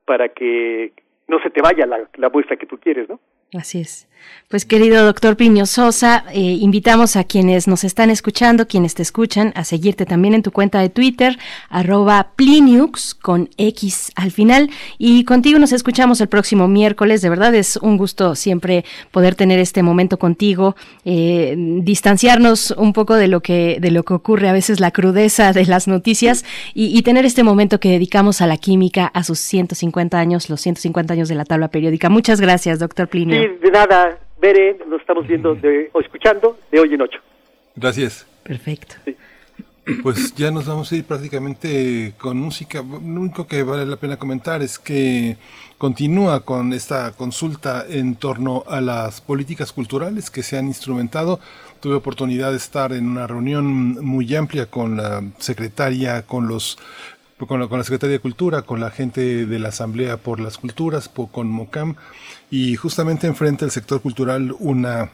para 0.05 0.29
que 0.29 0.93
no 1.27 1.39
se 1.41 1.49
te 1.49 1.61
vaya 1.61 1.85
la, 1.85 2.07
la 2.15 2.29
muestra 2.29 2.55
que 2.55 2.65
tú 2.65 2.77
quieres, 2.77 3.09
¿no? 3.09 3.19
Así 3.53 3.81
es. 3.81 4.07
Pues 4.47 4.63
querido 4.63 5.03
doctor 5.03 5.37
Piño 5.37 5.65
Sosa, 5.65 6.23
eh, 6.31 6.39
invitamos 6.39 7.15
a 7.15 7.23
quienes 7.23 7.67
nos 7.67 7.83
están 7.83 8.11
escuchando, 8.11 8.67
quienes 8.67 8.93
te 8.93 9.01
escuchan, 9.01 9.51
a 9.55 9.63
seguirte 9.63 10.05
también 10.05 10.35
en 10.35 10.43
tu 10.43 10.51
cuenta 10.51 10.79
de 10.79 10.89
Twitter, 10.89 11.39
arroba 11.67 12.27
Pliniux 12.35 13.15
con 13.15 13.49
X 13.57 14.11
al 14.15 14.29
final. 14.29 14.69
Y 14.99 15.23
contigo 15.23 15.57
nos 15.57 15.71
escuchamos 15.71 16.21
el 16.21 16.27
próximo 16.27 16.67
miércoles. 16.67 17.23
De 17.23 17.29
verdad 17.29 17.55
es 17.55 17.77
un 17.77 17.97
gusto 17.97 18.35
siempre 18.35 18.85
poder 19.09 19.33
tener 19.33 19.57
este 19.57 19.81
momento 19.81 20.19
contigo, 20.19 20.75
eh, 21.05 21.55
distanciarnos 21.57 22.69
un 22.77 22.93
poco 22.93 23.15
de 23.15 23.27
lo 23.27 23.41
que, 23.41 23.79
de 23.81 23.89
lo 23.89 24.03
que 24.03 24.13
ocurre, 24.13 24.47
a 24.47 24.53
veces 24.53 24.79
la 24.79 24.91
crudeza 24.91 25.53
de 25.53 25.65
las 25.65 25.87
noticias 25.87 26.45
y, 26.75 26.95
y 26.95 27.01
tener 27.01 27.25
este 27.25 27.43
momento 27.43 27.79
que 27.79 27.89
dedicamos 27.89 28.41
a 28.41 28.47
la 28.47 28.57
química, 28.57 29.07
a 29.07 29.23
sus 29.23 29.39
150 29.39 30.19
años, 30.19 30.51
los 30.51 30.61
150 30.61 31.13
años 31.13 31.29
de 31.29 31.35
la 31.35 31.45
tabla 31.45 31.69
periódica. 31.69 32.09
Muchas 32.09 32.39
gracias, 32.39 32.77
doctor 32.77 33.07
Plinio. 33.07 33.41
Sí, 33.41 33.47
de 33.59 33.71
nada, 33.71 34.14
Bere, 34.45 34.77
nos 34.87 35.01
estamos 35.01 35.25
viendo 35.25 35.55
de, 35.55 35.89
o 35.91 35.99
escuchando 35.99 36.59
de 36.71 36.79
hoy 36.79 36.93
en 36.93 37.01
ocho. 37.01 37.19
Gracias. 37.75 38.27
Perfecto. 38.43 38.93
Pues 40.03 40.35
ya 40.35 40.51
nos 40.51 40.67
vamos 40.67 40.91
a 40.91 40.95
ir 40.95 41.03
prácticamente 41.03 42.13
con 42.19 42.37
música. 42.37 42.83
Lo 42.83 43.21
único 43.21 43.47
que 43.47 43.63
vale 43.63 43.87
la 43.87 43.95
pena 43.95 44.17
comentar 44.17 44.61
es 44.61 44.77
que 44.77 45.37
continúa 45.79 46.45
con 46.45 46.73
esta 46.73 47.13
consulta 47.13 47.85
en 47.89 48.17
torno 48.17 48.63
a 48.67 48.81
las 48.81 49.19
políticas 49.19 49.71
culturales 49.71 50.29
que 50.29 50.43
se 50.43 50.59
han 50.59 50.67
instrumentado. 50.67 51.39
Tuve 51.79 51.95
oportunidad 51.95 52.51
de 52.51 52.57
estar 52.57 52.93
en 52.93 53.07
una 53.07 53.25
reunión 53.25 54.05
muy 54.05 54.35
amplia 54.35 54.67
con 54.67 54.97
la 54.97 55.23
secretaria, 55.39 56.21
con 56.27 56.47
los 56.47 56.77
con 57.47 57.59
la, 57.59 57.67
con 57.67 57.83
Secretaría 57.83 58.13
de 58.13 58.19
Cultura, 58.19 58.61
con 58.61 58.79
la 58.79 58.91
gente 58.91 59.45
de 59.45 59.59
la 59.59 59.69
Asamblea 59.69 60.17
por 60.17 60.39
las 60.39 60.57
Culturas, 60.57 61.09
con 61.09 61.47
MOCAM, 61.47 61.95
y 62.49 62.75
justamente 62.75 63.27
enfrente 63.27 63.65
al 63.65 63.71
sector 63.71 64.01
cultural 64.01 64.55
una 64.59 65.11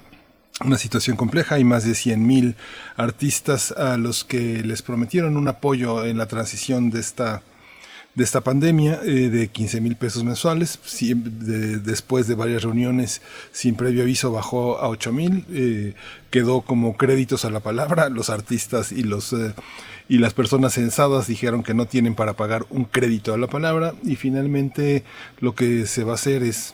una 0.66 0.78
situación 0.78 1.18
compleja. 1.18 1.56
Hay 1.56 1.64
más 1.64 1.86
de 1.86 1.92
100.000 1.92 2.56
artistas 2.98 3.72
a 3.72 3.98
los 3.98 4.24
que 4.24 4.62
les 4.64 4.82
prometieron 4.82 5.38
un 5.38 5.48
apoyo 5.48 6.06
en 6.06 6.18
la 6.18 6.28
transición 6.28 6.90
de 6.90 7.00
esta 7.00 7.42
de 8.16 8.24
esta 8.24 8.42
pandemia 8.42 9.00
eh, 9.04 9.30
de 9.30 9.48
15 9.48 9.82
mil 9.82 9.96
pesos 9.96 10.24
mensuales. 10.24 10.80
después 11.84 12.28
de 12.28 12.36
varias 12.36 12.64
reuniones 12.64 13.22
sin 13.52 13.76
previo 13.76 14.04
aviso 14.04 14.32
bajó 14.32 14.80
a 14.80 14.90
8 14.90 15.14
mil. 15.14 15.46
Eh, 15.52 15.94
quedó 16.30 16.62
como 16.62 16.98
créditos 16.98 17.46
a 17.46 17.50
la 17.50 17.62
palabra. 17.62 18.10
Los 18.10 18.30
artistas 18.30 18.92
y 18.92 19.04
los 19.04 19.34
eh, 19.34 19.54
y 20.10 20.18
las 20.18 20.34
personas 20.34 20.74
censadas 20.74 21.28
dijeron 21.28 21.64
que 21.64 21.74
no 21.74 21.86
tienen 21.86 22.16
para 22.16 22.34
pagar 22.34 22.66
un 22.70 22.84
crédito 22.84 23.34
a 23.34 23.38
la 23.38 23.48
palabra. 23.48 23.94
Y 24.04 24.16
finalmente 24.18 25.06
lo 25.40 25.56
que 25.56 25.86
se 25.86 26.04
va 26.04 26.14
a 26.14 26.16
hacer 26.16 26.44
es 26.44 26.74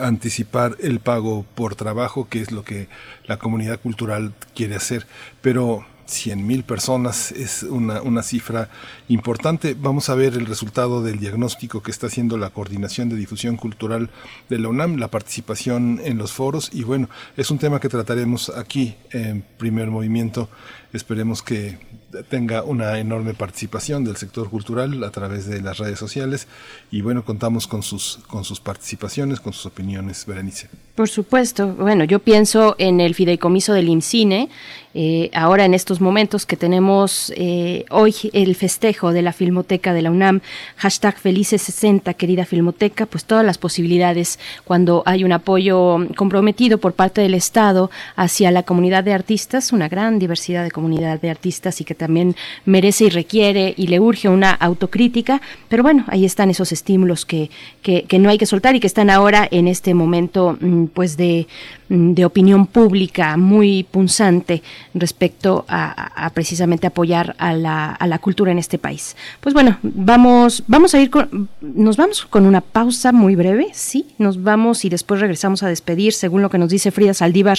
anticipar 0.00 0.76
el 0.80 0.98
pago 0.98 1.46
por 1.54 1.76
trabajo, 1.76 2.28
que 2.28 2.40
es 2.40 2.50
lo 2.50 2.64
que 2.64 2.88
la 3.24 3.38
comunidad 3.38 3.78
cultural 3.80 4.34
quiere 4.52 4.74
hacer. 4.74 5.06
Pero 5.42 5.86
100 6.06 6.46
mil 6.46 6.64
personas 6.64 7.32
es 7.32 7.62
una, 7.62 8.02
una, 8.02 8.22
cifra 8.22 8.68
importante. 9.08 9.76
Vamos 9.78 10.08
a 10.08 10.14
ver 10.14 10.34
el 10.34 10.46
resultado 10.46 11.02
del 11.02 11.18
diagnóstico 11.18 11.82
que 11.82 11.90
está 11.90 12.06
haciendo 12.06 12.36
la 12.36 12.50
Coordinación 12.50 13.08
de 13.08 13.16
Difusión 13.16 13.56
Cultural 13.56 14.10
de 14.48 14.58
la 14.58 14.68
UNAM, 14.68 14.96
la 14.96 15.08
participación 15.08 16.00
en 16.04 16.18
los 16.18 16.32
foros 16.32 16.70
y 16.72 16.84
bueno, 16.84 17.08
es 17.36 17.50
un 17.50 17.58
tema 17.58 17.80
que 17.80 17.88
trataremos 17.88 18.50
aquí 18.50 18.94
en 19.10 19.44
primer 19.58 19.88
movimiento. 19.88 20.48
Esperemos 20.92 21.42
que 21.42 21.78
tenga 22.22 22.62
una 22.62 22.98
enorme 22.98 23.34
participación 23.34 24.04
del 24.04 24.16
sector 24.16 24.48
cultural 24.48 25.02
a 25.02 25.10
través 25.10 25.46
de 25.46 25.60
las 25.60 25.78
redes 25.78 25.98
sociales 25.98 26.46
y 26.90 27.00
bueno, 27.00 27.24
contamos 27.24 27.66
con 27.66 27.82
sus, 27.82 28.20
con 28.28 28.44
sus 28.44 28.60
participaciones, 28.60 29.40
con 29.40 29.52
sus 29.52 29.66
opiniones, 29.66 30.24
Berenice. 30.26 30.68
Por 30.94 31.08
supuesto, 31.08 31.74
bueno, 31.74 32.04
yo 32.04 32.20
pienso 32.20 32.76
en 32.78 33.00
el 33.00 33.14
fideicomiso 33.14 33.72
del 33.72 33.88
IMCINE, 33.88 34.48
eh, 34.94 35.30
ahora 35.34 35.64
en 35.64 35.74
estos 35.74 36.00
momentos 36.00 36.46
que 36.46 36.56
tenemos 36.56 37.32
eh, 37.36 37.84
hoy 37.90 38.14
el 38.32 38.54
festejo 38.54 39.12
de 39.12 39.22
la 39.22 39.32
Filmoteca 39.32 39.92
de 39.92 40.02
la 40.02 40.10
UNAM, 40.10 40.40
hashtag 40.76 41.18
Felices 41.18 41.62
60, 41.62 42.14
querida 42.14 42.44
Filmoteca, 42.44 43.06
pues 43.06 43.24
todas 43.24 43.44
las 43.44 43.58
posibilidades 43.58 44.38
cuando 44.64 45.02
hay 45.04 45.24
un 45.24 45.32
apoyo 45.32 45.98
comprometido 46.16 46.78
por 46.78 46.92
parte 46.92 47.20
del 47.20 47.34
Estado 47.34 47.90
hacia 48.14 48.52
la 48.52 48.62
comunidad 48.62 49.02
de 49.02 49.12
artistas, 49.12 49.72
una 49.72 49.88
gran 49.88 50.20
diversidad 50.20 50.62
de 50.62 50.70
comunidad 50.70 51.20
de 51.20 51.30
artistas 51.30 51.80
y 51.80 51.84
que 51.84 51.94
también 51.94 52.36
merece 52.64 53.04
y 53.04 53.10
requiere 53.10 53.74
y 53.76 53.88
le 53.88 53.98
urge 53.98 54.28
una 54.28 54.52
autocrítica, 54.52 55.42
pero 55.68 55.82
bueno, 55.82 56.04
ahí 56.06 56.24
están 56.24 56.50
esos 56.50 56.70
estímulos 56.70 57.26
que, 57.26 57.50
que, 57.82 58.18
no 58.18 58.30
hay 58.30 58.38
que 58.38 58.46
soltar 58.46 58.76
y 58.76 58.80
que 58.80 58.86
están 58.86 59.10
ahora 59.10 59.48
en 59.50 59.66
este 59.66 59.92
momento 59.92 60.56
mm, 60.60 60.84
pues 60.86 61.16
de, 61.16 61.48
mm, 61.83 61.83
de 61.88 62.24
opinión 62.24 62.66
pública 62.66 63.36
muy 63.36 63.84
punzante 63.84 64.62
respecto 64.94 65.64
a, 65.68 66.30
precisamente 66.34 66.86
apoyar 66.86 67.34
a 67.38 67.52
la, 67.52 67.92
a 67.92 68.06
la, 68.06 68.18
cultura 68.18 68.52
en 68.52 68.58
este 68.58 68.78
país. 68.78 69.16
Pues 69.40 69.54
bueno, 69.54 69.78
vamos, 69.82 70.64
vamos 70.66 70.94
a 70.94 71.00
ir 71.00 71.10
con, 71.10 71.48
nos 71.60 71.96
vamos 71.96 72.24
con 72.26 72.46
una 72.46 72.60
pausa 72.60 73.12
muy 73.12 73.36
breve, 73.36 73.68
sí, 73.72 74.06
nos 74.18 74.42
vamos 74.42 74.84
y 74.84 74.88
después 74.88 75.20
regresamos 75.20 75.62
a 75.62 75.68
despedir, 75.68 76.12
según 76.12 76.42
lo 76.42 76.50
que 76.50 76.58
nos 76.58 76.70
dice 76.70 76.90
Frida 76.90 77.14
Saldívar, 77.14 77.58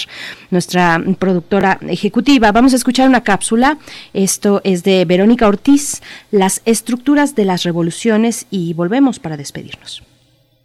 nuestra 0.50 1.02
productora 1.18 1.78
ejecutiva. 1.88 2.52
Vamos 2.52 2.72
a 2.72 2.76
escuchar 2.76 3.08
una 3.08 3.22
cápsula. 3.22 3.78
Esto 4.12 4.60
es 4.64 4.82
de 4.82 5.04
Verónica 5.04 5.46
Ortiz, 5.46 6.02
Las 6.30 6.62
estructuras 6.64 7.34
de 7.34 7.44
las 7.44 7.62
revoluciones 7.62 8.46
y 8.50 8.74
volvemos 8.74 9.18
para 9.18 9.36
despedirnos. 9.36 10.02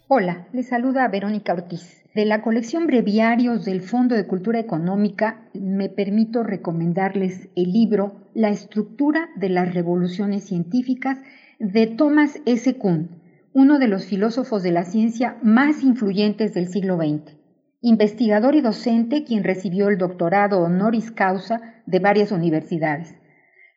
Hola, 0.08 0.46
les 0.52 0.68
saluda 0.68 1.08
Verónica 1.08 1.52
Ortiz. 1.52 2.01
De 2.14 2.26
la 2.26 2.42
colección 2.42 2.86
Breviarios 2.86 3.64
del 3.64 3.80
Fondo 3.80 4.14
de 4.14 4.26
Cultura 4.26 4.58
Económica 4.58 5.48
me 5.54 5.88
permito 5.88 6.42
recomendarles 6.42 7.48
el 7.56 7.72
libro 7.72 8.28
La 8.34 8.50
estructura 8.50 9.30
de 9.34 9.48
las 9.48 9.72
revoluciones 9.72 10.44
científicas 10.44 11.16
de 11.58 11.86
Thomas 11.86 12.38
S. 12.44 12.76
Kuhn, 12.76 13.08
uno 13.54 13.78
de 13.78 13.88
los 13.88 14.04
filósofos 14.04 14.62
de 14.62 14.72
la 14.72 14.84
ciencia 14.84 15.38
más 15.42 15.82
influyentes 15.82 16.52
del 16.52 16.68
siglo 16.68 16.98
XX, 16.98 17.34
investigador 17.80 18.56
y 18.56 18.60
docente 18.60 19.24
quien 19.24 19.42
recibió 19.42 19.88
el 19.88 19.96
doctorado 19.96 20.60
honoris 20.60 21.12
causa 21.12 21.82
de 21.86 21.98
varias 21.98 22.30
universidades. 22.30 23.14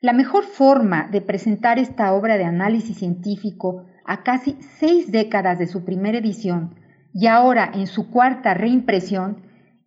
La 0.02 0.12
mejor 0.12 0.44
forma 0.44 1.08
de 1.10 1.22
presentar 1.22 1.80
esta 1.80 2.14
obra 2.14 2.36
de 2.36 2.44
análisis 2.44 2.98
científico 2.98 3.86
a 4.04 4.24
casi 4.24 4.58
seis 4.60 5.10
décadas 5.10 5.58
de 5.58 5.68
su 5.68 5.86
primera 5.86 6.18
edición 6.18 6.84
y 7.18 7.28
ahora 7.28 7.72
en 7.74 7.88
su 7.88 8.12
cuarta 8.12 8.54
reimpresión 8.54 9.38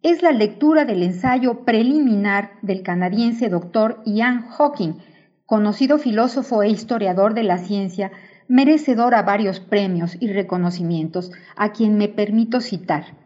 es 0.01 0.23
la 0.23 0.33
lectura 0.33 0.87
del 0.87 1.03
ensayo 1.03 1.67
preliminar 1.67 2.53
del 2.63 2.83
canadiense 2.83 3.51
doctor 3.51 4.01
Ian 4.07 4.49
Hawking, 4.49 4.95
conocido 5.45 5.99
filósofo 5.99 6.63
e 6.63 6.71
historiador 6.71 7.35
de 7.35 7.43
la 7.43 7.59
ciencia, 7.59 8.13
merecedor 8.49 9.15
a 9.15 9.23
varios 9.23 9.61
premios 9.61 10.17
y 10.19 10.29
reconocimientos, 10.33 11.31
a 11.55 11.73
quien 11.73 11.99
me 11.99 12.09
permito 12.09 12.63
citar. 12.63 13.19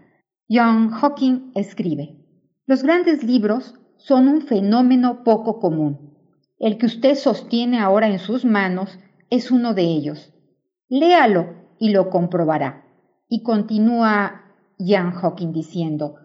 Ian 0.49 0.91
Hawking 0.91 1.53
escribe, 1.55 2.17
Los 2.67 2.83
grandes 2.83 3.23
libros 3.23 3.79
son 3.99 4.27
un 4.27 4.43
fenómeno 4.43 5.23
poco 5.23 5.61
común. 5.61 6.17
El 6.59 6.77
que 6.77 6.87
usted 6.87 7.15
sostiene 7.15 7.79
ahora 7.79 8.09
en 8.09 8.19
sus 8.19 8.45
manos 8.45 8.99
es 9.31 9.53
uno 9.53 9.75
de 9.75 9.83
ellos. 9.83 10.33
Léalo 10.89 11.55
y 11.79 11.91
lo 11.91 12.11
comprobará. 12.11 12.92
Y 13.35 13.43
continúa 13.43 14.43
Jan 14.79 15.13
Hawking 15.13 15.53
diciendo, 15.53 16.17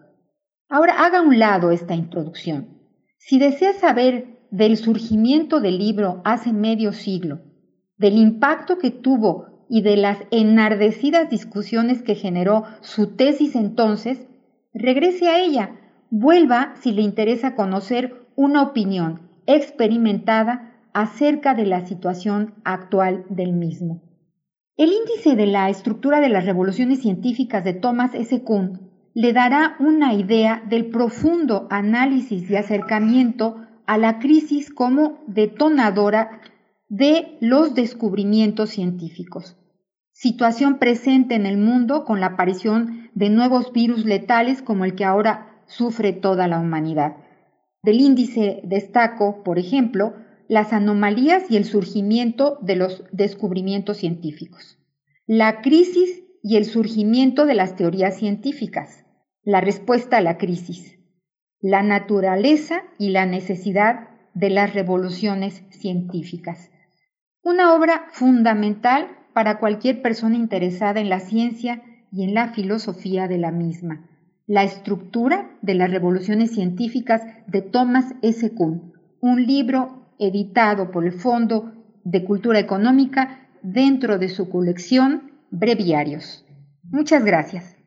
ahora 0.68 1.06
haga 1.06 1.20
a 1.20 1.22
un 1.22 1.38
lado 1.38 1.70
esta 1.70 1.94
introducción. 1.94 2.82
Si 3.16 3.38
desea 3.38 3.72
saber 3.72 4.46
del 4.50 4.76
surgimiento 4.76 5.62
del 5.62 5.78
libro 5.78 6.20
hace 6.26 6.52
medio 6.52 6.92
siglo, 6.92 7.40
del 7.96 8.18
impacto 8.18 8.76
que 8.76 8.90
tuvo 8.90 9.64
y 9.70 9.80
de 9.80 9.96
las 9.96 10.18
enardecidas 10.30 11.30
discusiones 11.30 12.02
que 12.02 12.14
generó 12.14 12.64
su 12.82 13.16
tesis 13.16 13.56
entonces, 13.56 14.28
regrese 14.74 15.30
a 15.30 15.40
ella 15.40 15.80
vuelva 16.10 16.74
si 16.78 16.92
le 16.92 17.00
interesa 17.00 17.54
conocer 17.54 18.26
una 18.36 18.62
opinión 18.62 19.30
experimentada 19.46 20.74
acerca 20.92 21.54
de 21.54 21.64
la 21.64 21.86
situación 21.86 22.52
actual 22.64 23.24
del 23.30 23.54
mismo. 23.54 24.07
El 24.78 24.92
índice 24.92 25.34
de 25.34 25.46
la 25.46 25.68
estructura 25.70 26.20
de 26.20 26.28
las 26.28 26.44
revoluciones 26.44 27.00
científicas 27.00 27.64
de 27.64 27.72
Thomas 27.72 28.14
S. 28.14 28.44
Kuhn 28.44 28.88
le 29.12 29.32
dará 29.32 29.74
una 29.80 30.14
idea 30.14 30.62
del 30.68 30.86
profundo 30.86 31.66
análisis 31.68 32.48
y 32.48 32.54
acercamiento 32.54 33.56
a 33.86 33.98
la 33.98 34.20
crisis 34.20 34.72
como 34.72 35.24
detonadora 35.26 36.42
de 36.88 37.38
los 37.40 37.74
descubrimientos 37.74 38.70
científicos. 38.70 39.56
Situación 40.12 40.78
presente 40.78 41.34
en 41.34 41.46
el 41.46 41.56
mundo 41.58 42.04
con 42.04 42.20
la 42.20 42.26
aparición 42.26 43.10
de 43.14 43.30
nuevos 43.30 43.72
virus 43.72 44.04
letales 44.04 44.62
como 44.62 44.84
el 44.84 44.94
que 44.94 45.04
ahora 45.04 45.60
sufre 45.66 46.12
toda 46.12 46.46
la 46.46 46.60
humanidad. 46.60 47.16
Del 47.82 48.00
índice 48.00 48.60
destaco, 48.62 49.42
por 49.42 49.58
ejemplo, 49.58 50.14
las 50.48 50.72
anomalías 50.72 51.50
y 51.50 51.56
el 51.56 51.64
surgimiento 51.64 52.58
de 52.62 52.76
los 52.76 53.04
descubrimientos 53.12 53.98
científicos, 53.98 54.78
la 55.26 55.60
crisis 55.60 56.24
y 56.42 56.56
el 56.56 56.64
surgimiento 56.64 57.46
de 57.46 57.54
las 57.54 57.76
teorías 57.76 58.16
científicas, 58.16 59.04
la 59.42 59.60
respuesta 59.60 60.16
a 60.16 60.20
la 60.20 60.38
crisis, 60.38 60.98
la 61.60 61.82
naturaleza 61.82 62.82
y 62.98 63.10
la 63.10 63.26
necesidad 63.26 64.08
de 64.34 64.50
las 64.50 64.74
revoluciones 64.74 65.62
científicas. 65.70 66.70
Una 67.42 67.74
obra 67.74 68.06
fundamental 68.12 69.08
para 69.34 69.58
cualquier 69.58 70.02
persona 70.02 70.36
interesada 70.36 71.00
en 71.00 71.08
la 71.08 71.20
ciencia 71.20 71.82
y 72.10 72.24
en 72.24 72.34
la 72.34 72.48
filosofía 72.48 73.28
de 73.28 73.38
la 73.38 73.52
misma 73.52 74.08
la 74.48 74.64
estructura 74.64 75.50
de 75.60 75.74
las 75.74 75.90
revoluciones 75.90 76.52
científicas 76.52 77.20
de 77.46 77.60
Thomas 77.60 78.14
S. 78.22 78.50
Kuhn, 78.54 78.94
un 79.20 79.46
libro 79.46 79.97
editado 80.18 80.90
por 80.90 81.04
el 81.04 81.12
Fondo 81.12 81.72
de 82.04 82.24
Cultura 82.24 82.58
Económica 82.58 83.48
dentro 83.62 84.18
de 84.18 84.28
su 84.28 84.48
colección 84.48 85.32
Breviarios. 85.50 86.44
Muchas 86.84 87.24
gracias. 87.24 87.77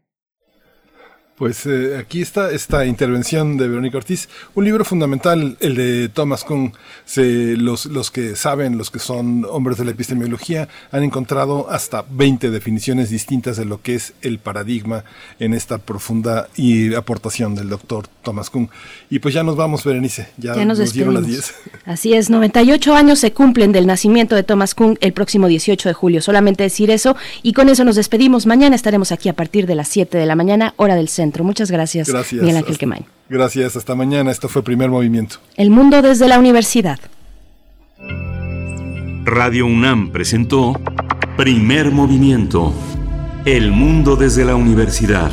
Pues 1.42 1.66
eh, 1.66 1.98
aquí 1.98 2.22
está 2.22 2.52
esta 2.52 2.86
intervención 2.86 3.58
de 3.58 3.68
Verónica 3.68 3.98
Ortiz, 3.98 4.30
un 4.54 4.64
libro 4.64 4.86
fundamental, 4.86 5.58
el 5.60 5.74
de 5.74 6.08
Thomas 6.08 6.44
Kuhn. 6.44 6.74
Se, 7.04 7.58
los, 7.58 7.88
los 7.88 8.12
que 8.12 8.36
saben, 8.36 8.78
los 8.78 8.92
que 8.92 9.00
son 9.00 9.48
hombres 9.50 9.80
de 9.80 9.86
la 9.86 9.90
epistemología, 9.90 10.70
han 10.92 11.02
encontrado 11.02 11.68
hasta 11.72 12.06
20 12.12 12.52
definiciones 12.52 13.10
distintas 13.10 13.58
de 13.58 13.66
lo 13.66 13.82
que 13.82 13.96
es 13.96 14.14
el 14.22 14.38
paradigma 14.38 15.04
en 15.40 15.56
esta 15.56 15.80
profunda 15.80 16.48
y 16.56 16.94
aportación 16.94 17.56
del 17.56 17.70
doctor 17.70 18.06
Thomas 18.22 18.52
Kuhn. 18.52 18.70
Y 19.10 19.18
pues 19.18 19.34
ya 19.34 19.42
nos 19.42 19.56
vamos, 19.56 19.84
Berenice, 19.84 20.28
ya, 20.38 20.54
Ya 20.54 20.64
nos 20.64 20.78
nos 20.78 20.94
dieron 20.94 21.16
las 21.16 21.26
despedimos. 21.26 21.74
10. 21.74 21.84
Así 21.92 22.14
es, 22.14 22.30
98 22.30 22.94
años 22.94 23.18
se 23.18 23.34
cumplen 23.34 23.72
del 23.72 23.88
nacimiento 23.88 24.36
de 24.36 24.44
Thomas 24.44 24.76
Kuhn 24.76 25.00
el 25.02 25.14
próximo 25.14 25.48
18 25.48 25.90
de 25.90 25.94
julio. 25.94 26.22
Solamente 26.22 26.62
decir 26.62 26.92
eso 26.92 27.16
y 27.42 27.54
con 27.54 27.68
eso 27.68 27.84
nos 27.84 27.96
despedimos. 27.96 28.46
Mañana 28.46 28.76
estaremos 28.76 29.12
aquí 29.12 29.28
a 29.28 29.34
partir 29.34 29.66
de 29.66 29.74
las 29.74 29.88
7 29.88 30.20
de 30.20 30.28
la 30.28 30.36
mañana, 30.36 30.76
hora 30.78 30.94
del 30.94 31.10
centro. 31.10 31.31
Muchas 31.44 31.72
gracias, 31.72 32.08
Gracias. 32.08 32.42
Miguel 32.42 32.58
Ángel 32.58 32.72
Hasta- 32.72 32.80
Quemain. 32.80 33.06
Gracias, 33.30 33.76
hasta 33.76 33.96
mañana. 33.96 34.32
Esto 34.32 34.50
fue 34.50 34.64
Primer 34.64 34.90
Movimiento. 34.90 35.38
El 35.56 35.70
mundo 35.72 36.02
desde 36.02 36.28
la 36.28 36.38
universidad. 36.38 37.00
Radio 39.26 39.66
UNAM 39.66 40.12
presentó 40.12 40.80
Primer 41.38 41.92
Movimiento. 41.92 42.74
El 43.46 43.72
mundo 43.72 44.16
desde 44.16 44.44
la 44.46 44.56
universidad. 44.56 45.32